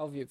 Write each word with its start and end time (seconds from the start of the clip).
Ao 0.00 0.08
vivo. 0.08 0.30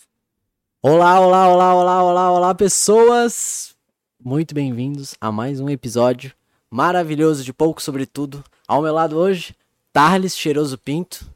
Olá, 0.82 1.20
olá, 1.20 1.48
olá, 1.48 1.75
olá, 1.75 2.04
olá, 2.04 2.32
olá, 2.32 2.56
pessoas! 2.56 3.76
Muito 4.20 4.56
bem-vindos 4.56 5.14
a 5.22 5.32
mais 5.32 5.60
um 5.60 5.70
episódio 5.70 6.34
maravilhoso 6.72 7.43
de 7.43 7.53
Pouco 7.53 7.79
Sobre 7.79 8.07
Tudo. 8.07 8.43
Ao 8.67 8.81
meu 8.81 8.91
lado 8.91 9.15
hoje, 9.15 9.55
Tarles 9.93 10.35
Cheiroso 10.35 10.75
Pinto. 10.75 11.31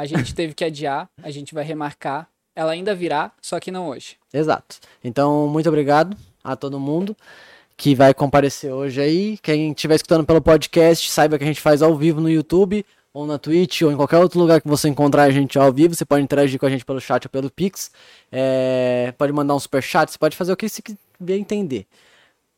A 0.00 0.06
gente 0.06 0.34
teve 0.34 0.54
que 0.54 0.64
adiar, 0.64 1.10
a 1.22 1.30
gente 1.30 1.52
vai 1.52 1.62
remarcar. 1.62 2.26
Ela 2.56 2.72
ainda 2.72 2.94
virá, 2.94 3.32
só 3.40 3.60
que 3.60 3.70
não 3.70 3.88
hoje. 3.88 4.16
exato. 4.32 4.76
Então, 5.04 5.46
muito 5.46 5.68
obrigado 5.68 6.16
a 6.42 6.56
todo 6.56 6.80
mundo 6.80 7.14
que 7.76 7.94
vai 7.94 8.14
comparecer 8.14 8.72
hoje 8.72 9.00
aí. 9.00 9.38
Quem 9.42 9.72
estiver 9.72 9.96
escutando 9.96 10.24
pelo 10.24 10.40
podcast, 10.40 11.10
saiba 11.10 11.36
que 11.36 11.44
a 11.44 11.46
gente 11.46 11.60
faz 11.60 11.82
ao 11.82 11.94
vivo 11.96 12.20
no 12.20 12.30
YouTube, 12.30 12.84
ou 13.12 13.26
na 13.26 13.38
Twitch, 13.38 13.82
ou 13.82 13.92
em 13.92 13.96
qualquer 13.96 14.18
outro 14.18 14.40
lugar 14.40 14.60
que 14.60 14.68
você 14.68 14.88
encontrar 14.88 15.24
a 15.24 15.30
gente 15.30 15.58
ao 15.58 15.72
vivo. 15.72 15.94
Você 15.94 16.04
pode 16.04 16.22
interagir 16.22 16.58
com 16.58 16.66
a 16.66 16.70
gente 16.70 16.84
pelo 16.84 17.00
chat 17.00 17.26
ou 17.26 17.30
pelo 17.30 17.50
Pix. 17.50 17.90
É, 18.32 19.12
pode 19.18 19.32
mandar 19.32 19.54
um 19.54 19.60
super 19.60 19.82
chat, 19.82 20.10
você 20.10 20.18
pode 20.18 20.34
fazer 20.34 20.52
o 20.52 20.56
que 20.56 20.68
você 20.68 20.80
quiser 20.80 21.36
entender. 21.36 21.86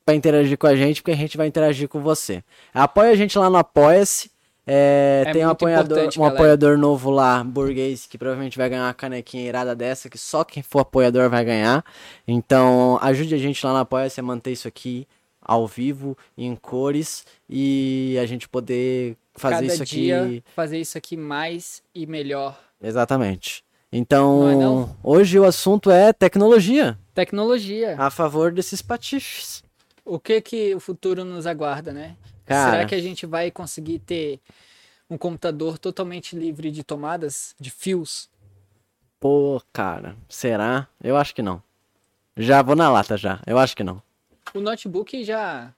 Pra 0.05 0.15
interagir 0.15 0.59
com 0.59 0.67
a 0.67 0.77
gente, 0.77 1.03
porque 1.03 1.13
a 1.13 1.17
gente 1.17 1.37
vai 1.37 1.49
interagir 1.49 1.89
com 1.89 2.01
você. 2.01 2.43
Apoia 2.73 3.11
a 3.11 3.17
gente 3.17 3.37
lá 3.37 3.51
no 3.51 3.57
Apoia-se. 3.57 4.32
É, 4.67 5.25
É 5.27 5.33
tem 5.33 5.45
um 5.45 5.51
apoiador, 5.51 6.09
um 6.19 6.25
apoiador 6.25 6.79
novo 6.79 7.11
lá, 7.11 7.43
burguês, 7.43 8.07
que 8.07 8.17
provavelmente 8.17 8.57
vai 8.57 8.69
ganhar 8.69 8.85
uma 8.87 8.95
canequinha 8.95 9.45
irada 9.45 9.75
dessa, 9.75 10.09
que 10.09 10.17
só 10.19 10.45
quem 10.45 10.63
for 10.63 10.81
apoiador 10.81 11.29
vai 11.29 11.45
ganhar. 11.45 11.85
Então, 12.27 12.99
ajude 13.03 13.35
a 13.35 13.39
gente 13.39 13.65
lá 13.67 13.73
no 13.73 13.79
Apoia-se 13.79 14.21
a 14.21 14.23
manter 14.23 14.53
isso 14.53 14.69
aqui 14.69 15.07
ao 15.41 15.67
vivo, 15.67 16.17
em 16.39 16.55
cores, 16.55 17.25
e 17.51 18.17
a 18.23 18.27
gente 18.27 18.49
poder 18.49 19.17
fazer 19.35 19.55
Cada 19.57 19.67
isso 19.67 19.83
aqui. 19.83 20.45
fazer 20.55 20.79
isso 20.79 20.97
aqui 20.97 21.17
mais 21.17 21.83
e 21.93 22.07
melhor. 22.07 22.57
Exatamente. 22.81 23.65
Então, 23.93 24.41
Não 24.45 24.51
é 24.51 24.55
não? 24.55 24.97
hoje 25.03 25.39
o 25.39 25.45
assunto 25.45 25.91
é 25.91 26.13
tecnologia, 26.13 26.97
Tecnologia. 27.15 27.97
a 27.99 28.09
favor 28.11 28.53
desses 28.53 28.81
patifes. 28.81 29.63
O 30.05 30.19
que 30.19 30.41
que 30.41 30.75
o 30.75 30.81
futuro 30.81 31.25
nos 31.25 31.47
aguarda, 31.47 31.93
né? 31.93 32.17
Cara. 32.45 32.71
Será 32.73 32.85
que 32.87 32.95
a 32.95 33.01
gente 33.01 33.25
vai 33.27 33.51
conseguir 33.51 33.99
ter 34.01 34.41
um 35.09 35.17
computador 35.19 35.79
totalmente 35.79 36.37
livre 36.37 36.71
de 36.71 36.83
tomadas, 36.83 37.55
de 37.61 37.71
fios? 37.71 38.29
Pô, 39.21 39.63
cara, 39.73 40.17
será? 40.29 40.89
Eu 41.03 41.17
acho 41.17 41.35
que 41.35 41.43
não. 41.43 41.63
Já 42.37 42.63
vou 42.63 42.75
na 42.75 42.91
lata 42.91 43.17
já, 43.17 43.41
eu 43.47 43.59
acho 43.59 43.77
que 43.77 43.85
não. 43.85 44.03
O 44.55 44.61
notebook 44.61 45.23
já 45.25 45.73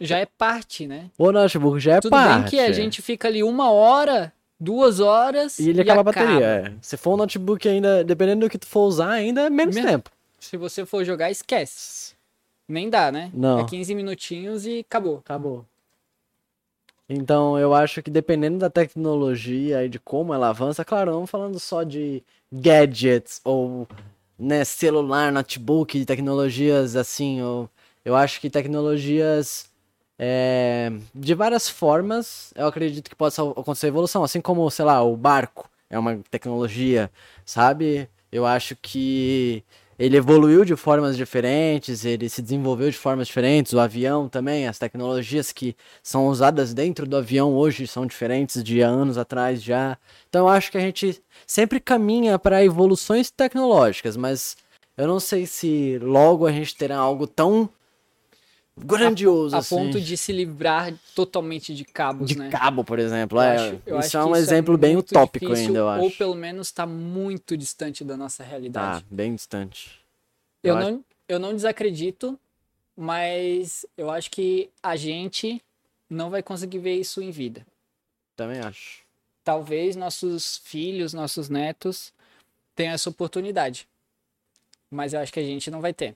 já 0.00 0.18
é 0.18 0.26
parte, 0.26 0.86
né? 0.86 1.10
O 1.18 1.30
notebook 1.30 1.78
já 1.78 1.96
é 1.96 2.00
Tudo 2.00 2.10
parte. 2.12 2.40
bem 2.42 2.50
que 2.50 2.58
a 2.60 2.72
gente 2.72 3.02
fica 3.02 3.28
ali 3.28 3.42
uma 3.42 3.70
hora, 3.70 4.32
duas 4.58 4.98
horas 5.00 5.58
E 5.58 5.68
ele 5.70 5.80
acaba 5.82 6.00
a 6.00 6.04
bateria, 6.04 6.44
é. 6.44 6.72
Se 6.80 6.96
for 6.96 7.14
um 7.14 7.16
notebook 7.18 7.68
ainda, 7.68 8.02
dependendo 8.02 8.46
do 8.46 8.50
que 8.50 8.58
tu 8.58 8.66
for 8.66 8.86
usar, 8.86 9.10
ainda 9.10 9.42
é 9.42 9.50
menos 9.50 9.74
Men- 9.74 9.84
tempo. 9.84 10.10
Se 10.40 10.56
você 10.56 10.84
for 10.86 11.04
jogar, 11.04 11.30
esquece. 11.30 12.14
Nem 12.72 12.88
dá, 12.88 13.12
né? 13.12 13.30
Não. 13.34 13.60
É 13.60 13.64
15 13.64 13.94
minutinhos 13.94 14.64
e 14.64 14.78
acabou. 14.80 15.18
Acabou. 15.18 15.66
Então, 17.06 17.58
eu 17.58 17.74
acho 17.74 18.02
que 18.02 18.10
dependendo 18.10 18.58
da 18.58 18.70
tecnologia 18.70 19.84
e 19.84 19.88
de 19.88 19.98
como 19.98 20.32
ela 20.32 20.48
avança, 20.48 20.82
claro, 20.84 21.12
não 21.12 21.26
falando 21.26 21.60
só 21.60 21.82
de 21.82 22.22
gadgets 22.50 23.40
ou 23.44 23.86
né, 24.38 24.64
celular, 24.64 25.30
notebook, 25.30 25.98
de 25.98 26.06
tecnologias 26.06 26.96
assim, 26.96 27.42
ou, 27.42 27.68
eu 28.04 28.16
acho 28.16 28.40
que 28.40 28.48
tecnologias 28.48 29.70
é, 30.18 30.90
de 31.14 31.34
várias 31.34 31.68
formas, 31.68 32.52
eu 32.56 32.66
acredito 32.66 33.10
que 33.10 33.16
possa 33.16 33.42
acontecer 33.42 33.88
evolução, 33.88 34.24
assim 34.24 34.40
como, 34.40 34.70
sei 34.70 34.86
lá, 34.86 35.02
o 35.02 35.16
barco 35.16 35.68
é 35.90 35.98
uma 35.98 36.18
tecnologia, 36.30 37.10
sabe? 37.44 38.08
Eu 38.30 38.46
acho 38.46 38.74
que 38.76 39.62
ele 40.02 40.16
evoluiu 40.16 40.64
de 40.64 40.74
formas 40.74 41.16
diferentes, 41.16 42.04
ele 42.04 42.28
se 42.28 42.42
desenvolveu 42.42 42.90
de 42.90 42.96
formas 42.96 43.28
diferentes, 43.28 43.72
o 43.72 43.78
avião 43.78 44.28
também, 44.28 44.66
as 44.66 44.76
tecnologias 44.76 45.52
que 45.52 45.76
são 46.02 46.26
usadas 46.26 46.74
dentro 46.74 47.06
do 47.06 47.16
avião 47.16 47.54
hoje 47.54 47.86
são 47.86 48.04
diferentes 48.04 48.64
de 48.64 48.80
anos 48.80 49.16
atrás 49.16 49.62
já. 49.62 49.96
Então 50.28 50.46
eu 50.46 50.48
acho 50.48 50.72
que 50.72 50.76
a 50.76 50.80
gente 50.80 51.22
sempre 51.46 51.78
caminha 51.78 52.36
para 52.36 52.64
evoluções 52.64 53.30
tecnológicas, 53.30 54.16
mas 54.16 54.56
eu 54.96 55.06
não 55.06 55.20
sei 55.20 55.46
se 55.46 56.00
logo 56.02 56.48
a 56.48 56.52
gente 56.52 56.74
terá 56.74 56.96
algo 56.96 57.24
tão 57.24 57.70
grandioso 58.76 59.54
A 59.54 59.58
assim. 59.58 59.76
ponto 59.76 60.00
de 60.00 60.16
se 60.16 60.32
livrar 60.32 60.92
totalmente 61.14 61.74
de 61.74 61.84
cabos, 61.84 62.28
de 62.28 62.38
né? 62.38 62.50
cabo, 62.50 62.84
por 62.84 62.98
exemplo. 62.98 63.38
Eu 63.38 63.42
é, 63.42 63.54
acho- 63.56 63.82
eu 63.86 64.00
isso 64.00 64.16
é 64.16 64.24
um 64.24 64.36
exemplo 64.36 64.76
bem 64.78 64.94
muito 64.94 65.10
utópico 65.10 65.46
difícil, 65.46 65.66
ainda, 65.66 65.78
eu 65.78 65.88
acho. 65.88 66.04
Ou 66.04 66.10
pelo 66.10 66.34
menos 66.34 66.68
está 66.68 66.86
muito 66.86 67.56
distante 67.56 68.04
da 68.04 68.16
nossa 68.16 68.42
realidade. 68.42 69.00
Tá, 69.02 69.06
bem 69.10 69.34
distante. 69.34 70.00
Eu, 70.62 70.76
acho- 70.76 70.90
não, 70.90 71.04
eu 71.28 71.38
não 71.38 71.54
desacredito, 71.54 72.38
mas 72.96 73.84
eu 73.96 74.10
acho 74.10 74.30
que 74.30 74.70
a 74.82 74.96
gente 74.96 75.62
não 76.08 76.30
vai 76.30 76.42
conseguir 76.42 76.78
ver 76.78 76.94
isso 76.98 77.20
em 77.22 77.30
vida. 77.30 77.66
Também 78.36 78.60
acho. 78.60 79.02
Talvez 79.44 79.96
nossos 79.96 80.58
filhos, 80.64 81.12
nossos 81.12 81.48
netos 81.48 82.12
tenham 82.74 82.94
essa 82.94 83.10
oportunidade. 83.10 83.88
Mas 84.90 85.12
eu 85.14 85.20
acho 85.20 85.32
que 85.32 85.40
a 85.40 85.44
gente 85.44 85.70
não 85.70 85.80
vai 85.80 85.92
ter. 85.92 86.14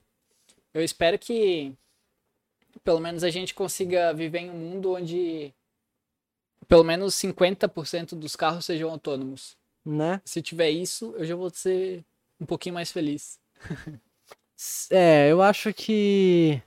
Eu 0.72 0.82
espero 0.82 1.18
que 1.18 1.72
pelo 2.86 3.00
menos 3.00 3.24
a 3.24 3.30
gente 3.30 3.52
consiga 3.52 4.14
viver 4.14 4.38
em 4.38 4.50
um 4.50 4.54
mundo 4.54 4.92
onde 4.92 5.52
pelo 6.68 6.84
menos 6.84 7.16
50% 7.16 8.14
dos 8.14 8.36
carros 8.36 8.64
sejam 8.64 8.88
autônomos. 8.88 9.56
Né? 9.84 10.20
Se 10.24 10.40
tiver 10.40 10.70
isso, 10.70 11.12
eu 11.18 11.24
já 11.24 11.34
vou 11.34 11.50
ser 11.50 12.04
um 12.40 12.46
pouquinho 12.46 12.76
mais 12.76 12.92
feliz. 12.92 13.40
É, 14.90 15.30
eu 15.30 15.42
acho 15.42 15.74
que. 15.74 16.62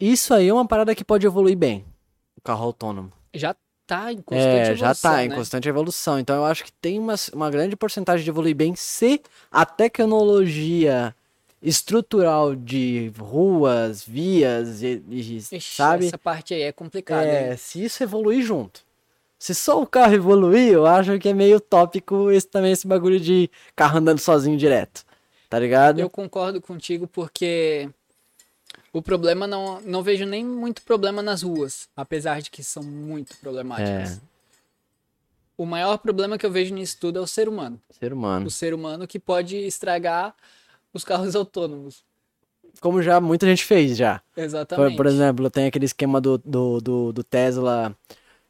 Isso 0.00 0.34
aí 0.34 0.48
é 0.48 0.52
uma 0.52 0.66
parada 0.66 0.94
que 0.94 1.04
pode 1.04 1.26
evoluir 1.26 1.56
bem. 1.56 1.84
O 2.36 2.40
carro 2.40 2.64
autônomo. 2.64 3.12
Já 3.32 3.54
tá 3.86 4.12
em 4.12 4.20
constante 4.22 4.48
É, 4.48 4.62
evolução, 4.72 4.76
já 4.76 4.94
tá 4.94 5.24
em 5.24 5.28
né? 5.28 5.36
constante 5.36 5.68
evolução. 5.68 6.18
Então 6.18 6.34
eu 6.36 6.44
acho 6.46 6.64
que 6.64 6.72
tem 6.72 6.98
uma, 6.98 7.14
uma 7.32 7.50
grande 7.50 7.76
porcentagem 7.76 8.24
de 8.24 8.30
evoluir 8.30 8.56
bem 8.56 8.74
se 8.74 9.22
a 9.50 9.64
tecnologia 9.64 11.14
estrutural 11.62 12.56
de 12.56 13.12
ruas, 13.16 14.02
vias, 14.02 14.82
e, 14.82 15.02
e- 15.08 15.36
Ixi, 15.36 15.60
sabe? 15.60 16.06
Essa 16.06 16.18
parte 16.18 16.52
aí 16.52 16.62
é 16.62 16.72
complicada. 16.72 17.24
É, 17.26 17.50
hein? 17.52 17.56
se 17.56 17.84
isso 17.84 18.02
evoluir 18.02 18.42
junto. 18.42 18.80
Se 19.38 19.54
só 19.54 19.80
o 19.80 19.86
carro 19.86 20.14
evoluir, 20.14 20.72
eu 20.72 20.86
acho 20.86 21.18
que 21.18 21.28
é 21.28 21.34
meio 21.34 21.60
tópico 21.60 22.30
esse 22.30 22.46
também 22.46 22.72
esse 22.72 22.86
bagulho 22.86 23.18
de 23.18 23.50
carro 23.74 23.98
andando 23.98 24.18
sozinho 24.18 24.56
direto. 24.56 25.04
Tá 25.48 25.58
ligado? 25.58 26.00
Eu 26.00 26.08
concordo 26.10 26.60
contigo 26.60 27.06
porque 27.06 27.88
o 28.92 29.02
problema 29.02 29.46
não, 29.46 29.80
não 29.82 30.02
vejo 30.02 30.24
nem 30.24 30.44
muito 30.44 30.82
problema 30.82 31.22
nas 31.22 31.42
ruas, 31.42 31.88
apesar 31.96 32.40
de 32.40 32.50
que 32.50 32.62
são 32.62 32.82
muito 32.82 33.36
problemáticas. 33.38 34.18
É. 34.18 34.20
O 35.56 35.66
maior 35.66 35.98
problema 35.98 36.38
que 36.38 36.46
eu 36.46 36.50
vejo 36.50 36.74
nisso 36.74 36.96
tudo 37.00 37.18
é 37.18 37.22
o 37.22 37.26
ser 37.26 37.48
humano. 37.48 37.80
Ser 37.90 38.12
humano. 38.12 38.46
O 38.46 38.50
ser 38.50 38.72
humano 38.74 39.06
que 39.06 39.18
pode 39.18 39.56
estragar 39.56 40.34
os 40.92 41.04
carros 41.04 41.34
autônomos. 41.36 42.02
Como 42.80 43.02
já 43.02 43.20
muita 43.20 43.46
gente 43.46 43.64
fez 43.64 43.96
já. 43.96 44.20
Por, 44.34 44.42
Exatamente. 44.42 44.96
por 44.96 45.06
exemplo, 45.06 45.50
tem 45.50 45.66
aquele 45.66 45.84
esquema 45.84 46.20
do, 46.20 46.38
do, 46.38 46.80
do, 46.80 47.12
do 47.12 47.22
Tesla. 47.24 47.94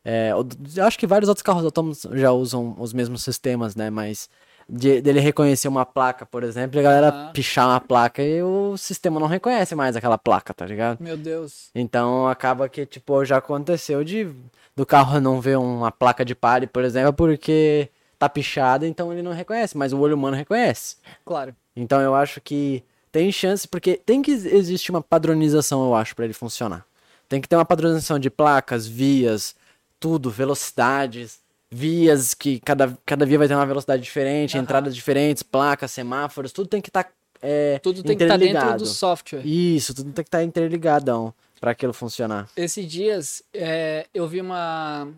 é, 0.04 0.30
eu 0.76 0.84
acho 0.86 0.98
que 0.98 1.06
vários 1.06 1.28
outros 1.28 1.42
carros 1.42 1.64
autônomos 1.64 2.06
já 2.12 2.30
usam 2.30 2.74
os 2.78 2.92
mesmos 2.92 3.22
sistemas, 3.22 3.74
né? 3.74 3.90
Mas 3.90 4.28
de- 4.68 5.00
dele 5.02 5.18
reconhecer 5.18 5.66
uma 5.66 5.84
placa, 5.84 6.24
por 6.24 6.44
exemplo, 6.44 6.76
e 6.76 6.80
a 6.80 6.82
galera 6.82 7.08
Ah. 7.08 7.30
pichar 7.32 7.66
uma 7.68 7.80
placa 7.80 8.22
e 8.22 8.40
o 8.42 8.76
sistema 8.76 9.18
não 9.18 9.26
reconhece 9.26 9.74
mais 9.74 9.96
aquela 9.96 10.16
placa, 10.16 10.54
tá 10.54 10.64
ligado? 10.64 11.02
Meu 11.02 11.16
Deus. 11.16 11.70
Então 11.74 12.28
acaba 12.28 12.68
que, 12.68 12.86
tipo, 12.86 13.24
já 13.24 13.38
aconteceu 13.38 14.04
de 14.04 14.30
do 14.76 14.86
carro 14.86 15.20
não 15.20 15.40
ver 15.40 15.58
uma 15.58 15.90
placa 15.90 16.24
de 16.24 16.34
pare, 16.34 16.66
por 16.68 16.84
exemplo, 16.84 17.12
porque 17.12 17.90
tá 18.18 18.28
pichada, 18.28 18.86
então 18.86 19.12
ele 19.12 19.20
não 19.20 19.32
reconhece, 19.32 19.76
mas 19.76 19.92
o 19.92 19.98
olho 19.98 20.14
humano 20.14 20.36
reconhece. 20.36 20.96
Claro. 21.26 21.54
Então 21.74 22.00
eu 22.00 22.14
acho 22.14 22.40
que 22.40 22.82
tem 23.10 23.30
chance, 23.30 23.68
porque 23.68 23.96
tem 23.96 24.22
que 24.22 24.30
existir 24.30 24.90
uma 24.90 25.02
padronização, 25.02 25.84
eu 25.84 25.94
acho, 25.94 26.14
para 26.16 26.24
ele 26.24 26.34
funcionar. 26.34 26.84
Tem 27.28 27.40
que 27.40 27.48
ter 27.48 27.56
uma 27.56 27.64
padronização 27.64 28.18
de 28.18 28.30
placas, 28.30 28.86
vias, 28.86 29.54
tudo, 30.00 30.30
velocidades, 30.30 31.40
vias 31.70 32.34
que 32.34 32.60
cada, 32.60 32.96
cada 33.06 33.24
via 33.24 33.38
vai 33.38 33.48
ter 33.48 33.54
uma 33.54 33.66
velocidade 33.66 34.02
diferente, 34.02 34.56
Aham. 34.56 34.62
entradas 34.62 34.94
diferentes, 34.94 35.42
placas, 35.42 35.90
semáforos, 35.90 36.52
tudo 36.52 36.68
tem 36.68 36.80
que 36.80 36.90
estar 36.90 37.10
é, 37.42 37.78
Tudo 37.80 38.02
tem 38.04 38.16
que 38.16 38.22
estar 38.22 38.36
dentro 38.36 38.50
interligado. 38.52 38.84
do 38.84 38.86
software. 38.86 39.44
Isso, 39.44 39.92
tudo 39.92 40.12
tem 40.12 40.22
que 40.22 40.28
estar 40.28 40.44
interligadão 40.44 41.34
para 41.60 41.72
aquilo 41.72 41.92
funcionar. 41.92 42.48
Esses 42.56 42.86
dias 42.86 43.42
é, 43.52 44.06
eu 44.14 44.28
vi 44.28 44.40
uma, 44.40 45.08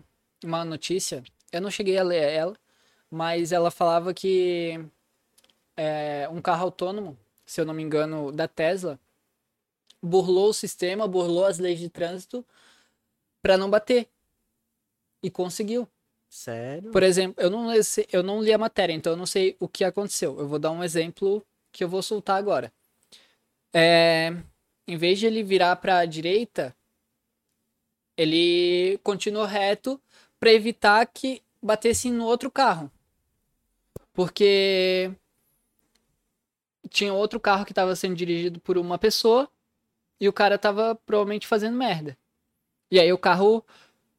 uma 0.43 0.65
notícia, 0.65 1.23
eu 1.51 1.61
não 1.61 1.69
cheguei 1.69 1.97
a 1.97 2.03
ler 2.03 2.23
ela, 2.23 2.55
mas 3.11 3.51
ela 3.51 3.69
falava 3.69 4.13
que 4.13 4.79
é, 5.75 6.27
um 6.31 6.41
carro 6.41 6.63
autônomo, 6.63 7.17
se 7.45 7.59
eu 7.59 7.65
não 7.65 7.73
me 7.73 7.83
engano, 7.83 8.31
da 8.31 8.47
Tesla, 8.47 8.99
burlou 10.01 10.49
o 10.49 10.53
sistema, 10.53 11.07
burlou 11.07 11.45
as 11.45 11.59
leis 11.59 11.79
de 11.79 11.89
trânsito 11.89 12.45
para 13.41 13.57
não 13.57 13.69
bater. 13.69 14.07
E 15.21 15.29
conseguiu. 15.29 15.87
Sério? 16.29 16.91
Por 16.91 17.03
exemplo, 17.03 17.41
eu 17.41 17.49
não, 17.49 17.71
li- 17.71 17.81
eu 18.11 18.21
não 18.21 18.41
li 18.41 18.51
a 18.53 18.57
matéria, 18.57 18.93
então 18.93 19.13
eu 19.13 19.17
não 19.17 19.25
sei 19.25 19.55
o 19.59 19.67
que 19.67 19.83
aconteceu. 19.83 20.37
Eu 20.39 20.47
vou 20.47 20.59
dar 20.59 20.71
um 20.71 20.83
exemplo 20.83 21.45
que 21.71 21.83
eu 21.83 21.89
vou 21.89 22.01
soltar 22.01 22.37
agora. 22.37 22.71
É, 23.73 24.33
em 24.87 24.97
vez 24.97 25.19
de 25.19 25.25
ele 25.25 25.43
virar 25.43 25.75
para 25.77 25.99
a 25.99 26.05
direita, 26.05 26.75
ele 28.17 28.97
continuou 29.03 29.45
reto 29.45 29.99
para 30.39 30.51
evitar 30.51 31.05
que 31.07 31.41
batesse 31.61 32.09
no 32.09 32.25
outro 32.25 32.51
carro. 32.51 32.91
Porque 34.13 35.11
tinha 36.89 37.13
outro 37.13 37.39
carro 37.39 37.65
que 37.65 37.71
estava 37.71 37.95
sendo 37.95 38.15
dirigido 38.15 38.59
por 38.59 38.77
uma 38.77 38.97
pessoa 38.97 39.49
e 40.19 40.27
o 40.27 40.33
cara 40.33 40.55
estava 40.55 40.95
provavelmente 41.05 41.47
fazendo 41.47 41.77
merda. 41.77 42.17
E 42.89 42.99
aí 42.99 43.11
o 43.11 43.17
carro 43.17 43.63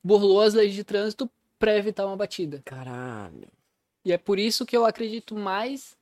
burlou 0.03 0.41
as 0.41 0.55
leis 0.55 0.75
de 0.75 0.85
trânsito 0.85 1.31
para 1.59 1.77
evitar 1.77 2.07
uma 2.07 2.17
batida. 2.17 2.63
Caralho. 2.65 3.49
E 4.05 4.13
é 4.13 4.19
por 4.19 4.39
isso 4.39 4.65
que 4.65 4.77
eu 4.77 4.85
acredito 4.85 5.35
mais 5.35 5.97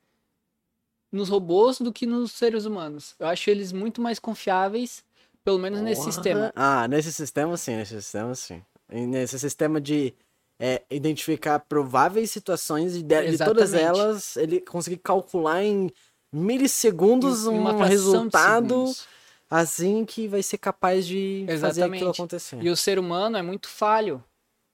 nos 1.11 1.29
robôs 1.29 1.79
do 1.79 1.93
que 1.93 2.05
nos 2.05 2.33
seres 2.33 2.65
humanos. 2.65 3.15
Eu 3.17 3.27
acho 3.27 3.49
eles 3.49 3.71
muito 3.71 4.01
mais 4.01 4.19
confiáveis, 4.19 5.03
pelo 5.43 5.57
menos 5.57 5.81
nesse 5.81 6.01
Porra. 6.01 6.11
sistema. 6.11 6.53
Ah, 6.55 6.87
nesse 6.87 7.11
sistema 7.11 7.57
sim, 7.57 7.75
nesse 7.77 8.01
sistema 8.01 8.35
sim. 8.35 8.61
E 8.91 9.07
nesse 9.07 9.39
sistema 9.39 9.79
de 9.79 10.13
é, 10.59 10.83
identificar 10.89 11.59
prováveis 11.59 12.31
situações 12.31 12.95
e 12.95 13.01
de, 13.01 13.31
de 13.31 13.37
todas 13.37 13.73
elas 13.73 14.37
ele 14.37 14.61
conseguir 14.61 14.97
calcular 14.97 15.63
em 15.63 15.89
milissegundos 16.35 17.45
Em 17.45 17.49
um 17.49 17.77
resultado 17.79 18.93
assim 19.49 20.05
que 20.05 20.27
vai 20.27 20.43
ser 20.43 20.57
capaz 20.57 21.07
de 21.07 21.45
fazer 21.47 21.53
Exatamente. 21.53 21.95
aquilo 21.95 22.11
acontecer. 22.11 22.61
E 22.61 22.69
o 22.69 22.75
ser 22.75 22.99
humano 22.99 23.37
é 23.37 23.41
muito 23.41 23.67
falho. 23.69 24.23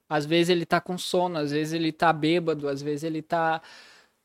Às 0.10 0.26
vezes 0.26 0.50
ele 0.50 0.66
tá 0.66 0.82
com 0.82 0.98
sono, 0.98 1.38
às 1.38 1.52
vezes 1.52 1.74
ele 1.74 1.92
tá 1.92 2.12
bêbado, 2.12 2.68
às 2.68 2.82
vezes 2.82 3.04
ele 3.04 3.22
tá 3.22 3.62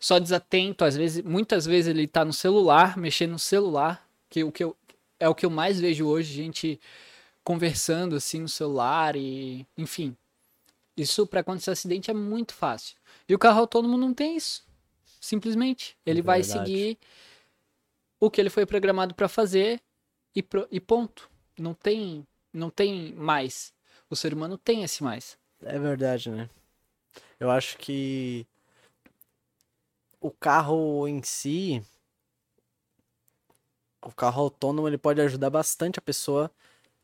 só 0.00 0.18
desatento, 0.18 0.84
às 0.84 0.96
vezes, 0.96 1.22
muitas 1.22 1.64
vezes 1.64 1.88
ele 1.88 2.06
tá 2.06 2.24
no 2.24 2.32
celular, 2.32 2.96
mexendo 2.96 3.32
no 3.32 3.38
celular, 3.38 4.06
que 4.28 4.42
o 4.42 4.50
que 4.50 4.64
eu, 4.64 4.76
é 5.18 5.28
o 5.28 5.34
que 5.34 5.46
eu 5.46 5.50
mais 5.50 5.80
vejo 5.80 6.06
hoje, 6.06 6.32
gente 6.34 6.80
conversando 7.44 8.16
assim 8.16 8.40
no 8.40 8.48
celular 8.48 9.14
e, 9.14 9.64
enfim. 9.78 10.16
Isso 10.96 11.26
para 11.26 11.40
acontecer 11.40 11.70
acidente 11.70 12.10
é 12.10 12.14
muito 12.14 12.52
fácil. 12.52 12.96
E 13.28 13.34
o 13.34 13.38
carro 13.38 13.60
autônomo 13.60 13.96
não 13.96 14.12
tem 14.12 14.36
isso. 14.36 14.65
Simplesmente, 15.20 15.96
ele 16.04 16.22
vai 16.22 16.42
Verdade. 16.42 16.68
seguir 16.70 16.98
o 18.20 18.30
que 18.30 18.40
ele 18.40 18.50
foi 18.50 18.64
programado 18.66 19.14
para 19.14 19.28
fazer 19.28 19.80
e, 20.34 20.42
pro- 20.42 20.68
e 20.70 20.80
ponto. 20.80 21.30
Não 21.58 21.74
tem, 21.74 22.26
não 22.52 22.70
tem 22.70 23.12
mais. 23.14 23.72
O 24.10 24.16
ser 24.16 24.32
humano 24.34 24.56
tem 24.58 24.82
esse 24.82 25.02
mais. 25.02 25.38
É 25.62 25.78
verdade, 25.78 26.30
né? 26.30 26.48
Eu 27.40 27.50
acho 27.50 27.76
que 27.78 28.46
o 30.20 30.30
carro 30.30 31.06
em 31.08 31.22
si, 31.22 31.82
o 34.02 34.12
carro 34.12 34.42
autônomo, 34.42 34.88
ele 34.88 34.98
pode 34.98 35.20
ajudar 35.20 35.50
bastante 35.50 35.98
a 35.98 36.02
pessoa 36.02 36.50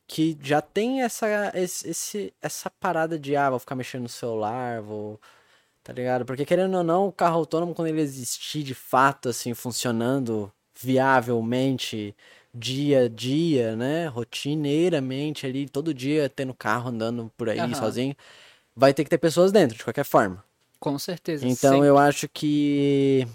que 0.07 0.37
já 0.43 0.61
tem 0.61 1.03
essa, 1.03 1.27
esse- 1.55 2.35
essa 2.41 2.71
parada 2.71 3.19
de, 3.19 3.35
ah, 3.37 3.51
vou 3.51 3.59
ficar 3.59 3.75
mexendo 3.75 4.03
no 4.03 4.09
celular, 4.09 4.81
vou. 4.83 5.21
Tá 5.83 5.93
ligado? 5.93 6.25
Porque 6.25 6.45
querendo 6.45 6.77
ou 6.79 6.85
não, 6.85 7.09
o 7.09 7.13
carro 7.13 7.37
autônomo, 7.39 7.75
quando 7.75 7.89
ele 7.89 8.01
existir 8.01 8.63
de 8.63 8.75
fato, 8.75 9.29
assim, 9.29 9.53
funcionando 9.53 10.53
viavelmente, 10.81 12.15
dia 12.55 13.05
a 13.05 13.09
dia, 13.09 13.75
né? 13.75 14.07
Rotineiramente 14.07 15.45
ali, 15.47 15.69
todo 15.69 15.93
dia 15.93 16.29
tendo 16.29 16.55
carro 16.55 16.89
andando 16.91 17.33
por 17.37 17.49
aí 17.49 17.59
Aham. 17.59 17.75
sozinho, 17.75 18.17
vai 18.77 18.95
ter 18.95 19.05
que 19.05 19.11
ter 19.11 19.19
pessoas 19.19 19.51
dentro, 19.53 19.77
de 19.77 19.85
qualquer 19.85 20.05
forma. 20.05 20.45
Com 20.79 20.99
certeza. 20.99 21.47
Então 21.47 21.75
sempre. 21.75 21.89
eu 21.89 21.99
acho 21.99 22.29
que 22.29 23.27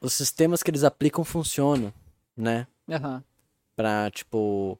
os 0.00 0.12
sistemas 0.12 0.62
que 0.62 0.70
eles 0.70 0.84
aplicam 0.84 1.24
funcionam, 1.24 1.92
né? 2.36 2.66
Aham. 2.90 3.22
Pra, 3.74 4.10
tipo, 4.10 4.78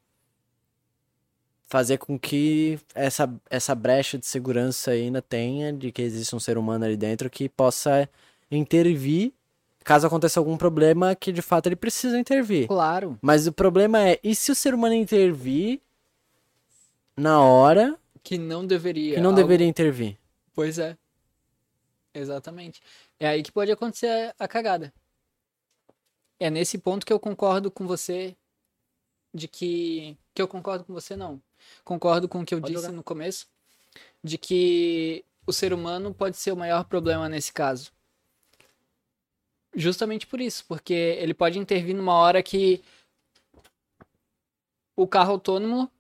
fazer 1.68 1.98
com 1.98 2.18
que 2.18 2.78
essa, 2.94 3.28
essa 3.50 3.74
brecha 3.74 4.16
de 4.18 4.24
segurança 4.26 4.92
ainda 4.92 5.20
tenha, 5.20 5.72
de 5.72 5.90
que 5.90 6.00
existe 6.02 6.34
um 6.34 6.40
ser 6.40 6.56
humano 6.58 6.84
ali 6.84 6.96
dentro 6.96 7.28
que 7.28 7.48
possa 7.48 8.08
intervir 8.50 9.32
caso 9.82 10.06
aconteça 10.06 10.40
algum 10.40 10.56
problema 10.56 11.14
que 11.14 11.30
de 11.30 11.40
fato 11.42 11.66
ele 11.66 11.76
precisa 11.76 12.18
intervir. 12.18 12.66
Claro. 12.66 13.16
Mas 13.22 13.46
o 13.46 13.52
problema 13.52 14.00
é, 14.08 14.18
e 14.22 14.34
se 14.34 14.50
o 14.50 14.54
ser 14.54 14.74
humano 14.74 14.94
intervir 14.94 15.80
na 17.16 17.40
hora 17.40 17.96
Que 18.22 18.36
não 18.36 18.66
deveria. 18.66 19.14
que 19.14 19.20
não 19.20 19.30
algo- 19.30 19.42
deveria 19.42 19.66
intervir? 19.66 20.16
Pois 20.54 20.78
é. 20.78 20.96
Exatamente. 22.12 22.80
É 23.20 23.28
aí 23.28 23.42
que 23.42 23.52
pode 23.52 23.70
acontecer 23.70 24.34
a 24.38 24.48
cagada. 24.48 24.92
É 26.40 26.50
nesse 26.50 26.78
ponto 26.78 27.04
que 27.06 27.12
eu 27.12 27.20
concordo 27.20 27.70
com 27.70 27.86
você 27.86 28.36
de 29.32 29.46
que 29.48 30.16
que 30.34 30.42
eu 30.42 30.48
concordo 30.48 30.84
com 30.84 30.92
você 30.92 31.14
não. 31.16 31.40
Concordo 31.84 32.28
com 32.28 32.40
o 32.40 32.44
que 32.44 32.54
eu 32.54 32.60
Pode 32.60 32.72
disse 32.72 32.84
jogar. 32.86 32.96
no 32.96 33.02
começo 33.02 33.46
de 34.22 34.36
que 34.38 35.24
o 35.46 35.52
ser 35.52 35.72
humano 35.72 36.12
pode 36.12 36.36
ser 36.36 36.52
o 36.52 36.56
maior 36.56 36.84
problema 36.84 37.28
nesse 37.28 37.52
caso. 37.52 37.92
Justamente 39.74 40.26
por 40.26 40.40
isso, 40.40 40.64
porque 40.66 40.92
ele 40.94 41.34
pode 41.34 41.58
intervir 41.58 41.94
numa 41.94 42.14
hora 42.14 42.42
que 42.42 42.82
o 44.96 45.06
carro 45.06 45.32
autônomo 45.32 45.90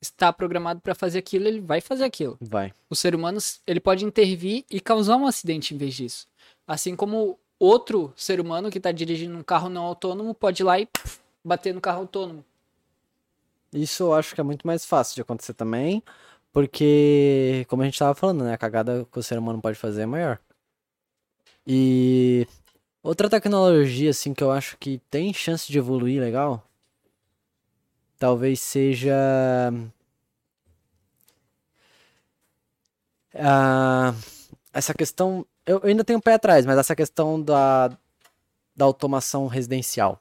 está 0.00 0.32
programado 0.32 0.80
para 0.80 0.94
fazer 0.94 1.18
aquilo, 1.18 1.46
ele 1.46 1.60
vai 1.60 1.80
fazer 1.80 2.04
aquilo 2.04 2.36
Vai. 2.40 2.72
o 2.90 2.94
ser 2.94 3.14
humano 3.14 3.38
ele 3.66 3.80
pode 3.80 4.04
intervir 4.04 4.64
e 4.70 4.80
causar 4.80 5.16
um 5.16 5.26
acidente 5.26 5.74
em 5.74 5.78
vez 5.78 5.94
disso. 5.94 6.26
Assim 6.66 6.94
como 6.94 7.38
outro 7.58 8.12
ser 8.16 8.40
humano 8.40 8.70
que 8.70 8.78
está 8.78 8.92
dirigindo 8.92 9.36
um 9.36 9.42
carro 9.42 9.68
não 9.68 9.84
autônomo 9.84 10.34
pode 10.34 10.62
ir 10.62 10.64
lá 10.64 10.78
e 10.78 10.88
bater 11.44 11.72
no 11.74 11.80
carro 11.80 12.00
autônomo. 12.00 12.44
Isso 13.76 14.04
eu 14.04 14.14
acho 14.14 14.34
que 14.34 14.40
é 14.40 14.44
muito 14.44 14.66
mais 14.66 14.84
fácil 14.84 15.14
de 15.14 15.22
acontecer 15.22 15.54
também, 15.54 16.02
porque, 16.52 17.66
como 17.68 17.82
a 17.82 17.84
gente 17.84 17.98
tava 17.98 18.14
falando, 18.14 18.44
né, 18.44 18.54
a 18.54 18.58
cagada 18.58 19.06
que 19.12 19.18
o 19.18 19.22
ser 19.22 19.38
humano 19.38 19.60
pode 19.60 19.78
fazer 19.78 20.02
é 20.02 20.06
maior. 20.06 20.40
E 21.66 22.46
outra 23.02 23.30
tecnologia, 23.30 24.10
assim, 24.10 24.34
que 24.34 24.44
eu 24.44 24.50
acho 24.52 24.76
que 24.78 24.98
tem 25.10 25.34
chance 25.34 25.70
de 25.70 25.78
evoluir 25.78 26.20
legal, 26.20 26.64
talvez 28.18 28.60
seja. 28.60 29.14
ah, 33.34 34.14
essa 34.72 34.94
questão. 34.94 35.46
Eu 35.66 35.80
eu 35.82 35.88
ainda 35.88 36.04
tenho 36.04 36.18
um 36.18 36.22
pé 36.22 36.34
atrás, 36.34 36.64
mas 36.66 36.78
essa 36.78 36.94
questão 36.96 37.40
da, 37.42 37.88
da 38.76 38.84
automação 38.84 39.46
residencial, 39.48 40.20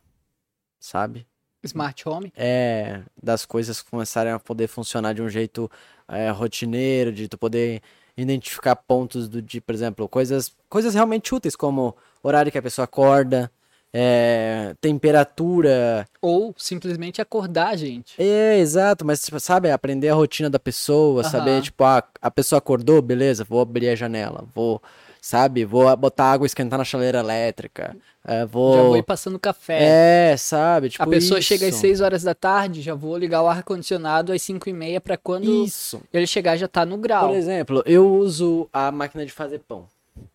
sabe? 0.79 1.27
Smart 1.65 2.07
home. 2.07 2.31
É, 2.35 3.01
das 3.21 3.45
coisas 3.45 3.81
começarem 3.81 4.31
a 4.31 4.39
poder 4.39 4.67
funcionar 4.67 5.13
de 5.13 5.21
um 5.21 5.29
jeito 5.29 5.69
é, 6.07 6.29
rotineiro, 6.29 7.11
de 7.11 7.27
tu 7.27 7.37
poder 7.37 7.81
identificar 8.17 8.75
pontos 8.75 9.27
do 9.27 9.41
de, 9.41 9.59
por 9.59 9.75
exemplo, 9.75 10.07
coisas, 10.07 10.53
coisas 10.69 10.93
realmente 10.93 11.33
úteis, 11.33 11.55
como 11.55 11.95
horário 12.23 12.51
que 12.51 12.57
a 12.57 12.61
pessoa 12.61 12.85
acorda, 12.85 13.51
é, 13.93 14.75
temperatura. 14.81 16.07
Ou 16.21 16.53
simplesmente 16.57 17.21
acordar, 17.21 17.77
gente. 17.77 18.21
É, 18.21 18.57
exato, 18.59 19.05
mas 19.05 19.21
tipo, 19.21 19.39
sabe, 19.39 19.71
aprender 19.71 20.09
a 20.09 20.13
rotina 20.13 20.49
da 20.49 20.59
pessoa, 20.59 21.23
saber, 21.23 21.61
tipo, 21.61 21.83
ah, 21.83 22.03
a 22.21 22.31
pessoa 22.31 22.57
acordou, 22.57 23.01
beleza, 23.01 23.45
vou 23.45 23.61
abrir 23.61 23.89
a 23.89 23.95
janela, 23.95 24.45
vou, 24.53 24.81
sabe, 25.27 25.65
vou 25.65 25.95
botar 25.97 26.25
água 26.33 26.45
e 26.45 26.47
esquentar 26.47 26.77
na 26.77 26.85
chaleira 26.85 27.17
elétrica, 27.19 27.97
é, 28.23 28.39
Já 28.41 28.45
vou... 28.45 28.75
vou 28.89 28.97
ir 28.97 29.01
passando 29.03 29.39
café. 29.39 30.31
É, 30.31 30.37
sabe, 30.37 30.89
tipo 30.89 31.01
a 31.03 31.07
pessoa 31.07 31.41
chega 31.41 31.65
às 31.65 31.71
isso. 31.73 31.81
6 31.81 32.01
horas 32.01 32.21
da 32.21 32.35
tarde, 32.35 32.81
já 32.83 32.93
vou 32.93 33.17
ligar 33.17 33.41
o 33.41 33.47
ar-condicionado 33.47 34.31
às 34.31 34.41
5 34.43 34.69
e 34.69 34.73
meia 34.73 35.01
para 35.01 35.17
quando 35.17 35.65
Isso. 35.65 35.99
ele 36.13 36.27
chegar 36.27 36.55
já 36.57 36.67
tá 36.67 36.85
no 36.85 36.95
grau. 36.97 37.29
Por 37.29 37.35
exemplo, 37.35 37.81
eu 37.87 38.07
uso 38.13 38.69
a 38.71 38.91
máquina 38.91 39.25
de 39.25 39.31
fazer 39.31 39.59
pão. 39.59 39.87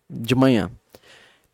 de 0.09 0.35
manhã. 0.35 0.69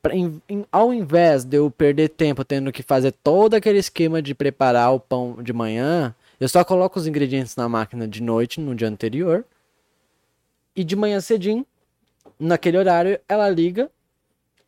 Pra- 0.01 0.15
em- 0.15 0.41
em- 0.49 0.65
ao 0.71 0.91
invés 0.91 1.43
de 1.43 1.57
eu 1.57 1.69
perder 1.69 2.09
tempo 2.09 2.43
tendo 2.43 2.71
que 2.71 2.81
fazer 2.81 3.11
todo 3.11 3.53
aquele 3.53 3.77
esquema 3.77 4.19
de 4.19 4.33
preparar 4.33 4.91
o 4.93 4.99
pão 4.99 5.37
de 5.43 5.53
manhã, 5.53 6.13
eu 6.39 6.49
só 6.49 6.63
coloco 6.63 6.97
os 6.99 7.05
ingredientes 7.05 7.55
na 7.55 7.69
máquina 7.69 8.07
de 8.07 8.21
noite, 8.21 8.59
no 8.59 8.73
dia 8.73 8.87
anterior. 8.87 9.45
E 10.75 10.83
de 10.83 10.95
manhã 10.95 11.19
cedinho, 11.21 11.65
naquele 12.39 12.77
horário, 12.77 13.19
ela 13.27 13.49
liga. 13.49 13.89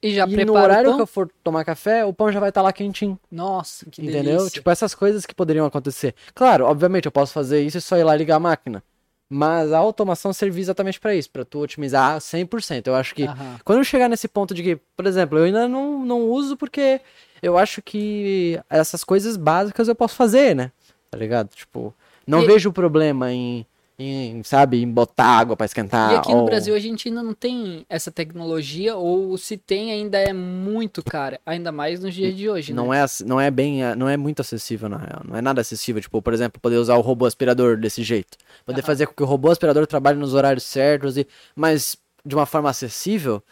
E 0.01 0.13
já 0.15 0.25
e 0.25 0.29
no 0.31 0.35
prepara 0.53 0.63
horário 0.63 0.91
o 0.91 0.95
que 0.95 1.01
eu 1.01 1.07
for 1.07 1.29
tomar 1.43 1.65
café, 1.65 2.05
o 2.05 2.13
pão 2.13 2.31
já 2.31 2.39
vai 2.39 2.49
estar 2.49 2.61
lá 2.61 2.71
quentinho. 2.71 3.19
Nossa, 3.29 3.85
que 3.89 4.01
entendeu? 4.01 4.23
delícia. 4.23 4.49
Tipo, 4.51 4.69
essas 4.69 4.95
coisas 4.95 5.25
que 5.25 5.35
poderiam 5.35 5.65
acontecer. 5.65 6.15
Claro, 6.33 6.65
obviamente, 6.65 7.05
eu 7.05 7.11
posso 7.11 7.33
fazer 7.33 7.61
isso 7.61 7.77
e 7.77 7.81
só 7.81 7.97
ir 7.97 8.03
lá 8.05 8.15
ligar 8.15 8.37
a 8.37 8.39
máquina. 8.39 8.81
Mas 9.29 9.71
a 9.73 9.77
automação 9.77 10.31
serve 10.33 10.59
exatamente 10.59 10.99
para 10.99 11.13
isso, 11.13 11.29
para 11.29 11.45
tu 11.45 11.59
otimizar 11.59 12.19
100%. 12.19 12.87
Eu 12.87 12.95
acho 12.95 13.13
que 13.13 13.25
Aham. 13.25 13.59
quando 13.63 13.77
eu 13.79 13.83
chegar 13.83 14.09
nesse 14.09 14.27
ponto 14.27 14.53
de 14.55 14.63
que, 14.63 14.75
por 14.95 15.05
exemplo, 15.05 15.37
eu 15.37 15.43
ainda 15.43 15.67
não, 15.67 16.03
não 16.03 16.21
uso 16.29 16.55
porque 16.57 16.99
eu 17.43 17.57
acho 17.57 17.81
que 17.81 18.59
essas 18.69 19.03
coisas 19.03 19.37
básicas 19.37 19.87
eu 19.87 19.93
posso 19.95 20.15
fazer, 20.15 20.55
né? 20.55 20.71
Tá 21.11 21.17
ligado? 21.17 21.49
Tipo, 21.49 21.93
não 22.25 22.41
E- 22.41 22.45
vejo 22.47 22.71
problema 22.71 23.31
em, 23.31 23.65
em, 24.01 24.41
sabe, 24.43 24.81
em 24.81 24.89
botar 24.89 25.25
água 25.25 25.57
pra 25.57 25.65
esquentar. 25.65 26.13
E 26.13 26.15
aqui 26.15 26.31
no 26.31 26.39
ou- 26.39 26.45
Brasil 26.45 26.73
a 26.73 26.79
gente 26.79 27.09
ainda 27.09 27.21
não 27.21 27.33
tem 27.33 27.85
essa 27.89 28.09
tecnologia, 28.09 28.95
ou 28.95 29.37
se 29.37 29.57
tem 29.57 29.91
ainda 29.91 30.17
é 30.17 30.31
muito 30.31 31.03
cara, 31.03 31.39
ainda 31.45 31.69
mais 31.69 31.99
nos 31.99 32.13
dias 32.13 32.33
de 32.35 32.49
hoje, 32.49 32.73
Não 32.73 32.91
né? 32.93 32.99
é, 32.99 33.01
ac- 33.01 33.25
não 33.25 33.41
é 33.41 33.51
bem, 33.51 33.81
não 33.97 34.07
é 34.07 34.15
muito 34.15 34.41
acessível 34.41 34.87
na 34.87 34.97
real, 34.97 35.21
não 35.27 35.35
é 35.35 35.41
nada 35.41 35.59
acessível, 35.59 36.01
tipo, 36.01 36.21
por 36.21 36.33
exemplo, 36.33 36.61
poder 36.61 36.77
usar 36.77 36.95
o 36.95 37.01
robô 37.01 37.25
aspirador 37.25 37.75
desse 37.77 38.01
jeito, 38.01 38.37
poder 38.65 38.81
fazer 38.83 39.05
com 39.05 39.13
que 39.13 39.21
o 39.23 39.25
robô 39.25 39.51
aspirador 39.51 39.85
trabalhe 39.85 40.17
nos 40.17 40.33
horários 40.33 40.63
certos 40.63 41.17
e, 41.17 41.27
mas 41.53 41.97
de 42.25 42.33
uma 42.35 42.45
forma 42.45 42.69
acessível, 42.69 43.43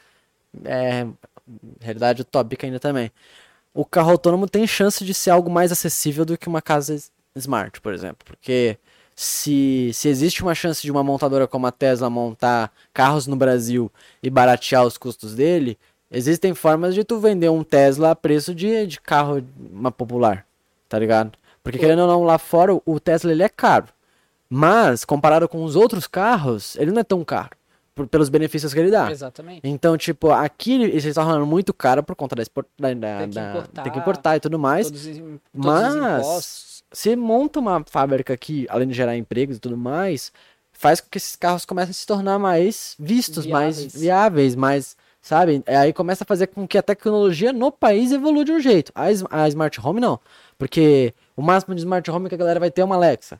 é 0.63 1.05
realidade 1.81 2.21
utópica 2.21 2.65
ainda 2.65 2.79
também. 2.79 3.11
O 3.73 3.83
carro 3.85 4.11
autônomo 4.11 4.47
tem 4.47 4.65
chance 4.65 5.03
de 5.03 5.13
ser 5.13 5.29
algo 5.29 5.51
mais 5.51 5.71
acessível 5.73 6.23
do 6.25 6.37
que 6.37 6.47
uma 6.47 6.61
casa 6.61 6.97
smart, 7.35 7.79
por 7.81 7.93
exemplo, 7.93 8.25
porque 8.25 8.77
se, 9.19 9.89
se 9.95 10.07
existe 10.07 10.43
uma 10.43 10.53
chance 10.53 10.79
de 10.83 10.91
uma 10.91 11.03
montadora 11.03 11.47
como 11.47 11.65
a 11.65 11.71
Tesla 11.71 12.07
montar 12.07 12.71
carros 12.93 13.25
no 13.25 13.35
Brasil 13.35 13.91
e 14.21 14.29
baratear 14.29 14.85
os 14.85 14.95
custos 14.95 15.33
dele, 15.33 15.75
existem 16.11 16.53
formas 16.53 16.93
de 16.93 17.03
tu 17.03 17.19
vender 17.19 17.49
um 17.49 17.63
Tesla 17.63 18.11
a 18.11 18.15
preço 18.15 18.53
de, 18.53 18.85
de 18.85 19.01
carro 19.01 19.43
uma 19.71 19.91
popular, 19.91 20.45
tá 20.87 20.99
ligado? 20.99 21.31
Porque 21.63 21.79
querendo 21.79 22.03
ou 22.03 22.07
não, 22.07 22.23
lá 22.23 22.37
fora 22.37 22.75
o- 22.85 22.99
Tesla 22.99 23.31
ele 23.31 23.41
é 23.41 23.49
caro. 23.49 23.87
Mas, 24.49 25.03
comparado 25.03 25.49
com 25.49 25.63
os 25.63 25.75
outros 25.75 26.05
carros, 26.07 26.75
ele 26.77 26.91
não 26.91 27.01
é 27.01 27.03
tão 27.03 27.25
caro. 27.25 27.49
por- 27.93 28.05
pelos 28.07 28.29
benefícios 28.29 28.71
que 28.75 28.79
ele 28.79 28.91
dá. 28.91 29.09
Exatamente. 29.11 29.61
Então, 29.63 29.97
tipo, 29.97 30.29
aqui 30.29 30.83
eles 30.83 31.03
estão 31.03 31.25
falando 31.25 31.47
muito 31.47 31.73
caro 31.73 32.03
por 32.03 32.15
conta 32.15 32.35
da, 32.35 32.43
export... 32.43 32.67
da, 32.79 32.93
da- 32.93 33.17
Tem 33.17 33.29
que 33.29 33.33
da- 33.35 33.49
importar. 33.49 33.81
tem 33.81 33.91
que 33.91 33.97
importar 33.99 34.37
e 34.37 34.39
tudo 34.39 34.59
mais. 34.59 34.85
Todos, 34.85 35.03
todos 35.03 35.17
os 35.19 35.39
Mas. 35.51 36.21
Você 36.91 37.15
monta 37.15 37.59
uma 37.59 37.83
fábrica 37.89 38.33
aqui, 38.33 38.65
além 38.69 38.87
de 38.87 38.93
gerar 38.93 39.15
empregos 39.17 39.57
e 39.57 39.59
tudo 39.59 39.77
mais, 39.77 40.31
faz 40.71 41.01
com 41.01 41.07
que 41.09 41.17
esses 41.17 41.35
carros 41.35 41.65
comecem 41.65 41.91
a 41.91 41.93
se 41.93 42.05
tornar 42.05 42.37
mais 42.39 42.95
vistos, 42.99 43.45
mais 43.45 43.77
Viáveis. 43.77 44.01
viáveis, 44.01 44.55
mais, 44.55 44.97
sabe? 45.21 45.63
É, 45.65 45.75
Aí 45.77 45.93
começa 45.93 46.23
a 46.23 46.27
fazer 46.27 46.47
com 46.47 46.67
que 46.67 46.77
a 46.77 46.83
tecnologia 46.83 47.51
no 47.51 47.71
país 47.71 48.11
evolua 48.11 48.45
de 48.45 48.51
um 48.51 48.59
jeito. 48.59 48.91
A, 48.95 49.05
a 49.31 49.47
Smart 49.47 49.79
Home 49.83 49.99
não. 49.99 50.19
Porque 50.57 51.13
o 51.35 51.41
máximo 51.41 51.75
de 51.75 51.81
Smart 51.81 52.09
Home 52.09 52.29
que 52.29 52.35
a 52.35 52.37
galera 52.37 52.59
vai 52.59 52.71
ter 52.71 52.81
é 52.81 52.85
uma 52.85 52.95
Alexa. 52.95 53.39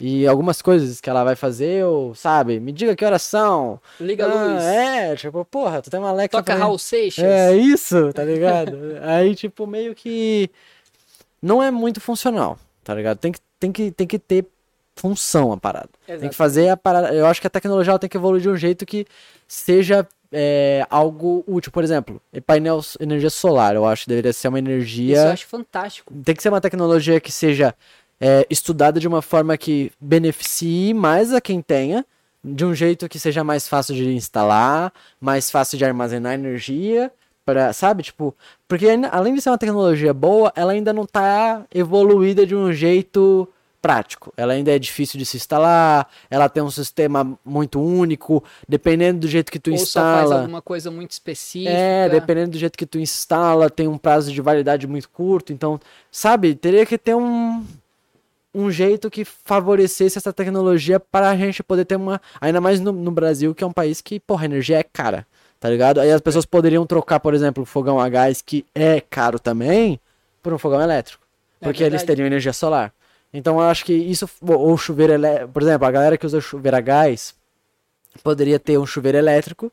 E 0.00 0.28
algumas 0.28 0.62
coisas 0.62 1.00
que 1.00 1.10
ela 1.10 1.24
vai 1.24 1.34
fazer, 1.34 1.84
ou, 1.84 2.14
sabe, 2.14 2.60
me 2.60 2.70
diga 2.70 2.94
que 2.94 3.04
horas 3.04 3.22
são. 3.22 3.80
Liga 3.98 4.26
a 4.26 4.30
Ah, 4.30 4.44
luz. 4.54 4.62
É, 4.64 5.16
tipo, 5.16 5.44
porra, 5.44 5.82
tu 5.82 5.90
tem 5.90 5.98
uma 5.98 6.10
Alexa 6.10 6.38
Toca. 6.38 6.54
Raul 6.54 6.78
Seixas. 6.78 7.24
É 7.24 7.56
isso, 7.56 8.12
tá 8.12 8.22
ligado? 8.22 8.78
Aí, 9.02 9.34
tipo, 9.34 9.66
meio 9.66 9.96
que 9.96 10.48
não 11.42 11.60
é 11.60 11.72
muito 11.72 12.00
funcional, 12.00 12.56
tá 12.88 12.94
ligado? 12.94 13.18
Tem 13.18 13.30
que, 13.30 13.38
tem 13.60 13.70
que, 13.70 13.90
tem 13.90 14.06
que 14.06 14.18
ter 14.18 14.46
função 14.96 15.52
a 15.52 15.58
parada. 15.58 15.90
Tem 16.06 16.30
que 16.30 16.34
fazer 16.34 16.70
a 16.70 16.76
parada. 16.76 17.12
Eu 17.12 17.26
acho 17.26 17.38
que 17.38 17.46
a 17.46 17.50
tecnologia 17.50 17.98
tem 17.98 18.08
que 18.08 18.16
evoluir 18.16 18.40
de 18.40 18.48
um 18.48 18.56
jeito 18.56 18.86
que 18.86 19.04
seja 19.46 20.08
é, 20.32 20.86
algo 20.88 21.44
útil. 21.46 21.70
Por 21.70 21.84
exemplo, 21.84 22.18
painel 22.46 22.80
energia 22.98 23.28
solar, 23.28 23.74
eu 23.74 23.84
acho 23.84 24.04
que 24.04 24.08
deveria 24.08 24.32
ser 24.32 24.48
uma 24.48 24.58
Isso 24.58 24.66
eu 24.66 24.72
energia. 24.72 25.32
acho 25.32 25.46
fantástico. 25.46 26.14
Tem 26.24 26.34
que 26.34 26.42
ser 26.42 26.48
uma 26.48 26.62
tecnologia 26.62 27.20
que 27.20 27.30
seja 27.30 27.74
é, 28.18 28.46
estudada 28.48 28.98
de 28.98 29.06
uma 29.06 29.20
forma 29.20 29.54
que 29.58 29.92
beneficie 30.00 30.94
mais 30.94 31.34
a 31.34 31.42
quem 31.42 31.60
tenha, 31.60 32.06
de 32.42 32.64
um 32.64 32.74
jeito 32.74 33.06
que 33.06 33.18
seja 33.18 33.44
mais 33.44 33.68
fácil 33.68 33.94
de 33.94 34.14
instalar, 34.14 34.94
mais 35.20 35.50
fácil 35.50 35.76
de 35.76 35.84
armazenar 35.84 36.32
energia, 36.32 37.12
para, 37.48 37.72
sabe, 37.72 38.02
tipo, 38.02 38.36
porque 38.68 38.86
além 39.10 39.34
de 39.34 39.40
ser 39.40 39.48
uma 39.48 39.56
tecnologia 39.56 40.12
boa, 40.12 40.52
ela 40.54 40.72
ainda 40.72 40.92
não 40.92 41.06
tá 41.06 41.64
evoluída 41.74 42.44
de 42.44 42.54
um 42.54 42.70
jeito 42.70 43.48
prático. 43.80 44.30
Ela 44.36 44.52
ainda 44.52 44.70
é 44.70 44.78
difícil 44.78 45.18
de 45.18 45.24
se 45.24 45.38
instalar, 45.38 46.06
ela 46.28 46.46
tem 46.50 46.62
um 46.62 46.70
sistema 46.70 47.38
muito 47.42 47.80
único, 47.80 48.44
dependendo 48.68 49.20
do 49.20 49.28
jeito 49.28 49.50
que 49.50 49.58
tu 49.58 49.70
Ou 49.70 49.78
só 49.78 49.98
faz 49.98 50.24
instala. 50.24 50.40
alguma 50.42 50.60
coisa 50.60 50.90
muito 50.90 51.12
específica. 51.12 51.70
É, 51.70 52.10
dependendo 52.10 52.50
do 52.50 52.58
jeito 52.58 52.76
que 52.76 52.84
tu 52.84 52.98
instala, 52.98 53.70
tem 53.70 53.88
um 53.88 53.96
prazo 53.96 54.30
de 54.30 54.42
validade 54.42 54.86
muito 54.86 55.08
curto, 55.08 55.50
então, 55.50 55.80
sabe, 56.12 56.54
teria 56.54 56.84
que 56.84 56.98
ter 56.98 57.14
um 57.14 57.64
um 58.54 58.70
jeito 58.70 59.10
que 59.10 59.24
favorecesse 59.24 60.18
essa 60.18 60.32
tecnologia 60.32 60.98
para 60.98 61.30
a 61.30 61.36
gente 61.36 61.62
poder 61.62 61.84
ter 61.84 61.96
uma, 61.96 62.20
ainda 62.40 62.60
mais 62.60 62.80
no, 62.80 62.92
no 62.92 63.10
Brasil, 63.10 63.54
que 63.54 63.62
é 63.62 63.66
um 63.66 63.72
país 63.72 64.00
que, 64.00 64.18
porra, 64.18 64.44
a 64.44 64.46
energia 64.46 64.78
é 64.78 64.82
cara, 64.82 65.26
tá 65.60 65.68
ligado? 65.68 66.00
Aí 66.00 66.10
as 66.10 66.20
pessoas 66.20 66.44
poderiam 66.46 66.86
trocar, 66.86 67.20
por 67.20 67.34
exemplo, 67.34 67.62
o 67.62 67.66
fogão 67.66 67.98
a 68.00 68.08
gás, 68.08 68.40
que 68.42 68.64
é 68.74 69.00
caro 69.00 69.38
também, 69.38 69.98
por 70.42 70.52
um 70.52 70.58
fogão 70.58 70.80
elétrico, 70.80 71.22
É 71.60 71.64
porque 71.66 71.82
eles 71.82 72.02
teriam 72.02 72.26
energia 72.26 72.52
solar. 72.52 72.92
Então 73.32 73.56
eu 73.60 73.68
acho 73.68 73.84
que 73.84 73.92
isso, 73.92 74.28
ou 74.42 74.76
chuveiro 74.78 75.12
elétrico, 75.12 75.52
por 75.52 75.62
exemplo, 75.62 75.86
a 75.86 75.90
galera 75.90 76.16
que 76.16 76.24
usa 76.26 76.40
chuveiro 76.40 76.76
a 76.76 76.80
gás, 76.80 77.34
poderia 78.22 78.58
ter 78.58 78.78
um 78.78 78.86
chuveiro 78.86 79.18
elétrico 79.18 79.70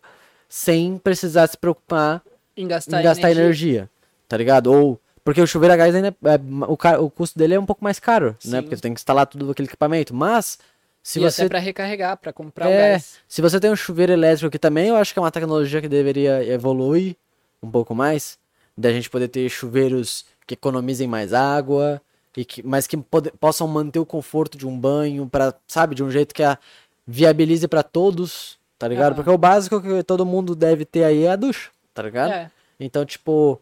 sem 0.49 0.97
precisar 0.97 1.47
se 1.47 1.57
preocupar 1.57 2.21
Em 2.55 2.67
gastar, 2.67 2.99
em 2.99 3.03
gastar 3.03 3.31
energia. 3.31 3.43
energia. 3.79 3.89
tá 4.27 4.37
ligado? 4.37 4.67
Ou 4.71 4.99
porque 5.23 5.41
o 5.41 5.47
chuveiro 5.47 5.73
a 5.73 5.77
gás 5.77 5.95
ainda 5.95 6.09
é, 6.09 6.39
o, 6.67 6.77
ca- 6.77 6.99
o 6.99 7.09
custo 7.09 7.39
dele 7.39 7.55
é 7.55 7.59
um 7.59 7.65
pouco 7.65 7.83
mais 7.83 7.97
caro, 7.99 8.35
né? 8.45 8.57
Sim. 8.57 8.61
Porque 8.61 8.75
você 8.75 8.81
tem 8.81 8.93
que 8.93 8.99
instalar 8.99 9.25
tudo 9.25 9.49
aquele 9.49 9.67
equipamento, 9.67 10.13
mas 10.13 10.59
se 11.05 11.19
e 11.19 11.21
você 11.21 11.43
até 11.43 11.49
pra 11.49 11.59
recarregar, 11.59 12.17
pra 12.17 12.33
comprar 12.33 12.67
o 12.67 12.71
é, 12.71 12.93
gás. 12.93 13.19
se 13.27 13.39
você 13.39 13.59
tem 13.59 13.69
um 13.69 13.75
chuveiro 13.75 14.11
elétrico 14.11 14.49
que 14.49 14.57
também 14.57 14.87
eu 14.87 14.95
acho 14.95 15.13
que 15.13 15.19
é 15.19 15.21
uma 15.21 15.29
tecnologia 15.31 15.79
que 15.79 15.87
deveria 15.87 16.43
evoluir 16.51 17.15
um 17.61 17.69
pouco 17.69 17.93
mais, 17.93 18.39
da 18.75 18.91
gente 18.91 19.07
poder 19.07 19.27
ter 19.27 19.47
chuveiros 19.47 20.25
que 20.47 20.55
economizem 20.55 21.07
mais 21.07 21.31
água 21.31 22.01
e 22.35 22.43
que 22.43 22.65
mas 22.65 22.87
que 22.87 22.97
pode- 22.97 23.29
possam 23.39 23.67
manter 23.67 23.99
o 23.99 24.05
conforto 24.05 24.57
de 24.57 24.65
um 24.65 24.75
banho 24.77 25.27
para, 25.29 25.53
sabe, 25.67 25.93
de 25.93 26.03
um 26.03 26.09
jeito 26.09 26.33
que 26.33 26.41
a 26.41 26.57
viabilize 27.05 27.67
para 27.67 27.83
todos, 27.83 28.57
tá 28.79 28.87
ligado? 28.87 29.09
Aham. 29.13 29.15
Porque 29.17 29.29
o 29.29 29.37
básico 29.37 29.79
que 29.79 30.01
todo 30.01 30.25
mundo 30.25 30.55
deve 30.55 30.85
ter 30.85 31.03
aí 31.03 31.23
é 31.25 31.29
a 31.31 31.35
ducha, 31.35 31.69
tá 31.93 32.01
ligado? 32.01 32.31
É. 32.31 32.49
Então, 32.79 33.05
tipo, 33.05 33.61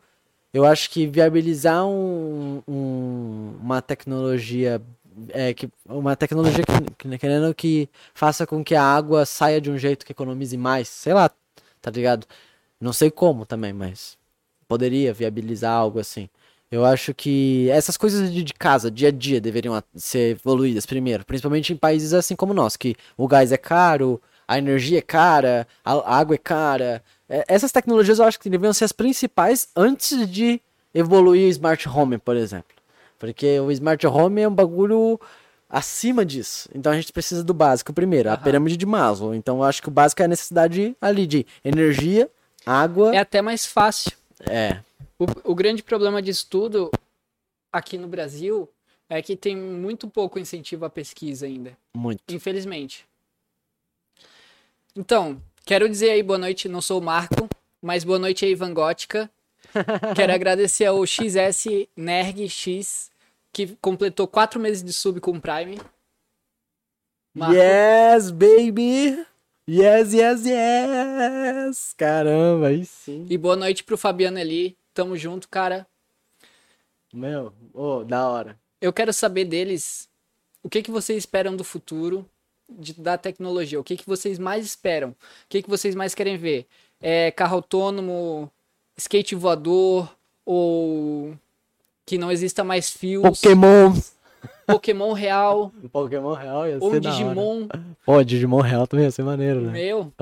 eu 0.54 0.66
acho 0.66 0.90
que 0.90 1.06
viabilizar 1.06 1.86
um, 1.86 2.64
um- 2.66 3.54
uma 3.62 3.82
tecnologia 3.82 4.82
é, 5.30 5.54
que 5.54 5.70
uma 5.86 6.16
tecnologia 6.16 6.64
que, 6.64 7.10
que 7.10 7.18
querendo 7.18 7.54
que 7.54 7.90
faça 8.14 8.46
com 8.48 8.64
que 8.64 8.76
a 8.76 8.84
água 8.84 9.26
saia 9.26 9.62
de 9.62 9.70
um 9.72 9.78
jeito 9.78 10.06
que 10.06 10.12
economize 10.12 10.58
mais, 10.58 10.88
sei 10.88 11.14
lá, 11.14 11.30
tá 11.82 11.92
ligado? 11.92 12.26
Não 12.80 12.94
sei 12.94 13.12
como 13.12 13.46
também, 13.46 13.74
mas 13.74 14.18
poderia 14.68 15.14
viabilizar 15.14 15.74
algo 15.74 16.00
assim. 16.00 16.30
Eu 16.72 16.86
acho 16.86 17.14
que 17.14 17.70
essas 17.70 17.96
coisas 17.98 18.32
de, 18.34 18.44
de 18.44 18.54
casa, 18.54 18.90
dia 18.90 19.10
a 19.10 19.12
dia, 19.12 19.40
deveriam 19.40 19.82
ser 19.96 20.32
evoluídas 20.32 20.86
primeiro, 20.86 21.24
principalmente 21.26 21.72
em 21.72 21.78
países 21.78 22.14
assim 22.14 22.36
como 22.36 22.54
nosso, 22.54 22.80
que 22.80 22.96
o 23.16 23.28
gás 23.28 23.52
é 23.52 23.58
caro, 23.58 24.20
a 24.48 24.58
energia 24.58 24.98
é 24.98 25.02
cara, 25.02 25.68
a 25.86 26.18
água 26.18 26.36
é 26.36 26.38
cara. 26.38 27.04
É, 27.30 27.46
Essas 27.48 27.72
tecnologias 27.72 28.20
eu 28.20 28.26
acho 28.26 28.40
que 28.40 28.50
deveriam 28.50 28.74
ser 28.74 28.86
as 28.86 28.92
principais 28.92 29.68
antes 29.76 30.28
de 30.30 30.60
evoluir 30.94 31.48
smart 31.50 31.88
home, 31.88 32.18
por 32.18 32.36
exemplo. 32.36 32.74
Porque 33.24 33.58
o 33.62 33.72
smart 33.72 34.06
home 34.06 34.42
é 34.42 34.48
um 34.50 34.54
bagulho 34.54 35.18
acima 35.70 36.26
disso. 36.26 36.68
Então 36.76 36.92
a 36.92 36.96
gente 36.98 37.14
precisa 37.14 37.42
do 37.42 37.54
básico 37.54 37.94
primeiro, 37.94 38.30
a 38.30 38.34
Aham. 38.34 38.44
pirâmide 38.44 38.76
de 38.76 38.86
Maslow. 38.86 39.34
Então 39.34 39.60
eu 39.60 39.64
acho 39.64 39.82
que 39.82 39.88
o 39.88 39.92
básico 39.92 40.22
é 40.22 40.26
a 40.26 40.28
necessidade 40.28 40.94
ali 41.00 41.26
de 41.26 41.46
energia, 41.64 42.30
água. 42.66 43.16
É 43.16 43.20
até 43.20 43.42
mais 43.42 43.66
fácil. 43.66 44.12
É, 44.42 44.80
O, 45.18 45.52
o 45.54 45.56
grande 45.56 45.82
problema 45.82 46.22
disso 46.22 46.46
tudo 46.50 46.92
aqui 47.72 47.98
no 47.98 48.10
Brasil 48.10 48.68
é 49.10 49.22
que 49.22 49.38
tem 49.38 49.56
muito 49.56 50.10
pouco 50.10 50.38
incentivo 50.38 50.84
à 50.84 50.90
pesquisa 50.90 51.46
ainda, 51.46 51.78
muito. 51.96 52.22
infelizmente. 52.36 53.06
Então, 54.94 55.42
quero 55.66 55.88
dizer 55.88 56.10
aí 56.10 56.22
boa 56.22 56.38
noite, 56.38 56.68
não 56.68 56.82
sou 56.82 57.00
o 57.00 57.04
Marco, 57.04 57.48
mas 57.82 58.04
boa 58.04 58.20
noite 58.20 58.44
aí, 58.44 58.54
Van 58.54 58.74
Gótica. 58.74 59.32
Quero 60.14 60.34
agradecer 60.34 60.86
ao 60.86 61.04
XS 61.06 61.88
Nerg 61.96 62.48
X, 62.50 63.10
que 63.54 63.78
completou 63.80 64.28
quatro 64.28 64.60
meses 64.60 64.84
de 64.84 64.92
sub 64.92 65.22
com 65.22 65.32
o 65.32 65.40
Prime. 65.42 65.80
Marco, 67.34 67.56
Yes, 67.56 68.32
baby! 68.32 69.26
Yes, 69.70 70.14
yes, 70.14 70.46
yes! 70.46 71.94
Caramba, 71.98 72.68
aí 72.68 72.86
sim. 72.86 73.26
E 73.30 73.38
boa 73.38 73.56
noite 73.56 73.84
pro 73.84 73.98
Fabiano 73.98 74.38
ali. 74.40 74.76
Tamo 74.94 75.16
junto, 75.16 75.48
cara. 75.48 75.88
Meu, 77.14 77.54
ô, 77.74 78.04
da 78.04 78.28
hora. 78.28 78.60
Eu 78.82 78.92
quero 78.92 79.14
saber 79.14 79.46
deles 79.46 80.10
o 80.62 80.70
que, 80.70 80.82
que 80.82 80.92
vocês 80.92 81.20
esperam 81.20 81.56
do 81.56 81.64
futuro 81.64 82.28
de- 82.70 82.94
da 83.00 83.18
tecnologia. 83.18 83.80
O 83.80 83.84
que, 83.84 83.96
que 83.96 84.06
vocês 84.06 84.38
mais 84.38 84.66
esperam? 84.66 85.10
O 85.12 85.16
que, 85.48 85.62
que 85.62 85.70
vocês 85.70 85.96
mais 85.96 86.14
querem 86.14 86.38
ver? 86.38 86.68
É 87.00 87.32
carro 87.32 87.56
autônomo, 87.58 88.52
skate 88.98 89.36
voador 89.36 90.14
ou 90.46 91.38
que 92.06 92.18
não 92.18 92.32
exista 92.32 92.64
mais 92.64 92.90
fios? 92.90 93.24
Pokémon! 93.24 93.94
Pokémon 94.66 95.14
real 95.14 95.72
Pokémon 95.92 96.34
real 96.34 96.68
ia 96.68 96.78
ou 96.80 96.92
ser 96.92 97.00
da 97.02 97.10
hora. 97.10 97.24
Digimon? 97.24 97.68
Pô, 98.06 98.24
Digimon 98.24 98.62
real 98.62 98.88
também 98.88 99.06
ia 99.06 99.12
ser 99.12 99.24
maneiro, 99.24 99.62
né? 99.62 99.72
Meu, 99.72 100.14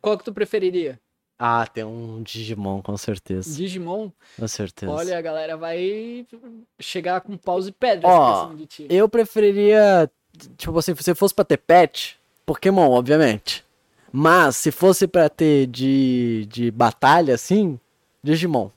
qual 0.00 0.16
que 0.18 0.24
tu 0.24 0.32
preferiria? 0.32 0.98
Ah, 1.38 1.66
tem 1.66 1.82
um 1.82 2.22
Digimon, 2.22 2.80
com 2.80 2.96
certeza. 2.96 3.52
Digimon? 3.56 4.10
Com 4.38 4.46
certeza. 4.46 4.92
Olha, 4.92 5.18
a 5.18 5.20
galera 5.20 5.56
vai 5.56 6.24
chegar 6.78 7.20
com 7.20 7.36
paus 7.36 7.66
e 7.66 7.72
pedras 7.72 8.12
Ó. 8.12 8.52
Eu 8.88 9.08
preferiria, 9.08 10.08
tipo 10.56 10.78
assim, 10.78 10.94
se 10.94 11.14
fosse 11.14 11.34
pra 11.34 11.44
ter 11.44 11.56
pet, 11.56 12.16
Pokémon, 12.46 12.90
obviamente. 12.90 13.64
Mas 14.12 14.56
se 14.56 14.70
fosse 14.70 15.08
pra 15.08 15.28
ter 15.28 15.66
de, 15.66 16.46
de 16.48 16.70
batalha, 16.70 17.34
assim, 17.34 17.80
Digimon. 18.22 18.70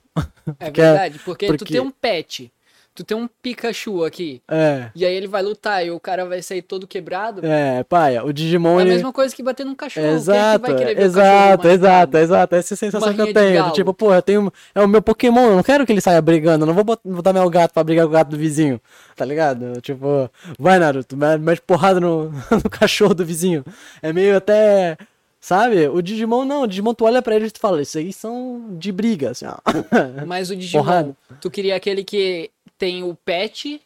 É 0.59 0.65
porque- 0.65 0.81
verdade, 0.81 1.19
porque, 1.25 1.47
tu 1.47 1.57
porque- 1.57 1.73
tem 1.73 1.81
um 1.81 1.89
pet, 1.91 2.51
tu 2.93 3.03
tem 3.03 3.17
um 3.17 3.27
Pikachu 3.41 4.05
aqui, 4.05 4.41
É, 4.49 4.89
e 4.95 5.03
aí 5.05 5.13
ele 5.13 5.27
vai 5.27 5.41
lutar 5.43 5.85
e 5.85 5.91
o 5.91 5.99
cara 5.99 6.23
vai 6.25 6.41
sair 6.41 6.61
todo 6.61 6.87
quebrado. 6.87 7.45
é, 7.45 7.83
paia, 7.83 8.23
o 8.23 8.31
Digimon 8.31 8.75
É 8.79 8.83
a 8.83 8.85
ele... 8.85 8.91
mesma 8.93 9.11
coisa 9.11 9.35
que 9.35 9.43
bater 9.43 9.65
num 9.65 9.75
cachorro. 9.75 10.05
Exato, 10.07 10.39
é 10.39 10.59
que 10.59 10.71
vai 10.71 10.75
querer 10.77 10.95
ver 10.95 11.01
o 11.01 11.05
exato, 11.05 11.57
cachorro 11.57 11.73
exato, 11.73 11.91
machucado? 12.13 12.17
exato. 12.19 12.55
Essa 12.55 12.73
é 12.73 12.75
a 12.75 12.77
sensação 12.77 13.13
que 13.13 13.21
eu 13.21 13.33
tenho. 13.33 13.71
Tipo, 13.71 13.93
pô, 13.93 14.13
eu 14.13 14.21
tenho. 14.21 14.53
É 14.73 14.81
o 14.81 14.87
meu 14.87 15.01
Pokémon, 15.01 15.45
eu 15.49 15.55
não 15.57 15.63
quero 15.63 15.85
que 15.85 15.91
ele 15.91 15.99
saia 15.99 16.21
brigando. 16.21 16.63
Eu 16.63 16.67
não 16.67 16.73
vou 16.73 16.83
bot- 16.85 17.01
botar 17.03 17.33
meu 17.33 17.49
gato 17.49 17.73
pra 17.73 17.83
brigar 17.83 18.05
com 18.05 18.11
o 18.11 18.13
gato 18.13 18.29
do 18.29 18.37
vizinho. 18.37 18.79
Tá 19.15 19.25
ligado? 19.25 19.81
Tipo, 19.81 20.29
vai, 20.57 20.79
Naruto, 20.79 21.17
me- 21.17 21.37
mete 21.37 21.61
porrada 21.61 21.99
no, 21.99 22.31
no 22.63 22.69
cachorro 22.69 23.13
do 23.13 23.25
vizinho. 23.25 23.65
É 24.01 24.13
meio 24.13 24.37
até. 24.37 24.97
Sabe? 25.45 25.87
O 25.89 26.01
Digimon 26.01 26.43
não, 26.43 26.63
o 26.63 26.67
Digimon 26.67 26.95
tu 26.95 27.05
olha 27.05 27.21
pra 27.21 27.35
ele 27.35 27.45
e 27.45 27.51
tu 27.51 27.59
fala, 27.59 27.79
isso 27.79 27.99
aí 27.99 28.11
são 28.11 28.75
de 28.79 28.91
briga, 28.91 29.29
assim, 29.29 29.45
ó. 29.45 29.55
Mas 30.25 30.49
o 30.49 30.55
Digimon, 30.55 30.83
Porrada. 30.83 31.17
tu 31.39 31.51
queria 31.51 31.75
aquele 31.75 32.03
que 32.03 32.49
tem 32.79 33.03
o 33.03 33.13
pet 33.13 33.79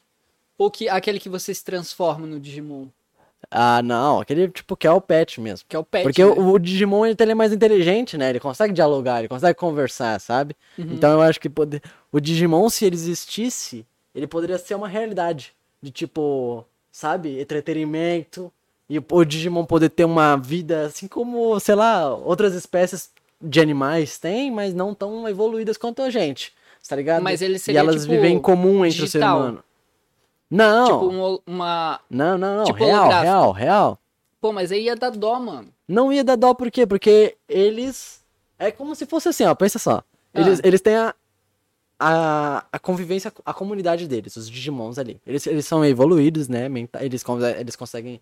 ou 0.57 0.71
que 0.71 0.87
aquele 0.87 1.19
que 1.19 1.27
você 1.27 1.53
se 1.53 1.61
transforma 1.61 2.25
no 2.25 2.39
Digimon? 2.39 2.87
Ah, 3.51 3.81
não, 3.81 4.21
aquele 4.21 4.47
tipo 4.47 4.77
que 4.77 4.87
é 4.87 4.91
o 4.91 5.01
pet 5.01 5.41
mesmo. 5.41 5.65
Que 5.67 5.75
é 5.75 5.79
o 5.79 5.83
pet. 5.83 6.03
Porque 6.03 6.23
né? 6.23 6.31
o, 6.31 6.53
o 6.53 6.57
Digimon 6.57 7.05
ele, 7.05 7.17
ele 7.19 7.31
é 7.33 7.35
mais 7.35 7.51
inteligente, 7.51 8.17
né? 8.17 8.29
Ele 8.29 8.39
consegue 8.39 8.71
dialogar, 8.71 9.19
ele 9.19 9.27
consegue 9.27 9.59
conversar, 9.59 10.17
sabe? 10.21 10.55
Uhum. 10.77 10.93
Então 10.93 11.11
eu 11.11 11.21
acho 11.21 11.41
que 11.41 11.49
pode... 11.49 11.81
o 12.09 12.21
Digimon, 12.21 12.69
se 12.69 12.85
ele 12.85 12.95
existisse, 12.95 13.85
ele 14.15 14.27
poderia 14.27 14.57
ser 14.57 14.75
uma 14.75 14.87
realidade. 14.87 15.53
De 15.81 15.91
tipo, 15.91 16.65
sabe? 16.89 17.37
Entretenimento. 17.41 18.49
E 18.89 18.97
o- 18.99 19.23
Digimon 19.25 19.65
poder 19.65 19.89
ter 19.89 20.03
uma 20.05 20.35
vida 20.35 20.87
assim 20.87 21.07
como, 21.07 21.59
sei 21.59 21.75
lá, 21.75 22.13
outras 22.15 22.53
espécies 22.55 23.11
de 23.41 23.59
animais 23.61 24.17
têm, 24.17 24.49
mas 24.51 24.73
não 24.73 24.93
tão 24.93 25.27
evoluídas 25.29 25.77
quanto 25.77 26.01
a 26.01 26.09
gente. 26.09 26.51
Tá 26.87 26.95
ligado? 26.95 27.21
Mas 27.21 27.41
ele 27.41 27.55
e 27.55 27.59
seria, 27.59 27.81
elas 27.81 28.01
tipo, 28.01 28.07
vivem 28.13 28.35
em 28.37 28.39
comum 28.39 28.83
entre 28.85 28.97
o 29.03 29.07
ser 29.07 29.19
digital. 29.19 29.37
humano. 29.39 29.63
Não, 30.49 30.85
Tipo 30.85 31.09
um- 31.09 31.39
uma. 31.45 31.99
não, 32.09 32.37
não, 32.37 32.57
não. 32.57 32.63
tipo 32.63 32.79
real, 32.79 33.01
holográfico. 33.01 33.23
real, 33.23 33.51
real. 33.51 33.99
Pô, 34.41 34.51
mas 34.51 34.71
aí 34.71 34.83
ia 34.85 34.95
dar 34.95 35.11
dó, 35.11 35.39
mano. 35.39 35.67
Não 35.87 36.11
ia 36.11 36.23
dar 36.23 36.35
dó 36.35 36.53
por 36.53 36.71
quê? 36.71 36.87
Porque 36.87 37.35
eles. 37.47 38.23
É 38.57 38.71
como 38.71 38.95
se 38.95 39.05
fosse 39.05 39.29
assim, 39.29 39.43
ó. 39.45 39.53
Pensa 39.53 39.77
só. 39.77 40.01
Eles, 40.33 40.59
Ah. 40.59 40.67
eles 40.67 40.81
têm 40.81 40.95
a, 40.95 41.13
a, 41.99 42.65
a 42.71 42.79
convivência, 42.79 43.31
a 43.45 43.53
comunidade 43.53 44.07
deles, 44.07 44.35
os 44.37 44.49
Digimons 44.49 44.97
ali. 44.97 45.19
Eles, 45.27 45.45
eles 45.45 45.65
são 45.65 45.83
evoluídos, 45.83 46.47
né? 46.47 46.67
Eles, 47.01 47.23
eles 47.59 47.75
conseguem 47.75 48.21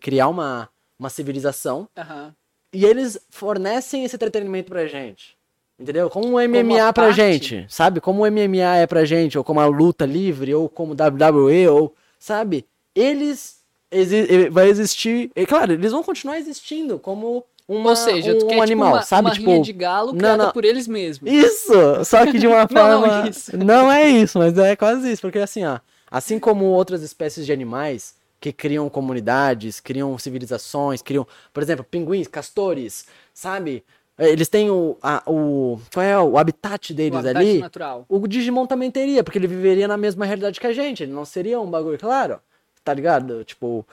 criar 0.00 0.28
uma, 0.28 0.68
uma 0.98 1.10
civilização. 1.10 1.88
Aham. 1.96 2.34
E 2.72 2.84
eles 2.84 3.18
fornecem 3.30 4.04
esse 4.04 4.14
entretenimento 4.14 4.68
pra 4.70 4.86
gente. 4.86 5.36
Entendeu? 5.80 6.10
Como 6.10 6.28
o 6.36 6.48
MMA 6.48 6.88
a 6.88 6.92
pra 6.92 7.04
parte. 7.04 7.16
gente. 7.16 7.66
Sabe? 7.68 8.00
Como 8.00 8.22
o 8.24 8.30
MMA 8.30 8.76
é 8.78 8.86
pra 8.86 9.04
gente, 9.04 9.38
ou 9.38 9.44
como 9.44 9.60
a 9.60 9.66
luta 9.66 10.04
livre, 10.04 10.54
ou 10.54 10.68
como 10.68 10.92
WWE, 10.94 11.68
ou. 11.68 11.94
Sabe? 12.18 12.66
Eles. 12.94 13.58
exi- 13.90 14.48
vai 14.50 14.68
existir. 14.68 15.30
E, 15.36 15.46
claro, 15.46 15.72
eles 15.72 15.92
vão 15.92 16.02
continuar 16.02 16.36
existindo 16.38 16.98
como 16.98 17.44
uma, 17.68 17.90
Ou 17.90 17.96
seja, 17.96 18.32
um, 18.32 18.38
tu 18.38 18.46
quer 18.46 18.60
animal, 18.62 18.88
tipo, 18.88 18.96
uma, 18.96 19.02
sabe? 19.02 19.28
uma 19.28 19.34
tipo. 19.34 19.62
de 19.62 19.72
galo 19.74 20.12
não, 20.12 20.18
criada 20.18 20.44
não. 20.46 20.52
por 20.52 20.64
eles 20.64 20.88
mesmos. 20.88 21.30
Isso! 21.30 21.72
Só 22.06 22.24
que 22.24 22.38
de 22.38 22.46
uma 22.48 22.66
Não, 22.70 22.88
não, 23.00 23.00
forma. 23.08 23.28
isso. 23.28 23.56
não 23.56 23.92
é 23.92 24.08
isso, 24.08 24.38
mas 24.38 24.56
é 24.56 24.74
quase 24.74 25.12
isso. 25.12 25.20
Porque 25.22 25.38
assim, 25.38 25.64
ó. 25.64 25.78
Assim 26.10 26.38
como 26.38 26.64
outras 26.64 27.02
espécies 27.02 27.44
de 27.44 27.52
animais 27.52 28.14
que 28.40 28.50
criam 28.52 28.88
comunidades, 28.88 29.80
criam 29.80 30.16
civilizações, 30.16 31.02
criam, 31.02 31.26
por 31.52 31.62
exemplo, 31.62 31.84
pinguins, 31.84 32.26
castores, 32.26 33.04
sabe? 33.34 33.84
Eles 34.18 34.48
têm 34.48 34.70
o. 34.70 34.96
a- 35.02 35.22
o 35.26 35.78
qual 35.92 36.04
é 36.06 36.18
o 36.18 36.38
habitat 36.38 36.92
O 36.92 36.96
deles 36.96 37.18
habitat 37.18 37.36
ali? 37.36 37.58
natural. 37.58 38.06
O 38.08 38.26
Digimon 38.26 38.64
também 38.66 38.90
teria, 38.90 39.22
porque 39.22 39.38
ele 39.38 39.46
viveria 39.46 39.86
na 39.86 39.96
mesma 39.96 40.24
realidade 40.24 40.58
que 40.58 40.66
a 40.66 40.72
gente. 40.72 41.02
Ele 41.02 41.12
não 41.12 41.24
seria 41.24 41.60
um 41.60 41.66
bagulho, 41.70 41.98
claro. 41.98 42.40
Tá 42.82 42.94
ligado? 42.94 43.44
Tipo. 43.44 43.86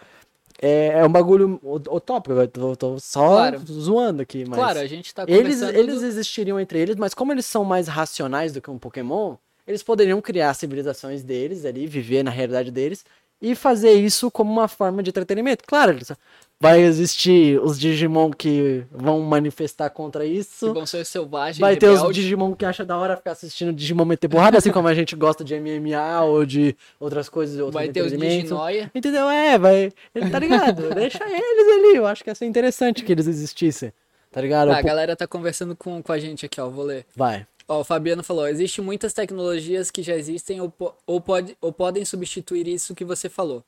É, 0.62 1.00
é 1.00 1.06
um 1.06 1.12
bagulho 1.12 1.60
utópico. 1.64 2.34
Eu 2.34 2.48
tô, 2.48 2.76
tô 2.76 3.00
só 3.00 3.28
Claro. 3.28 3.60
zoando 3.68 4.22
aqui, 4.22 4.46
mas. 4.48 4.58
Claro, 4.58 4.80
a 4.80 4.88
gente 4.88 5.14
tá 5.14 5.24
Eles, 5.28 5.60
conversando... 5.60 5.78
eles 5.80 6.02
existiriam 6.04 6.60
entre 6.60 6.80
eles, 6.80 6.96
mas 6.96 7.14
como 7.14 7.32
eles 7.32 7.46
são 7.46 7.64
mais 7.66 7.88
racionais 7.88 8.54
do 8.54 8.62
que 8.62 8.72
um 8.72 8.78
Pokémon, 8.78 9.36
eles 9.68 9.84
poderiam 9.84 10.22
criar 10.22 10.54
civilizações 10.54 11.24
deles 11.24 11.66
ali, 11.66 11.86
viver 11.88 12.24
na 12.24 12.32
realidade 12.32 12.72
deles 12.72 13.04
e 13.42 13.54
fazer 13.54 13.92
isso 13.94 14.32
como 14.32 14.52
uma 14.52 14.68
forma 14.68 15.04
de 15.04 15.10
entretenimento. 15.10 15.64
Claro, 15.68 15.92
eles- 15.92 16.12
vai 16.60 16.82
existir 16.82 17.60
os 17.62 17.80
Digimon 17.80 18.32
que 18.32 18.86
vão 18.92 19.20
manifestar 19.22 19.90
contra 19.90 20.24
que 20.24 20.32
isso. 20.32 20.74
vão 20.74 20.86
ser 20.86 21.06
selvagens, 21.06 21.60
Vai 21.60 21.76
ter 21.76 21.90
os. 21.90 22.14
Digimon 22.14 22.56
que 22.56 22.66
acha 22.66 22.86
da 22.86 22.98
hora 22.98 23.18
ficar 23.18 23.32
assistindo 23.32 23.74
Digimon 23.74 24.06
meter 24.06 24.28
porrada, 24.30 24.58
assim 24.58 24.72
como 24.72 24.88
a 24.88 24.94
gente 24.94 25.16
gosta 25.16 25.44
de 25.44 25.60
MMA 25.60 26.22
ou 26.24 26.46
de 26.46 26.76
outras 27.00 27.28
coisas, 27.30 27.58
outros 27.60 27.74
Vai 27.74 27.90
ter 27.90 28.02
os. 28.02 28.12
Diginoia. 28.12 28.92
Entendeu? 28.96 29.30
É, 29.30 29.58
vai. 29.58 29.92
Tá 30.32 30.40
ligado? 30.40 30.90
Deixa 30.96 31.24
eles 31.24 31.74
ali. 31.78 31.96
Eu 31.98 32.08
acho 32.08 32.24
que 32.24 32.30
ia 32.30 32.36
ser 32.36 32.46
interessante 32.46 33.04
que 33.04 33.12
eles 33.12 33.28
existissem. 33.28 33.92
Tá 34.32 34.42
ligado? 34.42 34.70
Tá, 34.70 34.78
a 34.78 34.82
galera 34.82 35.16
tá 35.16 35.26
conversando 35.28 35.76
com, 35.76 36.02
com 36.04 36.12
a 36.12 36.20
gente 36.20 36.46
aqui, 36.46 36.60
ó. 36.60 36.68
Vou 36.70 36.84
ler. 36.86 37.06
Vai. 37.16 37.46
Ó, 37.68 37.80
o 37.80 37.84
Fabiano 37.84 38.24
falou: 38.24 38.48
existem 38.48 38.84
muitas 38.84 39.14
tecnologias 39.14 39.90
que 39.90 40.04
já 40.04 40.14
existem 40.16 40.60
ou, 40.62 40.70
po- 40.70 40.94
ou, 41.08 41.20
pode, 41.22 41.58
ou 41.62 41.72
podem 41.72 42.04
substituir 42.06 42.68
isso 42.68 42.94
que 42.94 43.06
você 43.06 43.30
falou. 43.30 43.64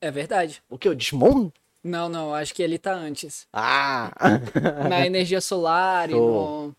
É 0.00 0.10
verdade. 0.10 0.62
O 0.70 0.78
que? 0.78 0.88
O 0.88 0.94
Digimon? 0.94 1.50
Não, 1.84 2.08
não, 2.08 2.34
acho 2.34 2.54
que 2.54 2.62
ele 2.62 2.78
tá 2.78 2.94
antes. 2.94 3.46
Ah! 3.52 4.10
Na 4.88 5.06
energia 5.06 5.38
solar 5.38 6.08
e, 6.08 6.14
no, 6.14 6.74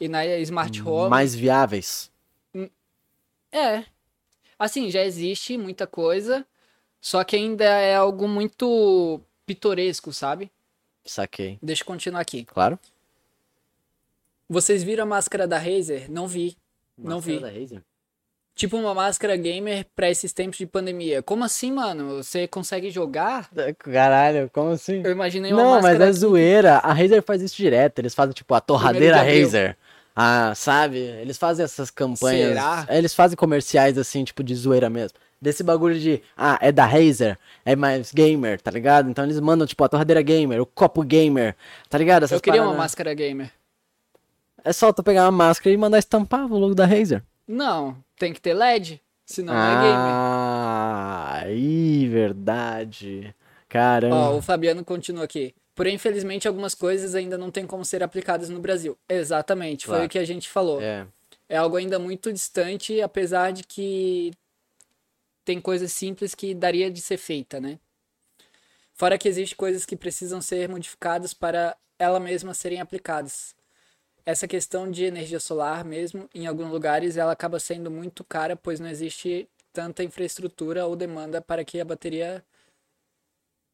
e 0.00 0.08
na 0.08 0.24
Smart 0.38 0.82
Home. 0.82 1.10
Mais 1.10 1.34
viáveis. 1.34 2.10
É. 3.52 3.84
Assim, 4.58 4.90
já 4.90 5.04
existe 5.04 5.58
muita 5.58 5.86
coisa, 5.86 6.46
só 7.00 7.22
que 7.22 7.36
ainda 7.36 7.64
é 7.64 7.96
algo 7.96 8.26
muito 8.26 9.20
pitoresco, 9.44 10.10
sabe? 10.10 10.50
Saquei. 11.04 11.58
Deixa 11.62 11.82
eu 11.82 11.86
continuar 11.86 12.20
aqui. 12.20 12.44
Claro. 12.46 12.78
Vocês 14.48 14.82
viram 14.82 15.04
a 15.04 15.06
máscara 15.06 15.46
da 15.46 15.58
Razer? 15.58 16.10
Não 16.10 16.26
vi. 16.26 16.56
Não 16.96 17.20
vi. 17.20 17.38
Da 17.38 17.50
Razer? 17.50 17.82
Tipo 18.58 18.76
uma 18.76 18.92
máscara 18.92 19.36
gamer 19.36 19.86
pra 19.94 20.10
esses 20.10 20.32
tempos 20.32 20.58
de 20.58 20.66
pandemia. 20.66 21.22
Como 21.22 21.44
assim, 21.44 21.70
mano? 21.70 22.16
Você 22.16 22.48
consegue 22.48 22.90
jogar? 22.90 23.48
Caralho, 23.78 24.50
como 24.52 24.70
assim? 24.70 25.00
Eu 25.04 25.12
imaginei 25.12 25.52
uma 25.52 25.62
Não, 25.62 25.70
mas 25.74 25.82
máscara. 25.84 26.10
é 26.10 26.12
zoeira. 26.12 26.74
A 26.78 26.92
Razer 26.92 27.22
faz 27.22 27.40
isso 27.40 27.54
direto. 27.56 28.00
Eles 28.00 28.16
fazem, 28.16 28.34
tipo, 28.34 28.52
a 28.52 28.60
torradeira. 28.60 29.18
Razer. 29.18 29.76
Ah, 30.16 30.52
sabe? 30.56 30.98
Eles 30.98 31.38
fazem 31.38 31.64
essas 31.64 31.88
campanhas. 31.88 32.48
Será? 32.48 32.84
Eles 32.90 33.14
fazem 33.14 33.36
comerciais, 33.36 33.96
assim, 33.96 34.24
tipo, 34.24 34.42
de 34.42 34.56
zoeira 34.56 34.90
mesmo. 34.90 35.16
Desse 35.40 35.62
bagulho 35.62 35.96
de, 35.96 36.20
ah, 36.36 36.58
é 36.60 36.72
da 36.72 36.84
Razer, 36.84 37.38
é 37.64 37.76
mais 37.76 38.10
gamer, 38.10 38.60
tá 38.60 38.72
ligado? 38.72 39.08
Então 39.08 39.22
eles 39.22 39.38
mandam, 39.38 39.68
tipo, 39.68 39.84
a 39.84 39.88
torradeira 39.88 40.20
gamer, 40.20 40.60
o 40.60 40.66
copo 40.66 41.04
gamer, 41.04 41.54
tá 41.88 41.96
ligado? 41.96 42.24
Essas 42.24 42.34
Eu 42.38 42.40
queria 42.40 42.60
uma 42.60 42.70
paradas. 42.70 42.82
máscara 42.82 43.14
gamer. 43.14 43.52
É 44.64 44.72
só 44.72 44.92
tu 44.92 45.00
pegar 45.04 45.26
uma 45.26 45.30
máscara 45.30 45.72
e 45.72 45.76
mandar 45.76 46.00
estampar 46.00 46.44
o 46.52 46.58
logo 46.58 46.74
da 46.74 46.84
Razer. 46.84 47.22
Não, 47.46 47.96
tem 48.18 48.32
que 48.32 48.40
ter 48.40 48.54
LED. 48.54 49.00
Senão 49.24 49.52
não 49.54 49.60
é 49.60 49.74
gamer. 49.74 50.12
Ah, 50.14 51.42
ih, 51.50 52.08
verdade. 52.08 53.34
Caramba. 53.68 54.16
Ó, 54.16 54.36
o 54.38 54.42
Fabiano 54.42 54.84
continua 54.84 55.24
aqui. 55.24 55.54
Porém, 55.74 55.94
infelizmente, 55.94 56.48
algumas 56.48 56.74
coisas 56.74 57.14
ainda 57.14 57.36
não 57.38 57.50
têm 57.50 57.66
como 57.66 57.84
ser 57.84 58.02
aplicadas 58.02 58.48
no 58.48 58.58
Brasil. 58.58 58.98
Exatamente, 59.08 59.84
foi 59.86 59.94
Claro. 59.96 60.06
o 60.06 60.08
que 60.08 60.18
a 60.18 60.24
gente 60.24 60.48
falou. 60.48 60.80
É. 60.80 61.06
É 61.48 61.56
algo 61.56 61.76
ainda 61.76 61.98
muito 61.98 62.32
distante, 62.32 63.00
apesar 63.00 63.52
de 63.52 63.62
que 63.64 64.32
tem 65.44 65.60
coisas 65.60 65.92
simples 65.92 66.34
que 66.34 66.54
daria 66.54 66.90
de 66.90 67.00
ser 67.00 67.16
feita, 67.16 67.60
né? 67.60 67.78
Fora 68.94 69.16
que 69.16 69.28
existem 69.28 69.56
coisas 69.56 69.86
que 69.86 69.96
precisam 69.96 70.40
ser 70.42 70.68
modificadas 70.68 71.32
para 71.32 71.76
ela 71.98 72.18
mesma 72.18 72.52
serem 72.54 72.80
aplicadas. 72.80 73.54
Essa 74.28 74.46
questão 74.46 74.90
de 74.90 75.04
energia 75.04 75.40
solar 75.40 75.82
mesmo, 75.82 76.28
em 76.34 76.46
alguns 76.46 76.70
lugares, 76.70 77.16
ela 77.16 77.32
acaba 77.32 77.58
sendo 77.58 77.90
muito 77.90 78.22
cara, 78.22 78.54
pois 78.54 78.78
não 78.78 78.86
existe 78.86 79.48
tanta 79.72 80.04
infraestrutura 80.04 80.84
ou 80.84 80.94
demanda 80.94 81.40
para 81.40 81.64
que 81.64 81.80
a 81.80 81.84
bateria 81.86 82.44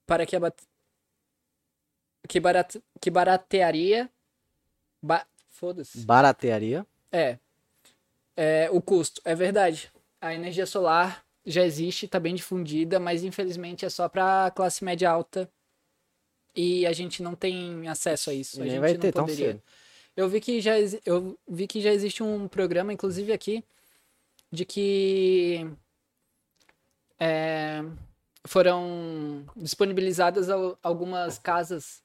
para 0.06 0.24
que 0.24 0.36
a 0.36 0.38
bat... 0.38 0.56
que, 2.28 2.40
que 3.00 3.10
baratearia 3.10 4.08
ba... 5.02 5.26
foda-se. 5.48 6.06
Baratearia. 6.06 6.86
É. 7.10 7.36
é. 8.36 8.68
O 8.70 8.80
custo, 8.80 9.20
é 9.24 9.34
verdade. 9.34 9.90
A 10.20 10.32
energia 10.32 10.66
solar 10.66 11.24
já 11.44 11.64
existe, 11.64 12.06
está 12.06 12.20
bem 12.20 12.36
difundida, 12.36 13.00
mas 13.00 13.24
infelizmente 13.24 13.84
é 13.84 13.90
só 13.90 14.08
para 14.08 14.52
classe 14.52 14.84
média 14.84 15.10
alta 15.10 15.50
e 16.54 16.86
a 16.86 16.92
gente 16.92 17.24
não 17.24 17.34
tem 17.34 17.88
acesso 17.88 18.30
a 18.30 18.34
isso. 18.34 18.60
E 18.60 18.62
a 18.62 18.66
gente 18.66 18.78
vai 18.78 18.92
não 18.92 19.00
ter 19.00 19.12
tão 19.12 19.26
poderia. 19.26 19.46
cedo. 19.54 19.62
Eu 20.16 20.28
vi 20.28 20.40
que 20.40 20.60
já 20.60 20.74
eu 21.04 21.36
vi 21.48 21.66
que 21.66 21.80
já 21.80 21.92
existe 21.92 22.22
um 22.22 22.46
programa, 22.48 22.92
inclusive 22.92 23.32
aqui, 23.32 23.64
de 24.50 24.64
que 24.64 25.66
é, 27.18 27.82
foram 28.44 29.44
disponibilizadas 29.56 30.48
al- 30.50 30.78
algumas 30.82 31.38
casas, 31.38 32.02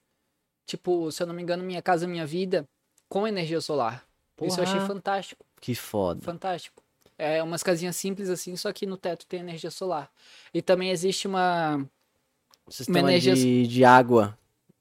tipo, 0.66 1.10
se 1.12 1.22
eu 1.22 1.26
não 1.26 1.34
me 1.34 1.42
engano, 1.42 1.62
Minha 1.62 1.82
Casa 1.82 2.06
Minha 2.06 2.26
Vida, 2.26 2.68
com 3.08 3.26
energia 3.26 3.60
solar. 3.60 4.04
Isso 4.42 4.58
eu 4.58 4.62
achei 4.64 4.76
Porra. 4.76 4.86
fantástico, 4.86 5.44
Que 5.60 5.74
foda. 5.74 6.22
fantástico. 6.22 6.82
É 7.18 7.42
umas 7.42 7.62
casinhas 7.62 7.96
simples 7.96 8.30
assim, 8.30 8.56
só 8.56 8.72
que 8.72 8.86
no 8.86 8.96
teto 8.96 9.26
tem 9.26 9.40
energia 9.40 9.70
solar. 9.70 10.10
E 10.54 10.62
também 10.62 10.90
existe 10.90 11.28
uma 11.28 11.86
Sistema 12.68 13.00
energia- 13.10 13.34
de, 13.34 13.66
de 13.66 13.84
água. 13.84 14.38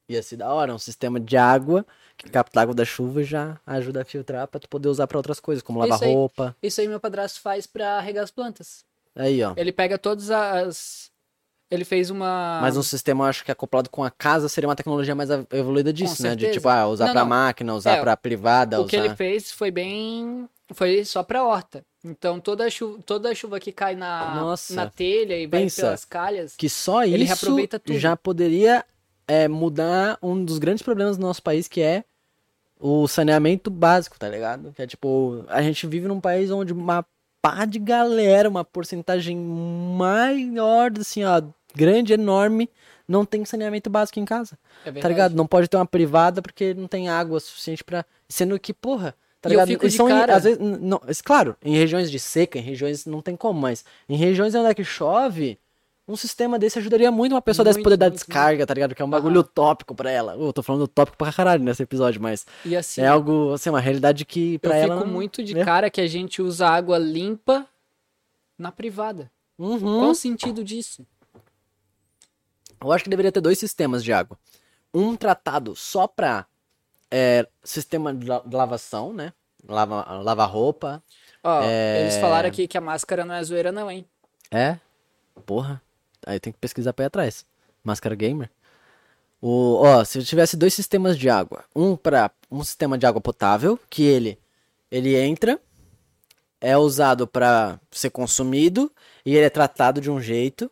Ia 0.09 0.23
ser 0.23 0.37
da 0.37 0.51
hora, 0.51 0.73
um 0.73 0.79
sistema 0.79 1.19
de 1.19 1.37
água 1.37 1.85
que 2.17 2.27
capta 2.29 2.59
a 2.59 2.63
água 2.63 2.73
da 2.75 2.83
chuva 2.83 3.21
e 3.21 3.23
já 3.23 3.57
ajuda 3.65 4.01
a 4.01 4.05
filtrar 4.05 4.47
pra 4.47 4.59
tu 4.59 4.67
poder 4.67 4.89
usar 4.89 5.05
pra 5.07 5.17
outras 5.17 5.39
coisas, 5.39 5.61
como 5.61 5.79
Isso 5.79 5.87
lavar 5.89 6.07
aí. 6.07 6.13
roupa. 6.13 6.55
Isso 6.61 6.81
aí 6.81 6.87
meu 6.87 6.99
padrasto 6.99 7.39
faz 7.39 7.67
pra 7.67 7.99
regar 7.99 8.23
as 8.23 8.31
plantas. 8.31 8.83
Aí, 9.15 9.41
ó. 9.43 9.53
Ele 9.55 9.71
pega 9.71 9.97
todas 9.97 10.29
as. 10.31 11.09
Ele 11.71 11.85
fez 11.85 12.09
uma. 12.09 12.59
Mas 12.61 12.75
um 12.75 12.81
sistema, 12.81 13.27
acho 13.27 13.45
que 13.45 13.51
acoplado 13.51 13.89
com 13.91 14.03
a 14.03 14.09
casa 14.09 14.49
seria 14.49 14.67
uma 14.67 14.75
tecnologia 14.75 15.13
mais 15.13 15.29
evoluída 15.51 15.93
disso, 15.93 16.23
né? 16.23 16.35
De 16.35 16.49
tipo, 16.51 16.67
ah, 16.67 16.87
usar 16.87 17.13
não. 17.13 17.25
máquina, 17.27 17.75
usar 17.75 17.97
É, 17.97 18.01
pra 18.01 18.17
privada, 18.17 18.81
o 18.81 18.87
que 18.87 18.97
usar. 18.97 19.05
ele 19.05 19.15
fez 19.15 19.51
foi 19.51 19.69
bem. 19.69 20.49
Foi 20.73 21.05
só 21.05 21.21
pra 21.21 21.43
horta. 21.43 21.83
Então 22.03 22.39
toda 22.39 22.65
a 22.65 22.69
chuva, 22.69 22.99
toda 23.05 23.29
a 23.29 23.35
chuva 23.35 23.59
que 23.59 23.71
cai 23.71 23.93
na, 23.95 24.33
Nossa. 24.35 24.73
na 24.73 24.89
telha 24.89 25.37
e 25.37 25.45
vai 25.45 25.69
pelas 25.69 26.05
calhas. 26.05 26.55
Que 26.57 26.69
só 26.69 27.03
Ele 27.03 27.17
isso 27.23 27.33
reaproveita 27.33 27.77
tudo. 27.79 27.99
já 27.99 28.15
poderia 28.15 28.83
é, 29.29 29.47
mudar 29.47 30.17
um 30.23 30.43
dos 30.43 30.57
grandes 30.57 30.81
problemas 30.81 31.15
do 31.15 31.21
nosso 31.21 31.41
país, 31.43 31.67
que 31.67 31.81
é 31.81 32.03
o 32.79 33.07
saneamento 33.07 33.69
básico, 33.69 34.17
tá 34.17 34.27
ligado? 34.27 34.73
Que 34.73 34.81
é 34.81 34.87
tipo, 34.87 35.45
a 35.47 35.61
gente 35.61 35.85
vive 35.85 36.07
num 36.07 36.19
país 36.19 36.49
onde 36.49 36.73
uma 36.73 37.05
pá 37.41 37.63
de 37.65 37.77
galera, 37.77 38.49
uma 38.49 38.65
porcentagem 38.65 39.37
maior, 39.37 40.91
assim, 40.99 41.23
ó, 41.23 41.41
grande, 41.75 42.13
enorme, 42.13 42.69
não 43.07 43.23
tem 43.25 43.45
saneamento 43.45 43.89
básico 43.89 44.19
em 44.19 44.25
casa. 44.25 44.57
É 44.85 44.91
Tá 44.91 45.07
ligado? 45.07 45.35
Não 45.35 45.45
pode 45.45 45.67
ter 45.67 45.77
uma 45.77 45.85
privada 45.85 46.41
porque 46.41 46.73
não 46.73 46.87
tem 46.87 47.07
água 47.09 47.39
suficiente 47.39 47.83
pra. 47.83 48.05
Sendo 48.27 48.59
que, 48.59 48.73
porra. 48.73 49.13
Tá 49.41 49.47
E 49.49 49.53
eu 49.53 49.55
ligado? 49.55 49.67
fico 49.69 49.85
E 49.85 49.91
são 49.91 50.07
cara- 50.07 50.35
às 50.35 50.43
vezes, 50.43 50.59
não, 50.59 50.99
claro, 51.23 51.55
em 51.63 51.75
regiões 51.75 52.11
de 52.11 52.19
seca, 52.19 52.59
em 52.59 52.61
regiões 52.61 53.05
não 53.05 53.21
tem 53.21 53.35
como, 53.37 53.59
mas 53.59 53.85
em 54.09 54.17
regiões 54.17 54.53
onde 54.53 54.67
é 54.69 54.73
que 54.73 54.83
chove, 54.83 55.57
um 56.09 56.15
sistema 56.15 56.57
desse 56.57 56.79
ajudaria 56.79 57.11
muito 57.11 57.33
uma 57.33 57.41
pessoa 57.41 57.63
dessa 57.63 57.77
Muito, 57.77 57.83
poder 57.85 57.97
dar 57.97 58.07
muito, 58.09 58.15
descarga, 58.15 58.65
tá 58.65 58.73
ligado? 58.73 58.95
Que 58.95 59.01
é 59.01 59.05
um 59.05 59.09
bagulho 59.09 59.41
utópico 59.41 59.93
pra 59.93 60.09
ela. 60.09 60.33
Eu 60.33 60.51
tô 60.51 60.63
falando 60.63 60.81
utópico 60.81 61.15
pra 61.17 61.31
caralho 61.31 61.63
nesse 61.63 61.83
episódio, 61.83 62.19
mas 62.19 62.45
assim, 62.77 63.01
é 63.01 63.07
algo, 63.07 63.53
assim, 63.53 63.69
uma 63.69 63.79
realidade 63.79 64.25
que 64.25 64.55
eu 64.55 64.59
pra 64.59 64.81
fico 64.81 64.91
ela. 64.93 65.05
muito 65.05 65.43
de 65.43 65.53
né? 65.53 65.63
cara 65.63 65.89
que 65.89 66.01
a 66.01 66.07
gente 66.07 66.41
usa 66.41 66.67
água 66.67 66.97
limpa 66.97 67.67
na 68.57 68.71
privada. 68.71 69.31
Uhum. 69.57 69.99
Qual 69.99 70.09
o 70.11 70.15
sentido 70.15 70.63
disso? 70.63 71.05
Eu 72.81 72.91
acho 72.91 73.03
que 73.03 73.09
deveria 73.09 73.31
ter 73.31 73.41
dois 73.41 73.59
sistemas 73.59 74.03
de 74.03 74.11
água. 74.11 74.37
Um 74.93 75.15
tratado 75.15 75.75
só 75.75 76.07
pra 76.07 76.45
é, 77.11 77.47
sistema 77.63 78.13
de 78.13 78.25
lavação, 78.55 79.13
né? 79.13 79.31
Lava, 79.67 80.03
lava 80.21 80.45
roupa. 80.45 81.03
Ó, 81.43 81.61
É. 81.61 82.01
eles 82.01 82.17
falaram 82.17 82.47
aqui 82.49 82.67
que 82.67 82.77
a 82.77 82.81
máscara 82.81 83.23
não 83.25 83.35
é 83.35 83.43
zoeira, 83.43 83.71
não, 83.71 83.91
hein? 83.91 84.05
É? 84.49 84.77
Porra. 85.45 85.81
Aí 86.25 86.39
tem 86.39 86.53
que 86.53 86.59
pesquisar 86.59 86.93
pra 86.93 87.05
ir 87.05 87.07
atrás. 87.07 87.45
Máscara 87.83 88.15
gamer. 88.15 88.49
O, 89.41 89.75
ó, 89.81 90.03
se 90.03 90.19
eu 90.19 90.23
tivesse 90.23 90.57
dois 90.57 90.73
sistemas 90.73 91.17
de 91.17 91.29
água. 91.29 91.63
Um 91.75 91.95
para 91.95 92.29
um 92.51 92.63
sistema 92.63 92.97
de 92.97 93.05
água 93.05 93.21
potável, 93.21 93.79
que 93.89 94.03
ele 94.03 94.37
ele 94.91 95.15
entra, 95.15 95.59
é 96.59 96.75
usado 96.77 97.27
pra 97.27 97.79
ser 97.91 98.09
consumido 98.09 98.91
e 99.25 99.35
ele 99.35 99.45
é 99.45 99.49
tratado 99.49 100.01
de 100.01 100.09
um 100.09 100.19
jeito. 100.19 100.69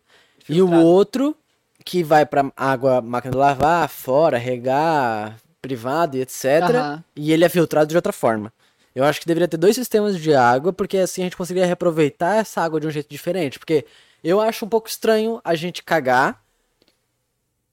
E 0.49 0.61
o 0.61 0.65
Filtrado. 0.65 0.85
outro 0.85 1.37
que 1.85 2.03
vai 2.03 2.25
pra 2.25 2.51
água, 2.55 3.01
máquina 3.01 3.31
de 3.31 3.37
lavar, 3.37 3.87
fora, 3.87 4.37
regar, 4.37 5.37
privado 5.61 6.17
e 6.17 6.21
etc. 6.21 6.45
Aham. 6.63 7.03
E 7.15 7.31
ele 7.31 7.45
é 7.45 7.49
filtrado 7.49 7.89
de 7.89 7.95
outra 7.95 8.11
forma. 8.11 8.51
Eu 8.93 9.03
acho 9.03 9.19
que 9.19 9.27
deveria 9.27 9.47
ter 9.47 9.57
dois 9.57 9.75
sistemas 9.75 10.19
de 10.19 10.33
água, 10.33 10.73
porque 10.73 10.97
assim 10.97 11.21
a 11.21 11.25
gente 11.25 11.37
conseguiria 11.37 11.67
reaproveitar 11.67 12.37
essa 12.37 12.61
água 12.61 12.79
de 12.79 12.87
um 12.87 12.91
jeito 12.91 13.09
diferente. 13.09 13.59
Porque 13.59 13.85
eu 14.23 14.39
acho 14.41 14.65
um 14.65 14.69
pouco 14.69 14.87
estranho 14.87 15.39
a 15.43 15.55
gente 15.55 15.83
cagar, 15.83 16.41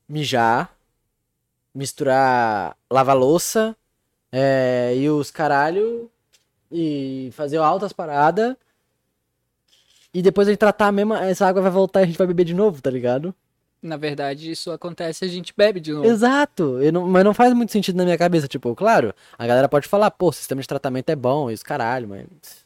mijar, 0.09 0.74
misturar 1.74 2.76
lavar 2.90 3.16
louça 3.16 3.76
é, 4.30 4.94
e 4.96 5.09
os 5.11 5.30
caralho 5.30 6.11
e 6.70 7.30
fazer 7.33 7.57
altas 7.59 7.92
paradas. 7.92 8.57
E 10.12 10.22
depois 10.22 10.46
a 10.46 10.52
gente 10.52 10.61
tratar 10.61 10.88
a 10.88 10.92
mesma. 10.92 11.24
Essa 11.24 11.46
água 11.46 11.61
vai 11.62 11.70
voltar 11.70 12.00
e 12.00 12.02
a 12.04 12.07
gente 12.07 12.18
vai 12.18 12.26
beber 12.26 12.44
de 12.44 12.54
novo, 12.54 12.80
tá 12.80 12.90
ligado? 12.90 13.35
Na 13.83 13.96
verdade, 13.96 14.50
isso 14.50 14.70
acontece 14.70 15.24
e 15.24 15.28
a 15.28 15.30
gente 15.30 15.52
bebe 15.54 15.78
de 15.78 15.92
novo. 15.92 16.07
Exato, 16.07 16.78
não- 16.92 17.07
mas 17.07 17.24
não 17.24 17.35
faz 17.35 17.52
muito 17.52 17.70
sentido 17.72 17.96
na 17.96 18.04
minha 18.04 18.16
cabeça. 18.16 18.48
Tipo, 18.48 18.74
claro, 18.74 19.12
a 19.37 19.46
galera 19.46 19.68
pode 19.68 19.88
falar, 19.88 20.11
pô, 20.11 20.28
o 20.28 20.33
sistema 20.33 20.62
de 20.62 20.68
tratamento 20.68 21.11
é 21.11 21.16
bom, 21.16 21.50
isso 21.50 21.64
caralho, 21.64 22.09
mas. 22.09 22.63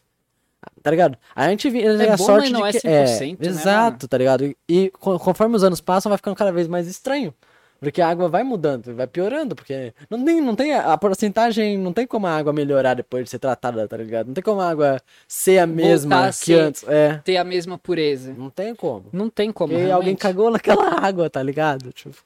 Tá 0.88 0.90
ligado? 0.90 1.18
A 1.37 1.48
gente 1.51 1.68
vi 1.68 1.87
a 1.87 1.92
É 2.03 2.16
bom, 2.16 2.24
sorte 2.24 2.51
mas 2.51 2.53
não 2.53 2.62
de 2.62 2.68
é 2.68 2.81
que 2.81 2.88
100%, 2.88 3.38
né, 3.40 3.46
Exato, 3.48 4.09
tá 4.09 4.16
ligado? 4.16 4.44
E, 4.46 4.57
e 4.66 4.90
co- 4.90 5.18
conforme 5.18 5.55
os 5.55 5.62
anos 5.62 5.83
passam, 5.83 6.09
vai 6.09 6.16
ficando 6.16 6.35
cada 6.35 6.51
vez 6.51 6.66
mais 6.66 6.88
estranho. 6.88 7.35
Porque 7.81 8.01
a 8.03 8.09
água 8.09 8.29
vai 8.29 8.42
mudando, 8.42 8.92
vai 8.96 9.07
piorando, 9.07 9.55
porque 9.55 9.92
não 10.11 10.24
tem, 10.24 10.40
não 10.40 10.57
tem 10.57 10.72
a, 10.74 10.94
a 10.94 10.98
porcentagem, 10.98 11.79
não 11.79 11.92
tem 11.92 12.07
como 12.09 12.27
a 12.27 12.37
água 12.37 12.53
melhorar 12.53 12.94
depois 12.94 13.22
de 13.24 13.31
ser 13.31 13.38
tratada, 13.38 13.87
tá 13.87 13.96
ligado? 13.96 14.27
Não 14.29 14.35
tem 14.35 14.42
como 14.42 14.61
a 14.61 14.68
água 14.68 15.01
ser 15.29 15.59
a 15.59 15.66
mesma 15.66 16.16
Voltar 16.16 16.29
a 16.31 16.33
que 16.33 16.55
antes. 16.55 16.85
É, 16.88 17.20
Ter 17.22 17.37
a 17.37 17.44
mesma 17.44 17.79
pureza. 17.79 18.35
não 18.37 18.51
tem 18.51 18.74
como. 18.74 19.05
Não 19.12 19.29
tem 19.31 19.53
como, 19.53 19.74
Porque 19.74 19.90
alguém 19.92 20.16
cagou 20.16 20.51
naquela 20.51 20.98
água, 21.07 21.31
tá 21.31 21.40
ligado? 21.40 21.92
Tipo, 21.92 22.16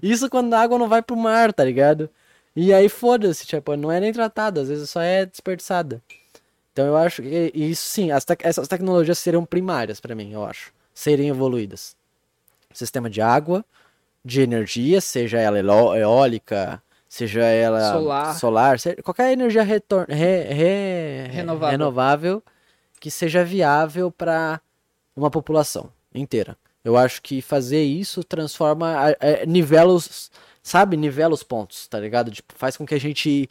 isso 0.00 0.28
quando 0.30 0.54
a 0.54 0.60
água 0.60 0.78
não 0.78 0.86
vai 0.88 1.02
pro 1.02 1.16
mar, 1.16 1.52
tá 1.52 1.64
ligado? 1.64 2.08
E 2.54 2.72
aí 2.72 2.88
foda-se, 2.88 3.44
tipo, 3.46 3.74
não 3.76 3.90
é 3.90 3.98
nem 3.98 4.12
tratada, 4.12 4.60
às 4.60 4.68
vezes 4.68 4.88
só 4.88 5.00
é 5.00 5.24
desperdiçada. 5.26 6.00
Então 6.72 6.86
eu 6.86 6.96
acho 6.96 7.22
que 7.22 7.50
isso 7.54 7.84
sim, 7.88 8.10
tec- 8.24 8.44
essas 8.44 8.66
tecnologias 8.66 9.18
seriam 9.18 9.44
primárias 9.44 10.00
pra 10.00 10.14
mim, 10.14 10.32
eu 10.32 10.44
acho. 10.44 10.72
Serem 10.94 11.28
evoluídas. 11.28 11.94
Sistema 12.72 13.10
de 13.10 13.20
água, 13.20 13.64
de 14.24 14.40
energia, 14.40 15.00
seja 15.00 15.38
ela 15.38 15.58
eólica, 15.58 16.82
seja 17.08 17.42
ela 17.44 17.92
Solar. 17.92 18.34
solar 18.38 18.78
qualquer 19.02 19.32
energia 19.32 19.62
re- 20.08 20.44
re- 20.44 21.28
Renovável. 21.30 21.70
renovável 21.70 22.42
que 22.98 23.10
seja 23.10 23.44
viável 23.44 24.10
para 24.10 24.60
uma 25.14 25.30
população 25.30 25.90
inteira. 26.14 26.56
Eu 26.84 26.96
acho 26.96 27.20
que 27.20 27.42
fazer 27.42 27.82
isso 27.82 28.24
transforma, 28.24 28.96
a- 28.96 29.44
nivela 29.46 29.92
os, 29.92 30.30
sabe, 30.62 30.96
nivela 30.96 31.34
os 31.34 31.42
pontos, 31.42 31.86
tá 31.86 32.00
ligado? 32.00 32.30
Tipo, 32.30 32.54
faz 32.56 32.76
com 32.76 32.86
que 32.86 32.94
a 32.94 33.00
gente 33.00 33.48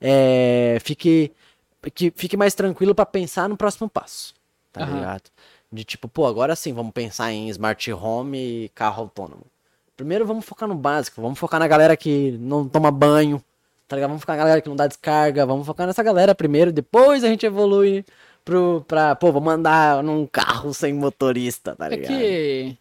é, 0.00 0.78
fique, 0.82 1.32
que 1.90 2.12
fique 2.14 2.36
mais 2.36 2.54
tranquilo 2.54 2.94
para 2.94 3.06
pensar 3.06 3.48
no 3.48 3.56
próximo 3.56 3.88
passo, 3.88 4.34
tá 4.72 4.82
Aham. 4.82 4.94
ligado? 4.94 5.30
De 5.72 5.84
tipo, 5.84 6.08
pô, 6.08 6.26
agora 6.26 6.54
sim, 6.56 6.72
vamos 6.72 6.92
pensar 6.92 7.32
em 7.32 7.48
smart 7.50 7.92
home 7.92 8.38
e 8.66 8.68
carro 8.70 9.02
autônomo. 9.02 9.44
Primeiro 9.96 10.26
vamos 10.26 10.44
focar 10.44 10.68
no 10.68 10.74
básico, 10.74 11.20
vamos 11.22 11.38
focar 11.38 11.58
na 11.58 11.66
galera 11.68 11.96
que 11.96 12.32
não 12.32 12.68
toma 12.68 12.90
banho, 12.90 13.42
tá 13.88 13.96
ligado? 13.96 14.10
Vamos 14.10 14.22
focar 14.22 14.36
na 14.36 14.42
galera 14.42 14.60
que 14.60 14.68
não 14.68 14.76
dá 14.76 14.86
descarga, 14.86 15.46
vamos 15.46 15.66
focar 15.66 15.86
nessa 15.86 16.02
galera 16.02 16.34
primeiro, 16.34 16.72
depois 16.72 17.24
a 17.24 17.28
gente 17.28 17.46
evolui 17.46 18.04
pro, 18.44 18.84
pra, 18.86 19.16
pô, 19.16 19.32
vamos 19.32 19.52
andar 19.52 20.02
num 20.02 20.26
carro 20.26 20.72
sem 20.74 20.92
motorista, 20.92 21.74
tá 21.74 21.88
É 21.88 21.96
ligado? 21.96 22.36
que 22.36 22.78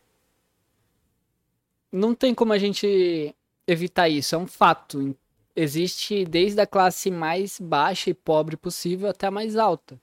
não 1.91 2.13
tem 2.13 2.33
como 2.33 2.53
a 2.53 2.57
gente 2.57 3.33
evitar 3.67 4.09
isso, 4.09 4.35
é 4.35 4.37
um 4.37 4.47
fato. 4.47 5.15
Existe 5.55 6.25
desde 6.25 6.59
a 6.59 6.67
classe 6.67 7.09
mais 7.09 7.59
baixa 7.59 8.09
e 8.09 8.13
pobre 8.13 8.57
possível 8.57 9.09
até 9.09 9.27
a 9.27 9.31
mais 9.31 9.55
alta. 9.55 9.99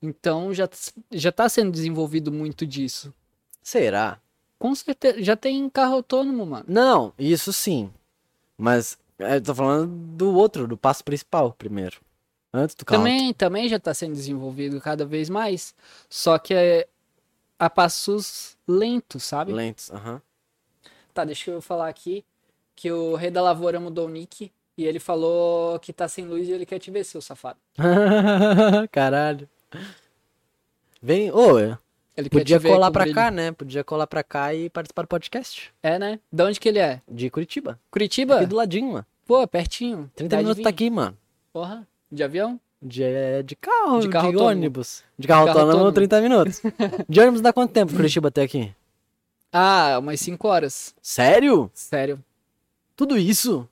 Então 0.00 0.54
já 0.54 0.68
já 1.10 1.28
está 1.28 1.48
sendo 1.48 1.70
desenvolvido 1.70 2.32
muito 2.32 2.66
disso. 2.66 3.12
Será? 3.62 4.18
Com 4.58 4.74
certeza. 4.74 5.22
Já 5.22 5.36
tem 5.36 5.68
carro 5.68 5.96
autônomo, 5.96 6.46
mano. 6.46 6.64
Não, 6.66 7.12
isso 7.18 7.52
sim. 7.52 7.92
Mas 8.56 8.98
eu 9.18 9.42
tô 9.42 9.54
falando 9.54 9.86
do 10.16 10.34
outro, 10.34 10.66
do 10.66 10.76
passo 10.76 11.04
principal 11.04 11.52
primeiro. 11.52 12.00
Antes 12.52 12.74
do 12.74 12.84
carro. 12.84 13.02
Também, 13.02 13.32
também 13.34 13.68
já 13.68 13.78
tá 13.78 13.92
sendo 13.94 14.14
desenvolvido 14.14 14.80
cada 14.80 15.04
vez 15.04 15.28
mais. 15.28 15.74
Só 16.08 16.38
que 16.38 16.54
é 16.54 16.88
a 17.58 17.68
passos 17.68 18.56
lentos, 18.66 19.24
sabe? 19.24 19.52
Lentos, 19.52 19.90
aham. 19.90 20.22
Tá, 21.12 21.24
deixa 21.24 21.50
eu 21.50 21.60
falar 21.60 21.88
aqui 21.88 22.24
que 22.74 22.90
o 22.90 23.14
Rei 23.14 23.30
da 23.30 23.42
Lavoura 23.42 23.78
mudou 23.78 24.06
o 24.06 24.10
nick 24.10 24.50
e 24.80 24.86
ele 24.86 24.98
falou 24.98 25.78
que 25.78 25.92
tá 25.92 26.08
sem 26.08 26.24
luz 26.24 26.48
e 26.48 26.52
ele 26.52 26.64
quer 26.66 26.78
te 26.78 26.90
ver, 26.90 27.04
seu 27.04 27.20
safado. 27.20 27.58
Caralho. 28.90 29.48
Vem, 31.02 31.30
ô, 31.30 31.58
Ele 31.58 32.28
quer 32.28 32.38
podia 32.38 32.60
colar 32.60 32.90
pra 32.90 33.02
brilho. 33.02 33.14
cá, 33.14 33.30
né? 33.30 33.52
Podia 33.52 33.82
colar 33.84 34.06
pra 34.06 34.22
cá 34.22 34.54
e 34.54 34.68
participar 34.68 35.02
do 35.02 35.08
podcast. 35.08 35.72
É, 35.82 35.98
né? 35.98 36.18
De 36.32 36.42
onde 36.42 36.60
que 36.60 36.68
ele 36.68 36.78
é? 36.78 37.00
De 37.08 37.30
Curitiba. 37.30 37.78
Curitiba? 37.90 38.36
Aqui 38.36 38.46
do 38.46 38.56
ladinho, 38.56 38.92
mano. 38.92 39.06
Pô, 39.26 39.46
pertinho. 39.46 40.10
30 40.14 40.28
Dá 40.30 40.36
de 40.38 40.42
minutos 40.42 40.62
tá 40.62 40.68
aqui, 40.68 40.90
mano. 40.90 41.16
Porra, 41.52 41.86
de 42.10 42.22
avião? 42.22 42.60
De, 42.82 43.42
de 43.44 43.54
carro, 43.56 44.00
De 44.00 44.06
de, 44.06 44.12
carro 44.12 44.26
autônomo. 44.28 44.50
ônibus. 44.50 45.04
De 45.18 45.28
carro, 45.28 45.46
carro 45.46 45.58
autônomo, 45.60 45.86
autônomo. 45.86 46.08
30 46.08 46.20
minutos. 46.22 46.62
De 47.08 47.20
ônibus 47.20 47.40
dá 47.40 47.52
quanto 47.52 47.72
tempo 47.72 47.92
Curitiba 47.94 48.28
até 48.28 48.42
aqui? 48.42 48.74
Ah, 49.52 49.98
umas 49.98 50.18
5 50.20 50.48
horas. 50.48 50.94
Sério? 51.02 51.70
Sério, 51.74 52.22
Tudo 52.96 53.18
isso? 53.18 53.68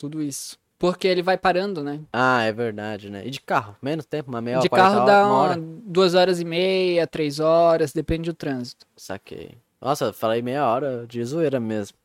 Tudo 0.00 0.22
isso. 0.22 0.58
Porque 0.78 1.06
ele 1.06 1.22
vai 1.22 1.36
parando, 1.36 1.84
né? 1.84 2.00
Ah, 2.10 2.42
é 2.42 2.52
verdade, 2.52 3.10
né? 3.10 3.26
E 3.26 3.30
de 3.30 3.38
carro? 3.38 3.76
Menos 3.82 4.06
tempo, 4.06 4.30
uma 4.30 4.40
meia 4.40 4.56
hora, 4.56 4.62
de 4.62 4.70
40 4.70 4.90
carro 4.90 5.06
dá 5.06 5.26
uma 5.26 5.28
uma, 5.28 5.42
hora? 5.42 5.60
duas 5.60 6.14
horas 6.14 6.40
e 6.40 6.44
meia, 6.44 7.06
três 7.06 7.38
horas, 7.38 7.92
depende 7.92 8.30
do 8.30 8.34
trânsito. 8.34 8.86
Saquei. 8.96 9.58
Nossa, 9.78 10.10
falei 10.10 10.40
meia 10.40 10.66
hora 10.66 11.06
de 11.06 11.22
zoeira 11.22 11.60
mesmo. 11.60 11.98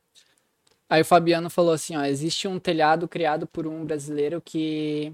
Aí 0.90 1.00
o 1.00 1.04
Fabiano 1.06 1.48
falou 1.48 1.72
assim, 1.72 1.96
ó, 1.96 2.04
existe 2.04 2.46
um 2.46 2.58
telhado 2.58 3.08
criado 3.08 3.46
por 3.46 3.66
um 3.66 3.82
brasileiro 3.84 4.42
que 4.44 5.12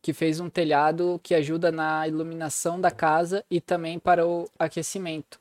que 0.00 0.12
fez 0.12 0.38
um 0.38 0.50
telhado 0.50 1.18
que 1.22 1.34
ajuda 1.34 1.72
na 1.72 2.06
iluminação 2.06 2.78
da 2.78 2.90
casa 2.90 3.42
e 3.50 3.58
também 3.58 3.98
para 3.98 4.26
o 4.26 4.46
aquecimento. 4.58 5.40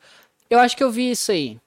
Eu 0.50 0.58
acho 0.58 0.78
que 0.78 0.84
eu 0.84 0.90
vi 0.90 1.12
isso 1.12 1.34
aí. 1.34 1.60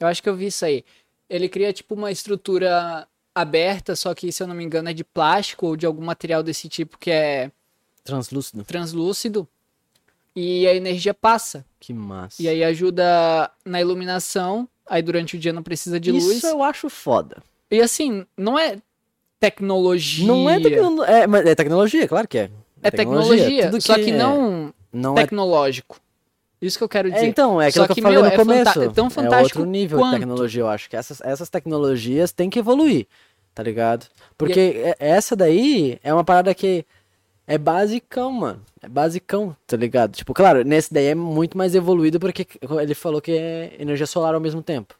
Eu 0.00 0.08
acho 0.08 0.20
que 0.20 0.28
eu 0.28 0.34
vi 0.34 0.46
isso 0.46 0.64
aí. 0.64 0.84
Ele 1.30 1.48
cria 1.48 1.72
tipo 1.72 1.94
uma 1.94 2.10
estrutura 2.10 3.06
aberta, 3.34 3.96
só 3.96 4.14
que 4.14 4.30
se 4.30 4.42
eu 4.42 4.46
não 4.46 4.54
me 4.54 4.64
engano 4.64 4.88
é 4.88 4.92
de 4.92 5.04
plástico 5.04 5.66
ou 5.66 5.76
de 5.76 5.86
algum 5.86 6.04
material 6.04 6.42
desse 6.42 6.68
tipo 6.68 6.98
que 6.98 7.10
é 7.10 7.50
Translúcido. 8.04 8.64
translúcido 8.64 9.48
e 10.34 10.66
a 10.66 10.74
energia 10.74 11.14
passa. 11.14 11.64
Que 11.78 11.92
massa. 11.92 12.42
E 12.42 12.48
aí 12.48 12.62
ajuda 12.64 13.50
na 13.64 13.80
iluminação. 13.80 14.68
Aí 14.86 15.00
durante 15.02 15.36
o 15.36 15.38
dia 15.38 15.52
não 15.52 15.62
precisa 15.62 15.98
de 16.00 16.10
luz. 16.10 16.24
Isso 16.24 16.46
eu 16.46 16.62
acho 16.62 16.88
foda. 16.90 17.42
E 17.70 17.80
assim, 17.80 18.26
não 18.36 18.58
é 18.58 18.78
tecnologia. 19.38 20.26
Não 20.26 20.48
é 20.48 20.60
tecnologia. 20.60 21.14
É, 21.14 21.50
é 21.50 21.54
tecnologia, 21.54 22.08
claro 22.08 22.28
que 22.28 22.38
é. 22.38 22.50
É 22.82 22.90
tecnologia, 22.90 23.70
Tudo 23.70 23.80
só 23.80 23.94
que 23.94 24.10
é- 24.10 24.16
não 24.16 24.74
não 24.92 25.16
é 25.16 25.22
tecnológico. 25.22 26.00
Isso 26.62 26.78
que 26.78 26.84
eu 26.84 26.88
quero 26.88 27.08
É, 27.08 27.10
dizer. 27.10 27.26
então, 27.26 27.60
é 27.60 27.66
aquilo 27.66 27.86
Só 27.86 27.92
que, 27.92 27.98
eu 28.00 28.02
falei 28.04 28.18
meu, 28.18 28.26
no 28.28 28.32
é 28.32 28.36
começo. 28.36 28.82
é 28.82 28.88
tão 28.90 29.08
É 29.08 29.10
fantástico 29.10 29.58
outro 29.58 29.70
nível 29.70 29.98
quanto. 29.98 30.12
de 30.12 30.18
tecnologia, 30.20 30.60
eu 30.62 30.68
acho. 30.68 30.88
que 30.88 30.96
essas, 30.96 31.20
essas 31.20 31.50
tecnologias 31.50 32.30
têm 32.30 32.48
que 32.48 32.60
evoluir, 32.60 33.06
tá 33.52 33.62
ligado? 33.64 34.06
Porque 34.38 34.60
é- 34.60 34.96
essa 35.00 35.34
daí 35.34 35.98
é 36.04 36.14
uma 36.14 36.22
parada 36.22 36.54
que 36.54 36.86
é 37.48 37.58
basicão, 37.58 38.30
mano. 38.30 38.62
É 38.80 38.88
basicão, 38.88 39.56
tá 39.66 39.76
ligado? 39.76 40.12
Tipo, 40.12 40.32
claro, 40.32 40.62
nesse 40.64 40.94
daí 40.94 41.06
é 41.06 41.14
muito 41.14 41.58
mais 41.58 41.74
evoluído 41.74 42.18
porque 42.20 42.46
ele 42.80 42.94
falou 42.94 43.20
que 43.20 43.32
é 43.32 43.74
energia 43.78 44.06
solar 44.06 44.34
ao 44.34 44.40
mesmo 44.40 44.62
tempo. 44.62 44.94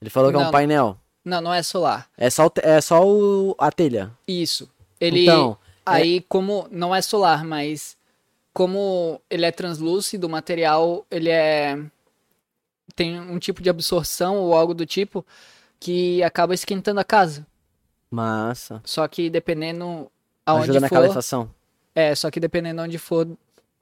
Ele 0.00 0.10
falou 0.10 0.30
que 0.30 0.36
é 0.36 0.38
um 0.38 0.44
Não. 0.44 0.50
painel. 0.52 0.96
Não, 1.24 1.40
não 1.40 1.52
é 1.52 1.62
solar. 1.62 2.08
É 2.16 2.30
só, 2.30 2.48
é 2.62 2.80
só 2.80 3.04
o, 3.06 3.54
a 3.58 3.70
telha. 3.72 4.10
Isso. 4.26 4.70
Ele. 5.00 5.24
Então, 5.24 5.58
aí, 5.84 6.24
como. 6.28 6.66
Não 6.70 6.94
é 6.94 7.02
solar, 7.02 7.44
mas. 7.44 7.96
Como 8.58 9.20
ele 9.30 9.46
é 9.46 9.52
translúcido, 9.52 10.26
o 10.26 10.30
material 10.30 11.06
ele 11.08 11.30
é. 11.30 11.78
Tem 12.96 13.20
um 13.20 13.38
tipo 13.38 13.62
de 13.62 13.70
absorção 13.70 14.34
ou 14.38 14.52
algo 14.52 14.74
do 14.74 14.84
tipo 14.84 15.24
que 15.78 16.20
acaba 16.24 16.54
esquentando 16.54 16.98
a 16.98 17.04
casa. 17.04 17.46
Massa. 18.10 18.80
Só 18.84 19.06
que 19.06 19.30
dependendo 19.30 20.10
aonde 20.44 20.70
Ajuda 20.70 20.80
na 20.80 20.88
for. 20.88 20.94
calefação. 20.96 21.48
É, 21.94 22.16
só 22.16 22.32
que 22.32 22.40
dependendo 22.40 22.82
onde 22.82 22.98
for, 22.98 23.28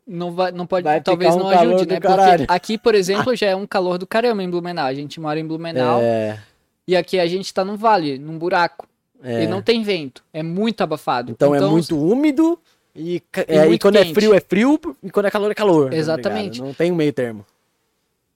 não 0.06 0.32
vai, 0.32 0.52
não 0.52 0.66
pode, 0.66 0.84
Vai 0.84 1.00
talvez 1.00 1.34
um 1.34 1.38
não 1.38 1.50
calor 1.50 1.68
ajude, 1.74 1.86
do 1.86 1.94
né? 1.94 1.98
caralho. 2.00 2.38
Porque 2.40 2.52
aqui, 2.52 2.76
por 2.76 2.94
exemplo, 2.94 3.34
já 3.34 3.46
é 3.46 3.56
um 3.56 3.66
calor 3.66 3.96
do 3.96 4.06
caramba 4.06 4.42
em 4.42 4.50
Blumenau. 4.50 4.84
A 4.84 4.92
gente 4.92 5.18
mora 5.18 5.40
em 5.40 5.46
Blumenau 5.46 6.00
É, 6.02 6.38
e 6.86 6.94
aqui 6.94 7.18
a 7.18 7.26
gente 7.26 7.54
tá 7.54 7.64
num 7.64 7.78
vale, 7.78 8.18
num 8.18 8.36
buraco. 8.38 8.86
é. 9.22 9.44
E 9.44 9.46
não 9.46 9.62
tem 9.62 9.82
vento. 9.82 10.22
É 10.34 10.42
muito 10.42 10.82
abafado. 10.82 11.32
Então, 11.32 11.54
é 11.54 11.60
muito 11.62 11.98
úmido 11.98 12.60
e, 12.96 13.22
é, 13.46 13.68
e 13.68 13.78
quando 13.78 13.96
é 13.96 14.02
quente. 14.04 14.14
frio 14.14 14.34
é 14.34 14.40
frio 14.40 14.80
e 15.02 15.10
quando 15.10 15.26
é 15.26 15.30
calor 15.30 15.50
é 15.50 15.54
calor. 15.54 15.90
tá 15.90 15.96
Exatamente. 15.96 16.60
não 16.60 16.72
tem 16.74 16.90
um 16.90 16.94
meio 16.96 17.12
termo. 17.12 17.44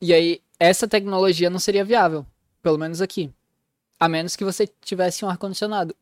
E 0.01 0.12
aí, 0.14 0.40
essa 0.59 0.87
tecnologia 0.87 1.51
não 1.51 1.59
seria 1.59 1.85
viável. 1.85 2.25
Pelo 2.62 2.79
menos 2.79 3.01
aqui. 3.01 3.31
A 3.99 4.09
menos 4.09 4.37
que 4.37 4.44
você 4.44 4.66
tivesse 4.83 5.25
um 5.25 5.29
ar-condicionado 5.29 5.94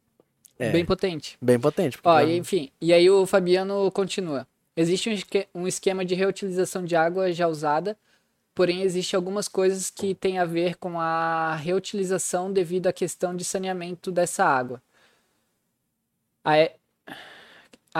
É, 0.58 0.70
bem 0.70 0.84
potente. 0.84 1.36
bem 1.40 1.58
potente. 1.58 1.98
Ó, 2.04 2.14
tá- 2.14 2.24
e, 2.24 2.36
enfim, 2.36 2.70
e 2.80 2.92
aí 2.92 3.08
o 3.08 3.26
Fabiano 3.26 3.90
continua. 3.92 4.46
Existe 4.76 5.10
um, 5.54 5.62
um 5.62 5.66
esquema 5.66 6.04
de 6.04 6.14
reutilização 6.14 6.84
de 6.84 6.94
água 6.94 7.32
já 7.32 7.48
usada, 7.48 7.96
porém 8.54 8.82
existe 8.82 9.14
algumas 9.16 9.48
coisas 9.48 9.90
que 9.90 10.14
têm 10.14 10.38
a 10.38 10.44
ver 10.44 10.76
com 10.76 11.00
a 11.00 11.54
reutilização 11.56 12.52
devido 12.52 12.86
à 12.88 12.92
questão 12.92 13.34
de 13.34 13.44
saneamento 13.44 14.10
dessa 14.12 14.44
água. 14.44 14.80
A, 16.44 16.58
e- 16.58 16.70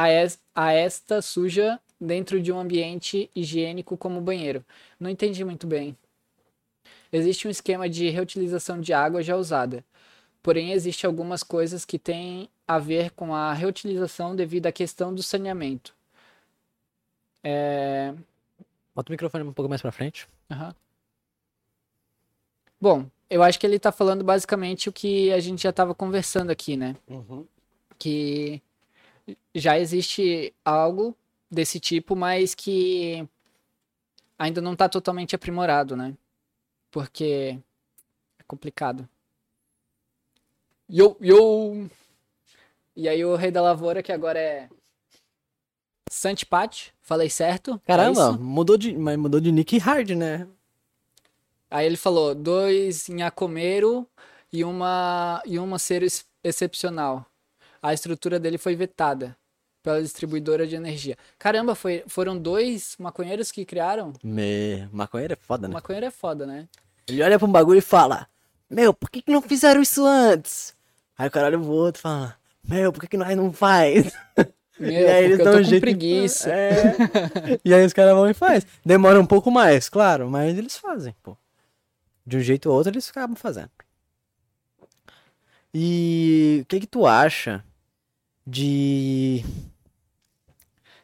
a, 0.02 0.10
es- 0.10 0.38
a 0.54 0.72
esta 0.72 1.22
suja 1.22 1.80
dentro 2.00 2.40
de 2.40 2.52
um 2.52 2.58
ambiente 2.60 3.30
higiênico 3.34 3.96
como 3.96 4.18
o 4.18 4.22
banheiro. 4.22 4.64
Não 5.00 5.10
entendi 5.10 5.44
muito 5.44 5.66
bem. 5.66 5.96
Existe 7.12 7.46
um 7.46 7.50
esquema 7.50 7.88
de 7.88 8.08
reutilização 8.10 8.80
de 8.80 8.92
água 8.92 9.22
já 9.22 9.36
usada, 9.36 9.84
Porém, 10.42 10.72
existe 10.72 11.06
algumas 11.06 11.42
coisas 11.42 11.84
que 11.84 11.98
têm 11.98 12.48
a 12.68 12.78
ver 12.78 13.12
com 13.12 13.34
a 13.34 13.52
reutilização 13.52 14.36
devido 14.36 14.66
à 14.66 14.72
questão 14.72 15.14
do 15.14 15.22
saneamento. 15.22 15.94
É... 17.42 18.14
Bota 18.94 19.10
o 19.10 19.12
microfone 19.12 19.44
um 19.44 19.52
pouco 19.52 19.68
mais 19.68 19.80
pra 19.80 19.92
frente. 19.92 20.26
aham. 20.50 20.74
Bom, 22.80 23.08
eu 23.30 23.42
acho 23.42 23.58
que 23.58 23.66
ele 23.66 23.76
está 23.76 23.90
falando 23.92 24.24
basicamente 24.24 24.88
o 24.88 24.92
que 24.92 25.32
a 25.32 25.40
gente 25.40 25.62
já 25.62 25.70
estava 25.70 25.94
conversando 25.94 26.50
aqui, 26.50 26.76
né? 26.76 26.96
Que 27.98 28.62
já 29.54 29.78
existe 29.78 30.54
algo 30.64 31.16
desse 31.50 31.80
tipo, 31.80 32.14
mas 32.14 32.54
que 32.54 33.26
ainda 34.38 34.60
não 34.60 34.72
está 34.72 34.88
totalmente 34.88 35.34
aprimorado, 35.34 35.96
né? 35.96 36.14
Porque 36.90 37.58
é 38.38 38.42
complicado. 38.46 39.08
Yo, 40.90 41.16
yo! 41.20 41.88
E 42.96 43.08
aí 43.08 43.24
o 43.24 43.36
Rei 43.36 43.50
da 43.50 43.62
Lavoura, 43.62 44.02
que 44.02 44.12
agora 44.12 44.38
é 44.38 44.68
Santipat, 46.10 46.92
falei 47.02 47.28
certo? 47.28 47.80
É 47.86 47.86
Caramba, 47.86 48.32
isso? 48.32 48.40
mudou 48.42 48.76
de, 48.76 48.96
mas 48.96 49.16
mudou 49.18 49.40
de 49.40 49.52
nick 49.52 49.78
hard, 49.78 50.10
né? 50.10 50.48
Aí 51.70 51.84
ele 51.86 51.96
falou, 51.96 52.34
dois 52.34 53.08
Nhacomeiro 53.08 54.08
e 54.52 54.64
uma, 54.64 55.42
e 55.44 55.58
uma 55.58 55.78
ser 55.78 56.02
ex- 56.02 56.26
excepcional. 56.42 57.26
A 57.82 57.94
estrutura 57.94 58.38
dele 58.38 58.58
foi 58.58 58.74
vetada 58.74 59.36
pela 59.82 60.02
distribuidora 60.02 60.66
de 60.66 60.74
energia. 60.76 61.16
Caramba, 61.38 61.74
foi, 61.74 62.04
foram 62.06 62.36
dois 62.36 62.96
maconheiros 62.98 63.50
que 63.52 63.64
criaram? 63.64 64.12
Me... 64.22 64.88
Maconheiro 64.92 65.32
é 65.32 65.36
foda, 65.36 65.68
né? 65.68 65.74
Maconheiro 65.74 66.06
é 66.06 66.10
foda, 66.10 66.46
né? 66.46 66.68
Ele 67.08 67.22
olha 67.22 67.38
pra 67.38 67.48
um 67.48 67.52
bagulho 67.52 67.78
e 67.78 67.82
fala: 67.82 68.26
Meu, 68.68 68.92
por 68.92 69.08
que, 69.10 69.22
que 69.22 69.32
não 69.32 69.40
fizeram 69.40 69.80
isso 69.80 70.04
antes? 70.04 70.74
Aí 71.16 71.28
o 71.28 71.30
cara 71.30 71.46
olha 71.46 71.58
pro 71.58 71.68
outro 71.70 72.00
e 72.00 72.02
fala: 72.02 72.36
Meu, 72.68 72.92
por 72.92 73.00
que, 73.00 73.08
que 73.08 73.16
nós 73.16 73.34
não 73.36 73.52
faz? 73.52 74.12
Meu, 74.78 74.90
e 74.92 75.06
aí 75.06 75.24
eles 75.24 75.38
dão 75.38 75.54
um 75.54 75.62
jeito 75.62 75.74
de- 75.74 75.80
preguiça. 75.80 76.50
É. 76.52 76.96
e 77.64 77.72
aí 77.72 77.84
os 77.86 77.92
caras 77.92 78.14
vão 78.14 78.28
e 78.28 78.34
faz. 78.34 78.66
Demora 78.84 79.18
um 79.20 79.26
pouco 79.26 79.50
mais, 79.50 79.88
claro, 79.88 80.28
mas 80.28 80.56
eles 80.58 80.76
fazem, 80.76 81.14
pô. 81.22 81.36
De 82.26 82.36
um 82.36 82.40
jeito 82.40 82.68
ou 82.68 82.76
outro 82.76 82.92
eles 82.92 83.08
acabam 83.08 83.34
fazendo. 83.36 83.70
E 85.72 86.60
o 86.62 86.66
que 86.66 86.80
que 86.80 86.86
tu 86.86 87.06
acha 87.06 87.64
de 88.50 89.44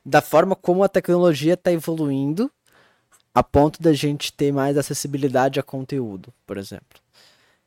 da 0.04 0.22
forma 0.22 0.56
como 0.56 0.82
a 0.82 0.88
tecnologia 0.88 1.54
está 1.54 1.70
evoluindo 1.70 2.50
a 3.34 3.42
ponto 3.42 3.82
da 3.82 3.92
gente 3.92 4.32
ter 4.32 4.52
mais 4.52 4.78
acessibilidade 4.78 5.60
a 5.60 5.62
conteúdo, 5.62 6.32
por 6.46 6.56
exemplo? 6.56 7.00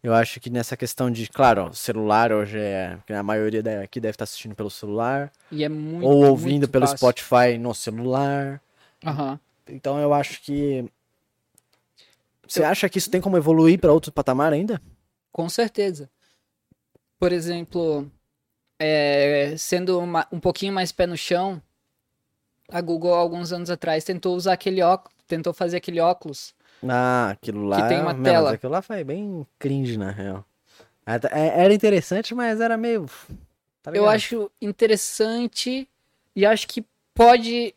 Eu 0.01 0.13
acho 0.13 0.39
que 0.39 0.49
nessa 0.49 0.77
questão 0.77 1.11
de, 1.11 1.27
claro, 1.27 1.65
ó, 1.65 1.73
celular 1.73 2.31
hoje 2.31 2.57
é, 2.57 2.97
a 3.09 3.23
maioria 3.23 3.61
daqui 3.61 3.99
deve 3.99 4.11
estar 4.15 4.23
assistindo 4.23 4.55
pelo 4.55 4.69
celular, 4.69 5.31
E 5.51 5.63
é 5.63 5.69
muito, 5.69 6.05
ou 6.05 6.25
ouvindo 6.25 6.61
muito 6.61 6.69
pelo 6.69 6.87
fácil. 6.87 6.97
Spotify 6.97 7.57
no 7.59 7.73
celular. 7.73 8.61
Aham. 9.05 9.39
Então 9.67 9.99
eu 9.99 10.13
acho 10.13 10.41
que 10.41 10.89
Você 12.47 12.63
acha 12.63 12.87
que 12.87 12.97
isso 12.97 13.11
tem 13.11 13.19
como 13.19 13.37
evoluir 13.37 13.79
pra 13.79 13.91
outro 13.91 14.11
patamar 14.11 14.53
ainda? 14.53 14.81
Com 15.31 15.49
certeza. 15.49 16.09
Por 17.19 17.31
exemplo, 17.31 18.09
é, 18.79 19.55
sendo 19.57 19.99
uma- 19.99 20.27
um 20.31 20.39
pouquinho 20.39 20.73
mais 20.73 20.91
pé 20.91 21.05
no 21.07 21.17
chão, 21.17 21.61
a 22.69 22.81
Google, 22.81 23.13
alguns 23.13 23.51
anos 23.51 23.69
atrás, 23.69 24.03
tentou 24.03 24.35
usar 24.35 24.53
aquele 24.53 24.81
óculos, 24.81 25.15
tentou 25.27 25.53
fazer 25.53 25.77
aquele 25.77 25.99
óculos. 25.99 26.53
Ah, 26.87 27.29
aquilo 27.31 27.65
lá. 27.65 27.87
tem 27.87 27.99
uma 28.01 28.13
Não, 28.13 28.23
tela. 28.23 28.51
Aquilo 28.51 28.71
lá 28.71 28.81
foi 28.81 29.03
bem 29.03 29.45
cringe, 29.57 29.97
na 29.97 30.11
real. 30.11 30.45
Até- 31.05 31.29
é- 31.31 31.63
Era 31.63 31.73
interessante, 31.73 32.35
mas 32.35 32.59
era 32.61 32.77
meio. 32.77 33.05
tá 33.81 33.91
Eu 33.93 34.07
acho 34.07 34.51
interessante 34.61 35.87
e 36.35 36.45
acho 36.45 36.67
que 36.67 36.85
pode. 37.15 37.73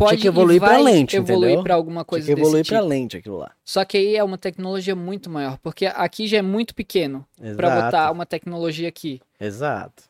Pode 0.00 0.22
que 0.22 0.28
evoluir 0.28 0.60
vai 0.60 0.82
lente, 0.82 1.16
evoluir 1.16 1.62
pra 1.62 1.74
alguma 1.74 2.04
coisa 2.04 2.24
Tinha 2.24 2.34
que 2.34 2.40
evoluir 2.40 2.64
tipo. 2.64 2.74
pra 2.74 2.84
lente 2.84 3.16
aquilo 3.18 3.36
lá. 3.36 3.52
Só 3.64 3.84
que 3.84 3.98
aí 3.98 4.16
é 4.16 4.24
uma 4.24 4.38
tecnologia 4.38 4.96
muito 4.96 5.28
maior, 5.28 5.58
porque 5.58 5.86
aqui 5.86 6.26
já 6.26 6.38
é 6.38 6.42
muito 6.42 6.74
pequeno 6.74 7.26
pra 7.56 7.82
botar 7.82 8.10
uma 8.10 8.24
tecnologia 8.24 8.88
aqui. 8.88 9.20
Exato. 9.38 10.04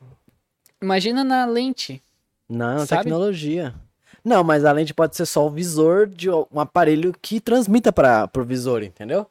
Imagina 0.80 1.24
na 1.24 1.44
lente. 1.44 2.02
Não, 2.48 2.86
Sabe? 2.86 3.02
tecnologia. 3.02 3.74
Não, 4.24 4.44
mas 4.44 4.64
a 4.64 4.72
lente 4.72 4.94
pode 4.94 5.16
ser 5.16 5.26
só 5.26 5.46
o 5.46 5.50
visor 5.50 6.06
de 6.06 6.30
um 6.30 6.60
aparelho 6.60 7.14
que 7.20 7.40
transmita 7.40 7.92
para 7.92 8.28
pro 8.28 8.44
visor, 8.44 8.82
entendeu? 8.82 9.26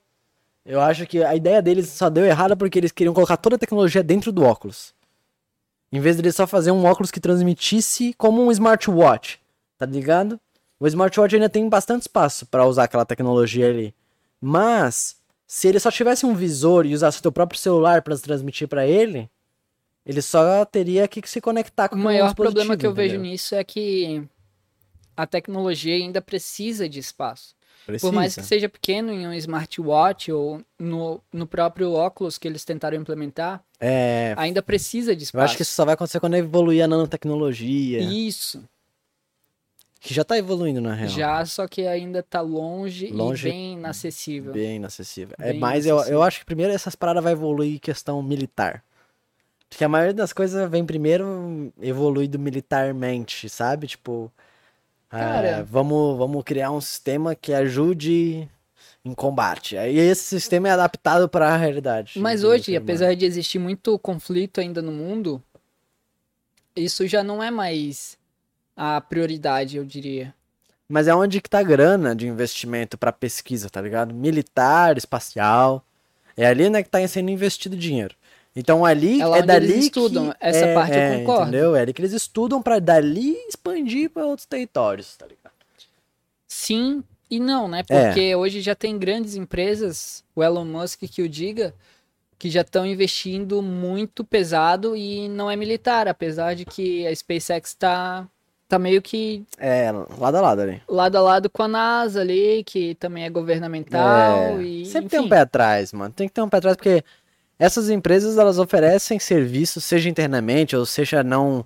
Eu 0.66 0.82
acho 0.82 1.08
que 1.08 1.24
a 1.24 1.36
ideia 1.36 1.62
deles 1.62 1.90
só 1.90 2.10
deu 2.10 2.26
errada 2.26 2.56
porque 2.56 2.78
eles 2.78 2.92
queriam 2.92 3.14
colocar 3.14 3.38
toda 3.38 3.56
a 3.56 3.60
tecnologia 3.60 4.04
dentro 4.04 4.32
do 4.32 4.44
óculos. 4.44 4.94
Em 5.92 6.00
vez 6.00 6.16
de 6.16 6.22
eles 6.22 6.36
só 6.36 6.46
fazer 6.46 6.72
um 6.72 6.86
óculos 6.86 7.12
que 7.12 7.20
transmitisse 7.20 8.14
como 8.18 8.44
um 8.44 8.52
smartwatch, 8.52 9.40
tá 9.78 9.86
ligado? 9.86 10.40
O 10.80 10.88
smartwatch 10.88 11.36
ainda 11.36 11.50
tem 11.50 11.68
bastante 11.68 12.04
espaço 12.04 12.46
para 12.46 12.66
usar 12.66 12.86
aquela 12.86 13.06
tecnologia 13.06 13.68
ali. 13.70 13.94
Mas 14.40 15.18
se 15.46 15.68
ele 15.68 15.80
só 15.80 15.92
tivesse 15.92 16.26
um 16.26 16.34
visor 16.34 16.86
e 16.86 16.94
usasse 16.94 17.20
o 17.20 17.22
teu 17.22 17.32
próprio 17.32 17.60
celular 17.60 18.02
para 18.02 18.18
transmitir 18.18 18.68
para 18.68 18.88
ele, 18.88 19.30
ele 20.06 20.22
só 20.22 20.64
teria 20.66 21.08
que 21.08 21.22
se 21.28 21.42
conectar 21.42 21.90
com 21.90 21.96
O 21.96 22.00
maior 22.00 22.34
problema 22.34 22.78
que 22.78 22.86
eu 22.86 22.94
vejo 22.94 23.16
entendeu? 23.16 23.32
nisso 23.32 23.56
é 23.56 23.64
que 23.64 24.24
a 25.18 25.28
tecnologia 25.28 25.96
ainda 25.96 26.22
precisa 26.22 26.88
de 26.88 27.00
espaço. 27.00 27.56
Precisa. 27.86 28.10
Por 28.10 28.16
mais 28.16 28.36
que 28.36 28.44
seja 28.44 28.70
pequeno 28.70 29.12
em 29.12 29.28
um 29.28 29.34
smartwatch 29.34 30.32
ou 30.32 30.62
no, 30.78 31.20
no 31.34 31.48
próprio 31.48 31.92
óculos 31.92 32.38
que 32.38 32.48
eles 32.48 32.64
tentaram 32.64 32.96
implementar, 32.98 33.64
É, 33.80 34.34
ainda 34.38 34.62
precisa 34.62 35.16
de 35.16 35.24
eu 35.24 35.26
espaço. 35.26 35.46
acho 35.46 35.56
que 35.58 35.64
isso 35.64 35.74
só 35.74 35.84
vai 35.86 35.96
acontecer 35.96 36.20
quando 36.20 36.36
evoluir 36.36 36.84
a 36.84 36.88
nanotecnologia. 36.88 38.00
Isso. 38.00 38.64
Que 40.00 40.14
já 40.14 40.24
tá 40.24 40.38
evoluindo, 40.38 40.80
na 40.80 40.94
real. 40.94 41.10
Já, 41.10 41.46
só 41.46 41.68
que 41.68 41.86
ainda 41.86 42.24
tá 42.24 42.40
longe, 42.40 43.08
Longe, 43.12 43.48
e 43.48 43.52
bem 43.52 43.74
inacessível. 43.74 44.54
Bem 44.54 44.78
inacessível. 44.78 45.36
É 45.38 45.52
Bem 45.52 45.60
mais, 45.60 45.86
eu, 45.86 45.90
eu 45.90 45.96
inacessível. 45.96 46.24
acho 46.24 46.40
que 46.40 46.46
primeiro 46.46 46.72
essas 46.72 46.96
paradas 46.96 47.24
vai 47.24 47.34
evoluir 47.34 47.76
em 47.76 47.80
questão 47.80 48.22
militar. 48.24 48.84
Porque 49.70 49.84
a 49.84 49.90
maioria 49.90 50.14
das 50.14 50.32
coisas 50.34 50.70
vem 50.70 50.86
primeiro 50.86 51.72
evoluído 51.82 52.40
militarmente, 52.40 53.50
sabe? 53.50 53.88
Tipo, 53.88 54.32
ah, 55.12 55.20
Cara. 55.20 55.64
vamos, 55.70 56.18
vamos 56.18 56.44
criar 56.44 56.72
um 56.72 56.82
sistema 56.82 57.36
que 57.36 57.54
ajude 57.54 58.50
em 59.04 59.14
combate. 59.14 59.78
Aí 59.78 59.98
esse 59.98 60.24
sistema 60.24 60.70
é 60.70 60.72
adaptado 60.72 61.28
para 61.28 61.54
a 61.54 61.58
realidade. 61.58 62.20
Mas 62.20 62.44
hoje, 62.44 62.76
apesar 62.76 63.16
de 63.16 63.26
existir 63.26 63.60
muito 63.60 63.98
conflito 64.00 64.60
ainda 64.60 64.82
no 64.82 64.92
mundo, 64.92 65.42
isso 66.76 67.08
já 67.08 67.24
não 67.24 67.42
é 67.42 67.52
mais 67.52 68.18
a 68.82 69.02
prioridade, 69.02 69.76
eu 69.76 69.84
diria. 69.84 70.34
Mas 70.88 71.08
é 71.08 71.14
onde 71.14 71.42
que 71.42 71.50
tá 71.50 71.60
a 71.60 71.64
grana 71.64 72.16
de 72.16 72.26
investimento 72.28 72.98
pra 72.98 73.12
pesquisa, 73.12 73.70
tá 73.70 73.82
ligado? 73.82 74.14
Militar, 74.14 74.98
espacial. 74.98 75.86
É 76.38 76.46
ali 76.48 76.70
né, 76.70 76.82
que 76.82 76.90
tá 76.90 77.06
sendo 77.08 77.30
investido 77.30 77.76
dinheiro. 77.76 78.16
Então 78.56 78.86
ali 78.86 79.22
É 79.22 79.26
é 79.40 79.42
dali 79.44 79.72
eles 79.74 79.86
estudam. 79.86 80.32
que 80.32 80.38
Essa 80.40 80.66
é- 80.66 80.74
parte 80.74 80.94
eu 80.96 81.00
é, 81.02 81.18
concordo. 81.20 81.42
Entendeu? 81.44 81.76
É 81.76 81.82
ali 81.82 81.94
que 81.94 82.02
eles 82.02 82.14
estudam 82.14 82.62
pra 82.62 82.80
dali 82.80 83.34
expandir 83.50 84.10
pra 84.10 84.26
outros 84.26 84.46
territórios, 84.48 85.16
tá 85.18 85.26
ligado? 85.28 85.54
Sim 86.48 87.04
e 87.30 87.40
não, 87.40 87.68
né? 87.68 87.84
É. 87.90 88.06
Porque 88.08 88.36
hoje 88.36 88.62
já 88.62 88.74
tem 88.74 88.98
grandes 88.98 89.36
empresas, 89.36 90.24
o 90.36 90.42
Elon 90.44 90.66
Musk 90.66 91.02
que 91.04 91.22
o 91.22 91.30
diga, 91.30 91.76
que 92.40 92.50
já 92.50 92.62
estão 92.62 92.86
investindo 92.86 93.62
muito 93.62 94.24
pesado 94.24 94.96
e 94.96 95.28
não 95.30 95.52
é 95.52 95.56
militar, 95.56 96.08
apesar 96.08 96.56
de 96.56 96.66
que 96.66 97.06
a 97.06 97.14
SpaceX 97.16 97.74
tá, 97.76 98.28
tá 98.70 98.80
meio 98.80 99.02
que 99.02 99.44
É, 99.58 99.92
lado 100.18 100.38
a 100.38 100.42
lado 100.42 100.62
ali. 100.62 100.82
lado 100.88 101.18
a 101.18 101.22
lado 101.22 101.50
com 101.50 101.64
a 101.64 101.68
NASA 101.68 102.22
ali, 102.22 102.64
que 102.64 102.96
também 102.96 103.26
é 103.26 103.30
governamental 103.30 104.60
É, 104.60 104.64
e 104.64 104.86
Sempre 104.86 105.10
tem 105.10 105.20
um 105.20 105.24
enfim. 105.24 105.30
pé 105.30 105.40
atrás, 105.40 105.92
mano. 105.92 106.14
Tem 106.16 106.28
que 106.28 106.34
ter 106.34 106.42
um 106.42 106.48
pé 106.48 106.58
atrás 106.58 106.78
porque 106.78 107.04
essas 107.58 107.90
empresas 107.90 108.38
elas 108.38 108.58
oferecem 108.60 109.20
serviços, 109.20 109.84
seja 109.84 110.08
internamente 110.08 110.76
ou 110.76 110.86
seja 110.86 111.24
não 111.24 111.66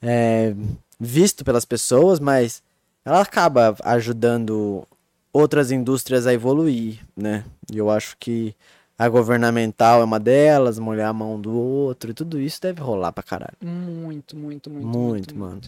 é, 0.00 0.54
visto 0.98 1.44
pelas 1.44 1.64
pessoas, 1.64 2.18
mas 2.20 2.62
ela 3.04 3.20
acaba 3.20 3.76
ajudando 3.84 4.86
outras 5.32 5.70
indústrias 5.70 6.26
a 6.26 6.32
evoluir, 6.32 7.00
né? 7.16 7.44
E 7.70 7.76
eu 7.76 7.90
acho 7.90 8.16
que 8.18 8.54
a 8.98 9.08
governamental 9.08 10.00
é 10.00 10.04
uma 10.04 10.18
delas, 10.18 10.78
molhar 10.78 11.10
a 11.10 11.12
mão 11.12 11.38
do 11.38 11.52
outro, 11.52 12.10
e 12.10 12.14
tudo 12.14 12.40
isso 12.40 12.62
deve 12.62 12.80
rolar 12.80 13.12
pra 13.12 13.22
caralho. 13.22 13.56
Muito, 13.60 14.34
muito, 14.34 14.70
muito, 14.70 14.86
Muito, 14.88 15.38
mano. 15.38 15.60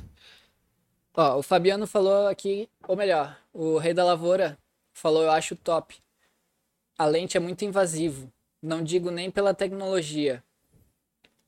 Ó, 1.19 1.39
o 1.39 1.43
Fabiano 1.43 1.85
falou 1.85 2.29
aqui, 2.29 2.69
ou 2.87 2.95
melhor, 2.97 3.37
o 3.53 3.77
Rei 3.77 3.93
da 3.93 4.05
Lavoura 4.05 4.57
falou, 4.95 5.25
eu 5.25 5.33
acho 5.33 5.57
top. 5.57 5.97
A 6.97 7.07
lente 7.07 7.37
é 7.37 7.41
muito 7.41 7.65
invasivo. 7.65 8.33
Não 8.63 8.85
digo 8.85 9.11
nem 9.11 9.29
pela 9.29 9.53
tecnologia. 9.53 10.45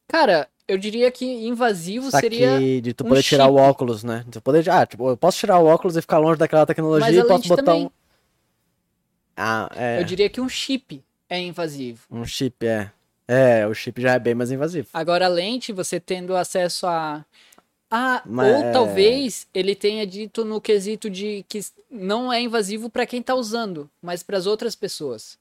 Cara, 0.09 0.49
eu 0.67 0.77
diria 0.77 1.09
que 1.13 1.25
invasivo 1.25 2.11
Só 2.11 2.19
seria. 2.19 2.59
que 2.59 2.81
de 2.81 2.93
tu 2.93 3.05
um 3.05 3.11
poder 3.11 3.23
tirar 3.23 3.47
o 3.47 3.57
chip. 3.57 3.69
óculos, 3.69 4.03
né? 4.03 4.25
Tu 4.29 4.41
poder, 4.41 4.69
ah, 4.69 4.85
tipo, 4.85 5.09
eu 5.09 5.17
posso 5.17 5.39
tirar 5.39 5.61
o 5.61 5.67
óculos 5.67 5.97
e 5.97 6.01
ficar 6.01 6.19
longe 6.19 6.41
daquela 6.41 6.67
tecnologia 6.67 7.07
Mas 7.07 7.25
e 7.25 7.29
posso 7.29 7.49
botar 7.49 7.63
também. 7.63 7.87
um. 7.87 7.91
Ah, 9.37 9.71
é. 9.77 10.01
Eu 10.01 10.05
diria 10.05 10.29
que 10.29 10.41
um 10.41 10.49
chip 10.49 11.01
é 11.29 11.39
invasivo. 11.39 12.01
Um 12.11 12.25
chip, 12.25 12.67
é. 12.67 12.91
É, 13.33 13.65
o 13.65 13.73
chip 13.73 14.03
já 14.03 14.15
é 14.15 14.19
bem 14.19 14.35
mais 14.35 14.51
invasivo. 14.51 14.89
Agora 14.93 15.27
a 15.27 15.29
lente, 15.29 15.73
você 15.73 16.01
tendo 16.01 16.35
acesso 16.35 16.85
a. 16.89 17.25
Ah, 17.91 18.23
Mas- 18.25 18.55
ou 18.67 18.73
talvez 18.73 19.47
ele 19.53 19.75
tenha 19.75 20.07
dito 20.07 20.45
no 20.45 20.61
quesito 20.61 21.11
de 21.11 21.45
que 21.49 21.61
não 21.91 22.33
é 22.33 22.41
invasivo 22.41 22.89
para 22.89 23.05
quem 23.05 23.21
tá 23.21 23.35
usando, 23.35 23.91
mas 24.01 24.23
para 24.23 24.37
as 24.39 24.47
outras 24.47 24.75
pessoas. 24.77 25.37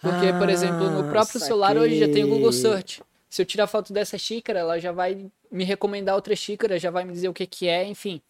Porque, 0.00 0.32
por 0.38 0.48
exemplo, 0.48 0.88
no 0.90 1.00
Ah, 1.08 1.10
próprio 1.10 1.40
celular 1.40 1.76
hoje 1.76 1.98
já 1.98 2.08
tem 2.08 2.24
o 2.24 2.28
Google. 2.28 2.52
Search. 2.52 3.02
Se 3.28 3.42
eu 3.42 3.46
tirar 3.46 3.66
foto 3.66 3.92
dessa 3.92 4.16
xícara, 4.16 4.60
ela 4.60 4.78
já 4.78 4.90
vai 4.92 5.26
me 5.50 5.64
recomendar 5.64 6.14
outra 6.14 6.34
xícara, 6.34 6.78
já 6.78 6.90
vai 6.90 7.04
me 7.04 7.12
dizer 7.12 7.28
o 7.28 7.34
que 7.34 7.46
que 7.46 7.68
é, 7.68 7.84
enfim. 7.86 8.22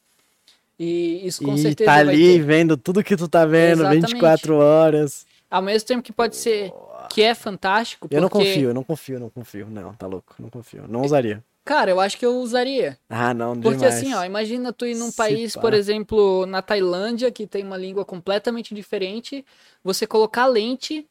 E 0.78 1.24
isso 1.26 1.44
com 1.44 1.54
e 1.54 1.58
certeza 1.58 1.86
tá 1.90 2.02
vai 2.02 2.14
ali 2.14 2.40
vendo 2.40 2.76
tudo 2.76 3.02
que 3.04 3.16
tu 3.16 3.28
tá 3.28 3.44
vendo, 3.44 3.80
Exatamente. 3.82 4.06
24 4.12 4.56
horas. 4.56 5.26
Ao 5.50 5.62
mesmo 5.62 5.86
tempo 5.86 6.02
que 6.02 6.12
pode 6.12 6.36
ser 6.36 6.72
que 7.10 7.22
é 7.22 7.34
fantástico, 7.34 8.08
Eu 8.10 8.20
não 8.20 8.28
porque- 8.28 8.46
confio, 8.46 8.68
eu 8.70 8.74
não 8.74 8.82
confio, 8.84 9.20
não 9.20 9.30
confio. 9.30 9.66
Não, 9.70 9.92
tá 9.94 10.06
louco, 10.06 10.34
não 10.38 10.48
confio. 10.50 10.84
Não 10.88 11.02
usaria. 11.02 11.42
Cara, 11.68 11.90
eu 11.90 12.00
acho 12.00 12.16
que 12.16 12.24
eu 12.24 12.38
usaria. 12.38 12.96
Ah, 13.10 13.34
não, 13.34 13.52
Porque 13.54 13.76
demais. 13.76 13.96
assim, 13.96 14.14
ó, 14.14 14.24
imagina 14.24 14.72
tu 14.72 14.86
ir 14.86 14.94
num 14.94 15.10
Se 15.10 15.16
país, 15.18 15.54
pá. 15.54 15.60
por 15.60 15.74
exemplo, 15.74 16.46
na 16.46 16.62
Tailândia, 16.62 17.30
que 17.30 17.46
tem 17.46 17.62
uma 17.62 17.76
língua 17.76 18.06
completamente 18.06 18.74
diferente, 18.74 19.44
você 19.84 20.06
colocar 20.06 20.46
lente 20.46 21.06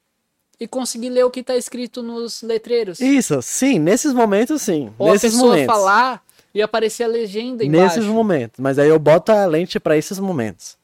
e 0.60 0.68
conseguir 0.68 1.10
ler 1.10 1.24
o 1.26 1.30
que 1.30 1.44
tá 1.44 1.56
escrito 1.56 2.02
nos 2.02 2.42
letreiros. 2.42 3.00
Isso, 3.00 3.40
sim, 3.44 3.78
nesses 3.78 4.14
momentos 4.14 4.64
sim. 4.64 4.92
Ou 4.98 5.12
nesses 5.12 5.32
a 5.32 5.36
pessoa 5.36 5.52
momentos. 5.52 5.76
falar 5.76 6.24
e 6.52 6.60
aparecer 6.60 7.04
a 7.04 7.08
legenda 7.08 7.64
embaixo. 7.64 7.98
Nesses 8.00 8.06
momentos. 8.12 8.60
Mas 8.60 8.80
aí 8.80 8.90
eu 8.90 8.98
boto 8.98 9.32
a 9.32 9.46
lente 9.46 9.80
pra 9.80 9.96
esses 9.96 10.18
momentos. 10.18 10.76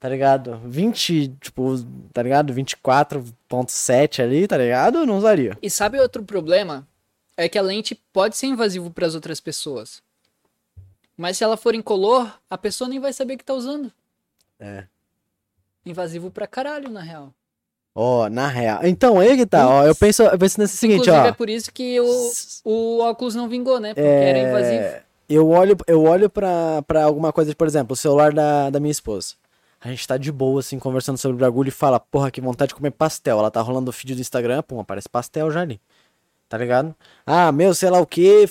Tá 0.00 0.08
ligado? 0.08 0.58
20, 0.64 1.28
tipo, 1.38 1.76
tá 2.14 2.22
ligado? 2.22 2.50
24.7 2.54 4.22
ali, 4.22 4.48
tá 4.48 4.56
ligado? 4.56 5.00
Eu 5.00 5.06
não 5.06 5.18
usaria. 5.18 5.56
E 5.60 5.68
sabe 5.68 6.00
outro 6.00 6.22
problema? 6.22 6.88
É 7.36 7.48
que 7.48 7.58
a 7.58 7.62
lente 7.62 7.94
pode 8.12 8.36
ser 8.36 8.46
invasivo 8.46 8.90
para 8.90 9.06
as 9.06 9.14
outras 9.14 9.40
pessoas. 9.40 10.02
Mas 11.16 11.36
se 11.38 11.44
ela 11.44 11.56
for 11.56 11.74
incolor, 11.74 12.30
a 12.48 12.58
pessoa 12.58 12.88
nem 12.88 12.98
vai 13.00 13.12
saber 13.12 13.36
que 13.36 13.44
tá 13.44 13.54
usando. 13.54 13.92
É. 14.58 14.84
Invasivo 15.84 16.30
pra 16.30 16.46
caralho, 16.46 16.90
na 16.90 17.00
real. 17.00 17.32
Ó, 17.94 18.28
na 18.28 18.48
real. 18.48 18.80
Então, 18.84 19.18
aí 19.18 19.36
que 19.36 19.46
tá, 19.46 19.68
ó. 19.68 19.84
Eu 19.84 19.94
penso, 19.94 20.22
eu 20.22 20.38
penso 20.38 20.58
nesse 20.60 20.76
seguinte, 20.76 21.02
Inclusive 21.02 21.26
ó. 21.26 21.28
é 21.28 21.32
por 21.32 21.50
isso 21.50 21.70
que 21.72 22.00
o, 22.00 22.30
o 22.64 22.98
óculos 23.00 23.34
não 23.34 23.48
vingou, 23.48 23.78
né? 23.78 23.92
Porque 23.92 24.06
era 24.06 24.38
invasivo. 24.38 24.82
É, 24.82 25.02
Eu 25.28 25.48
olho, 25.48 25.76
eu 25.86 26.02
olho 26.04 26.30
pra, 26.30 26.82
pra 26.82 27.04
alguma 27.04 27.32
coisa, 27.32 27.54
por 27.54 27.66
exemplo, 27.66 27.92
o 27.92 27.96
celular 27.96 28.32
da, 28.32 28.70
da 28.70 28.80
minha 28.80 28.92
esposa. 28.92 29.34
A 29.80 29.88
gente 29.88 30.06
tá 30.06 30.16
de 30.16 30.30
boa, 30.30 30.60
assim, 30.60 30.78
conversando 30.78 31.18
sobre 31.18 31.36
o 31.36 31.40
bagulho 31.40 31.68
e 31.68 31.72
fala, 31.72 31.98
porra, 31.98 32.30
que 32.30 32.40
vontade 32.40 32.68
de 32.68 32.74
comer 32.76 32.92
pastel. 32.92 33.38
Ela 33.38 33.50
tá 33.50 33.60
rolando 33.60 33.90
o 33.90 33.92
feed 33.92 34.14
do 34.14 34.20
Instagram, 34.20 34.62
pum, 34.62 34.78
aparece 34.80 35.08
pastel 35.08 35.50
já 35.50 35.60
ali. 35.60 35.80
Tá 36.52 36.58
ligado? 36.58 36.94
Ah, 37.24 37.50
meu, 37.50 37.74
sei 37.74 37.88
lá 37.88 37.98
o 37.98 38.04
que, 38.04 38.44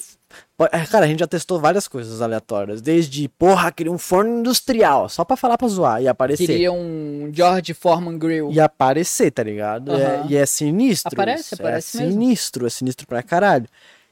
é, 0.72 0.86
Cara, 0.88 1.06
a 1.06 1.08
gente 1.08 1.20
já 1.20 1.28
testou 1.28 1.60
várias 1.60 1.88
coisas 1.88 2.20
aleatórias. 2.20 2.82
Desde, 2.82 3.30
porra, 3.30 3.72
queria 3.72 3.92
um 3.92 3.98
forno 4.00 4.40
industrial, 4.40 5.08
só 5.08 5.24
pra 5.24 5.38
falar 5.38 5.56
pra 5.56 5.68
zoar 5.68 6.02
e 6.02 6.08
aparecer. 6.08 6.48
Queria 6.48 6.72
um 6.72 7.30
George 7.32 7.76
Foreman 7.76 8.18
Grill. 8.18 8.52
E 8.52 8.60
aparecer, 8.60 9.30
tá 9.30 9.44
ligado? 9.44 9.92
É- 9.94 10.16
Aham. 10.16 10.28
e 10.32 10.36
é 10.36 10.44
sinistro. 10.48 11.14
Aparece, 11.14 11.54
aparece 11.54 11.98
é 12.00 12.02
mesmo. 12.02 12.14
sinistro, 12.20 12.66
é 12.66 12.72
sinistro 12.72 13.06
pra 13.06 13.22
caralho. 13.22 13.68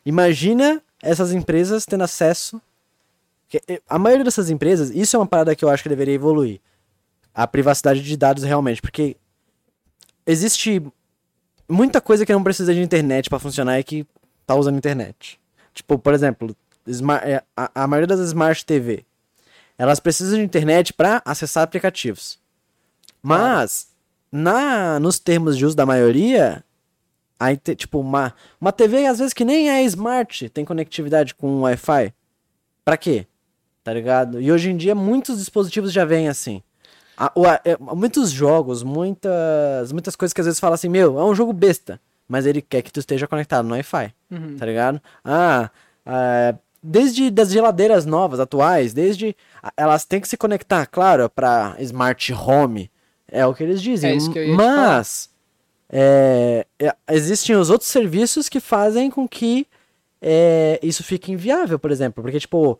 Imagina 0.05 0.79
essas 1.01 1.33
empresas 1.33 1.83
tendo 1.83 2.03
acesso. 2.03 2.61
A 3.89 3.97
maioria 3.97 4.23
dessas 4.23 4.51
empresas, 4.51 4.91
isso 4.91 5.15
é 5.15 5.19
uma 5.19 5.25
parada 5.25 5.55
que 5.55 5.65
eu 5.65 5.69
acho 5.69 5.81
que 5.81 5.89
deveria 5.89 6.13
evoluir. 6.13 6.61
A 7.33 7.47
privacidade 7.47 8.03
de 8.03 8.15
dados 8.15 8.43
realmente, 8.43 8.83
porque 8.83 9.17
existe 10.27 10.79
muita 11.69 12.01
coisa 12.01 12.25
que 12.25 12.33
não 12.33 12.43
precisa 12.43 12.73
de 12.73 12.81
internet 12.81 13.29
pra 13.29 13.39
funcionar 13.39 13.79
e 13.79 13.83
que 13.83 14.07
tá 14.45 14.55
usando 14.55 14.77
internet. 14.77 15.39
Tipo, 15.73 15.97
por 15.99 16.13
exemplo, 16.13 16.55
é, 17.23 17.43
a, 17.55 17.87
maioria 17.87 18.07
das 18.07 18.19
Smart 18.19 18.65
TV, 18.65 19.05
elas 19.77 19.99
precisam 19.99 20.39
de 20.39 20.43
internet 20.43 20.93
pra 20.93 21.21
acessar 21.23 21.63
aplicativos. 21.63 22.39
Mas, 23.21 23.89
na, 24.31 24.99
nos 24.99 25.19
termos 25.19 25.57
de 25.57 25.65
uso 25.65 25.75
da 25.75 25.85
maioria, 25.85 26.63
a 27.39 27.51
inte- 27.51 27.75
tipo, 27.75 27.99
uma, 27.99 28.33
uma 28.59 28.71
TV 28.71 29.05
às 29.05 29.19
vezes 29.19 29.33
que 29.33 29.45
nem 29.45 29.69
é 29.69 29.83
smart 29.83 30.49
tem 30.49 30.65
conectividade 30.65 31.33
com 31.35 31.61
Wi-Fi. 31.61 32.13
Pra 32.83 32.97
quê? 32.97 33.27
Tá 33.83 33.93
ligado? 33.93 34.41
E 34.41 34.51
hoje 34.51 34.69
em 34.69 34.77
dia 34.77 34.93
muitos 34.93 35.37
dispositivos 35.37 35.93
já 35.93 36.03
vêm 36.03 36.27
assim. 36.27 36.61
A- 37.19 37.31
a- 37.35 37.61
é, 37.65 37.77
muitos 37.95 38.31
jogos, 38.31 38.81
muitas, 38.81 39.91
muitas 39.91 40.15
coisas 40.15 40.33
que 40.33 40.39
às 40.41 40.47
vezes 40.47 40.59
fala 40.59 40.75
assim, 40.75 40.87
meu, 40.89 41.19
é 41.19 41.23
um 41.25 41.35
jogo 41.35 41.51
besta, 41.51 41.99
mas 42.27 42.45
ele 42.45 42.61
quer 42.61 42.81
que 42.81 42.91
tu 42.93 42.99
esteja 43.01 43.27
conectado 43.27 43.67
no 43.67 43.73
Wi-Fi, 43.73 44.13
Uhum. 44.31 44.55
tá 44.57 44.65
ligado? 44.65 45.01
Ah, 45.25 45.69
ah, 46.05 46.55
desde 46.81 47.29
das 47.29 47.51
geladeiras 47.51 48.05
novas, 48.05 48.39
atuais, 48.39 48.93
desde 48.93 49.35
elas 49.75 50.05
têm 50.05 50.21
que 50.21 50.27
se 50.29 50.37
conectar, 50.37 50.85
claro, 50.85 51.29
pra 51.29 51.75
smart 51.79 52.31
home, 52.33 52.89
é 53.29 53.45
o 53.45 53.53
que 53.53 53.63
eles 53.63 53.81
dizem. 53.81 54.15
É 54.15 54.33
que 54.33 54.47
mas 54.53 55.29
é, 55.91 56.65
é, 56.79 56.95
existem 57.11 57.55
os 57.55 57.69
outros 57.69 57.89
serviços 57.89 58.47
que 58.47 58.59
fazem 58.61 59.09
com 59.11 59.27
que 59.27 59.67
é, 60.21 60.79
isso 60.81 61.03
fique 61.03 61.31
inviável, 61.31 61.77
por 61.79 61.91
exemplo, 61.91 62.21
porque 62.23 62.39
tipo 62.39 62.79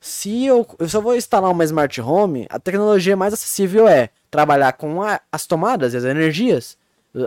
se 0.00 0.44
eu, 0.44 0.66
eu 0.78 1.02
vou 1.02 1.16
instalar 1.16 1.50
uma 1.50 1.64
smart 1.64 2.00
home, 2.00 2.46
a 2.50 2.58
tecnologia 2.58 3.16
mais 3.16 3.34
acessível 3.34 3.88
é 3.88 4.10
trabalhar 4.30 4.72
com 4.74 5.02
a- 5.02 5.20
as 5.32 5.46
tomadas 5.46 5.94
e 5.94 5.96
as 5.96 6.04
energias. 6.04 6.76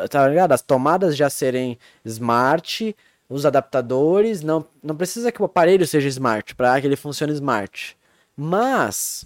Tá 0.10 0.28
ligado? 0.28 0.52
As 0.54 0.62
tomadas 0.62 1.18
já 1.18 1.30
serem 1.30 1.78
smart, 2.06 2.96
os 3.28 3.46
adaptadores, 3.46 4.42
não, 4.42 4.66
não 4.82 4.96
precisa 4.96 5.32
que 5.32 5.42
o 5.42 5.46
aparelho 5.46 5.86
seja 5.88 6.08
smart 6.08 6.56
para 6.56 6.80
que 6.80 6.88
ele 6.88 6.96
funcione 6.96 7.34
smart. 7.34 7.98
Mas 8.38 9.26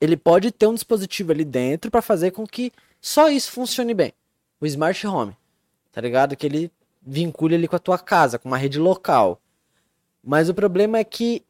ele 0.00 0.16
pode 0.16 0.50
ter 0.50 0.66
um 0.66 0.74
dispositivo 0.74 1.32
ali 1.32 1.44
dentro 1.44 1.90
para 1.90 2.02
fazer 2.02 2.30
com 2.32 2.46
que 2.46 2.72
só 3.00 3.28
isso 3.30 3.52
funcione 3.52 3.94
bem. 3.94 4.12
O 4.60 4.66
smart 4.66 5.06
home. 5.06 5.36
Tá 5.92 6.00
ligado? 6.00 6.36
Que 6.36 6.46
ele 6.46 6.70
vincule 7.00 7.54
ali 7.54 7.68
com 7.68 7.76
a 7.76 7.78
tua 7.78 7.98
casa, 7.98 8.38
com 8.38 8.48
uma 8.48 8.58
rede 8.58 8.78
local. 8.78 9.40
Mas 10.22 10.48
o 10.48 10.54
problema 10.54 10.98
é 10.98 11.04
que 11.04 11.42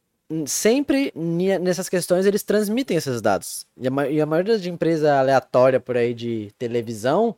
sempre 0.47 1.13
nessas 1.15 1.89
questões 1.89 2.27
eles 2.27 2.43
transmitem 2.43 2.97
esses 2.97 3.21
dados. 3.21 3.67
E 3.77 3.89
a, 3.89 4.11
e 4.11 4.21
a 4.21 4.27
maioria 4.27 4.59
de 4.59 4.71
empresa 4.71 5.19
aleatória 5.19 5.81
por 5.81 5.97
aí 5.97 6.15
de 6.15 6.51
televisão 6.59 7.37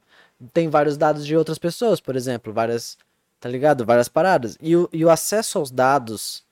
tem 0.52 0.68
vários 0.68 0.96
dados 0.96 1.26
de 1.26 1.36
outras 1.36 1.58
pessoas, 1.58 2.00
por 2.00 2.16
exemplo, 2.16 2.52
várias, 2.52 2.96
tá 3.40 3.48
ligado? 3.48 3.84
Várias 3.84 4.08
paradas. 4.08 4.56
E 4.60 4.76
o, 4.76 4.88
e 4.92 5.04
o 5.04 5.10
acesso 5.10 5.58
aos 5.58 5.70
dados 5.70 6.44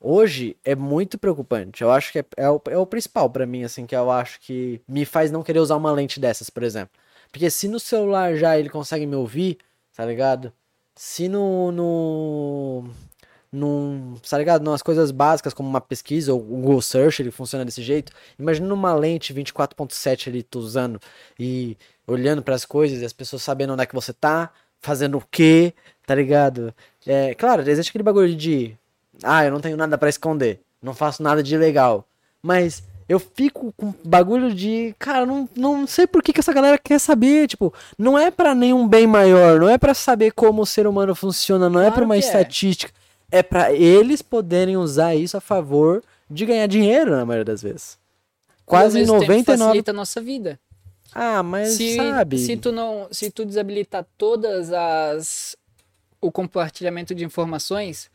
hoje 0.00 0.56
é 0.64 0.74
muito 0.74 1.18
preocupante. 1.18 1.82
Eu 1.82 1.90
acho 1.90 2.12
que 2.12 2.18
é, 2.20 2.24
é 2.36 2.50
o, 2.50 2.60
é 2.68 2.78
o 2.78 2.86
principal 2.86 3.30
pra 3.30 3.46
mim, 3.46 3.62
assim, 3.64 3.86
que 3.86 3.94
eu 3.94 4.10
acho 4.10 4.40
que 4.40 4.80
me 4.88 5.04
faz 5.04 5.30
não 5.30 5.42
querer 5.42 5.60
usar 5.60 5.76
uma 5.76 5.92
lente 5.92 6.18
dessas, 6.20 6.50
por 6.50 6.62
exemplo. 6.62 6.98
Porque 7.30 7.50
se 7.50 7.68
no 7.68 7.78
celular 7.78 8.36
já 8.36 8.58
ele 8.58 8.68
consegue 8.68 9.06
me 9.06 9.14
ouvir, 9.16 9.58
tá 9.94 10.04
ligado? 10.04 10.52
Se 10.96 11.28
no, 11.28 11.70
no 11.72 12.90
num, 13.52 14.14
tá 14.28 14.38
ligado? 14.38 14.62
Numas 14.62 14.82
coisas 14.82 15.10
básicas 15.10 15.52
como 15.52 15.68
uma 15.68 15.80
pesquisa 15.80 16.32
ou 16.32 16.40
o 16.40 16.42
Google 16.42 16.82
Search, 16.82 17.20
ele 17.20 17.30
funciona 17.30 17.64
desse 17.64 17.82
jeito. 17.82 18.12
Imagina 18.38 18.66
numa 18.66 18.94
lente 18.94 19.34
24.7 19.34 20.28
ali 20.28 20.42
tu 20.42 20.58
usando 20.58 21.00
e 21.38 21.76
olhando 22.06 22.42
para 22.42 22.54
as 22.54 22.64
coisas 22.64 23.00
e 23.00 23.04
as 23.04 23.12
pessoas 23.12 23.42
sabendo 23.42 23.72
onde 23.72 23.82
é 23.82 23.86
que 23.86 23.94
você 23.94 24.12
tá, 24.12 24.50
fazendo 24.80 25.18
o 25.18 25.24
quê, 25.30 25.74
tá 26.06 26.14
ligado? 26.14 26.74
É, 27.06 27.34
claro, 27.34 27.68
existe 27.68 27.90
aquele 27.90 28.04
bagulho 28.04 28.34
de 28.34 28.76
ah, 29.22 29.44
eu 29.44 29.50
não 29.50 29.60
tenho 29.60 29.76
nada 29.76 29.98
pra 29.98 30.08
esconder, 30.08 30.60
não 30.82 30.94
faço 30.94 31.22
nada 31.22 31.42
de 31.42 31.56
legal. 31.56 32.06
Mas 32.42 32.82
eu 33.08 33.18
fico 33.18 33.72
com 33.76 33.92
bagulho 34.04 34.54
de, 34.54 34.94
cara, 34.98 35.26
não, 35.26 35.48
não 35.56 35.86
sei 35.86 36.06
por 36.06 36.22
que, 36.22 36.32
que 36.32 36.40
essa 36.40 36.52
galera 36.52 36.78
quer 36.78 36.98
saber, 36.98 37.48
tipo, 37.48 37.74
não 37.98 38.18
é 38.18 38.30
pra 38.30 38.54
nenhum 38.54 38.86
bem 38.86 39.06
maior, 39.06 39.58
não 39.58 39.68
é 39.68 39.76
pra 39.76 39.94
saber 39.94 40.30
como 40.30 40.62
o 40.62 40.66
ser 40.66 40.86
humano 40.86 41.14
funciona, 41.14 41.68
não 41.68 41.80
é 41.80 41.84
Claro 41.84 41.94
pra 41.96 42.04
uma 42.04 42.14
que 42.14 42.22
é. 42.22 42.26
estatística, 42.26 42.92
é 43.30 43.42
pra 43.42 43.72
eles 43.72 44.22
poderem 44.22 44.76
usar 44.76 45.14
isso 45.14 45.36
a 45.36 45.40
favor 45.40 46.02
de 46.30 46.46
ganhar 46.46 46.66
dinheiro 46.66 47.10
na 47.12 47.24
maioria 47.24 47.44
das 47.44 47.62
vezes. 47.62 47.98
Quase 48.64 48.98
mesmo 49.00 49.14
tempo, 49.14 49.26
99. 49.32 49.58
facilita 49.58 49.90
a 49.90 49.94
nossa 49.94 50.20
vida. 50.20 50.60
Ah, 51.12 51.42
mas 51.42 51.70
se, 51.70 51.96
sabe? 51.96 52.38
se 52.38 52.56
tu 52.56 52.70
não, 52.70 53.08
se 53.10 53.30
tu 53.30 53.44
desabilitar 53.44 54.06
todas 54.16 54.72
as 54.72 55.56
o 56.20 56.30
compartilhamento 56.30 57.14
de 57.14 57.24
informações, 57.24 58.10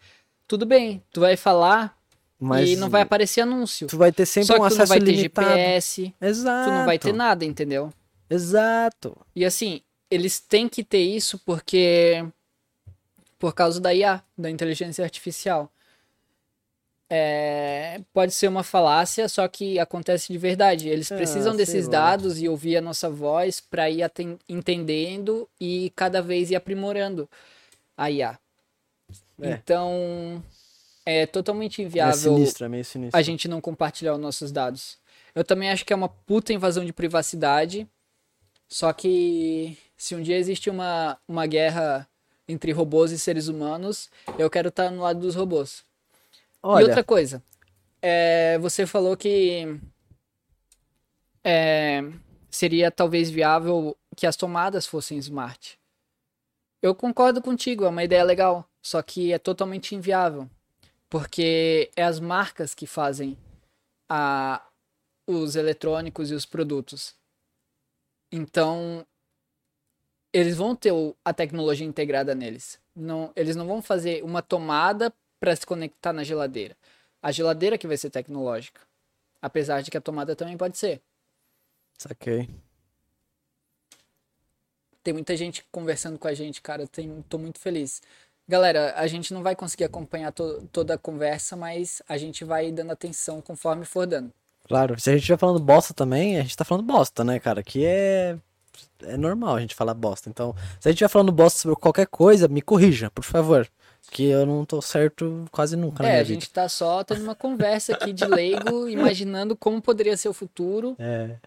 tudo 0.47 0.65
bem, 0.65 1.01
tu 1.11 1.21
vai 1.21 1.35
falar 1.35 1.97
mas 2.39 2.69
e 2.69 2.75
não 2.75 2.89
vai 2.89 3.01
aparecer 3.01 3.41
anúncio. 3.41 3.87
tu 3.87 3.97
vai 3.97 4.11
ter 4.11 4.25
sempre 4.25 4.47
Só 4.47 4.53
que 4.53 4.59
um 4.59 4.63
tu 4.63 4.67
acesso 4.67 4.81
não 4.81 4.87
vai 4.87 4.99
ter 4.99 5.11
limitado. 5.11 5.47
GPS, 5.49 6.13
Exato. 6.21 6.69
tu 6.69 6.73
não 6.73 6.85
vai 6.85 6.99
ter 6.99 7.13
nada, 7.13 7.43
entendeu? 7.43 7.91
Exato. 8.29 9.17
E 9.35 9.43
assim, 9.43 9.81
eles 10.09 10.39
têm 10.39 10.69
que 10.69 10.83
ter 10.83 11.01
isso 11.01 11.39
porque 11.45 12.23
por 13.45 13.53
causa 13.53 13.79
da 13.79 13.93
IA, 13.93 14.23
da 14.35 14.49
inteligência 14.49 15.03
artificial. 15.03 15.71
É, 17.07 18.01
pode 18.11 18.33
ser 18.33 18.47
uma 18.47 18.63
falácia, 18.63 19.29
só 19.29 19.47
que 19.47 19.77
acontece 19.77 20.33
de 20.33 20.39
verdade. 20.39 20.89
Eles 20.89 21.11
Ah, 21.11 21.15
precisam 21.15 21.53
sei 21.53 21.57
desses 21.57 21.87
dados 21.87 22.41
e 22.41 22.49
ouvir 22.49 22.75
a 22.77 22.81
nossa 22.81 23.07
voz 23.07 23.61
para 23.61 23.87
ir 23.87 24.01
entendendo 24.49 25.47
e 25.61 25.91
cada 25.95 26.23
vez 26.23 26.49
ir 26.49 26.55
aprimorando 26.55 27.29
a 27.95 28.09
IA. 28.09 28.39
É. 29.39 29.51
Então, 29.51 30.43
é 31.05 31.27
totalmente 31.27 31.83
É 31.83 31.85
inviável 31.85 32.33
é 32.33 32.37
sinistro. 32.37 32.67
a 33.13 33.21
gente 33.21 33.47
não 33.47 33.61
compartilhar 33.61 34.15
os 34.15 34.19
nossos 34.19 34.51
dados. 34.51 34.97
Eu 35.35 35.43
também 35.43 35.69
acho 35.69 35.85
que 35.85 35.93
é 35.93 35.95
uma 35.95 36.09
puta 36.09 36.51
invasão 36.51 36.83
de 36.83 36.91
privacidade. 36.91 37.87
Só 38.67 38.91
que 38.91 39.77
se 39.95 40.15
um 40.15 40.21
dia 40.23 40.35
existe 40.35 40.67
uma, 40.67 41.19
uma 41.27 41.45
guerra 41.45 42.09
entre 42.47 42.71
robôs 42.71 43.11
e 43.11 43.19
seres 43.19 43.47
humanos, 43.47 44.09
eu 44.37 44.49
quero 44.49 44.69
estar 44.69 44.89
no 44.91 45.01
lado 45.01 45.19
dos 45.19 45.35
robôs. 45.35 45.83
Olha, 46.61 46.83
E 46.83 46.87
outra 46.87 47.03
coisa, 47.03 47.43
é, 48.01 48.57
você 48.59 48.85
falou 48.85 49.15
que 49.17 49.79
é, 51.43 52.03
seria 52.49 52.89
talvez 52.91 53.29
viável 53.29 53.95
que 54.15 54.25
as 54.25 54.35
tomadas 54.35 54.85
fossem 54.85 55.17
smart. 55.17 55.77
Eu 56.81 56.93
concordo 56.93 57.41
contigo, 57.41 57.85
é 57.85 57.89
uma 57.89 58.03
ideia 58.03 58.23
legal, 58.23 58.67
só 58.81 59.01
que 59.01 59.33
é 59.33 59.39
totalmente 59.39 59.95
inviável, 59.95 60.49
porque 61.09 61.89
é 61.95 62.03
as 62.03 62.19
marcas 62.19 62.75
que 62.75 62.85
fazem 62.85 63.37
a, 64.07 64.63
os 65.27 65.55
eletrônicos 65.55 66.29
e 66.29 66.35
os 66.35 66.45
produtos. 66.45 67.15
Então, 68.31 69.05
eles 70.37 70.57
vão 70.57 70.75
ter 70.75 70.91
o- 70.91 71.15
a 71.23 71.33
tecnologia 71.33 71.85
integrada 71.87 72.35
neles. 72.35 72.79
Não, 72.95 73.31
eles 73.35 73.55
não 73.55 73.65
vão 73.67 73.81
fazer 73.81 74.23
uma 74.23 74.41
tomada 74.41 75.13
para 75.39 75.55
se 75.55 75.65
conectar 75.65 76.11
na 76.13 76.23
geladeira. 76.23 76.75
A 77.21 77.31
geladeira 77.31 77.77
que 77.77 77.87
vai 77.87 77.97
ser 77.97 78.09
tecnológica. 78.09 78.81
Apesar 79.41 79.81
de 79.81 79.91
que 79.91 79.97
a 79.97 80.01
tomada 80.01 80.35
também 80.35 80.57
pode 80.57 80.77
ser. 80.77 81.01
saquei. 81.97 82.49
Tem 85.03 85.13
muita 85.13 85.37
gente 85.37 85.63
conversando 85.71 86.17
com 86.17 86.27
a 86.27 86.33
gente, 86.33 86.61
cara. 86.61 86.87
Tem, 86.87 87.23
tô 87.29 87.37
muito 87.37 87.59
feliz. 87.59 88.01
Galera, 88.47 88.93
a 88.97 89.07
gente 89.07 89.33
não 89.33 89.41
vai 89.43 89.55
conseguir 89.55 89.83
acompanhar 89.85 90.31
to- 90.31 90.67
toda 90.71 90.95
a 90.95 90.97
conversa, 90.97 91.55
mas 91.55 92.01
a 92.09 92.17
gente 92.17 92.43
vai 92.43 92.71
dando 92.71 92.91
atenção 92.91 93.41
conforme 93.41 93.85
for 93.85 94.05
dando. 94.07 94.31
Claro, 94.67 94.99
se 94.99 95.09
a 95.09 95.13
gente 95.13 95.21
estiver 95.21 95.37
falando 95.37 95.59
bosta 95.59 95.93
também, 95.93 96.37
a 96.37 96.41
gente 96.41 96.57
tá 96.57 96.65
falando 96.65 96.85
bosta, 96.85 97.23
né, 97.23 97.39
cara? 97.39 97.63
Que 97.63 97.85
é. 97.85 98.37
É 99.05 99.17
normal 99.17 99.55
a 99.55 99.61
gente 99.61 99.75
falar 99.75 99.93
bosta. 99.93 100.29
Então, 100.29 100.53
se 100.79 100.87
a 100.87 100.91
gente 100.91 100.95
estiver 100.97 101.09
falando 101.09 101.31
bosta 101.31 101.59
sobre 101.59 101.75
qualquer 101.79 102.07
coisa, 102.07 102.47
me 102.47 102.61
corrija, 102.61 103.09
por 103.11 103.23
favor. 103.23 103.67
Que 104.11 104.25
eu 104.27 104.45
não 104.45 104.63
tô 104.65 104.81
certo 104.81 105.45
quase 105.51 105.75
nunca 105.75 106.03
na 106.03 106.09
É, 106.09 106.11
minha 106.11 106.21
a 106.21 106.23
vida. 106.23 106.33
gente 106.39 106.49
tá 106.51 106.69
só 106.69 107.03
tendo 107.03 107.23
uma 107.23 107.33
conversa 107.35 107.93
aqui 107.93 108.13
de 108.13 108.25
leigo, 108.25 108.87
imaginando 108.89 109.55
como 109.55 109.81
poderia 109.81 110.15
ser 110.15 110.29
o 110.29 110.33
futuro, 110.33 110.95
É. 110.99 111.37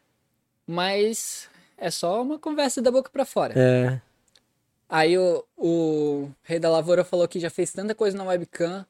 mas 0.67 1.49
é 1.77 1.91
só 1.91 2.21
uma 2.23 2.39
conversa 2.39 2.83
da 2.83 2.91
boca 2.91 3.11
pra 3.11 3.25
fora. 3.25 3.55
É. 3.57 4.01
Aí 4.89 5.17
o, 5.19 5.45
o 5.57 6.31
Rei 6.43 6.59
da 6.59 6.71
Lavoura 6.71 7.05
falou 7.05 7.29
que 7.29 7.39
já 7.39 7.51
fez 7.51 7.73
tanta 7.73 7.95
coisa 7.95 8.17
na 8.17 8.25
webcam, 8.25 8.85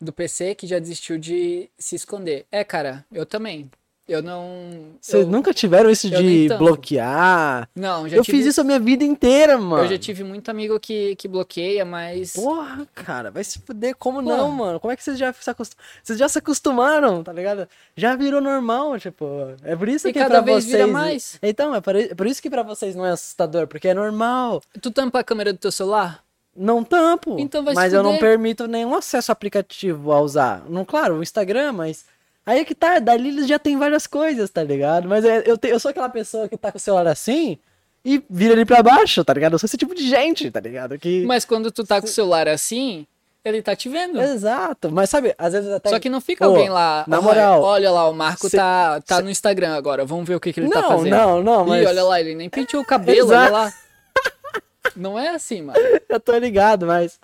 do 0.00 0.12
PC 0.12 0.54
que 0.54 0.66
já 0.66 0.78
desistiu 0.78 1.18
de 1.18 1.68
se 1.76 1.94
esconder. 1.96 2.46
É, 2.50 2.64
cara, 2.64 3.04
eu 3.12 3.26
também. 3.26 3.70
Eu 4.10 4.22
não. 4.22 4.86
Vocês 5.00 5.24
eu- 5.24 5.30
nunca 5.30 5.54
tiveram 5.54 5.88
isso 5.88 6.10
de 6.10 6.48
bloquear? 6.58 7.68
Não, 7.76 8.08
já 8.08 8.16
Eu 8.16 8.24
tive, 8.24 8.38
fiz 8.38 8.46
isso 8.48 8.60
a 8.60 8.64
minha 8.64 8.80
vida 8.80 9.04
inteira, 9.04 9.56
mano. 9.56 9.84
Eu 9.84 9.88
já 9.88 9.98
tive 9.98 10.24
muito 10.24 10.50
amigo 10.50 10.78
que, 10.80 11.14
que 11.16 11.28
bloqueia, 11.28 11.84
mas. 11.84 12.32
Porra, 12.32 12.86
cara, 12.94 13.30
vai 13.30 13.44
se 13.44 13.60
fuder. 13.60 13.94
Como 13.96 14.22
Porra. 14.22 14.36
não, 14.36 14.50
mano? 14.50 14.80
Como 14.80 14.92
é 14.92 14.96
que 14.96 15.04
vocês 15.04 15.16
já 15.16 15.32
se 15.32 15.48
acostumaram? 15.48 15.86
Vocês 16.02 16.18
já 16.18 16.28
se 16.28 16.38
acostumaram, 16.38 17.22
tá 17.22 17.32
ligado? 17.32 17.68
Já 17.96 18.16
virou 18.16 18.40
normal, 18.40 18.98
tipo. 18.98 19.24
É 19.62 19.76
por 19.76 19.88
isso 19.88 20.08
E 20.08 20.12
que 20.12 20.18
cada 20.18 20.30
pra 20.36 20.40
vez 20.40 20.64
vocês. 20.64 20.72
vira 20.76 20.86
mais. 20.88 21.38
Então, 21.40 21.72
é 21.72 21.80
por, 21.80 21.94
é 21.94 22.14
por 22.14 22.26
isso 22.26 22.42
que 22.42 22.50
pra 22.50 22.64
vocês 22.64 22.96
não 22.96 23.06
é 23.06 23.10
assustador, 23.12 23.68
porque 23.68 23.86
é 23.88 23.94
normal. 23.94 24.60
Tu 24.82 24.90
tampa 24.90 25.20
a 25.20 25.24
câmera 25.24 25.52
do 25.52 25.58
teu 25.58 25.70
celular? 25.70 26.24
Não 26.56 26.82
tampo. 26.82 27.36
Então 27.38 27.64
vai 27.64 27.74
se 27.74 27.80
Mas 27.80 27.92
eu 27.92 28.02
não 28.02 28.18
permito 28.18 28.66
nenhum 28.66 28.92
acesso 28.94 29.30
aplicativo 29.30 30.10
a 30.12 30.20
usar. 30.20 30.64
Não, 30.68 30.84
claro, 30.84 31.18
o 31.18 31.22
Instagram, 31.22 31.72
mas. 31.72 32.04
Aí 32.50 32.60
é 32.60 32.64
que 32.64 32.74
tá, 32.74 32.98
dali 32.98 33.28
eles 33.28 33.46
já 33.46 33.58
tem 33.58 33.76
várias 33.78 34.06
coisas, 34.06 34.50
tá 34.50 34.62
ligado? 34.64 35.08
Mas 35.08 35.24
é- 35.24 35.44
eu, 35.46 35.56
te- 35.56 35.68
eu 35.68 35.78
sou 35.78 35.90
aquela 35.90 36.08
pessoa 36.08 36.48
que 36.48 36.56
tá 36.56 36.72
com 36.72 36.78
o 36.78 36.80
celular 36.80 37.06
assim 37.06 37.58
e 38.04 38.20
vira 38.28 38.54
ele 38.54 38.64
pra 38.64 38.82
baixo, 38.82 39.22
tá 39.24 39.32
ligado? 39.32 39.52
Eu 39.52 39.58
sou 39.58 39.66
esse 39.68 39.76
tipo 39.76 39.94
de 39.94 40.08
gente, 40.08 40.50
tá 40.50 40.58
ligado? 40.58 40.98
Que... 40.98 41.24
Mas 41.24 41.44
quando 41.44 41.70
tu 41.70 41.84
tá 41.84 42.00
com 42.00 42.06
o 42.06 42.10
celular 42.10 42.48
assim, 42.48 43.06
ele 43.44 43.62
tá 43.62 43.76
te 43.76 43.88
vendo. 43.88 44.20
Exato, 44.20 44.90
mas 44.90 45.08
sabe, 45.10 45.32
às 45.38 45.52
vezes 45.52 45.70
até. 45.70 45.90
Só 45.90 46.00
que 46.00 46.08
não 46.10 46.20
fica 46.20 46.44
Pô, 46.44 46.50
alguém 46.50 46.68
lá. 46.70 47.04
na 47.06 47.18
"Olha, 47.18 47.24
moral, 47.26 47.62
Olha 47.62 47.90
lá, 47.90 48.08
o 48.08 48.12
Marco 48.14 48.48
cê- 48.48 48.56
tá, 48.56 49.00
tá 49.00 49.16
cê- 49.16 49.22
no 49.22 49.30
Instagram 49.30 49.74
agora. 49.76 50.04
Vamos 50.04 50.26
ver 50.26 50.34
o 50.34 50.40
que, 50.40 50.52
que 50.52 50.60
ele 50.60 50.70
tá 50.70 50.82
Não, 50.82 50.88
fazendo. 50.88 51.10
não, 51.16 51.42
não, 51.42 51.64
mas- 51.66 51.82
Ih, 51.82 51.86
olha 51.86 52.02
lá, 52.04 52.20
ele 52.20 52.34
nem 52.34 52.50
penteou 52.50 52.82
o 52.82 52.86
cabelo, 52.86 53.28
olha 53.28 53.36
Exato. 53.36 53.52
lá. 53.52 53.72
Não 54.96 55.18
é 55.18 55.28
assim, 55.28 55.62
mano. 55.62 55.78
Eu 56.08 56.18
tô 56.18 56.36
ligado, 56.36 56.86
mas 56.86 57.20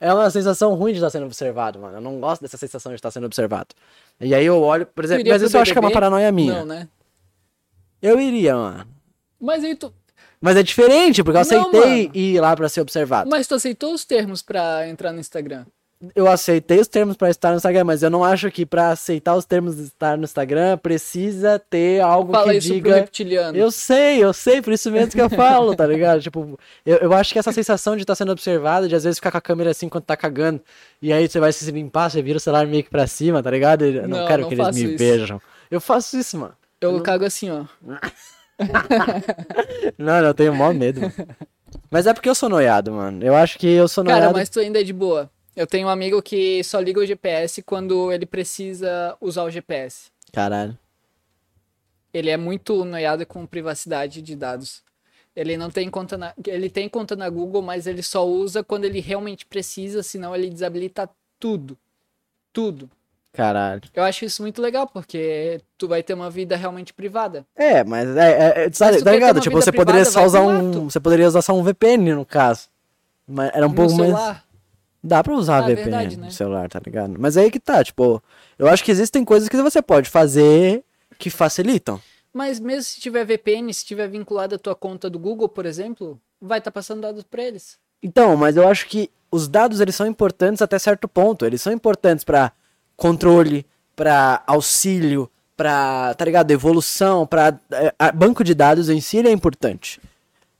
é 0.00 0.12
uma 0.12 0.28
sensação 0.30 0.74
ruim 0.74 0.92
de 0.92 0.98
estar 0.98 1.10
sendo 1.10 1.26
observado, 1.26 1.78
mano. 1.78 1.98
Eu 1.98 2.00
não 2.00 2.18
gosto 2.18 2.42
dessa 2.42 2.56
sensação 2.56 2.90
de 2.90 2.96
estar 2.96 3.10
sendo 3.10 3.26
observado. 3.26 3.68
E 4.20 4.34
aí 4.34 4.46
eu 4.46 4.60
olho, 4.60 4.86
por 4.86 5.04
exemplo, 5.04 5.24
mas 5.28 5.42
isso 5.42 5.56
eu 5.56 5.60
acho 5.60 5.72
que 5.72 5.78
é 5.78 5.80
uma 5.80 5.90
paranoia 5.90 6.30
minha. 6.32 6.60
Não, 6.60 6.66
né? 6.66 6.88
Eu 8.00 8.20
iria, 8.20 8.54
mano. 8.54 8.86
Mas 9.40 9.64
aí 9.64 9.74
tu. 9.74 9.92
Mas 10.40 10.56
é 10.56 10.62
diferente, 10.62 11.22
porque 11.24 11.38
eu 11.38 11.42
Não, 11.44 11.68
aceitei 11.68 12.02
mano. 12.06 12.16
ir 12.16 12.40
lá 12.40 12.54
pra 12.54 12.68
ser 12.68 12.80
observado. 12.80 13.28
Mas 13.30 13.46
tu 13.46 13.54
aceitou 13.54 13.94
os 13.94 14.04
termos 14.04 14.42
pra 14.42 14.86
entrar 14.88 15.12
no 15.12 15.18
Instagram. 15.20 15.64
Eu 16.14 16.26
aceitei 16.28 16.80
os 16.80 16.88
termos 16.88 17.16
pra 17.16 17.30
estar 17.30 17.50
no 17.50 17.56
Instagram, 17.56 17.84
mas 17.84 18.02
eu 18.02 18.10
não 18.10 18.24
acho 18.24 18.50
que 18.50 18.66
pra 18.66 18.90
aceitar 18.90 19.34
os 19.36 19.44
termos 19.44 19.76
de 19.76 19.82
estar 19.84 20.16
no 20.18 20.24
Instagram 20.24 20.76
precisa 20.78 21.58
ter 21.58 22.00
algo 22.00 22.32
Fala 22.32 22.50
que 22.52 22.58
isso 22.58 22.68
pro 22.68 22.74
diga. 22.76 22.94
reptiliano. 22.96 23.56
Eu 23.56 23.70
sei, 23.70 24.22
eu 24.22 24.32
sei, 24.32 24.60
por 24.62 24.72
isso 24.72 24.90
mesmo 24.90 25.12
que 25.12 25.20
eu 25.20 25.30
falo, 25.30 25.74
tá 25.76 25.86
ligado? 25.86 26.20
Tipo, 26.22 26.58
eu, 26.84 26.96
eu 26.98 27.12
acho 27.12 27.32
que 27.32 27.38
essa 27.38 27.52
sensação 27.52 27.96
de 27.96 28.02
estar 28.02 28.14
sendo 28.14 28.32
observado, 28.32 28.88
de 28.88 28.94
às 28.96 29.04
vezes 29.04 29.18
ficar 29.18 29.30
com 29.30 29.38
a 29.38 29.40
câmera 29.40 29.70
assim 29.70 29.88
quando 29.88 30.04
tá 30.04 30.16
cagando, 30.16 30.60
e 31.00 31.12
aí 31.12 31.28
você 31.28 31.38
vai 31.38 31.52
se 31.52 31.70
limpar, 31.70 32.10
você 32.10 32.22
vira 32.22 32.38
o 32.38 32.40
celular 32.40 32.66
meio 32.66 32.82
que 32.82 32.90
pra 32.90 33.06
cima, 33.06 33.42
tá 33.42 33.50
ligado? 33.50 33.84
Eu 33.84 34.08
não, 34.08 34.18
Não, 34.20 34.26
quero 34.26 34.42
não 34.42 34.48
que 34.48 34.54
eles 34.54 34.74
me 34.74 34.84
isso. 34.84 34.98
vejam. 34.98 35.40
Eu 35.70 35.80
faço 35.80 36.16
isso, 36.18 36.36
mano. 36.38 36.54
Eu 36.80 37.00
cago 37.02 37.24
assim, 37.24 37.50
ó. 37.50 37.64
Não, 37.82 37.98
não, 39.98 40.26
eu 40.26 40.34
tenho 40.34 40.54
maior 40.54 40.74
medo, 40.74 41.00
mano. 41.00 41.14
Mas 41.90 42.06
é 42.06 42.14
porque 42.14 42.28
eu 42.28 42.34
sou 42.34 42.48
noiado, 42.48 42.92
mano. 42.92 43.24
Eu 43.24 43.34
acho 43.34 43.58
que 43.58 43.66
eu 43.66 43.88
sou 43.88 44.04
noiado. 44.04 44.22
Cara, 44.22 44.32
mas 44.32 44.48
tu 44.48 44.60
ainda 44.60 44.80
é 44.80 44.82
de 44.82 44.92
boa. 44.92 45.30
Eu 45.56 45.66
tenho 45.66 45.86
um 45.86 45.90
amigo 45.90 46.20
que 46.20 46.62
só 46.64 46.80
liga 46.80 47.00
o 47.00 47.06
GPS 47.06 47.62
quando 47.62 48.10
ele 48.12 48.26
precisa 48.26 49.16
usar 49.20 49.44
o 49.44 49.50
GPS. 49.50 50.10
Caralho. 50.32 50.76
Ele 52.12 52.30
é 52.30 52.36
muito 52.36 52.84
noiado 52.84 53.24
com 53.26 53.46
privacidade 53.46 54.20
de 54.20 54.34
dados. 54.34 54.82
Ele 55.34 55.56
não 55.56 55.70
tem 55.70 55.88
conta 55.90 56.16
na, 56.16 56.32
ele 56.46 56.70
tem 56.70 56.88
conta 56.88 57.16
na 57.16 57.28
Google, 57.28 57.62
mas 57.62 57.86
ele 57.86 58.02
só 58.02 58.26
usa 58.26 58.62
quando 58.62 58.84
ele 58.84 59.00
realmente 59.00 59.44
precisa, 59.46 60.02
senão 60.02 60.34
ele 60.34 60.48
desabilita 60.48 61.08
tudo. 61.40 61.76
Tudo. 62.52 62.88
Caralho. 63.32 63.82
Eu 63.92 64.04
acho 64.04 64.24
isso 64.24 64.42
muito 64.42 64.62
legal, 64.62 64.86
porque 64.86 65.60
tu 65.76 65.88
vai 65.88 66.04
ter 66.04 66.14
uma 66.14 66.30
vida 66.30 66.54
realmente 66.54 66.94
privada. 66.94 67.44
É, 67.56 67.82
mas 67.82 68.16
é, 68.16 68.30
é, 68.30 68.66
é 68.66 68.72
sabe, 68.72 69.02
tá 69.02 69.10
ligado? 69.10 69.40
Tipo, 69.40 69.56
você 69.56 69.72
poderia 69.72 70.02
privada, 70.02 70.10
só 70.10 70.20
vai 70.20 70.26
usar 70.28 70.40
um. 70.40 70.88
Você 70.88 71.00
poderia 71.00 71.26
usar 71.26 71.42
só 71.42 71.52
um 71.52 71.64
VPN, 71.64 72.14
no 72.14 72.24
caso. 72.24 72.68
Mas 73.26 73.50
era 73.52 73.66
um 73.66 73.70
no 73.70 73.74
pouco 73.74 73.94
mais. 73.96 74.36
Dá 75.06 75.22
pra 75.22 75.34
usar 75.34 75.58
Ah, 75.58 75.66
VPN 75.66 75.74
verdade, 75.90 76.16
né? 76.16 76.26
no 76.26 76.32
celular, 76.32 76.66
tá 76.68 76.80
ligado? 76.84 77.14
Mas 77.18 77.36
aí 77.36 77.50
que 77.50 77.60
tá, 77.60 77.84
tipo, 77.84 78.22
eu 78.58 78.66
acho 78.68 78.82
que 78.82 78.90
existem 78.90 79.22
coisas 79.22 79.50
que 79.50 79.56
você 79.60 79.82
pode 79.82 80.08
fazer 80.08 80.82
que 81.18 81.28
facilitam. 81.28 82.00
Mas 82.32 82.58
mesmo 82.58 82.82
se 82.84 83.00
tiver 83.00 83.24
VPN, 83.24 83.72
se 83.74 83.84
tiver 83.84 84.08
vinculado 84.08 84.54
à 84.54 84.58
tua 84.58 84.74
conta 84.74 85.10
do 85.10 85.18
Google, 85.18 85.48
por 85.48 85.66
exemplo, 85.66 86.18
vai 86.40 86.58
estar 86.58 86.70
passando 86.70 87.02
dados 87.02 87.22
pra 87.22 87.42
eles. 87.44 87.76
Então, 88.02 88.34
mas 88.36 88.56
eu 88.56 88.66
acho 88.66 88.86
que 88.88 89.10
os 89.30 89.46
dados 89.46 89.78
eles 89.80 89.94
são 89.94 90.06
importantes 90.06 90.62
até 90.62 90.78
certo 90.78 91.06
ponto. 91.06 91.44
Eles 91.44 91.60
são 91.60 91.72
importantes 91.72 92.24
pra 92.24 92.50
controle, 92.96 93.66
pra 93.94 94.42
auxílio, 94.46 95.30
pra, 95.56 96.14
tá 96.14 96.24
ligado? 96.24 96.50
Evolução, 96.50 97.26
pra 97.26 97.58
é, 97.72 97.94
a- 97.98 98.10
banco 98.12 98.42
de 98.42 98.54
dados 98.54 98.88
em 98.88 99.00
si 99.00 99.18
ele 99.18 99.28
é 99.28 99.32
importante. 99.32 100.00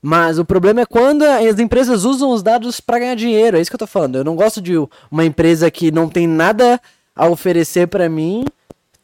Mas 0.07 0.37
o 0.37 0.45
problema 0.45 0.81
é 0.81 0.85
quando 0.85 1.23
as 1.23 1.57
empresas 1.57 2.05
usam 2.05 2.29
os 2.29 2.43
dados 2.43 2.79
pra 2.79 2.99
ganhar 2.99 3.15
dinheiro. 3.15 3.57
É 3.57 3.59
isso 3.59 3.71
que 3.71 3.75
eu 3.75 3.79
tô 3.79 3.87
falando. 3.87 4.17
Eu 4.17 4.23
não 4.23 4.35
gosto 4.35 4.61
de 4.61 4.73
uma 5.09 5.25
empresa 5.25 5.71
que 5.71 5.89
não 5.89 6.07
tem 6.07 6.27
nada 6.27 6.79
a 7.15 7.27
oferecer 7.27 7.87
pra 7.87 8.07
mim 8.07 8.45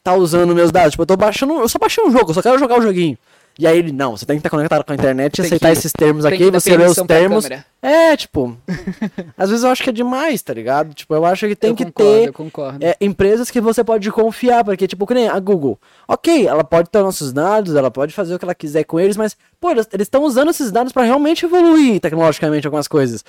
tá 0.04 0.14
usando 0.14 0.54
meus 0.54 0.72
dados. 0.72 0.92
Tipo, 0.92 1.02
eu 1.02 1.08
tô 1.08 1.18
baixando, 1.18 1.54
eu 1.54 1.68
só 1.68 1.80
baixei 1.80 2.04
um 2.04 2.12
jogo, 2.12 2.30
eu 2.30 2.36
só 2.36 2.42
quero 2.44 2.60
jogar 2.60 2.78
o 2.78 2.84
joguinho. 2.84 3.18
E 3.62 3.68
aí 3.68 3.78
ele, 3.78 3.92
não, 3.92 4.18
você 4.18 4.26
tem 4.26 4.38
que 4.38 4.40
estar 4.40 4.50
conectado 4.50 4.84
com 4.84 4.92
a 4.92 4.96
internet 4.96 5.38
e 5.38 5.42
aceitar 5.42 5.68
que- 5.68 5.74
esses 5.78 5.92
termos 5.92 6.26
aqui, 6.26 6.50
você 6.50 6.76
lê 6.76 6.86
os 6.86 6.96
termos. 6.96 7.48
É, 7.80 8.18
tipo, 8.18 8.58
às 9.38 9.50
vezes 9.52 9.64
eu 9.64 9.70
acho 9.70 9.84
que 9.84 9.90
é 9.92 9.94
demais, 9.94 10.42
tá 10.42 10.52
ligado? 10.52 10.94
Tipo, 10.96 11.14
eu 11.14 11.24
acho 11.26 11.48
que 11.48 11.56
tem 11.56 11.70
eu 11.70 11.76
que 11.76 11.86
concordo, 11.86 12.12
ter 12.22 12.28
eu 12.30 12.34
concordo. 12.34 12.84
é, 12.84 12.96
empresas 13.00 13.52
que 13.52 13.62
você 13.62 13.84
pode 13.84 14.10
confiar, 14.12 14.64
porque, 14.64 14.88
tipo, 14.88 15.06
que 15.06 15.14
nem 15.14 15.28
a 15.28 15.40
Google. 15.40 15.80
Ok, 16.08 16.48
ela 16.48 16.64
pode 16.64 16.90
ter 16.90 17.00
nossos 17.04 17.32
dados, 17.32 17.76
ela 17.76 17.92
pode 17.92 18.14
fazer 18.14 18.34
o 18.34 18.40
que 18.40 18.46
ela 18.46 18.56
quiser 18.56 18.84
com 18.84 19.00
eles, 19.00 19.16
mas, 19.16 19.38
pô, 19.60 19.70
eles 19.70 19.88
estão 20.00 20.24
usando 20.24 20.50
esses 20.50 20.72
dados 20.72 20.92
pra 20.92 21.04
realmente 21.04 21.46
evoluir 21.46 22.00
tecnologicamente 22.00 22.66
algumas 22.66 22.88
coisas. 22.88 23.24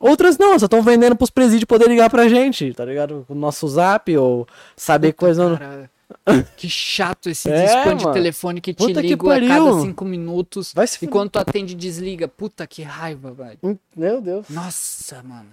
Outras 0.00 0.36
não, 0.36 0.58
só 0.58 0.66
estão 0.66 0.82
vendendo 0.82 1.16
pros 1.16 1.30
presídios 1.30 1.64
poder 1.64 1.88
ligar 1.88 2.10
pra 2.10 2.28
gente, 2.28 2.74
tá 2.74 2.84
ligado? 2.84 3.24
O 3.28 3.34
nosso 3.34 3.66
zap 3.68 4.14
ou 4.16 4.46
saber 4.76 5.12
coisa. 5.12 5.48
no- 5.48 5.58
Cara, 5.58 5.90
que 6.56 6.68
chato 6.68 7.28
esse 7.28 7.50
É, 7.50 7.66
desconto 7.66 8.06
de 8.06 8.12
telefone 8.12 8.60
que 8.60 8.72
te 8.72 8.86
liga 8.92 9.34
a 9.34 9.40
cada 9.48 9.80
cinco 9.80 10.04
minutos. 10.04 10.72
Vai 10.74 10.86
se 10.86 11.04
E 11.04 11.08
quando 11.08 11.30
tu 11.30 11.38
atende, 11.38 11.74
desliga. 11.74 12.28
Puta 12.28 12.66
que 12.66 12.82
raiva, 12.82 13.32
velho. 13.32 13.58
Hum, 13.62 13.76
Meu 13.96 14.20
Deus. 14.20 14.48
Nossa, 14.48 15.22
mano. 15.22 15.50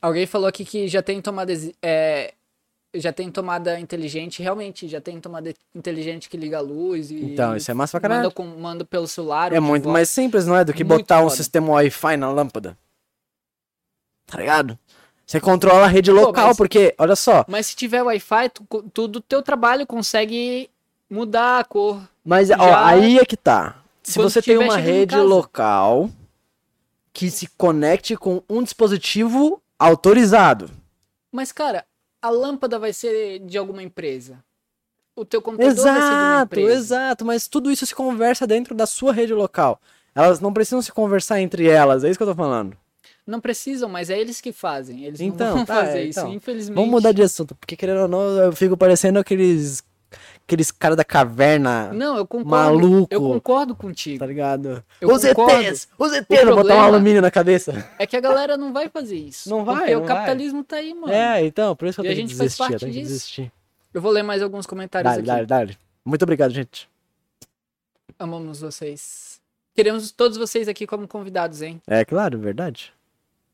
Alguém 0.00 0.26
falou 0.26 0.46
aqui 0.46 0.64
que 0.64 0.86
já 0.88 1.02
tem 1.02 1.20
tomada. 1.20 1.52
É, 1.82 2.34
já 2.94 3.12
tem 3.12 3.30
tomada 3.30 3.78
inteligente, 3.78 4.42
realmente, 4.42 4.88
já 4.88 5.00
tem 5.00 5.20
tomada 5.20 5.52
inteligente 5.74 6.28
que 6.28 6.36
liga 6.36 6.58
a 6.58 6.60
luz 6.60 7.10
e. 7.10 7.16
Então, 7.32 7.56
isso 7.56 7.70
é 7.70 7.74
massa 7.74 7.98
pra 7.98 8.08
caralho. 8.08 8.22
manda, 8.24 8.34
com, 8.34 8.44
manda 8.60 8.84
pelo 8.84 9.06
celular. 9.08 9.52
É 9.52 9.60
muito 9.60 9.84
voz. 9.84 9.92
mais 9.92 10.08
simples, 10.08 10.46
não 10.46 10.56
é? 10.56 10.64
Do 10.64 10.72
que 10.72 10.84
Muito 10.84 11.00
botar 11.02 11.20
um 11.20 11.24
foda. 11.24 11.36
sistema 11.36 11.68
Wi-Fi 11.72 12.16
na 12.16 12.30
lâmpada. 12.30 12.76
Tá 14.26 14.38
ligado? 14.38 14.78
Você 15.28 15.40
controla 15.40 15.84
a 15.84 15.88
rede 15.88 16.10
local, 16.10 16.48
mas- 16.48 16.56
porque, 16.56 16.94
olha 16.98 17.14
só, 17.14 17.44
Mas 17.46 17.66
se 17.66 17.76
tiver 17.76 18.02
Wi-Fi, 18.02 18.48
tu, 18.48 18.64
co- 18.66 18.82
tu 18.82 19.06
do 19.06 19.20
teu 19.20 19.42
trabalho 19.42 19.86
consegue 19.86 20.70
mudar 21.10 21.58
a 21.60 21.64
cor. 21.64 22.00
Mas, 22.24 22.50
ó, 22.50 22.74
aí 22.74 23.18
é 23.18 23.26
que 23.26 23.36
tá. 23.36 23.76
Se 24.02 24.18
você 24.18 24.40
tem 24.40 24.56
uma 24.56 24.78
rede 24.78 25.16
local 25.16 26.08
que 27.12 27.30
se 27.30 27.46
conecte 27.58 28.16
com 28.16 28.42
um 28.48 28.62
dispositivo 28.62 29.60
autorizado. 29.78 30.70
Mas, 31.30 31.52
cara, 31.52 31.84
a 32.22 32.30
lâmpada 32.30 32.78
vai 32.78 32.94
ser 32.94 33.40
de 33.40 33.58
alguma 33.58 33.82
empresa. 33.82 34.42
O 35.14 35.26
teu 35.26 35.42
computador 35.42 35.74
vai 35.74 35.84
ser 35.84 35.90
de 36.00 36.06
uma 36.06 36.32
Exato, 36.32 36.44
empresa. 36.60 36.72
exato. 36.78 37.24
Mas 37.26 37.46
tudo 37.48 37.70
isso 37.70 37.84
se 37.84 37.94
conversa 37.94 38.46
dentro 38.46 38.74
da 38.74 38.86
sua 38.86 39.12
rede 39.12 39.34
local. 39.34 39.78
Elas 40.14 40.40
não 40.40 40.54
precisam 40.54 40.80
se 40.80 40.90
conversar 40.90 41.38
entre 41.40 41.68
elas, 41.68 42.02
é 42.02 42.08
isso 42.08 42.18
que 42.18 42.22
eu 42.22 42.28
tô 42.28 42.34
falando. 42.34 42.74
Não 43.28 43.40
precisam, 43.40 43.88
mas 43.90 44.08
é 44.08 44.18
eles 44.18 44.40
que 44.40 44.52
fazem. 44.52 45.04
Eles 45.04 45.20
Então, 45.20 45.48
não 45.48 45.56
vão 45.58 45.64
tá, 45.66 45.74
fazer 45.84 45.98
é, 45.98 46.04
isso, 46.04 46.20
então. 46.20 46.32
infelizmente. 46.32 46.74
Vamos 46.76 46.90
mudar 46.90 47.12
de 47.12 47.22
assunto, 47.22 47.54
porque 47.54 47.76
querendo 47.76 48.00
ou 48.02 48.08
não, 48.08 48.20
eu 48.38 48.52
fico 48.52 48.74
parecendo 48.76 49.18
aqueles. 49.18 49.82
aqueles 50.46 50.70
caras 50.70 50.96
da 50.96 51.04
caverna, 51.04 51.92
Não, 51.92 52.16
eu 52.16 52.26
concordo. 52.26 52.48
Maluco. 52.50 53.08
Eu 53.14 53.20
concordo 53.20 53.74
contigo. 53.76 54.18
tá 54.18 54.24
ligado? 54.26 54.82
Eu 54.98 55.10
os 55.12 55.22
concordo. 55.22 55.62
ETs! 55.62 55.88
Os 55.98 56.12
ETs! 56.14 56.42
O 56.42 56.54
botar 56.56 56.76
um 56.76 56.80
alumínio 56.80 57.20
na 57.20 57.30
cabeça. 57.30 57.86
É 57.98 58.06
que 58.06 58.16
a 58.16 58.20
galera 58.20 58.56
não 58.56 58.72
vai 58.72 58.88
fazer 58.88 59.16
isso. 59.16 59.50
Não 59.50 59.62
vai, 59.62 59.76
Porque 59.76 59.94
não 59.94 60.02
o 60.02 60.06
vai. 60.06 60.14
capitalismo 60.16 60.64
tá 60.64 60.76
aí, 60.76 60.94
mano. 60.94 61.12
É, 61.12 61.44
então, 61.44 61.76
por 61.76 61.86
isso 61.86 62.00
que 62.00 62.06
eu 62.06 62.10
E 62.10 62.12
a 62.12 62.16
tenho 62.16 62.26
que 62.28 62.32
gente 62.32 62.38
faz 62.38 62.52
desistir, 62.52 62.62
eu 62.62 62.68
parte 62.70 62.80
tenho 62.80 62.92
que 62.94 62.98
disso. 63.00 63.12
desistir. 63.12 63.52
Eu 63.92 64.00
vou 64.00 64.10
ler 64.10 64.22
mais 64.22 64.42
alguns 64.42 64.66
comentários 64.66 65.10
Dale, 65.12 65.20
aqui. 65.20 65.26
dale, 65.26 65.46
dale. 65.46 65.78
Muito 66.02 66.22
obrigado, 66.22 66.50
gente. 66.50 66.88
Amamos 68.18 68.60
vocês. 68.62 69.38
Queremos 69.74 70.10
todos 70.10 70.36
vocês 70.38 70.66
aqui 70.66 70.86
como 70.86 71.06
convidados, 71.06 71.60
hein? 71.62 71.80
É 71.86 72.04
claro, 72.06 72.38
verdade. 72.38 72.92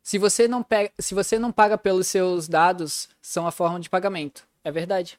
Se 0.04 0.18
você 0.18 0.46
não 0.46 0.62
pega, 0.62 0.92
se 0.98 1.14
você 1.14 1.38
não 1.38 1.50
paga 1.50 1.78
pelos 1.78 2.06
seus 2.06 2.46
dados, 2.46 3.08
são 3.22 3.46
a 3.46 3.50
forma 3.50 3.80
de 3.80 3.88
pagamento. 3.88 4.46
É 4.62 4.70
verdade. 4.70 5.18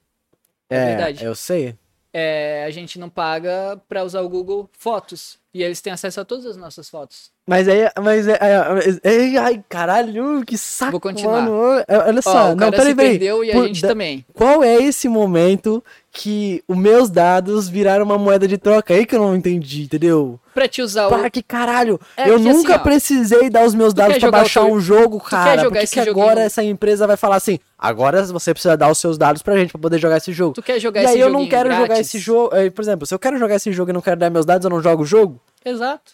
É, 0.69 0.85
verdade. 0.85 1.25
Eu 1.25 1.33
sei. 1.33 1.75
é, 2.13 2.63
a 2.65 2.69
gente 2.69 2.99
não 2.99 3.09
paga 3.09 3.81
pra 3.89 4.03
usar 4.03 4.21
o 4.21 4.29
Google 4.29 4.69
Fotos. 4.73 5.39
E 5.51 5.63
eles 5.63 5.81
têm 5.81 5.91
acesso 5.91 6.21
a 6.21 6.25
todas 6.25 6.45
as 6.45 6.55
nossas 6.55 6.87
fotos. 6.87 7.31
Mas 7.47 7.67
aí, 7.67 7.87
mas 8.01 8.27
é, 8.27 8.39
é, 8.41 9.33
é- 9.33 9.37
ai, 9.37 9.63
caralho, 9.69 10.43
que 10.45 10.57
saco, 10.57 10.93
Vou 10.93 10.99
continuar. 10.99 11.41
mano. 11.43 11.83
Olha 12.07 12.19
Ó, 12.19 12.21
só, 12.21 12.45
o 12.45 12.49
não, 12.49 12.57
cara 12.57 12.71
peraí, 12.71 12.89
se 12.89 12.95
perdeu 12.95 13.43
e 13.43 13.51
a 13.51 13.53
Por- 13.53 13.67
gente 13.67 13.81
da- 13.83 13.87
também. 13.89 14.25
Qual 14.33 14.63
é 14.63 14.75
esse 14.77 15.07
momento 15.07 15.83
que 16.11 16.63
os 16.67 16.75
meus 16.75 17.07
dados 17.09 17.69
viraram 17.69 18.03
uma 18.03 18.17
moeda 18.17 18.47
de 18.47 18.57
troca? 18.57 18.95
Aí 18.95 19.05
que 19.05 19.15
eu 19.15 19.19
não 19.19 19.35
entendi, 19.35 19.83
entendeu? 19.83 20.39
Pra 20.55 20.67
te 20.67 20.81
usar 20.81 21.05
o... 21.05 21.09
Pá, 21.11 21.29
que 21.29 21.43
caralho! 21.43 21.99
É 22.17 22.27
eu 22.29 22.35
assim, 22.37 22.45
nunca 22.45 22.75
ó, 22.75 22.79
precisei 22.79 23.47
dar 23.47 23.63
os 23.63 23.75
meus 23.75 23.93
dados 23.93 24.13
pra 24.13 24.19
jogar 24.27 24.37
o 24.39 24.41
baixar 24.41 24.65
teu- 24.65 24.73
um 24.73 24.79
jogo, 24.79 25.19
cara. 25.19 25.61
jogar 25.61 25.81
Por 25.81 25.87
que 25.87 25.93
que 25.99 26.03
joguinho? 26.03 26.23
agora 26.25 26.41
essa 26.41 26.63
empresa 26.63 27.05
vai 27.05 27.15
falar 27.17 27.35
assim, 27.35 27.59
agora 27.77 28.23
você 28.23 28.53
precisa 28.53 28.75
dar 28.75 28.89
os 28.89 28.97
seus 28.97 29.19
dados 29.19 29.43
pra 29.43 29.55
gente 29.55 29.71
pra 29.71 29.79
poder 29.81 29.99
jogar 29.99 30.17
esse 30.17 30.33
jogo? 30.33 30.53
Tu 30.55 30.63
quer 30.63 30.79
jogar 30.79 31.01
e 31.01 31.03
esse 31.05 31.13
aí 31.13 31.19
eu 31.19 31.29
não 31.29 31.47
quero 31.47 31.69
jogar 31.71 31.85
grátis? 31.89 32.07
esse 32.07 32.17
jogo. 32.17 32.55
eh, 32.55 32.71
Por 32.71 32.81
exemplo, 32.81 33.05
se 33.05 33.13
eu 33.13 33.19
quero 33.19 33.37
jogar 33.37 33.53
esse 33.55 33.71
jogo 33.71 33.91
e 33.91 33.93
não 33.93 34.01
quero 34.01 34.17
dar 34.19 34.31
meus 34.31 34.47
dados, 34.47 34.65
eu 34.65 34.71
não 34.71 34.81
jogo 34.81 35.03
o 35.03 35.05
jogo? 35.05 35.39
Exato. 35.63 36.13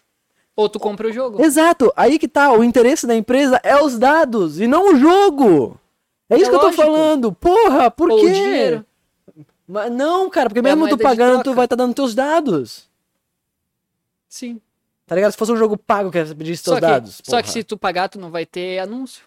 Ou 0.55 0.67
tu 0.69 0.79
compra 0.79 1.07
o 1.07 1.11
jogo. 1.13 1.41
Exato, 1.43 1.91
aí 1.95 2.19
que 2.19 2.27
tá, 2.27 2.51
o 2.51 2.63
interesse 2.63 3.07
da 3.07 3.15
empresa 3.15 3.59
é 3.63 3.81
os 3.81 3.97
dados 3.97 4.59
e 4.59 4.67
não 4.67 4.93
o 4.93 4.95
jogo. 4.97 5.77
É 6.29 6.35
isso 6.35 6.45
É 6.45 6.49
que 6.49 6.55
eu 6.55 6.59
tô 6.59 6.65
lógico. 6.67 6.83
falando. 6.83 7.31
Porra, 7.33 7.89
por 7.91 8.09
Ou 8.11 8.19
quê? 8.19 8.25
o 8.25 8.33
dinheiro. 8.33 8.85
Mas 9.67 9.91
não, 9.91 10.29
cara, 10.29 10.49
porque 10.49 10.59
É 10.59 10.61
mesmo 10.63 10.87
tu 10.89 10.97
de 10.97 11.03
pagando, 11.03 11.43
tu 11.43 11.53
vai 11.53 11.65
estar 11.65 11.75
dando 11.77 11.93
teus 11.93 12.13
dados. 12.13 12.89
Sim. 14.27 14.59
Tá 15.05 15.15
ligado? 15.15 15.31
Se 15.31 15.37
fosse 15.37 15.51
um 15.51 15.57
jogo 15.57 15.77
pago 15.77 16.09
que 16.11 16.23
pedisse 16.35 16.63
teus 16.63 16.75
que, 16.75 16.81
dados. 16.81 17.21
só 17.23 17.37
que 17.37 17.43
porra. 17.43 17.53
se 17.53 17.63
tu 17.63 17.77
pagar, 17.77 18.07
tu 18.09 18.19
não 18.19 18.29
vai 18.31 18.45
ter 18.45 18.79
anúncio. 18.79 19.23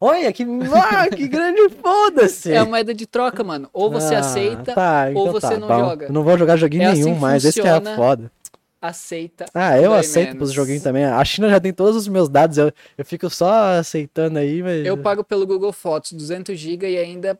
Olha, 0.00 0.32
que, 0.32 0.44
ah, 0.44 1.08
que 1.08 1.26
grande 1.26 1.68
foda-se. 1.70 2.52
É 2.52 2.58
a 2.58 2.64
moeda 2.64 2.94
de 2.94 3.04
troca, 3.04 3.42
mano. 3.42 3.68
Ou 3.72 3.90
você 3.90 4.14
Ah, 4.14 4.20
aceita, 4.20 4.72
tá, 4.74 5.06
ou 5.12 5.28
então 5.28 5.32
você 5.32 5.48
tá 5.54 5.58
não 5.58 5.68
joga. 5.68 6.06
Eu 6.06 6.12
não 6.12 6.22
vou 6.22 6.38
jogar 6.38 6.56
joguinho 6.56 6.84
É 6.84 6.86
assim 6.86 7.02
nenhum 7.02 7.14
que 7.16 7.20
mais, 7.20 7.44
esse 7.44 7.60
que 7.60 7.66
é 7.66 7.74
funciona. 7.74 7.96
foda. 7.96 8.32
Aceita. 8.80 9.46
Ah, 9.54 9.78
eu 9.80 9.92
aceito 9.92 10.28
menos. 10.28 10.38
pros 10.38 10.52
joguinhos 10.52 10.82
também. 10.82 11.04
A 11.04 11.24
China 11.24 11.48
já 11.48 11.60
tem 11.60 11.72
todos 11.72 11.96
os 11.96 12.08
meus 12.08 12.28
dados, 12.28 12.58
eu, 12.58 12.72
eu 12.96 13.04
fico 13.04 13.28
só 13.30 13.78
aceitando 13.78 14.38
aí, 14.38 14.62
mas... 14.62 14.86
Eu 14.86 14.96
pago 14.98 15.24
pelo 15.24 15.46
Google 15.46 15.72
Fotos 15.72 16.12
200 16.12 16.58
GB 16.58 16.90
e 16.90 16.98
ainda 16.98 17.38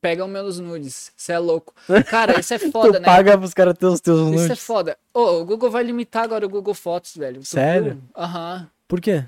pegam 0.00 0.26
meus 0.26 0.58
nudes. 0.58 1.12
Isso 1.16 1.30
é 1.32 1.38
louco. 1.38 1.72
Cara, 2.10 2.38
isso 2.40 2.52
é 2.52 2.58
foda, 2.70 2.94
tu 2.98 3.00
né? 3.00 3.06
paga 3.06 3.38
pros 3.38 3.54
caras 3.54 3.78
ter 3.78 3.86
os 3.86 4.00
teus 4.00 4.20
Isso 4.20 4.28
é 4.28 4.48
nudes. 4.48 4.58
foda. 4.58 4.98
Ô, 5.14 5.40
o 5.40 5.44
Google 5.44 5.70
vai 5.70 5.84
limitar 5.84 6.24
agora 6.24 6.44
o 6.44 6.48
Google 6.48 6.74
Fotos, 6.74 7.16
velho. 7.16 7.44
Sério? 7.44 8.02
Aham. 8.16 8.68
Por 8.88 9.00
quê? 9.00 9.24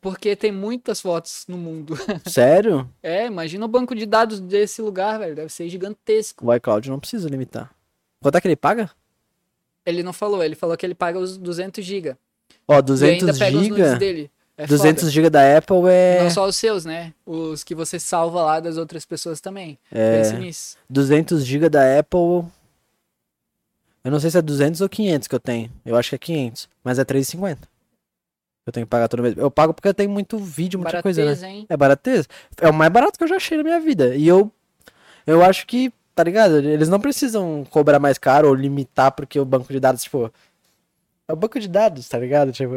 Porque 0.00 0.34
tem 0.34 0.50
muitas 0.50 1.00
fotos 1.02 1.44
no 1.46 1.58
mundo. 1.58 1.94
Sério? 2.26 2.88
É, 3.02 3.26
imagina 3.26 3.66
o 3.66 3.68
banco 3.68 3.94
de 3.94 4.06
dados 4.06 4.40
desse 4.40 4.80
lugar, 4.80 5.18
velho. 5.18 5.36
Deve 5.36 5.52
ser 5.52 5.68
gigantesco. 5.68 6.46
O 6.46 6.54
iCloud 6.54 6.88
não 6.88 6.98
precisa 6.98 7.28
limitar. 7.28 7.70
Quanto 8.22 8.36
é 8.36 8.40
que 8.40 8.48
ele 8.48 8.56
paga? 8.56 8.90
Ele 9.84 10.02
não 10.02 10.12
falou, 10.12 10.42
ele 10.42 10.54
falou 10.54 10.76
que 10.76 10.84
ele 10.84 10.94
paga 10.94 11.18
os 11.18 11.36
200 11.36 11.84
GB. 11.84 12.16
Ó, 12.68 12.74
e 12.74 12.76
ainda 12.76 12.82
200 12.82 13.38
pega 13.38 13.58
os 13.58 13.68
nudes 13.68 13.86
GB. 13.86 13.98
dele. 13.98 14.30
É 14.56 14.66
200 14.66 15.02
foda. 15.02 15.12
GB 15.12 15.30
da 15.30 15.56
Apple 15.56 15.88
é... 15.88 16.22
Não 16.22 16.30
só 16.30 16.46
os 16.46 16.56
seus, 16.56 16.84
né? 16.84 17.14
Os 17.24 17.64
que 17.64 17.74
você 17.74 17.98
salva 17.98 18.42
lá 18.42 18.60
das 18.60 18.76
outras 18.76 19.06
pessoas 19.06 19.40
também. 19.40 19.78
É. 19.90 20.18
Pense 20.18 20.36
nisso. 20.36 20.76
200 20.88 21.44
GB 21.44 21.68
da 21.68 21.98
Apple... 21.98 22.44
Eu 24.02 24.10
não 24.10 24.20
sei 24.20 24.30
se 24.30 24.38
é 24.38 24.42
200 24.42 24.80
ou 24.80 24.88
500 24.88 25.28
que 25.28 25.34
eu 25.34 25.40
tenho. 25.40 25.70
Eu 25.84 25.96
acho 25.96 26.10
que 26.10 26.14
é 26.14 26.18
500. 26.18 26.68
Mas 26.82 26.98
é 26.98 27.04
3,50. 27.04 27.58
Eu 28.66 28.72
tenho 28.72 28.86
que 28.86 28.90
pagar 28.90 29.08
todo 29.08 29.22
mês. 29.22 29.36
Eu 29.36 29.50
pago 29.50 29.74
porque 29.74 29.88
eu 29.88 29.94
tenho 29.94 30.10
muito 30.10 30.38
vídeo, 30.38 30.78
muita 30.78 31.02
coisa, 31.02 31.20
né? 31.20 31.26
Barateza, 31.26 31.48
hein? 31.48 31.66
É 31.68 31.76
barateza. 31.76 32.28
É 32.60 32.68
o 32.68 32.74
mais 32.74 32.90
barato 32.92 33.18
que 33.18 33.24
eu 33.24 33.28
já 33.28 33.36
achei 33.36 33.58
na 33.58 33.64
minha 33.64 33.80
vida. 33.80 34.14
E 34.14 34.26
eu, 34.26 34.50
eu 35.26 35.42
acho 35.42 35.66
que, 35.66 35.92
tá 36.14 36.24
ligado? 36.24 36.58
Eles 36.58 36.88
não 36.88 37.00
precisam 37.00 37.64
cobrar 37.70 37.98
mais 37.98 38.18
caro 38.18 38.48
ou 38.48 38.54
limitar 38.54 39.12
porque 39.12 39.38
o 39.38 39.44
banco 39.44 39.72
de 39.72 39.80
dados, 39.80 40.02
tipo. 40.02 40.32
É 41.28 41.32
o 41.32 41.36
banco 41.36 41.58
de 41.60 41.68
dados, 41.68 42.08
tá 42.08 42.18
ligado? 42.18 42.52
Tipo. 42.52 42.74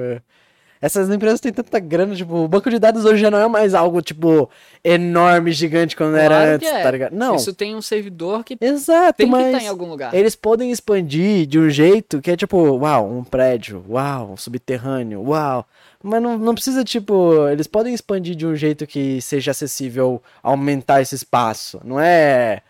Essas 0.84 1.10
empresas 1.10 1.40
têm 1.40 1.54
tanta 1.54 1.80
grana, 1.80 2.14
tipo, 2.14 2.36
o 2.36 2.46
banco 2.46 2.70
de 2.70 2.78
dados 2.78 3.06
hoje 3.06 3.22
já 3.22 3.32
não 3.32 3.38
é 3.38 3.48
mais 3.48 3.74
algo, 3.74 4.02
tipo, 4.02 4.50
enorme, 4.84 5.54
gigante 5.54 5.96
como 5.96 6.14
era 6.14 6.36
Claro 6.36 6.52
antes, 6.56 6.70
que 6.70 6.76
é. 6.76 6.84
tá 6.84 6.92
ligado? 6.92 7.14
Não. 7.14 7.38
Isso 7.38 7.54
tem 7.54 7.74
um 7.74 7.82
servidor 7.82 8.44
que 8.44 8.58
Exato, 8.60 9.14
tem 9.14 9.28
que 9.28 9.32
mas 9.32 9.46
estar 9.46 9.64
em 9.64 9.70
algum 9.70 9.88
lugar. 9.88 10.14
eles 10.14 10.36
podem 10.36 10.72
expandir 10.72 11.46
de 11.48 11.58
um 11.58 11.70
jeito 11.70 12.20
que 12.20 12.32
é 12.32 12.36
tipo, 12.36 12.58
uau, 12.58 13.10
um 13.10 13.24
prédio, 13.24 13.82
uau, 13.88 14.34
um 14.34 14.36
subterrâneo, 14.36 15.24
uau. 15.26 15.66
Mas 16.04 16.22
não, 16.22 16.38
não 16.38 16.54
precisa, 16.54 16.84
tipo, 16.84 17.48
eles 17.48 17.66
podem 17.66 17.94
expandir 17.94 18.36
de 18.36 18.46
um 18.46 18.54
jeito 18.54 18.86
que 18.86 19.22
seja 19.22 19.52
acessível 19.52 20.22
aumentar 20.44 21.02
esse 21.02 21.16
espaço. 21.16 21.80
Não 21.86 21.98
é, 21.98 22.62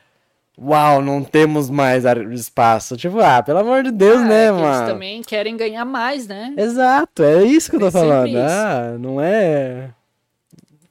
uau, 0.57 1.01
não 1.01 1.23
temos 1.23 1.69
mais 1.69 2.03
espaço. 2.31 2.95
Tipo, 2.97 3.19
ah, 3.19 3.41
pelo 3.43 3.59
amor 3.59 3.83
de 3.83 3.91
Deus, 3.91 4.21
Ah, 4.21 4.25
né, 4.25 4.43
é 4.45 4.47
que 4.47 4.53
Eles 4.53 4.61
mano? 4.61 4.87
também 4.87 5.21
querem 5.21 5.57
ganhar 5.57 5.85
mais, 5.85 6.27
né? 6.27 6.53
Exato, 6.57 7.23
é 7.23 7.43
isso 7.43 7.69
que 7.69 7.75
eu 7.75 7.79
tô 7.81 7.91
Tem 7.91 8.01
sempre 8.01 8.09
falando. 8.09 8.37
Ah, 8.37 8.97
não 8.99 9.21
é. 9.21 9.91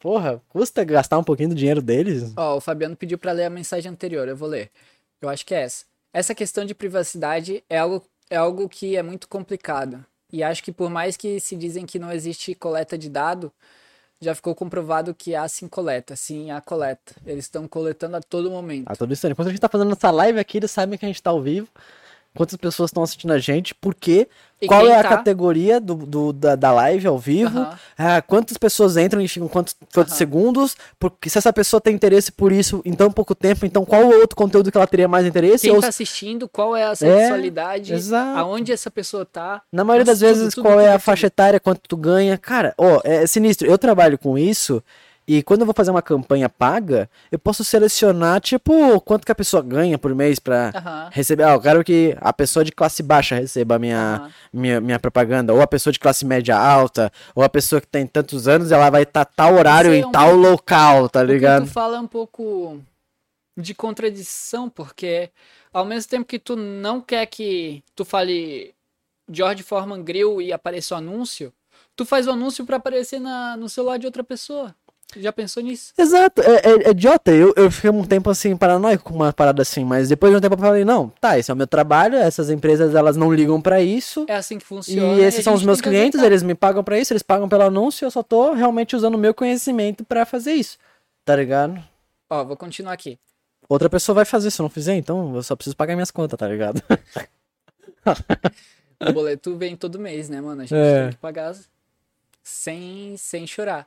Porra, 0.01 0.41
custa 0.49 0.83
gastar 0.85 1.19
um 1.19 1.25
pouquinho 1.25 1.51
do 1.51 1.55
dinheiro 1.55 1.81
deles? 1.81 2.33
Ó, 2.37 2.57
o 2.57 2.61
Fabiano 2.61 2.97
pediu 2.97 3.17
pra 3.17 3.31
ler 3.33 3.45
a 3.45 3.51
mensagem 3.51 3.91
anterior, 3.91 4.27
eu 4.27 4.37
vou 4.37 4.49
ler. 4.49 4.71
Eu 5.21 5.29
acho 5.29 5.47
que 5.47 5.55
é 5.55 5.63
essa. 5.63 5.85
Essa 6.13 6.35
questão 6.35 6.65
de 6.65 6.75
privacidade 6.75 7.63
é 7.71 7.79
algo, 7.79 8.03
é 8.29 8.37
algo 8.37 8.69
que 8.69 8.97
é 8.97 9.03
muito 9.03 9.29
complicado. 9.29 10.05
E 10.33 10.43
acho 10.43 10.63
que 10.65 10.73
por 10.73 10.91
mais 10.91 11.17
que 11.17 11.39
se 11.39 11.55
dizem 11.57 11.87
que 11.87 11.99
não 12.01 12.11
existe 12.11 12.55
coleta 12.55 12.99
de 12.99 13.09
dado, 13.09 13.53
já 14.23 14.35
ficou 14.35 14.55
comprovado 14.55 15.13
que 15.15 15.35
há 15.35 15.47
sim 15.49 15.67
coleta. 15.67 16.15
Sim, 16.15 16.51
há 16.51 16.61
coleta. 16.61 17.15
Eles 17.27 17.45
estão 17.45 17.67
coletando 17.67 18.17
a 18.17 18.21
todo 18.21 18.51
momento. 18.51 18.89
A 18.89 18.95
todo 18.95 19.13
instante. 19.13 19.33
Enquanto 19.33 19.49
a 19.49 19.51
gente 19.51 19.61
tá 19.61 19.69
fazendo 19.69 19.93
essa 19.93 20.11
live 20.11 20.39
aqui, 20.39 20.59
eles 20.59 20.71
sabem 20.71 20.97
que 20.97 21.05
a 21.05 21.09
gente 21.09 21.23
tá 21.23 21.31
ao 21.31 21.43
vivo. 21.43 21.69
Quantas 22.35 22.57
pessoas 22.57 22.91
estão 22.91 23.03
assistindo 23.03 23.33
a 23.33 23.39
gente, 23.39 23.75
por 23.75 23.95
quê, 23.95 24.29
E 24.63 24.67
qual 24.69 24.87
é 24.87 24.95
a 24.97 25.03
tá- 25.03 25.09
categoria 25.09 25.81
do, 25.81 25.95
do- 25.95 26.33
da, 26.33 26.55
da 26.55 26.71
live 26.73 27.07
ao 27.07 27.19
vivo, 27.19 27.67
ah, 27.99 28.23
quantas 28.23 28.57
pessoas 28.57 28.97
entram 28.97 29.21
e 29.21 29.27
ficam 29.27 29.49
quantos, 29.49 29.75
quantos 29.93 30.15
segundos, 30.15 30.77
porque 31.01 31.29
se 31.29 31.37
essa 31.37 31.53
pessoa 31.53 31.81
tem 31.81 31.95
interesse 31.95 32.31
por 32.31 32.53
isso 32.53 32.81
em 32.85 32.93
tão 32.93 33.11
pouco 33.11 33.35
tempo, 33.35 33.67
então 33.67 33.85
qual 33.85 34.03
o 34.05 34.15
outro 34.21 34.37
conteúdo 34.37 34.71
que 34.71 34.77
ela 34.79 34.87
teria 34.87 35.09
mais 35.09 35.27
interesse? 35.27 35.67
Quem 35.67 35.75
Ou 35.75 35.81
tá 35.81 35.89
assistindo, 35.89 36.49
qual 36.49 36.77
é 36.77 36.85
a 36.85 36.95
sexualidade, 36.95 37.93
exato. 37.93 38.39
aonde 38.39 38.73
essa 38.73 38.91
pessoa 38.91 39.25
tá. 39.27 39.63
Na 39.73 39.83
maioria 39.85 40.05
Nossa, 40.05 40.21
das 40.25 40.31
tudo, 40.31 40.39
vezes, 40.39 40.55
tudo, 40.55 40.63
qual 40.65 40.79
é 40.81 40.85
tudo, 40.87 40.95
a 40.95 40.99
faixa 40.99 41.27
etária, 41.27 41.59
quanto 41.61 41.81
tu 41.89 41.97
ganha. 41.97 42.39
Cara, 42.39 42.75
ó, 42.79 43.01
é 43.05 43.27
sinistro. 43.27 43.67
Eu 43.67 43.77
trabalho 43.79 44.19
com 44.19 44.39
isso 44.39 44.83
e 45.39 45.43
quando 45.43 45.61
eu 45.61 45.67
vou 45.67 45.75
fazer 45.75 45.91
uma 45.91 46.03
campanha 46.03 46.49
paga, 46.49 47.09
eu 47.31 47.39
posso 47.39 47.63
selecionar, 47.65 48.41
tipo, 48.41 49.01
quanto 49.01 49.25
que 49.25 49.33
a 49.33 49.35
pessoa 49.35 49.63
ganha 49.63 49.97
por 49.97 50.15
mês 50.15 50.39
pra 50.39 50.73
Aham. 50.75 51.09
receber. 51.13 51.45
Ah, 51.45 51.53
eu 51.55 51.61
quero 51.61 51.85
que 51.85 52.17
a 52.21 52.33
pessoa 52.33 52.65
de 52.65 52.73
classe 52.73 53.03
baixa 53.03 53.37
receba 53.37 53.77
a 53.77 53.79
minha, 53.79 54.17
Aham. 54.17 54.33
minha, 54.53 54.81
minha 54.81 54.99
propaganda. 54.99 55.53
Ou 55.55 55.61
a 55.61 55.67
pessoa 55.67 55.93
de 55.93 55.99
classe 56.01 56.25
média 56.25 56.57
alta. 56.57 57.13
Ou 57.35 57.43
a 57.43 57.49
pessoa 57.49 57.81
que 57.81 57.87
tem 57.87 58.07
tantos 58.07 58.49
anos, 58.49 58.73
ela 58.73 58.91
vai 58.91 59.03
estar 59.03 59.25
tal 59.25 59.55
horário 59.55 59.95
em 59.95 60.05
um 60.05 60.13
tal 60.13 60.35
local, 60.35 61.09
tá 61.09 61.23
ligado? 61.23 61.67
tu 61.67 61.73
fala 61.73 61.97
é 61.97 62.01
um 62.01 62.07
pouco 62.07 62.81
de 63.57 63.75
contradição, 63.75 64.69
porque 64.69 65.31
ao 65.73 65.85
mesmo 65.85 66.11
tempo 66.11 66.27
que 66.27 66.39
tu 66.39 66.57
não 66.57 67.01
quer 67.01 67.27
que 67.27 67.83
tu 67.95 68.05
fale 68.05 68.75
George 69.31 69.63
Foreman 69.63 70.03
Grill 70.03 70.41
e 70.41 70.53
apareça 70.53 70.95
o 70.95 70.99
anúncio, 70.99 71.53
tu 71.97 72.05
faz 72.05 72.27
o 72.27 72.33
anúncio 72.33 72.65
pra 72.65 72.77
aparecer 72.77 73.21
na, 73.21 73.57
no 73.57 73.69
celular 73.69 73.99
de 73.99 74.07
outra 74.07 74.25
pessoa. 74.25 74.75
Já 75.17 75.33
pensou 75.33 75.63
nisso? 75.63 75.93
Exato, 75.99 76.41
é, 76.43 76.55
é- 76.57 76.89
é 76.89 76.91
idiota. 76.91 77.31
Eu, 77.31 77.53
eu 77.57 77.71
fiquei 77.71 77.91
um 77.91 78.05
tempo 78.05 78.31
assim, 78.31 78.57
paranoico 78.57 79.05
com 79.05 79.15
uma 79.15 79.33
parada 79.33 79.63
assim, 79.63 79.85
mas 79.85 80.09
depois 80.09 80.33
de 80.33 80.39
um 80.39 80.41
tempo 80.41 80.55
eu 80.55 80.59
falei, 80.59 80.85
não, 80.85 81.09
tá, 81.21 81.39
esse 81.39 81.51
é 81.51 81.55
o 81.55 81.57
meu 81.57 81.67
trabalho, 81.67 82.17
essas 82.17 82.49
empresas 82.51 82.95
elas 82.95 83.17
não 83.17 83.33
ligam 83.33 83.61
pra 83.61 83.81
isso. 83.83 84.25
É 84.29 84.37
assim 84.37 84.59
que 84.59 84.65
E 84.65 84.67
funciona. 84.67 85.21
esses 85.23 85.41
a 85.41 85.43
são 85.43 85.55
os 85.55 85.63
meus 85.63 85.81
clientes, 85.81 86.23
eles 86.23 86.43
me 86.43 86.55
pagam 86.55 86.83
pra 86.85 86.99
isso, 86.99 87.13
eles 87.13 87.23
pagam 87.23 87.49
pelo 87.49 87.63
anúncio, 87.65 88.05
eu 88.05 88.11
só 88.11 88.23
tô 88.23 88.53
realmente 88.53 88.95
usando 88.97 89.15
o 89.15 89.19
meu 89.19 89.35
conhecimento 89.35 90.05
pra 90.05 90.25
fazer 90.25 90.53
isso. 90.55 90.79
Tá 91.25 91.37
ligado? 91.37 91.83
Ó, 92.31 92.45
vou 92.45 92.57
continuar 92.57 92.93
aqui. 92.95 93.19
Outra 93.69 93.89
pessoa 93.89 94.15
vai 94.17 94.25
fazer, 94.25 94.51
se 94.51 94.61
eu 94.61 94.65
não 94.65 94.71
fizer, 94.71 94.95
então 94.97 95.35
eu 95.37 95.43
só 95.43 95.55
preciso 95.55 95.77
pagar 95.77 95.95
minhas 95.95 96.11
contas, 96.11 96.39
tá 96.39 96.49
ligado? 96.49 96.83
O 99.01 99.13
boleto 99.13 99.57
vem 99.57 99.75
todo 99.77 99.99
mês, 99.99 100.29
né, 100.29 100.41
mano? 100.41 100.63
A 100.63 100.65
gente 100.65 100.75
É. 100.79 101.03
tem 101.03 101.11
que 101.13 101.17
pagar 101.19 101.55
sem, 102.43 103.17
sem 103.17 103.47
chorar. 103.47 103.87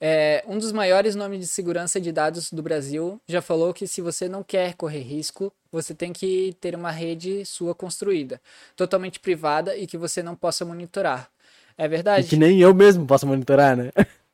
É, 0.00 0.44
um 0.46 0.58
dos 0.58 0.72
maiores 0.72 1.14
nomes 1.14 1.40
de 1.40 1.46
segurança 1.46 2.00
de 2.00 2.12
dados 2.12 2.50
do 2.52 2.62
Brasil 2.62 3.18
já 3.26 3.40
falou 3.40 3.72
que 3.72 3.86
se 3.86 4.02
você 4.02 4.28
não 4.28 4.42
quer 4.42 4.74
correr 4.74 5.00
risco, 5.00 5.52
você 5.72 5.94
tem 5.94 6.12
que 6.12 6.54
ter 6.60 6.74
uma 6.74 6.90
rede 6.90 7.44
sua 7.46 7.74
construída, 7.74 8.40
totalmente 8.76 9.18
privada 9.18 9.76
e 9.76 9.86
que 9.86 9.96
você 9.96 10.22
não 10.22 10.36
possa 10.36 10.64
monitorar. 10.64 11.30
É 11.78 11.84
E 11.84 11.88
verdade? 11.88 12.28
que 12.28 12.36
nem 12.36 12.60
eu 12.60 12.74
mesmo 12.74 13.06
posso 13.06 13.26
monitorar, 13.26 13.76
né? 13.76 13.90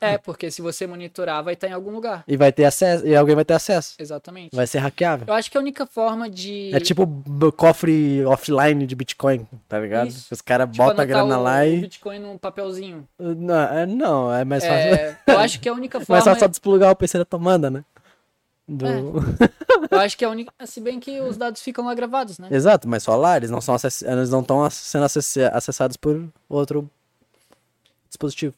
É, 0.00 0.16
porque 0.18 0.50
se 0.50 0.62
você 0.62 0.86
monitorar, 0.86 1.42
vai 1.42 1.54
estar 1.54 1.66
em 1.68 1.72
algum 1.72 1.90
lugar. 1.90 2.22
E 2.28 2.36
vai 2.36 2.52
ter 2.52 2.64
acesso, 2.64 3.06
e 3.06 3.16
alguém 3.16 3.34
vai 3.34 3.44
ter 3.44 3.54
acesso. 3.54 3.94
Exatamente. 3.98 4.54
Vai 4.54 4.66
ser 4.66 4.78
hackeável. 4.78 5.26
Eu 5.26 5.34
acho 5.34 5.50
que 5.50 5.56
a 5.58 5.60
única 5.60 5.86
forma 5.86 6.30
de. 6.30 6.70
É 6.74 6.78
tipo 6.80 7.04
b- 7.04 7.50
cofre 7.52 8.24
offline 8.24 8.86
de 8.86 8.94
Bitcoin, 8.94 9.46
tá 9.68 9.80
ligado? 9.80 10.08
Isso. 10.08 10.32
Os 10.32 10.40
caras 10.40 10.68
tipo, 10.70 10.84
botam 10.84 11.02
a 11.02 11.04
grana 11.04 11.38
o, 11.38 11.42
lá 11.42 11.60
o 11.60 11.64
e. 11.64 11.80
Bitcoin 11.80 12.18
num 12.20 12.38
papelzinho. 12.38 13.08
Não, 13.18 13.54
é, 13.60 13.86
não, 13.86 14.32
é 14.32 14.44
mais 14.44 14.64
fácil. 14.64 14.94
É, 14.94 15.18
eu 15.26 15.38
acho 15.38 15.58
que 15.60 15.68
a 15.68 15.72
única 15.72 15.98
mais 15.98 16.06
forma. 16.06 16.22
fácil 16.22 16.40
só 16.40 16.46
desplugar 16.46 16.90
o 16.92 16.96
PC 16.96 17.18
da 17.18 17.24
tomada, 17.24 17.70
né? 17.70 17.84
Do... 18.68 18.86
É. 18.86 19.48
Eu 19.90 19.98
acho 20.00 20.18
que 20.18 20.24
é 20.24 20.28
a 20.28 20.30
única. 20.30 20.52
Se 20.66 20.80
bem 20.80 21.00
que 21.00 21.18
os 21.20 21.36
dados 21.38 21.62
ficam 21.62 21.86
lá 21.86 21.94
gravados, 21.94 22.38
né? 22.38 22.48
Exato, 22.50 22.86
mas 22.86 23.02
só 23.02 23.16
lá, 23.16 23.36
eles 23.38 23.50
não 23.50 23.60
são 23.60 23.74
acess... 23.74 24.02
eles 24.02 24.28
não 24.28 24.40
estão 24.40 24.68
sendo 24.68 25.04
acess- 25.04 25.38
acessados 25.52 25.96
por 25.96 26.28
outro 26.48 26.90
dispositivo. 28.08 28.54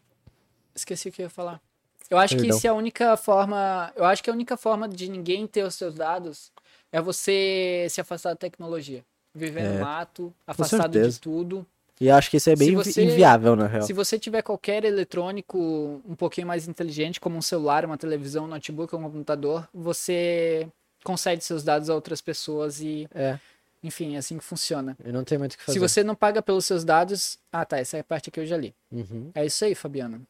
Esqueci 0.81 1.09
o 1.09 1.12
que 1.12 1.22
eu 1.22 1.26
ia 1.26 1.31
falar. 1.31 1.61
Eu 2.09 2.18
acho 2.18 2.35
Perdão. 2.37 2.51
que 2.57 2.61
se 2.61 2.66
a 2.66 2.74
única 2.74 3.16
forma. 3.16 3.93
Eu 3.95 4.05
acho 4.05 4.22
que 4.22 4.31
a 4.31 4.33
única 4.33 4.57
forma 4.57 4.89
de 4.89 5.09
ninguém 5.09 5.47
ter 5.47 5.62
os 5.62 5.74
seus 5.74 5.95
dados 5.95 6.51
é 6.91 7.01
você 7.01 7.87
se 7.89 8.01
afastar 8.01 8.31
da 8.31 8.37
tecnologia. 8.37 9.05
Viver 9.35 9.61
É, 9.61 9.68
no 9.74 9.81
mato, 9.81 10.35
afastado 10.47 11.01
de 11.09 11.20
tudo. 11.20 11.64
E 12.01 12.11
acho 12.11 12.31
que 12.31 12.39
isso 12.39 12.49
é 12.51 12.57
bem 12.57 12.74
você- 12.74 13.05
inviável, 13.05 13.55
na 13.55 13.66
real. 13.66 13.83
Se 13.83 13.93
você 13.93 14.18
tiver 14.18 14.43
qualquer 14.43 14.85
eletrônico 14.85 16.03
um 16.09 16.14
pouquinho 16.16 16.47
mais 16.47 16.66
inteligente, 16.66 17.20
como 17.20 17.37
um 17.37 17.43
celular, 17.43 17.85
uma 17.85 17.99
televisão, 17.99 18.45
um 18.47 18.49
notebook 18.49 18.93
ou 18.95 19.01
um 19.01 19.05
computador, 19.05 19.68
você 19.72 20.66
concede 21.05 21.45
seus 21.45 21.62
dados 21.62 21.89
a 21.91 21.95
outras 21.95 22.20
pessoas 22.20 22.81
e, 22.81 23.07
É, 23.14 23.39
enfim, 23.85 24.14
é 24.16 24.18
assim 24.18 24.39
que 24.39 24.45
funciona. 24.45 24.97
eu 25.05 25.12
não 25.12 25.22
tenho 25.22 25.39
muito 25.41 25.53
o 25.55 25.59
que 25.59 25.64
fazer. 25.64 25.78
Se 25.78 25.78
você 25.78 26.03
não 26.03 26.14
paga 26.16 26.43
pelos 26.43 26.64
seus 26.64 26.85
dados. 26.85 27.39
Ah, 27.53 27.64
tá. 27.64 27.78
Essa 27.78 27.99
é 27.99 28.01
a 28.01 28.05
parte 28.05 28.31
que 28.31 28.41
eu 28.41 28.47
já 28.47 28.57
li. 28.57 28.74
Uhum. 28.91 29.31
É 29.35 29.45
isso 29.47 29.64
aí, 29.64 29.74
Fabiana. 29.76 30.20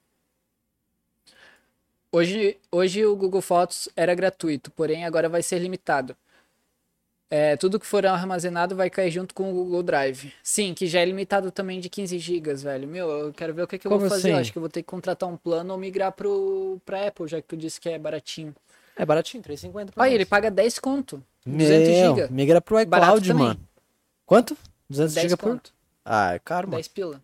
Hoje, 2.13 2.59
hoje 2.73 3.05
o 3.07 3.15
Google 3.15 3.41
Fotos 3.41 3.89
era 3.95 4.15
gratuito, 4.15 4.71
porém 4.73 5.05
agora 5.05 5.29
vai 5.29 5.43
ser 5.43 5.59
limitado. 5.61 6.17
É, 7.33 7.57
tudo 7.57 7.79
que 7.79 7.87
for 7.87 8.05
armazenado 8.05 8.75
vai 8.75 8.91
cair 8.91 9.13
junto 9.13 9.33
com 9.33 9.49
o 9.53 9.55
Google 9.55 9.85
Drive. 9.85 10.33
Sim, 10.43 10.75
que 10.75 10.89
já 10.89 10.99
é 11.01 11.05
limitado 11.05 11.53
também 11.53 11.79
de 11.79 11.89
15 11.89 12.19
GB, 12.19 12.55
velho. 12.55 12.89
Meu, 12.89 13.09
eu 13.09 13.33
quero 13.33 13.55
ver 13.55 13.63
o 13.63 13.69
que, 13.69 13.79
que 13.79 13.87
eu 13.87 13.91
vou 13.91 13.99
Como 14.01 14.11
fazer. 14.11 14.31
Eu 14.31 14.33
assim? 14.35 14.41
acho 14.41 14.53
que 14.53 14.59
eu 14.59 14.63
vou 14.63 14.69
ter 14.69 14.83
que 14.83 14.89
contratar 14.89 15.29
um 15.29 15.37
plano 15.37 15.73
ou 15.73 15.79
migrar 15.79 16.11
pro, 16.11 16.81
pra 16.85 17.07
Apple, 17.07 17.29
já 17.29 17.41
que 17.41 17.47
tu 17.47 17.57
disse 17.57 17.81
que 17.81 17.89
é 17.89 17.97
baratinho. 17.97 18.53
É 18.97 19.07
baratinho, 19.07 19.45
3,50 19.45 19.93
por 19.93 20.03
Olha, 20.03 20.13
ele 20.13 20.27
paga 20.27 20.51
10 20.51 20.81
conto. 20.81 21.23
200 21.47 21.89
Meu, 21.89 22.17
GB. 22.17 22.35
migra 22.35 22.61
pro 22.61 22.81
iCloud, 22.81 23.29
também. 23.29 23.47
mano. 23.47 23.61
Quanto? 24.27 24.57
200 24.89 25.15
10 25.15 25.31
GB 25.31 25.37
por... 25.41 25.53
conto. 25.53 25.73
Ah, 26.05 26.35
é 26.35 26.39
caro, 26.41 26.67
mano. 26.67 26.79
10 26.79 26.89
pila. 26.89 27.23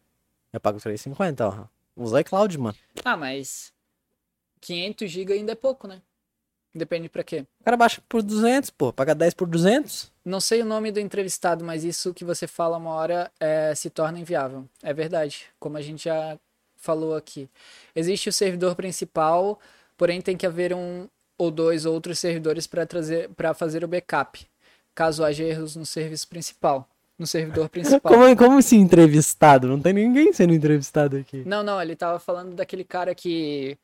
Eu 0.53 0.61
pago 0.61 0.78
3,50, 0.78 1.41
ó. 1.41 1.66
Usa 2.01 2.20
iCloud, 2.20 2.57
mano. 2.59 2.76
Ah, 3.05 3.16
mas 3.16 3.72
500 4.61 5.11
GB 5.11 5.32
ainda 5.34 5.52
é 5.52 5.57
pouco, 5.57 5.86
né? 5.86 6.00
Depende 6.74 7.09
pra 7.09 7.24
quê. 7.24 7.46
O 7.61 7.64
cara 7.64 7.76
baixa 7.76 8.02
por 8.09 8.22
200, 8.22 8.70
pô. 8.70 8.92
Paga 8.92 9.14
10 9.14 9.34
por 9.34 9.48
200. 9.48 10.12
Não 10.24 10.40
sei 10.40 10.61
o 10.61 10.66
nome 10.66 10.92
do 10.92 11.00
entrevistado, 11.00 11.64
mas 11.64 11.84
isso 11.84 12.12
que 12.12 12.24
você 12.24 12.46
fala 12.46 12.76
uma 12.76 12.90
hora 12.90 13.30
é, 13.40 13.74
se 13.74 13.88
torna 13.88 14.18
inviável. 14.18 14.68
É 14.82 14.92
verdade, 14.92 15.46
como 15.59 15.78
a 15.78 15.82
gente 15.82 16.04
já 16.04 16.38
falou 16.76 17.16
aqui. 17.16 17.48
Existe 17.94 18.28
o 18.28 18.32
servidor 18.32 18.74
principal, 18.76 19.59
porém 19.96 20.20
tem 20.20 20.36
que 20.36 20.46
haver 20.46 20.74
um 20.74 21.09
ou 21.38 21.50
dois 21.50 21.84
outros 21.84 22.18
servidores 22.18 22.66
para 22.66 22.86
trazer 22.86 23.28
para 23.30 23.52
fazer 23.52 23.84
o 23.84 23.88
backup, 23.88 24.46
caso 24.94 25.24
haja 25.24 25.44
erros 25.44 25.76
no 25.76 25.84
serviço 25.84 26.28
principal, 26.28 26.88
no 27.18 27.26
servidor 27.26 27.68
principal. 27.68 28.12
Como, 28.12 28.36
como 28.36 28.59
esse 28.59 28.76
entrevistado? 28.76 29.68
Não 29.68 29.80
tem 29.80 29.92
ninguém 29.92 30.32
sendo 30.32 30.54
entrevistado 30.54 31.16
aqui. 31.16 31.42
Não, 31.44 31.62
não, 31.62 31.80
ele 31.80 31.96
tava 31.96 32.18
falando 32.18 32.54
daquele 32.54 32.84
cara 32.84 33.14
que 33.14 33.76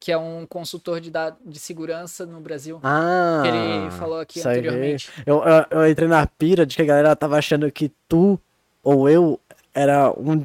que 0.00 0.10
é 0.10 0.16
um 0.16 0.46
consultor 0.46 0.98
de 0.98 1.10
dados 1.10 1.38
de 1.44 1.58
segurança 1.58 2.24
no 2.24 2.40
Brasil. 2.40 2.80
Ah, 2.82 3.42
que 3.42 3.48
ele 3.48 3.90
falou 3.92 4.18
aqui 4.18 4.40
anteriormente. 4.40 5.10
Eu, 5.26 5.42
eu, 5.44 5.78
eu 5.82 5.90
entrei 5.90 6.08
na 6.08 6.26
pira 6.26 6.64
de 6.64 6.74
que 6.74 6.80
a 6.82 6.86
galera 6.86 7.14
tava 7.14 7.36
achando 7.36 7.70
que 7.70 7.92
tu 8.08 8.40
ou 8.82 9.08
eu 9.10 9.38
era 9.74 10.10
um. 10.12 10.42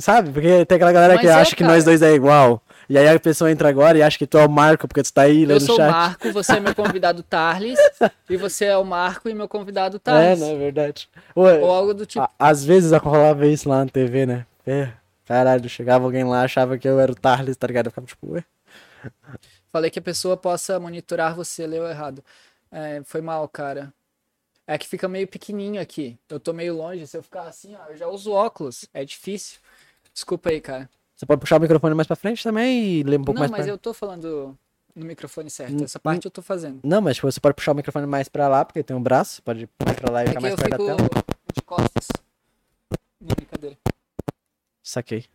Sabe? 0.00 0.30
Porque 0.30 0.64
tem 0.64 0.76
aquela 0.76 0.92
galera 0.92 1.18
que 1.18 1.26
Mas 1.26 1.36
é, 1.36 1.40
acha 1.40 1.56
que 1.56 1.62
nós 1.64 1.84
cara. 1.84 1.84
dois 1.84 2.00
é 2.02 2.14
igual. 2.14 2.62
E 2.88 2.96
aí 2.98 3.08
a 3.08 3.18
pessoa 3.18 3.50
entra 3.50 3.68
agora 3.68 3.96
e 3.98 4.02
acha 4.02 4.18
que 4.18 4.26
tu 4.26 4.38
é 4.38 4.44
o 4.46 4.50
Marco, 4.50 4.86
porque 4.86 5.02
tu 5.02 5.12
tá 5.12 5.22
aí 5.22 5.42
Eu 5.42 5.48
lendo 5.48 5.62
o 5.62 5.66
sou 5.66 5.74
o 5.74 5.78
chat. 5.78 5.90
Marco, 5.90 6.32
você 6.32 6.52
é 6.52 6.60
meu 6.60 6.74
convidado 6.74 7.22
Tarles, 7.22 7.78
e 8.28 8.36
você 8.36 8.66
é 8.66 8.76
o 8.76 8.84
Marco 8.84 9.28
e 9.28 9.34
meu 9.34 9.48
convidado 9.48 9.96
É, 9.96 10.00
Tarles. 10.00 10.40
não 10.40 10.48
é 10.50 10.56
verdade. 10.56 11.08
Ué, 11.36 11.58
Ou 11.58 11.70
algo 11.70 11.94
do 11.94 12.04
tipo. 12.06 12.28
às 12.38 12.64
vezes 12.64 12.92
rolava 12.92 13.46
isso 13.46 13.68
lá 13.68 13.84
na 13.84 13.90
TV, 13.90 14.26
né? 14.26 14.46
É, 14.66 14.88
caralho, 15.26 15.68
chegava 15.68 16.04
alguém 16.04 16.24
lá, 16.24 16.42
achava 16.42 16.76
que 16.76 16.86
eu 16.88 17.00
era 17.00 17.10
o 17.10 17.14
Tarles, 17.14 17.56
tá 17.56 17.66
ligado? 17.66 17.86
Eu 17.86 17.90
ficava 17.92 18.06
tipo, 18.06 18.32
ué. 18.32 18.44
Falei 19.70 19.90
que 19.90 19.98
a 19.98 20.02
pessoa 20.02 20.36
possa 20.36 20.78
monitorar 20.78 21.34
você, 21.34 21.66
leu 21.66 21.86
errado. 21.88 22.22
É, 22.70 23.02
foi 23.04 23.20
mal, 23.20 23.48
cara. 23.48 23.92
É 24.66 24.78
que 24.78 24.86
fica 24.86 25.08
meio 25.08 25.26
pequenininho 25.26 25.80
aqui. 25.80 26.18
Eu 26.28 26.38
tô 26.38 26.52
meio 26.52 26.74
longe. 26.76 27.06
Se 27.06 27.16
eu 27.16 27.22
ficar 27.22 27.42
assim, 27.42 27.74
ó, 27.76 27.88
eu 27.90 27.96
já 27.96 28.06
uso 28.08 28.32
óculos. 28.32 28.88
É 28.94 29.04
difícil. 29.04 29.58
Desculpa 30.14 30.50
aí, 30.50 30.60
cara. 30.60 30.88
Você 31.14 31.26
pode 31.26 31.40
puxar 31.40 31.56
o 31.56 31.60
microfone 31.60 31.94
mais 31.94 32.06
pra 32.06 32.16
frente 32.16 32.42
também 32.42 32.84
e 32.84 33.02
ler 33.02 33.18
um 33.18 33.24
pouco 33.24 33.34
Não, 33.34 33.40
mais 33.40 33.50
mas 33.50 33.62
pra... 33.64 33.72
eu 33.72 33.78
tô 33.78 33.92
falando 33.94 34.56
no 34.94 35.04
microfone 35.04 35.50
certo. 35.50 35.82
Essa 35.84 35.98
parte 35.98 36.24
eu 36.26 36.30
tô 36.30 36.42
fazendo. 36.42 36.80
Não, 36.82 37.00
mas 37.00 37.16
tipo, 37.16 37.30
você 37.30 37.40
pode 37.40 37.54
puxar 37.54 37.72
o 37.72 37.74
microfone 37.74 38.06
mais 38.06 38.28
pra 38.28 38.48
lá, 38.48 38.64
porque 38.64 38.82
tem 38.82 38.96
um 38.96 39.02
braço, 39.02 39.42
pode 39.42 39.68
mais 39.84 39.96
pra 39.98 40.12
lá 40.12 40.22
e 40.22 40.24
É 40.24 40.28
ficar 40.28 40.40
mais 40.40 40.54
perto 40.54 40.70
da 40.70 40.76
tela. 40.76 41.08
de 41.54 41.62
costas. 41.62 42.08
Não, 43.20 43.34
brincadeira. 43.36 43.76
Saquei. 44.82 45.26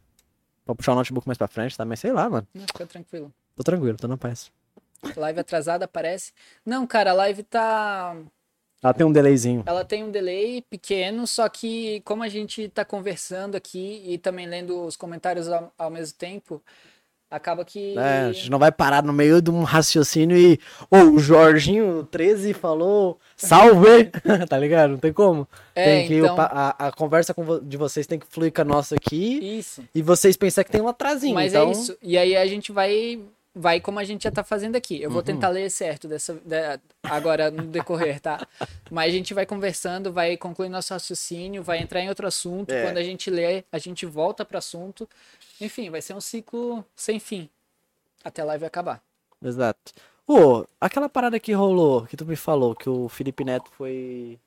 Pode 0.66 0.78
puxar 0.78 0.92
o 0.92 0.96
notebook 0.96 1.26
mais 1.28 1.38
pra 1.38 1.48
frente, 1.48 1.78
tá? 1.78 1.86
Mas 1.86 2.00
sei 2.00 2.12
lá, 2.12 2.30
mano. 2.30 2.48
Não, 2.54 2.66
fica 2.66 2.86
tranquilo. 2.86 3.34
Tô 3.58 3.64
tranquilo, 3.64 3.98
tô 3.98 4.08
na 4.08 4.16
paz. 4.18 4.52
Live 5.16 5.40
atrasada 5.40 5.86
aparece. 5.86 6.32
Não, 6.66 6.86
cara, 6.86 7.10
a 7.12 7.14
live 7.14 7.42
tá. 7.44 8.16
Ela 8.84 8.94
tem 8.94 9.06
um 9.06 9.12
delayzinho. 9.12 9.64
Ela 9.66 9.84
tem 9.84 10.04
um 10.04 10.12
delay 10.12 10.64
pequeno, 10.70 11.26
só 11.26 11.50
que 11.50 12.00
como 12.06 12.22
a 12.22 12.30
gente 12.30 12.70
tá 12.70 12.86
conversando 12.86 13.56
aqui 13.56 14.04
e 14.06 14.20
também 14.20 14.46
lendo 14.48 14.86
os 14.86 14.96
comentários 14.96 15.48
ao, 15.50 15.74
ao 15.78 15.90
mesmo 15.90 16.16
tempo, 16.16 16.62
acaba 17.32 17.66
que. 17.66 17.98
É, 17.98 18.28
a 18.28 18.32
gente 18.32 18.52
não 18.52 18.60
vai 18.60 18.72
parar 18.72 19.02
no 19.04 19.12
meio 19.12 19.42
de 19.42 19.50
um 19.50 19.64
raciocínio 19.64 20.38
e. 20.38 20.60
Ô, 20.92 20.98
o 21.16 21.20
Jorginho 21.20 22.04
13 22.12 22.54
falou. 22.54 23.20
Salve! 23.36 24.12
tá 24.48 24.58
ligado? 24.60 24.92
Não 24.92 25.00
tem 25.00 25.12
como. 25.14 25.48
É, 25.74 25.84
tem 25.84 26.08
que. 26.08 26.16
então- 26.18 26.36
a, 26.40 26.88
a 26.88 26.92
conversa 26.92 27.34
com 27.34 27.44
vo- 27.44 27.60
de 27.60 27.78
vocês 27.78 28.06
tem 28.06 28.20
que 28.20 28.28
fluir 28.28 28.54
com 28.54 28.62
a 28.62 28.66
nossa 28.66 28.94
aqui. 28.96 29.58
Isso. 29.58 29.84
E 29.96 30.02
vocês 30.04 30.38
pensar 30.38 30.64
que 30.64 30.72
tem 30.72 30.82
um 30.82 30.88
atrasinho. 30.88 31.34
Mas 31.34 31.54
então... 31.54 31.70
é 31.70 31.72
isso. 31.72 31.98
E 32.02 32.18
aí 32.18 32.36
a 32.36 32.46
gente 32.46 32.72
vai. 32.72 33.20
Vai 33.60 33.82
como 33.82 33.98
a 34.00 34.04
gente 34.04 34.24
já 34.24 34.32
tá 34.32 34.44
fazendo 34.44 34.76
aqui. 34.76 35.02
Eu 35.02 35.10
vou 35.10 35.20
Uhum. 35.20 35.26
tentar 35.26 35.50
ler 35.50 35.70
certo 35.72 36.08
dessa, 36.08 36.36
da- 36.46 36.80
agora 37.04 37.50
no 37.50 37.64
decorrer, 37.64 38.20
tá? 38.20 38.46
Mas 38.92 39.10
a 39.10 39.18
gente 39.18 39.34
vai 39.34 39.46
conversando, 39.46 40.12
vai 40.14 40.38
concluir 40.38 40.70
nosso 40.70 40.94
raciocínio, 40.94 41.64
vai 41.64 41.80
entrar 41.80 42.02
em 42.02 42.10
outro 42.10 42.28
assunto. 42.28 42.72
É. 42.72 42.84
Quando 42.84 42.98
a 42.98 43.04
gente 43.04 43.30
lê, 43.30 43.64
a 43.72 43.78
gente 43.78 44.06
volta 44.06 44.46
para 44.46 44.60
assunto. 44.60 45.10
Enfim, 45.60 45.90
vai 45.90 46.02
ser 46.02 46.14
um 46.14 46.22
ciclo 46.22 46.86
sem 46.96 47.20
fim. 47.20 47.50
Até 48.24 48.42
a 48.42 48.46
live 48.46 48.66
acabar. 48.66 49.02
Exato. 49.44 49.94
Ô, 50.28 50.66
aquela 50.80 51.08
parada 51.08 51.40
que 51.40 51.54
rolou, 51.54 52.06
que 52.06 52.18
tu 52.18 52.26
me 52.26 52.36
falou, 52.36 52.76
que 52.76 52.90
o 52.90 53.08
Felipe 53.08 53.44
Neto 53.44 53.70
foi. 53.72 54.38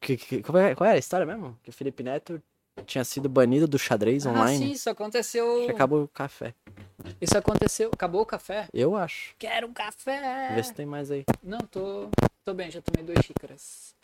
Que, 0.00 0.16
que, 0.16 0.42
qual, 0.42 0.56
é, 0.58 0.74
qual 0.74 0.86
era 0.88 0.96
a 0.96 0.98
história 0.98 1.26
mesmo? 1.26 1.58
Que 1.62 1.68
o 1.70 1.72
Felipe 1.72 2.02
Neto 2.02 2.42
tinha 2.86 3.04
sido 3.04 3.28
banido 3.28 3.66
do 3.68 3.78
xadrez 3.78 4.26
Ah, 4.26 4.30
sim, 4.30 4.36
online. 4.38 4.72
isso 4.72 4.90
aconteceu. 4.90 5.68
Acabou 5.70 6.04
o 6.04 6.08
café. 6.08 6.54
Isso 7.20 7.36
aconteceu. 7.36 7.90
Acabou 7.92 8.22
o 8.22 8.26
café? 8.26 8.68
Eu 8.72 8.96
acho. 8.96 9.34
Quero 9.38 9.66
um 9.68 9.72
café! 9.72 10.52
Vê 10.54 10.62
se 10.62 10.74
tem 10.74 10.86
mais 10.86 11.10
aí. 11.10 11.24
Não, 11.42 11.58
tô, 11.58 12.08
tô 12.44 12.52
bem, 12.54 12.70
já 12.70 12.80
tomei 12.82 13.04
duas 13.04 13.24
xícaras. 13.24 13.94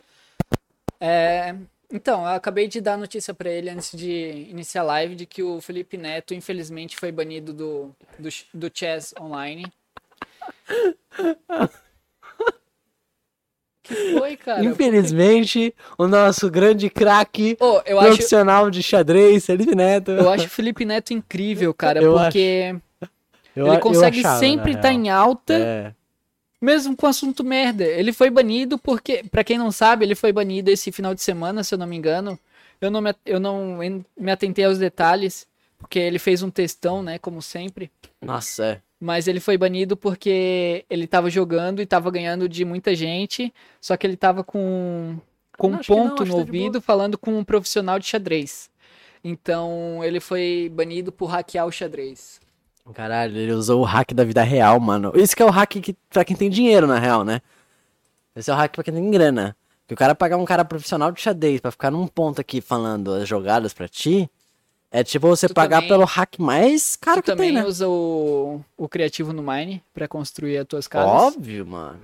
É, 0.99 1.55
então, 1.91 2.21
eu 2.21 2.29
acabei 2.31 2.67
de 2.67 2.81
dar 2.81 2.97
notícia 2.97 3.33
pra 3.33 3.49
ele 3.49 3.69
antes 3.69 3.97
de 3.97 4.47
iniciar 4.49 4.81
a 4.81 4.85
live 4.85 5.15
de 5.15 5.25
que 5.25 5.41
o 5.43 5.61
Felipe 5.61 5.95
Neto, 5.97 6.33
infelizmente, 6.33 6.97
foi 6.97 7.11
banido 7.11 7.53
do, 7.53 7.95
do, 8.19 8.29
do 8.53 8.71
chess 8.73 9.13
online. 9.19 9.71
que 13.87 14.17
foi, 14.19 14.35
cara? 14.37 14.63
Infelizmente, 14.63 15.73
o 15.97 16.07
nosso 16.07 16.49
grande 16.49 16.89
craque 16.89 17.57
Ô, 17.59 17.81
eu 17.85 17.99
acho, 17.99 18.09
profissional 18.09 18.69
de 18.69 18.81
xadrez, 18.83 19.45
Felipe 19.45 19.75
Neto. 19.75 20.11
eu 20.11 20.29
acho 20.29 20.45
o 20.45 20.49
Felipe 20.49 20.85
Neto 20.85 21.13
incrível, 21.13 21.73
cara, 21.73 22.01
Eu 22.01 22.13
porque 22.13 22.75
Eu- 23.55 23.67
ele 23.67 23.75
eu 23.75 23.79
consegue 23.79 24.19
achava, 24.19 24.39
sempre 24.39 24.71
estar 24.73 24.89
real. 24.89 25.01
em 25.01 25.09
alta. 25.09 25.53
É. 25.53 25.93
Mesmo 26.59 26.95
com 26.95 27.05
assunto 27.05 27.43
merda. 27.43 27.83
Ele 27.85 28.11
foi 28.11 28.29
banido 28.31 28.77
porque, 28.79 29.23
pra 29.29 29.43
quem 29.43 29.57
não 29.59 29.71
sabe, 29.71 30.03
ele 30.05 30.15
foi 30.15 30.31
banido 30.31 30.71
esse 30.71 30.91
final 30.91 31.13
de 31.13 31.21
semana, 31.21 31.63
se 31.63 31.73
eu 31.75 31.77
não 31.77 31.85
me 31.85 31.95
engano. 31.95 32.37
Eu 32.81 32.89
não 32.91 32.99
me, 33.01 33.13
eu 33.25 33.39
não 33.39 33.77
me 34.17 34.31
atentei 34.31 34.65
aos 34.65 34.77
detalhes, 34.79 35.45
porque 35.77 35.99
ele 35.99 36.17
fez 36.19 36.41
um 36.41 36.49
textão, 36.49 37.03
né, 37.03 37.19
como 37.19 37.41
sempre. 37.43 37.91
Nossa, 38.21 38.65
é. 38.65 38.81
Mas 38.99 39.27
ele 39.27 39.39
foi 39.39 39.57
banido 39.57 39.95
porque 39.95 40.85
ele 40.89 41.05
tava 41.07 41.29
jogando 41.29 41.81
e 41.81 41.85
tava 41.85 42.09
ganhando 42.09 42.49
de 42.49 42.65
muita 42.65 42.95
gente, 42.95 43.53
só 43.79 43.95
que 43.95 44.07
ele 44.07 44.17
tava 44.17 44.43
com, 44.43 45.19
com 45.57 45.67
Não, 45.67 45.75
um 45.75 45.77
não, 45.77 45.83
ponto 45.83 46.23
acho 46.23 46.31
no 46.31 46.37
tá 46.37 46.39
ouvido 46.39 46.81
falando 46.81 47.17
com 47.17 47.37
um 47.37 47.43
profissional 47.43 47.99
de 47.99 48.07
xadrez. 48.07 48.69
Então 49.23 50.03
ele 50.03 50.19
foi 50.19 50.71
banido 50.73 51.11
por 51.11 51.27
hackear 51.27 51.65
o 51.67 51.71
xadrez. 51.71 52.39
Caralho, 52.93 53.37
ele 53.37 53.51
usou 53.51 53.81
o 53.81 53.83
hack 53.83 54.13
da 54.13 54.23
vida 54.23 54.41
real, 54.43 54.79
mano. 54.79 55.11
Isso 55.15 55.35
que 55.35 55.43
é 55.43 55.45
o 55.45 55.49
hack 55.49 55.69
que, 55.81 55.95
pra 56.09 56.23
quem 56.23 56.35
tem 56.37 56.49
dinheiro, 56.49 56.87
na 56.87 56.97
real, 56.97 57.23
né? 57.25 57.41
Esse 58.35 58.49
é 58.49 58.53
o 58.53 58.57
hack 58.57 58.73
pra 58.73 58.83
quem 58.83 58.93
tem 58.93 59.11
grana. 59.11 59.55
Que 59.87 59.93
o 59.93 59.97
cara 59.97 60.15
pagar 60.15 60.37
um 60.37 60.45
cara 60.45 60.63
profissional 60.65 61.11
de 61.11 61.19
xadrez 61.21 61.59
pra 61.59 61.71
ficar 61.71 61.91
num 61.91 62.07
ponto 62.07 62.39
aqui 62.41 62.61
falando 62.61 63.13
as 63.13 63.27
jogadas 63.27 63.73
pra 63.73 63.87
ti, 63.87 64.29
É 64.91 65.03
tipo 65.03 65.27
você 65.27 65.47
Tu 65.47 65.53
pagar 65.53 65.77
também- 65.77 65.89
pelo 65.89 66.05
hack 66.05 66.39
mais 66.39 66.95
caro 66.95 67.21
que 67.21 67.25
também 67.25 67.47
tem, 67.53 67.61
né? 67.61 67.65
usa 67.67 67.87
o, 67.87 68.61
o 68.77 68.87
criativo 68.87 69.33
no 69.33 69.43
Mine 69.43 69.83
pra 69.93 70.07
construir 70.07 70.57
as 70.57 70.65
tuas 70.67 70.87
casas. 70.87 71.11
Óbvio, 71.35 71.65
mano. 71.67 71.99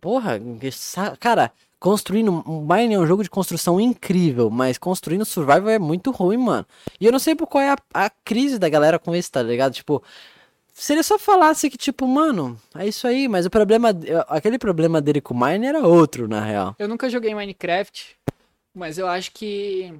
Porra, 0.00 0.38
cara, 1.20 1.50
construindo. 1.78 2.44
Mine 2.46 2.94
é 2.94 2.98
um 2.98 3.06
jogo 3.06 3.22
de 3.22 3.30
construção 3.30 3.80
incrível, 3.80 4.50
mas 4.50 4.76
construindo 4.76 5.24
survival 5.24 5.68
é 5.70 5.78
muito 5.78 6.10
ruim, 6.10 6.36
mano. 6.36 6.66
E 7.00 7.06
eu 7.06 7.12
não 7.12 7.18
sei 7.18 7.34
por 7.34 7.46
qual 7.46 7.62
é 7.62 7.70
a, 7.70 7.76
a 7.94 8.10
crise 8.10 8.58
da 8.58 8.68
galera 8.68 8.98
com 8.98 9.14
isso, 9.14 9.30
tá 9.32 9.42
ligado? 9.42 9.72
Tipo, 9.72 10.02
se 10.74 10.92
ele 10.92 11.02
só 11.02 11.18
falasse 11.18 11.70
que, 11.70 11.78
tipo, 11.78 12.06
mano, 12.08 12.58
é 12.74 12.86
isso 12.86 13.06
aí, 13.06 13.28
mas 13.28 13.46
o 13.46 13.50
problema. 13.50 13.90
Aquele 14.28 14.58
problema 14.58 15.00
dele 15.00 15.20
com 15.20 15.32
o 15.32 15.40
Mine 15.40 15.66
era 15.66 15.86
outro, 15.86 16.26
na 16.28 16.40
real. 16.40 16.74
Eu 16.78 16.88
nunca 16.88 17.08
joguei 17.08 17.34
Minecraft, 17.34 18.16
mas 18.74 18.98
eu 18.98 19.06
acho 19.06 19.30
que 19.32 19.94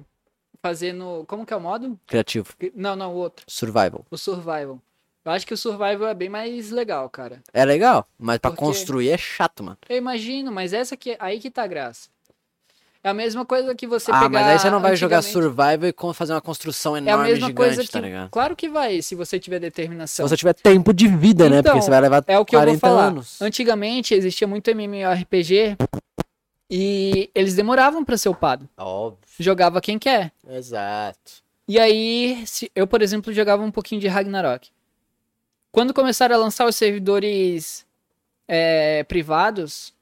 fazendo. 0.65 1.23
Como 1.27 1.45
que 1.45 1.53
é 1.53 1.55
o 1.55 1.61
modo? 1.61 1.99
Criativo. 2.07 2.47
Não, 2.73 2.95
não, 2.95 3.13
o 3.13 3.17
outro. 3.17 3.45
Survival. 3.47 4.03
O 4.09 4.17
Survival. 4.17 4.79
Eu 5.23 5.31
acho 5.31 5.45
que 5.45 5.53
o 5.53 5.57
Survival 5.57 6.07
é 6.07 6.13
bem 6.13 6.29
mais 6.29 6.71
legal, 6.71 7.07
cara. 7.09 7.41
É 7.53 7.63
legal, 7.65 8.07
mas 8.17 8.37
pra 8.39 8.49
Porque- 8.51 8.63
construir 8.65 9.09
é 9.09 9.17
chato, 9.17 9.63
mano. 9.63 9.77
Eu 9.87 9.97
imagino, 9.97 10.51
mas 10.51 10.73
essa 10.73 10.97
que 10.97 11.15
aí 11.19 11.39
que 11.39 11.51
tá 11.51 11.63
a 11.63 11.67
graça. 11.67 12.09
É 13.03 13.09
a 13.09 13.13
mesma 13.13 13.45
coisa 13.45 13.75
que 13.75 13.85
você 13.85 14.09
ah, 14.09 14.15
pegar. 14.21 14.29
mas 14.29 14.47
aí 14.47 14.57
você 14.59 14.69
não 14.71 14.79
vai 14.79 14.95
jogar 14.95 15.21
Survival 15.21 15.89
e 15.89 15.93
fazer 16.15 16.33
uma 16.33 16.41
construção 16.41 16.95
É 16.95 16.99
a 16.99 17.01
enorme, 17.03 17.23
mesma 17.25 17.47
gigante, 17.49 17.53
coisa 17.55 17.83
que. 17.83 17.91
tá 17.91 17.99
ligado? 18.01 18.29
Claro 18.31 18.55
que 18.55 18.67
vai, 18.67 18.99
se 19.03 19.13
você 19.13 19.39
tiver 19.39 19.57
Se 19.57 19.61
determinação. 19.61 20.27
você 20.27 20.35
tiver 20.35 20.53
tempo 20.55 20.91
de 20.91 21.07
vida, 21.07 21.47
né? 21.47 21.57
Porque 21.57 21.69
Então, 21.69 21.81
você 21.83 21.89
vai 21.91 22.01
levar 22.01 22.23
É 22.25 22.39
o 22.39 22.43
que 22.45 22.55
eu 22.55 22.59
40 22.61 22.71
vou 22.71 22.79
falar. 22.89 23.07
anos. 23.09 23.39
Antigamente 23.39 24.15
existia 24.15 24.47
muito 24.47 24.71
MMORPG 24.71 25.77
e 26.69 27.29
eles 27.35 27.55
demoravam 27.55 28.03
pra 28.03 28.17
ser 28.17 28.29
upado. 28.29 28.67
Óbvio. 28.77 29.19
Jogava 29.39 29.79
quem 29.81 29.99
quer. 29.99 30.31
Exato. 30.47 31.43
E 31.67 31.79
aí, 31.79 32.43
se- 32.45 32.71
eu, 32.75 32.85
por 32.87 33.01
exemplo, 33.01 33.33
jogava 33.33 33.63
um 33.63 33.71
pouquinho 33.71 34.01
de 34.01 34.07
Ragnarok. 34.07 34.69
Quando 35.71 35.93
começaram 35.93 36.35
a 36.35 36.39
lançar 36.39 36.65
os 36.67 36.75
servidores 36.75 37.85
é, 38.47 39.03
privados, 39.03 39.93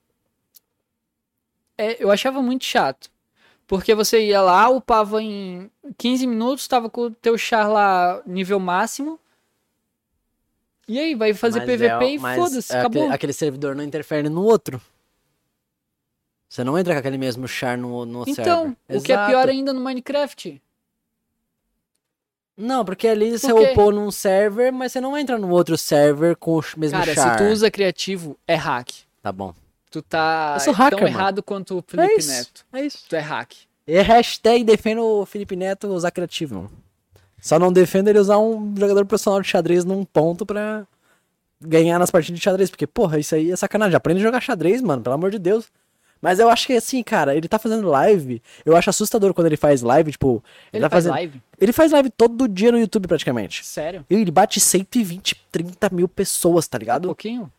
é, 1.77 2.01
eu 2.03 2.11
achava 2.11 2.41
muito 2.41 2.65
chato. 2.65 3.09
Porque 3.65 3.95
você 3.95 4.21
ia 4.27 4.41
lá, 4.41 4.69
upava 4.69 5.21
em 5.21 5.71
15 5.97 6.27
minutos, 6.27 6.67
tava 6.67 6.89
com 6.89 7.03
o 7.03 7.11
teu 7.11 7.37
char 7.37 7.67
lá 7.67 8.21
nível 8.25 8.59
máximo. 8.59 9.19
E 10.87 10.99
aí, 10.99 11.15
vai 11.15 11.33
fazer 11.33 11.59
Mas 11.59 11.67
PVP 11.69 12.05
é- 12.05 12.09
e 12.15 12.19
foda-se, 12.19 12.73
é 12.73 12.79
acabou. 12.79 13.01
Aquele, 13.03 13.15
aquele 13.15 13.33
servidor 13.33 13.73
não 13.73 13.83
interfere 13.83 14.27
no 14.29 14.43
outro. 14.43 14.81
Você 16.53 16.63
não 16.63 16.77
entra 16.77 16.93
com 16.93 16.99
aquele 16.99 17.17
mesmo 17.17 17.47
char 17.47 17.75
no, 17.79 18.05
no 18.05 18.23
Então, 18.27 18.75
server. 18.87 18.99
o 18.99 19.01
que 19.01 19.11
é 19.11 19.25
pior 19.25 19.49
ainda 19.49 19.73
no 19.73 19.81
Minecraft. 19.81 20.61
Não, 22.55 22.85
porque 22.85 23.07
ali 23.07 23.31
você 23.39 23.51
quê? 23.51 23.71
upou 23.71 23.91
num 23.91 24.11
server, 24.11 24.71
mas 24.71 24.91
você 24.91 25.01
não 25.01 25.17
entra 25.17 25.39
no 25.39 25.49
outro 25.49 25.75
server 25.75 26.35
com 26.35 26.59
o 26.59 26.63
mesmo 26.77 26.99
Cara, 26.99 27.15
char. 27.15 27.31
se 27.39 27.43
tu 27.43 27.51
usa 27.51 27.71
criativo, 27.71 28.37
é 28.47 28.53
hack. 28.53 28.87
Tá 29.23 29.31
bom. 29.31 29.51
Tu 29.89 29.99
tá 30.03 30.59
tão 30.63 30.73
hacker, 30.73 31.01
mano. 31.01 31.09
errado 31.09 31.41
quanto 31.41 31.75
o 31.75 31.79
É 31.79 31.83
Felipe 31.87 32.19
isso. 32.19 32.29
Neto. 32.31 32.65
É 32.71 32.81
isso. 32.85 33.05
Tu 33.09 33.15
é 33.15 33.19
hack. 33.19 33.53
E 33.87 33.99
hashtag 33.99 34.63
defendo 34.63 35.01
o 35.03 35.25
Felipe 35.25 35.55
Neto 35.55 35.87
usar 35.87 36.11
criativo. 36.11 36.53
mano. 36.55 36.71
Só 37.41 37.57
não 37.57 37.73
defendo 37.73 38.09
ele 38.09 38.19
usar 38.19 38.37
um 38.37 38.75
jogador 38.77 39.03
profissional 39.07 39.41
de 39.41 39.47
xadrez 39.47 39.83
num 39.83 40.05
ponto 40.05 40.45
pra 40.45 40.85
ganhar 41.59 41.97
nas 41.97 42.11
partidas 42.11 42.37
de 42.39 42.43
xadrez. 42.43 42.69
Porque, 42.69 42.85
porra, 42.85 43.17
isso 43.17 43.33
aí 43.33 43.51
é 43.51 43.55
sacanagem. 43.55 43.95
Aprende 43.95 44.19
a 44.21 44.23
jogar 44.23 44.39
xadrez, 44.39 44.83
mano, 44.83 45.01
pelo 45.01 45.15
amor 45.15 45.31
de 45.31 45.39
Deus. 45.39 45.65
Mas 46.23 46.39
eu 46.39 46.49
acho 46.49 46.65
que 46.67 46.73
assim, 46.73 47.03
cara, 47.03 47.35
ele 47.35 47.49
tá 47.49 47.59
fazendo 47.59 47.85
live. 47.89 48.41
Eu 48.65 48.77
acho 48.77 48.89
assustador 48.89 49.33
quando 49.33 49.47
ele 49.47 49.57
faz 49.57 49.81
live, 49.81 50.09
tipo. 50.13 50.41
Ele, 50.71 50.77
Ele 50.77 50.81
tá 50.83 50.89
faz 50.89 51.03
fazendo. 51.03 51.13
live? 51.15 51.41
Ele 51.59 51.73
faz 51.73 51.91
live 51.91 52.09
todo 52.09 52.47
dia 52.47 52.71
no 52.71 52.79
YouTube, 52.79 53.09
praticamente. 53.09 53.65
Sério? 53.65 54.05
E 54.09 54.15
ele 54.15 54.31
bate 54.31 54.57
120, 54.61 55.35
30 55.51 55.89
mil 55.91 56.07
pessoas, 56.07 56.65
tá 56.65 56.77
Um 56.77 56.79
ligado? 56.79 57.07
pouquinho? 57.09 57.51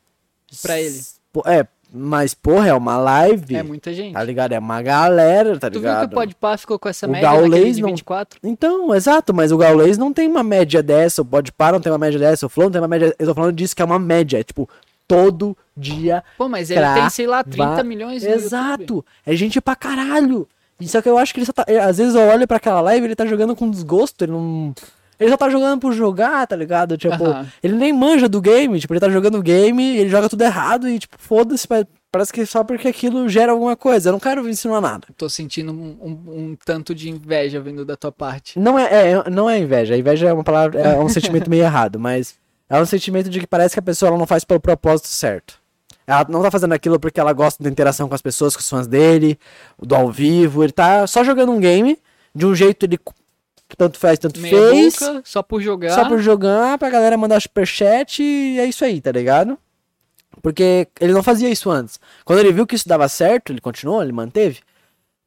pra 0.62 0.80
ele. 0.80 0.98
É, 1.46 1.66
mas, 1.92 2.32
porra, 2.32 2.68
é 2.68 2.74
uma 2.74 2.96
live. 2.96 3.54
É 3.56 3.62
muita 3.62 3.92
gente. 3.92 4.14
Tá 4.14 4.22
ligado? 4.22 4.52
É 4.52 4.58
uma 4.58 4.80
galera, 4.80 5.58
tá 5.58 5.68
tu 5.68 5.74
viu 5.80 5.82
ligado? 5.82 6.08
que 6.08 6.14
o 6.14 6.18
Podpah 6.18 6.56
ficou 6.56 6.78
com 6.78 6.88
essa 6.88 7.06
O 7.06 7.10
média 7.10 7.28
Gaulês 7.28 7.76
de 7.76 7.82
não- 7.82 7.88
24? 7.90 8.38
Então, 8.42 8.94
exato, 8.94 9.34
mas 9.34 9.52
o 9.52 9.58
Gaulês 9.58 9.98
não 9.98 10.12
tem 10.12 10.26
uma 10.28 10.42
média 10.42 10.82
dessa, 10.82 11.22
o 11.22 11.24
Podpah 11.24 11.72
não 11.72 11.80
tem 11.80 11.92
uma 11.92 11.98
média 11.98 12.18
dessa, 12.18 12.46
o 12.46 12.48
Flow 12.48 12.66
não 12.66 12.72
tem 12.72 12.80
uma 12.80 12.88
média. 12.88 13.14
Eu 13.18 13.26
tô 13.26 13.34
falando 13.34 13.52
disso 13.54 13.74
que 13.76 13.82
é 13.82 13.84
uma 13.84 13.98
média, 13.98 14.38
é 14.38 14.42
tipo, 14.44 14.68
todo 15.06 15.56
dia. 15.76 16.22
Pô, 16.38 16.48
mas 16.48 16.70
ele 16.70 16.80
tem, 16.94 17.10
sei 17.10 17.26
lá, 17.26 17.42
30 17.44 17.76
va- 17.76 17.82
milhões 17.82 18.22
YouTube. 18.22 18.42
Exato! 18.42 19.04
É 19.26 19.34
gente 19.34 19.60
pra 19.60 19.76
caralho! 19.76 20.48
Só 20.82 21.00
que 21.00 21.08
eu 21.08 21.16
acho 21.16 21.32
que 21.32 21.38
ele 21.40 21.46
só 21.46 21.52
tá. 21.52 21.64
é, 21.68 21.78
Às 21.78 21.98
vezes 21.98 22.14
eu 22.14 22.22
olho 22.22 22.46
pra 22.46 22.56
aquela 22.58 22.80
live 22.80 23.04
e 23.04 23.08
ele 23.08 23.14
tá 23.16 23.24
jogando 23.26 23.54
com 23.56 23.70
desgosto, 23.70 24.24
ele 24.24 24.32
não. 24.32 24.74
Ele 25.18 25.30
só 25.30 25.36
tá 25.36 25.48
jogando 25.48 25.80
por 25.80 25.92
jogar, 25.92 26.44
tá 26.46 26.56
ligado? 26.56 26.98
Tipo, 26.98 27.24
Aham. 27.24 27.46
ele 27.62 27.74
nem 27.76 27.92
manja 27.92 28.28
do 28.28 28.40
game, 28.40 28.78
tipo, 28.80 28.92
ele 28.92 29.00
tá 29.00 29.08
jogando 29.08 29.36
o 29.38 29.42
game, 29.42 29.96
ele 29.96 30.08
joga 30.10 30.28
tudo 30.28 30.42
errado 30.42 30.88
e, 30.88 30.98
tipo, 30.98 31.14
foda-se, 31.16 31.68
pa- 31.68 31.86
parece 32.10 32.32
que 32.32 32.44
só 32.44 32.64
porque 32.64 32.88
aquilo 32.88 33.28
gera 33.28 33.52
alguma 33.52 33.76
coisa. 33.76 34.08
Eu 34.08 34.12
não 34.14 34.18
quero 34.20 34.46
ensinar 34.48 34.80
nada. 34.80 35.06
Tô 35.16 35.28
sentindo 35.28 35.70
um, 35.72 35.96
um- 36.02 36.32
um 36.50 36.56
tanto 36.64 36.92
de 36.92 37.08
inveja 37.08 37.60
vindo 37.60 37.84
da 37.84 37.96
tua 37.96 38.10
parte. 38.10 38.58
Não 38.58 38.76
é, 38.76 39.12
é- 39.12 39.30
não 39.30 39.48
é 39.48 39.56
inveja. 39.58 39.94
A 39.94 39.98
inveja 39.98 40.28
é 40.28 40.32
uma 40.32 40.44
palavra, 40.44 40.80
é 40.80 40.98
um 40.98 41.08
sentimento 41.08 41.48
meio 41.48 41.62
errado, 41.62 41.98
mas 42.00 42.34
é 42.68 42.80
um 42.80 42.86
sentimento 42.86 43.28
de 43.28 43.40
que 43.40 43.46
parece 43.46 43.74
que 43.74 43.80
a 43.80 43.82
pessoa 43.82 44.08
ela 44.08 44.18
não 44.18 44.26
faz 44.26 44.44
pelo 44.44 44.60
propósito 44.60 45.08
certo. 45.08 45.62
Ela 46.06 46.26
não 46.28 46.42
tá 46.42 46.50
fazendo 46.50 46.72
aquilo 46.72 46.98
porque 47.00 47.18
ela 47.18 47.32
gosta 47.32 47.62
da 47.62 47.70
interação 47.70 48.08
com 48.08 48.14
as 48.14 48.22
pessoas, 48.22 48.54
com 48.54 48.60
os 48.60 48.68
fãs 48.68 48.86
dele, 48.86 49.38
do 49.78 49.94
ao 49.94 50.10
vivo. 50.10 50.62
Ele 50.62 50.72
tá 50.72 51.06
só 51.06 51.24
jogando 51.24 51.52
um 51.52 51.60
game, 51.60 51.98
de 52.34 52.46
um 52.46 52.54
jeito 52.54 52.84
ele 52.84 52.98
tanto 53.76 53.98
faz, 53.98 54.18
tanto 54.18 54.38
Meia 54.40 54.70
fez, 54.70 54.94
boca, 54.94 55.22
só 55.24 55.42
por 55.42 55.60
jogar. 55.60 55.90
só 55.90 56.06
por 56.06 56.20
jogar, 56.20 56.78
pra 56.78 56.90
galera 56.90 57.16
mandar 57.16 57.40
superchat 57.40 58.22
e 58.22 58.58
é 58.60 58.66
isso 58.66 58.84
aí, 58.84 59.00
tá 59.00 59.10
ligado? 59.10 59.58
Porque 60.42 60.86
ele 61.00 61.12
não 61.12 61.22
fazia 61.22 61.48
isso 61.48 61.70
antes. 61.70 61.98
Quando 62.24 62.40
ele 62.40 62.52
viu 62.52 62.66
que 62.66 62.74
isso 62.74 62.88
dava 62.88 63.08
certo, 63.08 63.52
ele 63.52 63.60
continuou, 63.60 64.02
ele 64.02 64.12
manteve. 64.12 64.60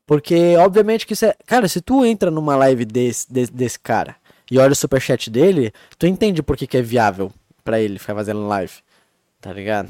Porque, 0.06 0.56
obviamente, 0.58 1.06
que 1.06 1.14
isso 1.14 1.26
é. 1.26 1.36
Cara, 1.46 1.68
se 1.68 1.82
tu 1.82 2.06
entra 2.06 2.32
numa 2.32 2.56
live 2.56 2.86
desse, 2.86 3.32
desse, 3.32 3.52
desse 3.52 3.80
cara 3.80 4.16
e 4.50 4.58
olha 4.58 4.72
o 4.72 4.76
superchat 4.76 5.30
dele, 5.30 5.72
tu 5.98 6.06
entende 6.08 6.42
por 6.42 6.56
que, 6.58 6.68
que 6.68 6.78
é 6.78 6.82
viável 6.82 7.32
pra 7.64 7.80
ele 7.80 8.00
ficar 8.00 8.16
fazendo 8.16 8.48
live. 8.48 8.74
Tá 9.42 9.54
ligado? 9.54 9.90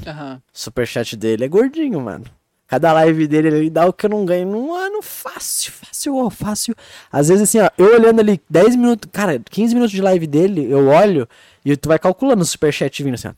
O 0.54 0.58
superchat 0.58 1.16
dele 1.16 1.46
é 1.46 1.48
gordinho, 1.48 2.02
mano. 2.02 2.26
Cada 2.68 2.92
live 2.92 3.28
dele 3.28 3.48
ele 3.48 3.70
dá 3.70 3.86
o 3.86 3.94
que 3.94 4.06
eu 4.06 4.10
não 4.10 4.26
ganho 4.26 4.46
num 4.46 4.74
ano 4.74 5.02
fácil, 5.02 5.72
fácil, 5.72 6.30
fácil. 6.30 6.76
Às 7.10 7.30
vezes 7.30 7.44
assim, 7.44 7.60
ó, 7.60 7.70
eu 7.78 7.94
olhando 7.94 8.20
ali 8.20 8.42
10 8.50 8.76
minutos, 8.76 9.10
cara, 9.12 9.40
15 9.40 9.74
minutos 9.74 9.94
de 9.94 10.02
live 10.02 10.28
dele, 10.28 10.70
eu 10.70 10.88
olho 10.88 11.28
e 11.64 11.78
tu 11.78 11.88
vai 11.88 11.98
calculando 11.98 12.42
o 12.42 12.46
superchat 12.46 13.02
vindo 13.02 13.14
assim, 13.14 13.30
ó. 13.30 13.34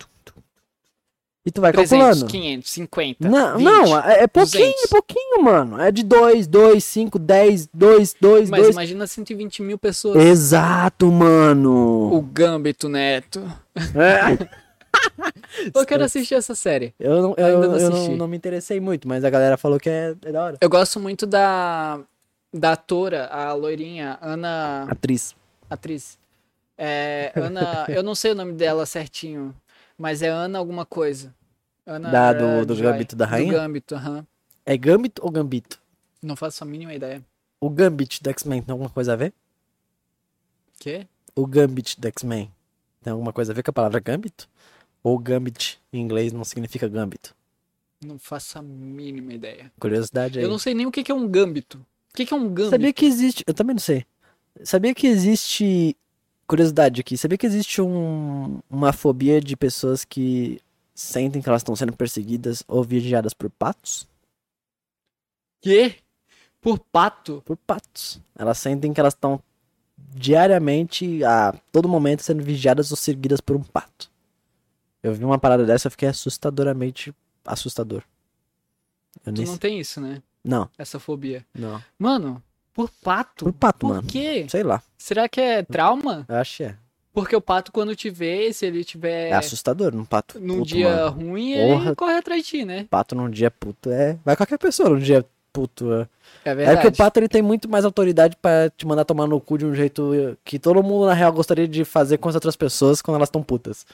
E 1.46 1.52
tu 1.52 1.62
vai 1.62 1.72
300, 1.72 2.00
calculando. 2.00 2.32
500, 2.32 2.70
50. 2.70 3.30
Não, 3.30 3.58
20. 3.58 3.66
não, 3.66 4.00
é, 4.00 4.24
é 4.24 4.28
pouquinho, 4.28 4.66
200. 4.66 4.90
pouquinho, 4.90 5.44
mano. 5.44 5.80
É 5.82 5.92
de 5.92 6.04
2, 6.04 6.48
2, 6.48 6.84
5, 6.84 7.18
10, 7.18 7.70
2, 7.74 8.16
2, 8.20 8.50
Mas 8.50 8.62
2. 8.62 8.76
imagina 8.76 9.08
120 9.08 9.62
mil 9.64 9.78
pessoas. 9.78 10.24
Exato, 10.24 11.12
mano. 11.12 12.14
O 12.14 12.22
Gambito 12.22 12.90
Neto. 12.90 13.42
É. 13.76 14.50
Eu 15.74 15.86
quero 15.86 16.04
assistir 16.04 16.36
essa 16.36 16.56
série. 16.56 16.94
Eu, 17.00 17.22
não, 17.22 17.36
eu, 17.38 17.46
Ainda 17.46 17.68
não 17.68 17.78
eu 17.78 17.90
não, 17.90 18.18
não 18.18 18.28
me 18.28 18.36
interessei 18.36 18.80
muito, 18.80 19.08
mas 19.08 19.24
a 19.24 19.30
galera 19.30 19.58
falou 19.58 19.80
que 19.80 19.90
é, 19.90 20.16
é 20.26 20.32
da 20.32 20.44
hora. 20.44 20.58
Eu 20.60 20.70
gosto 20.70 21.00
muito 21.00 21.26
da 21.26 22.00
da 22.54 22.72
atora, 22.74 23.28
a 23.28 23.54
loirinha, 23.54 24.18
Ana, 24.22 24.88
Atriz. 24.90 25.36
atriz. 25.70 26.18
É, 26.78 27.32
Ana, 27.36 27.86
eu 27.90 28.02
não 28.02 28.16
sei 28.16 28.32
o 28.32 28.36
nome 28.36 28.54
dela 28.54 28.86
certinho, 28.86 29.54
mas 30.00 30.22
é 30.24 30.30
Ana 30.30 30.58
alguma 30.58 30.86
coisa. 30.86 31.36
Ana 31.86 32.10
Da- 32.12 32.34
do- 32.34 32.66
do 32.68 32.76
Joy. 32.76 32.92
Gambito 32.92 33.16
da 33.16 33.26
Rainha? 33.26 33.52
Do 33.52 33.58
Gambito, 33.60 33.96
aham. 33.96 34.26
É 34.66 34.78
Gambit 34.78 35.20
ou 35.22 35.30
Gambito? 35.30 35.80
Não 36.22 36.36
faço 36.36 36.64
a 36.64 36.68
mínima 36.68 36.94
ideia. 36.94 37.24
O 37.60 37.70
Gambit 37.70 38.24
do 38.24 38.30
X-Men 38.30 38.62
tem 38.62 38.72
alguma 38.72 38.90
coisa 38.90 39.14
a 39.14 39.16
ver? 39.16 39.34
Quê? 40.80 41.08
O 41.36 41.46
Gambit 41.46 42.00
do 42.00 42.08
X-Men 42.08 42.52
tem 43.02 43.12
alguma 43.12 43.34
coisa 43.34 43.52
a 43.52 43.56
ver 43.56 43.64
com 43.64 43.72
a 43.72 43.74
palavra 43.74 44.00
Gambit? 44.00 44.48
Ou 45.04 45.18
Gambit 45.18 45.80
em 45.92 46.02
inglês 46.02 46.32
não 46.34 46.44
significa 46.44 46.88
Gambit? 46.88 47.32
Não 48.04 48.18
faço 48.18 48.58
a 48.58 48.62
mínima 48.62 49.34
ideia. 49.34 49.72
Curiosidade 49.80 50.40
aí. 50.40 50.46
Eu 50.46 50.50
não 50.50 50.58
sei 50.60 50.74
nem 50.74 50.86
o 50.86 50.92
que 50.92 51.12
é 51.12 51.16
um 51.16 51.28
Gambito. 51.28 51.78
O 52.14 52.16
que 52.16 52.26
que 52.26 52.34
é 52.34 52.38
um 52.38 52.48
Gambito? 52.48 52.70
Sabia 52.72 52.94
que 52.94 53.06
existe. 53.06 53.44
Eu 53.46 53.54
também 53.54 53.74
não 53.74 53.82
sei. 53.82 54.06
Sabia 54.64 54.94
que 54.96 55.08
existe. 55.08 55.96
Curiosidade 56.50 57.00
aqui. 57.00 57.16
Sabia 57.16 57.38
que 57.38 57.46
existe 57.46 57.80
um, 57.80 58.60
uma 58.68 58.92
fobia 58.92 59.40
de 59.40 59.56
pessoas 59.56 60.04
que 60.04 60.60
sentem 60.96 61.44
que 61.44 61.48
elas 61.48 61.62
estão 61.62 61.76
sendo 61.76 61.96
perseguidas 61.96 62.64
ou 62.68 62.84
vigiadas 62.84 63.36
por 63.36 63.52
patos? 63.52 64.08
Quê? 65.62 65.98
Por 66.60 66.80
pato? 66.80 67.44
Por 67.46 67.56
patos. 67.56 68.20
Elas 68.36 68.58
sentem 68.58 68.92
que 68.92 69.00
elas 69.00 69.14
estão 69.14 69.40
diariamente, 69.96 71.24
a 71.24 71.54
todo 71.72 71.88
momento, 71.88 72.24
sendo 72.24 72.44
vigiadas 72.44 72.90
ou 72.90 72.98
seguidas 72.98 73.40
por 73.40 73.56
um 73.56 73.62
pato. 73.62 74.10
Eu 75.04 75.14
vi 75.14 75.24
uma 75.24 75.38
parada 75.38 75.64
dessa 75.68 75.88
e 75.88 75.92
fiquei 75.92 76.10
assustadoramente 76.10 77.14
assustador. 77.46 78.02
Eu 79.24 79.32
Tu 79.34 79.42
nem 79.42 79.46
não 79.46 79.58
tem 79.58 79.80
isso, 79.80 80.02
né? 80.02 80.24
Não, 80.44 80.68
Essa 80.80 81.00
fobia. 81.00 81.46
não. 81.54 81.80
Mano, 82.00 82.42
Por 82.80 82.90
pato? 83.04 83.44
Por 83.46 83.52
pato, 83.54 83.80
Por 83.80 83.90
mano. 83.90 84.04
quê? 84.08 84.46
Sei 84.48 84.64
lá. 84.64 84.82
Será 84.98 85.28
que 85.28 85.42
é 85.42 85.64
trauma? 85.64 86.26
Eu 86.30 86.36
acho 86.38 86.58
que 86.58 86.64
é. 86.64 86.76
Porque 87.14 87.36
o 87.36 87.42
pato, 87.42 87.74
quando 87.74 87.94
te 87.94 88.10
vê, 88.10 88.54
se 88.54 88.66
ele 88.66 88.86
tiver 88.86 89.30
É, 89.30 89.34
assustador 89.34 89.94
um 89.94 90.06
pato. 90.06 90.40
num 90.40 90.60
puto, 90.60 90.68
dia 90.68 90.90
mano. 90.90 91.10
ruim, 91.12 91.52
ele 91.52 91.74
Porra. 91.74 91.96
corre 91.96 92.14
atrás 92.14 92.42
de 92.42 92.48
ti, 92.48 92.64
né? 92.64 92.86
Pato 92.90 93.16
num 93.16 93.30
dia 93.30 93.52
puto 93.52 93.90
é. 93.92 94.18
Vai 94.24 94.38
qualquer 94.38 94.58
pessoa 94.58 94.90
num 94.92 95.00
dia 95.00 95.26
puto. 95.52 95.92
É, 95.92 96.08
É 96.46 96.52
é 96.52 96.56
verdade. 96.56 96.78
porque 96.78 96.88
o 96.94 96.98
pato 96.98 97.20
ele 97.20 97.28
tem 97.28 97.42
muito 97.42 97.68
mais 97.68 97.84
autoridade 97.84 98.38
pra 98.42 98.70
te 98.70 98.88
mandar 98.88 99.04
tomar 99.04 99.28
no 99.28 99.42
cu 99.42 99.58
de 99.58 99.66
um 99.66 99.76
jeito 99.76 100.38
que 100.46 100.58
todo 100.58 100.82
mundo 100.82 101.08
na 101.08 101.14
real 101.14 101.34
gostaria 101.34 101.68
de 101.68 101.84
fazer 101.84 102.18
com 102.18 102.30
as 102.30 102.36
outras 102.36 102.56
pessoas 102.56 103.02
quando 103.02 103.16
elas 103.18 103.28
estão 103.28 103.44
putas. 103.44 103.86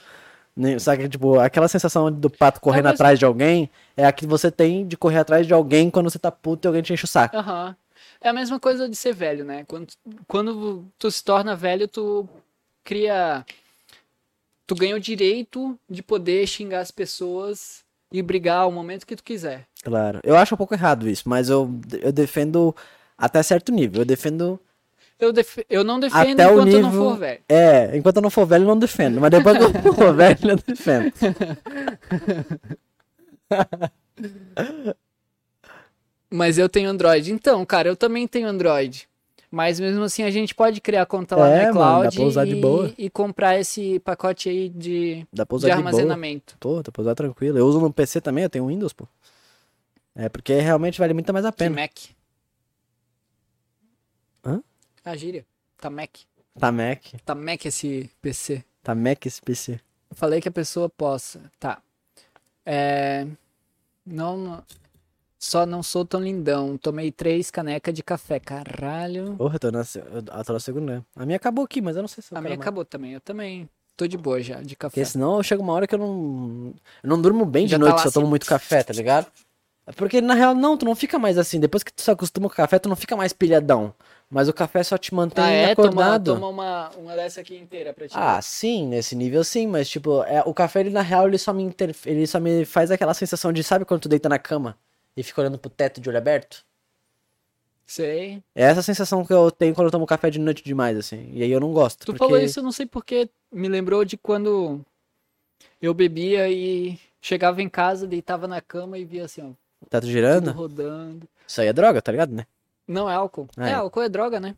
Nem- 0.56 0.78
Sabe 0.78 1.02
que, 1.02 1.08
tipo, 1.08 1.40
aquela 1.40 1.66
sensação 1.66 2.12
do 2.12 2.30
pato 2.30 2.60
correndo 2.60 2.84
mas- 2.84 2.94
atrás 2.94 3.18
de 3.18 3.24
alguém 3.24 3.68
é 3.96 4.06
a 4.06 4.12
que 4.12 4.26
você 4.26 4.48
tem 4.50 4.86
de 4.86 4.96
correr 4.96 5.18
atrás 5.18 5.44
de 5.46 5.52
alguém 5.52 5.90
quando 5.90 6.08
você 6.08 6.18
tá 6.20 6.30
puto 6.30 6.66
e 6.66 6.68
alguém 6.68 6.82
te 6.82 6.92
enche 6.92 7.04
o 7.04 7.08
saco. 7.08 7.36
Aham. 7.36 7.74
É 8.20 8.28
a 8.28 8.32
mesma 8.32 8.58
coisa 8.58 8.88
de 8.88 8.96
ser 8.96 9.12
velho, 9.14 9.44
né? 9.44 9.64
Quando, 9.68 9.88
quando 10.26 10.84
tu 10.98 11.10
se 11.10 11.22
torna 11.22 11.54
velho, 11.56 11.86
tu 11.86 12.28
cria. 12.84 13.44
Tu 14.66 14.74
ganha 14.74 14.96
o 14.96 15.00
direito 15.00 15.78
de 15.88 16.02
poder 16.02 16.46
xingar 16.46 16.80
as 16.80 16.90
pessoas 16.90 17.84
e 18.10 18.20
brigar 18.22 18.58
ao 18.62 18.72
momento 18.72 19.06
que 19.06 19.14
tu 19.16 19.22
quiser. 19.22 19.66
Claro. 19.84 20.20
Eu 20.24 20.36
acho 20.36 20.54
um 20.54 20.58
pouco 20.58 20.74
errado 20.74 21.08
isso, 21.08 21.28
mas 21.28 21.48
eu, 21.48 21.70
eu 22.00 22.10
defendo 22.12 22.74
até 23.16 23.42
certo 23.42 23.70
nível. 23.70 24.00
Eu 24.02 24.06
defendo. 24.06 24.58
Eu, 25.18 25.32
def- 25.32 25.64
eu 25.70 25.82
não 25.84 25.98
defendo 26.00 26.20
Até 26.20 26.44
enquanto 26.44 26.68
eu 26.68 26.82
não 26.82 26.90
nível- 26.90 27.10
for 27.10 27.16
velho. 27.18 27.40
É, 27.48 27.96
enquanto 27.96 28.16
eu 28.16 28.22
não 28.22 28.30
for 28.30 28.44
velho, 28.46 28.62
eu 28.64 28.68
não 28.68 28.78
defendo. 28.78 29.20
Mas 29.20 29.30
depois 29.30 29.56
que 29.56 29.64
eu 29.88 29.94
for 29.94 30.12
velho, 30.16 30.38
eu 30.50 30.56
defendo. 30.56 31.12
Mas 36.30 36.58
eu 36.58 36.68
tenho 36.68 36.90
Android. 36.90 37.32
Então, 37.32 37.64
cara, 37.64 37.88
eu 37.88 37.96
também 37.96 38.26
tenho 38.26 38.48
Android. 38.48 39.08
Mas 39.50 39.78
mesmo 39.78 40.02
assim 40.02 40.22
a 40.24 40.30
gente 40.30 40.54
pode 40.54 40.80
criar 40.80 41.06
conta 41.06 41.36
lá 41.36 41.48
É, 41.48 41.64
no 41.66 41.70
iCloud 41.70 42.20
usar 42.22 42.44
de 42.44 42.56
e, 42.56 42.94
e 43.06 43.08
comprar 43.10 43.58
esse 43.58 44.00
pacote 44.00 44.48
aí 44.48 44.68
de, 44.68 45.24
Dá 45.32 45.46
pra 45.46 45.56
de 45.56 45.64
usar 45.64 45.68
de, 45.68 45.74
boa. 45.76 45.86
armazenamento. 45.88 46.56
Pô, 46.58 46.82
dá 46.82 46.90
pra 46.90 47.00
usar 47.02 47.14
tranquilo. 47.14 47.56
Eu 47.56 47.66
uso 47.66 47.80
no 47.80 47.92
PC 47.92 48.20
também, 48.20 48.44
eu 48.44 48.50
tenho 48.50 48.66
Windows, 48.66 48.92
pô. 48.92 49.06
É, 50.16 50.28
porque 50.28 50.52
realmente 50.60 50.98
vale 50.98 51.14
muito 51.14 51.32
mais 51.32 51.44
a 51.44 51.52
pena. 51.52 51.80
Mac. 51.80 51.92
Hã? 54.44 54.62
Ah, 55.04 55.16
gíria. 55.16 55.44
Tá 55.78 55.90
Mac. 55.90 56.10
Tá 56.58 56.72
Mac, 56.72 57.02
Tá 57.24 57.34
Mac 57.34 57.64
esse 57.66 58.10
PC. 58.22 58.64
tá 58.82 58.94
Mac 58.94 59.26
esse 59.26 59.42
PC. 59.42 59.72
Eu 60.10 60.16
falei 60.16 60.40
que 60.40 60.48
a 60.48 60.52
pessoa 60.52 60.88
possa. 60.88 61.40
Tá. 61.60 61.80
É. 62.64 63.26
Não. 64.04 64.36
não- 64.36 64.64
Só 65.38 65.66
não 65.66 65.82
sou 65.82 66.04
tão 66.04 66.20
lindão. 66.20 66.76
Tomei 66.78 67.10
três 67.12 67.50
canecas 67.50 67.92
de 67.94 68.02
café. 68.02 68.40
Caralho. 68.40 69.34
Porra, 69.36 69.56
eu 69.56 69.60
tô 69.60 69.70
na, 69.70 69.80
eu 69.80 70.38
eu 70.38 70.44
tô 70.44 70.52
na 70.52 70.60
segunda. 70.60 70.96
né? 70.96 71.02
A 71.14 71.26
minha 71.26 71.36
acabou 71.36 71.64
aqui, 71.64 71.80
mas 71.80 71.96
eu 71.96 72.02
não 72.02 72.08
sei 72.08 72.22
se 72.22 72.32
eu 72.32 72.38
A 72.38 72.40
minha 72.40 72.50
mais. 72.50 72.60
acabou 72.60 72.84
também. 72.84 73.12
Eu 73.12 73.20
também 73.20 73.68
tô 73.96 74.06
de 74.06 74.16
boa 74.16 74.40
já, 74.42 74.60
de 74.62 74.74
café. 74.74 74.94
Porque 74.94 75.04
senão 75.04 75.42
chega 75.42 75.62
uma 75.62 75.72
hora 75.72 75.86
que 75.86 75.94
eu 75.94 75.98
não. 75.98 76.74
Eu 77.02 77.08
não 77.10 77.20
durmo 77.20 77.44
bem 77.44 77.66
Já 77.68 77.76
de 77.76 77.82
tá 77.82 77.88
noite 77.88 77.96
lá 77.96 78.02
se 78.02 78.08
eu 78.08 78.12
tomo 78.12 78.26
assim. 78.26 78.30
muito 78.30 78.46
café, 78.46 78.82
tá 78.82 78.92
ligado? 78.94 79.26
Porque 79.94 80.20
na 80.20 80.34
real, 80.34 80.52
não, 80.52 80.76
tu 80.76 80.84
não 80.84 80.96
fica 80.96 81.16
mais 81.16 81.38
assim. 81.38 81.60
Depois 81.60 81.84
que 81.84 81.92
tu 81.92 82.02
se 82.02 82.10
acostuma 82.10 82.48
com 82.48 82.54
o 82.54 82.56
café, 82.56 82.76
tu 82.78 82.88
não 82.88 82.96
fica 82.96 83.14
mais 83.16 83.32
pilhadão. 83.32 83.94
Mas 84.28 84.48
o 84.48 84.52
café 84.52 84.82
só 84.82 84.98
te 84.98 85.14
mantém 85.14 85.44
Ah, 85.44 85.50
é? 85.50 85.74
Toma, 85.76 85.88
acordado. 85.88 86.34
toma 86.34 86.48
uma, 86.48 86.90
uma 86.96 87.14
dessa 87.14 87.40
aqui 87.40 87.56
inteira 87.56 87.92
pra 87.94 88.08
ti. 88.08 88.14
Ah, 88.16 88.42
sim, 88.42 88.84
nesse 88.88 89.14
nível 89.14 89.44
sim, 89.44 89.68
mas 89.68 89.88
tipo, 89.88 90.24
é, 90.24 90.42
o 90.44 90.52
café 90.52 90.80
ele 90.80 90.90
na 90.90 91.02
real 91.02 91.28
ele 91.28 91.38
só 91.38 91.52
me 91.52 91.72
ele 92.04 92.26
só 92.26 92.40
me 92.40 92.64
faz 92.64 92.90
aquela 92.90 93.14
sensação 93.14 93.52
de, 93.52 93.62
sabe 93.62 93.84
quando 93.84 94.00
tu 94.00 94.08
deita 94.08 94.28
na 94.28 94.40
cama 94.40 94.76
e 95.16 95.22
fica 95.22 95.40
olhando 95.40 95.58
pro 95.58 95.70
teto 95.70 96.00
de 96.00 96.08
olho 96.08 96.18
aberto? 96.18 96.64
Sei. 97.86 98.42
É 98.54 98.64
essa 98.64 98.82
sensação 98.82 99.24
que 99.24 99.32
eu 99.32 99.50
tenho 99.50 99.74
quando 99.74 99.86
eu 99.86 99.92
tomo 99.92 100.06
café 100.06 100.28
de 100.28 100.40
noite 100.40 100.62
demais, 100.62 100.98
assim. 100.98 101.30
E 101.32 101.42
aí 101.42 101.50
eu 101.50 101.60
não 101.60 101.72
gosto. 101.72 102.00
Tu 102.00 102.06
porque... 102.06 102.18
falou 102.18 102.38
isso, 102.38 102.58
eu 102.58 102.64
não 102.64 102.72
sei 102.72 102.84
porque 102.84 103.28
me 103.52 103.68
lembrou 103.68 104.04
de 104.04 104.16
quando 104.16 104.80
eu 105.80 105.94
bebia 105.94 106.48
e 106.50 106.98
chegava 107.20 107.62
em 107.62 107.68
casa, 107.68 108.06
deitava 108.06 108.48
na 108.48 108.60
cama 108.60 108.98
e 108.98 109.04
via 109.04 109.24
assim, 109.24 109.42
ó, 109.42 109.50
Tá 109.88 110.00
tu 110.00 110.02
tudo 110.02 110.10
girando? 110.10 110.50
rodando. 110.50 111.28
Isso 111.46 111.60
aí 111.60 111.68
é 111.68 111.72
droga, 111.72 112.02
tá 112.02 112.10
ligado, 112.10 112.34
né? 112.34 112.44
Não 112.88 113.08
é 113.08 113.14
álcool. 113.14 113.48
É. 113.56 113.70
É, 113.70 113.74
álcool 113.74 114.02
é 114.02 114.08
droga, 114.08 114.40
né? 114.40 114.56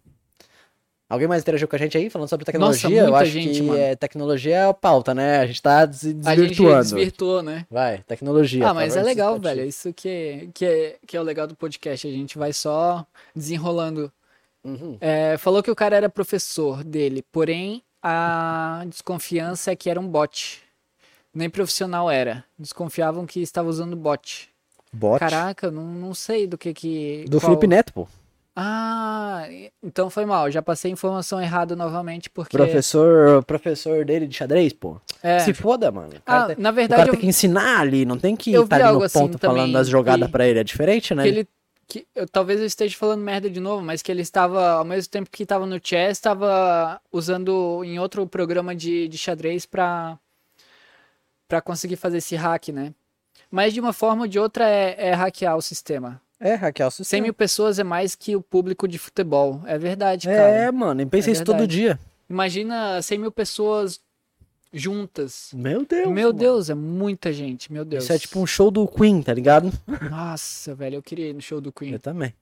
Alguém 1.08 1.26
mais 1.26 1.40
interagiu 1.42 1.66
com 1.66 1.74
a 1.74 1.78
gente 1.78 1.96
aí 1.96 2.10
falando 2.10 2.28
sobre 2.28 2.44
tecnologia? 2.44 2.88
eu 3.00 3.04
muita 3.04 3.18
acho 3.20 3.30
gente, 3.32 3.52
que 3.54 3.62
mano. 3.62 3.78
é, 3.80 3.96
tecnologia 3.96 4.54
é 4.56 4.66
a 4.68 4.74
pauta, 4.74 5.14
né? 5.14 5.38
A 5.40 5.46
gente 5.46 5.62
tá 5.62 5.90
se 5.90 6.08
A 6.24 6.36
gente 6.36 6.48
desvirtuando. 6.48 6.82
desvirtuou, 6.82 7.42
né? 7.42 7.64
Vai, 7.70 7.98
tecnologia. 8.06 8.68
Ah, 8.68 8.74
mas 8.74 8.92
favor, 8.92 9.06
é 9.06 9.08
legal, 9.08 9.38
velho. 9.40 9.64
Isso 9.64 9.90
que 9.94 10.08
é, 10.08 10.48
que, 10.52 10.64
é, 10.66 10.96
que 11.06 11.16
é 11.16 11.20
o 11.20 11.22
legal 11.24 11.46
do 11.46 11.56
podcast. 11.56 12.06
A 12.06 12.10
gente 12.10 12.36
vai 12.36 12.52
só 12.52 13.06
desenrolando. 13.34 14.12
Uhum. 14.62 14.98
É, 15.00 15.38
falou 15.38 15.62
que 15.62 15.70
o 15.70 15.74
cara 15.74 15.96
era 15.96 16.10
professor 16.10 16.84
dele, 16.84 17.24
porém 17.32 17.82
a 18.02 18.84
desconfiança 18.86 19.70
é 19.72 19.76
que 19.76 19.88
era 19.88 19.98
um 19.98 20.06
bot. 20.06 20.62
Nem 21.32 21.48
profissional 21.48 22.10
era. 22.10 22.44
Desconfiavam 22.58 23.24
que 23.24 23.40
estava 23.40 23.68
usando 23.68 23.96
bot. 23.96 24.50
Bot. 24.92 25.18
Caraca, 25.20 25.70
não, 25.70 25.84
não 25.84 26.12
sei 26.12 26.46
do 26.46 26.58
que 26.58 26.74
que. 26.74 27.24
Do 27.28 27.40
qual- 27.40 27.50
Felipe 27.52 27.66
Neto, 27.66 27.92
pô. 27.94 28.06
Ah, 28.60 29.46
então 29.82 30.10
foi 30.10 30.26
mal. 30.26 30.50
Já 30.50 30.60
passei 30.60 30.90
a 30.90 30.92
informação 30.92 31.40
errada 31.40 31.76
novamente 31.76 32.28
porque. 32.28 32.56
Professor, 32.56 33.42
professor 33.44 34.04
dele 34.04 34.26
de 34.26 34.34
xadrez, 34.36 34.72
pô. 34.72 35.00
É. 35.22 35.38
Se 35.38 35.54
foda, 35.54 35.92
mano. 35.92 36.08
O 36.16 36.20
cara, 36.22 36.42
Ah, 36.42 36.46
tem, 36.48 36.56
na 36.58 36.70
o 36.70 36.72
verdade, 36.72 36.98
cara 36.98 37.08
eu, 37.10 37.12
tem 37.12 37.20
que 37.20 37.26
ensinar 37.28 37.80
ali, 37.80 38.04
não 38.04 38.18
tem 38.18 38.34
que 38.34 38.50
estar 38.54 38.76
vi 38.78 38.82
ali 38.82 38.92
no 38.98 39.02
assim 39.04 39.18
ponto 39.20 39.38
falando 39.38 39.56
também, 39.58 39.72
das 39.72 39.88
jogadas 39.88 40.26
que- 40.26 40.32
pra 40.32 40.46
ele. 40.46 40.58
É 40.58 40.64
diferente, 40.64 41.14
né? 41.14 41.22
que 41.22 41.28
ele 41.28 41.48
que 41.90 42.06
eu, 42.14 42.28
talvez 42.28 42.60
eu 42.60 42.66
esteja 42.66 42.94
falando 42.98 43.22
merda 43.22 43.48
de 43.48 43.60
novo, 43.60 43.82
mas 43.82 44.02
que 44.02 44.12
ele 44.12 44.20
estava 44.20 44.72
ao 44.72 44.84
mesmo 44.84 45.10
tempo 45.10 45.30
que 45.30 45.42
estava 45.44 45.64
no 45.64 45.80
chess, 45.82 46.18
estava 46.18 47.00
usando 47.10 47.82
em 47.82 47.98
outro 47.98 48.26
programa 48.26 48.74
de, 48.74 49.08
de 49.08 49.16
xadrez 49.16 49.64
para 49.64 50.18
para 51.48 51.60
conseguir 51.62 51.96
fazer 51.96 52.18
esse 52.18 52.36
hack, 52.36 52.68
né? 52.68 52.92
Mas 53.50 53.72
de 53.72 53.80
uma 53.80 53.94
forma 53.94 54.22
ou 54.24 54.28
de 54.28 54.38
outra 54.38 54.68
é, 54.68 54.96
é 55.08 55.12
hackear 55.14 55.56
o 55.56 55.62
sistema. 55.62 56.20
É, 56.40 56.54
Raquel, 56.54 56.90
100 56.90 57.20
mil 57.22 57.34
pessoas 57.34 57.78
é 57.78 57.84
mais 57.84 58.14
que 58.14 58.36
o 58.36 58.40
público 58.42 58.86
de 58.86 58.98
futebol. 58.98 59.60
É 59.66 59.76
verdade, 59.76 60.28
É, 60.28 60.36
cara. 60.36 60.72
mano, 60.72 61.00
e 61.02 61.06
pensa 61.06 61.30
É 61.30 61.32
isso 61.32 61.44
todo 61.44 61.56
verdade. 61.58 61.76
dia. 61.76 61.98
Imagina 62.30 63.00
100 63.02 63.18
mil 63.18 63.32
pessoas 63.32 64.00
juntas. 64.72 65.50
Meu 65.54 65.84
Deus. 65.84 66.08
Meu 66.08 66.28
mano. 66.28 66.32
Deus, 66.38 66.70
é 66.70 66.74
muita 66.74 67.32
gente. 67.32 67.72
Meu 67.72 67.84
Deus. 67.84 68.04
Isso 68.04 68.12
é 68.12 68.18
tipo 68.18 68.38
um 68.38 68.46
show 68.46 68.70
do 68.70 68.86
Queen, 68.86 69.22
tá 69.22 69.32
ligado? 69.34 69.72
Nossa, 70.10 70.74
velho, 70.74 70.96
eu 70.96 71.02
queria 71.02 71.30
ir 71.30 71.32
no 71.34 71.40
show 71.40 71.60
do 71.60 71.72
Queen. 71.72 71.92
Eu 71.92 71.98
também. 71.98 72.32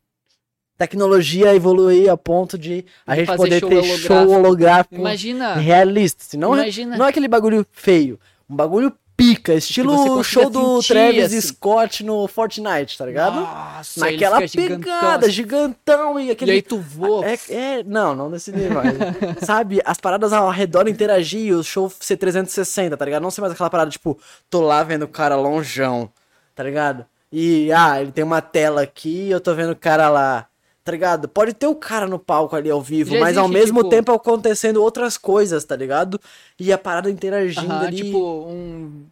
Tecnologia 0.76 1.54
evoluir 1.54 2.10
a 2.10 2.16
ponto 2.18 2.58
de 2.58 2.84
a 3.06 3.16
gente 3.16 3.34
poder 3.34 3.60
show 3.60 3.68
ter 3.70 3.76
holográfico. 3.76 4.06
show 4.06 4.28
holográfico 4.30 4.94
Imagina. 4.96 5.54
realista. 5.54 6.22
assim, 6.22 6.36
Não, 6.36 6.54
é, 6.54 6.62
Imagina. 6.64 6.96
não 6.98 7.06
é 7.06 7.08
aquele 7.08 7.28
bagulho 7.28 7.66
feio. 7.72 8.20
Um 8.50 8.54
bagulho 8.54 8.92
pica, 9.16 9.54
estilo 9.54 9.96
você 9.96 10.08
o 10.08 10.14
consiga 10.16 10.24
show 10.42 10.50
do 10.50 10.76
sentir, 10.82 10.92
Travis 10.92 11.24
assim. 11.24 11.40
Scott 11.40 12.04
no 12.04 12.28
Fortnite, 12.28 12.98
tá 12.98 13.06
ligado? 13.06 13.40
Nossa, 13.40 14.00
Naquela 14.00 14.40
fica 14.42 14.48
gigantão, 14.62 14.78
pegada, 14.80 15.26
assim. 15.26 15.34
gigantão 15.34 16.20
e 16.20 16.30
aquele. 16.30 16.50
E 16.50 16.54
aí 16.54 16.62
tu 16.62 16.78
voa. 16.78 17.24
É, 17.26 17.38
é- 17.48 17.82
não, 17.82 18.14
não 18.14 18.28
nesse 18.28 18.52
nível. 18.52 18.80
sabe, 19.42 19.80
as 19.84 19.98
paradas 19.98 20.32
ao 20.32 20.50
redor 20.50 20.86
interagir, 20.88 21.56
o 21.56 21.64
show 21.64 21.90
ser 21.98 22.16
360, 22.16 22.96
tá 22.96 23.04
ligado? 23.04 23.22
Não 23.22 23.30
ser 23.30 23.40
mais 23.40 23.52
aquela 23.52 23.70
parada, 23.70 23.90
tipo, 23.90 24.18
tô 24.50 24.60
lá 24.60 24.82
vendo 24.82 25.04
o 25.04 25.08
cara 25.08 25.36
longeão, 25.36 26.10
tá 26.54 26.62
ligado? 26.62 27.06
E, 27.32 27.72
ah, 27.72 28.00
ele 28.00 28.12
tem 28.12 28.24
uma 28.24 28.40
tela 28.40 28.82
aqui 28.82 29.26
e 29.26 29.30
eu 29.30 29.40
tô 29.40 29.54
vendo 29.54 29.72
o 29.72 29.76
cara 29.76 30.08
lá, 30.08 30.46
tá 30.86 30.92
ligado? 30.92 31.28
Pode 31.28 31.52
ter 31.52 31.66
o 31.66 31.74
cara 31.74 32.06
no 32.06 32.16
palco 32.18 32.54
ali 32.54 32.70
ao 32.70 32.80
vivo, 32.80 33.10
Já 33.12 33.18
mas 33.20 33.36
ao 33.36 33.46
existe, 33.46 33.58
mesmo 33.60 33.78
tipo- 33.80 33.90
tempo 33.90 34.12
acontecendo 34.12 34.80
outras 34.80 35.18
coisas, 35.18 35.64
tá 35.64 35.74
ligado? 35.74 36.20
E 36.58 36.72
a 36.72 36.78
parada 36.78 37.10
interagindo 37.10 37.72
Aham, 37.72 37.86
ali. 37.88 37.96
tipo 37.96 38.18
um, 38.18 39.04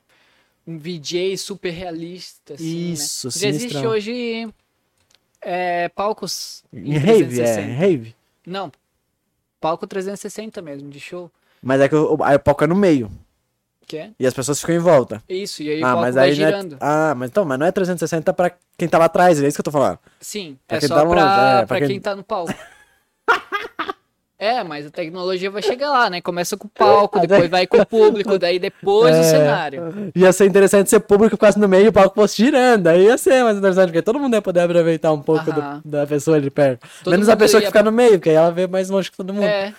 um 0.64 0.78
VJ 0.78 1.36
super 1.36 1.70
realista. 1.72 2.54
Assim, 2.54 2.92
Isso, 2.92 3.26
né? 3.26 3.32
Já 3.36 3.48
existe 3.48 3.86
hoje 3.86 4.48
é, 5.42 5.88
palcos 5.88 6.62
em 6.72 6.96
rave, 6.96 7.24
é, 7.40 7.44
360. 7.44 7.72
rave. 7.74 8.14
Não, 8.46 8.70
palco 9.60 9.84
360 9.86 10.62
mesmo, 10.62 10.88
de 10.88 11.00
show. 11.00 11.28
Mas 11.60 11.80
é 11.80 11.88
que 11.88 11.96
o, 11.96 12.14
o 12.14 12.38
palco 12.38 12.62
é 12.62 12.66
no 12.68 12.76
meio 12.76 13.10
Que 13.86 13.98
é? 13.98 14.10
e 14.18 14.26
as 14.26 14.32
pessoas 14.34 14.60
ficam 14.60 14.74
em 14.74 14.78
volta. 14.78 15.22
Isso, 15.28 15.62
e 15.62 15.70
aí 15.70 15.80
o 15.82 15.84
ah, 15.84 15.88
palco 15.88 16.00
mas 16.02 16.14
vai 16.14 16.24
aí 16.24 16.30
é... 16.30 16.34
girando. 16.34 16.76
Ah, 16.80 17.14
mas 17.16 17.30
então, 17.30 17.44
mas 17.44 17.58
não 17.58 17.66
é 17.66 17.72
360 17.72 18.32
pra 18.32 18.50
quem 18.78 18.88
tá 18.88 18.98
lá 18.98 19.04
atrás, 19.06 19.42
é 19.42 19.46
isso 19.46 19.56
que 19.56 19.60
eu 19.60 19.64
tô 19.64 19.70
falando. 19.70 19.98
Sim, 20.20 20.56
pra 20.66 20.76
é 20.76 20.80
quem 20.80 20.88
só 20.88 20.94
tá 20.94 21.06
pra, 21.06 21.20
é, 21.20 21.56
pra 21.58 21.66
pra 21.66 21.78
quem- 21.78 21.88
quem 21.88 22.00
tá 22.00 22.14
no 22.16 22.22
palco. 22.24 22.52
É, 24.36 24.62
mas 24.64 24.84
a 24.84 24.90
tecnologia 24.90 25.48
vai 25.50 25.62
chegar 25.62 25.90
lá, 25.90 26.10
né? 26.10 26.20
Começa 26.20 26.54
com 26.56 26.66
o 26.66 26.70
palco, 26.70 27.20
depois 27.20 27.48
vai 27.48 27.66
com 27.66 27.78
o 27.78 27.86
público, 27.86 28.36
daí 28.38 28.58
depois 28.58 29.14
É. 29.14 29.20
o 29.20 29.24
cenário. 29.24 30.12
Ia 30.14 30.32
ser 30.32 30.44
interessante 30.46 30.90
se 30.90 30.96
o 30.96 31.00
público 31.00 31.36
ficasse 31.36 31.58
no 31.58 31.68
meio 31.68 31.86
e 31.86 31.88
o 31.88 31.92
palco 31.92 32.14
fosse 32.16 32.42
girando. 32.44 32.88
Aí 32.88 33.04
ia 33.04 33.16
ser 33.16 33.42
mais 33.44 33.56
interessante, 33.56 33.86
porque 33.86 34.02
todo 34.02 34.18
mundo 34.18 34.34
ia 34.34 34.42
poder 34.42 34.60
aproveitar 34.60 35.12
um 35.12 35.22
pouco 35.22 35.50
do- 35.50 35.80
da 35.84 36.06
pessoa 36.06 36.36
ali 36.36 36.50
perto. 36.50 36.86
Todo 37.04 37.12
Menos 37.12 37.28
a 37.28 37.36
pessoa 37.36 37.60
que 37.60 37.66
ia- 37.66 37.70
fica 37.70 37.82
no 37.82 37.92
meio, 37.92 38.12
porque 38.18 38.30
aí 38.30 38.36
ela 38.36 38.50
vê 38.50 38.66
mais 38.66 38.90
longe 38.90 39.10
que 39.10 39.16
todo 39.16 39.32
mundo. 39.32 39.44
É. 39.46 39.72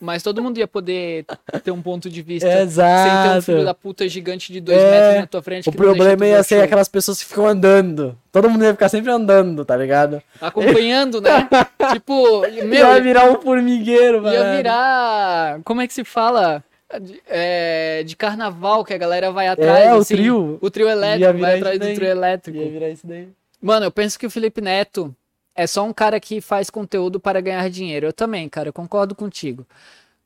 Mas 0.00 0.22
todo 0.22 0.42
mundo 0.42 0.58
ia 0.58 0.66
poder 0.68 1.24
ter 1.64 1.70
um 1.70 1.80
ponto 1.80 2.10
de 2.10 2.20
vista 2.22 2.46
Exato. 2.60 3.10
sem 3.10 3.30
ter 3.32 3.38
um 3.38 3.42
filho 3.42 3.64
da 3.64 3.74
puta 3.74 4.08
gigante 4.08 4.52
de 4.52 4.60
dois 4.60 4.78
É, 4.78 4.90
metros 4.90 5.20
na 5.20 5.26
tua 5.26 5.42
frente. 5.42 5.68
O 5.68 5.72
problema 5.72 6.26
ia 6.26 6.42
ser 6.42 6.56
show. 6.56 6.64
aquelas 6.64 6.88
pessoas 6.88 7.20
que 7.22 7.26
ficam 7.28 7.46
andando. 7.46 8.16
Todo 8.30 8.50
mundo 8.50 8.64
ia 8.64 8.72
ficar 8.72 8.88
sempre 8.88 9.10
andando, 9.10 9.64
tá 9.64 9.76
ligado? 9.76 10.22
Acompanhando, 10.40 11.20
né? 11.20 11.48
tipo, 11.92 12.40
meu, 12.40 12.72
ia 12.94 13.00
virar 13.00 13.30
um 13.30 13.40
formigueiro, 13.40 14.22
mano. 14.22 14.34
ia 14.34 14.56
virar. 14.56 15.60
Como 15.64 15.80
é 15.80 15.86
que 15.86 15.94
se 15.94 16.04
fala? 16.04 16.62
De, 17.00 17.20
é, 17.28 18.02
de 18.04 18.14
carnaval 18.14 18.84
que 18.84 18.94
a 18.94 18.98
galera 18.98 19.32
vai 19.32 19.48
atrás. 19.48 19.86
É, 19.86 19.94
o 19.94 19.98
assim, 19.98 20.14
trio. 20.14 20.58
O 20.60 20.70
trio 20.70 20.88
elétrico, 20.88 21.38
vai 21.40 21.56
atrás 21.56 21.78
do 21.80 21.94
trio 21.94 22.08
elétrico. 22.08 22.58
Ia 22.58 22.70
virar 22.70 22.88
isso 22.90 23.06
daí. 23.06 23.28
Mano, 23.60 23.86
eu 23.86 23.90
penso 23.90 24.18
que 24.18 24.26
o 24.26 24.30
Felipe 24.30 24.60
Neto 24.60 25.12
é 25.56 25.66
só 25.66 25.84
um 25.84 25.92
cara 25.92 26.20
que 26.20 26.40
faz 26.40 26.70
conteúdo 26.70 27.18
para 27.18 27.40
ganhar 27.40 27.68
dinheiro. 27.70 28.06
Eu 28.06 28.12
também, 28.12 28.48
cara, 28.48 28.68
eu 28.68 28.72
concordo 28.72 29.14
contigo. 29.14 29.66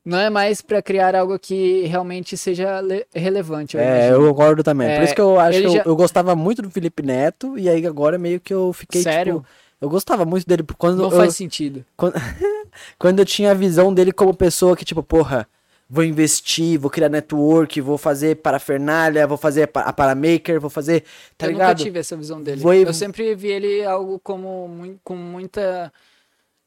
Não 0.05 0.19
é 0.19 0.31
mais 0.31 0.63
pra 0.63 0.81
criar 0.81 1.15
algo 1.15 1.39
que 1.39 1.83
realmente 1.87 2.37
seja 2.37 2.81
le- 2.81 3.07
relevante. 3.15 3.77
eu 3.77 3.83
É, 3.83 4.09
imagino. 4.09 4.27
eu 4.27 4.29
concordo 4.35 4.63
também. 4.63 4.89
Por 4.89 5.01
É, 5.03 5.05
isso 5.05 5.15
que 5.15 5.21
eu 5.21 5.39
acho 5.39 5.61
que 5.61 5.67
eu, 5.67 5.71
já- 5.73 5.83
eu 5.85 5.95
gostava 5.97 6.35
muito 6.35 6.63
do 6.63 6.71
Felipe 6.71 7.03
Neto, 7.03 7.59
e 7.59 7.69
aí 7.69 7.87
agora 7.87 8.19
meio 8.19 8.41
que 8.41 8.53
eu 8.53 8.73
fiquei, 8.73 9.03
Sério? 9.03 9.41
tipo... 9.41 9.47
Eu 9.81 9.89
gostava 9.89 10.27
muito 10.27 10.47
dele 10.47 10.63
quando 10.77 10.99
Não 10.99 11.11
eu, 11.11 11.11
faz 11.17 11.35
sentido. 11.37 11.83
quando, 11.97 12.13
quando 12.99 13.19
eu 13.19 13.25
tinha 13.25 13.51
a 13.51 13.55
visão 13.55 13.95
dele 13.95 14.13
como 14.13 14.35
pessoa 14.35 14.77
que, 14.77 14.85
tipo, 14.85 15.03
porra, 15.03 15.49
vou 15.93 16.05
investir, 16.05 16.79
vou 16.79 16.89
criar 16.89 17.09
network, 17.09 17.81
vou 17.81 17.99
fazer 17.99 18.37
parafernália, 18.37 19.27
vou 19.27 19.37
fazer 19.37 19.69
a 19.75 19.93
paramaker, 19.93 20.61
vou 20.61 20.71
fazer, 20.71 21.05
tá 21.37 21.47
eu 21.47 21.53
ligado? 21.53 21.71
nunca 21.71 21.83
tive 21.83 21.99
essa 21.99 22.17
visão 22.17 22.41
dele. 22.41 22.61
Vou- 22.61 22.73
Eu 22.73 22.95
sempre 22.95 23.35
vi 23.35 23.49
ele 23.49 23.85
algo 23.85 24.21
como 24.21 24.97
com 25.03 25.17
muita 25.17 25.93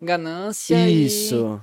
ganância 0.02 0.76
e- 0.90 1.06
Isso. 1.06 1.60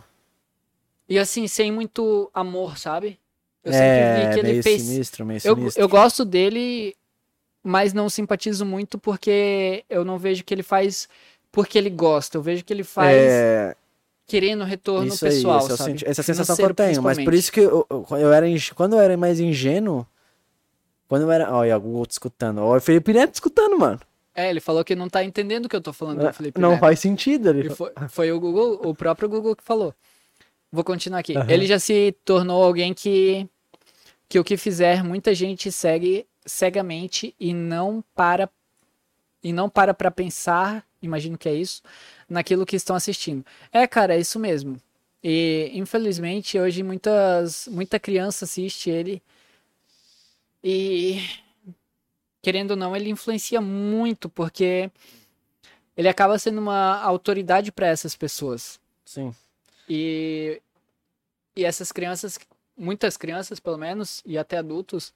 E, 1.08 1.18
assim, 1.18 1.46
sem 1.48 1.70
muito 1.70 2.30
amor, 2.32 2.78
sabe? 2.78 3.18
Eu 3.64 3.72
é, 3.72 3.76
sempre 3.76 4.26
vi 4.28 4.32
que 4.34 4.38
ele 4.40 4.50
meio 4.52 4.62
fez. 4.62 4.82
sinistro, 4.82 5.26
meio 5.26 5.40
Eu, 5.44 5.54
sinistro. 5.56 5.82
eu 5.82 5.88
gosto 5.88 6.24
dele, 6.24 6.96
mas 7.62 7.92
não 7.92 8.08
simpatizo 8.08 8.64
muito 8.64 8.96
porque 8.98 9.84
eu 9.90 10.04
não 10.04 10.18
vejo 10.18 10.42
que 10.44 10.54
ele 10.54 10.62
faz 10.62 11.08
porque 11.52 11.76
ele 11.76 11.90
gosta. 11.90 12.38
Eu 12.38 12.42
vejo 12.42 12.64
que 12.64 12.72
ele 12.72 12.84
faz 12.84 13.16
É, 13.16 13.76
querendo 14.31 14.64
retorno 14.64 15.12
isso 15.12 15.24
aí, 15.24 15.33
pessoal, 15.33 15.59
é 15.59 15.76
sabe? 15.76 15.91
senti- 15.91 16.09
essa 16.09 16.20
é 16.20 16.22
a 16.22 16.24
sensação 16.24 16.57
que 16.57 16.62
eu 16.62 16.74
tenho, 16.74 17.03
mas 17.03 17.18
por 17.18 17.35
isso 17.35 17.51
que 17.51 17.61
eu, 17.61 17.87
eu, 17.91 18.07
eu 18.18 18.33
era, 18.33 18.47
quando 18.74 18.95
eu 18.95 19.01
era 19.01 19.16
mais 19.16 19.41
ingênuo, 19.41 20.07
quando 21.09 21.22
eu 21.22 21.31
era, 21.33 21.53
olha, 21.53 21.76
o 21.76 21.81
Google 21.81 22.07
te 22.07 22.12
escutando, 22.12 22.61
olha 22.62 22.78
o 22.78 22.81
Felipe 22.81 23.12
Neto 23.12 23.33
te 23.33 23.35
escutando, 23.35 23.78
mano. 23.78 24.01
É, 24.33 24.49
ele 24.49 24.61
falou 24.61 24.85
que 24.85 24.95
não 24.95 25.09
tá 25.09 25.24
entendendo 25.24 25.66
o 25.66 25.68
que 25.68 25.74
eu 25.74 25.81
tô 25.81 25.93
falando 25.93 26.24
do 26.24 26.33
Felipe 26.33 26.61
não 26.61 26.70
Neto. 26.70 26.81
faz 26.81 27.01
sentido. 27.01 27.51
Ele... 27.51 27.70
Foi, 27.70 27.93
foi 28.09 28.33
o 28.33 28.39
Google, 28.39 28.81
o 28.85 28.95
próprio 28.95 29.28
Google 29.28 29.57
que 29.57 29.64
falou. 29.64 29.93
Vou 30.70 30.85
continuar 30.85 31.18
aqui. 31.18 31.37
Aham. 31.37 31.51
Ele 31.51 31.66
já 31.66 31.81
se 31.81 32.14
tornou 32.24 32.62
alguém 32.62 32.95
que 32.95 33.49
que 34.28 34.39
o 34.39 34.45
que 34.45 34.57
fizer 34.57 35.03
muita 35.03 35.35
gente 35.35 35.72
segue 35.72 36.24
cegamente 36.47 37.35
e 37.41 37.53
não 37.53 38.05
para 38.14 38.49
e 39.43 39.53
não 39.53 39.68
para 39.68 39.93
para 39.93 40.12
pensar, 40.12 40.87
imagino 41.03 41.38
que 41.38 41.48
é 41.48 41.55
isso, 41.55 41.82
naquilo 42.28 42.66
que 42.66 42.76
estão 42.76 42.96
assistindo. 42.96 43.44
É, 43.72 43.86
cara, 43.86 44.14
é 44.14 44.20
isso 44.20 44.38
mesmo. 44.38 44.80
E 45.22 45.70
infelizmente 45.74 46.59
hoje 46.59 46.82
muitas 46.82 47.68
muita 47.70 47.98
criança 48.01 48.44
assiste 48.44 48.88
ele 48.88 49.22
e 50.64 51.20
querendo 52.42 52.72
ou 52.72 52.76
não, 52.76 52.94
ele 52.96 53.11
influencia 53.11 53.61
muito 53.61 54.28
porque 54.28 54.90
ele 55.96 56.09
acaba 56.09 56.38
sendo 56.38 56.61
uma 56.61 57.01
autoridade 57.03 57.70
para 57.70 57.86
essas 57.86 58.16
pessoas. 58.16 58.80
Sim. 59.05 59.34
E, 59.88 60.61
e 61.55 61.64
essas 61.64 61.92
crianças, 61.92 62.38
muitas 62.76 63.16
crianças 63.16 63.61
pelo 63.61 63.76
menos, 63.76 64.22
e 64.24 64.38
até 64.38 64.59
adultos, 64.59 65.12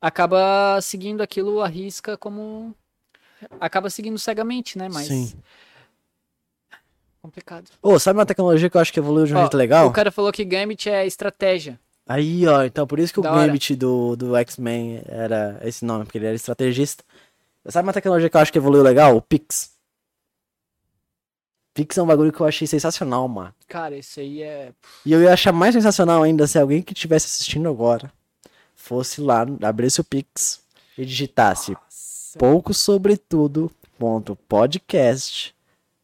acaba 0.00 0.80
seguindo 0.82 1.22
aquilo 1.22 1.62
à 1.62 1.68
risca 1.68 2.16
como. 2.16 2.74
Acaba 3.60 3.90
seguindo 3.90 4.18
cegamente, 4.18 4.78
né? 4.78 4.88
Mas. 4.92 5.06
Sim. 5.06 5.32
Complicado. 7.20 7.70
Ô, 7.82 7.98
sabe 7.98 8.18
uma 8.18 8.26
tecnologia 8.26 8.70
que 8.70 8.76
eu 8.76 8.80
acho 8.80 8.92
que 8.92 9.00
evoluiu 9.00 9.26
de 9.26 9.34
um 9.34 9.38
Ó, 9.38 9.40
jeito 9.40 9.56
legal? 9.56 9.88
O 9.88 9.92
cara 9.92 10.12
falou 10.12 10.32
que 10.32 10.44
Gambit 10.44 10.88
é 10.88 11.04
estratégia. 11.04 11.78
Aí, 12.06 12.46
ó, 12.46 12.62
então 12.62 12.86
por 12.86 13.00
isso 13.00 13.12
que 13.12 13.18
o 13.18 13.22
Da 13.22 13.32
hora. 13.32 13.46
Gambit 13.46 13.74
do, 13.74 14.14
do 14.14 14.36
X-Men 14.36 15.02
era 15.06 15.58
esse 15.64 15.84
nome, 15.84 16.04
porque 16.04 16.18
ele 16.18 16.26
era 16.26 16.36
estrategista. 16.36 17.02
Sabe 17.66 17.86
uma 17.88 17.92
tecnologia 17.92 18.30
que 18.30 18.36
eu 18.36 18.40
acho 18.40 18.52
que 18.52 18.58
evoluiu 18.58 18.84
legal? 18.84 19.16
O 19.16 19.20
Pix. 19.20 19.72
Pix 21.74 21.98
é 21.98 22.02
um 22.02 22.06
bagulho 22.06 22.32
que 22.32 22.40
eu 22.40 22.46
achei 22.46 22.66
sensacional, 22.66 23.26
mano. 23.26 23.52
Cara, 23.66 23.96
isso 23.96 24.20
aí 24.20 24.42
é. 24.42 24.72
E 25.04 25.12
eu 25.12 25.20
ia 25.20 25.32
achar 25.32 25.52
mais 25.52 25.74
sensacional 25.74 26.22
ainda 26.22 26.46
se 26.46 26.58
alguém 26.58 26.80
que 26.80 26.92
estivesse 26.92 27.26
assistindo 27.26 27.68
agora 27.68 28.10
fosse 28.72 29.20
lá, 29.20 29.44
abrisse 29.62 30.00
o 30.00 30.04
Pix 30.04 30.60
e 30.96 31.04
digitasse 31.04 31.76
pouco 32.38 32.74
sobre 32.74 33.16
tudo 33.16 33.70
ponto 33.98 34.36
podcast 34.48 35.54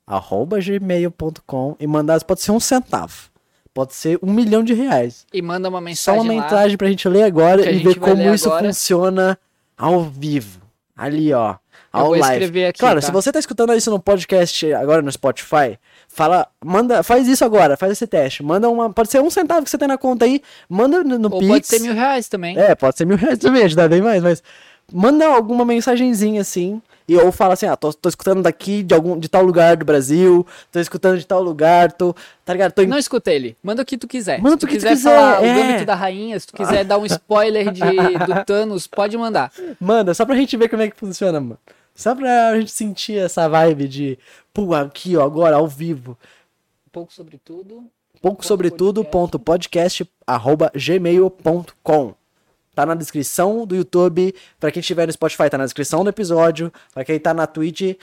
arroba 0.07 0.59
gmail.com 0.61 1.77
e 1.79 1.87
mandasse, 1.87 2.25
pode 2.25 2.41
ser 2.41 2.53
um 2.53 2.61
centavo, 2.61 3.31
pode 3.73 3.95
ser 3.95 4.19
um 4.23 4.33
milhão 4.33 4.65
de 4.65 4.75
reais. 4.75 5.27
E 5.33 5.41
manda 5.41 5.69
uma 5.69 5.79
Só 5.79 5.85
mensagem. 5.85 6.21
uma 6.21 6.35
lá. 6.35 6.43
mensagem 6.43 6.77
pra 6.77 6.89
gente 6.89 7.09
ler 7.09 7.25
agora 7.25 7.71
e 7.71 7.79
ver 7.79 7.99
como 7.99 8.35
isso 8.35 8.49
agora. 8.49 8.67
funciona 8.67 9.39
ao 9.77 10.03
vivo. 10.05 10.61
Ali, 10.97 11.33
ó. 11.33 11.57
Ao 11.91 12.15
live. 12.15 12.65
aqui. 12.65 12.79
Claro, 12.79 13.01
tá? 13.01 13.07
se 13.07 13.13
você 13.13 13.31
tá 13.31 13.39
escutando 13.39 13.75
isso 13.75 13.91
no 13.91 14.01
podcast 14.01 14.73
agora 14.73 15.03
no 15.03 15.13
Spotify, 15.13 15.79
fala, 16.09 16.47
manda, 16.65 17.03
faz 17.03 17.29
isso 17.29 17.45
agora, 17.45 17.77
faz 17.77 17.93
esse 17.93 18.07
teste. 18.07 18.43
Manda 18.43 18.69
uma, 18.69 18.91
pode 18.91 19.11
ser 19.11 19.21
um 19.21 19.29
centavo 19.29 19.65
que 19.65 19.71
você 19.71 19.77
tem 19.77 19.89
na 19.89 19.99
conta 19.99 20.25
aí, 20.25 20.41
manda 20.69 21.05
no, 21.05 21.19
no 21.19 21.33
Ou 21.33 21.39
Pix. 21.39 21.53
pode 21.53 21.67
ser 21.67 21.81
mil 21.81 21.95
reais 21.95 22.29
também. 22.29 22.59
É, 22.59 22.75
pode 22.75 22.97
ser 22.97 23.05
mil 23.05 23.17
reais 23.17 23.39
também, 23.39 23.65
ajudar 23.65 23.89
bem 23.89 24.01
mais, 24.01 24.23
mas 24.23 24.43
manda 24.93 25.27
alguma 25.27 25.65
mensagenzinha 25.65 26.41
assim, 26.41 26.81
e 27.09 27.17
ou 27.17 27.33
fala 27.33 27.55
assim, 27.55 27.67
ah, 27.67 27.77
tô, 27.77 27.93
tô 27.93 28.09
escutando 28.09 28.43
daqui 28.43 28.83
de 28.83 28.95
algum 28.95 29.19
de 29.19 29.29
tal 29.29 29.45
lugar 29.45 29.77
do 29.77 29.85
Brasil, 29.85 30.47
tô 30.71 30.79
escutando 30.79 31.19
de 31.19 31.27
tal 31.27 31.43
lugar, 31.43 31.93
tô, 31.93 32.15
tá 32.45 32.53
ligado? 32.53 32.73
Tô 32.73 32.83
em 32.83 32.87
Não 32.87 32.99
escuta 32.99 33.33
ele. 33.33 33.57
Manda 33.63 33.83
o 33.83 33.85
que 33.85 33.99
tu 33.99 34.07
quiser. 34.07 34.41
Manda 34.41 34.57
tu 34.57 34.65
o 34.65 34.69
que 34.69 34.75
tu 34.75 34.79
quiser 34.79 34.91
quiser, 34.91 35.15
falar 35.15 35.45
é. 35.45 35.53
o 35.53 35.57
Gambit 35.57 35.85
da 35.85 35.95
Rainha, 35.95 36.39
se 36.39 36.47
tu 36.47 36.55
quiser 36.55 36.85
dar 36.85 36.99
um 36.99 37.07
spoiler 37.07 37.71
de, 37.71 37.81
do 37.81 38.45
Thanos, 38.47 38.87
pode 38.87 39.17
mandar. 39.19 39.53
Manda, 39.81 40.15
só 40.15 40.25
pra 40.25 40.37
gente 40.37 40.57
ver 40.57 40.69
como 40.69 40.83
é 40.83 40.91
que 40.91 40.97
funciona, 40.97 41.41
mano. 41.41 41.59
Só 41.95 42.15
pra 42.15 42.59
gente 42.59 42.71
sentir 42.71 43.19
essa 43.19 43.49
vibe 43.49 43.87
de, 43.87 44.19
pô, 44.55 44.75
aqui, 44.75 45.17
ó, 45.17 45.25
agora, 45.25 45.57
ao 45.57 45.69
vivo. 45.69 46.17
Um 46.87 46.91
pouco 46.91 47.13
sobre 47.13 47.39
tudo. 47.39 47.85
Pouco 48.23 48.47
sobre 48.47 48.71
tudo, 48.71 49.05
ponto 49.05 49.39
podcast, 49.39 50.09
arroba 50.27 50.71
gmail.com. 50.75 52.15
Tá 52.75 52.87
na 52.87 52.95
descrição 52.95 53.67
do 53.67 53.77
YouTube. 53.77 54.35
Pra 54.59 54.71
quem 54.73 54.81
estiver 54.81 55.07
no 55.07 55.13
Spotify, 55.13 55.51
tá 55.51 55.59
na 55.59 55.65
descrição 55.65 56.03
do 56.03 56.11
episódio. 56.11 56.73
Pra 56.95 57.05
quem 57.05 57.19
tá 57.21 57.35
na 57.35 57.47
Twitch, 57.47 57.97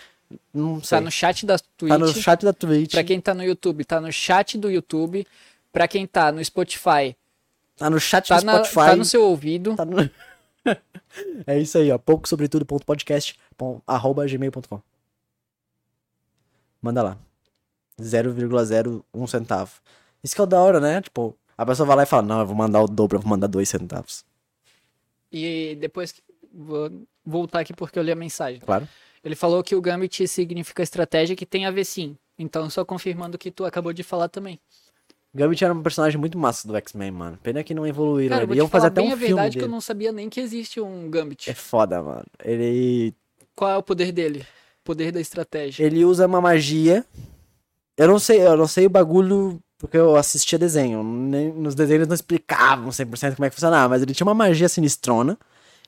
não 0.53 0.81
sei. 0.83 0.97
Tá 0.97 1.01
no 1.03 1.11
chat 1.11 1.45
da 1.45 1.57
Twitch. 1.57 1.89
Tá 1.91 1.97
no 1.97 2.07
chat 2.13 2.45
da 2.45 2.53
Twitch. 2.53 2.91
Pra 2.91 3.03
quem 3.03 3.19
tá 3.19 3.33
no 3.33 3.43
YouTube, 3.43 3.83
tá 3.85 3.99
no 3.99 4.11
chat 4.11 4.57
do 4.57 4.69
YouTube. 4.69 5.25
Pra 5.71 5.87
quem 5.87 6.05
tá 6.07 6.31
no 6.31 6.43
Spotify, 6.43 7.15
Tá 7.77 7.89
no 7.89 7.99
chat 7.99 8.27
tá, 8.27 8.39
do 8.39 8.45
na- 8.45 8.53
Spotify. 8.63 8.75
tá 8.89 8.95
no 8.95 9.05
seu 9.05 9.23
ouvido. 9.23 9.75
Tá 9.75 9.85
no- 9.85 10.09
é 11.47 11.59
isso 11.59 11.77
aí, 11.77 11.91
ó. 11.91 11.97
Pouco 11.97 12.27
sobre 12.27 12.47
arroba 13.87 14.27
gmail.com. 14.27 14.81
Manda 16.81 17.01
lá. 17.03 17.17
0,01 17.99 19.27
centavo. 19.27 19.71
Isso 20.23 20.35
que 20.35 20.41
é 20.41 20.43
o 20.43 20.47
da 20.47 20.61
hora, 20.61 20.79
né? 20.79 21.01
Tipo, 21.01 21.35
a 21.57 21.65
pessoa 21.65 21.85
vai 21.87 21.97
lá 21.97 22.03
e 22.03 22.05
fala, 22.05 22.21
não, 22.23 22.39
eu 22.39 22.45
vou 22.45 22.55
mandar 22.55 22.81
o 22.81 22.87
dobro, 22.87 23.17
eu 23.17 23.21
vou 23.21 23.29
mandar 23.29 23.47
2 23.47 23.67
centavos. 23.67 24.23
E 25.31 25.77
depois, 25.79 26.11
que- 26.11 26.21
vou 26.53 26.91
voltar 27.25 27.59
aqui 27.59 27.73
porque 27.73 27.97
eu 27.99 28.03
li 28.03 28.11
a 28.11 28.15
mensagem. 28.15 28.59
Claro. 28.59 28.87
Ele 29.23 29.35
falou 29.35 29.63
que 29.63 29.75
o 29.75 29.81
Gambit 29.81 30.27
significa 30.27 30.81
estratégia 30.81 31.35
que 31.35 31.45
tem 31.45 31.65
a 31.65 31.71
ver 31.71 31.85
sim. 31.85 32.15
Então, 32.37 32.69
só 32.69 32.85
confirmando 32.85 33.35
o 33.35 33.37
que 33.39 33.51
tu 33.51 33.65
acabou 33.65 33.91
de 33.91 34.01
falar 34.01 34.29
também. 34.29 34.59
Gambit 35.35 35.63
era 35.63 35.73
um 35.73 35.83
personagem 35.83 36.19
muito 36.19 36.37
massa 36.37 36.67
do 36.67 36.75
X-Men, 36.75 37.11
mano. 37.11 37.37
Pena 37.43 37.63
que 37.63 37.73
não 37.73 37.85
evoluíram 37.85 38.35
Cara, 38.35 38.43
eu 38.45 38.49
ele. 38.51 38.59
Iam 38.59 38.67
fazer 38.69 38.87
até 38.87 39.01
um 39.01 39.05
a 39.05 39.09
filme 39.09 39.25
verdade 39.27 39.49
que 39.51 39.59
dele. 39.59 39.65
eu 39.67 39.71
não 39.71 39.81
sabia 39.81 40.11
nem 40.11 40.29
que 40.29 40.39
existe 40.39 40.79
um 40.81 41.09
Gambit. 41.11 41.49
É 41.49 41.53
foda, 41.53 42.01
mano. 42.01 42.25
Ele, 42.43 43.13
Qual 43.55 43.69
é 43.69 43.77
o 43.77 43.83
poder 43.83 44.11
dele? 44.11 44.43
Poder 44.83 45.11
da 45.11 45.19
estratégia. 45.21 45.83
ele 45.85 46.03
usa 46.05 46.25
uma 46.25 46.41
magia. 46.41 47.05
Eu 47.97 48.07
não 48.07 48.17
sei, 48.17 48.41
eu 48.41 48.55
não 48.57 48.65
sei 48.65 48.85
o 48.85 48.89
bagulho 48.89 49.59
porque 49.79 49.97
eu 49.97 50.15
assistia 50.15 50.59
desenho. 50.59 51.03
Nem, 51.03 51.51
nos 51.53 51.73
desenhos 51.73 52.07
não 52.07 52.13
explicavam 52.13 52.89
100% 52.91 53.35
como 53.35 53.45
é 53.45 53.49
que 53.49 53.55
funcionava, 53.55 53.89
mas 53.89 54.01
ele 54.03 54.13
tinha 54.13 54.27
uma 54.27 54.33
magia 54.35 54.69
sinistrona. 54.69 55.37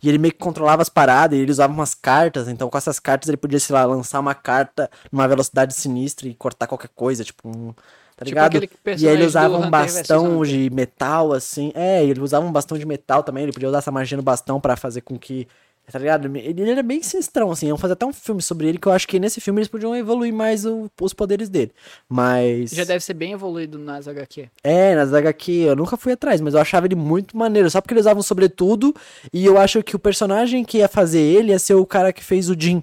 E 0.02 0.10
ele 0.10 0.18
meio 0.18 0.34
que 0.34 0.40
controlava 0.40 0.82
as 0.82 0.90
paradas, 0.90 1.38
e 1.38 1.42
ele 1.44 1.52
usava 1.52 1.72
umas 1.72 1.94
cartas, 1.94 2.48
então 2.48 2.68
com 2.72 2.78
essas 2.78 3.00
cartas 3.00 3.30
ele 3.30 3.38
podia, 3.38 3.60
sei 3.60 3.76
lá, 3.76 3.86
lançar 3.86 4.20
uma 4.20 4.34
carta 4.34 4.90
numa 5.12 5.28
velocidade 5.28 5.76
sinistra 5.76 6.28
e 6.28 6.34
cortar 6.34 6.66
qualquer 6.66 6.90
coisa, 6.96 7.24
tipo 7.24 7.48
um. 7.48 7.72
Tá 8.18 8.26
Tipo 8.26 8.30
ligado? 8.30 8.58
aquele 8.58 8.70
E 8.98 9.08
ele 9.08 9.26
usava 9.26 9.58
um 9.58 9.70
bastão 9.70 10.44
de 10.44 10.70
metal, 10.72 11.34
assim. 11.34 11.72
É, 11.76 12.04
ele 12.04 12.20
usava 12.20 12.46
um 12.46 12.52
bastão 12.52 12.78
de 12.78 12.86
metal 12.86 13.24
também. 13.24 13.44
Ele 13.44 13.52
podia 13.52 13.70
usar 13.70 13.80
essa 13.80 13.92
magia 13.92 14.18
no 14.18 14.24
bastão 14.24 14.60
pra 14.60 14.76
fazer 14.76 15.02
com 15.02 15.18
que 15.18 15.48
Tá 15.92 16.00
ligado? 16.00 16.26
Ele, 16.38 16.62
ele 16.62 16.72
era 16.72 16.82
bem 16.82 17.04
sinistrão, 17.04 17.52
assim. 17.52 17.68
Iam 17.68 17.78
fazer 17.78 17.94
até 17.94 18.06
um 18.06 18.14
filme 18.14 18.42
sobre 18.42 18.68
ele, 18.70 18.78
que 18.78 18.88
eu 18.88 18.92
acho 18.94 19.08
que 19.08 19.20
nesse 19.20 19.42
filme 19.42 19.60
eles 19.60 19.68
podiam 19.68 19.94
evoluir 19.96 20.34
mais 20.34 20.66
o- 20.66 20.90
os 21.02 21.14
poderes 21.14 21.50
dele. 21.50 21.72
Mas. 22.08 22.72
Já 22.72 22.84
deve 22.86 23.04
ser 23.04 23.14
bem 23.14 23.34
evoluído 23.34 23.78
nas 23.78 24.08
HQ. 24.08 24.48
É, 24.64 24.96
nas 24.96 25.14
HQ, 25.14 25.52
eu 25.52 25.76
nunca 25.76 25.98
fui 25.98 26.14
atrás, 26.14 26.40
mas 26.40 26.54
eu 26.54 26.62
achava 26.62 26.86
ele 26.88 26.96
muito 26.96 27.36
maneiro, 27.36 27.70
só 27.70 27.82
porque 27.82 27.94
ele 27.94 28.00
usava 28.00 28.20
um 28.20 28.24
sobretudo, 28.24 28.96
e 29.34 29.46
eu 29.46 29.58
acho 29.58 29.84
que 29.84 29.96
o 29.96 30.00
personagem 30.00 30.64
que 30.64 30.78
ia 30.78 30.88
fazer 30.88 31.20
ele 31.20 31.52
ia 31.52 31.60
ser 31.60 31.74
o 31.74 31.86
cara 31.86 32.14
que 32.14 32.24
fez 32.24 32.50
o 32.50 32.56
Jim 32.58 32.82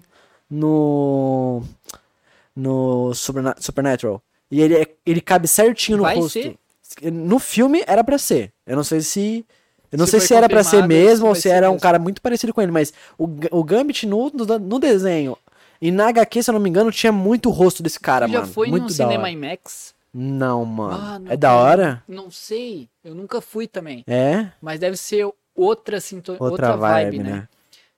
no. 0.50 1.62
no 2.54 3.14
Superna- 3.14 3.56
Supernatural. 3.58 4.22
E 4.50 4.60
ele, 4.60 4.74
é- 4.76 4.94
ele 5.06 5.20
cabe 5.20 5.46
certinho 5.46 5.98
no 5.98 6.04
Vai 6.04 6.16
rosto. 6.16 6.32
ser? 6.42 6.56
No 7.12 7.38
filme 7.38 7.82
era 7.86 8.02
pra 8.02 8.18
ser. 8.18 8.52
Eu 8.66 8.76
não 8.76 8.84
sei 8.84 9.00
se. 9.00 9.44
Eu 9.90 9.98
não 9.98 10.06
Se 10.06 10.12
sei 10.12 10.20
se 10.20 10.34
era 10.34 10.48
pra 10.48 10.62
ser 10.62 10.86
mesmo 10.86 11.26
ou 11.26 11.34
se 11.34 11.48
era 11.48 11.70
um 11.70 11.78
cara 11.78 11.98
muito 11.98 12.20
parecido 12.20 12.52
com 12.52 12.60
ele, 12.60 12.72
mas 12.72 12.92
o, 13.16 13.24
o 13.50 13.64
Gambit 13.64 14.06
no, 14.06 14.30
no, 14.30 14.58
no 14.58 14.78
desenho 14.78 15.36
e 15.80 15.90
na 15.90 16.08
HQ, 16.08 16.42
se 16.42 16.50
eu 16.50 16.52
não 16.52 16.60
me 16.60 16.68
engano, 16.68 16.90
tinha 16.90 17.12
muito 17.12 17.48
o 17.48 17.52
rosto 17.52 17.82
desse 17.82 18.00
cara, 18.00 18.26
Tu 18.26 18.32
já 18.32 18.40
mano. 18.40 18.52
foi 18.52 18.68
muito 18.68 18.82
num 18.84 18.88
cinema. 18.88 19.30
IMAX? 19.30 19.94
Não, 20.12 20.64
mano. 20.64 20.98
Ah, 21.00 21.18
não 21.18 21.32
é 21.32 21.36
da 21.36 21.54
hora? 21.54 22.02
Não 22.08 22.30
sei. 22.30 22.88
Eu 23.04 23.14
nunca 23.14 23.40
fui 23.40 23.66
também. 23.68 24.04
É? 24.06 24.48
Mas 24.60 24.80
deve 24.80 24.96
ser 24.96 25.28
outra, 25.54 26.00
sinto... 26.00 26.32
Outra, 26.32 26.44
outra, 26.46 26.76
vibe, 26.76 27.18
vibe, 27.18 27.18
né? 27.18 27.30
né? 27.30 27.48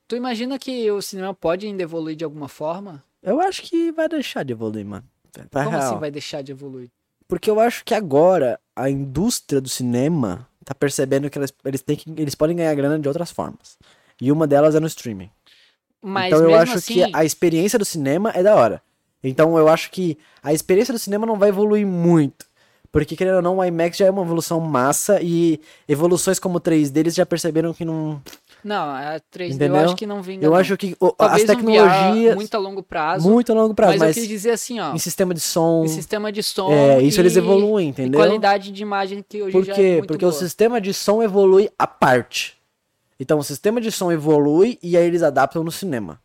Tu 0.07 0.17
imagina 0.17 0.59
que 0.59 0.91
o 0.91 1.01
cinema 1.01 1.33
pode 1.33 1.67
ainda 1.67 1.83
evoluir 1.83 2.17
de 2.17 2.25
alguma 2.25 2.49
forma? 2.49 3.03
Eu 3.23 3.41
acho 3.41 3.63
que 3.63 3.93
vai 3.93 4.09
deixar 4.09 4.45
de 4.45 4.53
evoluir, 4.53 4.85
mano. 4.85 5.05
Pra 5.51 5.65
Como 5.65 5.77
real. 5.77 5.89
assim 5.91 6.01
vai 6.01 6.11
deixar 6.11 6.43
de 6.43 6.53
evoluir? 6.53 6.91
Porque 7.29 7.49
eu 7.49 7.61
acho 7.61 7.85
que 7.85 7.95
agora 7.95 8.59
a 8.75 8.91
indústria 8.91 9.61
do 9.61 9.69
cinema 9.69 10.49
tá 10.65 10.75
percebendo 10.75 11.29
que 11.31 11.39
eles, 11.39 11.53
eles, 11.65 11.83
têm 11.83 11.97
que, 11.97 12.11
eles 12.17 12.35
podem 12.35 12.57
ganhar 12.57 12.75
grana 12.75 12.99
de 12.99 13.09
outras 13.09 13.31
formas. 13.31 13.79
E 14.21 14.31
uma 14.31 14.47
delas 14.47 14.75
é 14.75 14.81
no 14.81 14.87
streaming. 14.87 15.31
Mas 16.03 16.33
então 16.33 16.49
eu 16.49 16.55
acho 16.55 16.75
assim, 16.75 16.95
que 16.95 17.11
a 17.13 17.25
experiência 17.25 17.79
do 17.79 17.85
cinema 17.85 18.31
é 18.35 18.43
da 18.43 18.55
hora. 18.55 18.83
Então 19.23 19.59
eu 19.59 19.69
acho 19.69 19.91
que 19.91 20.19
a 20.43 20.53
experiência 20.53 20.93
do 20.93 20.99
cinema 20.99 21.27
não 21.27 21.39
vai 21.39 21.51
evoluir 21.51 21.87
muito. 21.87 22.51
Porque, 22.93 23.15
querendo 23.15 23.37
ou 23.37 23.43
não, 23.43 23.59
o 23.59 23.65
IMAX 23.65 23.97
já 23.97 24.07
é 24.07 24.11
uma 24.11 24.23
evolução 24.23 24.59
massa 24.59 25.21
e 25.23 25.61
evoluções 25.87 26.41
como 26.41 26.57
o 26.57 26.61
3 26.61 26.91
deles 26.91 27.15
já 27.15 27.25
perceberam 27.25 27.73
que 27.73 27.85
não. 27.85 28.21
Não, 28.65 28.91
a 28.91 29.21
3D 29.33 29.55
Entendeu? 29.55 29.77
eu 29.77 29.85
acho 29.85 29.97
que 29.97 30.07
não 30.07 30.23
vinga. 30.23 30.45
Eu 30.45 30.51
não. 30.51 30.57
acho 30.59 30.77
que 30.77 30.97
o- 31.01 31.15
as 31.19 31.43
tecnologias. 31.45 32.35
muito 32.35 32.55
a 32.55 32.59
longo 32.59 32.83
prazo. 32.83 33.29
Muito 33.31 33.53
a 33.53 33.55
longo 33.55 33.75
prazo, 33.75 33.93
mas, 33.93 34.01
mas, 34.01 34.17
eu 34.17 34.23
quis 34.23 34.29
dizer 34.29 34.51
assim, 34.51 34.79
ó. 34.81 34.95
em 34.95 34.99
sistema 34.99 35.33
de 35.35 35.41
som. 35.41 35.85
Em 35.85 35.89
sistema 35.89 36.31
de 36.33 36.43
som. 36.43 36.71
É, 36.73 37.01
isso 37.03 37.21
eles 37.21 37.37
e- 37.37 37.39
evoluem, 37.39 37.87
E 37.87 37.91
entendeu? 37.91 38.19
qualidade 38.21 38.71
de 38.73 38.83
imagem 38.83 39.25
que 39.27 39.43
hoje 39.43 39.53
Por 39.53 39.65
já 39.65 39.73
é 39.73 39.77
quê? 39.77 39.93
muito 39.99 40.07
Porque 40.09 40.25
o 40.25 40.31
boa. 40.31 40.39
sistema 40.41 40.81
de 40.81 40.93
som 40.95 41.23
evolui 41.23 41.71
à 41.79 41.87
parte. 41.87 42.59
Então 43.19 43.39
o 43.39 43.45
sistema 43.45 43.81
de 43.81 43.91
som 43.93 44.11
evolui 44.11 44.79
e 44.83 44.97
aí 44.97 45.07
eles 45.07 45.23
adaptam 45.23 45.63
no 45.63 45.71
cinema. 45.71 46.19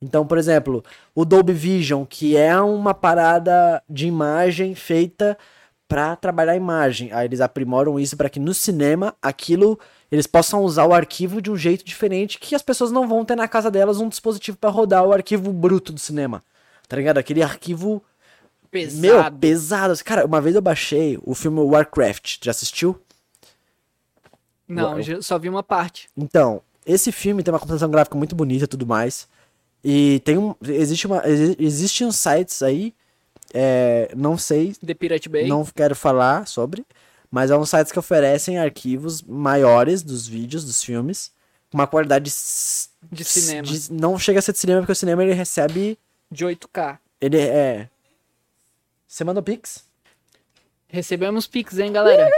Então, 0.00 0.26
por 0.26 0.36
exemplo, 0.36 0.84
o 1.14 1.24
Dolby 1.24 1.52
Vision, 1.52 2.04
que 2.04 2.36
é 2.36 2.60
uma 2.60 2.92
parada 2.92 3.80
de 3.88 4.08
imagem 4.08 4.74
feita 4.74 5.38
pra 5.86 6.16
trabalhar 6.16 6.52
a 6.52 6.56
imagem. 6.56 7.12
Aí 7.12 7.26
eles 7.26 7.40
aprimoram 7.40 8.00
isso 8.00 8.16
pra 8.16 8.28
que 8.28 8.40
no 8.40 8.52
cinema 8.52 9.14
aquilo 9.22 9.78
eles 10.12 10.26
possam 10.28 10.62
usar 10.62 10.84
o 10.86 10.92
arquivo 10.92 11.40
de 11.42 11.50
um 11.50 11.56
jeito 11.56 11.84
diferente 11.84 12.38
que 12.38 12.54
as 12.54 12.62
pessoas 12.62 12.92
não 12.92 13.08
vão 13.08 13.24
ter 13.24 13.34
na 13.34 13.48
casa 13.48 13.70
delas 13.70 13.98
um 13.98 14.08
dispositivo 14.08 14.56
pra 14.58 14.70
rodar 14.70 15.02
o 15.04 15.12
arquivo 15.12 15.52
bruto 15.52 15.92
do 15.92 15.98
cinema. 15.98 16.42
Tá 16.86 16.96
ligado? 16.96 17.16
Aquele 17.18 17.42
arquivo 17.42 18.00
pesado. 18.70 19.00
meu 19.00 19.32
pesado. 19.40 20.04
Cara, 20.04 20.26
uma 20.26 20.40
vez 20.40 20.54
eu 20.54 20.60
baixei 20.62 21.18
o 21.24 21.34
filme 21.34 21.58
Warcraft. 21.60 22.36
Já 22.44 22.50
assistiu? 22.50 23.00
Não, 24.68 24.98
eu 25.00 25.22
só 25.22 25.38
vi 25.38 25.48
uma 25.48 25.62
parte. 25.62 26.08
Então, 26.16 26.62
esse 26.86 27.10
filme 27.12 27.42
tem 27.42 27.52
uma 27.52 27.58
computação 27.60 27.90
gráfica 27.90 28.16
muito 28.16 28.34
bonita 28.34 28.64
e 28.64 28.68
tudo 28.68 28.86
mais. 28.86 29.28
E 29.84 30.20
tem 30.24 30.38
um. 30.38 30.54
Existe 30.62 31.06
uma. 31.06 31.26
exi- 31.26 31.56
Existem 31.58 32.06
uns 32.06 32.16
sites 32.16 32.62
aí. 32.62 32.94
é, 33.52 34.10
não 34.16 34.38
sei, 34.38 34.72
The 34.86 34.94
Pirate 34.94 35.28
Bay. 35.28 35.46
não 35.48 35.64
quero 35.64 35.94
falar 35.96 36.46
sobre. 36.46 36.86
Mas 37.32 37.50
é 37.50 37.56
uns 37.56 37.70
sites 37.70 37.90
que 37.90 37.98
oferecem 37.98 38.58
arquivos 38.58 39.22
maiores 39.22 40.02
dos 40.02 40.28
vídeos, 40.28 40.66
dos 40.66 40.84
filmes. 40.84 41.32
Com 41.70 41.78
uma 41.78 41.86
qualidade. 41.86 42.30
De 43.10 43.24
cinema. 43.24 43.62
de- 43.62 43.90
não 43.90 44.18
chega 44.18 44.38
a 44.38 44.42
ser 44.42 44.52
de 44.52 44.58
cinema, 44.58 44.82
porque 44.82 44.92
o 44.92 44.94
cinema 44.94 45.24
ele 45.24 45.32
recebe. 45.32 45.98
De 46.30 46.44
8K. 46.44 46.98
Ele 47.18 47.38
é. 47.38 47.88
Você 49.08 49.24
manda 49.24 49.42
Pix? 49.42 49.82
Recebemos 50.88 51.46
Pix, 51.46 51.78
hein, 51.78 51.90
galera? 51.90 52.30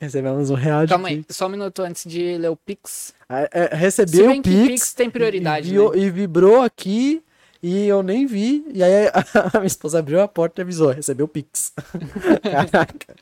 Recebemos 0.00 0.50
um 0.50 0.54
real 0.54 0.84
de 0.84 0.88
Calma 0.88 1.08
aí, 1.08 1.24
só 1.28 1.46
um 1.46 1.50
minuto 1.50 1.82
antes 1.82 2.04
de 2.10 2.38
ler 2.38 2.48
o 2.48 2.56
Pix. 2.56 3.14
É, 3.28 3.50
é, 3.52 4.06
bem 4.06 4.40
o 4.40 4.42
Pix. 4.42 4.66
Pix 4.66 4.94
tem 4.94 5.08
prioridade, 5.10 5.72
e, 5.72 5.78
né? 5.78 5.90
e 5.96 6.10
vibrou 6.10 6.62
aqui 6.62 7.22
e 7.62 7.86
eu 7.86 8.02
nem 8.02 8.26
vi. 8.26 8.64
E 8.72 8.82
aí 8.82 9.08
a 9.52 9.58
minha 9.58 9.66
esposa 9.66 9.98
abriu 9.98 10.20
a 10.20 10.28
porta 10.28 10.60
e 10.60 10.62
avisou, 10.62 10.90
recebeu 10.90 11.26
o 11.26 11.28
Pix. 11.28 11.72
Caraca. 12.42 13.14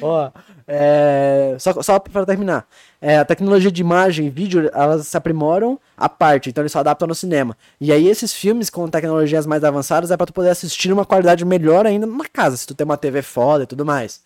Ó, 0.00 0.30
é, 0.66 1.54
só, 1.58 1.82
só 1.82 1.98
pra 1.98 2.24
terminar. 2.24 2.66
É, 3.02 3.18
a 3.18 3.24
tecnologia 3.24 3.70
de 3.70 3.82
imagem 3.82 4.26
e 4.26 4.30
vídeo, 4.30 4.70
elas 4.72 5.06
se 5.06 5.16
aprimoram 5.16 5.78
à 5.96 6.08
parte, 6.08 6.48
então 6.48 6.62
eles 6.62 6.72
só 6.72 6.78
adaptam 6.78 7.06
no 7.06 7.14
cinema. 7.14 7.54
E 7.78 7.92
aí 7.92 8.08
esses 8.08 8.32
filmes 8.32 8.70
com 8.70 8.88
tecnologias 8.88 9.44
mais 9.44 9.62
avançadas 9.62 10.10
é 10.10 10.16
pra 10.16 10.24
tu 10.26 10.32
poder 10.32 10.48
assistir 10.50 10.88
numa 10.88 11.04
qualidade 11.04 11.44
melhor 11.44 11.84
ainda 11.86 12.06
numa 12.06 12.24
casa, 12.26 12.56
se 12.56 12.66
tu 12.66 12.74
tem 12.74 12.84
uma 12.84 12.96
TV 12.96 13.20
foda 13.20 13.64
e 13.64 13.66
tudo 13.66 13.84
mais. 13.84 14.22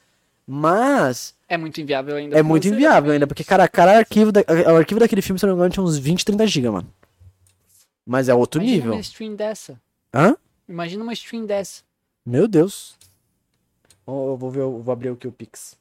Mas 0.47 1.35
É 1.49 1.57
muito 1.57 1.81
inviável 1.81 2.15
ainda. 2.17 2.39
é 2.39 2.43
muito 2.43 2.69
inviável 2.69 3.13
ainda, 3.13 3.27
porque, 3.27 3.43
cara, 3.45 3.67
cada 3.67 3.99
arquivo, 3.99 4.31
da- 4.31 4.45
o 4.73 4.77
arquivo 4.77 5.01
daquele 5.01 5.23
filme, 5.23 5.39
se 5.41 5.45
eu 5.45 5.49
não 5.49 5.57
me 5.57 5.61
engano, 5.61 5.73
tinha 5.73 5.83
uns 5.85 5.99
20, 5.99 6.25
30 6.25 6.47
GB, 6.47 6.71
mano. 6.71 6.89
Mas 8.05 8.29
é 8.29 8.35
outro 8.35 8.61
Imagina 8.61 8.77
nível. 8.77 8.93
uma 8.95 9.01
stream 9.01 9.35
dessa. 9.37 9.81
Hã? 10.13 10.37
Imagina 10.69 11.03
uma 11.05 11.13
stream 11.13 11.47
dessa. 11.47 11.83
Meu 12.25 12.47
Deus. 12.49 12.97
Eu 14.07 14.37
vou 14.37 14.51
ver, 14.51 14.61
eu 14.61 14.81
vou 14.83 14.93
abrir 14.93 15.09
aqui 15.11 15.27
o 15.29 15.33
Pix. 15.33 15.77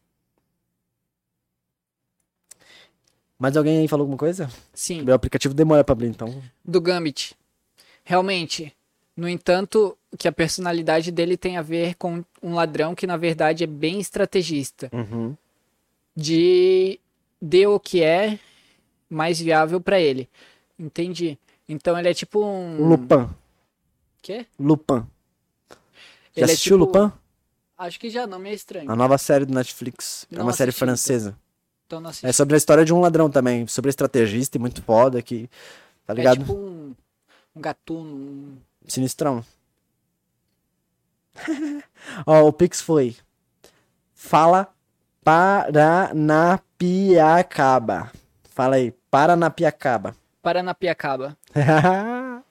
Mais 3.38 3.58
alguém 3.58 3.80
aí 3.80 3.88
falou 3.88 4.04
alguma 4.04 4.18
coisa? 4.18 4.50
Sim, 4.74 5.02
Meu 5.02 5.16
aplicativo 5.16 5.54
demora 5.54 5.84
pra 5.84 5.94
abrir, 5.94 6.08
então. 6.08 6.42
do 6.64 6.80
Gambit. 6.80 7.36
Realmente. 8.04 8.74
No 9.18 9.28
entanto, 9.28 9.98
que 10.18 10.28
a 10.28 10.32
personalidade 10.32 11.12
dele 11.12 11.36
tem 11.36 11.58
a 11.58 11.62
ver 11.62 11.96
com 11.96 12.24
um 12.42 12.54
ladrão 12.54 12.96
que 12.96 13.06
na 13.08 13.18
verdade 13.18 13.64
é 13.64 13.68
bem 13.68 14.00
estrategista. 14.00 14.90
Uhum. 14.94 15.36
De 16.16 17.00
dê 17.42 17.66
o 17.68 17.80
que 17.80 18.02
é 18.04 18.40
mais 19.10 19.40
viável 19.40 19.82
pra 19.82 20.00
ele. 20.00 20.30
Entendi. 20.80 21.38
Então 21.72 21.98
ele 21.98 22.10
é 22.10 22.14
tipo 22.14 22.44
um. 22.44 22.90
Lupin. 22.90 23.30
Quê? 24.22 24.46
Lupin. 24.60 25.06
Já 25.70 25.76
Ele 26.36 26.42
é 26.42 26.44
assistiu 26.44 26.78
tipo- 26.78 26.98
Lupin? 27.00 27.14
Acho 27.78 27.98
que 28.00 28.10
já 28.10 28.28
não 28.28 28.38
me 28.40 28.50
é 28.50 28.54
estranho. 28.54 28.92
A 28.92 28.96
nova 28.96 29.18
série 29.18 29.46
do 29.46 29.54
Netflix. 29.54 30.28
é 30.32 30.36
Não 30.36 30.44
uma 30.44 30.52
série 30.54 30.70
assisti, 30.70 30.84
então. 30.84 30.88
francesa. 30.96 31.38
Então 31.88 32.00
não 32.02 32.10
assisti. 32.10 32.28
É 32.28 32.32
sobre 32.34 32.56
a 32.56 32.58
história 32.58 32.84
de 32.86 32.94
um 32.94 33.00
ladrão 33.00 33.30
também. 33.30 33.66
Sobre 33.68 33.90
estrategista 33.90 34.58
e 34.58 34.60
muito 34.60 34.84
foda 34.84 35.22
que. 35.22 35.50
Tá 36.06 36.14
ligado? 36.14 36.38
É 36.38 36.40
tipo 36.42 36.54
um, 36.54 36.94
um 37.56 37.62
gatuno. 37.62 38.16
Um... 38.16 38.58
Sinistrão. 38.88 39.44
Ó, 42.28 42.48
o 42.48 42.54
Pix 42.54 42.82
foi. 42.82 43.16
Fala 44.14 44.68
Paranapiacaba. 45.24 48.12
Fala 48.50 48.76
aí, 48.76 48.92
Paranapiacaba. 49.10 50.16
Paranapiacaba. 50.42 51.38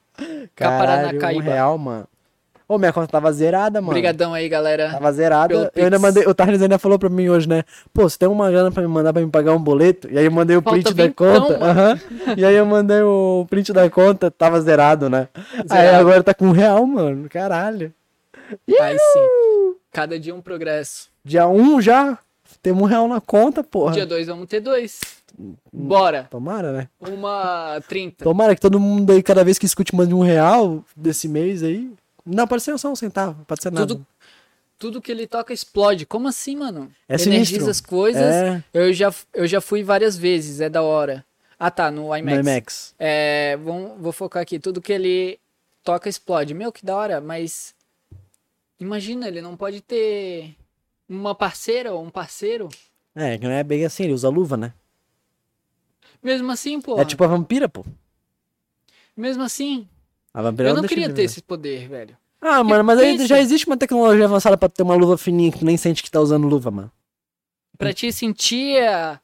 Caralho, 0.55 1.19
um 1.37 1.39
real, 1.39 1.77
mano. 1.77 2.07
Ô, 2.67 2.77
minha 2.77 2.93
conta 2.93 3.07
tava 3.07 3.33
zerada, 3.33 3.81
mano. 3.81 3.91
Obrigadão 3.91 4.33
aí, 4.33 4.47
galera. 4.47 4.91
Tava 4.91 5.11
zerada. 5.11 5.47
pelo 5.49 5.63
Eu 5.75 5.83
ainda 5.83 5.97
Pix. 5.97 6.01
mandei. 6.01 6.25
O 6.25 6.33
Tarnes 6.33 6.61
ainda 6.61 6.79
falou 6.79 6.97
pra 6.97 7.09
mim 7.09 7.27
hoje, 7.27 7.49
né? 7.49 7.63
Pô, 7.93 8.07
você 8.07 8.17
tem 8.17 8.29
uma 8.29 8.49
grana 8.49 8.71
pra 8.71 8.81
me 8.81 8.87
mandar 8.87 9.11
pra 9.11 9.21
me 9.21 9.29
pagar 9.29 9.53
um 9.53 9.61
boleto? 9.61 10.07
E 10.09 10.17
aí 10.17 10.23
eu 10.23 10.31
mandei 10.31 10.55
o 10.55 10.61
Falta 10.61 10.79
print 10.81 10.93
da 10.95 11.03
vintão, 11.03 11.41
conta. 11.41 11.59
mano. 11.59 11.79
aham. 11.81 11.99
E 12.37 12.45
aí 12.45 12.55
eu 12.55 12.65
mandei 12.65 13.01
o 13.01 13.45
print 13.49 13.73
da 13.73 13.89
conta, 13.89 14.31
tava 14.31 14.61
zerado, 14.61 15.09
né? 15.09 15.27
Aí 15.35 15.67
Zerado. 15.67 15.97
agora 15.97 16.23
tá 16.23 16.33
com 16.33 16.45
um 16.47 16.51
real, 16.51 16.85
mano. 16.85 17.27
Caralho. 17.29 17.93
Aí 18.79 18.97
sim. 18.97 19.75
Cada 19.91 20.17
dia 20.17 20.33
um 20.33 20.41
progresso. 20.41 21.09
Dia 21.25 21.47
1 21.47 21.61
um 21.61 21.81
já? 21.81 22.17
Temos 22.61 22.83
um 22.83 22.85
real 22.85 23.07
na 23.07 23.19
conta, 23.19 23.63
porra. 23.63 23.93
Dia 23.93 24.05
2 24.05 24.27
vamos 24.27 24.47
ter 24.47 24.59
dois. 24.59 24.99
Bora. 25.71 26.27
Tomara, 26.29 26.71
né? 26.71 26.89
Uma 26.99 27.81
30. 27.87 28.23
Tomara 28.23 28.53
que 28.53 28.61
todo 28.61 28.79
mundo 28.79 29.11
aí, 29.11 29.23
cada 29.23 29.43
vez 29.43 29.57
que 29.57 29.65
escute, 29.65 29.95
mande 29.95 30.13
um 30.13 30.21
real 30.21 30.83
desse 30.95 31.27
mês 31.27 31.63
aí. 31.63 31.91
Não, 32.25 32.47
pode 32.47 32.61
ser 32.61 32.77
só 32.77 32.91
um 32.91 32.95
centavo, 32.95 33.43
pode 33.45 33.63
ser 33.63 33.71
nada. 33.71 33.87
Tudo, 33.87 34.05
tudo 34.77 35.01
que 35.01 35.11
ele 35.11 35.25
toca 35.25 35.53
explode. 35.53 36.05
Como 36.05 36.27
assim, 36.27 36.55
mano? 36.55 36.91
É 37.09 37.15
Energiza 37.15 37.45
sinistro. 37.45 37.69
as 37.71 37.81
coisas. 37.81 38.21
É, 38.21 38.63
Eu, 38.73 38.93
já, 38.93 39.11
eu 39.33 39.47
já 39.47 39.59
fui 39.59 39.81
várias 39.83 40.17
vezes, 40.17 40.61
é 40.61 40.69
da 40.69 40.83
hora. 40.83 41.25
Ah 41.57 41.71
tá, 41.71 41.89
no 41.89 42.07
no 42.07 42.17
IMAX. 42.17 42.39
IMAX. 42.39 42.95
É, 42.99 43.57
vamos, 43.57 43.91
vou 43.99 44.11
focar 44.11 44.41
aqui. 44.41 44.59
Tudo 44.59 44.81
que 44.81 44.91
ele 44.91 45.39
toca 45.83 46.09
explode. 46.09 46.53
Meu, 46.53 46.71
que 46.71 46.85
da 46.85 46.95
hora, 46.95 47.21
mas. 47.21 47.73
Imagina, 48.79 49.27
ele 49.27 49.41
não 49.41 49.55
pode 49.55 49.79
ter 49.81 50.55
uma 51.15 51.35
parceira 51.35 51.93
ou 51.93 52.03
um 52.03 52.09
parceiro. 52.09 52.69
É, 53.15 53.37
que 53.37 53.43
não 53.45 53.51
é 53.51 53.63
bem 53.63 53.83
assim, 53.85 54.03
ele 54.03 54.13
usa 54.13 54.29
luva, 54.29 54.55
né? 54.55 54.73
Mesmo 56.23 56.51
assim, 56.51 56.79
pô. 56.79 56.99
É 56.99 57.05
tipo 57.05 57.23
a 57.23 57.27
vampira, 57.27 57.67
pô. 57.67 57.83
Mesmo 59.15 59.43
assim, 59.43 59.87
A 60.33 60.41
vampira 60.41 60.69
eu 60.69 60.75
não 60.75 60.83
queria 60.83 61.11
ter 61.13 61.23
esse 61.23 61.41
poder, 61.41 61.87
velho. 61.89 62.17
Ah, 62.39 62.63
mano, 62.63 62.83
mas 62.83 62.97
aí 62.99 63.27
já 63.27 63.39
existe 63.39 63.67
uma 63.67 63.77
tecnologia 63.77 64.25
avançada 64.25 64.57
pra 64.57 64.69
ter 64.69 64.81
uma 64.83 64.95
luva 64.95 65.17
fininha 65.17 65.51
que 65.51 65.59
tu 65.59 65.65
nem 65.65 65.77
sente 65.77 66.01
que 66.01 66.09
tá 66.09 66.19
usando 66.19 66.47
luva, 66.47 66.71
mano. 66.71 66.91
Pra 67.77 67.93
te 67.93 68.11
sentir 68.11 68.81
a- 68.87 69.19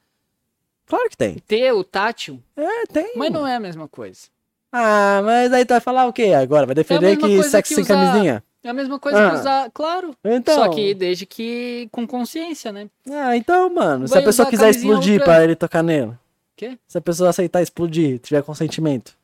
Claro 0.85 1.09
que 1.09 1.17
tem. 1.17 1.35
ter 1.39 1.71
o 1.73 1.83
tátil, 1.83 2.41
É, 2.55 2.85
tem. 2.87 3.13
mas 3.15 3.31
não 3.31 3.47
é 3.47 3.55
a 3.55 3.59
mesma 3.59 3.87
coisa. 3.87 4.27
Ah, 4.71 5.21
mas 5.23 5.51
aí 5.53 5.65
tu 5.65 5.69
vai 5.69 5.79
falar 5.79 6.05
o 6.05 6.13
quê 6.13 6.33
agora? 6.33 6.65
Vai 6.65 6.75
defender 6.75 7.15
mesma 7.17 7.27
que 7.27 7.43
sexo 7.43 7.69
que 7.69 7.75
sem 7.75 7.83
usar- 7.83 7.95
camisinha? 8.11 8.43
É 8.63 8.69
a 8.69 8.73
mesma 8.73 8.99
coisa 8.99 9.17
que 9.17 9.35
Ah. 9.35 9.39
usar, 9.39 9.71
claro. 9.71 10.15
Então. 10.23 10.55
Só 10.55 10.69
que 10.69 10.93
desde 10.93 11.25
que 11.25 11.87
com 11.91 12.05
consciência, 12.07 12.71
né? 12.71 12.89
Ah, 13.09 13.35
então, 13.37 13.69
mano. 13.73 14.07
Se 14.07 14.13
Vai 14.13 14.23
a 14.23 14.25
pessoa 14.25 14.49
quiser 14.49 14.65
camisinha 14.71 14.93
explodir 14.93 15.23
pra 15.23 15.43
ele 15.43 15.55
tocar 15.55 15.83
nela. 15.83 16.19
Quê? 16.55 16.77
Se 16.87 16.97
a 16.97 17.01
pessoa 17.01 17.29
aceitar 17.29 17.61
explodir, 17.61 18.19
tiver 18.19 18.41
consentimento. 18.43 19.15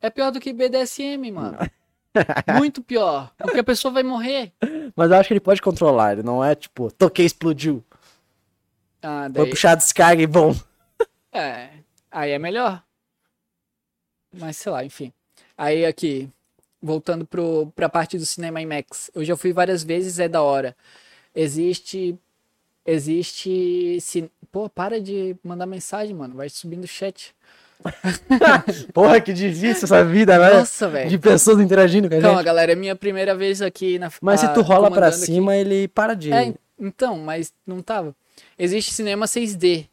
É 0.00 0.10
pior 0.10 0.30
do 0.30 0.38
que 0.38 0.52
BDSM, 0.52 1.32
mano. 1.32 1.56
Muito 2.58 2.82
pior. 2.82 3.32
Porque 3.38 3.60
a 3.60 3.64
pessoa 3.64 3.92
vai 3.92 4.02
morrer. 4.02 4.52
Mas 4.94 5.10
eu 5.10 5.16
acho 5.16 5.28
que 5.28 5.32
ele 5.32 5.40
pode 5.40 5.62
controlar. 5.62 6.12
Ele 6.12 6.22
não 6.22 6.44
é 6.44 6.54
tipo, 6.54 6.90
toquei, 6.92 7.24
explodiu. 7.26 7.82
Ah, 9.02 9.22
Vou 9.22 9.44
daí. 9.44 9.50
puxar 9.50 9.72
a 9.72 9.74
descarga 9.76 10.22
e 10.22 10.26
bom. 10.26 10.54
É. 11.32 11.70
Aí 12.10 12.30
é 12.30 12.38
melhor. 12.38 12.82
Mas 14.32 14.56
sei 14.58 14.70
lá, 14.70 14.84
enfim. 14.84 15.12
Aí 15.56 15.84
aqui, 15.84 16.28
voltando 16.84 17.24
pro, 17.26 17.72
pra 17.74 17.88
parte 17.88 18.18
do 18.18 18.26
cinema 18.26 18.60
IMAX. 18.60 19.10
Eu 19.14 19.24
já 19.24 19.36
fui 19.36 19.52
várias 19.52 19.82
vezes, 19.82 20.18
é 20.18 20.28
da 20.28 20.42
hora. 20.42 20.76
Existe. 21.34 22.14
Existe. 22.86 23.98
cin- 24.00 24.30
Pô, 24.52 24.68
para 24.68 25.00
de 25.00 25.34
mandar 25.42 25.66
mensagem, 25.66 26.14
mano. 26.14 26.34
Vai 26.36 26.48
subindo 26.48 26.84
o 26.84 26.88
chat. 26.88 27.34
Porra, 28.94 29.20
que 29.20 29.32
difícil 29.32 29.84
essa 29.84 30.04
vida, 30.04 30.38
né? 30.38 30.58
Nossa, 30.58 30.88
velho. 30.88 31.10
De 31.10 31.18
pessoas 31.18 31.58
interagindo 31.60 32.08
com 32.08 32.16
a 32.16 32.20
Calma, 32.20 32.36
gente. 32.36 32.44
galera, 32.46 32.72
é 32.72 32.74
minha 32.74 32.94
primeira 32.94 33.34
vez 33.34 33.60
aqui 33.60 33.98
na 33.98 34.10
Mas 34.20 34.40
se 34.40 34.46
ah, 34.46 34.50
tu 34.50 34.60
rola 34.62 34.90
pra 34.90 35.00
comandando 35.00 35.16
aqui. 35.16 35.26
cima, 35.26 35.56
ele 35.56 35.88
para 35.88 36.14
de. 36.14 36.32
É, 36.32 36.54
então, 36.78 37.18
mas 37.18 37.52
não 37.66 37.80
tava. 37.82 38.14
Existe 38.58 38.92
cinema 38.92 39.26
6D. 39.26 39.86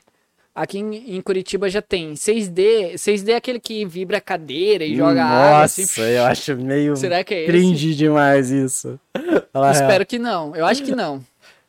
Aqui 0.54 0.80
em, 0.80 1.16
em 1.16 1.22
Curitiba 1.22 1.70
já 1.70 1.82
tem. 1.82 2.14
6D, 2.14 2.96
6D 2.96 3.30
é 3.30 3.36
aquele 3.36 3.60
que 3.60 3.86
vibra 3.86 4.18
a 4.18 4.22
cadeira 4.22 4.84
e 4.84 4.96
joga 4.98 5.24
água 5.24 5.62
Nossa, 5.62 5.82
assim. 5.82 6.02
eu 6.02 6.24
acho 6.26 6.56
meio 6.58 6.96
Será 6.98 7.24
que 7.24 7.34
é 7.34 7.44
esse? 7.44 7.52
cringe 7.52 7.96
demais 7.96 8.52
isso. 8.52 9.00
Espero 9.72 10.06
que 10.06 10.20
não. 10.20 10.54
Eu 10.56 10.66
acho 10.66 10.84
que 10.84 10.94
não. 10.94 11.24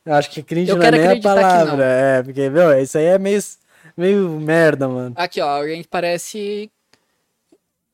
Eu 0.05 0.15
acho 0.15 0.31
que 0.31 0.43
cringe 0.43 0.71
Eu 0.71 0.77
não 0.77 0.85
é 0.85 0.91
nem 0.91 1.07
a 1.07 1.21
palavra. 1.21 1.85
É, 1.85 2.23
porque, 2.25 2.51
meu, 2.51 2.77
isso 2.81 2.99
aí 2.99 3.05
é 3.05 3.19
meio, 3.19 3.41
meio 3.97 4.29
merda, 4.41 4.89
mano. 4.89 5.15
Aqui, 5.17 5.41
ó, 5.41 5.49
alguém 5.49 5.83
que 5.83 5.89
parece 5.89 6.69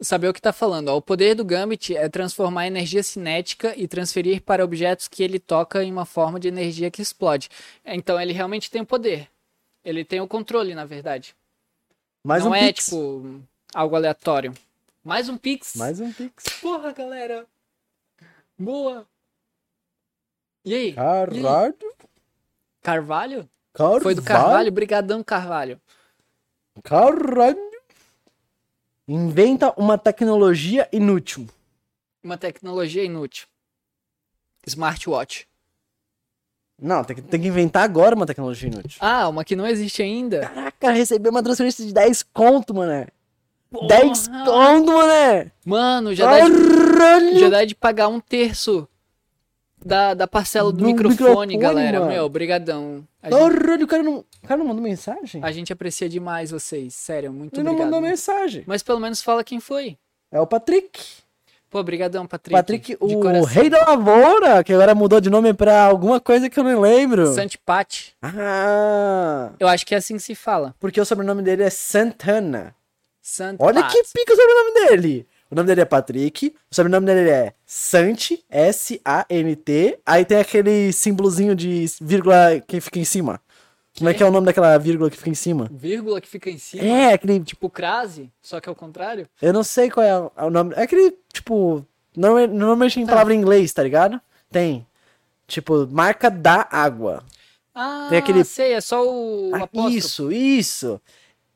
saber 0.00 0.28
o 0.28 0.32
que 0.32 0.40
tá 0.40 0.52
falando. 0.54 0.88
Ó. 0.88 0.96
O 0.96 1.02
poder 1.02 1.34
do 1.34 1.44
Gambit 1.44 1.94
é 1.94 2.08
transformar 2.08 2.66
energia 2.66 3.02
cinética 3.02 3.74
e 3.76 3.86
transferir 3.86 4.40
para 4.40 4.64
objetos 4.64 5.06
que 5.06 5.22
ele 5.22 5.38
toca 5.38 5.82
em 5.84 5.92
uma 5.92 6.06
forma 6.06 6.40
de 6.40 6.48
energia 6.48 6.90
que 6.90 7.02
explode. 7.02 7.50
Então 7.84 8.18
ele 8.18 8.32
realmente 8.32 8.70
tem 8.70 8.80
o 8.80 8.86
poder. 8.86 9.28
Ele 9.88 10.04
tem 10.04 10.20
o 10.20 10.28
controle, 10.28 10.74
na 10.74 10.84
verdade. 10.84 11.34
Mais 12.22 12.44
não 12.44 12.50
um 12.50 12.54
é, 12.54 12.66
pix. 12.66 12.84
tipo, 12.84 13.42
algo 13.72 13.96
aleatório. 13.96 14.52
Mais 15.02 15.30
um 15.30 15.38
Pix. 15.38 15.76
Mais 15.76 15.98
um 15.98 16.12
pix. 16.12 16.44
Porra, 16.60 16.92
galera. 16.92 17.46
Boa. 18.58 19.06
E 20.62 20.74
aí? 20.74 20.92
Caralho. 20.92 21.74
Carvalho? 22.82 23.48
Carvalho. 23.72 24.02
Foi 24.02 24.14
do 24.14 24.22
Carvalho? 24.22 24.70
Brigadão, 24.70 25.24
Carvalho. 25.24 25.80
Caralho. 26.84 27.70
Inventa 29.08 29.72
uma 29.80 29.96
tecnologia 29.96 30.86
inútil. 30.92 31.48
Uma 32.22 32.36
tecnologia 32.36 33.02
inútil. 33.02 33.48
Smartwatch. 34.66 35.48
Não, 36.80 37.02
tem 37.02 37.16
que, 37.16 37.22
tem 37.22 37.40
que 37.40 37.48
inventar 37.48 37.82
agora 37.82 38.14
uma 38.14 38.26
tecnologia 38.26 38.68
inútil. 38.68 38.98
Ah, 39.00 39.28
uma 39.28 39.44
que 39.44 39.56
não 39.56 39.66
existe 39.66 40.00
ainda. 40.02 40.48
Caraca, 40.48 40.90
receber 40.92 41.28
uma 41.28 41.42
transferência 41.42 41.84
de 41.84 41.92
10 41.92 42.22
conto, 42.32 42.72
mané. 42.72 43.08
Porra. 43.70 43.88
10 43.88 44.28
conto, 44.28 44.92
mané. 44.92 45.50
Mano, 45.64 46.14
já 46.14 46.26
dá, 46.26 46.48
de, 46.48 47.38
já 47.40 47.48
dá 47.48 47.64
de 47.64 47.74
pagar 47.74 48.08
um 48.08 48.20
terço 48.20 48.88
da, 49.84 50.14
da 50.14 50.26
parcela 50.28 50.70
do, 50.72 50.78
Do 50.78 50.84
microfone, 50.84 51.16
microfone, 51.54 51.56
galera. 51.58 52.00
mano. 52.00 52.12
Meu, 52.12 52.28
brigadão. 52.28 53.04
Gente, 53.24 53.82
o 53.84 53.86
cara 53.86 54.02
não, 54.02 54.18
o 54.18 54.46
cara 54.46 54.58
não 54.58 54.66
mandou 54.66 54.82
mensagem? 54.82 55.42
a 55.42 55.50
gente 55.50 55.72
aprecia 55.72 56.08
demais 56.08 56.50
vocês. 56.50 56.94
Sério, 56.94 57.32
muito 57.32 57.56
Ele 57.56 57.64
não 57.64 57.72
obrigado. 57.72 57.92
mandou 57.92 58.08
mensagem. 58.08 58.62
Mas 58.66 58.82
pelo 58.82 59.00
menos 59.00 59.20
fala 59.20 59.42
quem 59.42 59.58
foi. 59.60 59.98
É 60.30 60.40
o 60.40 60.46
Patrick. 60.46 61.00
Pô, 61.70 61.82
brigadão, 61.82 62.26
Patrick. 62.26 62.56
Patrick, 62.56 62.86
de 62.96 63.14
o 63.14 63.20
coração. 63.20 63.44
rei 63.44 63.68
da 63.68 63.84
lavoura, 63.90 64.64
que 64.64 64.72
agora 64.72 64.94
mudou 64.94 65.20
de 65.20 65.28
nome 65.28 65.52
pra 65.52 65.82
alguma 65.84 66.18
coisa 66.18 66.48
que 66.48 66.58
eu 66.58 66.64
não 66.64 66.80
lembro. 66.80 67.34
Santipati. 67.34 68.14
Ah, 68.22 69.50
Eu 69.58 69.68
acho 69.68 69.84
que 69.84 69.94
é 69.94 69.98
assim 69.98 70.16
que 70.16 70.22
se 70.22 70.34
fala. 70.34 70.74
porque 70.80 71.00
o 71.00 71.04
sobrenome 71.04 71.42
dele 71.42 71.62
é 71.64 71.70
Santana. 71.70 72.74
Santipati. 73.20 73.62
Olha 73.78 73.82
que 73.86 74.02
pica 74.14 74.32
o 74.32 74.36
sobrenome 74.36 74.72
dele. 74.88 75.26
O 75.50 75.54
nome 75.54 75.66
dele 75.66 75.80
é 75.80 75.84
Patrick, 75.86 76.54
o 76.70 76.74
sobrenome 76.74 77.06
dele 77.06 77.30
é 77.30 77.52
Sant, 77.64 78.32
S-A-N-T, 78.50 79.98
aí 80.04 80.24
tem 80.24 80.38
aquele 80.38 80.92
símbolozinho 80.92 81.54
de 81.54 81.86
vírgula 82.02 82.62
que 82.66 82.80
fica 82.82 82.98
em 82.98 83.04
cima. 83.04 83.40
Como 83.98 84.08
é 84.10 84.14
que 84.14 84.22
é 84.22 84.26
o 84.26 84.30
nome 84.30 84.46
daquela 84.46 84.78
vírgula 84.78 85.10
que 85.10 85.16
fica 85.16 85.30
em 85.30 85.34
cima? 85.34 85.68
Vírgula 85.70 86.20
que 86.20 86.28
fica 86.28 86.48
em 86.50 86.58
cima. 86.58 86.82
É, 86.84 87.12
aquele, 87.12 87.40
Tipo 87.40 87.68
crase, 87.68 88.30
só 88.40 88.60
que 88.60 88.68
ao 88.68 88.74
contrário. 88.74 89.28
eu 89.42 89.52
não 89.52 89.62
sei 89.62 89.90
qual 89.90 90.06
é 90.06 90.18
o- 90.18 90.30
o 90.46 90.50
nome, 90.50 90.74
é 90.76 90.82
aquele, 90.82 91.16
tipo, 91.32 91.84
norma- 92.16 92.46
normalmente 92.46 92.94
tem 92.94 93.04
Tá. 93.06 93.12
palavra 93.12 93.34
em 93.34 93.38
inglês, 93.38 93.72
tá 93.72 93.82
ligado? 93.82 94.20
Tem. 94.50 94.86
Tipo, 95.46 95.86
marca 95.90 96.30
da 96.30 96.66
água. 96.70 97.22
Ah, 97.74 98.06
Tem 98.08 98.18
aquele- 98.18 98.44
sei, 98.44 98.72
é 98.72 98.80
só 98.80 99.06
o, 99.06 99.50
o 99.50 99.54
Ah, 99.54 99.58
apóstolo. 99.64 99.90
isso, 99.96 100.32
isso. 100.32 101.00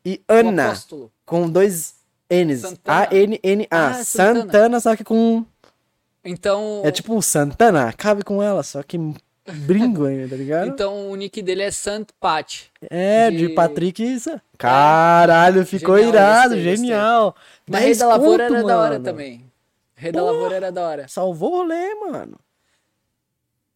E 0.05 0.20
O 0.28 0.32
Ana, 0.32 0.74
com 1.27 1.48
dois 1.48 1.94
N's. 2.31 2.62
A-N-N-A. 2.86 3.66
Ah, 3.70 4.05
Santana. 4.05 4.40
Santana, 4.43 4.81
só 4.81 4.97
que 4.97 5.05
com. 5.05 5.44
Então, 6.24 6.82
É 6.85 6.90
tipo 6.90 7.14
um 7.14 7.20
Santana, 7.20 7.93
cabe 7.93 8.23
com 8.23 8.43
ela, 8.43 8.62
só 8.62 8.82
que 8.82 8.97
bringo 9.53 10.05
ainda, 10.07 10.29
tá 10.29 10.37
ligado? 10.37 10.69
então 10.69 11.11
o 11.11 11.15
nick 11.16 11.41
dele 11.43 11.62
é 11.62 11.70
Santpati. 11.70 12.70
é, 12.91 13.31
de, 13.31 13.49
de- 13.49 13.49
Patrick 13.51 14.03
isso. 14.03 14.31
Caralho, 14.59 15.65
ficou 15.66 15.97
Genial, 15.97 16.15
irado, 16.15 16.41
gostei, 16.55 16.65
gostei. 16.65 16.77
genial. 16.77 17.37
Mas 17.69 17.81
Rei 17.81 17.89
10 17.91 17.99
da 17.99 18.07
Lavoura 18.09 18.45
era 18.45 18.62
da 18.62 18.79
hora 18.79 18.93
mano. 18.93 19.05
também. 19.05 19.45
Rei 19.95 20.12
da 20.12 20.23
Lavoura 20.23 20.57
era 20.57 20.73
da 20.73 20.83
hora. 20.83 21.09
Salvou 21.09 21.53
o 21.53 21.57
rolê, 21.59 21.95
mano. 21.97 22.37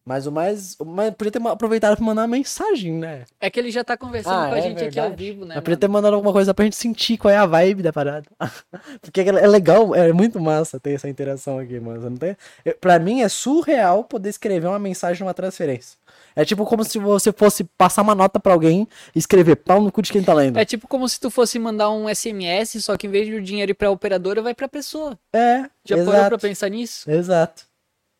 Mas 0.07 0.25
o 0.25 0.31
mais. 0.31 0.77
O 0.79 0.85
mais 0.85 1.13
podia 1.13 1.31
ter 1.33 1.45
aproveitado 1.45 1.97
pra 1.97 2.05
mandar 2.05 2.21
uma 2.21 2.27
mensagem, 2.29 2.93
né? 2.93 3.25
É 3.41 3.49
que 3.49 3.59
ele 3.59 3.69
já 3.69 3.83
tá 3.83 3.97
conversando 3.97 4.33
Ah, 4.45 4.47
com 4.47 4.53
a 4.55 4.57
é 4.57 4.61
gente 4.61 4.81
aqui 4.81 4.97
ao 4.97 5.07
verdade. 5.09 5.23
vivo, 5.25 5.43
né? 5.43 5.55
Mas 5.55 5.63
podia 5.65 5.75
ter 5.75 5.89
mandado 5.89 6.13
alguma 6.13 6.31
coisa 6.31 6.53
pra 6.53 6.63
gente 6.63 6.77
sentir 6.77 7.17
qual 7.17 7.29
é 7.29 7.35
a 7.35 7.45
vibe 7.45 7.83
da 7.83 7.91
parada. 7.91 8.25
Porque 9.01 9.19
é 9.19 9.45
legal, 9.45 9.93
é 9.93 10.13
muito 10.13 10.39
massa 10.39 10.79
ter 10.79 10.93
essa 10.93 11.09
interação 11.09 11.59
aqui, 11.59 11.77
mano. 11.77 11.99
Você 11.99 12.09
não 12.09 12.15
tem... 12.15 12.37
Pra 12.79 12.97
mim 12.99 13.21
é 13.21 13.27
surreal 13.27 14.05
poder 14.05 14.29
escrever 14.29 14.67
uma 14.67 14.79
mensagem 14.79 15.23
numa 15.25 15.33
transferência. 15.33 15.97
É 16.37 16.45
tipo 16.45 16.65
como 16.65 16.85
se 16.85 16.97
você 16.99 17.33
fosse 17.33 17.65
passar 17.77 18.01
uma 18.01 18.15
nota 18.15 18.39
pra 18.39 18.53
alguém 18.53 18.87
e 19.13 19.19
escrever 19.19 19.57
pau 19.57 19.81
no 19.81 19.91
cu 19.91 20.01
de 20.01 20.13
quem 20.13 20.23
tá 20.23 20.33
lendo. 20.33 20.57
É 20.57 20.63
tipo 20.63 20.87
como 20.87 21.09
se 21.09 21.19
tu 21.19 21.29
fosse 21.29 21.59
mandar 21.59 21.89
um 21.91 22.07
SMS, 22.07 22.81
só 22.81 22.95
que 22.95 23.07
em 23.07 23.09
vez 23.09 23.27
de 23.27 23.33
o 23.35 23.41
dinheiro 23.41 23.71
ir 23.71 23.75
pra 23.75 23.91
operadora, 23.91 24.41
vai 24.41 24.55
pra 24.55 24.69
pessoa. 24.69 25.19
É, 25.35 25.63
Já 25.83 25.97
parou 25.97 26.13
exato. 26.13 26.29
pra 26.29 26.37
pensar 26.37 26.69
nisso? 26.69 27.11
Exato. 27.11 27.65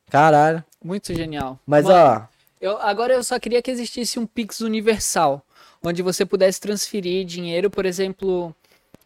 Caralho. 0.09 0.64
Muito 0.84 1.14
genial. 1.14 1.60
Mas 1.66 1.86
Mano, 1.86 1.98
ó, 1.98 2.28
Eu, 2.62 2.78
agora 2.80 3.14
eu 3.14 3.24
só 3.24 3.40
queria 3.40 3.62
que 3.62 3.72
existisse 3.72 4.18
um 4.20 4.26
Pix 4.26 4.62
universal, 4.62 5.44
onde 5.84 6.02
você 6.02 6.26
pudesse 6.26 6.60
transferir 6.60 7.26
dinheiro, 7.26 7.70
por 7.70 7.86
exemplo, 7.86 8.56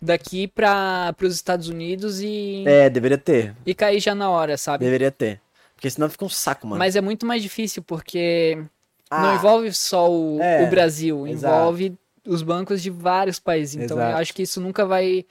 daqui 0.02 0.48
para 0.48 1.14
os 1.22 1.35
Estados 1.35 1.68
Unidos 1.69 2.22
e, 2.22 2.64
é, 2.65 2.89
deveria 2.89 3.18
ter. 3.18 3.56
e 3.65 3.73
cair 3.73 3.99
já 3.99 4.14
na 4.15 4.30
hora, 4.30 4.57
sabe? 4.57 4.84
Deveria 4.85 5.11
ter. 5.11 5.39
Porque 5.76 5.89
senão 5.89 6.10
fica 6.10 6.26
um 6.26 6.30
saco, 6.30 6.68
mano. 6.68 6.77
Mas 6.80 6.95
é 6.95 7.02
muito 7.02 7.26
mais 7.26 7.41
difícil 7.41 7.81
porque 7.84 8.61
Ah, 9.10 9.22
não 9.22 9.35
envolve 9.35 9.73
só 9.73 10.10
o, 10.11 10.39
é, 10.41 10.64
o 10.64 10.69
Brasil, 10.69 11.26
exato. 11.27 11.53
envolve 11.56 11.98
os 12.26 12.43
bancos 12.43 12.81
de 12.84 12.89
vários 12.91 13.39
países. 13.39 13.76
Então 13.76 13.98
eu 13.98 14.03
Exato. 14.03 14.22
acho 14.22 14.34
que 14.34 14.43
isso 14.43 14.61
nunca 14.61 14.85
vai 14.85 15.26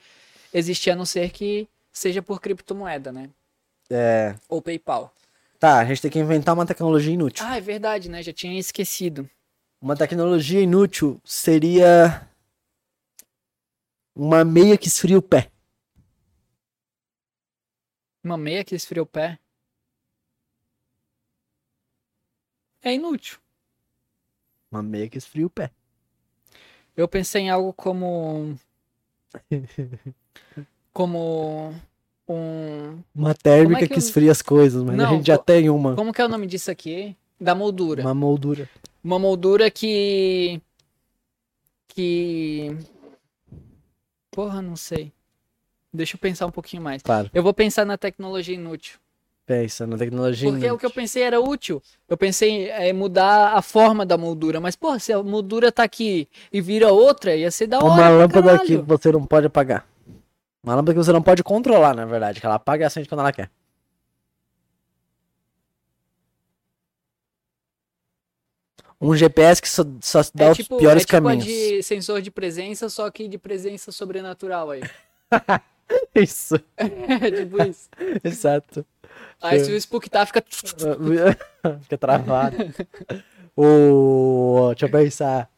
existir 0.53 0.91
a 0.91 0.95
não 0.95 1.05
ser 1.05 1.29
que 1.31 1.67
seja 1.91 2.21
por 2.21 2.41
criptomoeda, 2.41 3.11
né? 3.13 3.29
É. 3.89 4.35
Ou 4.49 4.61
PayPal. 4.61 5.13
Tá, 5.61 5.77
a 5.77 5.85
gente 5.85 6.01
tem 6.01 6.09
que 6.09 6.17
inventar 6.17 6.55
uma 6.55 6.65
tecnologia 6.65 7.13
inútil. 7.13 7.45
Ah, 7.45 7.55
é 7.55 7.61
verdade, 7.61 8.09
né? 8.09 8.23
Já 8.23 8.33
tinha 8.33 8.59
esquecido. 8.59 9.29
Uma 9.79 9.95
tecnologia 9.95 10.59
inútil 10.59 11.21
seria 11.23 12.27
uma 14.15 14.43
meia 14.43 14.75
que 14.75 14.87
esfria 14.87 15.19
o 15.19 15.21
pé. 15.21 15.51
Uma 18.23 18.39
meia 18.39 18.63
que 18.63 18.73
esfria 18.73 19.03
o 19.03 19.05
pé. 19.05 19.37
É 22.81 22.95
inútil. 22.95 23.37
Uma 24.71 24.81
meia 24.81 25.07
que 25.07 25.19
esfria 25.19 25.45
o 25.45 25.49
pé. 25.49 25.69
Eu 26.97 27.07
pensei 27.07 27.43
em 27.43 27.49
algo 27.51 27.71
como 27.71 28.57
como 30.91 31.71
um. 32.33 32.99
Uma 33.15 33.33
térmica 33.33 33.81
que 33.81 33.87
que, 33.87 33.93
eu- 33.93 33.97
esfria 33.97 34.31
as 34.31 34.41
coisas, 34.41 34.83
mas 34.83 34.93
a 34.93 35.03
Não, 35.03 35.09
gente 35.17 35.27
já 35.27 35.37
tem 35.37 35.69
uma. 35.69 35.95
Como 35.95 36.11
que 36.13 36.21
é 36.21 36.25
o 36.25 36.29
nome 36.29 36.47
disso 36.47 36.69
aqui? 36.71 37.15
Da 37.39 37.53
moldura. 37.55 38.01
Uma 38.01 38.13
moldura. 38.13 38.69
Uma 39.03 39.17
moldura 39.19 39.69
que. 39.71 40.61
Que. 41.87 42.75
Porra, 44.29 44.61
não 44.61 44.75
sei. 44.75 45.11
Deixa 45.93 46.15
eu 46.15 46.19
pensar 46.19 46.45
um 46.45 46.51
pouquinho 46.51 46.81
mais. 46.81 47.01
Claro, 47.01 47.29
Eu 47.33 47.43
vou 47.43 47.53
pensar 47.53 47.85
na 47.85 47.97
tecnologia 47.97 48.55
inútil. 48.55 48.97
pensa 49.45 49.85
na 49.85 49.97
tecnologia. 49.97 50.49
Porque 50.49 50.63
o 50.63 50.67
inútil. 50.67 50.77
que 50.79 50.85
eu 50.85 50.91
pensei 50.91 51.23
era 51.23 51.41
útil. 51.41 51.83
Eu 52.07 52.15
pensei 52.15 52.71
em 52.71 52.93
mudar 52.93 53.53
a 53.57 53.61
forma 53.61 54.05
da 54.05 54.17
moldura. 54.17 54.61
Mas, 54.61 54.77
porra, 54.77 54.99
se 54.99 55.11
a 55.11 55.21
moldura 55.21 55.69
tá 55.69 55.83
aqui 55.83 56.29
e 56.53 56.61
vira 56.61 56.93
outra, 56.93 57.35
ia 57.35 57.51
ser 57.51 57.67
da 57.67 57.79
hora. 57.79 57.87
Uma 57.87 58.09
lâmpada 58.09 58.51
caralho. 58.51 58.65
que 58.65 58.77
você 58.77 59.11
não 59.11 59.25
pode 59.25 59.47
apagar. 59.47 59.85
Uma 60.63 60.75
lâmpada 60.75 60.93
que 60.93 61.03
você 61.03 61.11
não 61.11 61.21
pode 61.23 61.43
controlar, 61.43 61.95
na 61.95 62.05
verdade. 62.05 62.39
Que 62.39 62.45
ela 62.45 62.55
apaga 62.55 62.83
e 62.83 62.85
acende 62.85 63.07
quando 63.09 63.21
ela 63.21 63.31
quer. 63.33 63.49
Um 68.99 69.15
GPS 69.15 69.59
que 69.61 69.67
só, 69.69 69.83
só 69.99 70.21
dá 70.33 70.45
É 70.45 70.51
os 70.51 70.57
tipo, 70.57 70.77
piores 70.77 71.03
é 71.03 71.05
tipo 71.05 71.11
caminhos. 71.11 71.43
de 71.43 71.81
sensor 71.81 72.21
de 72.21 72.29
presença, 72.29 72.87
só 72.87 73.09
que 73.09 73.27
de 73.27 73.37
presença 73.37 73.91
sobrenatural 73.91 74.69
aí. 74.69 74.81
Isso, 76.15 76.55
É 76.77 77.31
tipo 77.31 77.61
isso. 77.63 77.89
exato. 78.23 78.85
Aí 79.41 79.59
se 79.59 79.71
o 79.71 79.75
Spook 79.75 80.09
tá, 80.09 80.25
fica. 80.25 80.41
Fica 81.81 81.97
travado. 81.97 82.55
o... 83.57 84.69
Deixa 84.69 84.85
eu 84.85 84.89
pensar. 84.91 85.49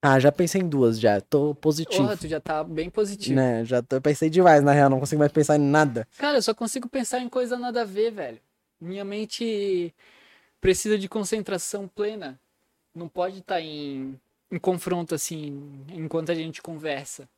Ah, 0.00 0.20
já 0.20 0.30
pensei 0.30 0.60
em 0.60 0.68
duas 0.68 1.00
já. 1.00 1.20
Tô 1.20 1.54
positivo. 1.54 2.02
Porra, 2.02 2.16
tu 2.16 2.28
já 2.28 2.40
tá 2.40 2.62
bem 2.62 2.88
positivo. 2.90 3.34
Né, 3.34 3.64
já 3.64 3.82
tô, 3.82 4.00
pensei 4.00 4.30
demais, 4.30 4.62
na 4.62 4.72
real. 4.72 4.90
Não 4.90 5.00
consigo 5.00 5.18
mais 5.18 5.32
pensar 5.32 5.56
em 5.56 5.60
nada. 5.60 6.06
Cara, 6.18 6.38
eu 6.38 6.42
só 6.42 6.54
consigo 6.54 6.88
pensar 6.88 7.20
em 7.20 7.28
coisa 7.28 7.58
nada 7.58 7.82
a 7.82 7.84
ver, 7.84 8.12
velho. 8.12 8.40
Minha 8.80 9.04
mente 9.04 9.94
precisa 10.60 10.98
de 10.98 11.08
concentração 11.08 11.88
plena. 11.88 12.38
Não 12.94 13.08
pode 13.08 13.38
estar 13.38 13.60
em, 13.60 14.18
em 14.50 14.58
confronto 14.58 15.14
assim, 15.14 15.84
enquanto 15.92 16.30
a 16.30 16.34
gente 16.34 16.62
conversa. 16.62 17.28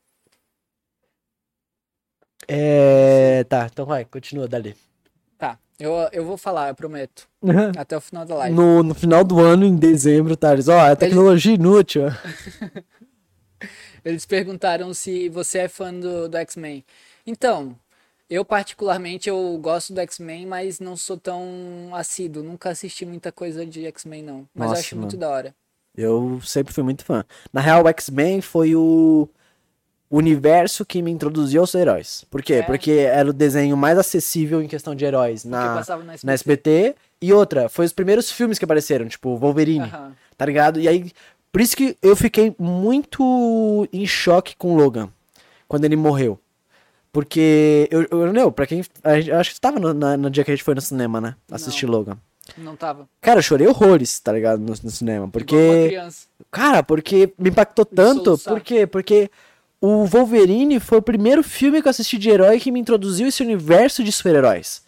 É. 2.47 3.45
Tá, 3.45 3.69
então 3.71 3.87
vai, 3.87 4.05
continua 4.05 4.49
dali. 4.49 4.77
Tá, 5.39 5.57
eu, 5.79 5.93
eu 6.13 6.25
vou 6.25 6.37
falar, 6.37 6.69
eu 6.69 6.75
prometo. 6.75 7.29
Até 7.77 7.97
o 7.97 8.01
final 8.01 8.27
da 8.27 8.35
live. 8.35 8.57
No, 8.57 8.83
no 8.83 8.95
final 8.95 9.23
do 9.23 9.39
ano, 9.39 9.65
em 9.65 9.77
dezembro, 9.77 10.37
Thales, 10.37 10.69
ó, 10.69 10.89
é 10.89 10.97
tecnologia 10.97 11.55
inútil. 11.55 12.03
Eles 14.05 14.27
perguntaram 14.27 14.93
se 14.93 15.29
você 15.29 15.61
é 15.61 15.69
fã 15.69 15.93
do, 15.93 16.29
do 16.29 16.37
X-Men. 16.37 16.85
Então, 17.27 17.77
eu 18.29 18.45
particularmente 18.45 19.29
eu 19.29 19.59
gosto 19.61 19.93
do 19.95 20.01
X-Men, 20.01 20.47
mas 20.47 20.81
não 20.81 20.97
sou 20.97 21.17
tão 21.17 21.91
assíduo. 21.93 22.43
Nunca 22.43 22.71
assisti 22.71 23.07
muita 23.07 23.31
coisa 23.31 23.65
de 23.65 23.87
X-Men, 23.87 24.23
não. 24.23 24.49
Mas 24.55 24.67
eu 24.67 24.69
Nossa, 24.71 24.81
acho 24.81 24.97
mano. 24.97 25.07
muito 25.07 25.17
da 25.17 25.29
hora. 25.29 25.55
Eu 25.97 26.41
sempre 26.43 26.73
fui 26.73 26.83
muito 26.83 27.05
fã. 27.05 27.25
Na 27.53 27.61
real, 27.61 27.85
o 27.85 27.89
X-Men 27.89 28.41
foi 28.41 28.75
o 28.75 29.29
universo 30.11 30.85
que 30.87 31.03
me 31.03 31.11
introduziu 31.11 31.61
aos 31.61 31.75
heróis. 31.75 32.25
Por 32.31 32.43
quê? 32.43 32.55
É. 32.55 32.63
Porque 32.63 32.91
era 32.93 33.29
o 33.29 33.33
desenho 33.33 33.77
mais 33.77 33.99
acessível 33.99 34.63
em 34.63 34.69
questão 34.69 34.95
de 34.95 35.05
heróis 35.05 35.43
Porque 35.43 35.57
na, 35.57 35.75
passava 35.75 36.03
na 36.05 36.15
na 36.23 36.33
SBT. 36.33 36.95
E 37.21 37.33
outra, 37.33 37.69
foi 37.69 37.85
os 37.85 37.93
primeiros 37.93 38.31
filmes 38.31 38.59
que 38.59 38.65
apareceram, 38.65 39.07
tipo 39.09 39.37
Wolverine, 39.37 39.85
Aham. 39.85 40.13
tá 40.37 40.47
ligado? 40.47 40.81
E 40.81 40.87
aí, 40.89 41.11
por 41.51 41.61
isso 41.61 41.77
que 41.77 41.97
eu 42.01 42.15
fiquei 42.15 42.55
muito 42.59 43.89
em 43.93 44.07
choque 44.07 44.55
com 44.57 44.73
o 44.73 44.77
Logan, 44.77 45.09
quando 45.67 45.85
ele 45.85 45.97
morreu. 45.97 46.39
Porque, 47.13 47.89
eu, 47.91 48.07
eu 48.11 48.33
não, 48.33 48.53
pra 48.53 48.67
quem. 48.67 48.83
gente- 48.83 49.33
acho 49.33 49.51
que 49.51 49.57
você 49.57 49.61
tava 49.61 49.81
no, 49.81 49.93
na- 49.95 50.17
no 50.17 50.31
dia 50.31 50.45
que 50.45 50.51
a 50.51 50.55
gente 50.55 50.63
foi 50.63 50.75
no 50.75 50.81
cinema, 50.81 51.21
né? 51.21 51.35
Assistir 51.51 51.87
Logan. 51.87 52.17
Não 52.57 52.77
tava. 52.77 53.09
Cara, 53.21 53.39
eu 53.41 53.43
chorei 53.43 53.67
horrores, 53.67 54.21
tá 54.21 54.33
ligado? 54.33 54.61
No, 54.61 54.75
no 54.83 54.91
cinema. 54.91 55.29
Porque. 55.29 55.99
Cara, 56.51 56.83
porque 56.83 57.33
me 57.39 57.51
impactou 57.51 57.85
tanto. 57.85 58.39
Por 58.39 58.61
quê? 58.61 58.87
Porque 58.87 59.31
o 59.81 60.05
Wolverine 60.07 60.81
foi 60.81 60.99
o 60.99 61.03
primeiro 61.03 61.43
filme 61.43 61.81
que 61.81 61.89
eu 61.89 61.91
assisti 61.91 62.19
de 62.19 62.31
herói 62.31 62.59
que 62.59 62.71
me 62.71 62.81
introduziu 62.81 63.29
esse 63.29 63.43
universo 63.43 64.03
de 64.03 64.11
super-heróis. 64.13 64.83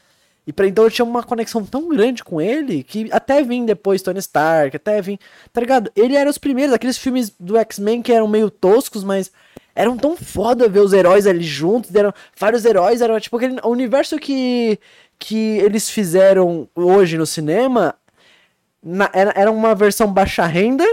E 0.47 0.53
pra 0.53 0.67
então 0.67 0.83
eu 0.85 0.91
tinha 0.91 1.05
uma 1.05 1.23
conexão 1.23 1.65
tão 1.65 1.89
grande 1.89 2.25
com 2.25 2.41
ele 2.41 2.83
que 2.83 3.09
até 3.13 3.43
vim 3.43 3.65
depois 3.65 4.03
Tony 4.03 4.19
Stark, 4.19 4.75
até 4.75 5.01
vim. 5.01 5.19
Tá 5.53 5.61
ligado? 5.61 5.93
Ele 5.95 6.17
era 6.17 6.29
os 6.29 6.39
primeiros, 6.39 6.75
aqueles 6.75 6.99
filmes 6.99 7.33
do 7.39 7.57
X-Men 7.57 8.03
que 8.03 8.13
eram 8.13 8.27
meio 8.27 8.51
toscos, 8.51 9.05
mas 9.05 9.31
eram 9.77 9.97
tão 9.97 10.17
foda 10.17 10.69
ver 10.69 10.81
os 10.81 10.93
heróis 10.93 11.27
ali 11.27 11.45
juntos. 11.45 11.95
Eram 11.95 12.13
vários 12.37 12.65
heróis, 12.65 13.01
era 13.01 13.21
tipo 13.21 13.37
aquele 13.37 13.61
o 13.63 13.69
universo 13.69 14.19
que, 14.19 14.79
que 15.19 15.37
eles 15.59 15.89
fizeram 15.89 16.67
hoje 16.75 17.17
no 17.17 17.27
cinema. 17.27 17.95
na- 18.83 19.11
era, 19.13 19.33
era 19.37 19.51
uma 19.53 19.75
versão 19.75 20.11
baixa 20.13 20.45
renda, 20.47 20.85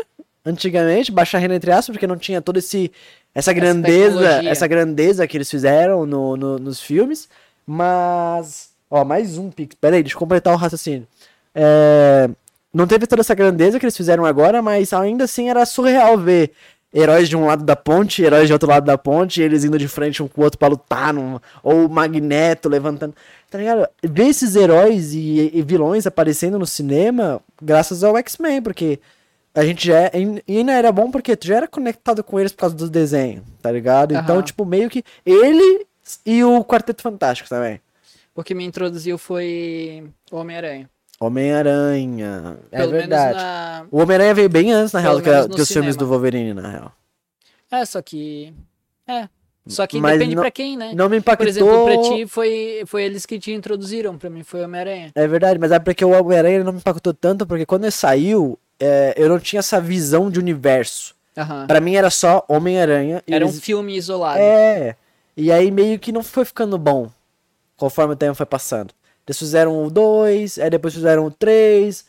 antigamente, 0.50 1.12
baixa 1.12 1.38
renda 1.38 1.56
entre 1.56 1.72
aspas, 1.72 1.94
porque 1.96 2.08
não 2.08 2.18
tinha 2.18 2.42
toda 2.42 2.60
esse, 2.60 2.92
essa 3.36 3.52
grandeza, 3.54 4.18
tecnologia. 4.20 4.50
essa 4.50 4.68
grandeza 4.68 5.28
que 5.28 5.38
eles 5.38 5.50
fizeram 5.50 6.06
no, 6.06 6.36
no- 6.38 6.60
nos 6.60 6.82
filmes. 6.82 7.28
Mas, 7.66 8.70
ó, 8.90 9.04
mais 9.04 9.38
um 9.38 9.52
pix. 9.52 9.76
Pera 9.80 9.96
aí, 9.98 10.04
deixa 10.04 10.16
eu 10.16 10.20
completar 10.20 10.54
o 10.54 10.58
raciocínio. 10.58 11.08
É, 11.54 12.30
não 12.74 12.88
teve 12.88 13.06
toda 13.06 13.22
essa 13.22 13.36
grandeza 13.36 13.78
que 13.80 13.86
eles 13.86 13.98
fizeram 13.98 14.26
agora, 14.26 14.62
mas 14.62 14.94
ainda 14.94 15.26
assim 15.26 15.50
era 15.50 15.66
surreal 15.66 16.18
ver 16.18 16.52
heróis 16.94 17.28
de 17.28 17.36
um 17.36 17.46
lado 17.46 17.64
da 17.66 17.76
ponte, 17.76 18.24
heróis 18.24 18.48
de 18.48 18.54
outro 18.54 18.70
lado 18.70 18.86
da 18.86 18.98
ponte, 18.98 19.42
e 19.42 19.44
eles 19.44 19.64
indo 19.64 19.78
de 19.78 19.88
frente 19.88 20.24
um 20.24 20.28
com 20.28 20.42
o 20.42 20.44
outro 20.46 20.58
pra 20.58 20.68
lutar, 20.70 21.14
num- 21.14 21.40
ou 21.62 21.86
o 21.86 21.90
Magneto 21.90 22.70
levantando. 22.70 23.14
Tá 23.52 23.58
ligado? 23.58 23.88
Ver 24.04 24.28
esses 24.28 24.56
heróis 24.56 25.14
e, 25.14 25.52
e 25.54 25.62
vilões 25.62 26.08
aparecendo 26.08 26.58
no 26.58 26.66
cinema, 26.66 27.40
graças 27.62 28.04
ao 28.04 28.18
X-Men, 28.18 28.62
porque 28.62 29.00
a 29.56 29.66
gente 29.66 29.88
já 29.88 30.02
é, 30.02 30.12
e 30.48 30.58
ainda 30.58 30.74
era 30.74 30.92
bom 30.92 31.10
porque 31.10 31.36
tu 31.36 31.48
já 31.48 31.58
era 31.58 31.68
conectado 31.68 32.24
com 32.24 32.40
eles 32.40 32.52
por 32.52 32.60
causa 32.60 32.76
do 32.76 32.90
desenho, 32.90 33.44
tá 33.62 33.72
ligado? 33.72 34.14
Então, 34.14 34.36
Aham. 34.36 34.44
tipo, 34.44 34.64
meio 34.66 34.90
que 34.90 35.04
ele 35.26 35.86
e 36.26 36.44
o 36.44 36.64
Quarteto 36.64 37.02
Fantástico 37.02 37.50
também. 37.50 37.82
Porque 38.34 38.54
me 38.54 38.64
introduziu 38.64 39.18
foi 39.18 40.04
o 40.32 40.38
Homem-Aranha. 40.38 40.88
Homem-Aranha. 41.20 42.58
É 42.72 42.78
Pelo 42.78 42.92
verdade. 42.92 43.26
menos 43.36 43.44
na. 43.44 43.86
O 43.92 44.00
Homem-Aranha 44.02 44.34
veio 44.34 44.50
bem 44.50 44.72
antes, 44.72 44.94
na 44.94 45.02
Pelo 45.02 45.20
real, 45.20 45.44
do 45.44 45.50
que, 45.50 45.56
que 45.56 45.62
os 45.62 45.68
filmes 45.68 45.96
cinema. 45.96 45.98
do 45.98 46.08
Wolverine, 46.08 46.54
na 46.54 46.70
real. 46.70 46.92
É, 47.72 47.84
só 47.86 48.02
que. 48.02 48.54
É. 49.08 49.28
Só 49.66 49.86
que 49.86 50.00
Mas 50.00 50.14
depende 50.18 50.36
não- 50.36 50.44
pra 50.44 50.52
quem, 50.52 50.78
né? 50.78 50.94
Não 50.96 51.10
me 51.10 51.18
impactou. 51.18 51.46
Por 51.46 51.50
exemplo, 51.50 51.84
pra 51.86 52.02
ti 52.04 52.26
foi, 52.26 52.84
foi 52.86 53.04
eles 53.04 53.26
que 53.26 53.38
te 53.38 53.52
introduziram. 53.52 54.18
Pra 54.18 54.30
mim 54.30 54.42
foi 54.44 54.64
Homem-Aranha. 54.64 55.12
É 55.14 55.28
verdade, 55.28 55.60
mas 55.60 55.72
é 55.72 55.80
porque 55.80 56.06
o 56.06 56.12
Homem-Aranha 56.12 56.64
não 56.64 56.72
me 56.72 56.80
impactou 56.80 57.14
tanto, 57.14 57.46
porque 57.46 57.66
quando 57.66 57.84
ele 57.84 57.92
saiu, 57.92 58.58
é, 58.80 59.14
eu 59.18 59.30
não 59.30 59.40
tinha 59.40 59.60
essa 59.60 59.80
visão 59.82 60.30
de 60.30 60.40
universo. 60.40 61.16
Aham. 61.38 61.68
Pra 61.68 61.80
mim 61.80 61.96
era 61.96 62.10
só 62.10 62.44
Homem-Aranha. 62.48 63.24
e 63.28 63.34
Era 63.34 63.46
um 63.46 63.50
eles- 63.50 63.62
filme 63.62 63.96
isolado. 63.96 64.40
É. 64.40 64.96
E 65.36 65.52
aí 65.52 65.70
meio 65.70 66.00
que 66.00 66.12
não 66.12 66.24
foi 66.24 66.44
ficando 66.46 66.78
bom 66.78 67.10
conforme 67.76 68.14
o 68.14 68.18
tempo 68.18 68.34
foi 68.36 68.46
passando. 68.46 68.94
Eles 69.28 69.38
fizeram 69.38 69.84
o 69.86 69.92
2, 69.92 70.58
aí 70.58 70.70
depois 70.70 70.94
fizeram 70.94 71.26
o 71.26 71.32
3, 71.32 72.06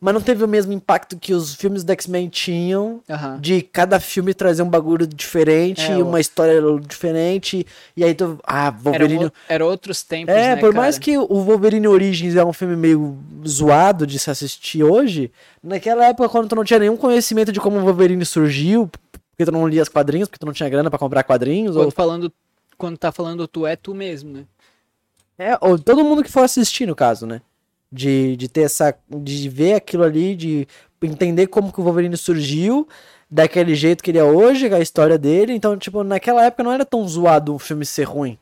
mas 0.00 0.14
não 0.14 0.20
teve 0.20 0.42
o 0.42 0.48
mesmo 0.48 0.72
impacto 0.72 1.18
que 1.18 1.34
os 1.34 1.54
filmes 1.54 1.84
do 1.84 1.92
X-Men 1.92 2.28
tinham. 2.28 3.02
De 3.38 3.60
cada 3.60 4.00
filme 4.00 4.32
trazer 4.32 4.62
um 4.62 4.68
bagulho 4.68 5.06
diferente, 5.06 5.82
É, 5.82 5.98
e 5.98 6.02
o- 6.02 6.06
uma 6.08 6.18
história 6.18 6.60
diferente, 6.80 7.66
e 7.96 8.02
aí 8.02 8.14
tu. 8.14 8.38
Ah, 8.44 8.66
Era, 8.66 8.70
Wolverine. 8.70 9.26
um- 9.26 9.30
era 9.48 9.64
outros 9.66 10.02
tempos, 10.02 10.34
É, 10.34 10.54
né, 10.54 10.56
por 10.56 10.70
cara? 10.72 10.82
mais 10.82 10.98
que 10.98 11.18
o 11.18 11.26
Wolverine 11.42 11.86
Origins 11.86 12.34
é 12.36 12.44
um 12.44 12.52
filme 12.52 12.76
meio 12.76 13.18
zoado 13.46 14.06
de 14.06 14.18
se 14.18 14.30
assistir 14.30 14.82
hoje, 14.82 15.30
naquela 15.62 16.06
época, 16.06 16.28
quando 16.28 16.48
tu 16.48 16.56
não 16.56 16.64
tinha 16.64 16.78
nenhum 16.80 16.96
conhecimento 16.96 17.52
de 17.52 17.60
como 17.60 17.76
o 17.78 17.82
Wolverine 17.82 18.24
surgiu, 18.24 18.88
porque 19.32 19.44
tu 19.44 19.52
não 19.52 19.68
lia 19.68 19.82
os 19.82 19.88
quadrinhos, 19.88 20.28
porque 20.28 20.38
tu 20.38 20.46
não 20.46 20.52
tinha 20.52 20.68
grana 20.68 20.88
pra 20.88 20.98
comprar 20.98 21.22
quadrinhos, 21.24 21.76
ou 21.76 21.84
Quando, 21.84 21.92
falando, 21.92 22.32
quando 22.78 22.96
tá 22.96 23.12
falando 23.12 23.46
tu, 23.46 23.66
é 23.66 23.76
tu 23.76 23.94
mesmo, 23.94 24.32
né? 24.32 24.44
É, 25.38 25.56
ou 25.60 25.78
todo 25.78 26.04
mundo 26.04 26.22
que 26.22 26.30
for 26.30 26.40
assistir, 26.44 26.86
no 26.86 26.94
caso, 26.94 27.26
né? 27.26 27.40
De, 27.92 28.36
de 28.36 28.48
ter 28.48 28.62
essa. 28.62 28.94
De 29.08 29.48
ver 29.48 29.74
aquilo 29.74 30.04
ali, 30.04 30.36
de 30.36 30.68
entender 31.02 31.46
como 31.48 31.72
que 31.72 31.80
o 31.80 31.84
Wolverine 31.84 32.16
surgiu, 32.16 32.86
daquele 33.30 33.74
jeito 33.74 34.02
que 34.02 34.10
ele 34.10 34.18
é 34.18 34.24
hoje, 34.24 34.72
a 34.72 34.80
história 34.80 35.18
dele. 35.18 35.52
Então, 35.52 35.76
tipo, 35.76 36.04
naquela 36.04 36.44
época 36.44 36.62
não 36.62 36.72
era 36.72 36.84
tão 36.84 37.06
zoado 37.08 37.54
o 37.54 37.58
filme 37.58 37.84
ser 37.84 38.04
ruim. 38.04 38.38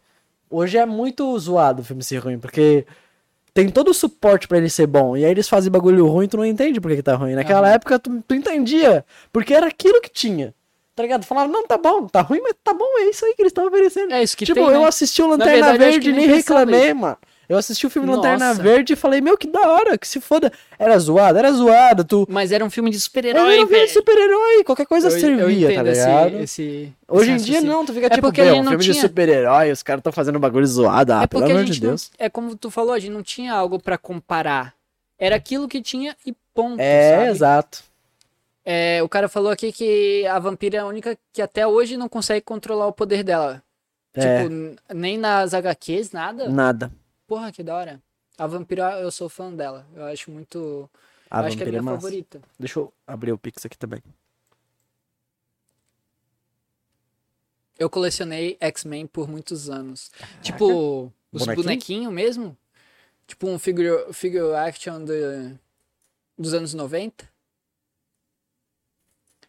Hoje 0.51 0.79
é 0.79 0.87
muito 0.87 1.39
zoado 1.39 1.83
o 1.83 1.85
filme 1.85 2.03
ser 2.03 2.19
ruim, 2.19 2.39
porque 2.39 2.87
tem 3.53 3.69
todo 3.69 3.91
o 3.91 3.95
suporte 3.95 4.49
pra 4.49 4.59
ele 4.59 4.71
ser 4.71 4.87
bom. 4.87 5.17
E 5.17 5.25
aí 5.25 5.31
eles 5.31 5.49
fazem 5.49 5.71
bagulho 5.71 6.07
ruim 6.07 6.25
e 6.25 6.29
tu 6.29 6.37
não 6.37 6.47
entende 6.47 6.81
por 6.81 6.91
que, 6.91 6.97
que 6.97 7.03
tá 7.03 7.15
ruim. 7.15 7.35
Naquela 7.35 7.69
época 7.71 7.99
tu, 7.99 8.23
tu 8.27 8.35
entendia, 8.35 9.05
porque 9.33 9.53
era 9.53 9.67
aquilo 9.67 10.01
que 10.01 10.09
tinha. 10.09 10.55
Tá 10.95 11.03
ligado? 11.03 11.25
Falava, 11.25 11.49
não, 11.49 11.65
tá 11.67 11.79
bom, 11.79 12.09
tá 12.09 12.23
ruim, 12.23 12.41
mas 12.43 12.55
tá 12.65 12.75
bom, 12.75 12.85
é 12.99 13.11
isso 13.11 13.25
aí 13.25 13.35
que 13.35 13.43
eles 13.43 13.51
estão 13.51 13.67
oferecendo. 13.67 14.13
É 14.13 14.23
isso 14.23 14.37
que 14.37 14.45
tipo, 14.45 14.59
tem, 14.59 14.69
eu 14.69 14.81
né? 14.81 14.87
assisti 14.87 15.23
o 15.23 15.27
Na 15.27 15.31
Lanterna 15.33 15.73
verdade, 15.73 15.79
Verde 15.79 16.11
e 16.11 16.13
nem 16.13 16.27
reclamei, 16.27 16.95
mano. 16.95 17.17
Eu 17.49 17.57
assisti 17.57 17.87
o 17.87 17.91
filme 17.91 18.07
Nossa. 18.07 18.19
Lanterna 18.29 18.53
Verde 18.55 18.93
e 18.93 18.97
falei, 18.97 19.23
meu, 19.23 19.37
que 19.39 19.47
da 19.47 19.61
hora, 19.73 19.97
que 19.97 20.07
se 20.07 20.21
foda. 20.21 20.53
Era 20.79 20.99
zoado, 20.99 21.39
era 21.39 21.51
zoado, 21.51 22.05
tu... 22.05 22.27
Mas 22.29 22.53
era 22.53 22.63
um 22.63 22.69
filme 22.69 22.91
de 22.91 22.97
Eu 22.97 23.01
super-herói, 23.01 23.55
era 23.55 23.65
um 23.65 23.67
filme 23.69 23.87
de 23.87 23.93
super-herói, 23.93 24.65
qualquer 24.65 24.87
coisa 24.87 25.09
Eu- 25.09 25.13
eu 25.13 25.19
servia, 25.21 25.67
tá 25.69 25.73
entendo 25.73 25.87
esse- 25.89 26.07
ligado? 26.07 26.37
esse- 26.41 26.93
Hoje 27.09 27.31
em 27.31 27.37
dia 27.37 27.55
raciocínio. 27.55 27.73
não, 27.73 27.87
tu 27.87 27.95
fica 27.95 28.07
É 28.07 28.11
tipo, 28.11 28.21
porque 28.27 28.43
meu, 28.43 28.55
um 28.57 28.63
não 28.63 28.73
filme 28.73 28.85
de 28.85 28.93
tinha- 28.93 29.03
super-herói, 29.03 29.71
os 29.73 29.83
caras 29.83 30.01
estão 30.01 30.13
fazendo 30.13 30.39
bagulho 30.39 30.67
zoado, 30.67 31.13
ah, 31.15 31.23
É 31.23 31.27
pelo 31.27 31.41
porque 31.43 31.53
a 31.53 31.57
amor 31.57 31.67
gente 31.67 31.77
de 31.77 31.83
não, 31.83 31.91
Deus. 31.93 32.11
é 32.19 32.29
como 32.29 32.55
tu 32.55 32.71
falou, 32.71 32.93
a 32.93 32.99
gente 32.99 33.13
não 33.13 33.23
tinha 33.23 33.55
algo 33.55 33.81
pra 33.81 33.97
comparar. 33.97 34.75
Era 35.19 35.35
aquilo 35.37 35.67
que 35.67 35.81
tinha 35.81 36.15
e 36.27 36.35
ponto, 36.55 36.79
É, 36.81 37.17
sabe? 37.17 37.31
exato. 37.31 37.83
É, 38.65 39.03
o 39.03 39.09
cara 39.09 39.27
falou 39.29 39.51
aqui 39.51 39.73
que 39.73 40.27
a 40.27 40.39
vampira 40.39 40.77
é 40.77 40.81
a 40.81 40.87
única 40.87 41.17
que 41.33 41.41
até 41.41 41.67
hoje 41.67 41.97
não 41.97 42.09
consegue 42.11 42.43
controlar 42.43 42.87
o 42.87 42.93
poder 42.93 43.25
dela. 43.25 43.63
É. 44.15 44.43
Tipo, 44.43 44.55
nem 44.93 45.17
nas 45.17 45.55
HQs, 45.55 46.13
nada. 46.13 46.49
Nada. 46.51 46.91
Porra, 47.29 47.53
que 47.53 47.63
da 47.63 47.77
hora. 47.77 48.03
A 48.37 48.47
vampira, 48.47 48.99
eu 49.01 49.11
sou 49.13 49.29
fã 49.29 49.53
dela. 49.53 49.87
Eu 49.95 50.05
acho 50.07 50.31
muito. 50.31 50.91
A 51.31 51.41
eu 51.41 51.45
acho 51.47 51.57
que 51.57 51.63
é 51.63 51.67
a 51.67 51.67
vampira 51.67 51.71
minha 51.71 51.79
é 51.79 51.83
massa. 51.83 51.97
favorita. 52.01 52.43
Deixa 52.59 52.79
eu 52.81 52.93
abrir 53.07 53.33
o 53.33 53.39
Pix 53.39 53.65
aqui 53.67 53.77
também. 53.79 54.03
Eu 57.79 57.89
colecionei 57.89 58.57
X-Men 58.61 59.07
por 59.07 59.29
muitos 59.29 59.71
anos. 59.71 60.11
Tipo, 60.43 61.13
os 61.31 61.43
Bonequinho? 61.43 61.65
bonequinhos 61.65 62.13
mesmo. 62.13 62.57
Tipo 63.27 63.47
um 63.49 63.59
figure, 63.59 64.13
figure 64.13 64.55
action 64.55 65.05
de, 65.05 65.55
dos 66.37 66.55
anos 66.55 66.75
90. 66.75 67.29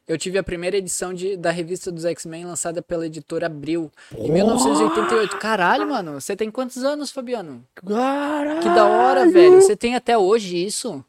Eu 0.10 0.18
tive 0.18 0.40
a 0.40 0.44
primeira 0.44 0.76
edição 0.76 1.14
de, 1.14 1.38
da 1.38 1.52
revista 1.52 1.91
dos 1.91 2.03
X-Men 2.03 2.44
lançada 2.44 2.81
pela 2.81 3.06
editora 3.06 3.45
Abril, 3.45 3.91
em 4.18 4.31
1988. 4.31 5.38
Caralho, 5.38 5.88
mano, 5.88 6.19
você 6.19 6.36
tem 6.36 6.49
quantos 6.49 6.84
anos, 6.84 7.11
Fabiano? 7.11 7.64
Caralho! 7.76 8.60
Que 8.60 8.69
da 8.69 8.86
hora, 8.88 9.30
velho. 9.30 9.61
Você 9.61 9.76
tem 9.76 9.95
até 9.95 10.18
hoje 10.18 10.57
isso? 10.57 11.06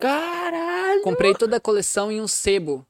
Caralho! 0.00 1.02
Comprei 1.02 1.32
toda 1.34 1.56
a 1.56 1.60
coleção 1.60 2.10
em 2.10 2.20
um 2.20 2.26
sebo. 2.26 2.84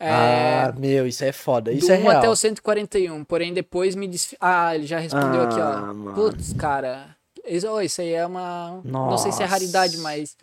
É, 0.00 0.10
Ah, 0.10 0.74
meu, 0.76 1.06
isso 1.06 1.24
é 1.24 1.30
foda. 1.32 1.70
Isso 1.72 1.86
do 1.86 1.92
é 1.92 1.98
1 1.98 2.02
real. 2.02 2.16
até 2.18 2.28
o 2.28 2.34
141, 2.36 3.24
porém 3.24 3.54
depois 3.54 3.94
me 3.94 4.08
desfi... 4.08 4.36
Ah, 4.40 4.74
ele 4.74 4.86
já 4.86 4.98
respondeu 4.98 5.42
aqui, 5.42 5.60
Ah, 5.60 5.88
ó. 5.90 5.94
mano. 5.94 6.14
Putz, 6.14 6.52
cara. 6.54 7.16
Isso, 7.46 7.68
oh, 7.68 7.80
isso 7.80 8.00
aí 8.00 8.12
é 8.12 8.26
uma. 8.26 8.80
Não 8.84 9.16
sei 9.16 9.32
se 9.32 9.38
é 9.38 9.46
Nossa. 9.46 9.52
raridade, 9.54 9.96
mas. 9.98 10.36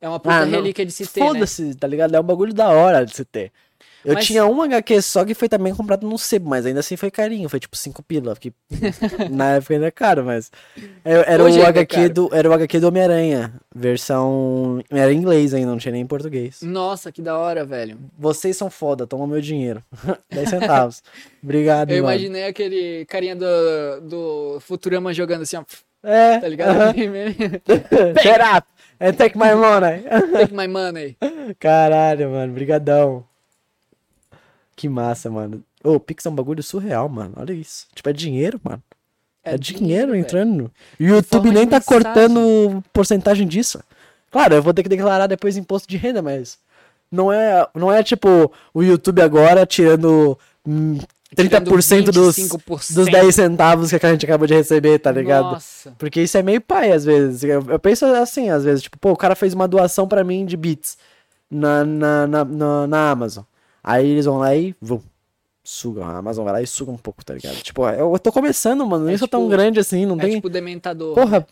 É 0.00 0.08
uma 0.08 0.18
puta 0.18 0.34
Ah, 0.34 0.44
relíquia 0.44 0.84
de 0.86 0.92
se 0.92 1.06
ter, 1.06 1.20
né? 1.20 1.26
Foda-se, 1.26 1.74
tá 1.74 1.86
ligado? 1.86 2.14
É 2.14 2.20
um 2.20 2.24
bagulho 2.24 2.54
da 2.54 2.68
hora 2.70 3.04
de 3.04 3.14
se 3.14 3.24
ter. 3.24 3.52
Eu 4.02 4.14
Mas- 4.14 4.26
tinha 4.26 4.46
um 4.46 4.62
HQ 4.62 5.02
só 5.02 5.26
que 5.26 5.34
foi 5.34 5.46
também 5.46 5.74
comprado 5.74 6.06
num 6.08 6.16
sebo, 6.16 6.48
mas 6.48 6.64
ainda 6.64 6.80
assim 6.80 6.96
foi 6.96 7.10
carinho, 7.10 7.50
foi 7.50 7.60
tipo 7.60 7.76
5 7.76 8.02
pila, 8.02 8.34
que 8.34 8.50
na 9.30 9.56
época 9.56 9.74
ainda 9.74 9.86
é 9.88 9.90
caro, 9.90 10.24
mas 10.24 10.50
é- 11.04 11.34
era 11.34 11.44
Hoje 11.44 11.58
o 11.58 11.62
é 11.62 11.66
HQ 11.66 11.94
caro. 11.96 12.14
do 12.14 12.30
era 12.32 12.48
o 12.48 12.52
HQ 12.54 12.80
do 12.80 12.88
Homem-Aranha, 12.88 13.52
versão 13.74 14.82
era 14.88 15.12
em 15.12 15.18
inglês 15.18 15.52
ainda, 15.52 15.70
não 15.70 15.76
tinha 15.76 15.92
nem 15.92 16.00
em 16.00 16.06
português. 16.06 16.62
Nossa, 16.62 17.12
que 17.12 17.20
da 17.20 17.36
hora, 17.36 17.62
velho. 17.62 17.98
Vocês 18.18 18.56
são 18.56 18.70
foda, 18.70 19.06
toma 19.06 19.26
meu 19.26 19.40
dinheiro. 19.42 19.82
10 20.32 20.48
centavos. 20.48 21.02
Obrigado, 21.42 21.90
Eu 21.90 22.02
mano. 22.02 22.14
imaginei 22.16 22.44
aquele 22.46 23.04
carinha 23.04 23.36
do, 23.36 24.00
do 24.02 24.60
Futurama 24.60 25.12
jogando 25.12 25.42
assim, 25.42 25.56
ó. 25.58 25.64
É, 26.02 26.38
Tá 26.38 26.48
ligado? 26.48 26.70
aham. 26.70 26.94
Shut 28.22 28.40
up 28.56 28.66
and 29.00 29.12
take 29.14 29.36
my 29.36 29.54
money. 29.54 30.02
Take 30.32 30.54
my 30.54 30.68
money. 30.68 31.16
Caralho, 31.58 32.30
mano, 32.30 32.52
brigadão. 32.52 33.24
Que 34.76 34.88
massa, 34.88 35.30
mano. 35.30 35.64
Ô, 35.82 35.94
o 35.94 36.00
Pix 36.00 36.24
é 36.26 36.30
um 36.30 36.34
bagulho 36.34 36.62
surreal, 36.62 37.08
mano. 37.08 37.34
Olha 37.36 37.52
isso. 37.52 37.86
Tipo, 37.94 38.10
é 38.10 38.12
dinheiro, 38.12 38.60
mano. 38.62 38.82
É, 39.42 39.56
dinheiro, 39.56 40.12
velho. 40.12 40.20
entrando. 40.20 40.70
E 40.98 41.04
o 41.04 41.16
YouTube 41.16 41.50
nem 41.50 41.66
tá 41.66 41.78
mensagem. 41.78 42.02
cortando 42.02 42.84
porcentagem 42.92 43.48
disso. 43.48 43.82
Claro, 44.30 44.54
eu 44.54 44.62
vou 44.62 44.72
ter 44.74 44.82
que 44.82 44.88
declarar 44.88 45.26
depois 45.26 45.56
imposto 45.56 45.88
de 45.88 45.96
renda, 45.96 46.22
mas 46.22 46.58
não 47.10 47.32
é, 47.32 47.66
não 47.74 47.90
é 47.90 48.02
tipo 48.02 48.52
o 48.72 48.82
YouTube 48.82 49.20
agora 49.22 49.66
tirando 49.66 50.38
hum, 50.66 50.98
30% 51.36 52.10
dos, 52.10 52.36
25%. 52.36 52.94
dos 52.94 53.06
10 53.06 53.34
centavos 53.34 53.90
que 53.90 54.04
a 54.04 54.10
gente 54.12 54.24
acabou 54.24 54.46
de 54.46 54.54
receber, 54.54 54.98
tá 54.98 55.12
ligado? 55.12 55.52
Nossa. 55.52 55.92
Porque 55.98 56.20
isso 56.22 56.36
é 56.36 56.42
meio 56.42 56.60
pai, 56.60 56.90
às 56.92 57.04
vezes. 57.04 57.44
Eu, 57.44 57.64
eu 57.68 57.78
penso 57.78 58.04
assim, 58.06 58.50
às 58.50 58.64
vezes, 58.64 58.82
tipo, 58.82 58.98
pô, 58.98 59.12
o 59.12 59.16
cara 59.16 59.34
fez 59.34 59.54
uma 59.54 59.68
doação 59.68 60.08
pra 60.08 60.24
mim 60.24 60.44
de 60.44 60.56
bits 60.56 60.98
na, 61.50 61.84
na, 61.84 62.26
na, 62.26 62.44
na, 62.44 62.86
na 62.86 63.10
Amazon. 63.10 63.44
Aí 63.82 64.08
eles 64.08 64.24
vão 64.24 64.38
lá 64.38 64.54
e 64.56 64.74
vum, 64.80 65.00
sugam. 65.62 66.04
A 66.04 66.16
Amazon 66.18 66.44
vai 66.44 66.52
lá 66.54 66.62
e 66.62 66.66
suga 66.66 66.90
um 66.90 66.96
pouco, 66.98 67.24
tá 67.24 67.34
ligado? 67.34 67.56
Tipo, 67.62 67.86
eu, 67.88 68.12
eu 68.12 68.18
tô 68.18 68.32
começando, 68.32 68.84
mano. 68.86 69.04
Nem 69.06 69.14
É 69.14 69.18
sou 69.18 69.28
tão 69.28 69.40
tipo- 69.42 69.50
grande 69.50 69.78
assim, 69.80 70.04
não 70.06 70.16
É 70.16 70.20
tem. 70.22 70.34
tipo 70.34 70.50
dementador. 70.50 71.14
Porra, 71.14 71.46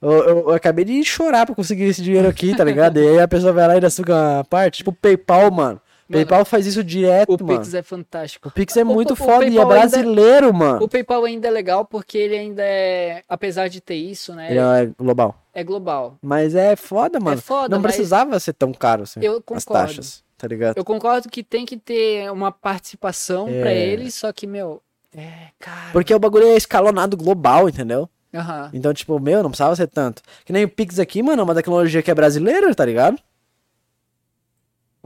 eu, 0.00 0.10
eu- 0.10 0.38
eu 0.48 0.50
acabei 0.54 0.84
de 0.84 1.02
chorar 1.04 1.46
pra 1.46 1.54
conseguir 1.54 1.84
esse 1.84 2.00
dinheiro 2.00 2.28
aqui, 2.28 2.54
tá 2.56 2.62
ligado? 2.62 2.98
e 3.00 3.08
aí 3.08 3.18
a 3.18 3.26
pessoa 3.28 3.52
vai 3.52 3.66
lá 3.66 3.72
e 3.72 3.76
ainda 3.76 3.90
suga 3.90 4.14
uma 4.14 4.44
parte. 4.44 4.78
Tipo, 4.78 4.92
PayPal, 4.92 5.50
mano. 5.50 5.80
Mano, 6.08 6.24
PayPal 6.24 6.44
faz 6.44 6.66
isso 6.66 6.84
direto, 6.84 7.30
O 7.34 7.44
mano. 7.44 7.58
Pix 7.60 7.74
é 7.74 7.82
fantástico. 7.82 8.48
O 8.48 8.50
Pix 8.52 8.76
é 8.76 8.82
O- 8.82 8.86
muito 8.86 9.10
o- 9.10 9.12
o 9.14 9.16
foda 9.16 9.44
e 9.44 9.48
é 9.48 9.50
ainda- 9.60 9.66
brasileiro, 9.66 10.54
mano. 10.54 10.84
O 10.84 10.88
PayPal 10.88 11.24
ainda 11.24 11.48
é 11.48 11.50
legal 11.50 11.84
porque 11.84 12.16
ele 12.16 12.36
ainda 12.36 12.62
é, 12.62 13.22
apesar 13.28 13.68
de 13.68 13.80
ter 13.80 13.96
isso, 13.96 14.34
né? 14.34 14.50
Ele 14.50 14.58
é 14.60 14.90
global. 14.98 15.34
É 15.52 15.64
global. 15.64 16.16
Mas 16.22 16.54
é 16.54 16.76
foda, 16.76 17.18
mano. 17.18 17.40
foda, 17.40 17.74
não 17.74 17.82
precisava 17.82 18.38
ser 18.38 18.52
tão 18.52 18.72
caro 18.72 19.02
assim. 19.02 19.20
Eu 19.22 19.38
as 19.38 19.64
concordo. 19.64 19.72
taxas, 19.88 20.22
tá 20.38 20.46
ligado? 20.46 20.76
Eu 20.76 20.84
concordo 20.84 21.28
que 21.28 21.42
tem 21.42 21.66
que 21.66 21.76
ter 21.76 22.30
uma 22.30 22.52
participação 22.52 23.48
É. 23.48 23.60
pra 23.60 23.72
ele, 23.72 24.10
só 24.10 24.32
que, 24.32 24.46
meu, 24.46 24.80
é, 25.16 25.48
cara. 25.58 25.90
Porque 25.92 26.14
o 26.14 26.18
bagulho 26.18 26.46
é 26.46 26.56
escalonado 26.56 27.16
global, 27.16 27.68
entendeu? 27.68 28.08
Aham. 28.34 28.70
Então, 28.74 28.92
tipo, 28.92 29.18
meu, 29.18 29.42
não 29.42 29.50
precisava 29.50 29.74
ser 29.74 29.86
tanto. 29.88 30.20
Que 30.44 30.52
nem 30.52 30.64
o 30.64 30.68
Pix 30.68 30.98
aqui, 30.98 31.22
mano, 31.22 31.40
é 31.40 31.44
uma 31.44 31.54
tecnologia 31.54 32.02
que 32.02 32.10
é 32.10 32.14
brasileira, 32.14 32.72
tá 32.74 32.84
ligado? 32.84 33.18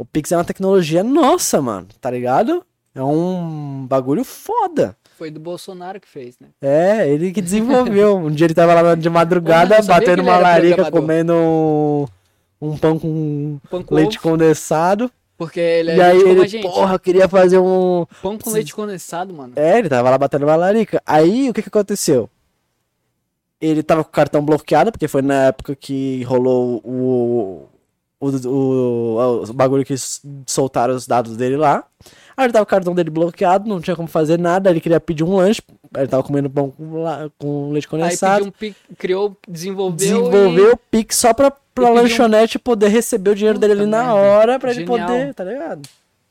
O 0.01 0.05
Pix 0.07 0.33
é 0.33 0.37
uma 0.39 0.45
tecnologia 0.47 1.05
nossa, 1.05 1.61
mano, 1.61 1.87
tá 2.01 2.11
ligado? 2.11 2.65
É 2.95 3.03
um 3.03 3.87
bagulho 3.87 4.25
foda. 4.25 4.97
Foi 5.19 5.31
do 5.31 5.39
Bolsonaro 5.39 6.01
que 6.01 6.09
fez, 6.09 6.39
né? 6.41 6.49
É, 6.59 7.07
ele 7.07 7.31
que 7.31 7.43
desenvolveu. 7.43 8.17
um 8.17 8.31
dia 8.31 8.47
ele 8.47 8.55
tava 8.55 8.81
lá 8.81 8.95
de 8.95 9.11
madrugada, 9.11 9.77
não 9.79 9.85
batendo 9.85 10.23
uma 10.23 10.39
larica, 10.39 10.91
comendo 10.91 11.35
um, 11.35 12.07
um 12.63 12.79
pão 12.79 12.99
com 12.99 13.59
Pão 13.69 13.83
com 13.83 13.95
leite 13.95 14.17
ovo, 14.17 14.31
condensado. 14.31 15.13
porque 15.37 15.61
ele 15.61 15.91
é 15.91 15.97
e 15.97 16.01
aí 16.01 16.19
ele, 16.19 16.49
gente. 16.49 16.63
porra, 16.63 16.99
queria 16.99 17.29
fazer 17.29 17.59
um, 17.59 18.07
Pão 18.23 18.39
com 18.39 18.49
leite 18.53 18.75
condensado, 18.75 19.35
mano. 19.35 19.53
É, 19.55 19.81
ele 19.81 19.91
tava 19.91 20.09
lá 20.09 20.17
batendo 20.17 20.47
uma 20.47 20.57
larica. 20.57 21.03
Aí, 21.05 21.51
o 21.51 21.53
que 21.53 21.61
que 21.61 21.69
aconteceu? 21.69 22.31
Ele 23.61 23.83
tava 23.83 24.03
com 24.03 24.09
o 24.09 24.13
cartão 24.15 24.43
bloqueado, 24.43 24.91
porque 24.93 25.07
foi 25.07 25.21
na 25.21 25.49
época 25.49 25.77
que 25.77 26.23
rolou 26.23 26.81
o, 26.83 27.69
o, 28.21 28.29
o, 28.49 29.43
o 29.49 29.53
bagulho 29.53 29.85
que 29.85 29.95
soltaram 30.47 30.95
os 30.95 31.07
dados 31.07 31.37
dele 31.37 31.57
lá. 31.57 31.83
Aí 32.37 32.47
ele 32.47 32.53
tava 32.53 32.63
o 32.63 32.67
cartão 32.67 32.95
dele 32.95 33.11
bloqueado, 33.11 33.69
não 33.69 33.81
tinha 33.81 33.97
como 33.97 34.09
fazer 34.09 34.39
nada, 34.39 34.71
ele 34.71 34.81
queria 34.81 35.01
pedir 35.01 35.25
um 35.25 35.37
lanche, 35.37 35.61
aí 35.95 36.03
ele 36.03 36.09
tava 36.09 36.23
comendo 36.23 36.49
pão 36.49 36.71
com, 36.71 37.05
com 37.39 37.71
leite 37.73 37.87
Aí 37.87 37.91
condensado. 37.91 38.37
pediu 38.37 38.49
um 38.49 38.53
pic, 38.53 38.77
criou, 38.97 39.37
desenvolveu 39.49 39.97
Desenvolveu 39.97 40.73
o 40.73 40.77
Pix 40.77 41.17
só 41.17 41.35
pra, 41.35 41.51
pra 41.51 41.59
pediu 41.75 41.91
um- 41.91 41.95
lanchonete 41.95 42.59
poder 42.59 42.89
receber 42.89 43.31
o 43.31 43.35
dinheiro 43.35 43.59
Puta 43.59 43.69
dele 43.69 43.81
ali 43.83 43.91
na 43.91 43.99
merda. 44.05 44.15
hora 44.15 44.59
pra 44.59 44.71
ele 44.71 44.87
Genial. 44.87 45.07
poder, 45.09 45.35
tá 45.35 45.45
ligado? 45.45 45.83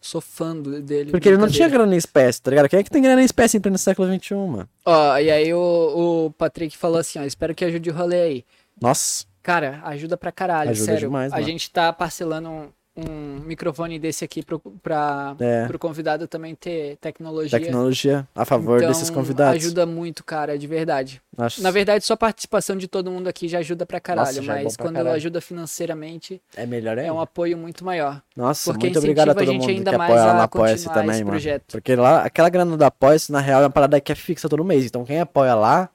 e 0.01 0.07
sou 0.07 0.21
fã 0.21 0.55
dele. 0.55 1.11
Porque 1.11 1.27
ele 1.27 1.37
não 1.37 1.47
tinha 1.49 1.67
grana 1.67 1.93
em 1.93 1.97
espécie, 1.97 2.41
tá 2.41 2.49
ligado? 2.49 2.69
Quem 2.69 2.79
é 2.79 2.83
que 2.83 2.89
tem 2.89 3.01
grana 3.01 3.21
em 3.21 3.25
espécie 3.25 3.57
em 3.57 3.59
pleno 3.59 3.77
século 3.77 4.07
XXI, 4.07 4.33
mano? 4.33 4.69
Ó, 4.85 5.17
e 5.17 5.29
aí 5.29 5.53
o, 5.53 6.25
o 6.27 6.31
Patrick 6.37 6.75
falou 6.77 6.97
assim, 6.99 7.19
ó, 7.19 7.23
espero 7.23 7.53
que 7.53 7.65
ajude 7.65 7.89
o 7.89 7.93
rolê 7.93 8.21
aí. 8.21 8.45
Nossa. 8.81 9.25
Cara, 9.41 9.79
ajuda 9.85 10.17
pra 10.17 10.31
caralho, 10.31 10.71
Ajuda 10.71 10.85
sério. 10.85 10.99
demais, 11.07 11.31
a 11.31 11.35
mano. 11.37 11.47
gente 11.47 11.71
tá 11.71 11.91
parcelando 11.93 12.49
um, 12.49 12.67
um 12.97 13.39
microfone 13.45 13.97
desse 13.97 14.25
aqui 14.25 14.43
pro, 14.43 14.59
pra, 14.83 15.33
É. 15.39 15.65
pro 15.67 15.79
convidado 15.79 16.27
também 16.27 16.53
ter 16.53 16.97
tecnologia. 16.97 17.57
Tecnologia 17.57 18.27
a 18.35 18.43
favor 18.43 18.77
Então, 18.77 18.89
desses 18.89 19.09
convidados. 19.09 19.63
Ajuda 19.63 19.85
muito, 19.85 20.21
cara, 20.25 20.57
de 20.57 20.67
verdade. 20.67 21.21
Nossa, 21.37 21.61
Na 21.61 21.71
verdade, 21.71 22.03
só 22.05 22.15
a 22.15 22.17
participação 22.17 22.75
de 22.75 22.87
todo 22.89 23.09
mundo 23.09 23.29
aqui 23.29 23.47
já 23.47 23.59
ajuda 23.59 23.85
pra 23.85 24.01
caralho, 24.01 24.27
Nossa, 24.27 24.39
é 24.39 24.55
mas 24.55 24.63
bom 24.65 24.69
pra 24.75 24.85
quando 24.85 24.95
caralho. 24.97 25.15
ajuda 25.15 25.39
financeiramente, 25.39 26.41
é 26.57 26.65
melhor 26.65 26.97
é. 26.97 27.05
é 27.05 27.11
um 27.11 27.21
apoio 27.21 27.57
muito 27.57 27.85
maior. 27.85 28.21
Nossa, 28.35 28.71
porque 28.73 28.87
muito 28.87 28.99
obrigado 28.99 29.29
a 29.29 29.31
a 29.31 29.35
todo 29.35 29.45
gente 29.45 29.61
mundo 29.61 29.69
ainda 29.69 29.91
que 29.91 29.97
mais 29.97 30.11
apoia 30.11 30.25
lá 30.25 30.31
a 30.31 30.35
no 30.35 30.41
Apoia-se 30.41 30.89
também, 30.89 31.19
mano. 31.19 31.29
projeto. 31.29 31.63
Porque 31.71 31.95
lá, 31.95 32.23
aquela 32.23 32.49
grana 32.49 32.75
do 32.75 32.83
Apoia-se, 32.83 33.31
na 33.31 33.39
real, 33.39 33.61
é 33.61 33.63
uma 33.63 33.69
parada 33.69 34.01
que 34.01 34.11
é 34.11 34.15
fixa 34.15 34.49
todo 34.49 34.65
mês. 34.65 34.85
Então 34.85 35.05
quem 35.05 35.21
apoia 35.21 35.55
lá. 35.55 35.89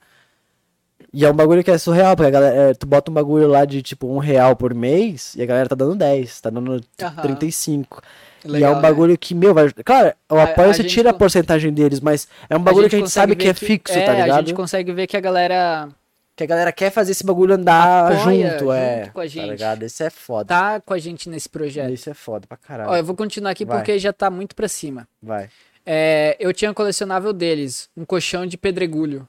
E 1.17 1.25
é 1.25 1.31
um 1.31 1.35
bagulho 1.35 1.63
que 1.63 1.71
é 1.71 1.79
surreal, 1.79 2.17
porque 2.17 2.27
a 2.27 2.31
galera, 2.31 2.57
é, 2.71 2.75
tu 2.75 2.87
bota 2.87 3.09
um 3.11 3.15
bagulho 3.15 3.47
lá 3.47 3.65
de 3.65 3.81
tipo 3.83 4.09
um 4.09 4.19
real 4.19 4.57
por 4.57 4.75
mês 4.75 5.35
e 5.37 5.43
a 5.43 5.47
galera 5.47 5.69
tá 5.69 5.77
dando 5.77 5.95
10, 5.95 6.41
tá 6.41 6.51
dando 6.51 6.81
Aham. 7.01 7.23
35. 7.23 8.03
e 8.45 8.49
é 8.49 8.51
Legal, 8.51 8.73
um 8.73 8.77
né? 8.77 8.83
bagulho 8.83 9.17
que, 9.17 9.33
meu, 9.35 9.55
vai. 9.55 9.71
Claro, 9.85 10.13
o 10.29 10.35
A- 10.35 10.43
apoio 10.43 10.71
a 10.71 10.75
você 10.75 10.83
tira 10.83 11.11
a 11.11 11.15
porcentagem 11.15 11.73
deles, 11.73 12.01
mas 12.01 12.27
é 12.51 12.57
um 12.57 12.61
bagulho 12.63 12.89
que 12.91 12.97
a 12.97 12.99
gente 12.99 13.11
sabe 13.11 13.37
que 13.37 13.47
é 13.49 13.55
fixo, 13.55 13.97
é, 13.97 14.05
tá 14.05 14.13
A 14.13 14.15
ligado? 14.23 14.47
gente 14.49 14.55
consegue 14.57 14.93
ver 14.93 15.07
que 15.07 15.17
a 15.17 15.21
galera 15.21 15.89
Que 16.37 16.43
a 16.43 16.47
galera 16.47 16.73
quer 16.73 16.91
fazer 16.91 17.13
esse 17.13 17.25
bagulho 17.25 17.55
andar 17.55 18.13
Apoia 18.13 18.51
junto, 18.51 18.73
é. 18.73 19.09
com 19.15 19.21
a 19.21 19.23
Tá 19.23 19.29
gente. 19.29 19.51
ligado? 19.51 19.85
Isso 19.85 20.03
é 20.03 20.11
foda. 20.11 20.47
tá 20.47 20.81
com 20.81 20.93
a 20.93 20.99
gente 20.99 21.29
nesse 21.29 21.49
projeto. 21.49 21.93
Isso 21.93 22.11
é 22.11 22.15
foda 22.15 22.45
pra 22.49 22.57
caralho. 22.57 22.91
Ó, 22.91 22.97
eu 22.97 23.05
vou 23.05 23.15
continuar 23.15 23.53
aqui 23.53 23.65
Vai. 23.65 23.77
porque 23.79 24.01
já 24.01 24.13
tá 24.13 24.29
muito 24.29 24.57
pra 24.57 24.67
cima. 24.67 25.07
Vai. 25.23 25.49
É, 25.87 26.37
eu 26.41 26.53
tinha 26.53 26.75
colecionável 26.75 27.33
deles, 27.33 27.89
um 27.97 28.05
colchão 28.05 28.47
de 28.47 28.57
pedregulho. 28.59 29.29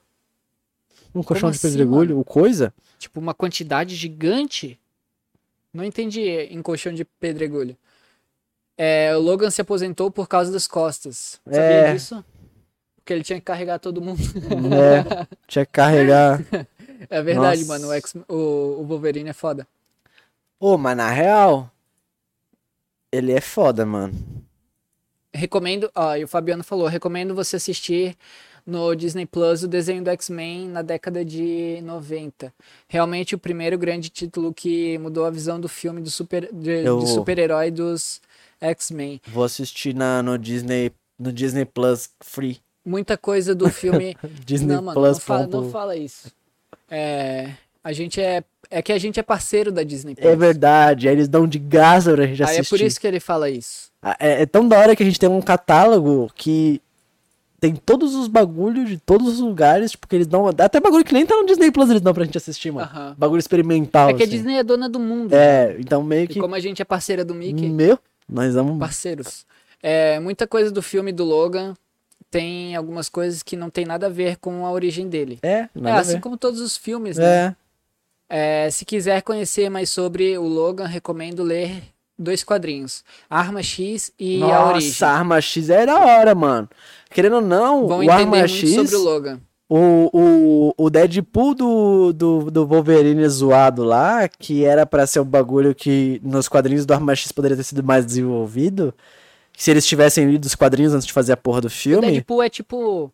Um 1.18 1.22
colchão 1.22 1.50
de 1.50 1.56
assim, 1.56 1.68
pedregulho, 1.68 2.18
o 2.18 2.24
coisa? 2.24 2.72
Tipo, 2.98 3.20
uma 3.20 3.34
quantidade 3.34 3.94
gigante. 3.94 4.78
Não 5.72 5.84
entendi 5.84 6.20
em 6.28 6.60
colchão 6.62 6.92
de 6.92 7.04
pedregulho. 7.04 7.76
É, 8.78 9.16
o 9.16 9.20
Logan 9.20 9.50
se 9.50 9.60
aposentou 9.60 10.10
por 10.10 10.28
causa 10.28 10.52
das 10.52 10.66
costas. 10.66 11.40
Sabia 11.44 11.60
É. 11.60 11.92
disso? 11.94 12.24
Porque 12.96 13.12
ele 13.12 13.22
tinha 13.24 13.38
que 13.38 13.44
carregar 13.44 13.78
todo 13.78 14.00
mundo. 14.02 14.20
É, 14.74 15.26
tinha 15.46 15.64
que 15.66 15.72
carregar. 15.72 16.40
É 17.10 17.20
verdade, 17.22 17.60
Nossa. 17.60 17.72
mano. 17.78 17.88
O, 17.88 17.92
X- 17.92 18.14
o, 18.26 18.34
o 18.80 18.84
Wolverine 18.86 19.28
é 19.28 19.32
foda. 19.34 19.68
Ô, 20.58 20.78
mas 20.78 20.96
na 20.96 21.10
real, 21.10 21.70
ele 23.12 23.32
é 23.32 23.40
foda, 23.40 23.84
mano. 23.84 24.14
Recomendo, 25.32 25.90
ó, 25.94 26.16
e 26.16 26.24
o 26.24 26.28
Fabiano 26.28 26.64
falou, 26.64 26.86
recomendo 26.88 27.34
você 27.34 27.56
assistir 27.56 28.16
no 28.66 28.94
Disney 28.96 29.24
Plus 29.26 29.62
o 29.62 29.68
desenho 29.68 30.02
do 30.02 30.10
X-Men 30.10 30.68
na 30.68 30.82
década 30.82 31.24
de 31.24 31.80
90. 31.84 32.52
Realmente 32.88 33.34
o 33.34 33.38
primeiro 33.38 33.78
grande 33.78 34.08
título 34.10 34.52
que 34.52 34.98
mudou 34.98 35.24
a 35.24 35.30
visão 35.30 35.60
do 35.60 35.68
filme 35.68 36.00
do 36.00 36.10
super, 36.10 36.48
de, 36.52 36.84
Eu- 36.84 36.98
de 36.98 37.08
super-herói 37.08 37.70
dos 37.70 38.20
X-Men. 38.60 39.20
Vou 39.28 39.44
assistir 39.44 39.94
na, 39.94 40.22
no 40.22 40.36
Disney, 40.36 40.90
no 41.18 41.32
Disney 41.32 41.64
Plus 41.64 42.10
Free. 42.20 42.58
Muita 42.84 43.16
coisa 43.16 43.54
do 43.54 43.68
filme. 43.70 44.16
Disney 44.44 44.74
não, 44.74 44.82
mano, 44.82 45.00
Plus. 45.00 45.16
não 45.18 45.20
fala, 45.20 45.46
não 45.46 45.70
fala 45.70 45.96
isso. 45.96 46.32
É, 46.90 47.50
a 47.82 47.92
gente 47.92 48.20
é. 48.20 48.42
É 48.68 48.82
que 48.82 48.92
a 48.92 48.98
gente 48.98 49.20
é 49.20 49.22
parceiro 49.22 49.70
da 49.70 49.84
Disney 49.84 50.16
Plus. 50.16 50.26
É 50.26 50.34
verdade, 50.34 51.06
aí 51.08 51.14
eles 51.14 51.28
dão 51.28 51.46
de 51.46 51.56
graça 51.56 52.12
pra 52.12 52.26
gente 52.26 52.42
Aí 52.42 52.48
assistir. 52.58 52.74
é 52.74 52.78
por 52.78 52.84
isso 52.84 53.00
que 53.00 53.06
ele 53.06 53.20
fala 53.20 53.48
isso. 53.48 53.92
Ah, 54.02 54.16
É, 54.18 54.42
é 54.42 54.46
tão 54.46 54.66
da 54.66 54.76
hora 54.76 54.96
que 54.96 55.04
a 55.04 55.06
gente 55.06 55.20
tem 55.20 55.28
um 55.28 55.40
catálogo 55.40 56.28
que 56.34 56.82
tem 57.66 57.76
todos 57.76 58.14
os 58.14 58.28
bagulhos 58.28 58.88
de 58.88 58.98
todos 58.98 59.26
os 59.34 59.40
lugares, 59.40 59.90
tipo, 59.90 60.06
que 60.06 60.14
eles 60.16 60.26
dão. 60.26 60.46
Até 60.46 60.78
bagulho 60.80 61.04
que 61.04 61.12
nem 61.12 61.26
tá 61.26 61.34
no 61.36 61.46
Disney 61.46 61.70
Plus 61.70 61.90
eles 61.90 62.00
dão 62.02 62.14
pra 62.14 62.24
gente 62.24 62.38
assistir, 62.38 62.70
mano. 62.72 62.88
Bagulho 63.18 63.38
experimental. 63.40 64.08
É 64.10 64.14
que 64.14 64.22
a 64.22 64.26
assim. 64.26 64.36
Disney 64.36 64.56
é 64.58 64.62
dona 64.62 64.88
do 64.88 64.98
mundo. 65.00 65.30
né? 65.32 65.36
É, 65.72 65.76
então 65.80 66.02
meio 66.02 66.24
E 66.24 66.28
que. 66.28 66.40
como 66.40 66.54
a 66.54 66.60
gente 66.60 66.80
é 66.80 66.84
parceira 66.84 67.24
do 67.24 67.34
Mickey, 67.34 67.68
Meu, 67.68 67.98
nós 68.28 68.54
vamos. 68.54 68.78
parceiros. 68.78 69.44
É, 69.82 70.18
muita 70.20 70.46
coisa 70.46 70.70
do 70.70 70.80
filme 70.82 71.12
do 71.12 71.24
Logan 71.24 71.74
tem 72.30 72.74
algumas 72.76 73.08
coisas 73.08 73.42
que 73.42 73.56
não 73.56 73.70
tem 73.70 73.84
nada 73.84 74.06
a 74.06 74.10
ver 74.10 74.36
com 74.38 74.64
a 74.66 74.70
origem 74.70 75.08
dele. 75.08 75.38
É, 75.42 75.68
É, 75.82 75.90
a 75.90 75.98
assim 76.00 76.14
ver. 76.14 76.20
como 76.20 76.36
todos 76.36 76.60
os 76.60 76.76
filmes, 76.76 77.16
né? 77.18 77.54
É. 78.28 78.66
É, 78.66 78.70
se 78.70 78.84
quiser 78.84 79.22
conhecer 79.22 79.68
mais 79.70 79.88
sobre 79.90 80.36
o 80.36 80.42
Logan, 80.46 80.86
recomendo 80.86 81.42
ler 81.44 81.82
dois 82.18 82.42
quadrinhos: 82.44 83.04
Arma 83.28 83.62
X 83.62 84.12
e 84.18 84.42
a 84.42 84.68
Origem. 84.68 84.88
Nossa, 84.90 85.06
Arma 85.08 85.40
X 85.40 85.70
é 85.70 85.86
da 85.86 85.98
hora, 85.98 86.34
mano. 86.34 86.68
Querendo 87.10 87.36
ou 87.36 87.42
não, 87.42 87.86
Vão 87.86 88.04
o 88.04 88.10
Arma 88.10 88.46
X. 88.48 88.74
sobre 88.74 88.96
o 88.96 89.02
Logan. 89.02 89.40
O, 89.68 90.10
o, 90.12 90.74
o 90.84 90.90
Deadpool 90.90 91.54
do, 91.54 92.12
do, 92.12 92.50
do 92.52 92.66
Wolverine 92.66 93.28
zoado 93.28 93.82
lá, 93.82 94.28
que 94.28 94.64
era 94.64 94.86
pra 94.86 95.06
ser 95.08 95.18
um 95.18 95.24
bagulho 95.24 95.74
que 95.74 96.20
nos 96.22 96.46
quadrinhos 96.48 96.86
do 96.86 96.94
Arma 96.94 97.16
X 97.16 97.32
poderia 97.32 97.56
ter 97.56 97.64
sido 97.64 97.82
mais 97.82 98.06
desenvolvido. 98.06 98.94
Se 99.56 99.70
eles 99.70 99.84
tivessem 99.86 100.30
lido 100.30 100.44
os 100.44 100.54
quadrinhos 100.54 100.94
antes 100.94 101.06
de 101.06 101.12
fazer 101.12 101.32
a 101.32 101.36
porra 101.36 101.62
do 101.62 101.66
O 101.66 101.70
filme. 101.70 102.12
Deadpool 102.12 102.42
é 102.42 102.48
tipo 102.48 103.10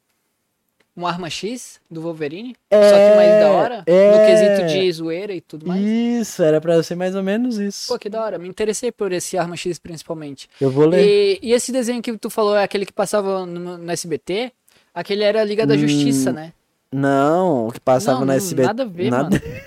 um 0.96 1.06
Arma 1.06 1.30
X 1.30 1.80
do 1.90 2.02
Wolverine, 2.02 2.54
É, 2.70 2.88
só 2.90 2.94
que 2.96 3.16
mais 3.16 3.40
da 3.40 3.50
hora, 3.52 3.82
é. 3.86 4.10
no 4.12 4.26
quesito 4.26 4.66
de 4.74 4.92
zoeira 4.92 5.32
e 5.34 5.40
tudo 5.40 5.66
mais. 5.66 5.80
Isso, 5.82 6.42
era 6.42 6.60
pra 6.60 6.82
ser 6.82 6.94
mais 6.96 7.14
ou 7.14 7.22
menos 7.22 7.56
isso. 7.58 7.88
Pô, 7.88 7.98
que 7.98 8.08
da 8.10 8.22
hora. 8.22 8.38
Me 8.38 8.48
interessei 8.48 8.92
por 8.92 9.10
esse 9.12 9.38
Arma 9.38 9.56
X 9.56 9.78
principalmente. 9.78 10.48
Eu 10.60 10.70
vou 10.70 10.86
ler. 10.86 11.06
E, 11.06 11.38
e 11.42 11.52
esse 11.52 11.72
desenho 11.72 12.02
que 12.02 12.16
tu 12.18 12.28
falou 12.28 12.54
é 12.56 12.62
aquele 12.62 12.84
que 12.84 12.92
passava 12.92 13.46
no, 13.46 13.78
no 13.78 13.90
SBT? 13.90 14.52
Aquele 14.94 15.22
era 15.24 15.40
a 15.40 15.44
Liga 15.44 15.66
da 15.66 15.74
Hum, 15.74 15.78
Justiça, 15.78 16.30
né? 16.32 16.52
Não, 16.92 17.68
o 17.68 17.72
que 17.72 17.80
passava 17.80 18.18
não, 18.20 18.26
não, 18.26 18.34
SBT. 18.34 18.66
Nada 18.66 18.82
a 18.82 18.86
ver, 18.86 19.10
nada- 19.10 19.30
mano. 19.40 19.62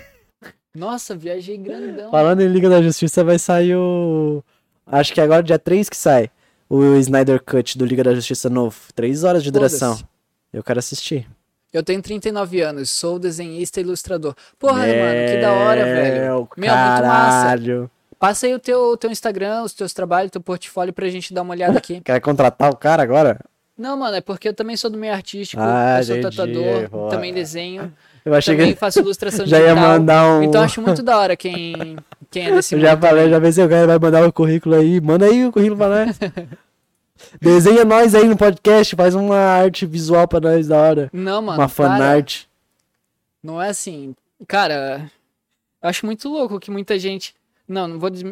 Nossa, 0.74 1.16
viajei 1.16 1.56
grandão. 1.56 2.10
Falando 2.10 2.42
em 2.42 2.48
Liga 2.48 2.68
da 2.68 2.80
Justiça, 2.82 3.24
vai 3.24 3.38
sair 3.38 3.74
o. 3.74 4.44
Acho 4.86 5.12
que 5.12 5.20
agora 5.20 5.42
dia 5.42 5.58
3 5.58 5.88
que 5.88 5.96
sai. 5.96 6.30
O 6.68 6.94
Snyder 6.96 7.42
Cut 7.42 7.76
do 7.78 7.84
Liga 7.84 8.04
da 8.04 8.14
Justiça 8.14 8.48
novo. 8.50 8.76
3 8.94 9.24
horas 9.24 9.42
de 9.42 9.50
duração. 9.50 9.98
Eu 10.56 10.62
quero 10.64 10.78
assistir. 10.78 11.26
Eu 11.72 11.82
tenho 11.82 12.00
39 12.00 12.60
anos, 12.62 12.90
sou 12.90 13.18
desenhista 13.18 13.80
e 13.80 13.82
ilustrador. 13.82 14.34
Porra, 14.58 14.78
mano, 14.86 15.30
que 15.30 15.40
da 15.40 15.52
hora, 15.52 15.84
velho. 15.84 16.14
Meu, 16.22 16.48
Meu, 16.56 16.70
muito 16.74 17.06
massa. 17.06 17.90
Passa 18.18 18.46
aí 18.46 18.54
o 18.54 18.58
teu, 18.58 18.96
teu 18.96 19.10
Instagram, 19.10 19.62
os 19.62 19.74
teus 19.74 19.92
trabalhos, 19.92 20.30
teu 20.30 20.40
portfólio 20.40 20.92
pra 20.94 21.06
gente 21.08 21.34
dar 21.34 21.42
uma 21.42 21.52
olhada 21.52 21.76
aqui. 21.76 22.00
Quer 22.04 22.18
contratar 22.20 22.70
o 22.72 22.76
cara 22.76 23.02
agora? 23.02 23.38
Não, 23.76 23.94
mano, 23.98 24.16
é 24.16 24.22
porque 24.22 24.48
eu 24.48 24.54
também 24.54 24.74
sou 24.74 24.88
do 24.88 24.96
meio 24.96 25.12
artístico, 25.12 25.60
Ah, 25.62 25.98
eu 25.98 26.04
sou 26.04 26.16
entendi, 26.16 26.34
tatuador, 26.36 26.88
boa. 26.88 27.10
também 27.10 27.34
desenho, 27.34 27.92
Eu 28.24 28.32
achei 28.32 28.56
também 28.56 28.72
que 28.72 28.80
faço 28.80 29.00
ilustração 29.00 29.44
já 29.46 29.58
digital. 29.58 29.76
ia 29.76 29.82
mandar 29.88 30.26
um. 30.30 30.42
Então 30.44 30.62
acho 30.62 30.80
muito 30.80 31.02
da 31.02 31.18
hora 31.18 31.36
quem, 31.36 31.96
quem 32.30 32.46
é 32.46 32.52
desse 32.56 32.74
Eu 32.74 32.80
já 32.80 32.92
mundo 32.92 33.00
falei, 33.02 33.24
também. 33.24 33.30
já 33.34 33.40
pensei, 33.42 33.64
o 33.66 33.68
cara 33.68 33.86
vai 33.86 33.98
mandar 33.98 34.26
o 34.26 34.32
currículo 34.32 34.76
aí. 34.76 34.98
Manda 34.98 35.26
aí 35.26 35.44
o 35.44 35.52
currículo 35.52 35.76
pra 35.76 35.88
nós. 36.06 36.18
Desenha 37.40 37.84
nós 37.84 38.14
aí 38.14 38.26
no 38.26 38.36
podcast, 38.36 38.94
faz 38.96 39.14
uma 39.14 39.36
arte 39.36 39.86
visual 39.86 40.26
pra 40.26 40.40
nós 40.40 40.68
da 40.68 40.76
hora. 40.80 41.10
Não, 41.12 41.42
mano, 41.42 41.58
uma 41.60 41.68
fanart. 41.68 42.44
Não 43.42 43.60
é 43.60 43.68
assim. 43.68 44.14
Cara, 44.46 45.10
eu 45.82 45.88
acho 45.88 46.04
muito 46.06 46.28
louco 46.28 46.58
que 46.60 46.70
muita 46.70 46.98
gente. 46.98 47.34
Não, 47.68 47.88
não 47.88 47.98
vou, 47.98 48.10
des... 48.10 48.22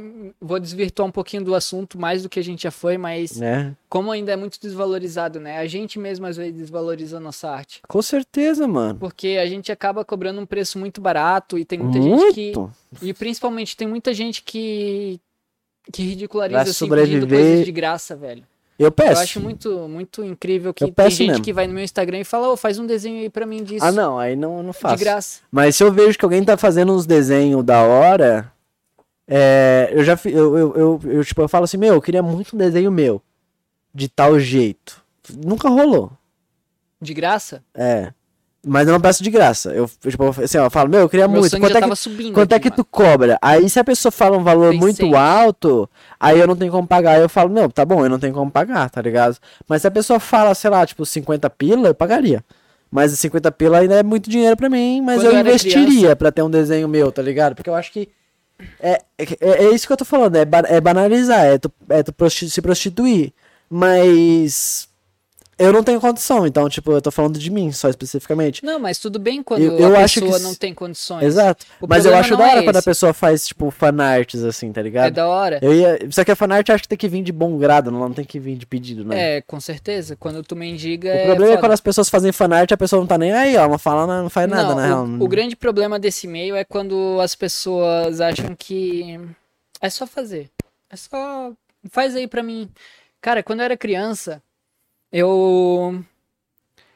vou 0.41 0.61
desvirtuar 0.61 1.09
um 1.09 1.11
pouquinho 1.11 1.43
do 1.43 1.57
assunto, 1.57 1.99
mais 1.99 2.23
do 2.23 2.29
que 2.29 2.39
a 2.39 2.43
gente 2.45 2.63
já 2.63 2.71
foi, 2.71 2.97
mas 2.97 3.37
Né? 3.41 3.75
como 3.89 4.13
ainda 4.13 4.31
é 4.31 4.37
muito 4.37 4.61
desvalorizado, 4.61 5.41
né? 5.41 5.59
A 5.59 5.67
gente 5.67 5.99
mesmo 5.99 6.25
às 6.25 6.37
vezes 6.37 6.53
desvaloriza 6.55 7.17
a 7.17 7.21
nossa 7.21 7.51
arte. 7.51 7.81
Com 7.89 8.01
certeza, 8.01 8.69
mano. 8.69 8.97
Porque 9.01 9.37
a 9.43 9.47
gente 9.47 9.73
acaba 9.73 10.05
cobrando 10.05 10.41
um 10.41 10.47
preço 10.47 10.79
muito 10.79 11.01
barato 11.01 11.59
e 11.59 11.65
tem 11.65 11.81
muita 11.81 12.01
gente 12.01 12.33
que. 12.33 12.53
Muito. 12.57 12.73
E 13.03 13.13
principalmente 13.13 13.77
tem 13.77 13.89
muita 13.89 14.15
gente 14.15 14.41
que. 14.41 15.21
que 15.93 16.05
ridiculariza 16.05 16.59
Vai 16.61 16.71
assim, 16.71 16.89
pedindo 16.89 17.21
sobreviver. 17.23 17.41
coisas 17.41 17.65
de 17.65 17.73
graça, 17.73 18.15
velho. 18.15 18.45
Eu 18.79 18.87
Eu 18.87 18.93
peço. 18.93 19.23
acho 19.23 19.41
muito, 19.41 19.89
muito 19.89 20.25
incrível 20.25 20.75
que 20.75 20.83
Eu 20.85 20.93
tem 20.93 21.11
gente 21.11 21.29
mesmo. 21.29 21.45
que 21.45 21.53
vai 21.53 21.67
no 21.67 21.75
meu 21.75 21.85
Instagram 21.85 22.19
e 22.21 22.25
fala, 22.25 22.49
ô, 22.49 22.57
faz 22.57 22.79
um 22.79 22.87
desenho 22.87 23.21
aí 23.21 23.31
pra 23.31 23.47
mim 23.47 23.63
disso. 23.63 23.85
Ah, 23.85 23.93
não, 23.93 24.19
aí 24.19 24.35
não, 24.35 24.57
eu 24.59 24.63
não 24.65 24.73
faço. 24.73 24.97
de 24.97 25.05
graça. 25.05 25.41
Mas 25.51 25.77
se 25.77 25.85
eu 25.85 25.93
vejo 25.93 26.19
que 26.19 26.25
alguém 26.25 26.43
tá 26.45 26.57
fazendo 26.57 26.93
uns 26.93 27.07
desenhos 27.07 27.63
da 27.65 27.83
hora, 27.83 28.53
é, 29.29 29.91
eu 29.93 30.03
já 30.03 30.19
eu, 30.25 30.59
eu, 30.59 30.75
eu, 30.77 31.01
eu, 31.05 31.25
tipo, 31.25 31.41
eu 31.41 31.49
falo 31.49 31.65
assim, 31.65 31.77
meu, 31.77 31.95
eu 31.95 32.03
queria 32.03 32.23
muito 32.23 32.57
um 32.57 32.59
desenho 32.59 32.91
meu. 32.91 33.23
De 33.95 34.09
tal 34.09 34.41
jeito. 34.41 35.01
Nunca 35.33 35.69
rolou. 35.69 36.11
De 37.01 37.15
graça? 37.15 37.63
É. 37.73 38.13
Mas 38.65 38.87
eu 38.87 38.93
não 38.95 39.01
peço 39.01 39.23
de 39.23 39.31
graça. 39.31 39.71
Eu, 39.73 39.91
tipo, 40.01 40.25
assim, 40.43 40.59
ó, 40.59 40.65
eu 40.65 40.71
falo, 40.71 40.89
meu, 40.89 41.01
eu 41.01 41.09
queria 41.09 41.29
Meu 41.29 41.41
muito. 41.41 41.59
Quanto 41.59 41.77
é 41.77 41.83
que 41.83 41.97
subindo. 41.97 42.33
Quanto 42.35 42.53
é 42.53 42.59
que 42.59 42.71
tu 42.71 42.85
cobra? 42.85 43.39
Aí 43.43 43.69
se 43.69 43.79
a 43.79 43.85
pessoa 43.85 44.11
fala 44.11 44.37
um 44.39 44.43
valor 44.43 44.71
Tem 44.71 44.81
muito 44.81 45.15
alto, 45.17 45.89
aí 46.19 46.39
eu 46.41 46.47
não 46.47 46.57
tenho 46.57 46.73
como 46.73 46.87
pagar. 46.87 47.13
Aí 47.17 47.21
eu 47.23 47.29
falo, 47.29 47.53
não, 47.53 47.69
tá 47.69 47.85
bom, 47.85 48.03
eu 48.05 48.09
não 48.09 48.19
tenho 48.19 48.33
como 48.33 48.51
pagar, 48.51 48.89
tá 48.91 49.03
ligado? 49.03 49.37
Mas 49.69 49.83
se 49.83 49.89
a 49.89 49.91
pessoa 49.91 50.19
fala, 50.19 50.55
sei 50.55 50.71
lá, 50.71 50.87
tipo, 50.87 51.05
50 51.05 51.49
pila, 51.51 51.89
eu 51.89 51.95
pagaria. 51.95 52.43
Mas 52.91 53.13
50 53.13 53.51
pila 53.53 53.79
ainda 53.79 53.97
é 53.97 54.03
muito 54.03 54.31
dinheiro 54.31 54.57
pra 54.57 54.71
mim, 54.71 55.01
mas 55.03 55.17
Quando 55.17 55.27
eu 55.27 55.33
eu 55.33 55.41
investiria 55.41 56.15
pra 56.17 56.31
ter 56.31 56.43
um 56.43 56.51
desenho 56.51 56.89
meu, 56.89 57.11
tá 57.11 57.21
ligado? 57.23 57.55
Porque 57.55 57.69
eu 57.69 57.75
acho 57.75 57.91
que 57.93 58.09
é, 58.81 59.01
é, 59.19 59.65
é 59.65 59.75
isso 59.75 59.87
que 59.87 59.93
eu 59.93 59.97
tô 59.97 60.05
falando, 60.05 60.37
é, 60.37 60.45
ba- 60.45 60.63
é 60.67 60.81
banalizar, 60.81 61.45
é 61.45 61.59
tu, 61.59 61.71
é 61.89 62.03
tu 62.05 62.13
prosti- 62.13 62.49
se 62.49 62.63
prostituir. 62.63 63.33
Mas 63.69 64.89
eu 65.59 65.73
não 65.73 65.83
tenho 65.83 66.01
condição, 66.01 66.47
então, 66.47 66.69
tipo, 66.69 66.93
eu 66.93 67.01
tô 67.03 67.11
falando 67.11 67.39
de 67.39 67.51
mim 67.51 67.71
só 67.73 67.89
especificamente. 67.89 68.65
Não, 68.65 68.79
mas 68.79 68.99
tudo 68.99 69.19
bem 69.19 69.43
quando 69.43 69.63
Eu- 69.63 69.79
eu 69.79 69.95
a 69.97 70.05
que 70.09 70.21
pessoa 70.21 70.37
s- 70.37 70.43
não 70.45 70.55
tem 70.55 70.75
condições. 70.75 71.23
Exato. 71.25 71.67
O 71.81 71.87
Mas 71.87 72.05
eu 72.07 72.15
acho 72.15 72.31
não 72.33 72.39
da 72.39 72.45
hora 72.45 72.61
é 72.61 72.63
quando 72.65 72.77
a 72.77 72.83
pessoa 72.83 73.13
faz, 73.13 73.47
tipo, 73.47 73.71
fanarts, 73.71 74.43
assim, 74.43 74.73
tá 74.73 74.83
ligado? 74.83 75.07
É 75.07 75.11
da 75.11 75.27
hora. 75.27 75.59
Eu 75.63 75.75
ia... 75.75 75.99
Só 76.11 76.25
que 76.25 76.31
a 76.33 76.37
fanart 76.37 76.69
acho 76.71 76.83
que 76.83 76.89
tem 76.89 76.99
que 76.99 77.09
vir 77.09 77.23
de 77.23 77.33
bom 77.33 77.57
grado, 77.59 77.91
não 77.91 78.13
tem 78.13 78.25
que 78.25 78.39
vir 78.39 78.57
de 78.57 78.67
pedido, 78.67 79.05
né? 79.05 79.37
É, 79.37 79.41
com 79.43 79.61
certeza. 79.61 80.17
Quando 80.17 80.43
tu 80.43 80.55
mendiga. 80.57 81.09
O 81.09 81.13
é 81.13 81.25
problema 81.27 81.55
é 81.55 81.57
quando 81.57 81.73
as 81.73 81.81
pessoas 81.81 82.09
fazem 82.09 82.33
fanart 82.33 82.71
a 82.73 82.77
pessoa 82.77 83.01
não 83.01 83.07
tá 83.07 83.17
nem 83.19 83.33
aí, 83.33 83.57
ó. 83.57 83.69
Não 83.69 83.79
fala, 83.79 84.07
não 84.23 84.31
faz 84.31 84.49
nada, 84.49 84.69
não, 84.71 84.75
na 84.77 84.87
real. 84.87 85.05
o, 85.07 85.25
o 85.25 85.29
grande 85.29 85.57
problema 85.57 85.99
desse 85.99 86.27
meio 86.27 86.55
é 86.57 86.65
quando 86.65 87.19
as 87.21 87.35
pessoas 87.35 88.21
acham 88.21 88.55
que 88.59 89.19
é 89.81 89.89
só 89.91 90.07
fazer. 90.07 90.51
É 90.91 90.97
só. 90.97 91.53
Faz 91.91 92.15
aí 92.17 92.27
pra 92.27 92.43
mim. 92.43 92.69
Cara, 93.21 93.43
quando 93.43 93.61
eu 93.61 93.65
era 93.65 93.77
criança, 93.77 94.43
eu. 95.15 96.05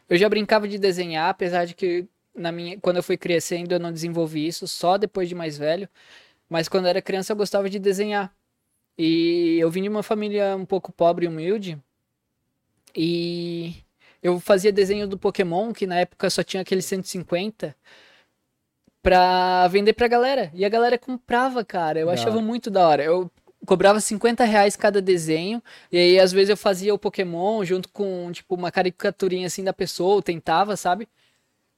Eu 0.09 0.17
já 0.19 0.29
brincava 0.29 0.67
de 0.67 0.79
desenhar, 0.79 1.29
apesar 1.31 1.65
de 1.67 1.75
que 1.75 2.09
na 2.35 2.51
minha, 2.51 2.79
quando 2.81 2.97
eu 2.97 3.03
fui 3.03 3.17
crescendo 3.17 3.73
eu 3.73 3.81
não 3.81 3.93
desenvolvi 3.93 4.47
isso, 4.47 4.67
só 4.67 4.97
depois 4.99 5.29
de 5.29 5.35
mais 5.35 5.57
velho. 5.57 5.89
Mas 6.49 6.69
quando 6.69 6.87
eu 6.87 6.91
era 6.91 7.03
criança 7.03 7.33
eu 7.33 7.37
gostava 7.37 7.71
de 7.71 7.79
desenhar. 7.79 8.35
E 8.97 9.59
eu 9.61 9.71
vim 9.71 9.83
de 9.83 9.89
uma 9.89 10.03
família 10.03 10.57
um 10.57 10.65
pouco 10.65 10.93
pobre 10.93 11.27
e 11.27 11.29
humilde. 11.29 11.79
E 12.97 13.77
eu 14.23 14.41
fazia 14.41 14.73
desenho 14.73 15.07
do 15.07 15.19
Pokémon, 15.19 15.73
que 15.73 15.87
na 15.87 16.01
época 16.01 16.31
só 16.31 16.43
tinha 16.43 16.63
aquele 16.63 16.83
150, 16.83 17.77
pra 19.03 19.69
vender 19.69 19.93
pra 19.93 20.09
galera. 20.09 20.51
E 20.55 20.65
a 20.65 20.69
galera 20.69 20.99
comprava, 20.99 21.65
cara. 21.65 22.01
Eu 22.01 22.11
achava 22.11 22.41
muito 22.41 22.71
da 22.71 22.89
hora. 22.89 23.05
Eu 23.05 23.31
cobrava 23.69 24.01
50 24.01 24.45
reais 24.45 24.75
cada 24.75 25.01
desenho. 25.03 25.63
E 25.93 25.99
aí, 25.99 26.19
às 26.19 26.33
vezes, 26.33 26.49
eu 26.49 26.57
fazia 26.57 26.95
o 26.95 26.99
Pokémon 26.99 27.63
junto 27.65 27.91
com, 27.91 28.33
tipo, 28.33 28.55
uma 28.55 28.73
caricaturinha 28.73 29.47
assim 29.47 29.63
da 29.63 29.75
pessoa, 29.75 30.17
eu 30.17 30.23
tentava, 30.23 30.75
sabe? 30.75 31.07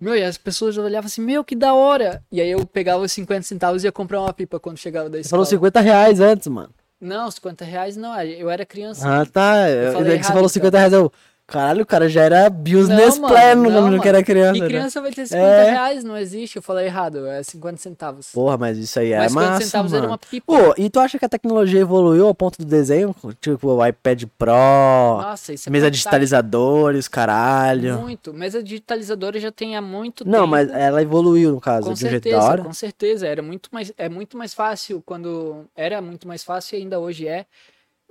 Meu, 0.00 0.16
e 0.16 0.22
as 0.22 0.38
pessoas 0.38 0.78
olhavam 0.78 1.08
assim, 1.08 1.20
meu, 1.20 1.44
que 1.44 1.56
da 1.56 1.74
hora. 1.74 2.22
E 2.30 2.40
aí 2.40 2.48
eu 2.48 2.64
pegava 2.64 3.02
os 3.02 3.12
50 3.12 3.42
centavos 3.42 3.82
e 3.82 3.88
ia 3.88 3.92
comprar 3.92 4.20
uma 4.20 4.32
pipa 4.32 4.58
quando 4.60 4.78
chegava 4.78 5.10
da 5.10 5.18
Você 5.18 5.22
escola. 5.22 5.44
falou 5.44 5.46
50 5.46 5.80
reais 5.80 6.20
antes, 6.20 6.46
mano. 6.46 6.70
Não, 7.00 7.30
50 7.30 7.64
reais 7.64 7.96
não, 7.96 8.18
eu 8.22 8.48
era 8.48 8.64
criança. 8.64 9.06
Ah, 9.06 9.26
tá. 9.26 9.68
Eu 9.68 9.92
falei 9.92 10.08
daí 10.08 10.18
que 10.18 10.24
errado, 10.24 10.24
você 10.24 10.28
falou 10.28 10.40
então. 10.40 10.48
50 10.48 10.78
reais. 10.78 10.92
Eu, 10.92 11.12
caralho, 11.50 11.82
o 11.82 11.86
cara 11.86 12.08
já 12.08 12.22
era 12.22 12.48
Bios 12.48 12.88
Não, 12.88 12.96
Nestlé 12.96 13.54
mano, 13.54 13.62
no 13.68 13.70
não, 13.76 13.82
momento 13.82 14.02
que 14.02 14.08
era 14.08 14.22
criança. 14.22 14.60
Né? 14.60 14.66
criança 14.66 15.00
vai 15.02 15.10
ter 15.12 15.26
50 15.26 15.44
É. 15.46 15.70
reais? 15.70 16.04
Não 16.04 16.16
existe, 16.16 16.56
eu 16.56 16.62
falei 16.62 16.86
errado, 16.86 17.26
é 17.26 17.42
50 17.42 17.76
centavos. 17.78 18.30
Porra, 18.32 18.56
mas 18.56 18.78
isso 18.78 18.98
aí 18.98 19.12
é 19.12 19.18
Mas 19.18 19.32
50 19.32 19.50
massa, 19.50 19.64
centavos 19.66 19.92
mano. 19.92 20.04
era 20.04 20.10
uma 20.12 20.18
pipa. 20.18 20.46
Pô, 20.46 20.74
e 20.78 20.88
tu 20.88 21.00
acha 21.00 21.18
que 21.18 21.24
a 21.24 21.28
tecnologia 21.28 21.80
evoluiu 21.80 22.26
ao 22.26 22.34
ponto 22.34 22.58
do 22.58 22.64
desenho? 22.64 23.14
Tipo, 23.40 23.68
o 23.74 23.86
iPad 23.86 24.24
Pro, 24.38 24.52
Nossa, 24.52 25.52
isso 25.52 25.68
é 25.68 25.72
mesa 25.72 25.86
fantástico. 25.86 25.90
digitalizadores, 25.90 27.08
caralho. 27.08 27.98
Muito. 28.00 28.32
Mesa 28.32 28.62
digitalizadora 28.62 29.38
já 29.40 29.50
tem 29.50 29.76
há 29.76 29.82
muito 29.82 30.24
Não, 30.24 30.40
tempo. 30.40 30.48
mas 30.48 30.70
ela 30.70 31.02
evoluiu, 31.02 31.50
no 31.52 31.60
caso, 31.60 31.88
Com 31.88 31.94
de 31.94 32.04
um 32.06 32.08
jeito 32.10 32.24
da 32.24 32.30
certeza, 32.30 32.50
hora. 32.52 32.62
com 32.62 32.72
certeza. 32.72 33.26
Era 33.26 33.42
muito 33.42 33.68
mais, 33.72 33.92
é 33.98 34.08
muito 34.08 34.36
mais 34.36 34.54
fácil 34.54 35.02
quando. 35.04 35.64
Era 35.76 36.00
muito 36.00 36.26
mais 36.28 36.42
fácil 36.44 36.78
e 36.78 36.82
ainda 36.82 36.98
hoje 36.98 37.26
é. 37.26 37.44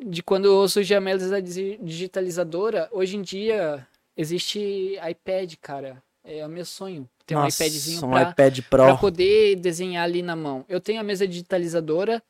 De 0.05 0.23
quando 0.23 0.67
surgiu 0.67 0.97
a 0.97 1.01
mesa 1.01 1.41
digi- 1.41 1.77
digitalizadora, 1.81 2.87
hoje 2.91 3.17
em 3.17 3.21
dia 3.21 3.85
existe 4.15 4.97
iPad, 5.09 5.53
cara. 5.61 6.01
É 6.23 6.45
o 6.45 6.49
meu 6.49 6.65
sonho. 6.65 7.09
Ter 7.25 7.35
um 7.35 7.41
Nossa, 7.41 7.63
iPadzinho 7.65 8.05
um 8.05 8.09
pra, 8.11 8.29
iPad 8.29 8.59
pra 8.69 8.85
Pro. 8.87 8.97
poder 8.97 9.55
desenhar 9.55 10.03
ali 10.03 10.21
na 10.21 10.35
mão. 10.35 10.63
Eu 10.69 10.79
tenho 10.79 10.99
a 10.99 11.03
mesa 11.03 11.27
digitalizadora, 11.27 12.21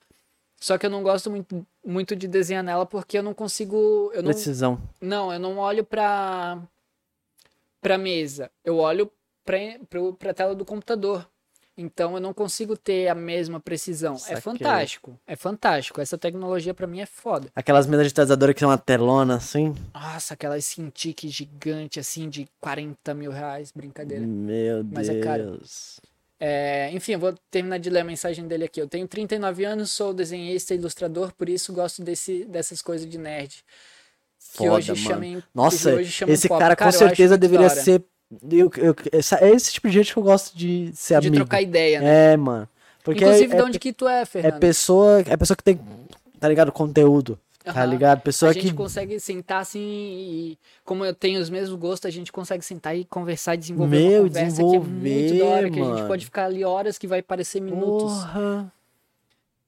só 0.59 0.77
que 0.77 0.85
eu 0.85 0.89
não 0.89 1.03
gosto 1.03 1.29
muito, 1.29 1.65
muito 1.85 2.15
de 2.15 2.27
desenhar 2.27 2.63
nela 2.63 2.85
porque 2.85 3.17
eu 3.17 3.23
não 3.23 3.33
consigo. 3.33 4.11
Eu 4.13 4.23
não, 4.23 4.31
Precisão. 4.31 4.81
não, 4.99 5.31
eu 5.31 5.39
não 5.39 5.57
olho 5.57 5.83
pra, 5.83 6.59
pra 7.81 7.97
mesa. 7.97 8.49
Eu 8.63 8.77
olho 8.77 9.11
pra, 9.45 9.57
pro, 9.89 10.13
pra 10.13 10.33
tela 10.33 10.55
do 10.55 10.65
computador. 10.65 11.28
Então 11.79 12.15
eu 12.15 12.19
não 12.19 12.33
consigo 12.33 12.75
ter 12.75 13.07
a 13.07 13.15
mesma 13.15 13.57
precisão. 13.57 14.17
Saquei. 14.17 14.35
É 14.35 14.41
fantástico. 14.41 15.19
É 15.25 15.35
fantástico. 15.37 16.01
Essa 16.01 16.17
tecnologia 16.17 16.73
pra 16.73 16.85
mim 16.85 16.99
é 16.99 17.05
foda. 17.05 17.47
Aquelas 17.55 17.87
mesas 17.87 18.07
digitalizadoras 18.07 18.53
que 18.53 18.59
tem 18.59 18.67
uma 18.67 18.77
telona 18.77 19.37
assim. 19.37 19.73
Nossa, 19.93 20.33
aquela 20.33 20.59
Cintiq 20.59 21.29
gigante 21.29 21.97
assim 21.97 22.27
de 22.27 22.49
40 22.59 23.13
mil 23.13 23.31
reais. 23.31 23.71
Brincadeira. 23.71 24.27
Meu 24.27 24.83
Mas 24.83 25.07
é 25.07 25.21
caro. 25.21 25.51
Deus. 25.51 26.01
É, 26.37 26.89
enfim, 26.91 27.13
eu 27.13 27.19
vou 27.19 27.33
terminar 27.49 27.77
de 27.79 27.89
ler 27.89 28.01
a 28.01 28.03
mensagem 28.03 28.45
dele 28.45 28.65
aqui. 28.65 28.81
Eu 28.81 28.87
tenho 28.87 29.07
39 29.07 29.63
anos, 29.63 29.91
sou 29.91 30.13
desenhista 30.13 30.73
e 30.73 30.77
ilustrador, 30.77 31.33
por 31.33 31.47
isso 31.47 31.71
gosto 31.71 32.01
desse, 32.01 32.45
dessas 32.45 32.81
coisas 32.81 33.09
de 33.09 33.17
nerd. 33.17 33.63
Que 34.51 34.57
Foda, 34.57 34.73
hoje 34.73 34.89
mano. 34.89 35.01
chamem. 35.01 35.43
Nossa, 35.53 35.91
que 35.91 35.97
hoje 35.97 36.25
esse 36.27 36.47
pop. 36.47 36.59
cara 36.59 36.75
com 36.75 36.91
certeza 36.91 37.37
deveria 37.37 37.69
ser. 37.69 38.03
Eu- 38.51 38.71
eu- 38.77 38.95
é 39.41 39.49
esse 39.49 39.73
tipo 39.73 39.87
de 39.87 39.93
gente 39.93 40.13
que 40.13 40.19
eu 40.19 40.23
gosto 40.23 40.55
de 40.57 40.91
ser 40.93 41.19
De 41.19 41.27
amigo. 41.27 41.43
trocar 41.43 41.61
ideia, 41.61 41.99
né? 42.01 42.33
É, 42.33 42.37
mano. 42.37 42.67
Porque 43.03 43.23
Inclusive, 43.23 43.53
é, 43.53 43.55
de 43.55 43.61
é, 43.61 43.65
onde 43.65 43.79
que 43.79 43.93
tu 43.93 44.07
é, 44.07 44.21
é 44.21 44.25
Fernando? 44.25 44.59
pessoa, 44.59 45.21
é 45.21 45.37
pessoa 45.37 45.57
que 45.57 45.63
tem, 45.63 45.79
tá 46.39 46.47
ligado? 46.47 46.71
Conteúdo. 46.71 47.39
Tá 47.63 47.85
ligado? 47.85 48.21
Pessoa 48.21 48.49
a 48.49 48.53
gente 48.53 48.67
que. 48.67 48.73
consegue 48.73 49.19
sentar 49.19 49.61
assim 49.61 49.79
e, 49.79 50.57
como 50.83 51.05
eu 51.05 51.13
tenho 51.13 51.39
os 51.39 51.49
mesmos 51.51 51.77
gostos, 51.79 52.07
a 52.07 52.11
gente 52.11 52.31
consegue 52.31 52.63
sentar 52.65 52.97
e 52.97 53.05
conversar, 53.05 53.55
desenvolver 53.55 53.99
Meu, 53.99 54.21
uma 54.23 54.27
conversa 54.29 54.55
que 54.55 54.75
é 54.75 54.79
muito 54.79 55.37
da 55.37 55.45
hora, 55.45 55.69
desenvolver, 55.69 55.71
que 55.71 55.79
a 55.81 55.95
gente 55.97 56.07
pode 56.07 56.25
ficar 56.25 56.45
ali 56.45 56.63
horas 56.63 56.97
que 56.97 57.05
vai 57.05 57.21
parecer 57.21 57.59
minutos. 57.59 58.11
Porra. 58.13 58.71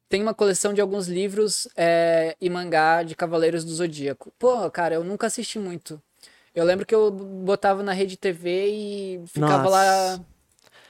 Tem 0.09 0.21
uma 0.21 0.33
coleção 0.33 0.73
de 0.73 0.81
alguns 0.81 1.07
livros 1.07 1.67
é, 1.75 2.35
e 2.41 2.49
mangá 2.49 3.03
de 3.03 3.15
Cavaleiros 3.15 3.63
do 3.63 3.71
Zodíaco. 3.71 4.31
Pô, 4.39 4.69
cara, 4.71 4.95
eu 4.95 5.03
nunca 5.03 5.27
assisti 5.27 5.59
muito. 5.59 6.01
Eu 6.53 6.65
lembro 6.65 6.85
que 6.85 6.93
eu 6.93 7.09
botava 7.11 7.81
na 7.81 7.93
rede 7.93 8.17
TV 8.17 8.67
e 8.67 9.21
ficava 9.27 9.63
Nossa. 9.63 9.69
lá 9.69 10.19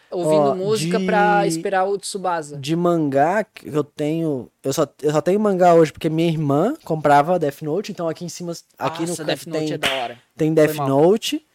ouvindo 0.10 0.42
Ó, 0.50 0.56
música 0.56 0.98
de- 1.00 1.06
pra 1.06 1.46
esperar 1.48 1.86
o 1.86 1.98
Tsubasa. 1.98 2.58
De 2.58 2.76
mangá 2.76 3.44
que 3.44 3.68
eu 3.70 3.84
tenho. 3.84 4.50
Eu 4.64 4.74
só, 4.74 4.88
eu 5.02 5.12
só 5.12 5.22
tenho 5.22 5.40
mangá 5.40 5.74
hoje 5.74 5.92
porque 5.92 6.10
minha 6.10 6.28
irmã 6.28 6.74
comprava 6.84 7.38
Death 7.40 7.62
Note, 7.62 7.92
então 7.92 8.10
aqui 8.10 8.26
em 8.26 8.30
cima. 8.30 8.54
Aqui 8.78 9.02
Nossa, 9.06 9.22
no 9.22 9.28
Death 9.28 9.40
canto 9.46 9.50
Note 9.52 9.66
tem, 9.66 9.74
é 9.74 9.78
da 9.78 9.94
hora. 9.94 10.18
tem 10.36 10.54
Death. 10.54 10.76
Note 10.78 11.46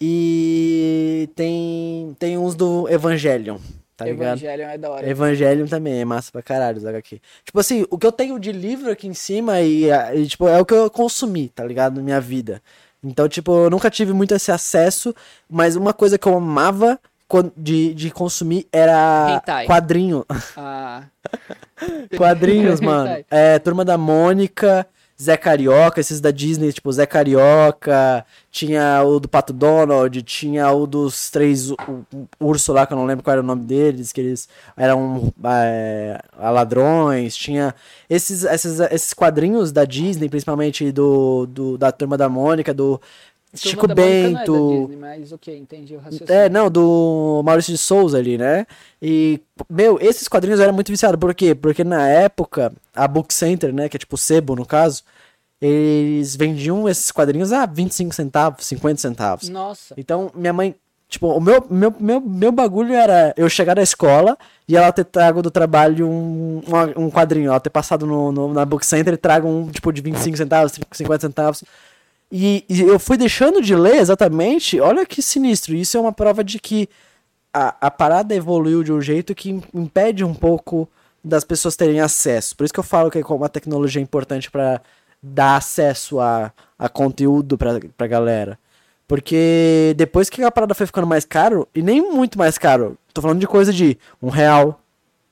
e 0.00 1.28
tem. 1.34 2.14
Tem 2.18 2.36
uns 2.36 2.54
do 2.54 2.88
Evangelion, 2.88 3.58
tá 3.96 4.04
ligado? 4.04 4.36
Evangelion 4.38 4.68
é 4.68 4.78
da 4.78 4.90
hora. 4.90 5.08
Evangelion 5.08 5.66
também 5.66 6.00
é 6.00 6.04
massa 6.04 6.30
pra 6.30 6.42
caralho, 6.42 6.78
os 6.78 6.84
HQ. 6.84 7.20
Tipo 7.44 7.60
assim, 7.60 7.86
o 7.90 7.96
que 7.96 8.06
eu 8.06 8.12
tenho 8.12 8.38
de 8.38 8.52
livro 8.52 8.90
aqui 8.90 9.06
em 9.06 9.14
cima 9.14 9.60
e, 9.62 9.86
e, 10.14 10.26
tipo, 10.26 10.46
é 10.48 10.60
o 10.60 10.66
que 10.66 10.74
eu 10.74 10.90
consumi, 10.90 11.48
tá 11.48 11.64
ligado? 11.64 11.96
Na 11.96 12.02
minha 12.02 12.20
vida. 12.20 12.60
Então, 13.04 13.28
tipo, 13.28 13.64
eu 13.64 13.70
nunca 13.70 13.90
tive 13.90 14.12
muito 14.12 14.34
esse 14.34 14.50
acesso, 14.50 15.14
mas 15.48 15.76
uma 15.76 15.92
coisa 15.92 16.18
que 16.18 16.26
eu 16.26 16.36
amava 16.36 16.98
de, 17.56 17.94
de 17.94 18.10
consumir 18.10 18.66
era 18.72 19.36
Hentai. 19.36 19.66
quadrinho. 19.66 20.24
Ah, 20.56 21.02
Quadrinhos, 22.16 22.80
mano. 22.80 23.24
É, 23.30 23.58
Turma 23.58 23.84
da 23.84 23.98
Mônica, 23.98 24.86
Zé 25.20 25.36
Carioca, 25.36 26.00
esses 26.00 26.20
da 26.20 26.32
Disney, 26.32 26.72
tipo, 26.72 26.90
Zé 26.92 27.06
Carioca, 27.06 28.26
tinha 28.50 29.02
o 29.04 29.20
do 29.20 29.28
Pato 29.28 29.52
Donald, 29.52 30.20
tinha 30.22 30.70
o 30.72 30.86
dos 30.86 31.30
três 31.30 31.70
urso 32.40 32.72
lá, 32.72 32.84
que 32.84 32.92
eu 32.92 32.96
não 32.96 33.06
lembro 33.06 33.22
qual 33.22 33.32
era 33.32 33.40
o 33.40 33.46
nome 33.46 33.64
deles, 33.64 34.12
que 34.12 34.20
eles 34.20 34.48
eram 34.76 35.32
é, 35.44 36.20
ladrões, 36.36 37.36
tinha 37.36 37.74
esses, 38.10 38.42
esses, 38.44 38.80
esses 38.80 39.14
quadrinhos 39.14 39.70
da 39.70 39.84
Disney, 39.84 40.28
principalmente 40.28 40.90
do, 40.90 41.46
do 41.46 41.78
da 41.78 41.92
Turma 41.92 42.16
da 42.16 42.28
Mônica, 42.28 42.74
do 42.74 43.00
Chico 43.54 43.86
é 43.90 43.94
Bento, 43.94 44.52
Disney, 44.86 44.96
mas 44.96 45.32
é, 46.30 46.48
não, 46.48 46.70
do 46.70 47.42
Maurício 47.44 47.72
de 47.72 47.78
Souza 47.78 48.18
ali, 48.18 48.36
né? 48.38 48.66
E, 49.00 49.40
meu, 49.70 49.98
esses 50.00 50.26
quadrinhos 50.28 50.58
eu 50.60 50.64
era 50.64 50.72
muito 50.72 50.90
viciado. 50.90 51.16
Por 51.18 51.34
quê? 51.34 51.54
Porque 51.54 51.84
na 51.84 52.08
época, 52.08 52.72
a 52.94 53.06
Book 53.06 53.32
Center, 53.32 53.72
né, 53.72 53.88
que 53.88 53.96
é 53.96 53.98
tipo 53.98 54.16
Sebo 54.16 54.54
no 54.56 54.66
caso, 54.66 55.02
eles 55.60 56.36
vendiam 56.36 56.88
esses 56.88 57.10
quadrinhos 57.10 57.52
a 57.52 57.64
25 57.66 58.14
centavos, 58.14 58.66
50 58.66 59.00
centavos. 59.00 59.48
Nossa. 59.48 59.94
Então, 59.96 60.30
minha 60.34 60.52
mãe, 60.52 60.74
tipo, 61.08 61.28
o 61.28 61.40
meu, 61.40 61.64
meu, 61.70 61.94
meu, 61.98 62.20
meu 62.20 62.52
bagulho 62.52 62.92
era 62.92 63.32
eu 63.36 63.48
chegar 63.48 63.74
da 63.74 63.82
escola 63.82 64.36
e 64.68 64.76
ela 64.76 64.92
ter 64.92 65.04
trago 65.04 65.40
do 65.42 65.50
trabalho 65.50 66.08
um, 66.08 66.60
um, 66.96 67.04
um 67.06 67.10
quadrinho, 67.10 67.50
ela 67.50 67.60
ter 67.60 67.70
passado 67.70 68.04
no, 68.06 68.30
no- 68.32 68.52
na 68.52 68.64
Book 68.64 68.84
Center 68.84 69.14
e 69.14 69.16
trago 69.16 69.48
um, 69.48 69.70
tipo, 69.70 69.92
de 69.92 70.02
25 70.02 70.36
centavos, 70.36 70.72
50 70.92 71.20
centavos. 71.28 71.64
E, 72.36 72.64
e 72.68 72.80
eu 72.80 72.98
fui 72.98 73.16
deixando 73.16 73.62
de 73.62 73.76
ler 73.76 73.94
exatamente, 73.98 74.80
olha 74.80 75.06
que 75.06 75.22
sinistro, 75.22 75.72
isso 75.72 75.96
é 75.96 76.00
uma 76.00 76.12
prova 76.12 76.42
de 76.42 76.58
que 76.58 76.88
a, 77.52 77.76
a 77.86 77.90
parada 77.92 78.34
evoluiu 78.34 78.82
de 78.82 78.92
um 78.92 79.00
jeito 79.00 79.36
que 79.36 79.50
im- 79.50 79.62
impede 79.72 80.24
um 80.24 80.34
pouco 80.34 80.88
das 81.22 81.44
pessoas 81.44 81.76
terem 81.76 82.00
acesso. 82.00 82.56
Por 82.56 82.64
isso 82.64 82.74
que 82.74 82.80
eu 82.80 82.84
falo 82.84 83.08
que 83.08 83.22
como 83.22 83.44
a 83.44 83.48
tecnologia 83.48 84.00
é 84.00 84.02
importante 84.02 84.50
para 84.50 84.80
dar 85.22 85.58
acesso 85.58 86.18
a, 86.18 86.52
a 86.76 86.88
conteúdo 86.88 87.56
pra, 87.56 87.78
pra 87.96 88.08
galera. 88.08 88.58
Porque 89.06 89.94
depois 89.96 90.28
que 90.28 90.42
a 90.42 90.50
parada 90.50 90.74
foi 90.74 90.86
ficando 90.86 91.06
mais 91.06 91.24
caro, 91.24 91.68
e 91.72 91.82
nem 91.82 92.02
muito 92.02 92.36
mais 92.36 92.58
caro, 92.58 92.98
tô 93.12 93.22
falando 93.22 93.38
de 93.38 93.46
coisa 93.46 93.72
de 93.72 93.96
um 94.20 94.28
real, 94.28 94.80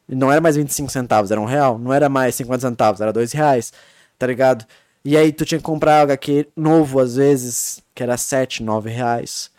não 0.09 0.31
era 0.31 0.41
mais 0.41 0.55
25 0.55 0.89
centavos, 0.89 1.33
era 1.33 1.41
um 1.41 1.47
real, 1.47 1.81
não 1.81 1.93
era 1.93 2.09
mais 2.09 2.37
50 2.37 2.61
centavos, 2.69 3.01
era 3.01 3.13
dois 3.13 3.33
reais, 3.33 3.73
tá 4.17 4.27
ligado? 4.27 4.65
E 5.05 5.17
aí 5.17 5.33
tu 5.33 5.45
tinha 5.45 5.59
que 5.59 5.65
comprar 5.65 6.03
HQ 6.03 6.49
novo, 6.57 7.01
às 7.01 7.17
vezes, 7.17 7.83
que 7.95 8.03
era 8.03 8.17
7, 8.17 8.63
9 8.63 8.89
reais. 8.91 9.51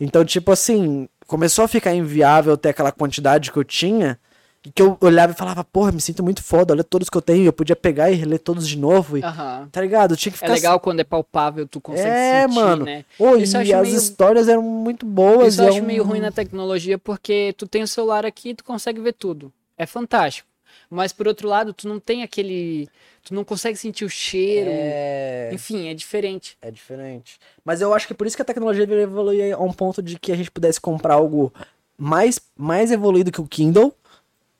Então, 0.00 0.24
tipo 0.24 0.50
assim, 0.50 1.08
começou 1.26 1.64
a 1.64 1.68
ficar 1.68 1.94
inviável 1.94 2.56
ter 2.56 2.70
aquela 2.70 2.90
quantidade 2.92 3.52
que 3.52 3.58
eu 3.58 3.64
tinha, 3.64 4.18
e 4.66 4.72
que 4.72 4.82
eu 4.82 4.98
olhava 5.00 5.32
e 5.32 5.36
falava, 5.36 5.62
porra, 5.62 5.92
me 5.92 6.00
sinto 6.00 6.22
muito 6.22 6.42
foda, 6.42 6.74
olha 6.74 6.82
todos 6.82 7.08
que 7.08 7.16
eu 7.16 7.22
tenho, 7.22 7.44
eu 7.46 7.52
podia 7.52 7.76
pegar 7.76 8.10
e 8.10 8.14
reler 8.16 8.40
todos 8.40 8.66
de 8.66 8.76
novo, 8.76 9.16
e, 9.16 9.22
Aham. 9.22 9.68
tá 9.70 9.80
ligado? 9.80 10.12
Eu 10.12 10.16
tinha 10.16 10.32
que 10.32 10.36
É 10.38 10.40
ficar... 10.40 10.52
legal 10.52 10.80
quando 10.80 10.98
é 10.98 11.04
palpável, 11.04 11.66
tu 11.68 11.80
consegue 11.80 12.08
É, 12.08 12.42
sentir, 12.42 12.54
mano. 12.56 12.84
né? 12.84 13.04
Ô, 13.20 13.36
Isso 13.36 13.56
e 13.56 13.72
as 13.72 13.86
meio- 13.88 13.96
histórias 13.96 14.48
eram 14.48 14.62
muito 14.62 15.06
boas. 15.06 15.54
Isso 15.54 15.62
eu 15.62 15.66
é 15.66 15.70
acho 15.70 15.80
um- 15.80 15.86
meio 15.86 16.02
ruim 16.02 16.18
na 16.20 16.32
tecnologia 16.32 16.98
porque 16.98 17.54
tu 17.56 17.68
tem 17.68 17.84
o 17.84 17.88
celular 17.88 18.26
aqui 18.26 18.48
e 18.50 18.54
tu 18.54 18.64
consegue 18.64 19.00
ver 19.00 19.12
tudo. 19.12 19.52
É 19.76 19.86
fantástico. 19.86 20.47
Mas 20.90 21.12
por 21.12 21.28
outro 21.28 21.46
lado, 21.48 21.72
tu 21.72 21.86
não 21.86 22.00
tem 22.00 22.22
aquele. 22.22 22.88
Tu 23.22 23.34
não 23.34 23.44
consegue 23.44 23.76
sentir 23.76 24.04
o 24.04 24.08
cheiro. 24.08 24.70
É... 24.72 25.50
Enfim, 25.52 25.88
é 25.88 25.94
diferente. 25.94 26.56
é 26.62 26.70
diferente. 26.70 27.38
Mas 27.64 27.80
eu 27.80 27.92
acho 27.92 28.06
que 28.06 28.14
por 28.14 28.26
isso 28.26 28.36
que 28.36 28.42
a 28.42 28.44
tecnologia 28.44 28.84
evoluir 28.84 29.54
a 29.54 29.58
um 29.58 29.72
ponto 29.72 30.02
de 30.02 30.18
que 30.18 30.32
a 30.32 30.36
gente 30.36 30.50
pudesse 30.50 30.80
comprar 30.80 31.14
algo 31.14 31.52
mais, 31.96 32.40
mais 32.56 32.90
evoluído 32.90 33.30
que 33.30 33.40
o 33.40 33.46
Kindle, 33.46 33.94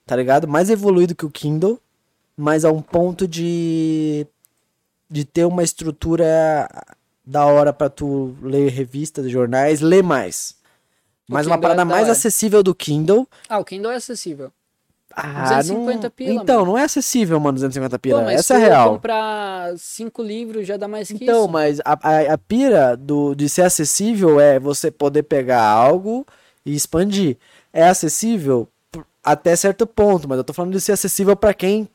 tá 0.05 0.15
ligado? 0.15 0.47
Mais 0.47 0.69
evoluído 0.69 1.15
que 1.15 1.25
o 1.25 1.31
Kindle, 1.31 1.81
mas 2.37 2.65
a 2.65 2.71
um 2.71 2.83
ponto 2.83 3.27
de 3.27 4.27
de 5.11 5.25
ter 5.25 5.47
uma 5.47 5.63
estrutura 5.63 6.69
da 7.25 7.47
hora 7.47 7.73
pra 7.73 7.89
tu 7.89 8.37
ler 8.43 8.71
revistas, 8.71 9.31
jornais, 9.31 9.81
ler 9.81 10.03
mais. 10.03 10.55
Mas 11.27 11.47
uma 11.47 11.57
é 11.57 11.59
parada 11.59 11.79
da 11.79 11.85
mais 11.85 12.09
acessível 12.09 12.63
do 12.63 12.75
Kindle. 12.75 13.29
Ah, 13.49 13.59
o 13.59 13.65
Kindle 13.65 13.91
é 13.91 13.97
acessível. 13.97 14.53
Ah, 15.15 15.57
250 15.59 16.03
não... 16.03 16.11
pila, 16.11 16.33
Então, 16.35 16.61
mano. 16.61 16.73
não 16.73 16.79
é 16.79 16.85
acessível, 16.85 17.41
mano, 17.41 17.55
250 17.55 17.99
pila. 17.99 18.19
Pô, 18.21 18.25
mas 18.27 18.41
Essa 18.41 18.55
é 18.55 18.59
real. 18.59 18.93
comprar 18.93 19.77
cinco 19.79 20.23
livros 20.23 20.67
já 20.67 20.77
dá 20.77 20.87
mais 20.87 21.09
que 21.09 21.15
Então, 21.15 21.41
isso. 21.43 21.49
mas 21.49 21.81
a, 21.81 21.99
a, 22.03 22.35
a 22.35 22.39
pira 22.39 22.97
do, 22.97 23.35
de 23.35 23.49
ser 23.49 23.63
acessível 23.63 24.39
é 24.41 24.59
você 24.61 24.91
poder 24.91 25.23
pegar 25.25 25.63
algo 25.63 26.27
e 26.65 26.75
expandir. 26.75 27.37
É 27.73 27.89
acessível 27.89 28.69
até 29.25 29.57
certo 29.57 29.87
ponto, 29.87 30.29
mas 30.29 30.39
eu 30.39 30.45
tô 30.45 30.53
falando 30.53 30.73
de 30.73 30.81
ser 30.81 30.93
acessível 30.93 31.35
para 31.37 31.53
quem 31.55 31.89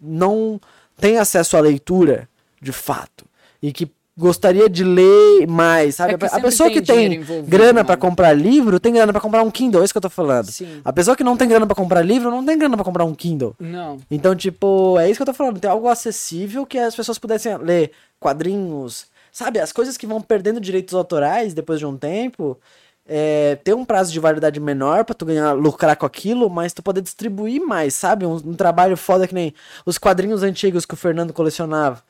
não 0.00 0.60
tem 0.98 1.18
acesso 1.18 1.56
à 1.56 1.60
leitura, 1.60 2.28
de 2.60 2.72
fato, 2.72 3.24
e 3.62 3.72
que 3.72 3.90
gostaria 4.16 4.68
de 4.68 4.84
ler 4.84 5.46
mais, 5.46 5.96
sabe? 5.96 6.12
É 6.12 6.14
a 6.14 6.40
pessoa 6.40 6.70
tem 6.70 6.80
que 6.80 6.82
tem 6.82 7.24
grana 7.44 7.84
para 7.84 7.96
mano. 7.96 8.00
comprar 8.00 8.32
livro, 8.32 8.78
tem 8.78 8.92
grana 8.92 9.12
para 9.12 9.20
comprar 9.20 9.42
um 9.42 9.50
Kindle, 9.50 9.82
é 9.82 9.84
isso 9.84 9.92
que 9.92 9.98
eu 9.98 10.02
tô 10.02 10.10
falando. 10.10 10.50
Sim. 10.50 10.80
A 10.84 10.92
pessoa 10.92 11.16
que 11.16 11.24
não 11.24 11.36
tem 11.36 11.48
grana 11.48 11.66
para 11.66 11.74
comprar 11.74 12.02
livro, 12.02 12.30
não 12.30 12.44
tem 12.44 12.56
grana 12.56 12.76
para 12.76 12.84
comprar 12.84 13.04
um 13.04 13.14
Kindle. 13.14 13.54
Não. 13.58 13.98
Então, 14.10 14.34
tipo, 14.34 14.98
é 14.98 15.10
isso 15.10 15.18
que 15.18 15.22
eu 15.22 15.26
tô 15.26 15.34
falando. 15.34 15.58
Tem 15.58 15.70
algo 15.70 15.88
acessível 15.88 16.64
que 16.64 16.78
as 16.78 16.94
pessoas 16.94 17.18
pudessem 17.18 17.56
ler 17.58 17.90
quadrinhos, 18.20 19.06
sabe? 19.32 19.58
As 19.58 19.72
coisas 19.72 19.96
que 19.96 20.06
vão 20.06 20.20
perdendo 20.20 20.60
direitos 20.60 20.94
autorais 20.94 21.52
depois 21.52 21.78
de 21.78 21.86
um 21.86 21.96
tempo. 21.96 22.58
É, 23.06 23.56
ter 23.62 23.74
um 23.74 23.84
prazo 23.84 24.10
de 24.10 24.18
validade 24.18 24.58
menor 24.58 25.04
pra 25.04 25.14
tu 25.14 25.26
ganhar, 25.26 25.52
lucrar 25.52 25.94
com 25.94 26.06
aquilo, 26.06 26.48
mas 26.48 26.72
tu 26.72 26.82
poder 26.82 27.02
distribuir 27.02 27.60
mais, 27.60 27.92
sabe? 27.92 28.24
Um, 28.24 28.36
um 28.36 28.54
trabalho 28.54 28.96
foda 28.96 29.28
que 29.28 29.34
nem 29.34 29.52
os 29.84 29.98
quadrinhos 29.98 30.42
antigos 30.42 30.86
que 30.86 30.94
o 30.94 30.96
Fernando 30.96 31.30
colecionava. 31.30 32.02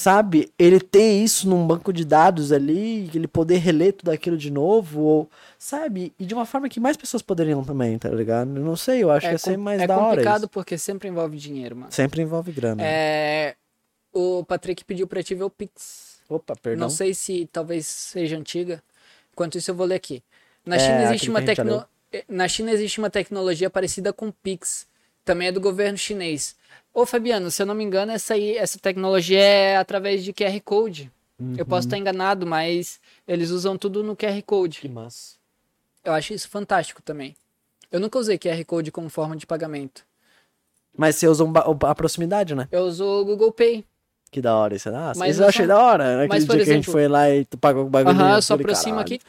Sabe? 0.00 0.50
Ele 0.58 0.80
ter 0.80 1.12
isso 1.22 1.46
num 1.46 1.66
banco 1.66 1.92
de 1.92 2.06
dados 2.06 2.52
ali, 2.52 3.10
ele 3.14 3.28
poder 3.28 3.58
reler 3.58 3.92
tudo 3.92 4.10
aquilo 4.10 4.34
de 4.34 4.50
novo, 4.50 5.00
ou, 5.02 5.30
sabe? 5.58 6.10
E 6.18 6.24
de 6.24 6.32
uma 6.32 6.46
forma 6.46 6.70
que 6.70 6.80
mais 6.80 6.96
pessoas 6.96 7.20
poderiam 7.22 7.62
também, 7.62 7.98
tá 7.98 8.08
ligado? 8.08 8.56
Eu 8.56 8.64
não 8.64 8.76
sei, 8.76 9.02
eu 9.02 9.10
acho 9.10 9.26
que 9.26 9.26
É, 9.28 9.32
ia 9.32 9.38
ser 9.38 9.56
com- 9.56 9.60
mais 9.62 9.82
é 9.82 9.86
da 9.86 9.98
hora. 9.98 10.08
complicado 10.12 10.38
isso. 10.44 10.48
porque 10.48 10.78
sempre 10.78 11.06
envolve 11.10 11.36
dinheiro, 11.36 11.76
mano. 11.76 11.92
Sempre 11.92 12.22
envolve 12.22 12.50
grana. 12.50 12.82
É, 12.82 13.54
o 14.10 14.42
Patrick 14.42 14.82
pediu 14.86 15.06
pra 15.06 15.22
te 15.22 15.34
ver 15.34 15.44
o 15.44 15.50
Pix. 15.50 16.18
Opa, 16.30 16.54
perdão. 16.56 16.80
Não 16.86 16.88
sei 16.90 17.12
se 17.12 17.46
talvez 17.52 17.86
seja 17.86 18.38
antiga. 18.38 18.82
Enquanto 19.34 19.58
isso, 19.58 19.70
eu 19.70 19.74
vou 19.74 19.84
ler 19.86 19.96
aqui. 19.96 20.22
Na 20.64 20.76
É, 20.76 20.78
China 20.78 21.02
existe 21.10 21.28
uma 21.28 21.42
que 21.42 21.50
a 21.50 21.54
gente 21.54 21.56
já 21.58 21.64
tecno... 21.64 21.86
eh, 22.10 22.24
Na 22.26 22.48
China 22.48 22.70
existe 22.72 22.98
uma 22.98 23.10
tecnologia 23.10 23.68
parecida 23.68 24.14
com 24.14 24.28
o 24.28 24.32
Pix. 24.32 24.86
Também 25.26 25.48
é 25.48 25.52
do 25.52 25.60
governo 25.60 25.98
chinês. 25.98 26.56
Ô, 26.92 27.06
Fabiano, 27.06 27.50
se 27.50 27.62
eu 27.62 27.66
não 27.66 27.74
me 27.74 27.84
engano, 27.84 28.12
essa 28.12 28.34
aí, 28.34 28.56
essa 28.56 28.78
tecnologia 28.78 29.38
é 29.40 29.76
através 29.76 30.24
de 30.24 30.32
QR 30.32 30.60
Code. 30.60 31.10
Eu 31.56 31.64
posso 31.64 31.86
estar 31.86 31.96
enganado, 31.96 32.46
mas 32.46 33.00
eles 33.26 33.48
usam 33.50 33.78
tudo 33.78 34.02
no 34.02 34.14
QR 34.14 34.42
Code. 34.42 34.80
Que 34.80 34.88
massa. 34.88 35.36
Eu 36.04 36.12
acho 36.12 36.34
isso 36.34 36.48
fantástico 36.50 37.00
também. 37.00 37.34
Eu 37.90 37.98
nunca 37.98 38.18
usei 38.18 38.38
QR 38.38 38.62
Code 38.66 38.92
como 38.92 39.08
forma 39.08 39.34
de 39.36 39.46
pagamento. 39.46 40.04
Mas 40.96 41.16
você 41.16 41.26
usa 41.28 41.42
um 41.44 41.52
a 41.86 41.94
proximidade, 41.94 42.54
né? 42.54 42.68
Eu 42.70 42.82
uso 42.82 43.04
o 43.06 43.24
Google 43.24 43.52
Pay. 43.52 43.86
Que 44.30 44.42
da 44.42 44.54
hora 44.54 44.74
isso. 44.76 44.90
Nossa, 44.90 45.18
Mas 45.18 45.36
isso 45.36 45.42
eu 45.42 45.48
achei 45.48 45.66
só- 45.66 45.74
da 45.74 45.82
hora. 45.82 46.04
Naquele 46.18 46.28
mas, 46.28 46.44
por 46.44 46.56
dia 46.56 46.64
que 46.64 46.70
a 46.70 46.74
gente 46.74 46.84
exemplo- 46.84 46.92
foi 46.92 47.08
lá 47.08 47.30
e 47.30 47.44
tu 47.46 47.56
pagou 47.56 47.86
o 47.86 47.88
bagulho. 47.90 48.14
Aham, 48.16 48.34
eu 48.36 48.42
só 48.42 48.54
aproximo 48.54 48.96
"Caralho, 48.96 49.00
aqui. 49.16 49.20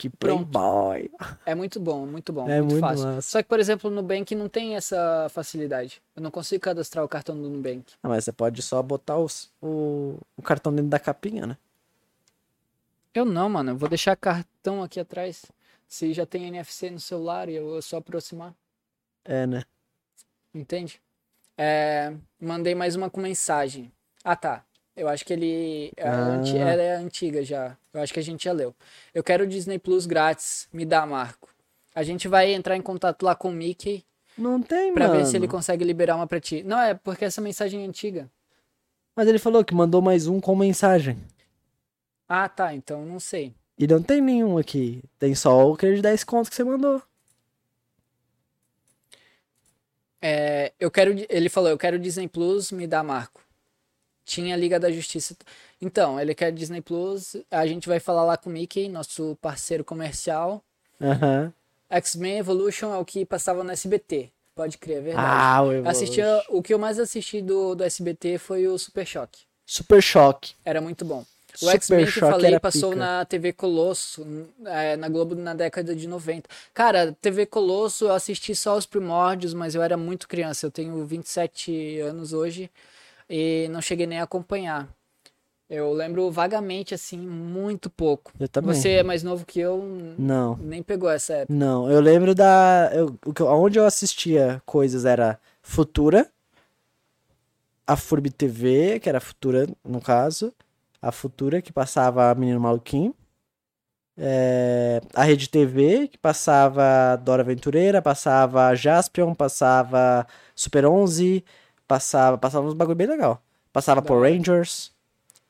Que 0.00 0.08
playboy. 0.08 1.10
É 1.44 1.54
muito 1.54 1.78
bom, 1.78 2.06
muito 2.06 2.32
bom. 2.32 2.48
É 2.48 2.58
muito, 2.60 2.70
muito 2.70 2.80
fácil. 2.80 3.04
massa. 3.04 3.20
Só 3.30 3.42
que, 3.42 3.48
por 3.50 3.60
exemplo, 3.60 3.90
no 3.90 3.96
Nubank 3.96 4.34
não 4.34 4.48
tem 4.48 4.74
essa 4.74 5.28
facilidade. 5.30 6.00
Eu 6.16 6.22
não 6.22 6.30
consigo 6.30 6.62
cadastrar 6.62 7.04
o 7.04 7.08
cartão 7.08 7.36
do 7.36 7.50
Nubank. 7.50 7.92
Ah, 8.02 8.08
mas 8.08 8.24
você 8.24 8.32
pode 8.32 8.62
só 8.62 8.82
botar 8.82 9.18
os- 9.18 9.50
o, 9.60 10.16
o 10.38 10.40
cartão 10.42 10.74
dentro 10.74 10.88
da 10.88 10.98
capinha, 10.98 11.46
né? 11.46 11.58
Eu 13.12 13.26
não, 13.26 13.48
mano. 13.50 13.72
Eu 13.72 13.76
vou 13.76 13.90
deixar 13.90 14.16
cartão 14.16 14.82
aqui 14.82 14.98
atrás. 14.98 15.44
Se 15.86 16.14
já 16.14 16.24
tem 16.24 16.46
NFC 16.46 16.88
no 16.90 16.98
celular 17.00 17.48
e 17.50 17.56
eu 17.56 17.66
vou 17.66 17.82
só 17.82 17.98
aproximar. 17.98 18.54
É, 19.24 19.46
né? 19.46 19.64
Entende? 20.54 20.98
É, 21.58 22.14
mandei 22.40 22.74
mais 22.74 22.96
uma 22.96 23.10
com 23.10 23.20
mensagem. 23.20 23.92
Ah, 24.24 24.34
tá. 24.36 24.64
Eu 24.96 25.08
acho 25.08 25.24
que 25.24 25.32
ele. 25.32 25.92
É, 25.96 26.06
Ah. 26.08 26.26
anti- 26.34 26.56
ela 26.58 26.82
é 26.82 26.94
antiga 26.96 27.42
já. 27.44 27.76
Eu 27.92 28.02
acho 28.02 28.12
que 28.12 28.20
a 28.20 28.22
gente 28.22 28.44
já 28.44 28.52
leu. 28.52 28.74
Eu 29.14 29.22
quero 29.24 29.44
o 29.44 29.46
Disney 29.46 29.78
Plus 29.78 30.04
grátis. 30.06 30.68
Me 30.72 30.84
dá, 30.84 31.06
Marco. 31.06 31.48
A 31.94 32.02
gente 32.02 32.28
vai 32.28 32.52
entrar 32.52 32.76
em 32.76 32.82
contato 32.82 33.22
lá 33.22 33.34
com 33.34 33.48
o 33.48 33.52
Mickey 33.52 34.04
Não 34.36 34.60
tem, 34.62 34.92
pra 34.92 35.08
mano. 35.08 35.20
ver 35.20 35.26
se 35.26 35.36
ele 35.36 35.48
consegue 35.48 35.84
liberar 35.84 36.16
uma 36.16 36.26
pra 36.26 36.40
ti. 36.40 36.62
Não, 36.62 36.78
é 36.80 36.94
porque 36.94 37.24
essa 37.24 37.40
mensagem 37.40 37.82
é 37.82 37.86
antiga. 37.86 38.30
Mas 39.16 39.26
ele 39.28 39.38
falou 39.38 39.64
que 39.64 39.74
mandou 39.74 40.00
mais 40.02 40.26
um 40.26 40.40
com 40.40 40.54
mensagem. 40.54 41.18
Ah, 42.28 42.48
tá. 42.48 42.74
Então 42.74 43.04
não 43.04 43.18
sei. 43.18 43.54
E 43.78 43.86
não 43.86 44.02
tem 44.02 44.20
nenhum 44.20 44.58
aqui. 44.58 45.02
Tem 45.18 45.34
só 45.34 45.72
aquele 45.72 45.96
de 45.96 46.02
10 46.02 46.22
contos 46.24 46.48
que 46.50 46.54
você 46.56 46.62
mandou. 46.64 47.02
É, 50.22 50.72
eu 50.78 50.90
quero. 50.90 51.14
Ele 51.28 51.48
falou, 51.48 51.70
eu 51.70 51.78
quero 51.78 51.98
Disney 51.98 52.28
Plus, 52.28 52.70
me 52.70 52.86
dá 52.86 53.02
Marco. 53.02 53.40
Tinha 54.30 54.54
Liga 54.54 54.78
da 54.78 54.92
Justiça. 54.92 55.34
Então, 55.82 56.20
ele 56.20 56.36
quer 56.36 56.52
Disney 56.52 56.80
Plus. 56.80 57.34
A 57.50 57.66
gente 57.66 57.88
vai 57.88 57.98
falar 57.98 58.22
lá 58.22 58.36
com 58.36 58.48
o 58.48 58.52
Mickey, 58.52 58.88
nosso 58.88 59.36
parceiro 59.42 59.82
comercial. 59.82 60.62
Aham. 61.00 61.52
X-Men 61.90 62.38
Evolution 62.38 62.94
é 62.94 62.98
o 62.98 63.04
que 63.04 63.24
passava 63.24 63.64
no 63.64 63.72
SBT. 63.72 64.30
Pode 64.54 64.78
crer, 64.78 64.98
é 64.98 65.00
verdade. 65.00 65.26
Ah, 65.28 65.62
o 65.64 65.88
assistia, 65.88 66.44
o 66.48 66.62
que 66.62 66.72
eu 66.72 66.78
mais 66.78 67.00
assisti 67.00 67.42
do, 67.42 67.74
do 67.74 67.82
SBT 67.82 68.38
foi 68.38 68.68
o 68.68 68.78
Super 68.78 69.04
Choque. 69.04 69.40
Super 69.66 70.00
Choque. 70.00 70.54
Era 70.64 70.80
muito 70.80 71.04
bom. 71.04 71.24
O 71.60 71.68
X-Men 71.68 72.06
que 72.06 72.18
eu 72.18 72.30
falei 72.30 72.60
passou 72.60 72.90
pica. 72.90 73.04
na 73.04 73.24
TV 73.24 73.52
Colosso, 73.52 74.24
é, 74.64 74.96
na 74.96 75.08
Globo 75.08 75.34
na 75.34 75.54
década 75.54 75.92
de 75.96 76.06
90. 76.06 76.48
Cara, 76.72 77.16
TV 77.20 77.46
Colosso 77.46 78.04
eu 78.04 78.12
assisti 78.12 78.54
só 78.54 78.76
os 78.76 78.86
primórdios, 78.86 79.52
mas 79.52 79.74
eu 79.74 79.82
era 79.82 79.96
muito 79.96 80.28
criança. 80.28 80.66
Eu 80.66 80.70
tenho 80.70 81.04
27 81.04 81.98
anos 81.98 82.32
hoje 82.32 82.70
e 83.30 83.68
não 83.70 83.80
cheguei 83.80 84.06
nem 84.06 84.18
a 84.18 84.24
acompanhar. 84.24 84.88
Eu 85.68 85.92
lembro 85.92 86.28
vagamente, 86.32 86.92
assim, 86.94 87.16
muito 87.16 87.88
pouco. 87.88 88.32
Eu 88.40 88.48
também. 88.48 88.74
Você 88.74 88.88
é 88.88 89.02
mais 89.04 89.22
novo 89.22 89.46
que 89.46 89.60
eu, 89.60 89.80
Não. 90.18 90.56
nem 90.56 90.82
pegou 90.82 91.08
essa 91.08 91.34
época. 91.34 91.54
Não, 91.54 91.88
eu 91.88 92.00
lembro 92.00 92.34
da. 92.34 92.90
Eu, 92.92 93.16
onde 93.46 93.78
eu 93.78 93.86
assistia 93.86 94.60
coisas 94.66 95.04
era 95.04 95.38
Futura, 95.62 96.28
a 97.86 97.94
Furb 97.94 98.28
TV, 98.30 98.98
que 98.98 99.08
era 99.08 99.18
a 99.18 99.20
Futura 99.20 99.68
no 99.84 100.00
caso, 100.00 100.52
a 101.00 101.12
Futura, 101.12 101.62
que 101.62 101.72
passava 101.72 102.34
Menino 102.34 102.58
Maluquinho, 102.58 103.14
é, 104.18 105.00
a 105.14 105.22
Rede 105.22 105.48
TV, 105.48 106.08
que 106.08 106.18
passava 106.18 107.14
Dora 107.16 107.42
Aventureira, 107.42 108.02
passava 108.02 108.74
Jaspion, 108.74 109.34
passava 109.34 110.26
Super 110.54 110.84
11, 110.84 111.44
passava, 111.90 112.38
passava 112.38 112.66
uns 112.68 112.74
bagulho 112.74 112.94
bem 112.96 113.08
legal. 113.08 113.42
Passava 113.72 114.00
Da 114.00 114.06
Power 114.06 114.22
hora. 114.22 114.32
Rangers. 114.32 114.92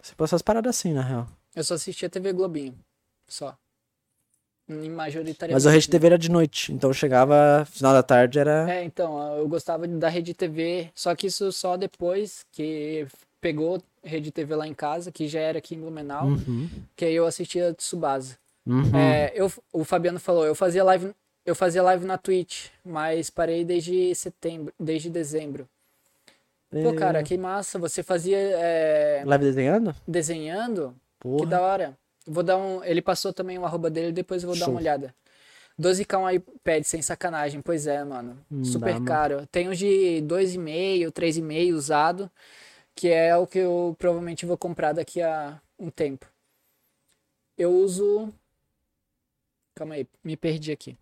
Você 0.02 0.14
passou 0.14 0.24
essas 0.36 0.42
paradas 0.42 0.74
assim, 0.74 0.92
na 0.94 1.02
real. 1.02 1.28
Eu 1.54 1.62
só 1.62 1.74
assistia 1.74 2.08
TV 2.08 2.32
Globinho. 2.32 2.74
Só. 3.28 3.54
E 4.66 4.88
Majoritariamente. 4.88 5.52
Mas 5.52 5.66
a 5.66 5.70
Rede 5.70 5.88
TV 5.90 6.06
era 6.06 6.18
de 6.18 6.30
noite, 6.30 6.72
então 6.72 6.92
chegava, 6.92 7.66
final 7.70 7.92
da 7.92 8.02
tarde 8.02 8.38
era. 8.38 8.70
É, 8.72 8.84
então, 8.84 9.36
eu 9.36 9.46
gostava 9.48 9.86
da 9.86 10.08
Rede 10.08 10.32
TV, 10.32 10.90
só 10.94 11.14
que 11.14 11.26
isso 11.26 11.50
só 11.52 11.76
depois 11.76 12.46
que 12.52 13.06
pegou 13.40 13.82
Rede 14.02 14.30
TV 14.30 14.54
lá 14.54 14.66
em 14.66 14.72
casa, 14.74 15.10
que 15.12 15.26
já 15.28 15.40
era 15.40 15.58
aqui 15.58 15.74
em 15.74 15.80
Blumenau, 15.80 16.26
Uhum. 16.28 16.68
que 16.96 17.04
aí 17.04 17.14
eu 17.14 17.26
assistia 17.26 17.74
Tsubasa. 17.74 18.36
Uhum. 18.64 18.96
É, 18.96 19.32
eu, 19.34 19.52
o 19.72 19.84
Fabiano 19.84 20.20
falou, 20.20 20.46
eu 20.46 20.54
fazia 20.54 20.84
live, 20.84 21.12
eu 21.44 21.54
fazia 21.56 21.82
live 21.82 22.06
na 22.06 22.16
Twitch, 22.16 22.68
mas 22.84 23.28
parei 23.28 23.64
desde 23.64 24.14
setembro, 24.14 24.72
desde 24.78 25.10
dezembro. 25.10 25.68
Pô, 26.70 26.94
cara, 26.94 27.22
que 27.22 27.36
massa, 27.36 27.78
você 27.78 28.02
fazia 28.02 28.36
é, 28.38 29.22
Live 29.26 29.44
desenhando? 29.44 29.94
desenhando? 30.06 30.94
Que 31.36 31.46
Porra. 31.46 31.46
da 31.46 31.60
hora. 31.60 31.98
Vou 32.26 32.42
dar 32.44 32.56
um, 32.56 32.84
ele 32.84 33.02
passou 33.02 33.32
também 33.32 33.58
o 33.58 33.64
arroba 33.64 33.90
dele, 33.90 34.12
depois 34.12 34.42
eu 34.42 34.48
vou 34.48 34.56
dar 34.58 34.66
Show. 34.66 34.74
uma 34.74 34.80
olhada. 34.80 35.14
12k 35.80 36.18
um 36.18 36.30
iPad, 36.30 36.84
sem 36.84 37.02
sacanagem. 37.02 37.60
Pois 37.62 37.86
é, 37.86 38.04
mano. 38.04 38.38
Super 38.62 38.92
dá, 38.92 38.94
mano. 38.94 39.04
caro. 39.06 39.46
Tem 39.48 39.68
uns 39.68 39.78
de 39.78 40.22
2,5, 40.26 41.10
3,5 41.10 41.72
usado, 41.74 42.30
que 42.94 43.08
é 43.08 43.34
o 43.36 43.46
que 43.46 43.58
eu 43.58 43.96
provavelmente 43.98 44.44
vou 44.46 44.58
comprar 44.58 44.92
daqui 44.92 45.22
a 45.22 45.60
um 45.78 45.90
tempo. 45.90 46.26
Eu 47.56 47.72
uso. 47.72 48.32
Calma 49.74 49.94
aí, 49.94 50.06
me 50.22 50.36
perdi 50.36 50.70
aqui. 50.70 50.96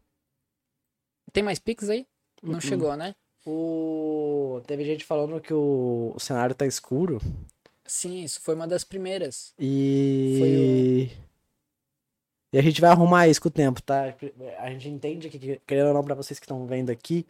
Tem 1.33 1.43
mais 1.43 1.59
Pix 1.59 1.91
aí? 1.91 2.07
Não 2.43 2.55
Uh-uh. 2.55 2.61
chegou, 2.61 2.97
né? 2.97 3.15
O... 3.47 4.61
Teve 4.67 4.85
gente 4.85 5.05
falando 5.05 5.41
que 5.41 5.53
o... 5.55 6.13
o 6.15 6.21
cenário 6.21 6.55
tá 6.55 6.67
escuro 6.67 7.21
Sim, 7.87 8.23
isso 8.23 8.41
foi 8.43 8.55
uma 8.55 8.67
das 8.67 8.85
primeiras. 8.85 9.55
e. 9.59 11.09
E 12.53 12.59
a 12.59 12.63
gente 12.63 12.81
vai 12.81 12.91
arrumar 12.91 13.29
isso 13.29 13.41
com 13.43 13.49
o 13.49 13.53
tempo, 13.53 13.81
tá? 13.83 14.15
A 14.59 14.71
gente 14.71 14.89
entende 14.89 15.29
que, 15.29 15.61
querendo 15.67 15.89
ou 15.89 15.95
não, 15.95 16.03
pra 16.05 16.15
vocês 16.15 16.39
que 16.39 16.45
estão 16.47 16.67
vendo 16.67 16.89
aqui, 16.91 17.27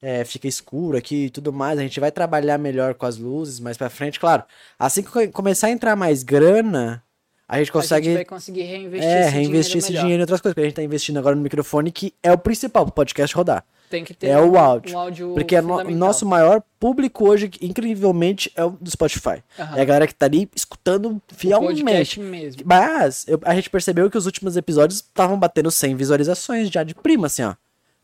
é, 0.00 0.24
fica 0.24 0.46
escuro 0.46 0.96
aqui 0.96 1.24
e 1.26 1.30
tudo 1.30 1.52
mais. 1.52 1.76
A 1.78 1.82
gente 1.82 1.98
vai 1.98 2.10
trabalhar 2.12 2.56
melhor 2.58 2.94
com 2.94 3.04
as 3.06 3.16
luzes 3.16 3.58
mais 3.58 3.76
pra 3.76 3.90
frente, 3.90 4.20
claro. 4.20 4.44
Assim 4.78 5.02
que 5.02 5.10
co- 5.10 5.28
começar 5.32 5.66
a 5.66 5.70
entrar 5.70 5.96
mais 5.96 6.22
grana, 6.22 7.02
a 7.48 7.58
gente 7.58 7.70
A 7.70 7.72
consegue. 7.72 8.06
gente 8.06 8.14
vai 8.14 8.24
conseguir 8.24 8.62
reinvestir 8.62 9.08
É, 9.10 9.20
esse 9.22 9.30
reinvestir 9.30 9.72
dinheiro 9.72 9.78
esse 9.78 9.88
melhor. 9.92 10.00
dinheiro 10.02 10.20
em 10.20 10.22
outras 10.24 10.40
coisas, 10.40 10.54
porque 10.54 10.64
a 10.66 10.68
gente 10.68 10.76
tá 10.76 10.82
investindo 10.84 11.18
agora 11.18 11.34
no 11.36 11.42
microfone, 11.42 11.90
que 11.90 12.14
é 12.22 12.32
o 12.32 12.38
principal 12.38 12.84
pro 12.84 12.94
podcast 12.94 13.34
rodar. 13.34 13.64
Tem 13.90 14.04
que 14.04 14.14
ter 14.14 14.28
É 14.28 14.40
o 14.40 14.56
áudio. 14.56 14.94
um 14.94 14.98
áudio 14.98 15.32
Porque 15.34 15.54
o 15.58 15.62
fundamental. 15.62 15.92
nosso 15.98 16.24
maior 16.24 16.62
público 16.78 17.28
hoje, 17.28 17.50
incrivelmente, 17.60 18.50
é 18.54 18.64
o 18.64 18.70
do 18.70 18.88
Spotify. 18.90 19.42
Aham. 19.58 19.76
É 19.76 19.82
a 19.82 19.84
galera 19.84 20.06
que 20.06 20.14
tá 20.14 20.26
ali 20.26 20.48
escutando 20.54 21.10
O 21.30 21.34
fielmente. 21.34 22.20
mesmo. 22.20 22.62
Mas 22.64 23.26
eu- 23.26 23.40
a 23.44 23.54
gente 23.54 23.68
percebeu 23.68 24.08
que 24.08 24.16
os 24.16 24.26
últimos 24.26 24.56
episódios 24.56 25.00
estavam 25.00 25.36
batendo 25.38 25.70
100 25.70 25.96
visualizações 25.96 26.70
já 26.70 26.84
de 26.84 26.94
prima, 26.94 27.26
assim, 27.26 27.42
ó. 27.42 27.54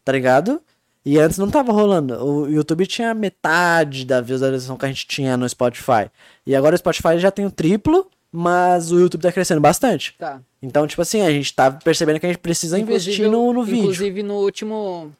Tá 0.04 0.10
ligado? 0.12 0.60
E 1.04 1.18
antes 1.20 1.38
não 1.38 1.48
tava 1.48 1.72
rolando. 1.72 2.14
O 2.24 2.48
YouTube 2.50 2.84
tinha 2.84 3.14
metade 3.14 4.04
da 4.04 4.20
visualização 4.20 4.76
que 4.76 4.84
a 4.84 4.88
gente 4.88 5.06
tinha 5.06 5.36
no 5.36 5.48
Spotify. 5.48 6.10
E 6.44 6.56
agora 6.56 6.74
o 6.74 6.78
Spotify 6.78 7.16
já 7.18 7.30
tem 7.30 7.46
o 7.46 7.50
triplo, 7.50 8.08
mas 8.32 8.90
o 8.90 8.98
YouTube 8.98 9.22
tá 9.22 9.30
crescendo 9.30 9.60
bastante. 9.60 10.16
Tá. 10.18 10.40
Então, 10.60 10.84
tipo 10.84 11.00
assim, 11.00 11.20
a 11.20 11.30
gente 11.30 11.54
tá 11.54 11.70
percebendo 11.70 12.18
que 12.18 12.26
a 12.26 12.28
gente 12.28 12.40
precisa 12.40 12.76
investir 12.76 13.12
Inclusive, 13.14 13.30
no, 13.36 13.52
no 13.52 13.62
vídeo. 13.62 13.80
Inclusive 13.82 14.22
no 14.24 14.34
último. 14.34 15.12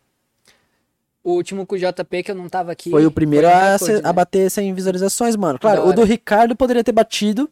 O 1.26 1.32
último 1.32 1.66
com 1.66 1.74
o 1.74 1.78
JP 1.78 2.22
que 2.22 2.30
eu 2.30 2.36
não 2.36 2.48
tava 2.48 2.70
aqui. 2.70 2.88
Foi 2.88 3.04
o 3.04 3.10
primeiro 3.10 3.48
a, 3.48 3.76
se- 3.78 3.96
a 3.96 4.00
né? 4.00 4.12
bater 4.12 4.48
100 4.48 4.72
visualizações, 4.74 5.34
mano. 5.34 5.58
Claro, 5.58 5.88
o 5.88 5.92
do 5.92 6.04
Ricardo 6.04 6.54
poderia 6.54 6.84
ter 6.84 6.92
batido, 6.92 7.50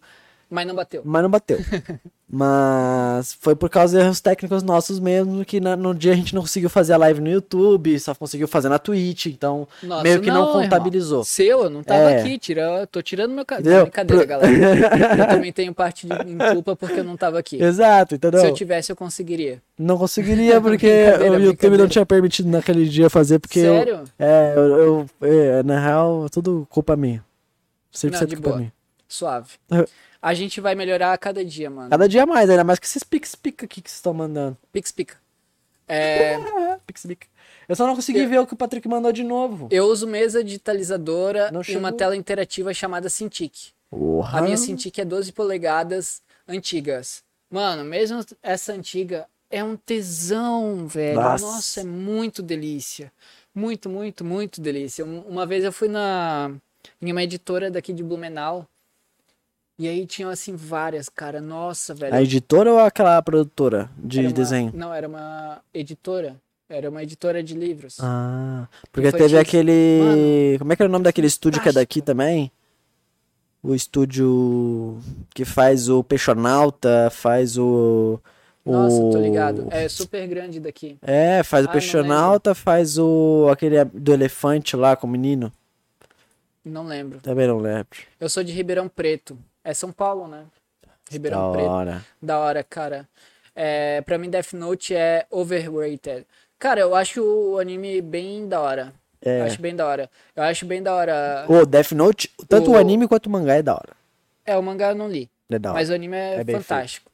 Mas 0.51 0.66
não 0.66 0.75
bateu. 0.75 1.03
mas 1.05 1.23
não 1.23 1.31
bateu. 1.31 1.59
mas 2.29 3.35
foi 3.41 3.55
por 3.55 3.69
causa 3.71 3.97
de 3.99 4.05
erros 4.05 4.21
técnicos 4.21 4.62
nossos 4.62 4.99
mesmo, 4.99 5.45
que 5.45 5.61
na- 5.61 5.77
no 5.77 5.95
dia 5.95 6.12
a 6.12 6.16
gente 6.16 6.35
não 6.35 6.43
conseguiu 6.43 6.69
fazer 6.69 6.93
a 6.93 6.97
live 6.97 7.21
no 7.21 7.29
YouTube, 7.31 7.99
só 8.01 8.15
conseguiu 8.15 8.49
fazer 8.49 8.69
na 8.69 8.79
Twitch, 8.79 9.27
então 9.27 9.69
Nossa, 9.83 10.03
meio 10.03 10.21
que 10.21 10.29
não, 10.31 10.49
irmão. 10.49 10.62
contabilizou. 10.62 11.23
Seu, 11.25 11.65
eu 11.65 11.71
não 11.71 11.83
tava 11.83 12.11
É. 12.11 12.21
aqui, 12.21 12.39
tira, 12.39 12.87
tô 12.91 13.01
tirando 13.03 13.33
meu 13.33 13.45
cabelo. 13.45 13.66
Entendeu? 13.69 13.85
Brincadeira, 13.85 14.23
Pro- 14.27 14.29
galera. 14.29 15.15
Eu 15.25 15.29
também 15.29 15.53
tenho 15.53 15.73
parte 15.75 16.07
de 16.07 16.12
em 16.31 16.37
culpa 16.55 16.75
porque 16.75 17.01
eu 17.01 17.05
não 17.05 17.16
tava 17.16 17.39
aqui. 17.39 17.62
Exato, 17.62 18.15
entendeu? 18.16 18.41
Se 18.41 18.47
eu 18.47 18.55
tivesse, 18.55 18.91
eu 18.91 18.97
conseguiria. 18.97 19.62
Não 19.79 19.97
conseguiria 19.97 20.61
porque 20.62 20.87
o 21.31 21.35
YouTube 21.41 21.79
não 21.79 21.89
tinha 21.89 22.05
permitido 22.07 22.49
naquele 22.49 22.89
dia 22.89 23.09
fazer, 23.09 23.39
porque 23.39 23.61
eu, 23.61 23.75
Sério? 23.75 24.05
é, 24.19 24.53
eu, 24.57 24.62
eu- 24.62 25.07
é, 25.23 25.62
na 25.62 25.79
real, 25.79 26.27
tudo 26.31 26.66
culpa 26.71 26.97
minha. 26.97 27.25
100% 27.93 28.11
Não, 28.21 28.27
de 28.27 28.35
culpa 28.37 28.49
boa. 28.51 28.59
minha. 28.59 28.73
Suave. 29.09 29.52
Uhum. 29.70 29.85
A 30.22 30.32
gente 30.35 30.60
vai 30.60 30.74
melhorar 30.74 31.12
a 31.12 31.18
cada 31.18 31.44
dia, 31.44 31.68
mano. 31.68 31.90
Cada 31.90 32.09
dia 32.09 32.24
mais, 32.24 32.48
ainda 32.48 32.64
mais 32.64 32.78
que 32.78 32.86
esses 32.86 33.02
pix-pica 33.02 33.66
aqui 33.66 33.81
que 33.82 33.90
vocês 33.90 33.98
estão 33.98 34.14
mandando. 34.14 34.56
Pix 34.72 34.90
pica. 34.90 35.16
É, 35.86 36.36
Pix-pica. 36.86 37.26
Eu 37.68 37.76
só 37.76 37.86
não 37.86 37.94
consegui 37.94 38.20
Eu- 38.20 38.28
ver 38.28 38.39
o 38.40 38.47
que 38.47 38.55
o 38.55 38.56
Patrick 38.56 38.86
mandou 38.89 39.12
de 39.12 39.22
novo. 39.22 39.68
eu 39.70 39.85
uso 39.85 40.06
mesa 40.06 40.43
digitalizadora 40.43 41.51
e 41.68 41.76
uma 41.76 41.93
tela 41.93 42.16
interativa 42.16 42.72
chamada 42.72 43.09
Cintiq. 43.09 43.72
Porra. 43.90 44.39
A 44.39 44.43
minha 44.43 44.56
Cintiq 44.56 45.01
é 45.01 45.05
12 45.05 45.32
polegadas 45.32 46.22
antigas. 46.48 47.22
Mano, 47.51 47.85
mesmo 47.85 48.24
essa 48.43 48.72
antiga 48.72 49.26
é 49.51 49.62
um 49.62 49.76
tesão, 49.76 50.86
velho. 50.86 51.20
Nossa. 51.20 51.44
Nossa, 51.47 51.81
é 51.81 51.85
muito 51.85 52.43
delícia. 52.43 53.12
Muito, 53.55 53.89
muito, 53.89 54.24
muito 54.24 54.60
delícia. 54.60 55.05
Um- 55.05 55.20
Uma 55.20 55.47
vez 55.47 55.62
eu 55.64 55.72
fui 55.72 55.89
na 55.89 56.51
em 57.01 57.12
uma 57.12 57.22
editora 57.22 57.70
daqui 57.70 57.93
de 57.93 58.02
Blumenau. 58.02 58.66
E 59.79 59.89
aí 59.89 60.07
tinham 60.07 60.31
assim 60.31 60.55
várias, 60.55 61.09
cara. 61.09 61.41
Nossa, 61.41 61.93
velho. 61.95 62.15
A 62.15 62.23
editora 62.23 62.73
ou 62.73 62.79
aquela 62.79 63.21
produtora 63.23 63.91
de 63.99 64.21
uma- 64.21 64.33
desenho? 64.33 64.71
Não, 64.75 64.95
era 64.95 65.09
uma 65.09 65.61
editora. 65.73 66.37
Era 66.69 66.89
uma 66.89 67.03
editora 67.03 67.43
de 67.43 67.55
livros. 67.55 67.99
Ah, 68.01 68.67
porque 68.93 69.13
teve 69.13 69.37
aquele. 69.39 70.01
Mano, 70.01 70.59
Como 70.61 70.73
é 70.73 70.77
que 70.77 70.83
era 70.83 70.89
o 70.89 70.93
nome 70.93 71.05
daquele 71.05 71.27
estúdio 71.27 71.61
que 71.61 71.69
é 71.69 71.73
daqui 71.73 72.01
também? 72.01 72.51
O 73.63 73.75
estúdio 73.75 74.99
que 75.35 75.45
faz 75.45 75.89
o 75.89 76.03
Peixonauta, 76.05 77.09
faz 77.11 77.59
o. 77.59 78.21
o... 78.65 78.73
Nossa, 78.73 78.97
tô 79.11 79.21
ligado. 79.21 79.69
É 79.71 79.89
super 79.89 80.27
grande 80.27 80.59
daqui. 80.61 80.97
É, 81.03 81.43
faz 81.43 81.67
o 81.67 81.69
Ah, 81.69 81.73
Peixonauta, 81.73 82.55
faz 82.55 82.97
o. 82.99 83.49
aquele 83.51 83.85
do 83.85 84.13
elefante 84.13 84.77
lá 84.77 84.95
com 84.97 85.07
o 85.07 85.11
menino. 85.11 85.53
Não 86.65 86.87
lembro. 86.87 87.21
Também 87.21 87.47
não 87.47 87.59
lembro. 87.59 87.99
Eu 88.19 88.29
sou 88.29 88.43
de 88.43 88.53
Ribeirão 88.53 88.89
Preto. 88.89 89.37
É 89.65 89.73
São 89.74 89.91
Paulo, 89.91 90.28
né? 90.28 90.45
Da 90.82 90.93
Ribeirão 91.11 91.53
Preto. 91.53 91.66
hora. 91.69 92.05
Da 92.23 92.39
hora, 92.39 92.62
cara. 92.62 93.09
É, 93.57 94.01
pra 94.03 94.19
mim, 94.19 94.28
Death 94.28 94.53
Note 94.53 94.95
é 94.95 95.27
overrated. 95.31 96.27
Cara, 96.59 96.81
eu 96.81 96.95
acho 96.95 97.23
o 97.23 97.59
anime 97.59 98.01
bem 98.03 98.47
da 98.49 98.61
hora. 98.61 98.93
É. 99.24 99.41
Eu 99.41 99.45
acho 99.45 99.61
bem 99.61 99.74
da 99.74 99.86
hora. 99.86 100.11
Eu 100.36 100.43
acho 100.43 100.66
bem 100.66 100.82
da 100.82 100.95
hora. 100.95 101.47
O 101.49 101.65
Death 101.65 101.93
Note, 101.93 102.31
tanto 102.49 102.70
o... 102.70 102.74
O- 102.74 102.77
anime 102.78 103.09
quanto 103.09 103.27
o 103.27 103.31
mangá 103.31 103.55
é 103.55 103.62
da 103.62 103.73
hora. 103.74 103.97
É, 104.45 104.57
o 104.57 104.62
mangá 104.62 104.91
eu 104.91 104.95
não 104.95 105.09
li. 105.09 105.31
É 105.49 105.59
da 105.59 105.70
hora. 105.70 105.78
Mas 105.78 105.89
o 105.89 105.95
anime 105.95 106.16
é, 106.16 106.41
É 106.41 106.45
fantástico. 106.45 107.11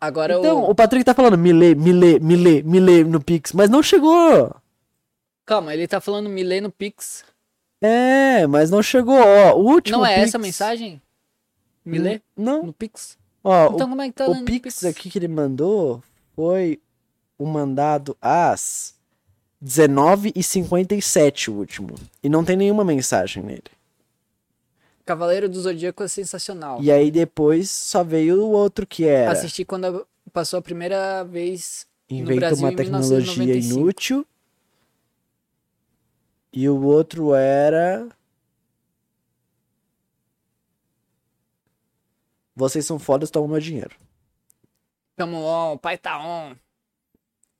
Agora 0.00 0.34
Então, 0.34 0.62
o. 0.64 0.70
o 0.70 0.74
Patrick 0.74 1.04
tá 1.04 1.14
falando 1.14 1.38
me 1.38 1.52
lê, 1.52 1.74
me 1.76 1.92
lê, 1.92 2.18
me 2.18 2.34
lê, 2.34 2.62
me 2.62 2.80
lê 2.80 3.04
no 3.04 3.22
Pix, 3.22 3.52
mas 3.52 3.70
não 3.70 3.82
chegou. 3.82 4.52
Calma, 5.46 5.72
ele 5.74 5.86
tá 5.86 6.00
falando 6.00 6.28
me 6.28 6.42
lê 6.42 6.60
no 6.60 6.70
Pix. 6.72 7.24
É, 7.80 8.46
mas 8.48 8.70
não 8.70 8.82
chegou, 8.82 9.14
ó. 9.20 9.54
O 9.56 9.64
último 9.64 9.98
não 9.98 10.06
é 10.06 10.14
Pix- 10.16 10.28
essa 10.28 10.38
a 10.38 10.40
mensagem? 10.40 11.00
Me 11.84 11.98
lê 11.98 12.20
Não. 12.36 12.64
no 12.64 12.72
Pix? 12.72 13.18
Ó, 13.42 13.66
Então 13.66 13.86
o, 13.86 13.90
como 13.90 14.02
é 14.02 14.06
que 14.06 14.12
tá 14.14 14.28
o 14.28 14.34
no 14.34 14.44
Pix 14.44 14.84
aqui 14.84 15.10
que 15.10 15.18
ele 15.18 15.28
mandou 15.28 16.02
foi 16.36 16.80
o 17.38 17.46
mandado 17.46 18.16
às 18.20 18.94
19h57 19.64 21.48
o 21.48 21.52
último. 21.52 21.94
E 22.22 22.28
não 22.28 22.44
tem 22.44 22.56
nenhuma 22.56 22.84
mensagem 22.84 23.42
nele. 23.42 23.62
Cavaleiro 25.04 25.48
do 25.48 25.60
Zodíaco 25.60 26.02
é 26.02 26.08
sensacional. 26.08 26.80
E 26.80 26.90
aí 26.90 27.10
depois 27.10 27.70
só 27.70 28.04
veio 28.04 28.42
o 28.44 28.50
outro 28.50 28.86
que 28.86 29.04
era 29.04 29.32
Assisti 29.32 29.64
quando 29.64 30.06
passou 30.32 30.58
a 30.58 30.62
primeira 30.62 31.24
vez 31.24 31.86
no 32.08 32.18
inventa 32.18 32.40
Brasil 32.40 32.58
uma 32.64 32.72
em 32.72 32.76
tecnologia 32.76 33.18
1995. 33.18 33.80
inútil. 33.80 34.26
E 36.52 36.68
o 36.68 36.82
outro 36.82 37.34
era 37.34 38.06
Vocês 42.54 42.84
são 42.86 42.98
fodas, 42.98 43.30
tomam 43.30 43.48
meu 43.48 43.60
dinheiro. 43.60 43.96
Tamo 45.16 45.38
on, 45.44 45.76
pai 45.78 45.96
tá 45.98 46.18
on. 46.24 46.54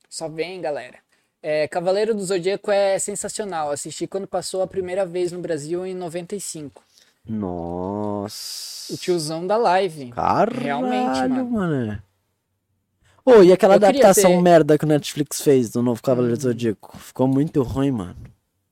Só 0.09 0.27
vem, 0.29 0.61
galera. 0.61 0.97
É, 1.41 1.67
Cavaleiro 1.67 2.13
do 2.13 2.23
Zodíaco 2.23 2.71
é 2.71 2.97
sensacional. 2.99 3.71
Assisti 3.71 4.07
quando 4.07 4.27
passou 4.27 4.61
a 4.61 4.67
primeira 4.67 5.05
vez 5.05 5.31
no 5.31 5.39
Brasil 5.39 5.85
em 5.85 5.93
95. 5.93 6.83
Nossa. 7.25 8.93
O 8.93 8.97
tiozão 8.97 9.45
da 9.47 9.57
live. 9.57 10.11
Caralho, 10.11 10.59
Realmente, 10.61 11.19
mano. 11.29 11.45
mano. 11.49 12.03
Ô, 13.25 13.41
e 13.41 13.51
aquela 13.53 13.73
Eu 13.75 13.77
adaptação 13.77 14.31
ter- 14.31 14.41
merda 14.41 14.77
que 14.77 14.85
o 14.85 14.87
Netflix 14.87 15.41
fez 15.41 15.69
do 15.71 15.81
novo 15.81 16.01
Cavaleiro 16.01 16.35
Hum. 16.35 16.37
do 16.37 16.43
Zodíaco? 16.43 16.97
Ficou 16.97 17.27
muito 17.27 17.61
ruim, 17.63 17.91
mano. 17.91 18.15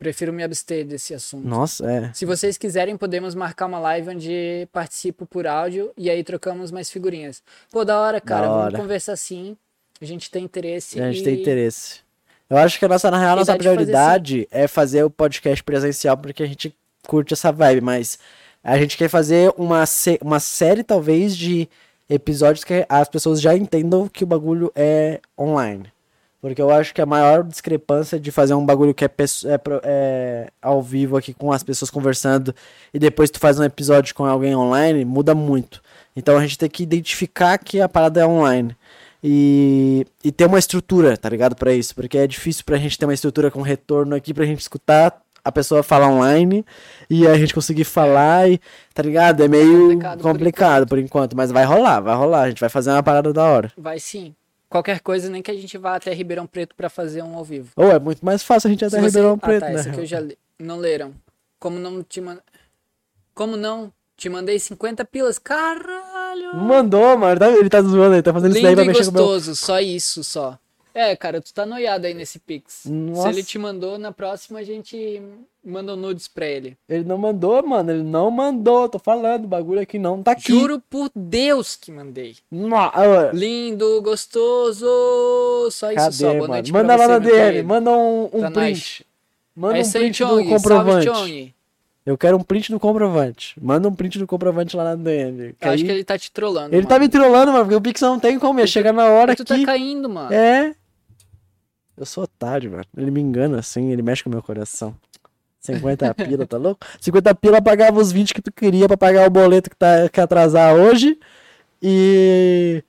Prefiro 0.01 0.33
me 0.33 0.41
abster 0.41 0.83
desse 0.83 1.13
assunto. 1.13 1.47
Nossa, 1.47 1.85
é. 1.85 2.11
Se 2.11 2.25
vocês 2.25 2.57
quiserem, 2.57 2.97
podemos 2.97 3.35
marcar 3.35 3.67
uma 3.67 3.77
live 3.77 4.09
onde 4.09 4.67
participo 4.73 5.27
por 5.27 5.45
áudio 5.45 5.91
e 5.95 6.09
aí 6.09 6.23
trocamos 6.23 6.71
mais 6.71 6.89
figurinhas. 6.89 7.43
Pô, 7.69 7.85
da 7.85 7.99
hora, 8.01 8.19
cara. 8.19 8.41
Da 8.41 8.47
Vamos 8.47 8.63
hora. 8.65 8.77
conversar 8.79 9.15
sim. 9.15 9.55
A 10.01 10.05
gente 10.05 10.31
tem 10.31 10.43
interesse. 10.43 10.99
A 10.99 11.11
gente 11.11 11.21
e- 11.21 11.23
tem 11.23 11.39
interesse. 11.39 11.99
Eu 12.49 12.57
acho 12.57 12.79
que 12.79 12.85
a 12.85 12.87
nossa, 12.87 13.11
na 13.11 13.19
real, 13.19 13.33
a 13.33 13.35
nossa 13.35 13.51
dá 13.51 13.57
de 13.59 13.63
fazer 13.63 13.75
prioridade 13.75 14.47
é 14.49 14.67
fazer 14.67 15.03
o 15.03 15.09
podcast 15.11 15.63
presencial 15.63 16.17
porque 16.17 16.41
a 16.41 16.47
gente 16.47 16.75
curte 17.05 17.35
essa 17.35 17.51
vibe, 17.51 17.81
mas 17.81 18.17
a 18.63 18.79
gente 18.79 18.97
quer 18.97 19.07
fazer 19.07 19.53
uma, 19.55 19.83
uma 20.19 20.39
série, 20.39 20.83
talvez, 20.83 21.37
de 21.37 21.69
episódios 22.09 22.63
que 22.63 22.83
as 22.89 23.07
pessoas 23.07 23.39
já 23.39 23.55
entendam 23.55 24.07
que 24.07 24.23
o 24.23 24.27
bagulho 24.27 24.71
é 24.75 25.21
online. 25.39 25.93
Porque 26.41 26.61
eu 26.61 26.71
acho 26.71 26.93
que 26.93 27.01
a 27.01 27.05
maior 27.05 27.43
discrepância 27.43 28.19
de 28.19 28.31
fazer 28.31 28.55
um 28.55 28.65
bagulho 28.65 28.95
que 28.95 29.05
é, 29.05 29.07
é 29.07 29.61
é 29.83 30.47
ao 30.59 30.81
vivo 30.81 31.15
aqui 31.15 31.33
com 31.33 31.51
as 31.51 31.61
pessoas 31.61 31.91
conversando 31.91 32.53
e 32.91 32.97
depois 32.97 33.29
tu 33.29 33.39
faz 33.39 33.59
um 33.59 33.63
episódio 33.63 34.15
com 34.15 34.25
alguém 34.25 34.55
online, 34.55 35.05
muda 35.05 35.35
muito. 35.35 35.81
Então 36.15 36.37
a 36.37 36.41
gente 36.41 36.57
tem 36.57 36.69
que 36.69 36.81
identificar 36.81 37.57
que 37.59 37.79
a 37.79 37.87
parada 37.87 38.21
é 38.21 38.25
online. 38.25 38.75
E, 39.23 40.05
e 40.23 40.31
ter 40.31 40.47
uma 40.47 40.57
estrutura, 40.57 41.15
tá 41.15 41.29
ligado? 41.29 41.55
Pra 41.55 41.73
isso. 41.73 41.93
Porque 41.93 42.17
é 42.17 42.25
difícil 42.25 42.63
pra 42.65 42.77
gente 42.77 42.97
ter 42.97 43.05
uma 43.05 43.13
estrutura 43.13 43.51
com 43.51 43.61
retorno 43.61 44.15
aqui 44.15 44.33
pra 44.33 44.45
gente 44.45 44.61
escutar 44.61 45.21
a 45.43 45.51
pessoa 45.51 45.83
falar 45.83 46.07
online 46.07 46.65
e 47.09 47.27
a 47.27 47.37
gente 47.37 47.53
conseguir 47.53 47.83
falar 47.83 48.49
e, 48.49 48.59
tá 48.93 49.01
ligado? 49.01 49.43
É 49.43 49.47
meio 49.47 49.89
complicado 49.89 50.21
complicado, 50.21 50.81
por 50.81 50.89
por, 50.89 50.99
enquanto. 50.99 51.37
Mas 51.37 51.51
vai 51.51 51.65
rolar, 51.65 51.99
vai 51.99 52.15
rolar. 52.15 52.41
A 52.43 52.49
gente 52.49 52.59
vai 52.59 52.69
fazer 52.69 52.91
uma 52.91 53.03
parada 53.03 53.31
da 53.31 53.43
hora. 53.43 53.71
Vai 53.77 53.99
sim. 53.99 54.35
Qualquer 54.71 55.01
coisa, 55.01 55.29
nem 55.29 55.41
que 55.41 55.51
a 55.51 55.53
gente 55.53 55.77
vá 55.77 55.97
até 55.97 56.13
Ribeirão 56.13 56.47
Preto 56.47 56.73
pra 56.75 56.89
fazer 56.89 57.21
um 57.21 57.35
ao 57.35 57.43
vivo. 57.43 57.71
Ou 57.75 57.91
é 57.91 57.99
muito 57.99 58.23
mais 58.23 58.41
fácil 58.41 58.69
a 58.69 58.71
gente 58.71 58.81
ir 58.83 58.85
até 58.85 58.99
você- 59.01 59.05
Ribeirão 59.07 59.33
ah, 59.33 59.37
Preto, 59.45 59.59
tá, 59.59 59.67
né? 59.69 59.75
esse 59.75 59.89
aqui 59.89 59.99
eu 59.99 60.05
já 60.05 60.19
li. 60.21 60.37
Não 60.57 60.77
leram. 60.77 61.13
Como 61.59 61.77
não 61.77 62.01
te 62.01 62.21
man... 62.21 62.39
Como 63.33 63.57
não? 63.57 63.91
Te 64.15 64.29
mandei 64.29 64.57
50 64.57 65.03
pilas. 65.03 65.37
Caralho! 65.37 66.55
Mandou, 66.55 67.17
mano. 67.17 67.37
tá- 67.37 67.49
Ele 67.51 67.69
tá 67.69 67.81
zoando, 67.81 68.15
ele 68.15 68.21
tá 68.23 68.31
fazendo 68.31 68.53
isso 68.53 68.61
daí 68.61 68.71
Lindo 68.71 68.83
pra 68.85 68.93
mexer 68.93 69.03
com 69.05 69.09
o 69.09 69.13
meu. 69.13 69.23
gostoso, 69.25 69.55
só 69.57 69.79
isso, 69.81 70.23
só. 70.23 70.57
É, 70.93 71.15
cara, 71.17 71.41
tu 71.41 71.53
tá 71.53 71.65
noiado 71.65 72.07
aí 72.07 72.13
nesse 72.13 72.39
Pix. 72.39 72.83
Nossa. 72.85 73.23
Se 73.23 73.27
ele 73.29 73.43
te 73.43 73.57
mandou, 73.59 73.97
na 73.97 74.13
próxima 74.13 74.59
a 74.59 74.63
gente 74.63 75.21
mandam 75.63 75.95
nudes 75.95 76.27
pra 76.27 76.45
ele. 76.45 76.77
Ele 76.89 77.03
não 77.03 77.17
mandou, 77.17 77.65
mano. 77.67 77.91
Ele 77.91 78.03
não 78.03 78.29
mandou. 78.31 78.89
Tô 78.89 78.97
falando, 78.99 79.45
o 79.45 79.47
bagulho 79.47 79.79
aqui 79.81 79.97
não 79.99 80.21
tá 80.23 80.31
aqui. 80.31 80.51
Juro 80.51 80.81
por 80.89 81.09
Deus 81.15 81.75
que 81.75 81.91
mandei. 81.91 82.35
Ah, 82.93 83.29
Lindo, 83.33 84.01
gostoso. 84.01 84.85
Só 85.71 85.87
isso 85.91 85.95
Cadê, 85.95 86.11
só. 86.15 86.27
Boa 86.27 86.35
mano? 86.41 86.53
noite 86.53 86.71
Manda 86.71 86.95
lá 86.95 87.07
na 87.07 87.19
DM. 87.19 87.63
Manda 87.63 87.91
um, 87.91 88.29
um 88.33 88.41
Tá 88.41 88.51
print. 88.51 89.05
Manda 89.55 89.75
é 89.75 89.79
um 89.79 89.81
isso 89.81 89.91
print 89.97 90.11
do 90.11 90.15
Chong. 90.17 90.33
Salve, 90.35 90.49
comprovante. 90.49 91.05
Chong. 91.07 91.53
Eu 92.03 92.17
quero 92.17 92.35
um 92.37 92.41
print 92.41 92.71
do 92.71 92.79
comprovante. 92.79 93.53
Manda 93.61 93.87
um 93.87 93.93
print 93.93 94.17
do 94.17 94.25
comprovante 94.25 94.75
lá 94.75 94.83
na 94.83 94.95
DM. 94.95 95.39
Eu 95.39 95.55
acho 95.61 95.69
aí- 95.69 95.83
que 95.83 95.91
ele 95.91 96.03
tá 96.03 96.17
te 96.17 96.31
trollando. 96.31 96.75
Ele 96.75 96.87
tá 96.87 96.97
me 96.97 97.07
trollando, 97.07 97.51
mano, 97.51 97.65
porque 97.65 97.75
o 97.75 97.81
Pix 97.81 98.01
não 98.01 98.19
tem 98.19 98.39
como. 98.39 98.59
Ia 98.59 98.65
chegar 98.65 98.91
na 98.91 99.05
hora 99.05 99.35
Tu 99.35 99.45
que. 99.45 99.59
tá 99.59 99.65
caindo, 99.65 100.09
mano. 100.09 100.33
É. 100.33 100.73
Eu 101.95 102.05
sou 102.05 102.23
otário, 102.23 102.71
mano. 102.71 102.83
Ele 102.97 103.11
me 103.11 103.21
engana 103.21 103.59
assim, 103.59 103.91
ele 103.91 104.01
mexe 104.01 104.23
com 104.23 104.29
o 104.29 104.33
meu 104.33 104.41
coração. 104.41 104.95
50 105.61 106.13
pila, 106.15 106.47
tá 106.47 106.57
louco? 106.57 106.85
50 106.99 107.35
pila 107.35 107.61
pagava 107.61 107.99
os 107.99 108.11
20 108.11 108.33
que 108.33 108.41
tu 108.41 108.51
queria 108.51 108.87
pra 108.87 108.97
pagar 108.97 109.27
o 109.27 109.29
boleto 109.29 109.69
que 109.69 109.75
tá 109.75 110.09
que 110.09 110.19
atrasar 110.19 110.75
hoje. 110.75 111.17
E. 111.81 112.83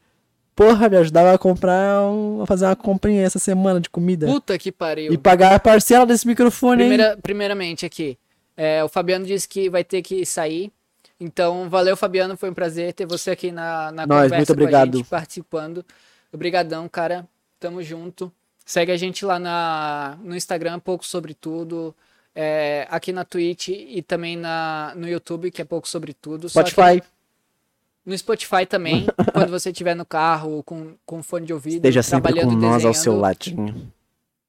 Porra, 0.54 0.88
me 0.88 0.96
ajudava 0.98 1.32
a 1.32 1.38
comprar 1.38 2.02
um, 2.02 2.42
a 2.42 2.46
fazer 2.46 2.66
uma 2.66 2.76
comprinha 2.76 3.22
essa 3.22 3.38
semana 3.38 3.80
de 3.80 3.88
comida. 3.88 4.26
Puta 4.26 4.58
que 4.58 4.70
pariu. 4.70 5.12
E 5.12 5.18
pagar 5.18 5.54
a 5.54 5.58
parcela 5.58 6.04
desse 6.04 6.26
microfone. 6.26 6.82
Primeira, 6.82 7.18
primeiramente 7.22 7.86
aqui, 7.86 8.18
é, 8.54 8.84
o 8.84 8.88
Fabiano 8.88 9.24
disse 9.24 9.48
que 9.48 9.70
vai 9.70 9.82
ter 9.82 10.02
que 10.02 10.26
sair. 10.26 10.70
Então, 11.18 11.70
valeu, 11.70 11.96
Fabiano. 11.96 12.36
Foi 12.36 12.50
um 12.50 12.54
prazer 12.54 12.92
ter 12.92 13.06
você 13.06 13.30
aqui 13.30 13.50
na, 13.50 13.92
na 13.92 14.06
Nós, 14.06 14.24
conversa 14.24 14.36
muito 14.36 14.52
obrigado. 14.52 14.96
gente, 14.98 15.08
participando. 15.08 15.84
Obrigadão, 16.32 16.88
cara. 16.88 17.26
Tamo 17.58 17.82
junto. 17.82 18.30
Segue 18.64 18.92
a 18.92 18.96
gente 18.96 19.24
lá 19.24 19.38
na, 19.38 20.18
no 20.22 20.36
Instagram, 20.36 20.78
pouco 20.80 21.06
sobre 21.06 21.32
tudo. 21.32 21.94
É, 22.34 22.86
aqui 22.90 23.12
na 23.12 23.24
Twitch 23.24 23.68
e 23.68 24.00
também 24.02 24.36
na, 24.36 24.92
no 24.96 25.06
YouTube, 25.08 25.50
que 25.50 25.60
é 25.60 25.64
pouco 25.64 25.86
sobre 25.86 26.14
tudo. 26.14 26.48
Spotify. 26.48 27.02
no 28.06 28.16
Spotify 28.16 28.64
também, 28.66 29.06
quando 29.34 29.50
você 29.50 29.70
estiver 29.70 29.94
no 29.94 30.04
carro 30.06 30.62
com, 30.62 30.94
com 31.04 31.22
fone 31.22 31.44
de 31.46 31.52
ouvido, 31.52 31.76
Esteja 31.76 32.02
sempre 32.02 32.32
trabalhando 32.32 32.54
com 32.58 32.66
nós 32.66 32.84
ao 32.84 32.94
seu 32.94 33.18
ladinho. 33.18 33.92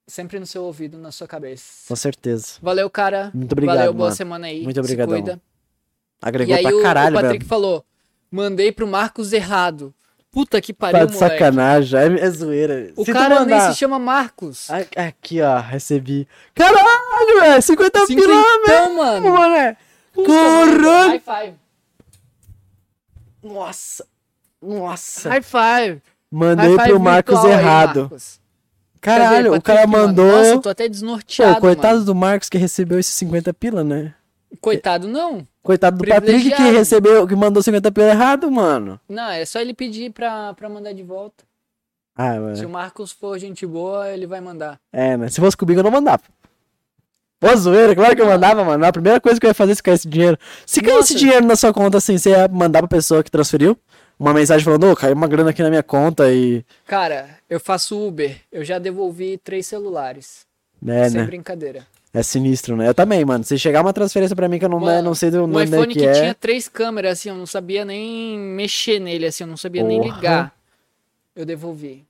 sempre 0.07 0.39
no 0.39 0.45
seu 0.45 0.63
ouvido, 0.63 0.97
na 0.97 1.11
sua 1.11 1.27
cabeça. 1.27 1.87
Com 1.87 1.95
certeza. 1.95 2.53
Valeu, 2.61 2.89
cara. 2.89 3.31
Muito 3.33 3.51
obrigado, 3.51 3.77
Valeu, 3.77 3.93
boa 3.93 4.05
mano. 4.07 4.15
semana 4.15 4.47
aí. 4.47 4.63
Muito 4.63 4.81
cuida. 5.05 5.41
Agregou 6.21 6.55
E 6.55 6.57
aí 6.57 6.63
pra 6.63 6.75
o, 6.77 6.81
caralho, 6.81 7.17
o 7.17 7.21
Patrick 7.21 7.39
velho. 7.39 7.49
falou: 7.49 7.85
mandei 8.31 8.71
pro 8.71 8.87
Marcos 8.87 9.33
errado. 9.33 9.93
Puta 10.33 10.59
que 10.59 10.73
pariu, 10.73 10.99
Tá 10.99 11.05
de 11.05 11.13
moleque. 11.13 11.31
sacanagem. 11.37 11.99
É, 11.99 12.19
é 12.25 12.29
zoeira. 12.31 12.91
O 12.97 13.05
Se 13.05 13.13
cara 13.13 13.29
nem 13.29 13.39
mandar- 13.39 13.71
se 13.71 13.77
chama 13.77 13.99
Marcos. 13.99 14.67
A- 14.69 15.03
Aqui, 15.07 15.39
ó, 15.41 15.59
recebi. 15.59 16.27
Caralho, 16.55 17.39
velho, 17.39 17.61
50 17.61 18.05
Cinquentão, 18.07 18.27
pila 18.31 18.43
mesmo, 18.67 18.95
mano. 18.97 19.29
mané. 19.31 19.77
Caralho. 20.25 21.09
High 21.09 21.19
five. 21.19 21.53
Nossa. 23.43 24.05
Nossa. 24.61 25.29
High 25.29 25.41
five. 25.43 26.01
Mandei 26.31 26.67
High 26.69 26.77
five 26.77 26.89
pro 26.89 26.99
Marcos 26.99 27.33
virtual 27.35 27.53
aí, 27.53 27.59
errado. 27.59 27.99
Marcos. 28.01 28.39
Caralho, 29.01 29.53
o 29.53 29.61
cara 29.61 29.85
mandou. 29.85 30.25
Nossa, 30.25 30.49
eu 30.49 30.61
tô 30.61 30.69
até 30.69 30.87
desnorteado. 30.87 31.55
Pô, 31.55 31.61
coitado 31.61 31.93
mano. 31.95 32.05
do 32.05 32.15
Marcos 32.15 32.47
que 32.49 32.57
recebeu 32.57 32.97
esses 32.99 33.13
50 33.13 33.53
pila, 33.53 33.83
né? 33.83 34.13
Coitado, 34.61 35.07
não. 35.07 35.47
Coitado 35.61 35.97
do 35.97 36.07
Patrick 36.07 36.51
que 36.51 36.71
recebeu, 36.71 37.27
que 37.27 37.35
mandou 37.35 37.63
50 37.63 37.91
pila 37.91 38.09
errado, 38.09 38.51
mano. 38.51 38.99
Não, 39.07 39.29
é 39.31 39.45
só 39.45 39.59
ele 39.59 39.73
pedir 39.73 40.11
pra, 40.11 40.53
pra 40.53 40.69
mandar 40.69 40.93
de 40.93 41.03
volta. 41.03 41.43
Ah, 42.15 42.33
Se 42.33 42.39
mano. 42.39 42.67
o 42.67 42.69
Marcos 42.69 43.11
for 43.11 43.39
gente 43.39 43.65
boa, 43.65 44.09
ele 44.09 44.27
vai 44.27 44.39
mandar. 44.41 44.79
É, 44.91 45.17
né? 45.17 45.29
Se 45.29 45.39
fosse 45.39 45.57
comigo, 45.57 45.79
eu 45.79 45.83
não 45.83 45.91
mandava. 45.91 46.21
Pô, 47.39 47.53
zoeira, 47.55 47.95
claro 47.95 48.15
que 48.15 48.21
eu 48.21 48.25
mandava, 48.25 48.63
mano. 48.63 48.85
A 48.85 48.91
primeira 48.91 49.19
coisa 49.19 49.39
que 49.39 49.45
eu 49.45 49.49
ia 49.49 49.53
fazer 49.53 49.73
é 49.73 49.75
se 49.75 49.83
cair 49.83 49.95
esse 49.95 50.07
dinheiro. 50.07 50.37
Se 50.65 50.81
cair 50.81 50.97
esse 50.99 51.15
dinheiro 51.15 51.45
na 51.45 51.55
sua 51.55 51.73
conta, 51.73 51.97
assim, 51.97 52.17
você 52.17 52.29
ia 52.29 52.47
mandar 52.47 52.79
pra 52.79 52.87
pessoa 52.87 53.23
que 53.23 53.31
transferiu? 53.31 53.77
Uma 54.17 54.33
mensagem 54.33 54.63
falando, 54.63 54.89
ô, 54.89 54.95
caiu 54.95 55.13
uma 55.13 55.27
grana 55.27 55.49
aqui 55.49 55.63
na 55.63 55.69
minha 55.69 55.83
conta 55.83 56.31
e. 56.31 56.63
Cara, 56.85 57.29
eu 57.49 57.59
faço 57.59 57.99
Uber. 58.07 58.37
Eu 58.51 58.63
já 58.63 58.79
devolvi 58.79 59.37
três 59.37 59.65
celulares. 59.65 60.45
É, 60.87 61.09
sem 61.09 61.19
né? 61.21 61.25
brincadeira. 61.25 61.85
É 62.13 62.21
sinistro, 62.21 62.77
né? 62.77 62.87
Eu 62.87 62.93
também, 62.93 63.25
mano. 63.25 63.43
Se 63.43 63.57
chegar 63.57 63.81
uma 63.81 63.91
transferência 63.91 64.35
pra 64.35 64.47
mim 64.47 64.59
que 64.59 64.65
eu 64.65 64.69
não, 64.69 64.79
Mano, 64.79 65.01
não 65.01 65.15
sei 65.15 65.31
do 65.31 65.43
Um 65.43 65.47
nome 65.47 65.65
iPhone 65.65 65.93
que, 65.93 65.99
que 65.99 66.05
é. 66.05 66.13
tinha 66.13 66.35
três 66.35 66.69
câmeras, 66.69 67.13
assim, 67.13 67.29
eu 67.29 67.35
não 67.35 67.47
sabia 67.47 67.83
nem 67.83 68.37
mexer 68.37 68.99
nele, 68.99 69.25
assim, 69.25 69.43
eu 69.43 69.47
não 69.47 69.57
sabia 69.57 69.83
nem 69.83 69.99
Porra. 69.99 70.15
ligar. 70.15 70.55
Eu 71.35 71.43
devolvi. 71.43 72.05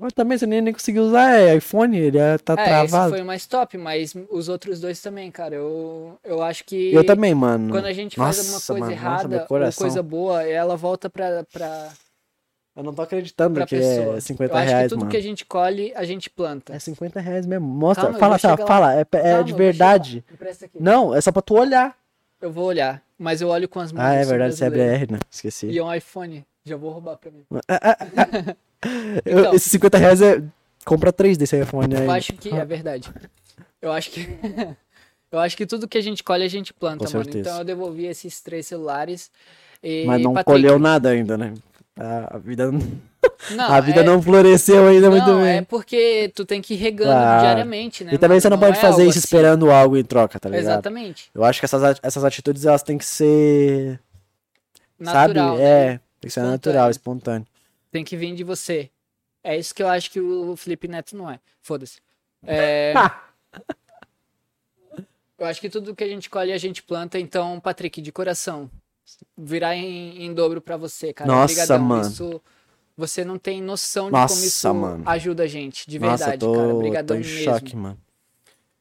Mas 0.00 0.12
também 0.12 0.36
você 0.36 0.46
nem, 0.46 0.60
nem 0.60 0.72
conseguiu 0.72 1.04
usar 1.04 1.38
é, 1.38 1.54
iPhone, 1.56 1.96
ele 1.96 2.18
é, 2.18 2.38
tá 2.38 2.54
é, 2.58 2.62
esse 2.62 2.88
travado. 2.88 3.10
foi 3.12 3.22
o 3.22 3.24
mais 3.24 3.46
top, 3.46 3.78
mas 3.78 4.14
os 4.30 4.48
outros 4.48 4.80
dois 4.80 5.00
também, 5.00 5.30
cara. 5.30 5.54
Eu, 5.54 6.18
eu 6.24 6.42
acho 6.42 6.64
que 6.64 6.92
Eu 6.92 7.04
também, 7.04 7.34
mano. 7.34 7.70
quando 7.70 7.84
a 7.86 7.92
gente 7.92 8.16
faz 8.16 8.38
alguma 8.38 8.54
Nossa, 8.54 8.72
coisa 8.72 8.86
mano, 8.86 8.96
nossa, 8.96 9.06
errada 9.06 9.28
meu 9.28 9.40
ou 9.66 9.72
coisa 9.72 10.02
boa, 10.02 10.42
ela 10.42 10.76
volta 10.76 11.08
pra, 11.08 11.44
pra, 11.52 11.92
Eu 12.76 12.82
não 12.82 12.92
tô 12.92 13.02
acreditando 13.02 13.54
pra 13.54 13.66
que 13.66 13.76
pessoa. 13.76 14.16
é 14.16 14.20
50 14.20 14.52
eu 14.52 14.56
acho 14.58 14.68
reais, 14.68 14.82
que 14.84 14.88
tudo 14.88 14.98
mano. 15.00 15.10
que 15.10 15.16
a 15.16 15.22
gente 15.22 15.44
colhe, 15.44 15.92
a 15.94 16.04
gente 16.04 16.28
planta. 16.28 16.74
É 16.74 16.78
50 16.78 17.20
reais 17.20 17.46
mesmo. 17.46 17.66
Mostra, 17.66 18.04
Calma, 18.06 18.18
fala, 18.18 18.38
tá, 18.38 18.50
lá. 18.50 18.66
fala. 18.66 18.94
É, 18.96 19.00
é 19.00 19.04
Calma, 19.04 19.44
de 19.44 19.52
verdade. 19.52 20.24
Não, 20.78 21.14
é 21.14 21.20
só 21.20 21.30
pra 21.30 21.40
tu 21.42 21.54
olhar. 21.54 21.96
Eu 22.42 22.50
vou 22.50 22.64
olhar, 22.64 23.00
mas 23.18 23.40
eu 23.40 23.48
olho 23.48 23.68
com 23.68 23.78
as 23.80 23.92
mãos. 23.92 24.04
Ah, 24.04 24.14
é 24.14 24.22
sou 24.22 24.30
verdade, 24.30 24.56
você 24.56 24.64
é. 24.64 24.70
BR, 24.70 25.12
né? 25.12 25.18
Esqueci. 25.30 25.66
E 25.68 25.78
é 25.78 25.84
um 25.84 25.94
iPhone. 25.94 26.44
Já 26.64 26.76
vou 26.76 26.90
roubar 26.90 27.16
pra 27.16 27.30
mim. 27.30 27.44
Eu- 29.24 29.38
Então. 29.40 29.54
Esses 29.54 29.70
50 29.70 29.98
reais 29.98 30.20
é. 30.22 30.42
Compra 30.84 31.10
três 31.12 31.38
desse 31.38 31.58
iPhone 31.58 31.94
aí. 31.96 32.04
Eu 32.04 32.10
acho 32.10 32.32
que 32.34 32.50
é 32.50 32.64
verdade. 32.64 33.10
Eu 33.80 33.90
acho 33.90 34.10
que 34.10 34.20
eu 35.32 35.38
acho 35.38 35.56
que 35.56 35.64
tudo 35.64 35.88
que 35.88 35.96
a 35.96 36.02
gente 36.02 36.22
colhe 36.22 36.44
a 36.44 36.48
gente 36.48 36.74
planta, 36.74 37.06
Com 37.06 37.12
mano. 37.12 37.24
certeza. 37.24 37.48
Então 37.48 37.58
eu 37.60 37.64
devolvi 37.64 38.04
esses 38.06 38.40
três 38.42 38.66
celulares. 38.66 39.30
E, 39.82 40.04
Mas 40.06 40.20
não 40.22 40.34
Patrick, 40.34 40.50
colheu 40.60 40.78
nada 40.78 41.08
ainda, 41.10 41.38
né? 41.38 41.54
A, 41.96 42.36
a 42.36 42.38
vida, 42.38 42.72
não- 42.72 42.80
Não, 43.52 43.64
a 43.72 43.80
vida 43.80 44.00
é, 44.00 44.04
não 44.04 44.20
floresceu 44.20 44.88
ainda 44.88 45.08
muito 45.10 45.26
não, 45.28 45.42
bem. 45.42 45.58
é 45.58 45.62
porque 45.62 46.32
tu 46.34 46.44
tem 46.44 46.60
que 46.60 46.74
ir 46.74 46.78
regando 46.78 47.12
Claro. 47.12 47.40
diariamente, 47.42 48.02
né? 48.04 48.14
e 48.14 48.18
também 48.18 48.40
você 48.40 48.48
não, 48.48 48.58
pode 48.58 48.78
é 48.78 48.80
fazer 48.80 49.02
isso 49.02 49.10
assim. 49.10 49.18
esperando 49.20 49.70
algo 49.70 49.96
em 49.96 50.02
troca, 50.04 50.40
tá 50.40 50.48
ligado? 50.48 50.62
Exatamente. 50.64 51.30
Eu 51.32 51.44
acho 51.44 51.60
que 51.60 51.64
essas, 51.66 52.00
essas 52.02 52.24
atitudes 52.24 52.64
elas 52.66 52.82
têm 52.82 52.98
que 52.98 53.04
ser. 53.06 54.00
Natural, 54.98 55.50
sabe? 55.50 55.62
né? 55.62 55.64
É, 55.64 55.88
tem 55.88 55.98
que 56.22 56.30
ser 56.30 56.40
Espontâneo. 56.40 56.50
natural, 56.52 56.90
espontâneo. 56.90 57.46
Tem 57.92 58.04
que 58.04 58.16
vir 58.16 58.34
de 58.34 58.42
você. 58.42 58.90
É 59.42 59.56
isso 59.56 59.72
que 59.74 59.82
eu 59.82 59.88
acho 59.88 60.10
que 60.10 60.20
o 60.20 60.56
Felipe 60.56 60.88
Neto 60.88 61.16
não 61.16 61.30
é. 61.30 61.38
Foda-se. 61.62 61.98
É, 62.46 62.94
eu 65.38 65.46
acho 65.46 65.60
que 65.60 65.68
tudo 65.68 65.94
que 65.94 66.04
a 66.04 66.08
gente 66.08 66.30
colhe 66.30 66.52
a 66.52 66.58
gente 66.58 66.82
planta, 66.82 67.18
então, 67.18 67.58
Patrick, 67.60 68.00
de 68.00 68.12
coração, 68.12 68.70
virar 69.36 69.76
em, 69.76 70.24
em 70.24 70.32
dobro 70.34 70.60
pra 70.60 70.76
você, 70.76 71.12
cara. 71.12 71.30
Nossa, 71.30 71.52
Obrigadão. 71.52 71.84
mano. 71.84 72.10
Isso, 72.10 72.40
você 72.96 73.24
não 73.24 73.38
tem 73.38 73.60
noção 73.62 74.06
de 74.06 74.12
Nossa, 74.12 74.34
como 74.34 74.46
isso 74.46 74.74
mano. 74.74 75.02
ajuda 75.06 75.42
a 75.44 75.46
gente, 75.46 75.88
de 75.88 75.98
Nossa, 75.98 76.24
verdade, 76.26 76.44
eu 76.44 76.52
tô, 76.52 76.58
cara. 76.58 76.68
tô 76.68 76.76
Obrigadão 76.76 77.16
em 77.16 77.20
mesmo. 77.20 77.44
choque, 77.44 77.76
mano. 77.76 77.98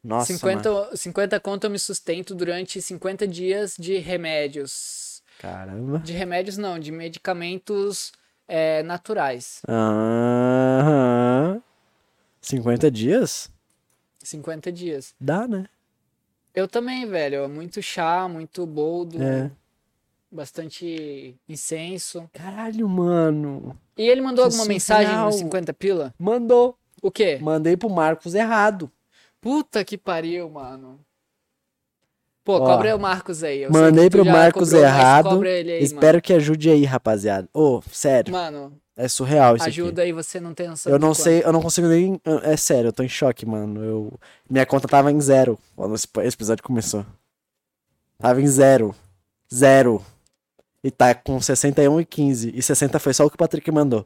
Nossa, 0.03 0.33
50, 0.33 0.71
mano. 0.71 0.97
50 0.97 1.39
conto 1.39 1.63
eu 1.63 1.69
me 1.69 1.79
sustento 1.79 2.35
durante 2.35 2.81
50 2.81 3.25
dias 3.27 3.75
de 3.79 3.97
remédios. 3.97 5.23
Caramba. 5.39 5.99
De 5.99 6.13
remédios 6.13 6.57
não, 6.57 6.77
de 6.77 6.91
medicamentos 6.91 8.11
é, 8.47 8.83
naturais. 8.83 9.61
Aham. 9.67 11.61
50 12.41 12.91
dias? 12.91 13.49
50 14.21 14.71
dias. 14.71 15.15
Dá, 15.19 15.47
né? 15.47 15.65
Eu 16.53 16.67
também, 16.67 17.05
velho. 17.05 17.47
Muito 17.49 17.81
chá, 17.81 18.27
muito 18.27 18.65
boldo, 18.65 19.21
É. 19.23 19.49
bastante 20.33 21.35
incenso. 21.47 22.29
Caralho, 22.33 22.87
mano. 22.89 23.77
E 23.97 24.03
ele 24.03 24.21
mandou 24.21 24.43
alguma 24.45 24.65
mensagem 24.65 25.07
surreal. 25.07 25.25
no 25.27 25.31
50 25.33 25.73
pila? 25.73 26.13
Mandou. 26.17 26.77
O 27.01 27.11
quê? 27.11 27.37
Mandei 27.41 27.75
pro 27.77 27.89
Marcos 27.89 28.33
errado. 28.33 28.91
Puta 29.39 29.83
que 29.83 29.97
pariu, 29.97 30.49
mano. 30.49 30.99
Pô, 32.43 32.55
Ó, 32.55 32.59
cobra 32.65 32.95
o 32.95 32.99
Marcos 32.99 33.43
aí. 33.43 33.61
Eu 33.63 33.71
Mandei 33.71 34.09
pro 34.09 34.25
Marcos 34.25 34.73
errado. 34.73 35.41
aí, 35.43 35.81
Espero 35.81 36.21
que 36.21 36.33
ajude 36.33 36.69
aí, 36.69 36.83
rapaziada. 36.83 37.47
Ô, 37.53 37.81
sério. 37.91 38.33
Mano, 38.33 38.77
É 38.97 39.07
surreal 39.07 39.55
isso 39.55 39.65
ajuda 39.65 40.01
aqui. 40.01 40.09
aí, 40.09 40.13
você 40.13 40.39
não 40.41 40.53
tem 40.53 40.67
noção 40.67 40.91
Eu 40.91 40.99
não 40.99 41.09
quanto. 41.09 41.21
sei, 41.23 41.41
eu 41.43 41.53
não 41.53 41.61
consigo 41.61 41.87
nem. 41.87 42.19
É 42.43 42.57
sério, 42.57 42.89
eu 42.89 42.93
tô 42.93 43.01
em 43.03 43.07
choque, 43.09 43.45
mano. 43.45 43.83
Eu... 43.83 44.19
Minha 44.49 44.65
conta 44.65 44.87
tava 44.89 45.09
em 45.11 45.19
zero 45.21 45.57
quando 45.75 45.95
esse 45.95 46.07
episódio 46.17 46.63
começou. 46.63 47.05
Tava 48.17 48.41
em 48.41 48.47
zero. 48.47 48.93
Zero. 49.53 50.03
E 50.83 50.91
tá 50.91 51.15
com 51.15 51.39
61 51.39 52.01
e 52.01 52.05
15. 52.05 52.51
E 52.55 52.61
60 52.61 52.99
foi 52.99 53.13
só 53.13 53.25
o 53.25 53.29
que 53.29 53.35
o 53.35 53.37
Patrick 53.37 53.71
mandou. 53.71 54.05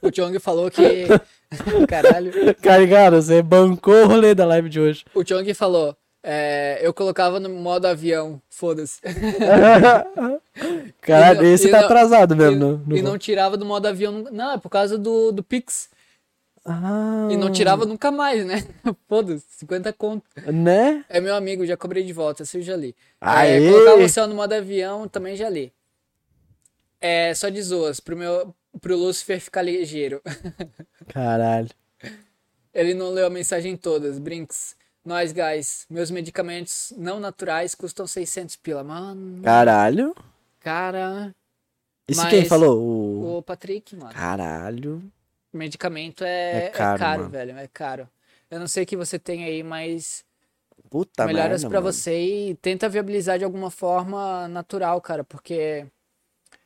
O 0.00 0.10
Chong 0.14 0.38
falou 0.38 0.70
que... 0.70 1.06
Caralho. 1.88 2.32
Cara, 2.62 3.20
você 3.22 3.42
bancou 3.42 4.04
o 4.04 4.06
rolê 4.06 4.34
da 4.34 4.46
live 4.46 4.68
de 4.68 4.80
hoje. 4.80 5.04
O 5.14 5.22
Chong 5.26 5.52
falou... 5.52 5.96
é, 6.22 6.78
eu 6.82 6.94
colocava 6.94 7.38
no 7.38 7.48
modo 7.50 7.86
avião, 7.86 8.40
foda-se. 8.48 9.00
Caralho, 11.00 11.40
E 11.40 11.42
não- 11.44 11.54
esse 11.54 11.68
e 11.68 11.70
tá 11.70 11.78
não- 11.78 11.84
atrasado 11.86 12.34
E, 12.34 12.36
mesmo. 12.36 12.56
no- 12.58 12.76
no- 12.86 12.96
e 12.96 13.02
não 13.02 13.18
tirava 13.18 13.56
do 13.56 13.64
modo 13.66 13.86
avião. 13.86 14.24
Não, 14.32 14.52
é 14.52 14.58
por 14.58 14.70
causa 14.70 14.96
do, 14.96 15.32
do 15.32 15.42
Pix. 15.42 15.88
Ah, 16.64 17.28
E 17.30 17.36
não 17.36 17.52
tirava 17.52 17.84
nunca 17.84 18.10
mais, 18.10 18.46
né? 18.46 18.64
Foda-se, 19.06 19.44
50 19.58 19.92
conto. 19.92 20.24
Né? 20.46 21.04
É 21.10 21.20
meu 21.20 21.34
amigo, 21.34 21.66
já 21.66 21.76
cobrei 21.76 22.02
de 22.02 22.12
volta, 22.12 22.42
esse 22.42 22.56
eu 22.56 22.62
já 22.62 22.74
li. 22.76 22.94
Aê! 23.20 23.66
É, 23.66 23.70
colocar 23.70 23.94
o 24.02 24.08
céu 24.08 24.26
no 24.26 24.34
modo 24.34 24.52
avião, 24.54 25.06
também 25.06 25.36
já 25.36 25.48
li. 25.50 25.70
É, 27.06 27.34
só 27.34 27.50
de 27.50 27.60
zoas, 27.62 28.00
pro, 28.00 28.16
meu, 28.16 28.54
pro 28.80 28.96
Lucifer 28.96 29.38
ficar 29.38 29.60
ligeiro. 29.60 30.22
Caralho. 31.08 31.68
Ele 32.72 32.94
não 32.94 33.10
leu 33.10 33.26
a 33.26 33.30
mensagem 33.30 33.76
todas, 33.76 34.18
Brinks. 34.18 34.74
Nós, 35.04 35.32
guys, 35.32 35.84
meus 35.90 36.10
medicamentos 36.10 36.94
não 36.96 37.20
naturais 37.20 37.74
custam 37.74 38.06
600 38.06 38.56
pila. 38.56 38.82
Mano, 38.82 39.42
Caralho. 39.42 40.14
cara, 40.60 41.34
Isso 42.08 42.22
Mas 42.22 42.30
quem 42.30 42.46
falou? 42.46 42.80
O... 42.80 43.36
o 43.38 43.42
Patrick, 43.42 43.94
mano. 43.96 44.14
Caralho. 44.14 45.02
Medicamento 45.52 46.24
é, 46.24 46.52
É 46.52 46.64
é 46.66 46.70
caro, 46.70 46.98
caro, 46.98 47.18
mano. 47.20 47.30
velho, 47.30 47.58
é 47.58 47.68
caro. 47.68 48.08
Eu 48.50 48.58
não 48.58 48.66
sei 48.66 48.84
o 48.84 48.86
que 48.86 48.96
você 48.96 49.18
tem 49.18 49.44
aí, 49.44 49.62
mas 49.62 50.24
Puta 50.88 51.26
melhoras 51.26 51.62
mano. 51.64 51.92
você 51.92 52.18
e 52.50 52.54
tenta 52.54 52.88
viabilizar 52.88 53.38
de 53.38 53.44
alguma 53.44 53.70
forma 53.70 54.48
natural, 54.48 55.00
cara, 55.02 55.22
porque 55.22 55.86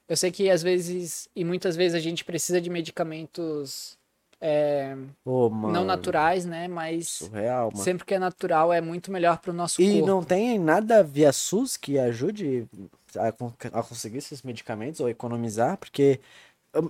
eu 0.08 0.16
sei 0.16 0.30
que 0.30 0.48
às 0.50 0.62
vezes 0.62 1.28
e 1.36 1.44
muitas 1.44 1.76
vezes 1.76 1.94
a 1.94 2.00
gente 2.00 2.24
precisa 2.24 2.60
de 2.60 2.70
medicamentos 2.70 3.96
é, 4.40 4.94
mano. 5.26 5.72
não 5.72 5.84
naturais, 5.84 6.44
né? 6.44 6.68
Mas 6.68 7.08
Surreal, 7.08 7.70
sempre 7.74 8.04
que 8.04 8.14
é 8.14 8.18
natural 8.18 8.72
é 8.72 8.80
muito 8.80 9.10
melhor 9.10 9.38
pro 9.38 9.52
nosso 9.52 9.82
E 9.82 9.92
corpo. 9.94 10.06
não 10.06 10.22
tem 10.22 10.58
nada 10.58 11.02
via 11.02 11.32
SUS 11.32 11.76
que 11.76 11.98
ajude 11.98 12.66
a, 13.16 13.28
a 13.28 13.82
conseguir 13.82 14.18
esses 14.18 14.42
medicamentos 14.42 15.00
ou 15.00 15.08
economizar, 15.08 15.76
porque 15.76 16.20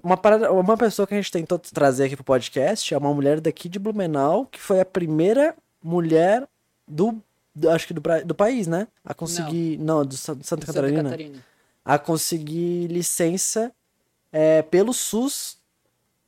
uma, 0.02 0.16
parada, 0.16 0.52
uma 0.52 0.76
pessoa 0.76 1.06
que 1.06 1.14
a 1.14 1.16
gente 1.16 1.30
tentou 1.32 1.58
trazer 1.58 2.04
aqui 2.04 2.16
pro 2.16 2.24
podcast 2.24 2.92
é 2.92 2.98
uma 2.98 3.14
mulher 3.14 3.40
daqui 3.40 3.68
de 3.68 3.78
Blumenau, 3.78 4.44
que 4.46 4.60
foi 4.60 4.80
a 4.80 4.84
primeira 4.84 5.56
mulher 5.82 6.46
do, 6.86 7.16
do- 7.54 7.70
acho 7.70 7.86
que 7.86 7.94
do, 7.94 8.02
do 8.26 8.34
país, 8.34 8.66
né? 8.66 8.88
A 9.04 9.14
conseguir, 9.14 9.78
não, 9.78 10.04
do, 10.04 10.16
Sa- 10.16 10.34
de 10.34 10.44
Santa, 10.46 10.66
Santa 10.66 10.78
Catarina, 10.80 11.02
Catarina. 11.04 11.38
A 11.88 11.98
conseguir 11.98 12.86
licença 12.88 13.72
é, 14.30 14.60
pelo 14.60 14.92
SUS, 14.92 15.56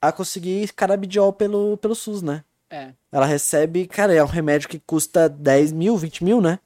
a 0.01 0.11
conseguir 0.11 0.73
canabidiol 0.73 1.35
pelo, 1.35 1.77
pelo 1.77 1.95
SUS, 1.95 2.23
né? 2.23 2.43
É. 2.70 2.95
Ela 3.12 3.27
recebe, 3.27 3.87
cara, 3.87 4.15
é 4.15 4.24
um 4.24 4.27
remédio 4.27 4.70
que 4.70 4.78
custa 4.78 5.28
10 5.28 5.73
mil, 5.73 5.99
20 5.99 6.24
mil, 6.24 6.41
né? 6.41 6.59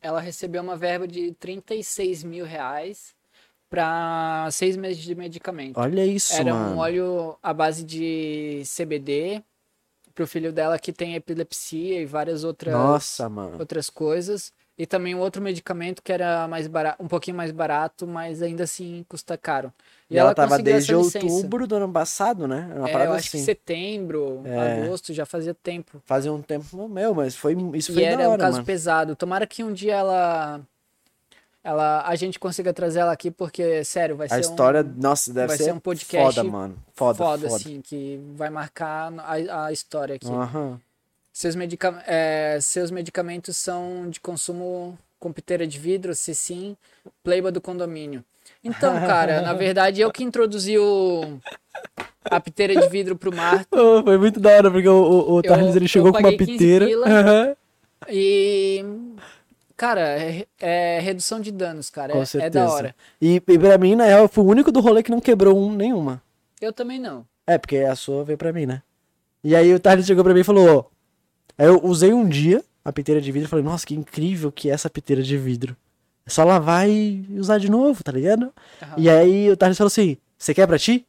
Ela 0.00 0.22
recebeu 0.22 0.62
uma 0.62 0.74
verba 0.74 1.06
de 1.06 1.32
36 1.34 2.24
mil 2.24 2.46
reais 2.46 3.14
para 3.68 4.48
seis 4.52 4.74
meses 4.74 5.02
de 5.02 5.14
medicamento. 5.14 5.76
Olha 5.76 6.06
isso, 6.06 6.32
Era 6.32 6.54
mano. 6.54 6.76
um 6.76 6.78
óleo 6.78 7.36
à 7.42 7.52
base 7.52 7.84
de 7.84 8.62
CBD 8.64 9.42
pro 10.14 10.26
filho 10.26 10.50
dela 10.50 10.78
que 10.78 10.94
tem 10.94 11.14
epilepsia 11.14 12.00
e 12.00 12.06
várias 12.06 12.42
outras, 12.42 12.72
Nossa, 12.72 13.28
mano. 13.28 13.58
outras 13.58 13.90
coisas. 13.90 14.50
E 14.78 14.86
também 14.86 15.12
um 15.12 15.18
outro 15.18 15.42
medicamento 15.42 16.00
que 16.00 16.12
era 16.12 16.46
mais 16.46 16.68
barato, 16.68 17.02
um 17.02 17.08
pouquinho 17.08 17.36
mais 17.36 17.50
barato, 17.50 18.06
mas 18.06 18.40
ainda 18.40 18.62
assim 18.62 19.04
custa 19.08 19.36
caro. 19.36 19.72
E, 20.08 20.16
ela, 20.16 20.32
tava 20.32 20.50
conseguiu 20.50 20.72
desde 20.72 20.94
outubro 20.94 21.66
do 21.66 21.74
ano 21.74 21.92
passado, 21.92 22.46
né? 22.46 22.68
Era 22.70 22.80
Uma 22.80 22.88
É, 22.88 22.92
parada 22.92 23.10
eu 23.10 23.14
acho 23.14 23.28
assim. 23.28 23.38
que 23.38 23.44
setembro, 23.44 24.42
É. 24.46 24.84
agosto, 24.84 25.12
já 25.12 25.26
fazia 25.26 25.52
tempo. 25.52 26.00
Fazia 26.06 26.32
um 26.32 26.40
tempo 26.40 26.88
meu, 26.88 27.12
mas 27.12 27.34
foi, 27.34 27.56
isso 27.74 27.90
E 27.90 27.94
foi 27.96 28.06
da 28.06 28.14
era 28.14 28.28
um 28.28 28.30
hora, 28.32 28.38
caso 28.38 28.52
mano. 28.52 28.64
pesado. 28.64 29.16
Tomara 29.16 29.48
que 29.48 29.64
um 29.64 29.72
dia 29.72 29.96
ela, 29.96 30.60
ela 31.64 32.06
a 32.06 32.14
gente 32.14 32.38
consiga 32.38 32.72
trazer 32.72 33.00
ela 33.00 33.10
aqui, 33.12 33.32
porque, 33.32 33.82
sério, 33.84 34.16
vai 34.16 34.28
A 34.28 34.36
ser 34.36 34.40
história, 34.42 34.82
um, 34.82 34.94
nossa, 34.96 35.32
deve 35.32 35.48
vai 35.48 35.56
ser, 35.56 35.64
ser 35.64 35.72
um 35.72 35.80
podcast 35.80 36.36
foda, 36.36 36.44
mano. 36.44 36.78
Foda, 36.94 37.18
foda. 37.24 37.46
assim, 37.46 37.80
que 37.80 38.20
vai 38.36 38.48
marcar 38.48 39.12
a, 39.18 39.66
a 39.66 39.72
história 39.72 40.14
aqui. 40.14 40.28
Aham. 40.28 40.80
Seus, 41.38 41.54
medica 41.54 42.02
é, 42.04 42.58
seus 42.60 42.90
medicamentos 42.90 43.56
são 43.56 44.10
de 44.10 44.18
consumo 44.18 44.98
com 45.20 45.32
piteira 45.32 45.68
de 45.68 45.78
vidro, 45.78 46.12
se 46.12 46.34
sim, 46.34 46.76
pleiba 47.22 47.52
do 47.52 47.60
condomínio. 47.60 48.24
Então, 48.64 48.92
cara, 49.06 49.40
na 49.40 49.52
verdade, 49.52 50.00
eu 50.00 50.10
que 50.10 50.24
introduzi 50.24 50.76
o, 50.76 51.38
a 52.24 52.40
piteira 52.40 52.74
de 52.74 52.88
vidro 52.88 53.14
pro 53.14 53.32
Marco. 53.32 53.68
Oh, 53.70 54.02
foi 54.02 54.18
muito 54.18 54.40
da 54.40 54.50
hora, 54.50 54.68
porque 54.68 54.88
o, 54.88 55.00
o, 55.00 55.34
o 55.36 55.42
Tarles, 55.44 55.76
ele 55.76 55.86
chegou 55.86 56.10
com 56.10 56.18
uma 56.18 56.22
paguei 56.24 56.38
15 56.44 56.52
piteira. 56.58 56.86
Aham. 57.06 57.56
E, 58.08 58.84
cara, 59.76 60.00
é, 60.00 60.44
é 60.58 60.98
redução 60.98 61.40
de 61.40 61.52
danos, 61.52 61.88
cara. 61.88 62.14
Com 62.14 62.18
É, 62.18 62.22
é 62.22 62.26
certeza. 62.26 62.50
da 62.66 62.72
hora. 62.72 62.96
E, 63.22 63.36
e 63.36 63.58
pra 63.60 63.78
mim, 63.78 63.94
na 63.94 64.06
real, 64.06 64.22
eu 64.22 64.28
fui 64.28 64.42
o 64.42 64.48
único 64.48 64.72
do 64.72 64.80
rolê 64.80 65.04
que 65.04 65.10
não 65.12 65.20
quebrou 65.20 65.56
um, 65.56 65.72
nenhuma. 65.72 66.20
Eu 66.60 66.72
também 66.72 66.98
não. 66.98 67.24
É, 67.46 67.56
porque 67.56 67.76
a 67.76 67.94
sua 67.94 68.24
veio 68.24 68.36
pra 68.36 68.52
mim, 68.52 68.66
né? 68.66 68.82
E 69.44 69.54
aí 69.54 69.72
o 69.72 69.78
Tarles 69.78 70.04
chegou 70.04 70.24
pra 70.24 70.34
mim 70.34 70.40
e 70.40 70.44
falou. 70.44 70.90
Aí 71.58 71.66
eu 71.66 71.84
usei 71.84 72.12
um 72.12 72.26
dia 72.28 72.62
a 72.84 72.92
piteira 72.92 73.20
de 73.20 73.30
vidro 73.32 73.46
e 73.48 73.50
falei, 73.50 73.64
nossa, 73.64 73.84
que 73.86 73.94
incrível 73.94 74.50
que 74.52 74.70
é 74.70 74.72
essa 74.72 74.88
piteira 74.88 75.22
de 75.22 75.36
vidro. 75.36 75.76
É 76.24 76.30
só 76.30 76.44
lavar 76.44 76.88
e 76.88 77.26
usar 77.36 77.58
de 77.58 77.70
novo, 77.70 78.02
tá 78.04 78.12
ligado? 78.12 78.52
Aham. 78.82 78.94
E 78.96 79.10
aí 79.10 79.50
o 79.50 79.56
Tarles 79.56 79.76
falou 79.76 79.88
assim, 79.88 80.16
você 80.38 80.54
quer 80.54 80.66
pra 80.66 80.78
ti? 80.78 81.06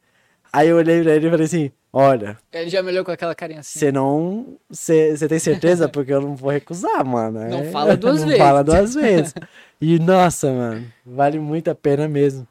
Aí 0.52 0.68
eu 0.68 0.76
olhei 0.76 1.02
pra 1.02 1.14
ele 1.14 1.26
e 1.28 1.30
falei 1.30 1.46
assim, 1.46 1.70
olha, 1.92 2.36
Ele 2.52 2.68
já 2.68 2.82
me 2.82 2.90
olhou 2.90 3.04
com 3.04 3.12
aquela 3.12 3.34
carinha 3.34 3.60
assim. 3.60 3.78
você 3.78 3.92
não. 3.92 4.56
Você 4.68 5.28
tem 5.28 5.38
certeza? 5.38 5.88
Porque 5.92 6.12
eu 6.12 6.20
não 6.20 6.34
vou 6.34 6.50
recusar, 6.50 7.04
mano. 7.04 7.38
Não 7.48 7.60
É, 7.60 7.70
fala 7.70 7.96
duas 7.96 8.20
não 8.20 8.26
vezes. 8.26 8.42
fala 8.42 8.64
duas 8.64 8.94
vezes. 8.94 9.34
E 9.80 9.98
nossa, 9.98 10.52
mano, 10.52 10.86
vale 11.06 11.38
muito 11.38 11.70
a 11.70 11.74
pena 11.74 12.08
mesmo. 12.08 12.46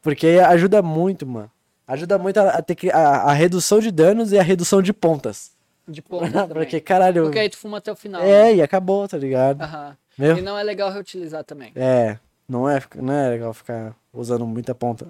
Porque 0.00 0.26
ajuda 0.46 0.80
muito, 0.82 1.26
mano. 1.26 1.50
Ajuda 1.86 2.16
muito 2.18 2.38
a, 2.38 2.48
a 2.50 2.62
ter 2.62 2.94
a, 2.94 3.22
a 3.24 3.32
redução 3.32 3.78
de 3.80 3.90
danos 3.90 4.32
e 4.32 4.38
a 4.38 4.42
redução 4.42 4.80
de 4.80 4.92
pontas. 4.92 5.50
De 5.92 6.02
ponta 6.02 6.30
também. 6.32 6.54
Porque, 6.54 6.80
caralho. 6.80 7.24
Porque 7.24 7.38
aí 7.38 7.50
tu 7.50 7.58
fuma 7.58 7.78
até 7.78 7.92
o 7.92 7.96
final. 7.96 8.22
É, 8.22 8.44
né? 8.44 8.54
e 8.56 8.62
acabou, 8.62 9.06
tá 9.06 9.18
ligado? 9.18 9.60
Aham. 9.62 9.96
Meu? 10.18 10.38
E 10.38 10.42
não 10.42 10.58
é 10.58 10.62
legal 10.62 10.90
reutilizar 10.90 11.44
também. 11.44 11.72
É, 11.74 12.18
não 12.48 12.68
é, 12.68 12.80
não 12.96 13.14
é 13.14 13.28
legal 13.30 13.52
ficar 13.54 13.94
usando 14.12 14.46
muita 14.46 14.74
ponta. 14.74 15.06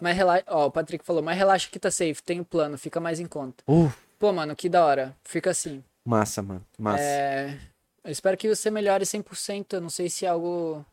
Mas 0.00 0.16
relaxa. 0.16 0.44
Ó, 0.48 0.66
o 0.66 0.70
Patrick 0.70 1.04
falou, 1.04 1.22
mas 1.22 1.36
relaxa 1.36 1.68
que 1.70 1.78
tá 1.78 1.90
safe, 1.90 2.22
tem 2.22 2.40
o 2.40 2.44
plano, 2.44 2.78
fica 2.78 2.98
mais 2.98 3.20
em 3.20 3.26
conta. 3.26 3.62
Uh, 3.68 3.92
Pô, 4.18 4.32
mano, 4.32 4.56
que 4.56 4.68
da 4.68 4.84
hora. 4.84 5.16
Fica 5.24 5.50
assim. 5.50 5.84
massa, 6.04 6.42
mano. 6.42 6.64
Massa. 6.78 7.02
É, 7.02 7.58
Eu 8.04 8.10
espero 8.10 8.36
que 8.36 8.48
você 8.48 8.70
melhore 8.70 9.04
100%. 9.04 9.74
Eu 9.74 9.80
não 9.80 9.90
sei 9.90 10.08
se 10.08 10.24
é 10.24 10.28
algo 10.28 10.84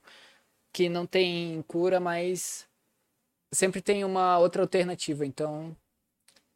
que 0.73 0.89
não 0.89 1.05
tem 1.05 1.63
cura, 1.67 1.99
mas 1.99 2.65
sempre 3.53 3.81
tem 3.81 4.03
uma 4.03 4.37
outra 4.37 4.61
alternativa. 4.61 5.25
Então, 5.25 5.75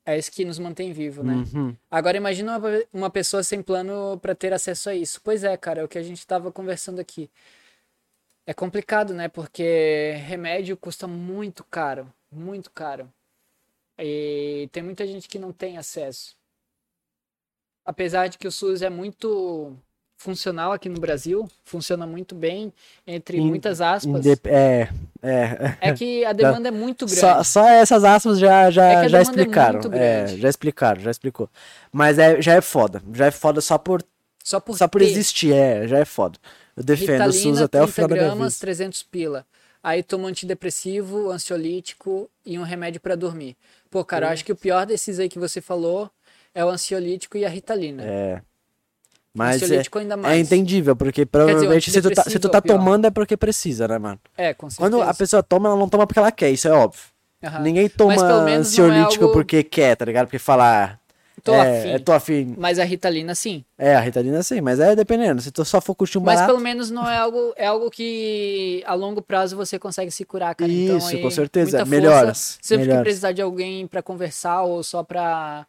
é 0.05 0.17
isso 0.17 0.31
que 0.31 0.43
nos 0.43 0.57
mantém 0.57 0.91
vivo, 0.91 1.23
né? 1.23 1.43
Uhum. 1.53 1.75
Agora 1.89 2.17
imagina 2.17 2.57
uma, 2.57 2.69
uma 2.91 3.09
pessoa 3.09 3.43
sem 3.43 3.61
plano 3.61 4.17
para 4.19 4.33
ter 4.33 4.53
acesso 4.53 4.89
a 4.89 4.95
isso. 4.95 5.21
Pois 5.23 5.43
é, 5.43 5.55
cara, 5.55 5.81
é 5.81 5.83
o 5.83 5.87
que 5.87 5.97
a 5.97 6.03
gente 6.03 6.25
tava 6.25 6.51
conversando 6.51 6.99
aqui. 6.99 7.29
É 8.45 8.53
complicado, 8.53 9.13
né? 9.13 9.27
Porque 9.27 10.13
remédio 10.25 10.75
custa 10.75 11.07
muito 11.07 11.63
caro, 11.63 12.11
muito 12.31 12.71
caro. 12.71 13.11
E 13.97 14.67
tem 14.71 14.81
muita 14.81 15.05
gente 15.05 15.27
que 15.27 15.37
não 15.37 15.53
tem 15.53 15.77
acesso. 15.77 16.35
Apesar 17.85 18.27
de 18.27 18.37
que 18.37 18.47
o 18.47 18.51
SUS 18.51 18.81
é 18.81 18.89
muito 18.89 19.77
funcional 20.21 20.71
aqui 20.71 20.87
no 20.87 20.99
Brasil, 20.99 21.47
funciona 21.63 22.05
muito 22.05 22.35
bem, 22.35 22.71
entre 23.07 23.37
In- 23.37 23.47
muitas 23.47 23.81
aspas. 23.81 24.23
Indep- 24.25 24.45
é, 24.47 24.89
é. 25.21 25.77
É 25.81 25.91
que 25.93 26.23
a 26.23 26.31
demanda 26.33 26.67
é 26.67 26.71
muito 26.71 27.05
grande. 27.05 27.19
Só, 27.19 27.43
só 27.43 27.67
essas 27.67 28.03
aspas 28.03 28.37
já, 28.39 28.69
já, 28.69 28.85
É 28.85 29.09
já 29.09 29.17
é 29.17 29.21
explicaram. 29.21 29.79
É, 29.93 30.23
grande. 30.25 30.41
já 30.41 30.49
explicaram, 30.49 31.01
já 31.01 31.09
explicou. 31.11 31.49
Mas 31.91 32.19
é, 32.19 32.39
já 32.41 32.53
é 32.53 32.61
foda. 32.61 33.01
Já 33.13 33.25
é 33.25 33.31
foda 33.31 33.59
só 33.61 33.77
por, 33.77 34.03
Só 34.43 34.59
por, 34.59 34.77
só 34.77 34.87
por 34.87 35.01
existir, 35.01 35.53
é, 35.53 35.87
já 35.87 35.97
é 35.97 36.05
foda. 36.05 36.37
Eu 36.77 36.83
defendo 36.83 37.27
o 37.27 37.33
SUS 37.33 37.59
Ritalina, 37.59 37.65
até 37.65 37.81
o 37.81 37.87
30 37.87 37.93
final 37.93 38.07
da 38.09 38.15
minha 38.15 38.27
gramas, 38.27 38.53
vida. 38.53 38.61
300 38.61 39.03
pila. 39.03 39.45
Aí 39.83 40.03
toma 40.03 40.25
um 40.25 40.27
antidepressivo, 40.27 41.31
ansiolítico 41.31 42.29
e 42.45 42.59
um 42.59 42.63
remédio 42.63 43.01
pra 43.01 43.15
dormir. 43.15 43.57
Pô, 43.89 44.05
cara, 44.05 44.27
eu 44.27 44.31
acho 44.31 44.45
que 44.45 44.51
o 44.51 44.55
pior 44.55 44.85
desses 44.85 45.17
aí 45.19 45.27
que 45.27 45.39
você 45.39 45.59
falou 45.59 46.09
é 46.53 46.63
o 46.63 46.69
ansiolítico 46.69 47.37
e 47.37 47.43
a 47.45 47.49
ritalina. 47.49 48.03
É. 48.05 48.41
Mas 49.33 49.61
é, 49.61 49.65
ansiolítico 49.65 49.99
ainda 49.99 50.17
mais. 50.17 50.35
é 50.35 50.39
entendível, 50.41 50.95
porque 50.95 51.25
provavelmente 51.25 51.89
se 51.89 52.01
tu 52.01 52.11
tá, 52.11 52.23
se 52.23 52.37
tu 52.39 52.49
tá 52.49 52.57
é 52.57 52.61
tomando 52.61 53.07
é 53.07 53.09
porque 53.11 53.37
precisa, 53.37 53.87
né, 53.87 53.97
mano? 53.97 54.19
É, 54.37 54.53
com 54.53 54.69
certeza. 54.69 54.89
Quando 54.89 55.01
a 55.01 55.13
pessoa 55.13 55.41
toma, 55.41 55.69
ela 55.69 55.77
não 55.77 55.87
toma 55.87 56.05
porque 56.05 56.19
ela 56.19 56.31
quer, 56.31 56.51
isso 56.51 56.67
é 56.67 56.71
óbvio. 56.71 57.01
Aham. 57.43 57.59
Ninguém 57.61 57.87
toma 57.89 58.13
é 58.49 58.55
ansiolítico 58.55 59.23
algo- 59.25 59.33
porque 59.33 59.63
quer, 59.63 59.95
tá 59.95 60.05
ligado? 60.05 60.25
Porque 60.27 60.37
fala, 60.37 60.83
ah, 60.83 60.97
Tô 61.43 61.53
é, 61.55 61.79
afim. 61.79 61.89
é, 61.89 61.99
tô 61.99 62.11
afim. 62.11 62.55
Mas 62.57 62.77
a 62.77 62.83
ritalina 62.83 63.33
sim. 63.33 63.65
É, 63.79 63.95
a 63.95 63.99
Ritalina 63.99 64.43
sim, 64.43 64.61
mas 64.61 64.79
é 64.79 64.95
dependendo. 64.95 65.41
Se 65.41 65.49
tu 65.49 65.65
só 65.65 65.81
for 65.81 65.95
curtir 65.95 66.19
um 66.19 66.21
Mas 66.21 66.35
barato, 66.35 66.51
pelo 66.51 66.59
menos 66.63 66.91
não 66.91 67.09
é 67.09 67.17
algo, 67.17 67.53
é 67.55 67.65
algo 67.65 67.89
que 67.89 68.83
a 68.85 68.93
longo 68.93 69.23
prazo 69.23 69.55
você 69.55 69.79
consegue 69.79 70.11
se 70.11 70.23
curar, 70.23 70.53
cara. 70.53 70.71
então, 70.71 70.97
Isso, 70.97 71.07
aí, 71.15 71.21
com 71.21 71.31
certeza. 71.31 71.83
Melhoras, 71.85 72.21
Força. 72.27 72.57
Sempre 72.61 72.83
que 72.83 72.87
melhoras. 72.89 73.03
precisar 73.03 73.31
de 73.31 73.41
alguém 73.41 73.87
pra 73.87 74.03
conversar 74.03 74.61
ou 74.63 74.83
só 74.83 75.01
pra 75.03 75.65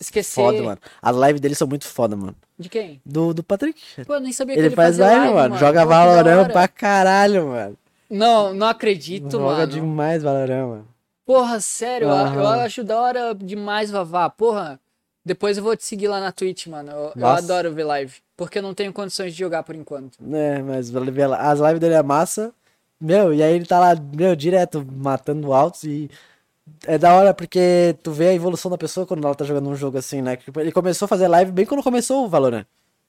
esquecer. 0.00 0.34
foda, 0.42 0.62
mano. 0.62 0.78
As 1.00 1.16
lives 1.16 1.40
dele 1.40 1.54
são 1.54 1.66
muito 1.68 1.86
foda, 1.86 2.16
mano. 2.16 2.34
De 2.58 2.68
quem? 2.68 3.00
Do, 3.04 3.32
do 3.34 3.42
Patrick. 3.42 3.80
Pô, 4.06 4.14
eu 4.14 4.20
nem 4.20 4.32
sabia 4.32 4.54
que 4.54 4.60
Ele, 4.60 4.68
ele 4.68 4.76
faz 4.76 4.96
fazia 4.98 5.06
live, 5.18 5.34
mano. 5.34 5.56
Joga 5.58 5.82
Pô, 5.82 5.88
Valorant 5.88 6.50
pra 6.52 6.68
caralho, 6.68 7.48
mano. 7.48 7.76
Não, 8.10 8.52
não 8.54 8.66
acredito, 8.68 9.30
Joga 9.30 9.44
mano. 9.44 9.66
demais 9.66 10.22
Valorant, 10.22 10.68
mano. 10.68 10.88
Porra, 11.26 11.58
sério, 11.60 12.06
eu- 12.08 12.12
Aham. 12.12 12.34
eu 12.40 12.46
acho 12.48 12.84
da 12.84 13.00
hora 13.00 13.34
demais, 13.34 13.90
Vavá. 13.90 14.28
Porra, 14.30 14.78
Depois 15.26 15.56
eu 15.56 15.64
vou 15.64 15.74
te 15.74 15.82
seguir 15.86 16.06
lá 16.06 16.20
na 16.20 16.30
Twitch, 16.30 16.66
mano. 16.66 16.90
Eu, 16.92 17.12
eu 17.16 17.26
adoro 17.26 17.72
ver 17.72 17.84
live. 17.84 18.14
Porque 18.36 18.58
eu 18.58 18.62
não 18.62 18.74
tenho 18.74 18.92
condições 18.92 19.32
de 19.32 19.38
jogar 19.38 19.62
por 19.62 19.74
enquanto. 19.74 20.18
É, 20.34 20.60
mas 20.60 20.94
as 20.94 21.60
lives 21.60 21.80
dele 21.80 21.94
é 21.94 22.02
massa. 22.02 22.52
Meu, 23.00 23.32
e 23.32 23.42
aí 23.42 23.54
ele 23.54 23.64
tá 23.64 23.80
lá, 23.80 23.94
meu, 24.14 24.36
direto, 24.36 24.86
matando 24.94 25.54
altos 25.54 25.84
e. 25.84 26.10
É 26.86 26.96
da 26.96 27.14
hora 27.14 27.34
porque 27.34 27.96
tu 28.02 28.10
vê 28.10 28.28
a 28.28 28.34
evolução 28.34 28.70
da 28.70 28.78
pessoa 28.78 29.06
quando 29.06 29.24
ela 29.24 29.34
tá 29.34 29.44
jogando 29.44 29.68
um 29.68 29.76
jogo 29.76 29.98
assim, 29.98 30.22
né? 30.22 30.38
Ele 30.56 30.72
começou 30.72 31.06
a 31.06 31.08
fazer 31.08 31.28
live 31.28 31.52
bem 31.52 31.66
quando 31.66 31.82
começou 31.82 32.24
o 32.24 32.28
Valorant. 32.28 32.64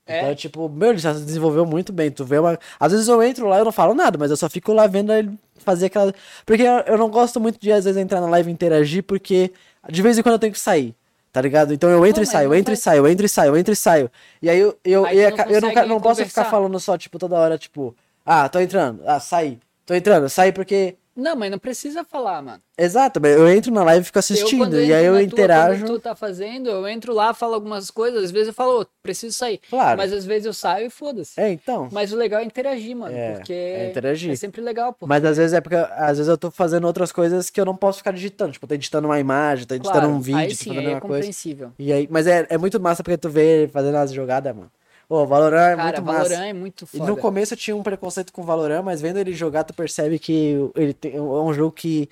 É? 0.06 0.20
Então, 0.22 0.36
tipo, 0.36 0.70
meu, 0.70 0.90
ele 0.90 1.00
já 1.00 1.14
se 1.16 1.22
desenvolveu 1.22 1.66
muito 1.66 1.92
bem. 1.92 2.12
Tu 2.12 2.24
vê 2.24 2.38
uma. 2.38 2.60
Às 2.80 2.92
vezes 2.92 3.08
eu 3.08 3.24
entro 3.24 3.48
lá 3.48 3.58
e 3.58 3.60
eu 3.62 3.66
não 3.66 3.72
falo 3.72 3.94
nada, 3.94 4.18
mas 4.18 4.30
eu 4.30 4.38
só 4.38 4.50
fico 4.50 4.72
lá 4.72 4.86
vendo 4.88 5.12
ele 5.12 5.32
fazer 5.58 5.88
aquela. 5.88 6.14
Porque 6.46 6.64
eu, 6.64 6.98
não 6.98 7.10
gosto 7.10 7.40
muito 7.40 7.60
de, 7.60 7.72
às 7.72 7.86
vezes, 7.86 8.00
entrar 8.00 8.22
na 8.22 8.28
live 8.28 8.50
e 8.50 8.54
interagir, 8.54 9.04
porque 9.04 9.52
de 9.90 10.02
vez 10.02 10.18
em 10.18 10.22
quando 10.22 10.34
eu 10.34 10.40
tenho 10.40 10.54
que 10.54 10.60
sair. 10.60 10.94
Tá 11.32 11.42
ligado? 11.42 11.74
Então 11.74 11.90
eu 11.90 12.06
entro 12.06 12.24
e 12.24 12.26
saio, 12.26 12.48
eu 12.48 12.56
entro 12.56 12.72
e 12.74 12.78
faz- 12.78 12.84
saio, 12.84 13.00
eu 13.00 13.08
entro 13.10 13.26
e 13.26 13.30
saio, 13.30 13.50
eu 13.50 13.58
entro 13.58 13.74
e 13.74 13.76
saio. 13.76 14.12
E 14.42 14.50
aí 14.50 14.58
eu, 14.58 14.78
eu, 14.86 15.06
Aí 15.06 15.18
eu, 15.18 15.32
não 15.32 15.38
eu 15.38 15.62
não, 15.62 15.70
não 15.88 16.00
posso 16.02 16.26
ficar 16.26 16.46
falando 16.46 16.80
só, 16.80 16.98
tipo, 16.98 17.20
toda 17.20 17.36
hora, 17.36 17.58
tipo, 17.58 17.94
ah, 18.26 18.48
tô 18.48 18.58
entrando, 18.58 19.02
ah, 19.06 19.20
saí, 19.20 19.60
tô 19.86 19.94
entrando, 19.94 20.30
saí 20.30 20.54
porque. 20.54 20.96
Não, 21.16 21.36
mas 21.36 21.50
não 21.50 21.58
precisa 21.58 22.04
falar, 22.04 22.42
mano. 22.42 22.62
Exato, 22.78 23.26
eu 23.26 23.48
entro 23.48 23.72
na 23.74 23.84
live 23.86 24.02
e 24.02 24.06
fico 24.06 24.18
Eu, 24.18 24.20
assistindo, 24.20 24.60
quando 24.60 24.82
e 24.82 24.94
aí 24.94 25.06
eu 25.06 25.14
tua, 25.14 25.24
interajo. 25.24 25.86
Quando 25.86 25.94
tu 25.94 26.00
tá 26.02 26.14
fazendo, 26.14 26.70
eu 26.70 26.86
entro 26.88 27.14
lá, 27.14 27.34
falo 27.34 27.54
algumas 27.54 27.90
coisas. 27.90 28.26
Às 28.26 28.32
vezes 28.32 28.50
eu 28.50 28.54
falo, 28.54 28.82
ô, 28.82 28.86
preciso 29.02 29.34
sair. 29.34 29.62
Claro. 29.70 29.98
Mas 29.98 30.12
às 30.12 30.26
vezes 30.26 30.46
eu 30.46 30.54
saio 30.54 30.88
e 30.88 30.90
foda-se. 30.90 31.40
É, 31.40 31.50
então. 31.50 31.88
Mas 31.90 32.12
o 32.12 32.18
legal 32.18 32.42
é 32.42 32.44
interagir, 32.44 32.96
mano. 32.98 33.16
É, 33.16 33.34
porque 33.36 33.54
é 33.54 33.90
interagir. 33.90 34.32
é 34.32 34.36
sempre 34.36 34.60
legal, 34.62 34.92
pô. 34.92 35.08
Mas 35.08 35.24
às 35.24 35.38
vezes 35.38 35.54
é 35.54 35.62
porque 35.62 35.76
às 35.76 36.18
vezes 36.18 36.28
eu 36.28 36.38
tô 36.38 36.52
fazendo 36.52 36.86
outras 36.86 37.14
coisas 37.14 37.50
que 37.50 37.62
eu 37.62 37.66
não 37.66 37.78
posso 37.78 38.00
ficar 38.00 38.12
digitando. 38.12 38.52
Tipo, 38.52 38.66
eu 38.66 38.70
tô 38.70 38.76
editando 38.76 39.08
uma 39.08 39.20
imagem, 39.20 39.66
tô 39.66 39.76
editando 39.76 40.00
Claro, 40.00 40.10
um 40.14 40.20
vídeo, 40.20 40.40
aí 40.40 40.50
tô 40.50 40.56
sim, 40.56 40.70
fazendo 40.70 40.80
aí 40.80 40.86
é 40.86 40.96
uma 40.96 41.02
coisa. 41.02 41.16
compreensível. 41.16 41.72
E 41.80 41.94
aí, 41.94 42.08
mas 42.12 42.28
é, 42.28 42.46
é 42.50 42.58
muito 42.58 42.78
massa 42.78 43.02
porque 43.02 43.18
tu 43.18 43.30
vê 43.30 43.70
fazendo 43.72 43.96
as 43.96 44.12
jogadas, 44.12 44.54
mano. 44.54 44.70
Ô, 45.08 45.22
o 45.24 45.28
Valorant 45.28 45.74
é 45.74 45.76
Cara, 45.76 46.02
muito 46.02 46.04
massa. 46.04 46.30
Valorant 46.30 46.48
é 46.50 46.54
muito 46.54 46.86
E 46.94 46.98
foda. 46.98 47.12
no 47.12 47.18
começo 47.18 47.54
eu 47.54 47.58
tinha 47.58 47.76
um 47.76 47.84
preconceito 47.84 48.34
com 48.34 48.42
o 48.42 48.46
Valorant, 48.46 48.84
mas 48.84 49.02
vendo 49.02 49.18
ele 49.20 49.34
jogar, 49.34 49.64
tu 49.64 49.74
percebe 49.74 50.18
que 50.20 50.56
ele 50.76 50.94
tem, 50.94 51.16
é 51.16 51.22
um 51.22 51.54
jogo 51.54 51.72
que 51.72 52.10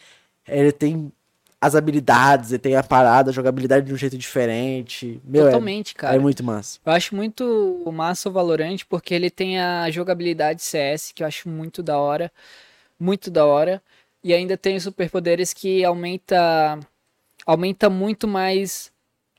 ele 0.47 0.71
tem 0.71 1.11
as 1.59 1.75
habilidades, 1.75 2.51
ele 2.51 2.59
tem 2.59 2.75
a 2.75 2.83
parada, 2.83 3.29
a 3.29 3.33
jogabilidade 3.33 3.85
de 3.85 3.93
um 3.93 3.97
jeito 3.97 4.17
diferente. 4.17 5.21
Meu, 5.23 5.43
é- 5.47 5.51
Totalmente, 5.51 5.93
é, 5.93 5.97
cara. 5.97 6.19
muito 6.19 6.43
massa. 6.43 6.77
Eu 6.85 6.91
acho 6.91 7.15
muito 7.15 7.81
massa 7.93 8.27
o 8.29 8.31
Valorant 8.33 8.79
porque 8.89 9.13
ele 9.13 9.29
tem 9.29 9.59
a 9.59 9.89
jogabilidade 9.89 10.61
CS, 10.61 11.13
que 11.13 11.23
eu 11.23 11.27
acho 11.27 11.47
muito 11.49 11.81
da 11.81 11.97
hora. 11.97 12.29
Muito 12.99 13.31
da 13.31 13.45
hora. 13.45 13.81
E 14.23 14.33
ainda 14.33 14.55
tem 14.57 14.75
os 14.75 14.83
superpoderes 14.83 15.53
que 15.53 15.83
aumenta, 15.83 16.79
aumenta 17.45 17.89
muito 17.89 18.27
mais 18.27 18.91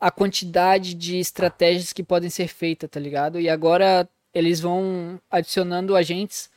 a 0.06 0.10
quantidade 0.10 0.92
de 0.92 1.16
estratégias 1.18 1.90
que 1.90 2.02
podem 2.02 2.28
ser 2.28 2.46
feitas, 2.46 2.90
tá 2.90 3.00
ligado? 3.00 3.40
E 3.40 3.48
agora 3.48 4.06
eles 4.34 4.60
vão 4.60 5.18
adicionando 5.30 5.96
agentes 5.96 6.50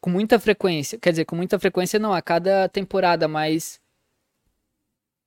com 0.00 0.08
muita 0.08 0.38
frequência. 0.38 0.96
Quer 0.96 1.10
dizer, 1.10 1.24
com 1.24 1.34
muita 1.34 1.58
frequência 1.58 1.98
não, 1.98 2.14
a 2.14 2.22
cada 2.22 2.68
temporada, 2.68 3.26
mas 3.26 3.80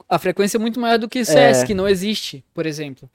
a 0.08 0.18
frequência 0.18 0.56
é 0.56 0.60
muito 0.60 0.80
maior 0.80 0.98
do 0.98 1.10
que 1.10 1.20
o 1.20 1.26
CS, 1.26 1.64
É. 1.64 1.66
que 1.66 1.74
não 1.74 1.86
existe, 1.86 2.46
por 2.54 2.66
exemplo. 2.66 3.10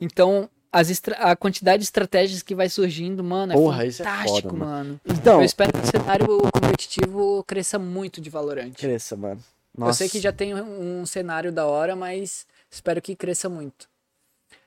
Então, 0.00 0.48
as 0.72 0.90
a 1.18 1.36
quantidade 1.36 1.80
de 1.82 1.84
estratégias 1.84 2.42
que 2.42 2.54
vai 2.54 2.70
surgindo, 2.70 3.22
mano, 3.22 3.52
é 3.52 3.56
Porra, 3.56 3.84
é 3.86 3.90
fantástico, 3.92 4.48
foda, 4.48 4.64
mano. 4.64 5.00
Então, 5.04 5.40
Eu 5.40 5.44
espero 5.44 5.74
que 5.74 5.80
o 5.80 5.86
cenário 5.86 6.26
competitivo 6.50 7.44
cresça 7.46 7.78
muito 7.78 8.18
de 8.18 8.30
Valorant. 8.30 8.72
cresça, 8.72 9.14
mano. 9.14 9.44
Eu 9.78 9.92
sei 9.92 10.08
que 10.08 10.18
já 10.20 10.32
tem 10.32 10.54
um 10.54 11.04
cenário 11.04 11.52
da 11.52 11.66
hora, 11.66 11.94
mas 11.94 12.46
espero 12.70 13.02
que 13.02 13.14
cresça 13.14 13.46
muito. 13.46 13.89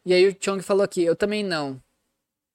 E 0.06 0.14
aí 0.14 0.28
o 0.28 0.36
Chong 0.40 0.62
falou 0.62 0.84
aqui, 0.84 1.04
eu 1.04 1.16
também 1.16 1.44
não. 1.44 1.80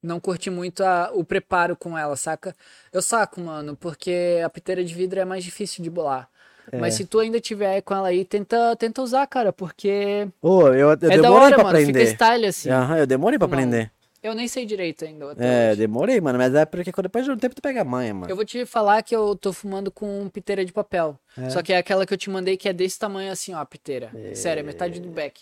Não 0.01 0.19
curti 0.19 0.49
muito 0.49 0.81
a- 0.83 1.11
o 1.13 1.23
preparo 1.25 1.75
com 1.75 1.97
ela, 1.97 2.15
saca? 2.15 2.55
Eu 2.93 3.01
saco, 3.01 3.41
mano, 3.41 3.75
porque 3.75 4.39
a 4.43 4.49
piteira 4.49 4.83
de 4.83 4.93
vidro 4.93 5.19
é 5.19 5.25
mais 5.25 5.43
difícil 5.43 5.83
de 5.83 5.89
bolar. 5.89 6.29
Mas 6.71 6.93
É. 6.93 6.97
se 6.97 7.05
tu 7.05 7.19
ainda 7.19 7.39
tiver 7.39 7.81
com 7.81 7.95
ela 7.95 8.09
aí, 8.09 8.23
tenta, 8.23 8.75
tenta 8.75 9.01
usar, 9.01 9.25
cara, 9.25 9.51
porque 9.51 10.27
Ô, 10.41 10.67
eu, 10.67 10.73
eu 10.75 10.91
é 10.91 10.95
da 10.95 11.07
demorei 11.09 11.31
hora, 11.47 11.55
pra 11.55 11.63
mano. 11.65 11.77
Fica 11.79 11.89
aprender. 11.89 12.13
style 12.13 12.45
assim. 12.45 12.69
Aham, 12.69 12.97
eu 12.99 13.07
demorei 13.07 13.39
pra 13.39 13.47
Não. 13.47 13.53
aprender. 13.55 13.91
Eu 14.21 14.35
nem 14.35 14.47
sei 14.47 14.65
direito 14.65 15.03
ainda. 15.03 15.33
É, 15.39 15.71
hoje. 15.71 15.79
demorei, 15.79 16.21
mano. 16.21 16.37
Mas 16.37 16.53
é 16.53 16.65
porque 16.65 16.91
depois 17.01 17.25
de 17.25 17.31
um 17.31 17.37
tempo 17.37 17.55
tu 17.55 17.61
pega 17.61 17.81
a 17.81 17.85
manha, 17.85 18.13
mano. 18.13 18.29
Eu 18.31 18.35
vou 18.35 18.45
te 18.45 18.65
falar 18.65 19.01
que 19.01 19.15
eu 19.15 19.35
tô 19.35 19.51
fumando 19.51 19.89
com 19.89 20.29
piteira 20.29 20.63
de 20.63 20.71
papel. 20.71 21.17
É. 21.37 21.49
Só 21.49 21.63
que 21.63 21.73
é 21.73 21.77
aquela 21.77 22.05
que 22.05 22.13
eu 22.13 22.17
te 22.17 22.29
mandei 22.29 22.55
que 22.55 22.69
é 22.69 22.73
desse 22.73 22.99
tamanho 22.99 23.31
assim, 23.31 23.53
ó, 23.53 23.59
a 23.59 23.65
piteira. 23.65 24.11
Sério, 24.35 24.59
é 24.59 24.63
metade 24.63 24.99
do 24.99 25.09
back. 25.09 25.41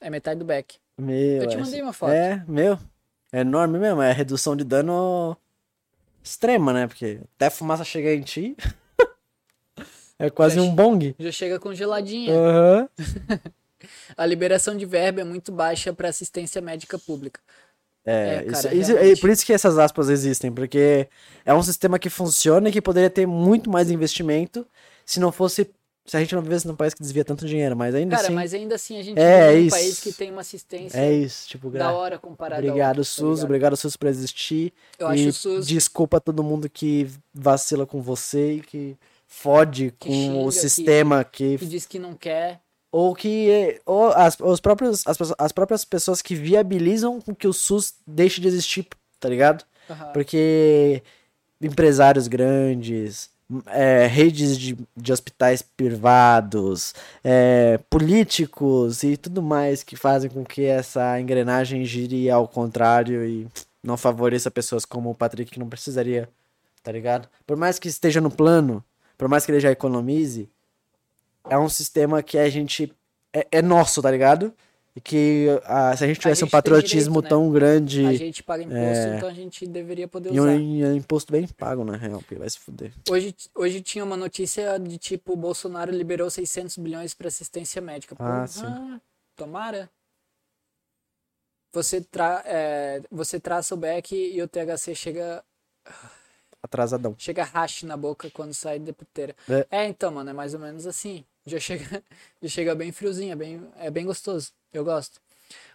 É 0.00 0.10
metade 0.10 0.38
do 0.40 0.44
back. 0.46 0.76
Meu, 0.98 1.42
Eu 1.42 1.48
te 1.48 1.56
é- 1.56 1.60
mandei 1.60 1.82
uma 1.82 1.92
foto. 1.92 2.10
É, 2.12 2.42
meu. 2.48 2.78
É 3.32 3.40
enorme 3.40 3.78
mesmo. 3.78 4.02
É 4.02 4.12
redução 4.12 4.56
de 4.56 4.64
dano 4.64 5.36
extrema, 6.22 6.72
né? 6.72 6.86
Porque 6.86 7.20
até 7.36 7.46
a 7.46 7.50
fumaça 7.50 7.84
chegar 7.84 8.12
em 8.14 8.22
ti. 8.22 8.56
é 10.18 10.30
quase 10.30 10.56
Já 10.56 10.62
um 10.62 10.74
bong. 10.74 11.14
Já 11.18 11.30
chega 11.32 11.58
congeladinha. 11.60 12.34
Aham. 12.34 12.88
A 14.16 14.26
liberação 14.26 14.76
de 14.76 14.84
verba 14.84 15.20
é 15.20 15.24
muito 15.24 15.52
baixa 15.52 15.92
para 15.92 16.08
assistência 16.08 16.60
médica 16.60 16.98
pública. 16.98 17.40
É, 18.04 18.12
É, 18.12 18.42
isso, 18.42 18.50
cara, 18.62 18.74
isso- 18.74 18.90
é 18.90 18.94
realmente. 18.94 19.20
por 19.20 19.30
isso 19.30 19.46
que 19.46 19.52
essas 19.52 19.78
aspas 19.78 20.08
existem, 20.08 20.50
porque 20.50 21.08
é 21.44 21.54
um 21.54 21.62
sistema 21.62 21.96
que 21.98 22.10
funciona 22.10 22.68
e 22.68 22.72
que 22.72 22.82
poderia 22.82 23.08
ter 23.10 23.24
muito 23.26 23.70
mais 23.70 23.88
investimento 23.90 24.66
se 25.06 25.20
não 25.20 25.30
fosse. 25.30 25.70
Se 26.08 26.16
a 26.16 26.20
gente 26.20 26.34
não 26.34 26.40
vivesse 26.42 26.66
num 26.66 26.74
país 26.74 26.94
que 26.94 27.02
desvia 27.02 27.22
tanto 27.24 27.46
dinheiro, 27.46 27.76
mas 27.76 27.94
ainda 27.94 28.16
Cara, 28.16 28.28
assim. 28.28 28.34
mas 28.34 28.54
ainda 28.54 28.74
assim 28.76 28.98
a 28.98 29.02
gente 29.02 29.18
É, 29.20 29.50
vive 29.52 29.64
num 29.64 29.70
país 29.70 30.00
que 30.00 30.12
tem 30.12 30.30
uma 30.32 30.40
assistência 30.40 30.98
É 30.98 31.12
isso, 31.12 31.46
tipo, 31.46 31.68
da 31.70 31.78
gra... 31.78 31.92
hora 31.92 32.18
comparada 32.18 32.62
a 32.62 32.64
obrigado, 32.66 32.96
tá 32.96 33.04
SUS, 33.04 33.28
ligado? 33.40 33.44
obrigado, 33.44 33.76
SUS, 33.76 33.94
por 33.96 34.08
existir. 34.08 34.72
Eu 34.98 35.06
acho 35.06 35.28
o 35.28 35.32
SUS 35.34 35.66
desculpa 35.66 36.16
a 36.16 36.20
todo 36.20 36.42
mundo 36.42 36.68
que 36.68 37.08
vacila 37.34 37.86
com 37.86 38.00
você 38.00 38.54
e 38.54 38.60
que 38.62 38.96
fode 39.26 39.92
Que 39.98 40.08
com 40.08 40.44
o 40.46 40.48
que- 40.48 40.52
sistema 40.56 41.22
que 41.22 41.58
que 41.58 41.66
diz 41.66 41.84
que 41.84 41.98
não 41.98 42.14
quer. 42.14 42.58
ou 42.90 43.14
que 43.14 43.78
ou 43.84 44.06
as, 44.08 44.38
os 44.40 44.60
próprios, 44.60 45.06
as, 45.06 45.18
as 45.38 45.52
próprias 45.52 45.84
pessoas 45.84 46.22
que 46.22 46.34
viabilizam 46.34 47.20
com 47.20 47.34
que 47.34 47.46
o 47.46 47.52
SUS 47.52 47.92
deixe 48.06 48.40
de 48.40 48.48
existir, 48.48 48.86
tá 49.20 49.28
ligado? 49.28 49.62
Porque 50.14 51.02
empresários 51.60 52.28
grandes, 52.28 53.28
é, 53.66 54.06
redes 54.06 54.58
de, 54.58 54.76
de 54.96 55.12
hospitais 55.12 55.62
privados, 55.62 56.94
é, 57.24 57.78
políticos 57.88 59.02
e 59.02 59.16
tudo 59.16 59.42
mais 59.42 59.82
que 59.82 59.96
fazem 59.96 60.30
com 60.30 60.44
que 60.44 60.64
essa 60.64 61.18
engrenagem 61.20 61.84
gire 61.84 62.30
ao 62.30 62.46
contrário 62.46 63.24
e 63.24 63.48
não 63.82 63.96
favoreça 63.96 64.50
pessoas 64.50 64.84
como 64.84 65.10
o 65.10 65.14
Patrick 65.14 65.50
que 65.50 65.58
não 65.58 65.68
precisaria, 65.68 66.28
tá 66.82 66.92
ligado? 66.92 67.28
Por 67.46 67.56
mais 67.56 67.78
que 67.78 67.88
esteja 67.88 68.20
no 68.20 68.30
plano, 68.30 68.84
por 69.16 69.28
mais 69.28 69.46
que 69.46 69.52
ele 69.52 69.60
já 69.60 69.70
economize, 69.70 70.48
é 71.48 71.58
um 71.58 71.68
sistema 71.68 72.22
que 72.22 72.38
a 72.38 72.48
gente. 72.48 72.92
É, 73.32 73.46
é 73.52 73.62
nosso, 73.62 74.00
tá 74.00 74.10
ligado? 74.10 74.52
Que 75.00 75.46
ah, 75.64 75.96
se 75.96 76.04
a 76.04 76.06
gente 76.06 76.20
tivesse 76.20 76.40
gente 76.40 76.48
um 76.48 76.50
patriotismo 76.50 77.14
direito, 77.14 77.22
né? 77.24 77.28
tão 77.28 77.50
grande. 77.50 78.06
A 78.06 78.12
gente 78.14 78.42
paga 78.42 78.62
imposto, 78.62 78.82
É. 78.82 79.16
então 79.16 79.28
a 79.28 79.32
gente 79.34 79.66
deveria 79.66 80.08
poder 80.08 80.30
usar. 80.30 80.54
e 80.54 80.84
um 80.84 80.94
imposto 80.94 81.32
bem 81.32 81.46
pago, 81.46 81.84
na 81.84 81.96
real, 81.96 82.18
porque 82.20 82.34
vai 82.36 82.48
se 82.48 82.58
fuder. 82.58 82.92
Hoje, 83.10 83.34
hoje 83.54 83.80
tinha 83.80 84.04
uma 84.04 84.16
notícia 84.16 84.78
de 84.78 84.98
tipo, 84.98 85.32
o 85.32 85.36
Bolsonaro 85.36 85.90
liberou 85.92 86.30
600 86.30 86.76
bilhões 86.78 87.14
para 87.14 87.28
assistência 87.28 87.80
médica. 87.82 88.14
Ah, 88.18 88.24
Porra, 88.24 88.46
sim. 88.46 89.00
Tomara. 89.36 89.90
Você, 91.72 92.00
tra 92.00 92.42
é, 92.46 93.02
você 93.10 93.38
traça 93.38 93.74
o 93.74 93.78
back 93.78 94.14
e 94.16 94.40
o 94.40 94.48
THC 94.48 94.94
chega, 94.94 95.44
Atrasadão. 96.62 97.14
chega 97.18 97.44
hash 97.44 97.82
na 97.82 97.96
boca 97.96 98.30
quando 98.30 98.54
sai 98.54 98.78
da 98.78 98.92
puteira. 98.92 99.36
É. 99.48 99.66
É. 99.70 99.86
então, 99.86 100.10
mano, 100.10 100.30
é 100.30 100.32
mais 100.32 100.54
ou 100.54 100.60
menos 100.60 100.86
assim. 100.86 101.24
Já 101.48 101.58
chega, 101.58 102.02
já 102.42 102.48
chega 102.48 102.74
bem 102.74 102.92
friozinho, 102.92 103.32
é 103.32 103.36
bem, 103.36 103.68
é 103.76 103.90
bem 103.90 104.04
gostoso. 104.04 104.52
Eu 104.72 104.84
gosto. 104.84 105.20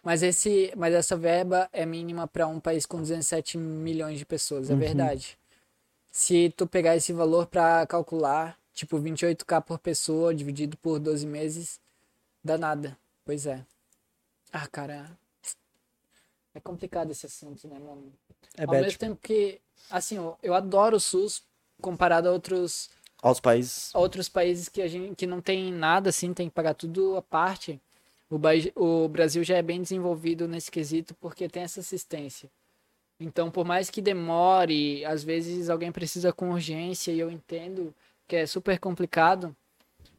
Mas, 0.04 0.22
esse, 0.22 0.72
mas 0.78 0.94
essa 0.94 1.16
verba 1.18 1.70
é 1.74 1.86
mínima 1.86 2.28
para 2.28 2.48
um 2.48 2.60
país 2.60 2.86
com 2.86 3.02
17 3.02 3.58
milhões 3.58 4.20
de 4.20 4.26
pessoas, 4.26 4.70
é 4.70 4.76
verdade. 4.76 5.38
Se 6.12 6.54
tu 6.56 6.68
pegar 6.68 6.96
esse 6.96 7.12
valor 7.12 7.48
para 7.48 7.88
calcular, 7.88 8.58
tipo 8.74 9.00
28k 9.00 9.62
por 9.64 9.80
pessoa 9.80 10.34
dividido 10.36 10.78
por 10.78 11.00
12 11.00 11.26
meses, 11.26 11.80
dá 12.44 12.58
nada. 12.58 12.96
Pois 13.26 13.48
é. 13.48 13.66
Ah, 14.52 14.68
cara. 14.68 15.10
É 16.54 16.60
complicado 16.60 17.10
esse 17.10 17.26
assunto, 17.26 17.68
né, 17.68 17.80
mano? 17.80 18.14
É 18.56 18.62
Ao 18.62 18.68
bad. 18.68 18.84
mesmo 18.84 19.00
tempo 19.00 19.20
que, 19.22 19.60
assim, 19.90 20.18
eu, 20.18 20.38
eu 20.44 20.54
adoro 20.54 20.98
o 20.98 21.00
SUS 21.00 21.42
comparado 21.82 22.30
a 22.30 22.32
outros, 22.32 22.92
Aos 23.24 23.40
países. 23.40 23.90
outros 23.96 24.28
países 24.30 24.68
que 24.70 24.82
a 24.82 24.88
gente 24.88 25.16
que 25.16 25.26
não 25.26 25.42
tem 25.42 25.72
nada 25.72 26.10
assim, 26.10 26.34
tem 26.34 26.48
que 26.50 26.54
pagar 26.54 26.74
tudo 26.76 27.16
à 27.18 27.22
parte. 27.22 27.80
O, 28.30 28.38
Bai- 28.38 28.72
o 28.76 29.08
Brasil 29.08 29.44
já 29.44 29.56
é 29.58 29.62
bem 29.62 29.82
desenvolvido 29.82 30.48
nesse 30.48 30.70
quesito 30.70 31.16
porque 31.16 31.48
tem 31.48 31.64
essa 31.64 31.80
assistência. 31.80 32.50
Então, 33.20 33.50
por 33.50 33.64
mais 33.66 33.90
que 33.90 34.02
demore, 34.02 35.06
às 35.06 35.24
vezes 35.24 35.70
alguém 35.70 35.92
precisa 35.92 36.34
com 36.34 36.50
urgência 36.52 37.12
e 37.12 37.20
eu 37.20 37.32
entendo 37.32 37.94
que 38.28 38.36
é 38.36 38.46
super 38.46 38.78
complicado, 38.80 39.56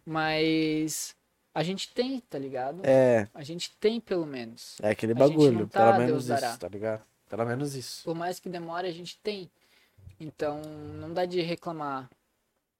mas 0.06 1.14
A 1.56 1.62
gente 1.62 1.92
tem, 1.94 2.18
tá 2.20 2.36
ligado? 2.38 2.80
É, 2.84 3.28
A 3.32 3.42
gente 3.44 3.70
tem, 3.78 4.00
pelo 4.00 4.26
menos. 4.26 4.76
é 4.82 4.90
aquele 4.90 5.14
bagulho. 5.14 5.68
tá, 5.68 5.92
pelo 5.92 5.98
menos 6.06 6.24
isso, 6.24 6.28
dará. 6.28 6.56
tá 6.56 6.68
ligado? 6.68 7.02
Pelo 7.28 7.44
menos 7.46 7.74
isso. 7.76 8.02
Por 8.04 8.14
mais 8.14 8.40
que 8.40 8.48
demore, 8.48 8.88
a 8.88 8.92
gente 8.92 9.16
tem. 9.22 9.48
Então, 10.18 10.60
não 11.00 11.12
dá 11.12 11.24
de 11.24 11.40
reclamar. 11.42 12.08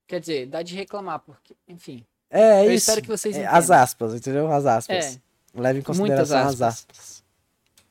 Quer 0.07 0.21
dizer, 0.21 0.47
dá 0.47 0.63
de 0.63 0.75
reclamar, 0.75 1.21
porque, 1.21 1.55
enfim. 1.69 2.05
É, 2.31 2.41
é 2.41 2.67
Eu 2.67 2.73
isso. 2.73 2.89
espero 2.91 3.03
que 3.03 3.09
vocês 3.09 3.37
É, 3.37 3.47
as 3.47 3.65
entendam. 3.65 3.83
aspas, 3.83 4.15
entendeu? 4.15 4.53
As 4.53 4.67
aspas. 4.67 5.17
É. 5.55 5.61
Leve 5.61 5.79
em 5.79 5.83
consideração 5.83 6.39
as 6.39 6.61
aspas. 6.61 6.63
aspas. 6.91 7.25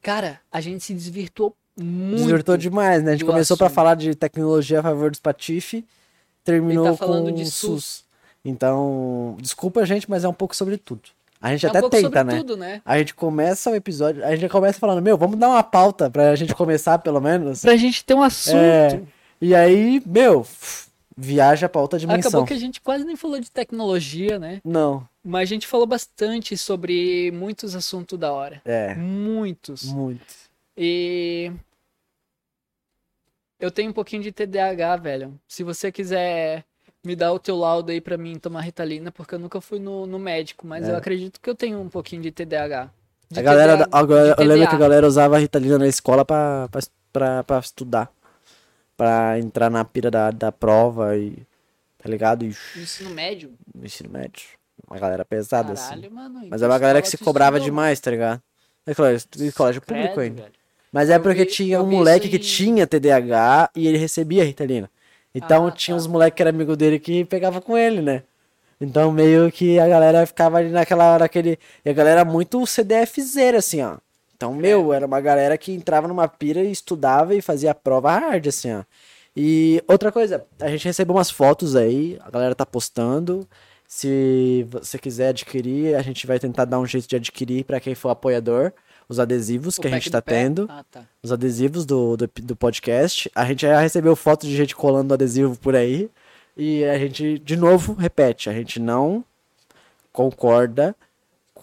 Cara, 0.02 0.40
a 0.52 0.60
gente 0.62 0.84
se 0.84 0.94
desvirtuou 0.94 1.56
muito. 1.78 2.18
Desvirtou 2.18 2.58
demais, 2.58 3.02
né? 3.04 3.12
A 3.12 3.16
gente 3.16 3.26
começou 3.26 3.56
pra 3.58 3.68
assunto. 3.68 3.76
falar 3.76 3.96
de 3.96 4.14
tecnologia 4.16 4.80
a 4.80 4.84
favor 4.84 5.10
dos 5.10 5.20
patife, 5.20 5.86
terminou 6.44 6.86
tá 6.92 6.98
falando 6.98 7.30
com 7.30 7.36
de 7.36 7.44
o 7.44 7.46
SUS. 7.46 8.04
Então, 8.46 9.38
desculpa, 9.40 9.86
gente, 9.86 10.10
mas 10.10 10.24
é 10.24 10.28
um 10.28 10.34
pouco 10.34 10.56
sobre 10.56 10.78
tudo. 10.78 11.02
A 11.42 11.52
gente 11.52 11.66
É 11.66 11.70
um 11.70 11.72
até 11.72 11.80
pouco 11.80 11.96
tenta, 11.96 12.08
sobre 12.20 12.24
né? 12.24 12.38
tudo, 12.38 12.58
né? 12.58 12.82
A 12.86 12.98
gente 13.00 13.14
começa 13.14 13.72
o 13.72 13.76
episódio, 13.76 14.24
a 14.26 14.36
gente 14.36 14.50
começa 14.52 14.78
falando, 14.80 15.02
meu, 15.02 15.18
vamos 15.18 15.40
dar 15.40 15.50
uma 15.50 15.64
pauta 15.64 16.10
pra 16.10 16.36
gente 16.36 16.54
começar, 16.54 17.00
pelo 17.00 17.20
menos. 17.22 17.62
Pra 17.62 17.76
gente 17.78 18.04
ter 18.04 18.14
um 18.14 18.22
assunto. 18.22 18.56
É, 18.58 19.02
E 19.42 19.56
aí, 19.56 20.02
meu, 20.06 20.46
viaja 21.18 21.68
pra 21.70 21.82
outra 21.82 21.98
dimensão. 22.00 22.30
Acabou 22.30 22.46
que 22.48 22.54
a 22.54 22.60
gente 22.60 22.82
quase 22.82 23.04
nem 23.04 23.16
falou 23.16 23.40
de 23.40 23.50
tecnologia, 23.52 24.38
né? 24.40 24.62
Não, 24.64 25.08
Mas 25.24 25.44
a 25.50 25.54
gente 25.54 25.68
falou 25.68 25.86
bastante 25.88 26.58
sobre 26.58 27.32
muitos 27.32 27.76
assuntos 27.76 28.18
da 28.20 28.32
hora. 28.32 28.62
é, 28.66 28.96
Muitos. 28.96 29.84
muito. 29.86 30.26
E 30.78 31.52
eu 33.60 33.72
tenho 33.72 33.90
um 33.92 33.94
pouquinho 33.94 34.22
de 34.24 34.32
TDAH, 34.32 34.98
velho. 34.98 35.40
Se 35.48 35.64
você 35.64 35.92
quiser 35.92 36.66
me 37.06 37.16
dar 37.16 37.32
o 37.34 37.40
teu 37.40 37.56
laudo 37.58 37.92
aí 37.92 38.00
pra 38.02 38.18
mim 38.18 38.38
tomar 38.40 38.62
Ritalina, 38.62 39.12
porque 39.12 39.36
eu 39.36 39.40
nunca 39.40 39.60
fui 39.62 39.78
no, 39.80 40.06
no 40.06 40.18
médico, 40.18 40.66
mas 40.66 40.88
É. 40.88 40.92
eu 40.92 40.96
acredito 40.98 41.40
que 41.40 41.50
eu 41.50 41.56
tenho 41.56 41.80
um 41.80 41.90
pouquinho 41.90 42.22
de 42.22 42.32
TDAH. 42.32 42.90
De 43.30 43.40
A 43.40 43.44
galera, 43.44 43.78
TDA 43.86 43.98
a 43.98 44.02
eu 44.42 44.48
lembro 44.48 44.70
que 44.70 44.76
a 44.76 44.80
galera 44.80 45.08
usava 45.08 45.36
a 45.36 45.40
Ritalina 45.40 45.78
na 45.78 45.88
escola 45.88 46.24
pra 46.26 46.70
estudar. 47.62 48.10
Pra 48.96 49.40
entrar 49.40 49.70
na 49.70 49.84
pira 49.84 50.12
da, 50.12 50.30
da 50.32 50.52
prova 50.52 51.18
e. 51.18 51.36
Tá 51.98 52.10
ligado? 52.10 52.44
E 52.46 52.56
Ensino 52.78 53.10
médio? 53.12 53.54
no 53.74 53.86
ensino 53.86 54.10
médio. 54.10 54.44
Uma 54.90 55.00
galera 55.00 55.24
pesada, 55.24 55.74
assim. 55.74 55.90
Caralho, 55.90 56.12
mano. 56.12 56.44
em 56.46 56.50
Mas 56.50 56.62
é 56.62 56.68
uma 56.68 56.78
galera 56.78 57.02
que 57.02 57.08
se 57.10 57.18
cobrava 57.18 57.58
estudou? 57.58 57.72
demais, 57.72 58.00
tá 58.00 58.12
ligado? 58.12 58.42
É 58.86 58.94
colégio, 58.94 59.28
colégio 59.56 59.82
público 59.82 60.20
ainda. 60.20 60.42
velho. 60.44 60.54
Mas 60.92 61.10
é 61.10 61.16
Eu 61.16 61.22
porque 61.22 61.46
vi- 61.46 61.52
tinha 61.52 61.82
um 61.82 61.90
moleque 61.90 62.28
que 62.30 62.36
em- 62.36 62.40
tinha 62.40 62.86
TDAH 62.86 63.70
e 63.76 63.88
ele 63.88 63.98
recebia 63.98 64.44
Ritalina. 64.44 64.90
Então 65.34 65.68
Ah, 65.68 65.72
tinha 65.72 65.96
tá. 65.96 66.02
uns 66.02 66.06
moleques 66.08 66.36
que 66.36 66.44
era 66.44 66.50
amigo 66.50 66.76
dele 66.76 67.00
que 67.00 67.24
pegava 67.26 67.62
com 67.62 67.78
ele, 67.78 68.02
né? 68.02 68.24
Então 68.82 69.12
meio 69.12 69.50
que 69.52 69.80
a 69.80 69.88
galera 69.88 70.26
ficava 70.28 70.58
ali 70.58 70.70
naquela 70.70 71.14
hora 71.14 71.26
aquele. 71.26 71.58
E 71.86 71.90
a 71.90 71.94
galera 71.94 72.26
muito 72.26 72.64
CDFzeira, 72.68 73.60
assim, 73.60 73.82
ó. 73.82 73.98
Então, 74.44 74.54
meu, 74.54 74.92
era 74.92 75.06
uma 75.06 75.22
galera 75.22 75.58
que 75.58 75.72
entrava 75.72 76.06
numa 76.06 76.28
pira 76.28 76.62
e 76.62 76.70
estudava 76.70 77.34
e 77.34 77.42
fazia 77.42 77.74
prova 77.74 78.12
hard, 78.12 78.46
assim, 78.48 78.74
ó. 78.74 78.84
E 79.34 79.82
outra 79.88 80.12
coisa, 80.12 80.46
a 80.60 80.68
gente 80.70 80.84
recebeu 80.84 81.16
umas 81.16 81.32
fotos 81.32 81.78
aí, 81.78 82.20
a 82.22 82.30
galera 82.30 82.54
tá 82.54 82.66
postando. 82.66 83.48
Se 83.88 84.68
você 84.70 85.00
quiser 85.00 85.30
adquirir, 85.30 85.96
a 85.96 86.02
gente 86.02 86.28
vai 86.28 86.40
tentar 86.40 86.66
dar 86.66 86.78
um 86.78 86.86
jeito 86.86 87.08
de 87.08 87.16
adquirir 87.16 87.64
pra 87.64 87.80
quem 87.80 87.96
for 87.96 88.10
apoiador. 88.10 88.74
Os 89.08 89.18
adesivos 89.18 89.78
O 89.78 89.82
que 89.82 89.88
a 89.88 89.92
gente 89.92 90.12
tá 90.12 90.22
tendo 90.22 90.68
Ah, 90.70 90.84
tá. 90.92 91.04
os 91.22 91.32
adesivos 91.32 91.86
do, 91.86 92.18
do, 92.18 92.30
do 92.42 92.56
podcast. 92.56 93.32
A 93.34 93.46
gente 93.46 93.62
já 93.62 93.80
recebeu 93.80 94.14
fotos 94.14 94.50
de 94.50 94.58
gente 94.58 94.76
colando 94.76 95.14
adesivo 95.14 95.56
por 95.58 95.74
aí. 95.74 96.10
E 96.58 96.84
a 96.84 97.00
gente, 97.00 97.40
de 97.40 97.56
novo, 97.56 97.94
repete, 97.94 98.50
a 98.50 98.54
gente 98.54 98.78
não 98.78 99.24
concorda 100.12 100.94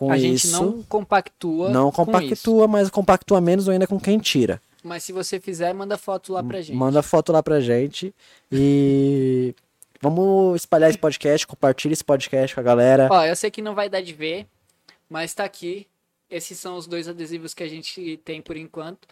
com 0.01 0.11
A 0.11 0.17
gente 0.17 0.47
isso. 0.47 0.63
não 0.63 0.83
compactua. 0.85 1.69
não 1.69 1.93
com 1.93 2.03
isso. 2.03 2.11
compactua, 2.11 2.67
mas 2.67 2.89
compactua 2.89 3.39
menos 3.39 3.69
ainda 3.69 3.87
com 3.87 4.01
quem 4.01 4.19
tira. 4.19 4.63
Mas 4.83 5.05
se 5.05 5.13
você 5.13 5.39
fizer, 5.39 5.75
manda 5.75 5.99
foto 5.99 6.33
lá 6.33 6.43
pra 6.43 6.63
gente. 6.63 6.75
Manda 6.75 7.03
foto 7.03 7.31
lá 7.31 7.43
pra 7.43 7.61
gente. 7.61 8.15
E 8.51 9.55
vamos 10.01 10.57
espalhar 10.57 10.89
esse 10.89 10.99
podcast, 10.99 11.47
compartilha 11.47 11.93
esse 11.93 12.03
podcast 12.03 12.55
com 12.55 12.63
a 12.63 12.65
galera. 12.65 13.09
Ó, 13.11 13.23
eu 13.27 13.37
sei 13.37 13.51
que 13.51 13.61
não 13.61 13.75
vai 13.75 13.91
dar 13.91 14.01
de 14.01 14.15
ver, 14.15 14.47
mas 15.07 15.35
tá 15.35 15.45
aqui. 15.45 15.87
Esses 16.31 16.59
são 16.59 16.77
os 16.79 16.87
dois 16.87 17.07
adesivos 17.07 17.53
que 17.53 17.63
a 17.63 17.69
gente 17.69 18.17
tem 18.25 18.41
por 18.41 18.57
enquanto. 18.57 19.07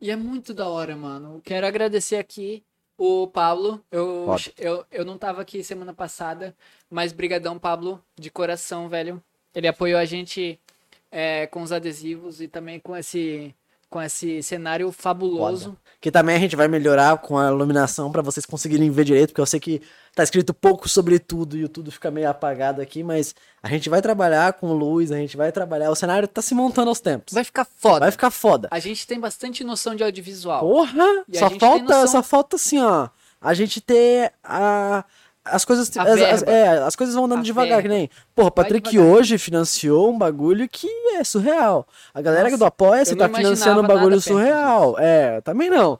E 0.00 0.08
é 0.08 0.14
muito 0.14 0.54
da 0.54 0.68
hora, 0.68 0.94
mano. 0.94 1.40
Quero 1.44 1.66
agradecer 1.66 2.14
aqui 2.16 2.62
o 2.96 3.26
Pablo. 3.26 3.82
Eu, 3.90 4.22
Foda. 4.24 4.52
eu, 4.56 4.84
eu 4.92 5.04
não 5.04 5.18
tava 5.18 5.42
aqui 5.42 5.64
semana 5.64 5.92
passada, 5.92 6.54
mas 6.88 7.12
brigadão, 7.12 7.58
Pablo, 7.58 8.00
de 8.16 8.30
coração, 8.30 8.88
velho. 8.88 9.20
Ele 9.54 9.68
apoiou 9.68 9.98
a 9.98 10.04
gente 10.04 10.58
é, 11.10 11.46
com 11.46 11.62
os 11.62 11.72
adesivos 11.72 12.40
e 12.40 12.48
também 12.48 12.78
com 12.78 12.96
esse, 12.96 13.54
com 13.90 14.00
esse 14.00 14.42
cenário 14.42 14.90
fabuloso. 14.92 15.76
Que 16.00 16.12
também 16.12 16.36
a 16.36 16.38
gente 16.38 16.54
vai 16.54 16.68
melhorar 16.68 17.18
com 17.18 17.36
a 17.36 17.48
iluminação 17.48 18.12
pra 18.12 18.22
vocês 18.22 18.46
conseguirem 18.46 18.88
ver 18.90 19.04
direito, 19.04 19.30
porque 19.30 19.40
eu 19.40 19.46
sei 19.46 19.58
que 19.58 19.82
tá 20.14 20.22
escrito 20.22 20.54
pouco 20.54 20.88
sobre 20.88 21.18
tudo 21.18 21.56
e 21.56 21.64
o 21.64 21.68
tudo 21.68 21.90
fica 21.90 22.08
meio 22.10 22.28
apagado 22.30 22.80
aqui, 22.80 23.02
mas 23.02 23.34
a 23.60 23.68
gente 23.68 23.88
vai 23.88 24.00
trabalhar 24.00 24.52
com 24.52 24.72
luz, 24.74 25.10
a 25.10 25.16
gente 25.16 25.36
vai 25.36 25.50
trabalhar. 25.50 25.90
O 25.90 25.96
cenário 25.96 26.28
tá 26.28 26.40
se 26.40 26.54
montando 26.54 26.88
aos 26.90 27.00
tempos. 27.00 27.34
Vai 27.34 27.42
ficar 27.42 27.64
foda. 27.64 28.00
Vai 28.00 28.10
ficar 28.12 28.30
foda. 28.30 28.68
A 28.70 28.78
gente 28.78 29.06
tem 29.08 29.18
bastante 29.18 29.64
noção 29.64 29.96
de 29.96 30.04
audiovisual. 30.04 30.60
Porra! 30.60 31.24
Só 31.32 31.50
falta, 31.58 31.82
noção- 31.84 32.06
só 32.06 32.22
falta 32.22 32.54
assim, 32.56 32.78
ó. 32.78 33.08
A 33.40 33.54
gente 33.54 33.80
ter 33.80 34.32
a. 34.44 35.04
As 35.50 35.64
coisas, 35.64 35.90
as, 35.96 36.20
as- 36.20 36.42
é, 36.44 36.68
as 36.78 36.94
coisas 36.96 37.14
vão 37.14 37.24
andando 37.24 37.40
A 37.40 37.42
devagar, 37.42 37.82
que 37.82 37.88
verba. 37.88 37.94
nem. 37.98 38.10
Porra, 38.34 38.50
Patrick 38.50 38.98
hoje 38.98 39.38
financiou 39.38 40.10
um 40.10 40.18
bagulho 40.18 40.68
que 40.68 40.88
é 41.16 41.24
surreal. 41.24 41.86
A 42.14 42.20
galera 42.20 42.44
Nossa, 42.44 42.58
do 42.58 42.64
Apoia-se 42.64 43.16
tá 43.16 43.28
financiando 43.28 43.80
um 43.82 43.86
bagulho 43.86 44.20
surreal. 44.20 44.96
É, 44.98 45.40
também 45.40 45.68
não. 45.70 45.98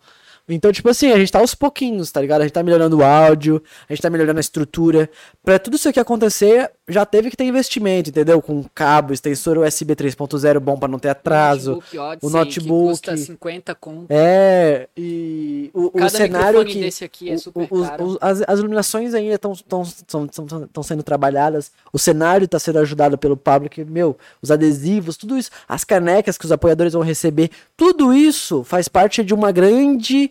Então, 0.51 0.73
tipo 0.73 0.89
assim, 0.89 1.13
a 1.13 1.19
gente 1.19 1.31
tá 1.31 1.39
aos 1.41 1.55
pouquinhos, 1.55 2.11
tá 2.11 2.21
ligado? 2.23 2.41
A 2.41 2.45
gente 2.45 2.55
tá 2.55 2.63
melhorando 2.63 2.99
o 2.99 3.05
áudio, 3.05 3.63
a 3.89 3.93
gente 3.93 4.01
tá 4.01 4.09
melhorando 4.09 4.39
a 4.39 4.41
estrutura. 4.41 5.11
Pra 5.45 5.59
tudo 5.59 5.77
isso 5.77 5.89
aqui 5.89 6.01
acontecer, 6.01 6.71
já 6.89 7.05
teve 7.05 7.31
que 7.31 7.37
ter 7.37 7.45
investimento, 7.45 8.11
entendeu? 8.11 8.41
Com 8.41 8.65
cabo, 8.75 9.13
extensor 9.13 9.59
USB 9.59 9.95
3.0 9.95 10.59
bom 10.59 10.77
pra 10.79 10.89
não 10.89 10.99
ter 10.99 11.11
atraso. 11.11 11.73
notebook 11.75 11.99
Odyssey, 11.99 12.29
o 12.29 12.33
notebook. 12.33 12.83
que 12.85 12.89
custa 12.91 13.17
50 13.17 13.75
conto. 13.75 14.07
É, 14.11 14.89
e 14.97 15.71
o, 15.75 15.87
o 15.87 15.91
Cada 15.91 16.09
cenário 16.09 16.47
microfone 16.61 16.73
que. 16.73 16.81
desse 16.81 17.05
aqui 17.05 17.31
é 17.31 17.35
o- 17.35 17.39
super 17.39 17.69
os- 17.71 17.87
caro. 17.89 18.19
as, 18.21 18.43
as 18.47 18.59
iluminações 18.59 19.15
ainda 19.15 19.35
estão 19.35 20.83
sendo 20.83 21.03
trabalhadas. 21.03 21.71
O 21.93 21.99
cenário 21.99 22.45
está 22.47 22.59
sendo 22.59 22.79
ajudado 22.79 23.19
pelo 23.19 23.37
Pablo, 23.37 23.69
que, 23.69 23.85
meu, 23.85 24.17
os 24.43 24.51
adesivos, 24.51 25.17
tudo 25.17 25.37
isso, 25.37 25.51
as 25.69 25.85
canecas 25.85 26.39
que 26.39 26.45
os 26.45 26.53
apoiadores 26.53 26.93
vão 26.95 27.03
receber, 27.03 27.51
tudo 27.77 28.13
isso 28.15 28.65
faz 28.65 28.89
parte 28.89 29.23
de 29.23 29.35
uma 29.35 29.53
grande. 29.53 30.31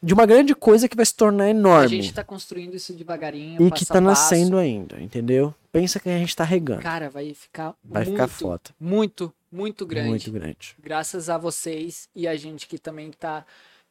De 0.00 0.14
uma 0.14 0.24
grande 0.26 0.54
coisa 0.54 0.88
que 0.88 0.94
vai 0.94 1.04
se 1.04 1.12
tornar 1.12 1.44
A 1.46 1.50
enorme. 1.50 1.88
gente 1.88 2.14
tá 2.14 2.22
construindo 2.22 2.74
isso 2.76 2.92
devagarinho, 2.92 3.60
e 3.66 3.68
que 3.72 3.82
a 3.82 3.86
tá 3.86 3.94
passo. 3.94 4.00
nascendo 4.00 4.56
ainda, 4.56 4.94
entendeu? 5.00 5.52
Pensa 5.70 6.00
que 6.00 6.08
a 6.08 6.18
gente 6.18 6.34
tá 6.34 6.44
regando. 6.44 6.80
Cara, 6.82 7.10
vai 7.10 7.32
ficar 7.34 7.74
Vai 7.84 8.04
muito, 8.04 8.12
ficar 8.14 8.28
foda. 8.28 8.70
muito, 8.80 9.32
muito 9.52 9.86
grande. 9.86 10.08
Muito 10.08 10.32
grande. 10.32 10.74
Graças 10.82 11.28
a 11.28 11.36
vocês 11.38 12.08
e 12.14 12.26
a 12.26 12.36
gente 12.36 12.66
que 12.66 12.78
também 12.78 13.10
tá 13.10 13.44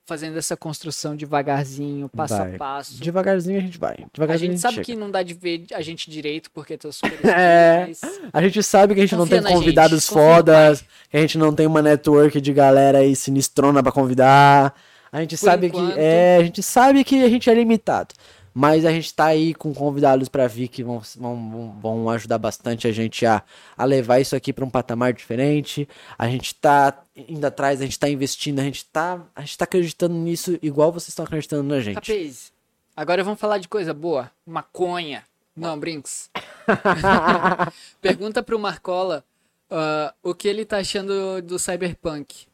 fazendo 0.05 0.37
essa 0.37 0.55
construção 0.55 1.15
devagarzinho, 1.17 2.07
passo 2.09 2.37
Vai. 2.37 2.55
a 2.55 2.57
passo. 2.57 3.01
Devagarzinho 3.01 3.57
a 3.57 3.61
gente 3.61 3.77
vai. 3.77 3.93
A 4.01 4.05
Devagarzinho 4.13 4.51
gente 4.53 4.61
sabe 4.61 4.75
chega. 4.75 4.85
que 4.85 4.95
não 4.95 5.11
dá 5.11 5.21
de 5.21 5.33
ver 5.33 5.65
a 5.73 5.81
gente 5.81 6.09
direito 6.09 6.49
porque 6.51 6.77
tô 6.77 6.91
super 6.93 7.19
É. 7.27 7.89
A 8.31 8.41
gente 8.41 8.63
sabe 8.63 8.93
que 8.95 9.01
a 9.01 9.03
gente 9.05 9.15
Confia 9.17 9.41
não 9.41 9.43
tem 9.47 9.53
convidados 9.53 10.03
gente, 10.03 10.13
fodas, 10.13 10.83
que 11.09 11.17
a 11.17 11.19
gente 11.19 11.37
não 11.37 11.53
tem 11.53 11.67
uma 11.67 11.81
network 11.81 12.39
de 12.39 12.53
galera 12.53 12.99
aí 12.99 13.15
sinistrona 13.17 13.83
pra 13.83 13.91
convidar. 13.91 14.73
A 15.11 15.19
gente 15.21 15.37
Por 15.37 15.45
sabe 15.45 15.67
enquanto. 15.67 15.93
que 15.93 15.99
é, 15.99 16.37
a 16.39 16.43
gente 16.43 16.63
sabe 16.63 17.03
que 17.03 17.23
a 17.23 17.29
gente 17.29 17.49
é 17.49 17.53
limitado. 17.53 18.13
Mas 18.59 18.85
a 18.85 18.91
gente 18.91 19.13
tá 19.13 19.25
aí 19.25 19.53
com 19.53 19.71
convidados 19.71 20.27
pra 20.27 20.47
vir 20.47 20.67
que 20.67 20.83
vão, 20.83 20.99
vão, 21.15 21.77
vão- 21.79 22.09
ajudar 22.09 22.39
bastante 22.39 22.87
a 22.87 22.91
gente 22.91 23.23
a, 23.23 23.43
a 23.77 23.85
levar 23.85 24.19
isso 24.19 24.35
aqui 24.35 24.51
pra 24.51 24.65
um 24.65 24.69
patamar 24.69 25.13
diferente. 25.13 25.87
A 26.17 26.27
gente 26.27 26.55
tá 26.55 27.03
indo 27.15 27.45
atrás, 27.45 27.79
a 27.81 27.83
gente 27.85 27.99
tá 27.99 28.09
investindo, 28.09 28.59
a 28.59 28.63
gente 28.63 28.83
tá, 28.85 29.21
a 29.35 29.41
gente 29.41 29.55
tá 29.59 29.65
acreditando 29.65 30.15
nisso 30.15 30.57
igual 30.59 30.91
vocês 30.91 31.09
estão 31.09 31.23
acreditando 31.23 31.61
na 31.61 31.79
gente. 31.79 31.93
Capês, 31.93 32.51
agora 32.95 33.23
vamos 33.23 33.39
falar 33.39 33.59
de 33.59 33.67
coisa 33.67 33.93
boa. 33.93 34.31
Maconha. 34.43 35.23
Não, 35.55 35.77
brinks. 35.79 36.31
Pergunta 38.01 38.41
pro 38.41 38.57
Marcola 38.57 39.23
ah, 39.69 40.15
o 40.23 40.33
que 40.33 40.47
ele 40.47 40.65
tá 40.65 40.77
achando 40.77 41.43
do 41.43 41.59
Cyberpunk. 41.59 42.47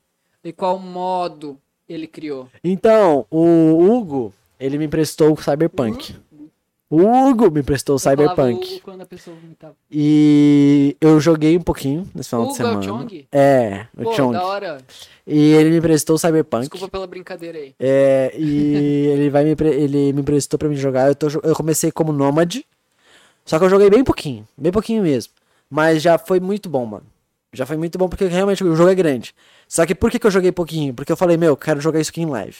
E 0.43 0.51
qual 0.51 0.77
modo 0.77 1.57
ele 1.87 2.07
criou. 2.07 2.49
Então, 2.61 3.25
o 3.31 3.77
Hugo, 3.79 4.33
ele 4.59 4.77
me 4.77 4.85
emprestou 4.85 5.33
o 5.33 5.37
Cyberpunk. 5.41 6.15
O 6.89 7.01
Hugo 7.01 7.49
me 7.49 7.61
emprestou 7.61 7.95
o 7.95 7.99
Cyberpunk. 7.99 8.75
Hugo 8.75 8.81
quando 8.83 9.01
a 9.01 9.05
pessoa 9.05 9.35
vomitava. 9.35 9.75
E 9.89 10.95
eu 11.01 11.19
joguei 11.19 11.57
um 11.57 11.61
pouquinho 11.61 12.07
nesse 12.13 12.29
final 12.29 12.45
de 12.45 12.51
Hugo 12.51 12.61
é 12.61 12.63
o 12.63 12.67
semana. 12.67 12.83
Chong? 12.83 13.27
É, 13.31 13.87
o 13.97 14.03
Pô, 14.03 14.13
Chong. 14.13 14.33
da 14.33 14.45
hora. 14.45 14.77
E 15.25 15.39
ele 15.53 15.71
me 15.71 15.77
emprestou 15.77 16.15
o 16.15 16.19
Cyberpunk. 16.19 16.61
Desculpa 16.61 16.87
pela 16.89 17.07
brincadeira 17.07 17.57
aí. 17.57 17.73
É, 17.79 18.31
e 18.37 19.07
ele 19.09 19.29
vai 19.31 19.43
me 19.43 19.55
ele 19.59 20.13
me 20.13 20.21
emprestou 20.21 20.59
pra 20.59 20.69
me 20.69 20.75
jogar. 20.75 21.07
Eu, 21.07 21.15
tô 21.15 21.27
eu 21.41 21.55
comecei 21.55 21.91
como 21.91 22.13
Nômade. 22.13 22.63
Só 23.43 23.57
que 23.57 23.65
eu 23.65 23.69
joguei 23.69 23.89
bem 23.89 24.03
pouquinho, 24.03 24.47
bem 24.55 24.71
pouquinho 24.71 25.01
mesmo. 25.01 25.33
Mas 25.67 26.01
já 26.01 26.19
foi 26.19 26.39
muito 26.39 26.69
bom, 26.69 26.85
mano. 26.85 27.05
Já 27.51 27.65
foi 27.65 27.75
muito 27.75 27.97
bom 27.97 28.07
porque 28.07 28.25
realmente 28.25 28.63
o 28.63 28.75
jogo 28.75 28.91
é 28.91 28.95
grande. 28.95 29.33
Só 29.67 29.83
que 29.85 29.95
por 29.95 30.11
que, 30.11 30.19
que 30.19 30.27
eu 30.27 30.31
joguei 30.31 30.51
pouquinho? 30.51 30.93
Porque 30.93 31.11
eu 31.11 31.17
falei, 31.17 31.37
meu, 31.37 31.49
eu 31.49 31.57
quero 31.57 31.81
jogar 31.81 31.99
isso 31.99 32.11
aqui 32.11 32.21
em 32.21 32.27
live. 32.27 32.55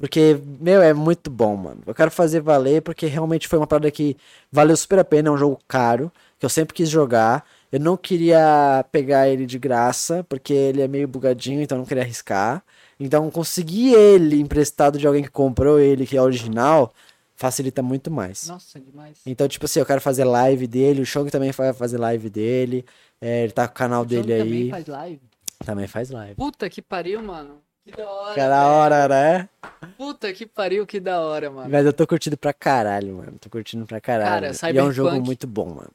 Porque, 0.00 0.40
meu, 0.58 0.80
é 0.80 0.94
muito 0.94 1.30
bom, 1.30 1.54
mano. 1.54 1.82
Eu 1.86 1.94
quero 1.94 2.10
fazer 2.10 2.40
valer 2.40 2.80
porque 2.80 3.04
realmente 3.04 3.46
foi 3.46 3.58
uma 3.58 3.66
parada 3.66 3.90
que 3.90 4.16
valeu 4.50 4.74
super 4.74 4.98
a 4.98 5.04
pena. 5.04 5.28
É 5.28 5.32
um 5.32 5.36
jogo 5.36 5.58
caro, 5.68 6.10
que 6.38 6.46
eu 6.46 6.48
sempre 6.48 6.72
quis 6.74 6.88
jogar. 6.88 7.44
Eu 7.70 7.78
não 7.78 7.98
queria 7.98 8.82
pegar 8.90 9.28
ele 9.28 9.44
de 9.44 9.58
graça, 9.58 10.24
porque 10.26 10.54
ele 10.54 10.80
é 10.80 10.88
meio 10.88 11.06
bugadinho, 11.06 11.60
então 11.60 11.76
eu 11.76 11.80
não 11.80 11.86
queria 11.86 12.02
arriscar. 12.02 12.64
Então, 12.98 13.30
conseguir 13.30 13.92
ele 13.92 14.40
emprestado 14.40 14.98
de 14.98 15.06
alguém 15.06 15.22
que 15.22 15.28
comprou 15.30 15.78
ele, 15.78 16.06
que 16.06 16.16
é 16.16 16.22
original, 16.22 16.94
facilita 17.36 17.82
muito 17.82 18.10
mais. 18.10 18.48
Nossa, 18.48 18.80
demais. 18.80 19.18
Então, 19.26 19.46
tipo 19.46 19.66
assim, 19.66 19.80
eu 19.80 19.86
quero 19.86 20.00
fazer 20.00 20.24
live 20.24 20.66
dele, 20.66 21.02
o 21.02 21.06
Shong 21.06 21.30
também 21.30 21.52
vai 21.52 21.74
fazer 21.74 21.98
live 21.98 22.30
dele. 22.30 22.86
é, 23.20 23.44
ele 23.44 23.52
tá 23.52 23.68
com 23.68 23.74
o 23.74 23.76
canal 23.76 24.02
O 24.02 24.06
dele 24.06 24.38
também 24.38 24.62
aí. 24.62 24.70
faz 24.70 24.86
live. 24.86 25.20
Também 25.64 25.86
faz 25.86 26.10
live. 26.10 26.34
Puta 26.36 26.70
que 26.70 26.80
pariu, 26.80 27.22
mano. 27.22 27.60
Que 27.84 27.92
da 27.96 28.08
hora. 28.10 28.34
Que 28.34 28.40
da 28.40 28.66
hora, 28.66 29.08
né? 29.08 29.48
Puta 29.96 30.32
que 30.32 30.46
pariu, 30.46 30.86
que 30.86 31.00
da 31.00 31.20
hora, 31.20 31.50
mano. 31.50 31.68
Mas 31.70 31.84
eu 31.86 31.92
tô 31.92 32.06
curtindo 32.06 32.36
pra 32.36 32.52
caralho, 32.52 33.16
mano. 33.16 33.32
Tô 33.40 33.48
curtindo 33.48 33.86
pra 33.86 34.00
caralho. 34.00 34.54
Cara, 34.54 34.72
e 34.74 34.78
é 34.78 34.82
um 34.82 34.92
jogo 34.92 35.08
Cyberpunk- 35.10 35.26
muito 35.26 35.46
bom, 35.46 35.66
mano. 35.66 35.90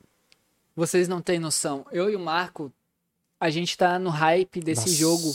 Vocês 0.76 1.08
não 1.08 1.22
têm 1.22 1.40
noção. 1.40 1.86
Eu 1.92 2.10
e 2.10 2.16
o 2.16 2.20
Marco, 2.20 2.72
a 3.40 3.50
gente 3.50 3.78
tá 3.78 3.98
no 4.00 4.10
hype 4.10 4.60
desse 4.60 4.82
Nossa. 4.88 4.94
jogo 4.96 5.34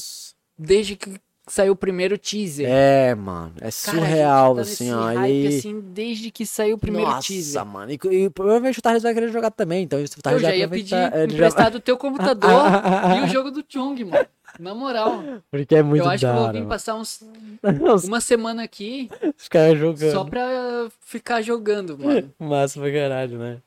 desde 0.58 0.96
que 0.96 1.18
saiu 1.46 1.72
o 1.72 1.76
primeiro 1.76 2.18
teaser. 2.18 2.68
É, 2.68 3.14
mano. 3.14 3.52
É 3.56 3.60
Cara, 3.60 3.70
surreal, 3.72 4.58
a 4.58 4.62
gente 4.62 4.66
tá 4.66 4.72
assim, 4.72 4.92
ó. 4.92 5.04
hype, 5.14 5.32
E... 5.32 5.58
assim, 5.58 5.80
desde 5.80 6.30
que 6.30 6.44
saiu 6.44 6.76
o 6.76 6.78
primeiro 6.78 7.08
Nossa, 7.10 7.26
teaser. 7.28 7.64
mano. 7.64 7.90
E, 7.92 7.98
e 8.24 8.30
provavelmente 8.30 8.78
o 8.78 8.82
Thales 8.82 9.02
vai 9.02 9.14
querer 9.14 9.32
jogar 9.32 9.50
também. 9.50 9.82
Então, 9.84 9.98
se 10.06 10.16
o 10.16 10.18
Eu 10.18 10.22
Thales 10.22 10.42
já 10.42 10.54
ia 10.54 10.68
pedir 10.68 10.90
já- 10.90 11.24
emprestado 11.24 11.76
o 11.76 11.80
teu 11.80 11.96
computador 11.96 12.62
e 13.16 13.20
o 13.24 13.26
jogo 13.28 13.50
do 13.50 13.64
Chung, 13.66 14.04
mano. 14.04 14.26
Na 14.58 14.74
moral. 14.74 15.22
Porque 15.50 15.74
é 15.76 15.82
muito 15.82 16.04
eu 16.04 16.08
acho 16.10 16.20
que 16.20 16.26
eu 16.26 16.34
vou 16.34 16.52
vir 16.52 16.66
passar 16.66 16.94
uns, 16.96 17.22
uma 18.04 18.20
semana 18.20 18.62
aqui 18.62 19.08
caras 19.48 19.78
jogando. 19.78 20.12
só 20.12 20.24
pra 20.24 20.88
ficar 21.00 21.42
jogando, 21.42 21.98
mano. 21.98 22.32
Massa 22.38 22.80
pra 22.80 22.92
caralho, 22.92 23.38
né? 23.38 23.58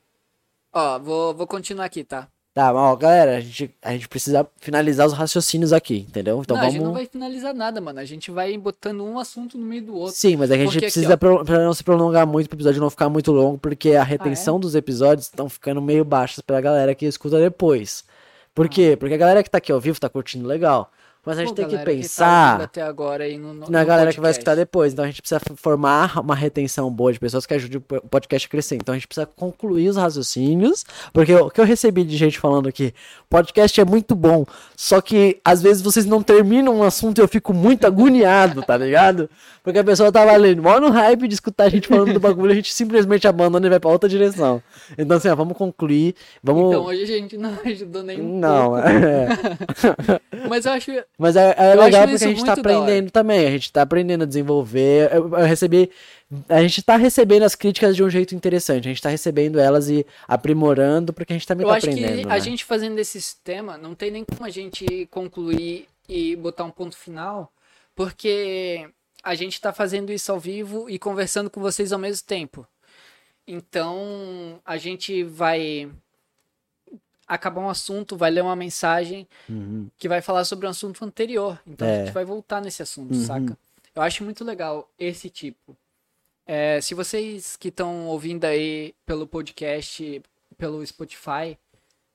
Ó, 0.72 0.98
vou, 0.98 1.34
vou 1.34 1.46
continuar 1.46 1.84
aqui, 1.86 2.02
tá? 2.04 2.28
Tá, 2.52 2.72
mas 2.72 2.82
ó, 2.82 2.94
galera, 2.94 3.36
a 3.36 3.40
gente, 3.40 3.74
a 3.82 3.90
gente 3.92 4.08
precisa 4.08 4.46
finalizar 4.60 5.06
os 5.08 5.12
raciocínios 5.12 5.72
aqui, 5.72 6.06
entendeu? 6.08 6.40
Então 6.40 6.56
não, 6.56 6.62
a 6.62 6.66
vamos. 6.66 6.74
gente 6.74 6.84
não 6.84 6.92
vai 6.92 7.04
finalizar 7.06 7.52
nada, 7.52 7.80
mano. 7.80 7.98
A 7.98 8.04
gente 8.04 8.30
vai 8.30 8.56
botando 8.56 9.02
um 9.02 9.18
assunto 9.18 9.58
no 9.58 9.66
meio 9.66 9.82
do 9.86 9.94
outro. 9.96 10.14
Sim, 10.14 10.36
mas 10.36 10.52
é 10.52 10.54
que 10.56 10.62
a 10.62 10.64
gente 10.64 10.72
Porque 10.74 10.86
aqui, 10.86 10.92
precisa, 10.92 11.16
pro- 11.16 11.44
pra 11.44 11.58
não 11.64 11.74
se 11.74 11.82
prolongar 11.82 12.24
muito, 12.26 12.48
pro 12.48 12.56
episódio 12.56 12.80
não 12.80 12.90
ficar 12.90 13.08
muito 13.08 13.32
longo, 13.32 13.58
porque 13.58 13.94
Ah, 13.96 14.02
a 14.02 14.04
retenção 14.04 14.60
dos 14.60 14.76
episódios 14.76 15.26
estão 15.26 15.48
ficando 15.48 15.82
meio 15.82 16.04
baixas 16.04 16.40
pela 16.42 16.60
galera 16.60 16.94
que 16.94 17.06
escuta 17.06 17.38
depois. 17.40 18.04
Por 18.54 18.68
quê? 18.68 18.96
Porque 18.96 19.14
a 19.14 19.18
galera 19.18 19.42
que 19.42 19.50
tá 19.50 19.58
aqui 19.58 19.72
ao 19.72 19.80
vivo 19.80 19.98
tá 20.00 20.08
curtindo 20.08 20.46
legal. 20.46 20.90
Mas 21.24 21.38
a 21.38 21.40
gente. 21.42 21.50
Pô, 21.50 21.54
tem 21.54 21.66
que 21.68 21.76
tá 21.78 21.84
pensar 21.84 22.70
agora 22.86 23.24
aí 23.24 23.38
no, 23.38 23.54
no, 23.54 23.70
na 23.70 23.80
no 23.80 23.86
galera 23.86 24.10
que 24.12 24.20
vai 24.20 24.30
podcast. 24.32 24.38
escutar 24.40 24.54
depois. 24.54 24.92
Então 24.92 25.04
a 25.04 25.08
gente 25.08 25.22
precisa 25.22 25.40
formar 25.56 26.18
uma 26.20 26.34
retenção 26.34 26.90
boa 26.90 27.12
de 27.12 27.18
pessoas 27.20 27.46
que 27.46 27.54
ajude 27.54 27.78
o 27.78 27.80
po- 27.80 27.96
o 27.96 28.08
podcast 28.08 28.46
a 28.46 28.50
crescer. 28.50 28.74
Então 28.76 28.92
a 28.92 28.96
gente 28.98 29.06
precisa 29.08 29.26
concluir 29.26 29.88
os 29.88 29.96
raciocínios. 29.96 30.84
Porque 31.12 31.34
o 31.34 31.50
que 31.50 31.60
eu 31.60 31.64
recebi 31.64 32.04
de 32.04 32.16
gente 32.16 32.38
falando 32.38 32.68
aqui, 32.68 32.92
podcast 33.30 33.80
é 33.80 33.84
muito 33.84 34.14
bom. 34.14 34.44
Só 34.76 35.00
que 35.00 35.40
às 35.44 35.62
vezes 35.62 35.82
vocês 35.82 36.04
não 36.06 36.22
terminam 36.22 36.76
um 36.76 36.82
assunto 36.82 37.18
e 37.18 37.22
eu 37.22 37.28
fico 37.28 37.52
muito 37.54 37.86
agoniado, 37.86 38.62
tá 38.62 38.76
ligado? 38.76 39.28
Porque 39.62 39.78
a 39.78 39.84
pessoa 39.84 40.12
tava 40.12 40.32
ali, 40.32 40.54
mó 40.54 40.78
no 40.78 40.90
hype 40.90 41.26
de 41.26 41.34
escutar 41.34 41.64
a 41.64 41.68
gente 41.70 41.88
falando 41.88 42.12
do 42.12 42.20
bagulho, 42.20 42.52
a 42.52 42.54
gente 42.54 42.72
simplesmente 42.74 43.26
abandona 43.26 43.66
e 43.66 43.70
vai 43.70 43.80
pra 43.80 43.90
outra 43.90 44.08
direção. 44.08 44.62
Então 44.98 45.16
assim, 45.16 45.28
ó, 45.28 45.34
vamos 45.34 45.56
concluir. 45.56 46.14
Vamos. 46.42 46.68
Então 46.72 46.84
hoje 46.84 47.02
a 47.02 47.06
gente 47.06 47.36
não 47.38 47.56
ajudou 47.64 48.02
nem 48.02 48.20
um 48.20 48.38
não, 48.38 48.72
pouco. 48.72 48.88
é. 48.88 49.28
Mas 50.48 50.66
eu 50.66 50.72
acho. 50.72 50.90
Mas 51.16 51.36
é, 51.36 51.54
é 51.56 51.74
Eu 51.74 51.82
legal 51.82 52.02
acho 52.02 52.12
porque 52.12 52.24
a 52.24 52.28
gente 52.28 52.44
tá 52.44 52.52
aprendendo 52.54 53.10
também. 53.10 53.46
A 53.46 53.50
gente 53.50 53.72
tá 53.72 53.82
aprendendo 53.82 54.22
a 54.22 54.26
desenvolver. 54.26 55.12
Eu, 55.12 55.28
eu 55.30 55.46
recebi. 55.46 55.90
A 56.48 56.60
gente 56.62 56.82
tá 56.82 56.96
recebendo 56.96 57.44
as 57.44 57.54
críticas 57.54 57.94
de 57.94 58.02
um 58.02 58.10
jeito 58.10 58.34
interessante. 58.34 58.88
A 58.88 58.90
gente 58.90 59.02
tá 59.02 59.08
recebendo 59.08 59.60
elas 59.60 59.88
e 59.88 60.04
aprimorando, 60.26 61.12
porque 61.12 61.32
a 61.32 61.36
gente 61.36 61.46
também 61.46 61.64
Eu 61.64 61.70
tá 61.70 61.76
acho 61.76 61.86
aprendendo. 61.86 62.18
que 62.18 62.26
né? 62.26 62.32
a 62.34 62.38
gente 62.38 62.64
fazendo 62.64 62.98
esse 62.98 63.20
sistema, 63.20 63.78
não 63.78 63.94
tem 63.94 64.10
nem 64.10 64.24
como 64.24 64.44
a 64.44 64.50
gente 64.50 65.06
concluir 65.10 65.86
e 66.08 66.34
botar 66.36 66.64
um 66.64 66.70
ponto 66.70 66.96
final, 66.96 67.52
porque 67.94 68.88
a 69.22 69.34
gente 69.34 69.60
tá 69.60 69.72
fazendo 69.72 70.12
isso 70.12 70.32
ao 70.32 70.40
vivo 70.40 70.90
e 70.90 70.98
conversando 70.98 71.48
com 71.48 71.60
vocês 71.60 71.92
ao 71.92 71.98
mesmo 71.98 72.26
tempo. 72.26 72.66
Então, 73.46 74.60
a 74.64 74.76
gente 74.76 75.22
vai 75.22 75.90
acabar 77.26 77.60
um 77.60 77.68
assunto, 77.68 78.16
vai 78.16 78.30
ler 78.30 78.42
uma 78.42 78.56
mensagem 78.56 79.26
Uhum. 79.48 79.88
que 79.98 80.08
vai 80.08 80.20
falar 80.20 80.44
sobre 80.44 80.66
um 80.66 80.70
assunto 80.70 81.04
anterior. 81.04 81.58
Então, 81.66 81.86
a 81.86 81.90
É. 81.90 82.04
gente 82.06 82.14
vai 82.14 82.24
voltar 82.24 82.60
nesse 82.60 82.82
assunto, 82.82 83.14
Uhum. 83.14 83.24
saca? 83.24 83.58
Eu 83.94 84.02
acho 84.02 84.24
muito 84.24 84.44
legal 84.44 84.88
esse 84.98 85.30
tipo. 85.30 85.76
É, 86.46 86.80
se 86.80 86.94
vocês 86.94 87.56
que 87.56 87.68
estão 87.68 88.06
ouvindo 88.06 88.44
aí 88.44 88.94
pelo 89.06 89.26
podcast, 89.26 90.20
pelo 90.58 90.84
Spotify, 90.86 91.56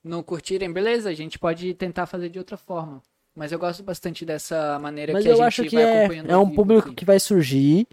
não 0.03 0.21
curtirem, 0.21 0.71
beleza, 0.71 1.09
a 1.09 1.13
gente 1.13 1.39
pode 1.39 1.73
tentar 1.73 2.05
fazer 2.05 2.29
de 2.29 2.37
outra 2.37 2.57
forma. 2.57 3.01
Mas 3.35 3.51
eu 3.51 3.59
gosto 3.59 3.81
bastante 3.83 4.25
dessa 4.25 4.77
maneira 4.79 5.13
Mas 5.13 5.23
que 5.23 5.29
a 5.29 5.33
gente 5.35 5.43
acho 5.45 5.63
que 5.63 5.75
vai 5.75 5.83
é, 5.83 5.99
acompanhando 5.99 6.29
é 6.29 6.33
ao 6.33 6.43
um 6.43 6.53
público 6.53 6.87
aqui. 6.87 6.95
que 6.95 7.05
vai 7.05 7.19
surgir 7.19 7.87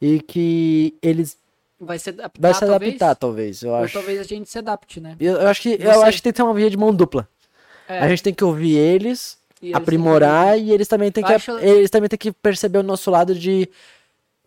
e 0.00 0.20
que 0.20 0.94
eles 1.00 1.36
vai 1.80 1.98
se 1.98 2.10
adaptar, 2.10 2.40
vai 2.40 2.54
se 2.54 2.60
talvez, 2.60 2.82
adaptar, 2.82 3.14
talvez. 3.16 3.62
Eu 3.62 3.70
ou 3.70 3.76
acho. 3.76 3.92
talvez 3.94 4.20
a 4.20 4.22
gente 4.24 4.48
se 4.50 4.58
adapte, 4.58 5.00
né? 5.00 5.16
Eu, 5.20 5.34
eu 5.34 5.46
acho 5.48 5.62
que 5.62 5.78
eu 5.80 6.02
acho 6.02 6.16
que 6.18 6.22
tem 6.22 6.32
que 6.32 6.36
ter 6.36 6.42
uma 6.42 6.54
via 6.54 6.68
de 6.70 6.76
mão 6.76 6.94
dupla. 6.94 7.28
É, 7.88 8.00
A 8.00 8.08
gente 8.08 8.22
tem 8.22 8.34
que 8.34 8.44
ouvir 8.44 8.76
eles, 8.76 9.38
eles 9.62 9.74
aprimorar 9.74 10.58
e 10.58 10.70
eles 10.72 10.86
também 10.88 11.10
têm 11.10 11.24
que 11.24 11.32
acho- 11.32 11.58
eles 11.58 11.88
também 11.90 12.08
têm 12.08 12.18
que 12.18 12.32
perceber 12.32 12.78
o 12.78 12.82
nosso 12.82 13.10
lado 13.10 13.34
de 13.34 13.68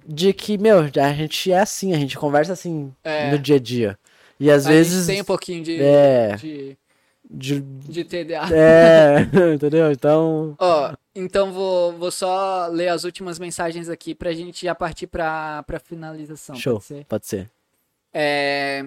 de 0.06 0.34
que 0.34 0.58
meu 0.58 0.80
a 0.80 1.14
gente 1.14 1.52
é 1.52 1.60
assim 1.60 1.94
a 1.94 1.98
gente 1.98 2.18
conversa 2.18 2.54
assim 2.54 2.92
É. 3.04 3.30
no 3.32 3.38
dia 3.38 3.58
a 3.58 3.60
dia 3.60 3.98
e 4.40 4.50
às 4.50 4.66
a 4.66 4.70
gente 4.70 4.78
vezes 4.78 5.06
tem 5.08 5.22
um 5.22 5.26
pouquinho 5.26 5.64
de, 5.64 5.80
É. 5.82 6.36
de, 6.38 6.76
de- 7.30 7.62
de 7.62 8.04
TDA. 8.04 8.48
é 8.52 9.28
entendeu 9.54 9.92
então 9.92 10.56
Ó, 10.60 10.94
então 11.16 11.52
vou, 11.52 11.94
vou 11.98 12.12
só 12.12 12.68
ler 12.68 12.90
as 12.90 13.04
últimas 13.04 13.38
mensagens 13.40 13.90
aqui 13.90 14.14
pra 14.16 14.32
gente 14.34 14.66
já 14.66 14.74
partir 14.76 15.08
pra, 15.08 15.64
pra 15.64 15.80
finalização. 15.80 16.56
show 16.56 16.76
Pode 16.76 16.86
ser? 16.86 17.06
pode 17.06 17.28
ser 17.28 17.50
É, 18.14 18.86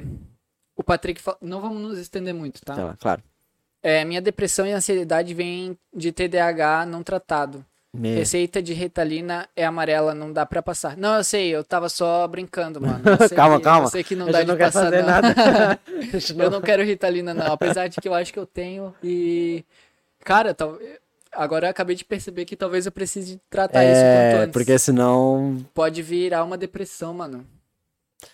o 0.77 0.83
Patrick 0.83 1.21
fala, 1.21 1.39
não 1.41 1.61
vamos 1.61 1.81
nos 1.81 1.99
estender 1.99 2.35
muito, 2.35 2.61
tá? 2.65 2.75
Tá 2.75 2.97
claro 3.01 3.23
É, 3.83 4.05
minha 4.05 4.21
depressão 4.21 4.67
e 4.67 4.73
ansiedade 4.73 5.35
vêm 5.35 5.79
de 5.95 6.11
TDAH 6.13 6.87
não 6.87 7.03
tratado. 7.03 7.65
Me- 7.97 8.13
Receita 8.17 8.61
de 8.61 8.73
Ritalina 8.73 9.49
é 9.55 9.65
amarela, 9.65 10.13
não 10.17 10.33
dá 10.33 10.45
pra 10.45 10.61
passar. 10.61 10.97
Não, 10.97 11.15
eu 11.15 11.23
sei, 11.23 11.51
eu 11.55 11.63
tava 11.63 11.89
só 11.89 12.27
brincando, 12.27 12.81
mano. 12.81 13.05
Calma, 13.37 13.59
que- 13.59 13.63
calma. 13.65 13.87
Eu 13.87 13.91
sei 13.91 14.03
que 14.03 14.17
não 14.17 14.27
dá 14.33 14.41
de 14.43 14.49
não 14.49 14.57
passar, 14.59 14.91
não. 14.91 15.07
nada 15.07 15.79
Eu 16.43 16.51
não 16.51 16.61
quero 16.61 16.83
Ritalina, 16.83 17.33
não. 17.33 17.53
Apesar 17.53 17.87
de 17.87 18.01
que 18.01 18.09
eu 18.09 18.15
acho 18.15 18.33
que 18.33 18.39
eu 18.39 18.47
tenho 18.47 18.93
e. 19.01 19.65
Cara, 20.25 20.53
tal... 20.53 20.77
agora 21.35 21.66
eu 21.66 21.70
acabei 21.70 21.94
de 21.97 22.05
perceber 22.05 22.44
que 22.44 22.56
talvez 22.56 22.86
eu 22.86 22.93
precise 22.93 23.40
tratar 23.51 23.85
isso 23.85 24.01
quanto 24.01 24.05
é 24.05 24.35
antes. 24.43 24.52
porque 24.52 24.78
senão 24.78 25.65
Pode 25.74 26.02
virar 26.02 26.44
uma 26.44 26.56
depressão, 26.59 27.12
mano. 27.15 27.47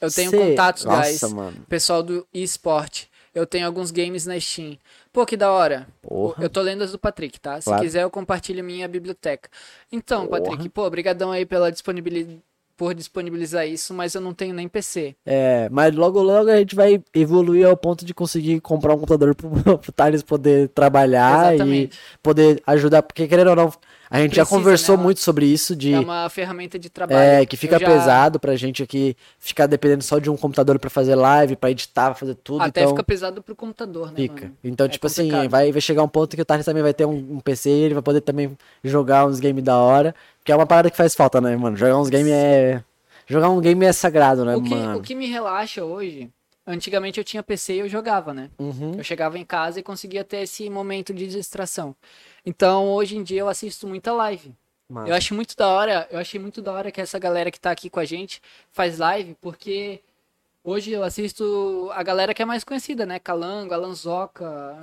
Eu 0.01 0.11
tenho 0.11 0.31
Cê- 0.31 0.37
contatos, 0.39 0.85
Nossa, 0.85 1.03
guys. 1.09 1.23
mano 1.33 1.57
Pessoal 1.69 2.03
do 2.03 2.27
eSport. 2.33 3.05
Eu 3.33 3.47
tenho 3.47 3.65
alguns 3.67 3.91
games 3.93 4.27
na 4.27 4.39
Steam. 4.41 4.77
Pô, 5.13 5.25
que 5.25 5.37
da 5.37 5.53
hora. 5.53 5.87
porra 6.03 6.43
Eu 6.43 6.51
tô 6.51 6.61
lendo 6.61 6.83
as 6.83 6.91
do 6.93 6.99
Patrick, 6.99 7.39
tá? 7.41 7.61
Se 7.61 7.65
Claro. 7.67 7.83
quiser, 7.83 8.03
eu 8.03 8.11
compartilho 8.11 8.63
minha 8.65 8.89
biblioteca. 8.89 9.49
Então, 9.93 10.27
Porra. 10.27 10.41
Patrick, 10.43 10.69
pô, 10.69 10.85
obrigadão 10.85 11.31
aí 11.31 11.47
pela 11.47 11.71
disponibilidade 11.71 12.41
por 12.81 12.95
disponibilizar 12.95 13.69
isso, 13.69 13.93
mas 13.93 14.15
eu 14.15 14.23
não 14.23 14.33
tenho 14.33 14.55
nem 14.55 14.67
PC. 14.67 15.15
É, 15.27 15.69
mas 15.71 15.95
logo 15.95 16.23
logo 16.23 16.49
a 16.49 16.57
gente 16.57 16.75
vai 16.75 17.03
evoluir 17.13 17.67
ao 17.69 17.77
ponto 17.77 18.07
de 18.07 18.15
conseguir 18.15 18.59
comprar 18.63 18.95
um 18.95 18.99
computador 18.99 19.35
pro, 19.35 19.51
pro 19.77 19.93
Thales 19.93 20.23
poder 20.23 20.71
trabalhar 20.71 21.53
e 21.53 21.57
Exatamente. 21.57 21.99
poder 22.23 22.63
ajudar, 22.67 23.03
porque 23.03 23.29
querendo 23.29 23.49
ou 23.51 23.57
não, 23.57 23.71
a 24.09 24.19
gente 24.23 24.35
já 24.35 24.43
Precisa, 24.45 24.47
conversou 24.59 24.97
né? 24.97 25.03
muito 25.03 25.21
sobre 25.21 25.45
isso 25.45 25.77
de 25.77 25.93
É 25.93 26.01
uma 26.01 26.27
ferramenta 26.31 26.79
de 26.79 26.89
trabalho. 26.89 27.21
é, 27.21 27.45
que 27.45 27.55
fica 27.55 27.79
já- 27.79 27.85
pesado 27.87 28.41
pra 28.41 28.57
gente 28.57 28.83
aqui 28.83 29.15
ficar 29.39 29.67
dependendo 29.67 30.03
só 30.03 30.19
de 30.19 30.31
um 30.31 30.37
computador 30.39 30.79
pra 30.79 30.89
fazer 30.89 31.15
live, 31.15 31.57
pra 31.57 31.71
editar, 31.71 32.07
pra 32.07 32.15
fazer 32.15 32.35
tudo, 32.37 32.63
Até 32.63 32.81
então 32.81 32.93
fica 32.93 33.05
pesado 33.05 33.43
pro 33.43 33.55
computador, 33.55 34.09
né, 34.11 34.17
fica. 34.17 34.45
mano? 34.47 34.57
Então, 34.65 34.87
É 34.87 34.89
tipo 34.89 35.07
assim, 35.07 35.25
complicado. 35.25 35.51
vai, 35.51 35.71
vai 35.71 35.81
chegar 35.83 36.03
um 36.03 36.09
ponto 36.09 36.35
que 36.35 36.41
o 36.41 36.47
Thales 36.47 36.65
também 36.65 36.83
vai 36.83 36.95
ter 36.95 37.05
um, 37.05 37.13
um 37.35 37.41
PC, 37.41 37.69
ele 37.69 37.93
vai 37.95 38.03
poder 38.03 38.23
também 38.23 38.57
jogar 38.83 39.27
uns 39.27 39.39
games 39.39 39.63
da 39.63 39.77
hora, 39.77 40.15
que 40.51 40.53
é 40.53 40.57
uma 40.57 40.67
parada 40.67 40.91
que 40.91 40.97
faz 40.97 41.15
falta, 41.15 41.41
né, 41.41 41.57
mano? 41.57 41.77
Jogar 41.77 41.97
uns 41.97 42.11
games 42.11 42.33
é 42.33 42.83
jogar 43.25 43.51
um 43.51 43.61
game 43.61 43.85
é 43.85 43.93
sagrado, 43.93 44.45
né, 44.45 44.57
O 44.57 44.63
que, 44.63 44.71
mano? 44.71 44.99
o 44.99 45.01
que 45.01 45.15
me 45.15 45.27
relaxa 45.27 45.85
hoje, 45.85 46.29
antigamente 46.67 47.19
eu 47.19 47.25
tinha 47.25 47.41
PC 47.41 47.75
e 47.75 47.79
eu 47.79 47.89
jogava, 47.89 48.35
né? 48.35 48.51
Uhum. 48.59 48.95
Eu 48.99 49.05
chegava 49.05 49.39
em 49.39 49.45
casa 49.45 49.79
e 49.79 49.83
conseguia 49.85 50.25
ter 50.25 50.39
esse 50.39 50.69
momento 50.69 51.15
de 51.15 51.29
distração. 51.29 51.95
Então, 52.45 52.89
hoje 52.89 53.17
em 53.17 53.23
dia 53.23 53.43
eu 53.43 53.49
assisto 53.49 53.87
muita 53.87 54.13
live. 54.13 54.53
Massa. 54.89 55.09
Eu 55.09 55.15
acho 55.15 55.37
muito 55.37 55.57
da 55.57 55.69
hora, 55.69 56.09
eu 56.11 56.19
achei 56.19 56.41
muito 56.41 56.61
da 56.61 56.73
hora 56.73 56.91
que 56.91 57.01
essa 57.01 57.17
galera 57.17 57.49
que 57.53 57.61
tá 57.61 57.71
aqui 57.71 57.89
com 57.89 58.01
a 58.01 58.05
gente 58.05 58.43
faz 58.73 58.99
live, 58.99 59.37
porque 59.41 60.01
Hoje 60.63 60.91
eu 60.91 61.03
assisto 61.03 61.89
a 61.95 62.03
galera 62.03 62.35
que 62.35 62.43
é 62.43 62.45
mais 62.45 62.63
conhecida, 62.65 63.07
né? 63.07 63.19
Calango, 63.19 63.73
Alanzoca, 63.73 64.77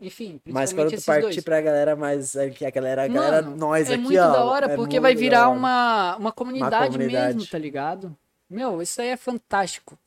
enfim, 0.00 0.40
Mas 0.46 0.72
quando 0.72 0.90
tu 0.94 1.02
partir 1.04 1.22
dois. 1.22 1.44
pra 1.44 1.60
galera 1.60 1.96
mais. 1.96 2.36
Aqui, 2.36 2.64
a 2.64 2.70
galera, 2.70 3.04
a 3.04 3.08
galera 3.08 3.42
Mano, 3.42 3.56
nós 3.56 3.90
é 3.90 3.94
aqui, 3.94 4.02
muito 4.02 4.18
ó. 4.20 4.30
da 4.32 4.44
hora, 4.44 4.66
é 4.66 4.76
porque 4.76 5.00
muito 5.00 5.02
vai 5.02 5.14
virar 5.14 5.48
uma, 5.48 6.16
uma 6.16 6.32
comunidade, 6.32 6.92
comunidade. 6.92 7.34
mesmo, 7.36 7.50
tá 7.50 7.58
ligado? 7.58 8.16
Meu, 8.48 8.80
isso 8.80 9.00
aí 9.00 9.08
é 9.08 9.16
fantástico. 9.16 9.98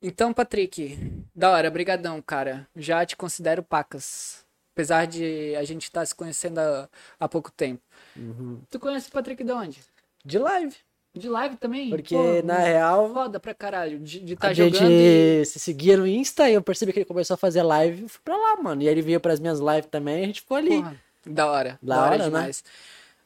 Então, 0.00 0.32
Patrick, 0.32 0.98
da 1.34 1.50
hora, 1.50 1.70
brigadão, 1.70 2.20
cara. 2.22 2.66
Já 2.76 3.04
te 3.04 3.16
considero 3.16 3.62
pacas. 3.62 4.44
Apesar 4.74 5.06
de 5.06 5.54
a 5.56 5.64
gente 5.64 5.84
estar 5.84 6.04
se 6.04 6.14
conhecendo 6.14 6.58
há, 6.58 6.88
há 7.18 7.28
pouco 7.28 7.50
tempo. 7.50 7.80
Uhum. 8.16 8.60
Tu 8.70 8.78
conhece 8.78 9.08
o 9.08 9.12
Patrick 9.12 9.42
de 9.42 9.52
onde? 9.52 9.80
De 10.24 10.38
live. 10.38 10.76
De 11.14 11.28
live 11.28 11.56
também? 11.56 11.90
Porque, 11.90 12.14
Pô, 12.14 12.42
na 12.44 12.58
real, 12.58 13.12
Foda 13.12 13.38
pra 13.38 13.54
caralho. 13.54 14.00
De 14.00 14.32
estar 14.32 14.48
a 14.48 14.52
jogando 14.52 14.74
gente 14.74 15.42
e... 15.42 15.44
se 15.44 15.60
seguia 15.60 15.96
no 15.96 16.06
Insta 16.06 16.50
e 16.50 16.54
eu 16.54 16.62
percebi 16.62 16.92
que 16.92 16.98
ele 16.98 17.04
começou 17.06 17.34
a 17.34 17.38
fazer 17.38 17.62
live. 17.62 18.02
Eu 18.02 18.08
fui 18.08 18.20
pra 18.24 18.36
lá, 18.36 18.56
mano. 18.60 18.82
E 18.82 18.88
aí 18.88 18.94
ele 18.94 19.02
vinha 19.02 19.20
pras 19.20 19.38
minhas 19.38 19.60
lives 19.60 19.86
também 19.90 20.20
e 20.20 20.24
a 20.24 20.26
gente 20.26 20.40
ficou 20.40 20.56
ali. 20.56 20.76
Porra, 20.76 20.96
da 21.24 21.50
hora. 21.50 21.78
Da 21.80 21.94
Da, 21.94 22.02
hora, 22.02 22.10
hora, 22.10 22.18
né? 22.18 22.24
demais. 22.24 22.64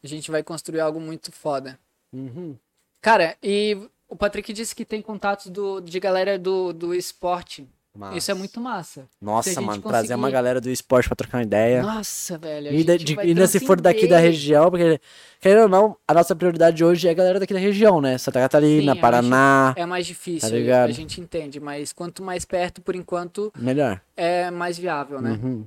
A 0.05 0.07
gente 0.07 0.31
vai 0.31 0.43
construir 0.43 0.81
algo 0.81 1.01
muito 1.01 1.33
foda. 1.33 1.79
Uhum. 2.13 2.55
Cara, 3.01 3.37
e 3.43 3.79
o 4.07 4.15
Patrick 4.15 4.53
disse 4.53 4.75
que 4.75 4.85
tem 4.85 5.01
contatos 5.01 5.47
do, 5.47 5.81
de 5.81 5.99
galera 5.99 6.39
do, 6.39 6.73
do 6.75 6.95
esporte. 6.95 7.67
Isso 8.17 8.31
é 8.31 8.35
muito 8.35 8.61
massa. 8.61 9.07
Nossa, 9.21 9.61
mano, 9.61 9.83
trazer 9.83 10.15
uma 10.15 10.23
conseguir- 10.23 10.33
galera 10.33 10.61
do 10.61 10.71
esporte 10.71 11.09
pra 11.09 11.17
trocar 11.17 11.39
uma 11.39 11.45
ideia. 11.45 11.83
Nossa, 11.83 12.39
velho. 12.39 12.71
gente 12.71 13.05
de- 13.05 13.21
ainda 13.21 13.47
se 13.47 13.61
for 13.61 13.81
daqui 13.81 14.07
da 14.07 14.19
região, 14.19 14.71
porque, 14.71 15.01
querendo 15.41 15.63
ou 15.63 15.69
não, 15.69 15.97
a 16.07 16.15
nossa 16.15 16.35
prioridade 16.37 16.85
hoje 16.85 17.09
é 17.09 17.11
a 17.11 17.15
galera 17.15 17.41
daqui 17.41 17.53
da 17.55 17.61
região, 17.61 18.01
né? 18.01 18.17
Santa 18.19 18.41
Catarina, 18.41 18.81
Sim, 18.93 18.99
é 18.99 19.01
mais 19.01 19.01
Paraná, 19.01 19.73
É 19.77 19.87
mais 19.87 20.07
difícil, 20.07 20.49
Tá 20.49 20.55
ligado? 20.55 20.89
a 20.91 20.93
gente 20.93 21.21
entende, 21.21 21.59
mas 21.61 21.93
quanto 21.93 22.23
mais 22.23 22.45
perto, 22.45 22.81
por 22.81 22.95
enquanto, 22.95 23.53
melhor. 23.59 24.01
é 24.17 24.51
mais 24.51 24.79
viável, 24.79 25.21
né? 25.21 25.31
Uhum. 25.33 25.65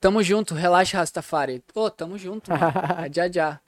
Tamo 0.00 0.22
junto, 0.22 0.54
relaxa, 0.54 0.98
Rastafari. 0.98 1.62
Ô, 1.74 1.90
tamo 1.90 2.16
junto, 2.18 2.50
mano. 2.50 2.62
É 3.08 3.12
já 3.12 3.30
já. 3.32 3.60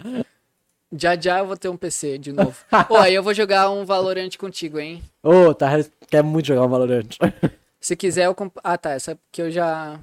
Já 0.90 1.14
já 1.20 1.38
eu 1.40 1.46
vou 1.46 1.56
ter 1.56 1.68
um 1.68 1.76
PC 1.76 2.16
de 2.16 2.32
novo. 2.32 2.56
Ô, 2.88 2.96
aí 2.96 3.14
eu 3.14 3.22
vou 3.22 3.34
jogar 3.34 3.68
um 3.70 3.84
Valorant 3.84 4.30
contigo, 4.38 4.78
hein? 4.78 5.02
Ô, 5.22 5.52
tá, 5.52 5.68
quer 6.08 6.22
muito 6.22 6.46
jogar 6.46 6.64
um 6.64 6.68
Valorant. 6.68 7.08
Se 7.80 7.94
quiser, 7.96 8.26
eu 8.26 8.34
comp... 8.34 8.56
Ah, 8.62 8.76
tá. 8.76 8.90
Essa 8.92 9.18
que 9.30 9.40
eu 9.42 9.50
já. 9.50 10.00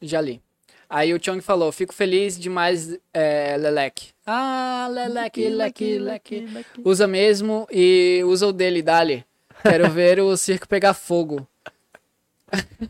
Já 0.00 0.20
li. 0.20 0.40
Aí 0.88 1.12
o 1.12 1.18
Chong 1.22 1.40
falou: 1.42 1.70
Fico 1.72 1.92
feliz 1.92 2.38
demais, 2.38 2.98
é, 3.12 3.56
Lelec. 3.58 4.10
Ah, 4.24 4.88
Lelec, 4.90 5.48
Leque, 5.48 5.98
Leque. 5.98 6.48
Usa 6.84 7.06
mesmo 7.06 7.66
e 7.70 8.22
usa 8.24 8.46
o 8.46 8.52
dele, 8.52 8.80
dali. 8.80 9.24
Quero 9.62 9.88
ver 9.90 10.20
o 10.20 10.36
circo 10.36 10.68
pegar 10.68 10.94
fogo. 10.94 11.46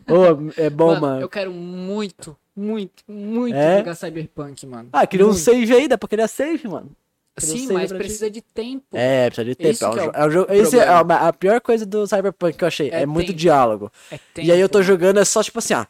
Ô, 0.07 0.51
é 0.55 0.69
bom, 0.69 0.97
mano. 0.99 1.19
eu 1.21 1.27
quero 1.27 1.51
muito, 1.51 2.37
muito, 2.55 3.03
muito 3.05 3.55
É? 3.55 3.79
jogar 3.79 3.95
Cyberpunk, 3.95 4.65
mano. 4.65 4.87
Ah, 4.93 5.05
queria 5.05 5.25
um 5.25 5.29
Muito. 5.29 5.41
save 5.41 5.73
aí, 5.73 5.87
dá 5.87 5.97
pra 5.97 6.07
criar 6.07 6.29
save, 6.29 6.65
mano. 6.69 6.95
Sim, 7.39 7.73
mas 7.73 7.91
precisa 7.91 8.29
de 8.29 8.41
tempo. 8.41 8.85
É, 8.93 9.25
precisa 9.29 9.45
de 9.45 9.55
tempo. 9.55 9.69
Isso 9.71 9.85
É 9.85 9.87
um 9.89 9.93
que 9.93 9.99
é 9.99 10.03
jo- 10.03 10.09
o 10.09 10.15
é 10.27 10.29
jogo- 10.31 10.53
esse 10.53 10.79
é 10.79 10.83
a, 10.87 10.99
a 10.99 11.33
pior 11.33 11.61
coisa 11.61 11.85
do 11.85 12.05
Cyberpunk 12.07 12.57
que 12.57 12.63
eu 12.63 12.67
achei. 12.67 12.89
É, 12.89 13.01
É 13.01 13.05
muito 13.05 13.27
tempo. 13.27 13.39
diálogo. 13.39 13.91
É 14.11 14.19
E 14.37 14.51
aí 14.51 14.59
eu 14.59 14.67
tô 14.69 14.79
tempo. 14.79 14.87
jogando, 14.87 15.19
é 15.19 15.25
só 15.25 15.41
tipo 15.43 15.59
assim, 15.59 15.73
ó. 15.73 15.85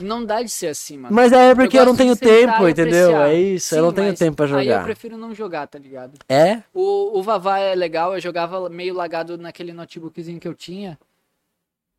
Não 0.00 0.24
dá 0.24 0.42
de 0.42 0.50
ser 0.50 0.68
assim, 0.68 0.98
mano. 0.98 1.14
Mas 1.14 1.32
é 1.32 1.54
porque 1.54 1.76
eu, 1.76 1.80
gosto 1.84 1.86
não 1.86 1.96
tenho 1.96 2.16
tempo, 2.16 2.68
entendeu? 2.68 3.16
É 3.22 3.34
isso, 3.34 3.74
eu 3.74 3.78
Sim, 3.78 3.84
não 3.86 3.92
tenho 3.92 4.14
tempo 4.14 4.36
pra 4.36 4.46
Aí 4.46 4.52
eu 4.52 4.72
jogar. 4.72 4.84
prefiro 4.84 5.16
não 5.16 5.34
jogar, 5.34 5.66
tá 5.66 5.78
ligado? 5.78 6.18
É? 6.28 6.62
O, 6.72 7.18
o 7.18 7.22
Vavá 7.22 7.58
é 7.58 7.74
legal, 7.74 8.14
eu 8.14 8.20
jogava 8.20 8.68
meio 8.68 8.94
lagado 8.94 9.36
naquele 9.38 9.72
notebookzinho 9.72 10.38
que 10.40 10.48
eu 10.48 10.54
tinha. 10.54 10.98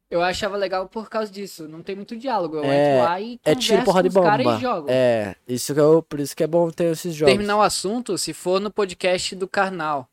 Eu 0.10 0.22
achava 0.22 0.56
legal 0.56 0.88
por 0.88 1.10
causa 1.10 1.32
disso. 1.32 1.68
Não 1.68 1.82
tem 1.82 1.96
muito 1.96 2.16
diálogo. 2.16 2.58
Eu 2.58 2.64
É, 2.64 2.96
entro 2.96 3.06
lá 3.10 3.22
e 3.22 3.40
É 3.44 3.56
tiro, 3.56 3.84
porra 3.84 4.04
de 4.04 4.10
com 4.10 4.20
os 4.20 4.26
caras 4.26 4.46
e 4.46 4.62
jogo. 4.62 4.88
É, 4.90 5.36
isso 5.48 5.74
que 5.74 5.80
eu, 5.80 6.04
por 6.04 6.20
isso 6.20 6.36
que 6.36 6.44
é 6.44 6.48
bom 6.48 6.70
ter 6.70 6.92
esses 6.92 7.16
jogos. 7.16 7.34
Terminar 7.34 7.58
o 7.58 7.62
assunto, 7.62 8.18
se 8.18 8.34
for 8.34 8.62
no 8.62 8.70
podcast 8.70 9.36
do 9.36 9.48
Karnal. 9.48 10.08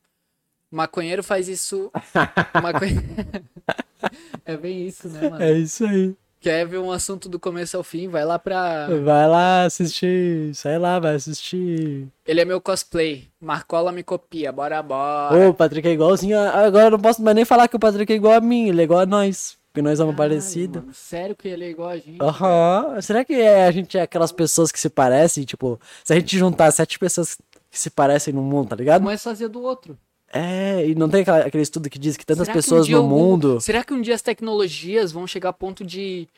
Maconheiro 0.70 1.22
faz 1.22 1.48
isso. 1.48 1.90
É 4.44 4.56
bem 4.56 4.86
isso, 4.86 5.08
né, 5.08 5.30
mano? 5.30 5.42
É 5.42 5.52
isso 5.52 5.84
aí. 5.84 6.14
Quer 6.40 6.66
ver 6.66 6.78
um 6.78 6.90
assunto 6.90 7.28
do 7.28 7.38
começo 7.38 7.76
ao 7.76 7.84
fim? 7.84 8.08
Vai 8.08 8.24
lá 8.24 8.36
pra. 8.36 8.88
Vai 9.04 9.28
lá 9.28 9.64
assistir, 9.64 10.52
sai 10.56 10.76
lá, 10.76 10.98
vai 10.98 11.14
assistir. 11.14 12.08
Ele 12.26 12.40
é 12.40 12.44
meu 12.44 12.60
cosplay. 12.60 13.28
Marcola 13.40 13.92
me 13.92 14.02
copia. 14.02 14.50
Bora, 14.50 14.82
bora. 14.82 15.36
Ô, 15.36 15.50
o 15.50 15.54
Patrick 15.54 15.86
é 15.86 15.92
igualzinho. 15.92 16.36
Agora 16.36 16.86
eu 16.86 16.90
não 16.90 16.98
posso 16.98 17.22
mais 17.22 17.36
nem 17.36 17.44
falar 17.44 17.68
que 17.68 17.76
o 17.76 17.78
Patrick 17.78 18.12
é 18.12 18.16
igual 18.16 18.34
a 18.34 18.40
mim, 18.40 18.68
ele 18.68 18.80
é 18.80 18.84
igual 18.84 18.98
a 18.98 19.06
nós. 19.06 19.56
Porque 19.72 19.80
nós 19.80 19.96
somos 19.98 20.14
parecidos. 20.14 20.82
Sério 20.94 21.34
que 21.34 21.48
ele 21.48 21.64
é 21.64 21.70
igual 21.70 21.88
a 21.88 21.96
gente? 21.96 22.18
Aham. 22.20 23.00
Será 23.00 23.24
que 23.24 23.32
é, 23.32 23.64
a 23.66 23.70
gente 23.70 23.96
é 23.96 24.02
aquelas 24.02 24.30
pessoas 24.30 24.70
que 24.70 24.78
se 24.78 24.90
parecem? 24.90 25.44
Tipo, 25.44 25.80
se 26.04 26.12
a 26.12 26.16
gente 26.16 26.36
juntar 26.36 26.70
sete 26.72 26.98
pessoas 26.98 27.38
que 27.70 27.78
se 27.78 27.88
parecem 27.88 28.34
no 28.34 28.42
mundo, 28.42 28.68
tá 28.68 28.76
ligado? 28.76 29.02
Um 29.02 29.08
é 29.10 29.16
fazia 29.16 29.48
do 29.48 29.62
outro. 29.62 29.96
É, 30.30 30.86
e 30.86 30.94
não 30.94 31.08
tem 31.08 31.22
aquela- 31.22 31.40
aquele 31.46 31.62
estudo 31.62 31.88
que 31.88 31.98
diz 31.98 32.18
que 32.18 32.24
tantas 32.26 32.46
Será 32.46 32.52
que 32.52 32.58
um 32.58 32.62
pessoas 32.62 32.86
no 32.88 32.96
algum- 32.98 33.08
mundo. 33.18 33.60
Será 33.62 33.82
que 33.82 33.94
um 33.94 34.02
dia 34.02 34.14
as 34.14 34.20
tecnologias 34.22 35.10
vão 35.10 35.26
chegar 35.26 35.48
a 35.48 35.52
ponto 35.54 35.84
de, 35.84 36.28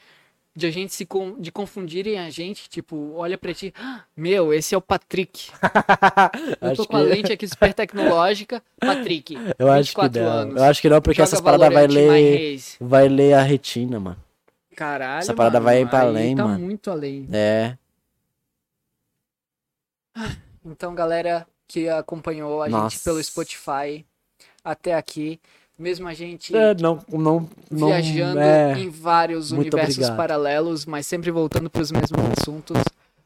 de 0.56 0.66
a 0.66 0.70
gente 0.70 0.94
se 0.94 1.05
con- 1.05 1.39
de 1.40 1.51
confundirem 1.51 2.18
a 2.18 2.31
gente? 2.31 2.68
Tipo, 2.68 3.12
olha 3.14 3.36
pra 3.36 3.52
ti, 3.52 3.72
"Ah, 3.76 4.05
meu, 4.16 4.52
esse 4.55 4.74
é 4.74 4.78
o 4.78 4.81
Patrick. 4.81 5.51
Eu 6.60 6.76
tô 6.76 6.86
com 6.86 6.97
a 6.97 7.01
que- 7.01 7.06
lente 7.06 7.32
aqui 7.32 7.47
super 7.48 7.74
tecnológica, 7.74 8.62
Patrick. 8.78 9.35
Eu 9.59 9.70
acho 9.70 9.94
que 9.94 10.01
24 10.01 10.22
não. 10.22 10.28
anos. 10.31 10.56
Eu 10.56 10.64
acho 10.64 10.81
que 10.82 10.89
não, 10.89 11.01
porque 11.02 11.16
Joga 11.16 11.24
essas 11.28 11.40
paradas 11.40 11.72
vai 11.72 11.86
ler. 11.86 12.60
Vai 12.81 13.09
ler 13.09 13.32
a 13.35 13.43
retina, 13.43 13.98
mano. 13.98 14.22
Caralho, 14.76 15.20
Essa 15.20 15.35
parada 15.35 15.60
mano, 15.60 15.64
vai 15.66 15.86
pra 15.89 16.01
aí 16.02 16.06
além, 16.09 16.36
tá 16.36 16.44
mano. 16.44 16.59
muito 16.64 16.90
além. 16.90 17.28
É. 17.32 17.76
Então, 20.64 20.94
galera 20.94 21.47
que 21.66 21.89
acompanhou 21.89 22.62
a 22.62 22.68
Nossa. 22.68 22.97
gente 22.97 23.05
pelo 23.05 23.22
Spotify 23.22 24.05
até 24.64 24.94
aqui, 24.94 25.40
mesmo 25.79 26.07
a 26.09 26.15
gente 26.15 26.55
É, 26.57 26.75
não, 26.75 27.01
não, 27.11 27.49
não. 27.71 27.89
viajando 27.89 28.41
é. 28.41 28.79
em 28.79 28.89
vários 28.89 29.51
Muito 29.53 29.75
universos 29.75 29.97
obrigado. 29.99 30.17
paralelos, 30.17 30.87
mas 30.87 31.07
sempre 31.07 31.31
voltando 31.31 31.69
para 31.70 31.83
os 31.83 31.91
mesmos 31.91 32.20
assuntos. 32.39 32.77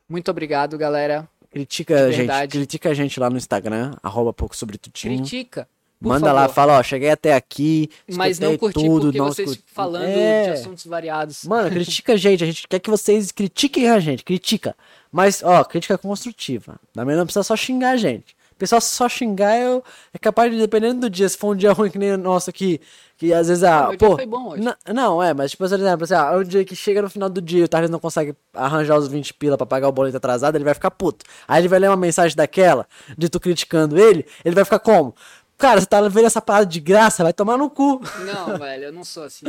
Muito 0.09 0.31
obrigado, 0.31 0.77
galera. 0.79 1.29
Critica 1.51 2.07
a 2.07 2.11
gente, 2.13 2.49
critica 2.49 2.91
a 2.91 2.95
gente 2.95 3.19
lá 3.19 3.31
no 3.31 3.37
Instagram, 3.37 3.95
arroba 4.03 4.33
pouco 4.33 4.55
sobre 4.57 4.77
tutinho. 4.79 5.17
Critica. 5.19 5.69
Manda 6.01 6.33
lá, 6.33 6.43
favor. 6.43 6.55
fala, 6.55 6.79
ó, 6.79 6.83
cheguei 6.83 7.11
até 7.11 7.35
aqui, 7.35 7.91
Mas 8.15 8.39
não 8.39 8.57
curti 8.57 8.75
tudo, 8.85 9.07
porque 9.07 9.19
não 9.19 9.27
vocês 9.27 9.51
escutei- 9.51 9.75
falando 9.75 10.05
É. 10.05 10.45
de 10.45 10.51
assuntos 10.51 10.87
variados. 10.87 11.43
Mano, 11.45 11.69
critica 11.71 12.13
a 12.13 12.17
gente, 12.17 12.45
a 12.45 12.47
gente 12.47 12.69
quer 12.69 12.79
que 12.79 12.89
vocês 12.89 13.33
critiquem 13.33 13.89
a 13.91 13.99
gente, 13.99 14.23
critica. 14.23 14.77
Mas, 15.11 15.43
ó, 15.43 15.65
crítica 15.65 15.99
construtiva. 15.99 16.79
Também 16.93 17.17
não 17.17 17.25
precisa 17.25 17.43
só 17.43 17.57
xingar 17.57 17.91
a 17.91 17.97
gente. 17.97 18.37
O 18.59 18.65
pessoal 18.67 18.81
só 18.81 19.09
xingar 19.09 19.57
eu, 19.57 19.85
é 20.13 20.19
capaz 20.19 20.51
de, 20.51 20.59
dependendo 20.59 21.03
do 21.03 21.09
dia, 21.09 21.29
se 21.29 21.39
for 21.39 21.55
um 21.55 21.57
dia 21.57 21.73
ruim 21.73 21.89
que 21.89 21.97
nem 21.97 22.15
o 22.15 22.19
nosso 22.19 22.51
aqui, 22.51 22.81
que 23.17 23.33
às 23.33 23.47
vezes, 23.47 23.63
ah, 23.63 23.83
meu 23.83 23.97
dia 23.97 24.09
pô... 24.09 24.17
foi 24.17 24.27
bom 24.27 24.49
hoje. 24.49 24.65
Não, 24.93 25.23
é, 25.23 25.33
mas 25.33 25.53
tipo, 25.53 25.65
por 25.65 25.73
exemplo, 25.73 26.03
assim, 26.03 26.15
ah, 26.15 26.33
é 26.33 26.37
um 26.39 26.43
dia 26.43 26.65
que 26.65 26.75
chega 26.75 27.01
no 27.01 27.09
final 27.09 27.29
do 27.31 27.41
dia 27.41 27.61
e 27.61 27.63
o 27.63 27.69
Thales 27.69 27.89
não 27.89 28.01
consegue 28.01 28.35
arranjar 28.53 28.99
os 28.99 29.07
20 29.07 29.33
pila 29.35 29.57
pra 29.57 29.65
pagar 29.65 29.87
o 29.87 29.93
boleto 29.93 30.17
atrasado, 30.17 30.57
ele 30.57 30.65
vai 30.65 30.75
ficar 30.75 30.91
puto. 30.91 31.25
Aí 31.47 31.61
ele 31.61 31.69
vai 31.69 31.79
ler 31.79 31.89
uma 31.89 31.97
mensagem 31.97 32.37
daquela, 32.37 32.85
de 33.17 33.29
tu 33.29 33.39
criticando 33.39 33.97
ele, 33.97 34.27
ele 34.45 34.57
vai 34.57 34.65
ficar 34.65 34.81
como? 34.81 35.15
Cara, 35.57 35.81
você 35.81 35.87
tá 35.87 36.01
vendo 36.09 36.27
essa 36.27 36.43
parada 36.43 36.67
de 36.67 36.81
graça, 36.81 37.23
vai 37.23 37.33
tomar 37.33 37.57
no 37.57 37.71
cu. 37.71 38.01
Não, 38.27 38.59
velho, 38.59 38.87
eu 38.87 38.93
não 38.93 39.05
sou 39.05 39.23
assim. 39.23 39.47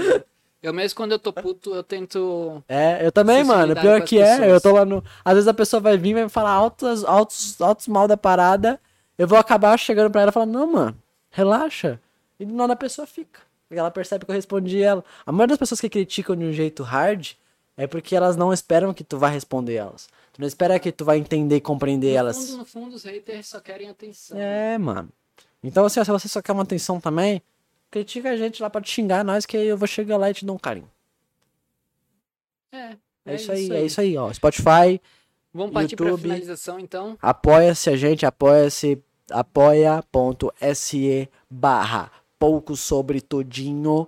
Eu 0.62 0.74
mesmo 0.74 0.96
quando 0.98 1.14
eu 1.14 1.20
tô 1.20 1.34
puto, 1.34 1.74
eu 1.74 1.82
tento. 1.82 2.62
É, 2.68 3.04
eu 3.04 3.12
também, 3.12 3.44
mano. 3.44 3.74
Pior 3.76 4.02
que 4.02 4.20
é, 4.20 4.38
pessoas. 4.38 4.52
eu 4.52 4.62
tô 4.62 4.72
lá 4.74 4.86
no. 4.86 5.04
Às 5.26 5.34
vezes 5.34 5.48
a 5.48 5.54
pessoa 5.54 5.80
vai 5.80 5.98
vir 5.98 6.10
e 6.10 6.14
vai 6.16 6.24
me 6.26 6.30
falar 6.30 6.52
altos, 6.52 7.06
altos, 7.06 7.60
altos 7.62 7.88
mal 7.88 8.08
da 8.08 8.18
parada. 8.18 8.80
Eu 9.19 9.27
vou 9.27 9.38
acabar 9.38 9.77
chegando 9.77 10.09
pra 10.09 10.22
ela 10.22 10.30
e 10.30 10.33
falar, 10.33 10.45
não, 10.48 10.65
mano, 10.72 10.98
relaxa. 11.30 11.99
E 12.39 12.45
do 12.45 12.53
nada 12.56 12.72
a 12.73 12.75
pessoa 12.75 13.06
fica. 13.06 13.41
Porque 13.67 13.77
ela 13.80 13.91
percebe 13.91 14.23
que 14.25 14.31
eu 14.31 14.35
respondi 14.35 14.81
ela. 14.81 15.03
A 15.25 15.31
maioria 15.31 15.49
das 15.49 15.59
pessoas 15.59 15.81
que 15.81 15.89
criticam 15.89 16.35
de 16.35 16.45
um 16.45 16.53
jeito 16.53 16.81
hard 16.83 17.33
é 17.75 17.85
porque 17.85 18.15
elas 18.15 18.35
não 18.38 18.51
esperam 18.53 18.93
que 18.93 19.03
tu 19.03 19.17
vá 19.17 19.27
responder 19.27 19.75
elas. 19.75 20.07
Tu 20.33 20.39
não 20.39 20.48
espera 20.48 20.80
que 20.80 20.91
tu 20.91 21.03
vai 21.03 21.17
entender 21.17 21.57
e 21.57 21.61
compreender 21.61 22.11
No 22.14 22.17
elas. 22.17 22.38
fundo, 22.38 22.57
no 22.59 22.65
fundo, 22.65 22.95
os 22.95 23.03
haters 23.03 23.48
só 23.48 23.59
querem 23.59 23.89
atenção. 23.89 24.39
É, 24.39 24.77
mano. 24.77 25.09
Então, 25.61 25.85
assim, 25.85 25.99
ó, 25.99 26.03
se 26.06 26.11
você 26.11 26.27
só 26.30 26.41
quer 26.41 26.53
uma 26.53 26.64
atenção 26.64 26.99
também, 27.01 27.41
critica 27.91 28.30
a 28.30 28.38
gente 28.38 28.61
lá 28.61 28.69
pra 28.69 28.80
te 28.81 28.89
xingar 28.89 29.23
nós, 29.25 29.45
que 29.45 29.57
aí 29.57 29.67
eu 29.67 29.77
vou 29.77 29.88
chegar 29.88 30.15
lá 30.15 30.30
e 30.30 30.33
te 30.33 30.45
dou 30.45 30.56
um 30.56 30.59
carinho. 30.59 30.89
É, 32.72 32.95
É, 33.25 33.35
isso 33.35 33.51
aí, 33.51 33.69
é 33.72 33.83
isso 33.85 33.99
aí, 33.99 34.17
ó. 34.17 34.31
Spotify, 34.31 35.01
Vamos 35.53 35.73
partir 35.73 35.95
pra 35.95 36.06
YouTube. 36.07 36.22
finalização, 36.23 36.80
então. 36.80 37.17
Apoia-se 37.22 37.89
a 37.89 37.98
gente, 37.98 38.25
apoia-se, 38.25 39.03
apoia.se 39.32 41.30
barra 41.49 42.11
pouco 42.38 42.75
sobre 42.75 43.22
tudinho. 43.22 44.08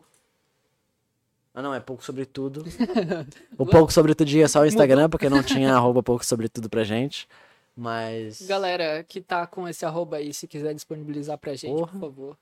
Ah 1.54 1.62
não, 1.62 1.74
é 1.74 1.80
pouco 1.80 2.04
sobre 2.04 2.26
tudo. 2.26 2.64
o 3.58 3.66
pouco 3.66 3.92
sobre 3.92 4.16
tudinho 4.16 4.46
é 4.46 4.48
só 4.48 4.62
o 4.62 4.66
Instagram, 4.66 5.10
porque 5.10 5.30
não 5.30 5.44
tinha 5.44 5.74
arroba 5.76 6.02
pouco 6.02 6.26
sobre 6.26 6.48
tudo 6.48 6.70
pra 6.70 6.84
gente. 6.84 7.28
Mas. 7.76 8.42
Galera 8.44 9.04
que 9.04 9.22
tá 9.22 9.46
com 9.48 9.68
esse 9.68 9.86
arroba 9.86 10.18
aí, 10.18 10.34
se 10.34 10.48
quiser 10.48 10.74
disponibilizar 10.74 11.38
pra 11.38 11.54
gente, 11.54 11.74
Porra. 11.78 11.92
por 11.92 12.00
favor. 12.00 12.38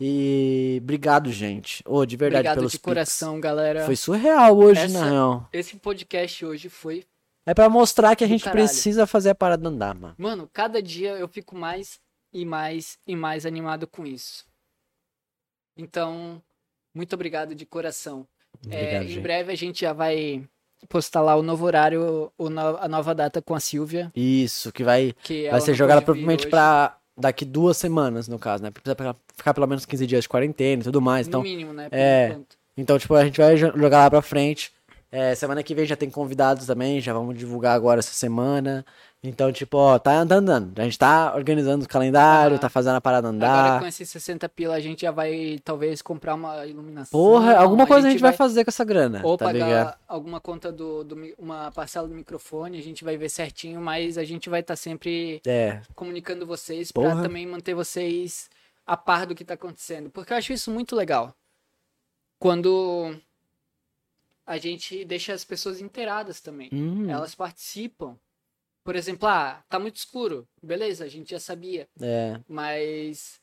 E 0.00 0.80
obrigado, 0.82 1.30
gente. 1.30 1.82
Ô, 1.86 2.04
de 2.04 2.16
verdade, 2.16 2.40
Obrigado 2.40 2.56
pelos 2.56 2.72
de 2.72 2.78
coração, 2.78 3.40
galera. 3.40 3.84
Foi 3.84 3.94
surreal 3.96 4.56
hoje, 4.58 4.80
Essa- 4.80 5.00
na 5.00 5.10
real. 5.10 5.48
Esse 5.52 5.76
podcast 5.76 6.44
hoje 6.44 6.68
foi. 6.68 7.04
É 7.46 7.54
pra 7.54 7.68
mostrar 7.68 8.14
que 8.14 8.22
a 8.24 8.26
gente 8.28 8.48
precisa 8.50 9.06
fazer 9.06 9.30
a 9.30 9.34
parada 9.34 9.68
andar, 9.68 9.94
mano. 9.94 10.14
Mano, 10.16 10.48
cada 10.52 10.80
dia 10.80 11.10
eu 11.12 11.26
fico 11.28 11.56
mais 11.56 12.00
e 12.32 12.44
mais 12.44 12.98
e 13.06 13.14
mais 13.16 13.44
animado 13.46 13.86
com 13.86 14.06
isso. 14.06 14.44
Então, 15.76 16.40
muito 16.94 17.14
obrigado 17.14 17.54
de 17.54 17.64
coração. 17.66 18.26
É, 18.70 18.76
Obrigado, 18.76 19.02
em 19.04 19.08
gente. 19.08 19.20
breve 19.22 19.52
a 19.52 19.56
gente 19.56 19.80
já 19.80 19.92
vai 19.92 20.44
postar 20.88 21.20
lá 21.22 21.34
o 21.36 21.42
novo 21.42 21.64
horário, 21.64 22.30
o 22.36 22.50
no- 22.50 22.76
a 22.76 22.88
nova 22.88 23.14
data 23.14 23.40
com 23.40 23.54
a 23.54 23.60
Silvia. 23.60 24.10
Isso, 24.14 24.70
que 24.72 24.84
vai, 24.84 25.14
Que 25.22 25.48
vai 25.50 25.60
ser 25.60 25.74
jogada 25.74 26.02
provavelmente 26.02 26.48
pra 26.48 26.98
daqui 27.16 27.44
duas 27.44 27.76
semanas, 27.76 28.28
no 28.28 28.38
caso, 28.38 28.62
né? 28.62 28.70
Precisa 28.70 28.96
ficar 29.36 29.54
pelo 29.54 29.66
menos 29.66 29.86
15 29.86 30.06
dias 30.06 30.24
de 30.24 30.28
quarentena 30.28 30.82
e 30.82 30.84
tudo 30.84 31.00
mais. 31.00 31.26
No 31.26 31.30
Então, 31.30 31.42
mínimo, 31.42 31.72
né? 31.72 31.88
por 31.88 31.96
é. 31.96 32.28
enquanto. 32.28 32.58
então 32.76 32.98
tipo, 32.98 33.14
a 33.14 33.24
gente 33.24 33.38
vai 33.40 33.56
jo- 33.56 33.72
jogar 33.76 33.98
lá 33.98 34.10
pra 34.10 34.22
frente. 34.22 34.72
É, 35.10 35.34
semana 35.34 35.62
que 35.62 35.74
vem 35.74 35.84
já 35.86 35.94
tem 35.96 36.10
convidados 36.10 36.66
também, 36.66 36.98
já 37.00 37.12
vamos 37.12 37.36
divulgar 37.38 37.74
agora 37.76 37.98
essa 38.00 38.14
semana. 38.14 38.84
Então, 39.24 39.52
tipo, 39.52 39.76
ó, 39.76 40.00
tá 40.00 40.16
andando, 40.18 40.48
andando. 40.50 40.78
A 40.80 40.82
gente 40.82 40.98
tá 40.98 41.32
organizando 41.36 41.84
o 41.84 41.88
calendário, 41.88 42.56
Ah. 42.56 42.58
tá 42.58 42.68
fazendo 42.68 42.96
a 42.96 43.00
parada 43.00 43.28
Agora 43.28 43.46
andar. 43.52 43.80
com 43.80 43.86
esses 43.86 44.08
60 44.10 44.48
pila 44.48 44.74
a 44.74 44.80
gente 44.80 45.02
já 45.02 45.12
vai 45.12 45.60
talvez 45.64 46.02
comprar 46.02 46.34
uma 46.34 46.66
iluminação. 46.66 47.18
Porra, 47.20 47.54
alguma 47.56 47.86
coisa 47.86 48.08
a 48.08 48.10
gente 48.10 48.20
vai 48.20 48.32
fazer 48.32 48.64
com 48.64 48.70
essa 48.70 48.84
grana, 48.84 49.20
Ou 49.24 49.38
tá 49.38 49.44
pagar 49.44 49.64
ligado? 49.66 49.98
alguma 50.08 50.40
conta 50.40 50.72
do, 50.72 51.04
do 51.04 51.34
uma 51.38 51.70
parcela 51.70 52.08
do 52.08 52.14
microfone, 52.16 52.76
a 52.78 52.82
gente 52.82 53.04
vai 53.04 53.16
ver 53.16 53.28
certinho, 53.28 53.80
mas 53.80 54.18
a 54.18 54.24
gente 54.24 54.50
vai 54.50 54.58
estar 54.58 54.74
sempre 54.74 55.40
É, 55.46 55.80
comunicando 55.94 56.44
vocês 56.44 56.90
pra 56.90 57.02
Porra. 57.04 57.22
também 57.22 57.46
manter 57.46 57.74
vocês 57.74 58.50
a 58.84 58.96
par 58.96 59.24
do 59.24 59.36
que 59.36 59.44
tá 59.44 59.54
acontecendo, 59.54 60.10
porque 60.10 60.32
eu 60.32 60.36
acho 60.36 60.52
isso 60.52 60.68
muito 60.68 60.96
legal. 60.96 61.32
Quando 62.40 63.14
a 64.44 64.58
gente 64.58 65.04
deixa 65.04 65.32
as 65.32 65.44
pessoas 65.44 65.80
inteiradas 65.80 66.40
também. 66.40 66.68
hum, 66.72 67.08
Elas 67.08 67.36
participam. 67.36 68.16
Por 68.84 68.96
exemplo, 68.96 69.28
ah, 69.28 69.60
tá 69.68 69.78
muito 69.78 69.96
escuro. 69.96 70.46
Beleza, 70.62 71.04
a 71.04 71.08
gente 71.08 71.30
já 71.30 71.38
sabia. 71.40 71.86
é, 72.00 72.38
Mas 72.48 73.40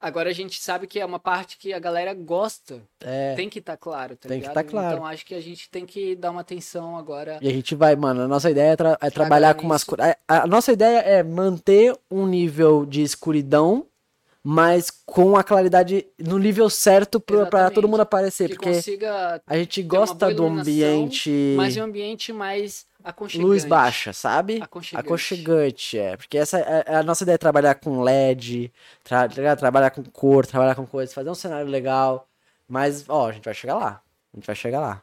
agora 0.00 0.30
a 0.30 0.32
gente 0.32 0.60
sabe 0.60 0.86
que 0.86 0.98
é 0.98 1.04
uma 1.04 1.18
parte 1.18 1.56
que 1.58 1.72
a 1.72 1.78
galera 1.78 2.12
gosta. 2.14 2.82
é. 3.00 3.34
Tem 3.34 3.48
que 3.48 3.58
estar 3.58 3.76
claro, 3.76 4.16
tá 4.16 4.28
Tem 4.28 4.38
que 4.40 4.48
ligado? 4.48 4.54
tá 4.54 4.64
claro. 4.64 4.94
Então 4.96 5.06
acho 5.06 5.24
que 5.26 5.34
a 5.34 5.40
gente 5.40 5.68
tem 5.70 5.84
que 5.86 6.16
dar 6.16 6.30
uma 6.30 6.40
atenção 6.40 6.96
agora. 6.96 7.38
E 7.42 7.48
a 7.48 7.52
gente 7.52 7.74
vai, 7.74 7.94
mano, 7.96 8.22
a 8.22 8.28
nossa 8.28 8.50
ideia 8.50 8.72
é, 8.72 8.76
tra- 8.76 8.98
é 9.00 9.10
trabalhar 9.10 9.54
com 9.54 9.64
umas 9.64 9.84
cores. 9.84 10.04
A, 10.26 10.42
a 10.42 10.46
nossa 10.46 10.72
ideia 10.72 10.98
é 11.00 11.22
manter 11.22 11.96
um 12.10 12.26
nível 12.26 12.84
de 12.86 13.02
escuridão, 13.02 13.86
mas 14.44 14.90
com 15.06 15.36
a 15.36 15.44
claridade 15.44 16.04
no 16.18 16.36
nível 16.36 16.68
certo 16.68 17.22
Exatamente. 17.30 17.74
todo 17.74 17.86
mundo 17.86 18.00
aparecer. 18.00 18.48
Que 18.48 18.56
porque 18.56 18.70
a 19.46 19.56
gente 19.56 19.82
gosta 19.84 20.34
do 20.34 20.44
ambiente 20.46 21.54
mais 21.56 21.76
um 21.76 21.82
ambiente 21.84 22.32
mais. 22.32 22.84
Luz 23.34 23.64
baixa, 23.64 24.12
sabe? 24.12 24.60
Aconchegante. 24.62 25.06
Aconchegante, 25.06 25.98
é. 25.98 26.16
Porque 26.16 26.38
essa 26.38 26.58
é 26.58 26.96
a 26.96 27.02
nossa 27.02 27.24
ideia 27.24 27.34
é 27.34 27.38
trabalhar 27.38 27.74
com 27.76 28.00
LED, 28.02 28.72
tra- 29.04 29.28
tá 29.28 29.56
trabalhar 29.56 29.90
com 29.90 30.02
cor, 30.04 30.46
trabalhar 30.46 30.74
com 30.74 30.86
coisas, 30.86 31.14
fazer 31.14 31.30
um 31.30 31.34
cenário 31.34 31.66
legal. 31.68 32.28
Mas, 32.68 33.04
ó, 33.08 33.28
a 33.28 33.32
gente 33.32 33.44
vai 33.44 33.54
chegar 33.54 33.74
lá. 33.74 34.00
A 34.32 34.36
gente 34.36 34.46
vai 34.46 34.56
chegar 34.56 34.80
lá. 34.80 35.02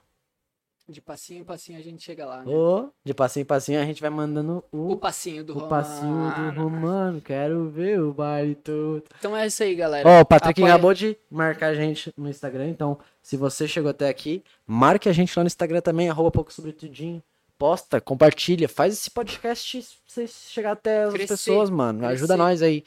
De 0.87 0.99
passinho 1.01 1.41
em 1.41 1.43
passinho 1.43 1.77
a 1.77 1.83
gente 1.83 2.01
chega 2.03 2.25
lá. 2.25 2.37
né? 2.43 2.51
Ô, 2.51 2.89
de 3.05 3.13
passinho 3.13 3.43
em 3.43 3.45
passinho 3.45 3.79
a 3.79 3.85
gente 3.85 4.01
vai 4.01 4.09
mandando 4.09 4.63
O 4.71 4.93
o, 4.93 4.97
passinho 4.97 5.43
do 5.43 5.53
o 5.53 5.59
Romano. 5.59 5.69
passinho 5.69 6.51
do 6.55 6.61
Romano. 6.63 7.21
Quero 7.21 7.69
ver 7.69 8.01
o 8.01 8.11
baile 8.11 8.55
todo. 8.55 9.03
Então 9.19 9.37
é 9.37 9.45
isso 9.45 9.61
aí, 9.61 9.75
galera. 9.75 10.09
Ó, 10.09 10.21
o 10.21 10.25
Patrick 10.25 10.59
Apoia- 10.59 10.73
acabou 10.73 10.91
de 10.95 11.15
marcar 11.29 11.67
a 11.67 11.75
gente 11.75 12.11
no 12.17 12.27
Instagram, 12.27 12.69
então 12.69 12.97
se 13.21 13.37
você 13.37 13.67
chegou 13.67 13.91
até 13.91 14.09
aqui, 14.09 14.43
marque 14.65 15.07
a 15.07 15.13
gente 15.13 15.31
lá 15.37 15.43
no 15.43 15.47
Instagram 15.47 15.79
também, 15.81 16.09
arroba 16.09 16.31
pouco 16.31 16.51
sobre 16.51 16.71
tudinho. 16.71 17.21
Posta, 17.59 17.99
compartilha, 17.99 18.69
faz 18.69 18.93
esse 18.93 19.11
podcast 19.11 19.85
você 20.07 20.25
chegar 20.25 20.71
até 20.71 21.03
as 21.03 21.13
Crescer, 21.13 21.33
pessoas, 21.33 21.69
mano. 21.69 22.05
Ajuda 22.07 22.27
crescer. 22.33 22.37
nós 22.37 22.61
aí. 22.61 22.83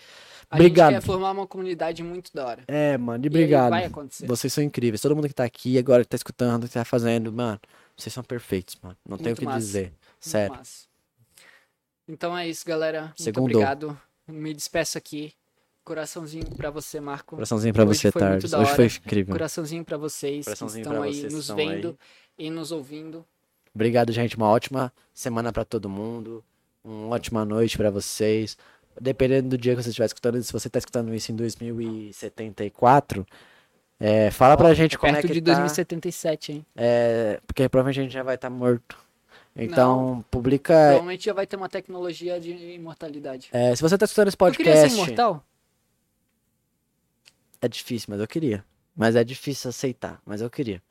A 0.51 0.57
Obrigado. 0.57 0.93
gente 0.93 1.01
quer 1.03 1.07
formar 1.07 1.31
uma 1.33 1.47
comunidade 1.47 2.03
muito 2.03 2.31
da 2.35 2.47
hora. 2.47 2.65
É, 2.67 2.97
mano, 2.97 3.23
e 3.23 3.27
E 3.27 3.29
obrigado. 3.29 3.71
vai 3.71 3.85
acontecer. 3.85 4.27
Vocês 4.27 4.51
são 4.53 4.65
incríveis. 4.65 5.01
Todo 5.03 5.15
mundo 5.15 5.29
que 5.29 5.35
tá 5.35 5.45
aqui 5.45 5.79
agora, 5.79 6.03
que 6.03 6.09
tá 6.09 6.17
escutando, 6.17 6.67
que 6.67 6.73
tá 6.73 6.85
fazendo, 6.87 7.31
mano, 7.31 7.61
vocês 7.97 8.13
são 8.15 8.25
perfeitos, 8.25 8.77
mano. 8.83 8.97
Não 9.07 9.19
tenho 9.19 9.35
o 9.35 9.39
que 9.39 9.45
massa. 9.45 9.59
dizer. 9.59 9.93
Sério. 10.19 10.59
Então 12.09 12.37
é 12.37 12.49
isso, 12.49 12.65
galera. 12.67 13.03
Muito 13.03 13.23
Segundou. 13.23 13.45
obrigado. 13.45 14.01
Me 14.27 14.55
despeço 14.55 14.97
aqui. 14.97 15.35
Coraçãozinho 15.85 16.47
pra 16.57 16.71
você, 16.71 16.99
Marco. 17.01 17.35
Coraçãozinho 17.37 17.75
pra 17.75 17.85
Hoje 17.85 17.99
você, 17.99 18.13
Tardes. 18.13 18.53
Hoje 18.53 18.75
foi 18.75 18.87
incrível. 18.87 19.35
Coraçãozinho 19.35 19.85
pra 19.85 19.97
vocês 19.97 20.45
Coraçãozinho 20.45 20.85
que 20.85 20.89
estão 20.91 21.03
aí 21.03 21.15
vocês 21.15 21.33
nos 21.35 21.49
vendo 21.49 21.89
aí. 22.39 22.47
e 22.47 22.51
nos 22.51 22.71
ouvindo. 22.73 23.25
Obrigado, 23.75 24.13
gente. 24.13 24.37
Uma 24.37 24.49
ótima 24.49 24.93
semana 25.15 25.53
pra 25.53 25.65
todo 25.65 25.89
mundo. 25.89 26.45
Uma 26.85 27.15
ótima 27.15 27.45
noite 27.45 27.77
pra 27.77 27.91
vocês. 27.91 28.57
Dependendo 29.01 29.51
do 29.51 29.59
dia 29.59 29.75
que 29.75 29.83
você 29.83 29.89
estiver 29.89 30.05
escutando, 30.07 30.43
se 30.43 30.53
você 30.53 30.69
tá 30.69 30.79
escutando 30.79 31.15
isso 31.15 31.33
em 31.33 31.37
2074, 31.37 33.27
é, 33.99 34.31
fala 34.31 34.57
pra 34.57 34.75
gente 34.75 34.99
como 34.99 35.17
é 35.17 35.23
que 35.23 35.29
de 35.29 35.41
tá. 35.41 35.53
2077, 35.53 36.53
hein? 36.53 36.67
é, 36.77 37.41
porque 37.47 37.67
provavelmente 37.69 38.01
a 38.01 38.03
gente 38.03 38.13
já 38.13 38.23
vai 38.23 38.35
estar 38.35 38.51
morto. 38.51 38.99
Então, 39.55 40.25
publica. 40.31 40.75
Provavelmente 40.75 41.25
já 41.25 41.33
vai 41.33 41.47
ter 41.47 41.57
uma 41.57 41.69
tecnologia 41.69 42.41
de 42.41 42.51
imortalidade. 42.53 43.49
é, 43.53 43.75
se 43.75 43.81
você 43.83 43.97
tá 43.97 44.05
escutando 44.05 44.29
esse 44.29 44.37
Eu 44.39 44.51
queria 44.53 44.73
ser 44.75 44.81
podcast, 44.83 44.95
imortal? 44.99 45.45
é 47.61 47.69
difícil, 47.69 48.09
mas 48.11 48.21
eu 48.21 48.27
queria. 48.27 48.65
Mas 48.95 49.15
é 49.17 49.23
difícil 49.25 49.71
aceitar, 49.71 50.21
mas 50.27 50.41
eu 50.41 50.51
queria. 50.51 50.83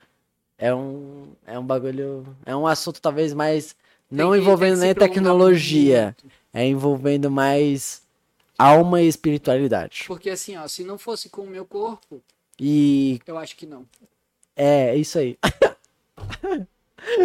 É 0.61 0.73
um, 0.73 1.33
é 1.48 1.57
um 1.57 1.65
bagulho. 1.65 2.23
É 2.45 2.56
um 2.56 2.67
assunto 2.67 3.01
talvez 3.01 3.33
mais. 3.33 3.75
Não 4.09 4.31
Tem 4.31 4.41
envolvendo 4.41 4.75
tem 4.80 4.81
nem 4.88 4.93
tecnologia. 4.95 6.15
muito. 6.22 6.35
É 6.53 6.65
envolvendo 6.67 7.31
mais 7.31 8.03
alma 8.59 9.01
e 9.01 9.07
espiritualidade. 9.07 10.03
Porque 10.06 10.30
assim, 10.30 10.56
ó, 10.57 10.67
se 10.67 10.83
não 10.83 10.98
fosse 10.99 11.30
com 11.30 11.41
o 11.41 11.48
meu 11.48 11.65
corpo, 11.65 12.22
E 12.59 13.19
eu 13.25 13.38
acho 13.40 13.56
que 13.57 13.65
não. 13.65 13.88
é 14.56 14.95
isso 14.95 15.17
aí. 15.17 15.35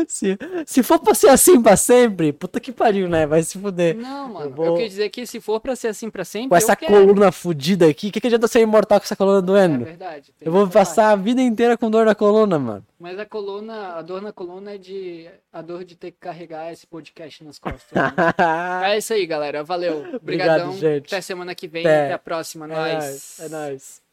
se, 0.09 0.39
se 0.67 0.83
for 0.83 0.99
pra 0.99 1.15
ser 1.15 1.29
assim 1.29 1.61
pra 1.61 1.77
sempre, 1.77 2.33
puta 2.33 2.59
que 2.61 2.73
pariu, 2.73 3.09
né? 3.09 3.27
Vai 3.27 3.43
se 3.43 3.59
fuder. 3.59 3.97
Não, 3.97 4.29
mano. 4.33 4.47
Eu, 4.47 4.51
vou- 4.51 4.77
quero 4.77 4.89
dizer 4.89 5.09
que 5.11 5.27
se 5.27 5.41
for 5.41 5.61
pra 5.61 5.77
ser 5.77 5.89
assim 5.89 6.11
pra 6.11 6.25
sempre, 6.25 6.49
Com 6.51 6.55
eu 6.55 6.59
essa 6.59 6.75
quero. 6.77 6.93
coluna 6.93 7.31
fudida 7.33 7.87
aqui, 7.89 8.09
o 8.09 8.13
que, 8.13 8.21
que 8.21 8.27
adianta 8.27 8.49
ser 8.49 8.61
imortal 8.61 8.99
com 9.01 9.05
essa 9.05 9.17
coluna 9.17 9.39
É 9.39 9.43
doendo? 9.43 9.85
verdade. 9.85 10.33
tem 10.39 10.47
Eu 10.47 10.53
vou 10.53 10.69
passar 10.69 11.11
a 11.11 11.17
vida 11.17 11.41
inteira 11.43 11.77
com 11.77 11.91
dor 11.91 12.07
na 12.07 12.15
coluna, 12.15 12.59
mano. 12.59 12.85
Mas 12.99 13.19
a 13.19 13.27
coluna, 13.27 13.95
a 13.95 14.03
dor 14.03 14.23
na 14.23 14.33
coluna 14.33 14.75
é 14.75 14.79
de 14.79 15.29
a 15.53 15.61
dor 15.63 15.85
de 15.85 15.95
ter 15.97 16.11
que 16.11 16.19
carregar 16.19 16.73
esse 16.73 16.87
podcast 16.87 17.45
nas 17.45 17.59
costas. 17.59 17.93
né? 17.93 18.13
é 18.93 18.99
isso 18.99 19.13
aí, 19.13 19.27
galera. 19.27 19.63
Valeu. 19.63 20.05
Obrigadão. 20.17 20.73
gente. 20.73 21.07
Até 21.07 21.21
semana 21.21 21.55
que 21.55 21.69
vem. 21.69 21.83
Até. 21.87 22.05
Até 22.07 22.13
a 22.15 22.19
próxima. 22.19 22.65
É 22.67 22.69
nóis. 22.69 23.41
É 23.41 23.49
nóis. 23.49 24.06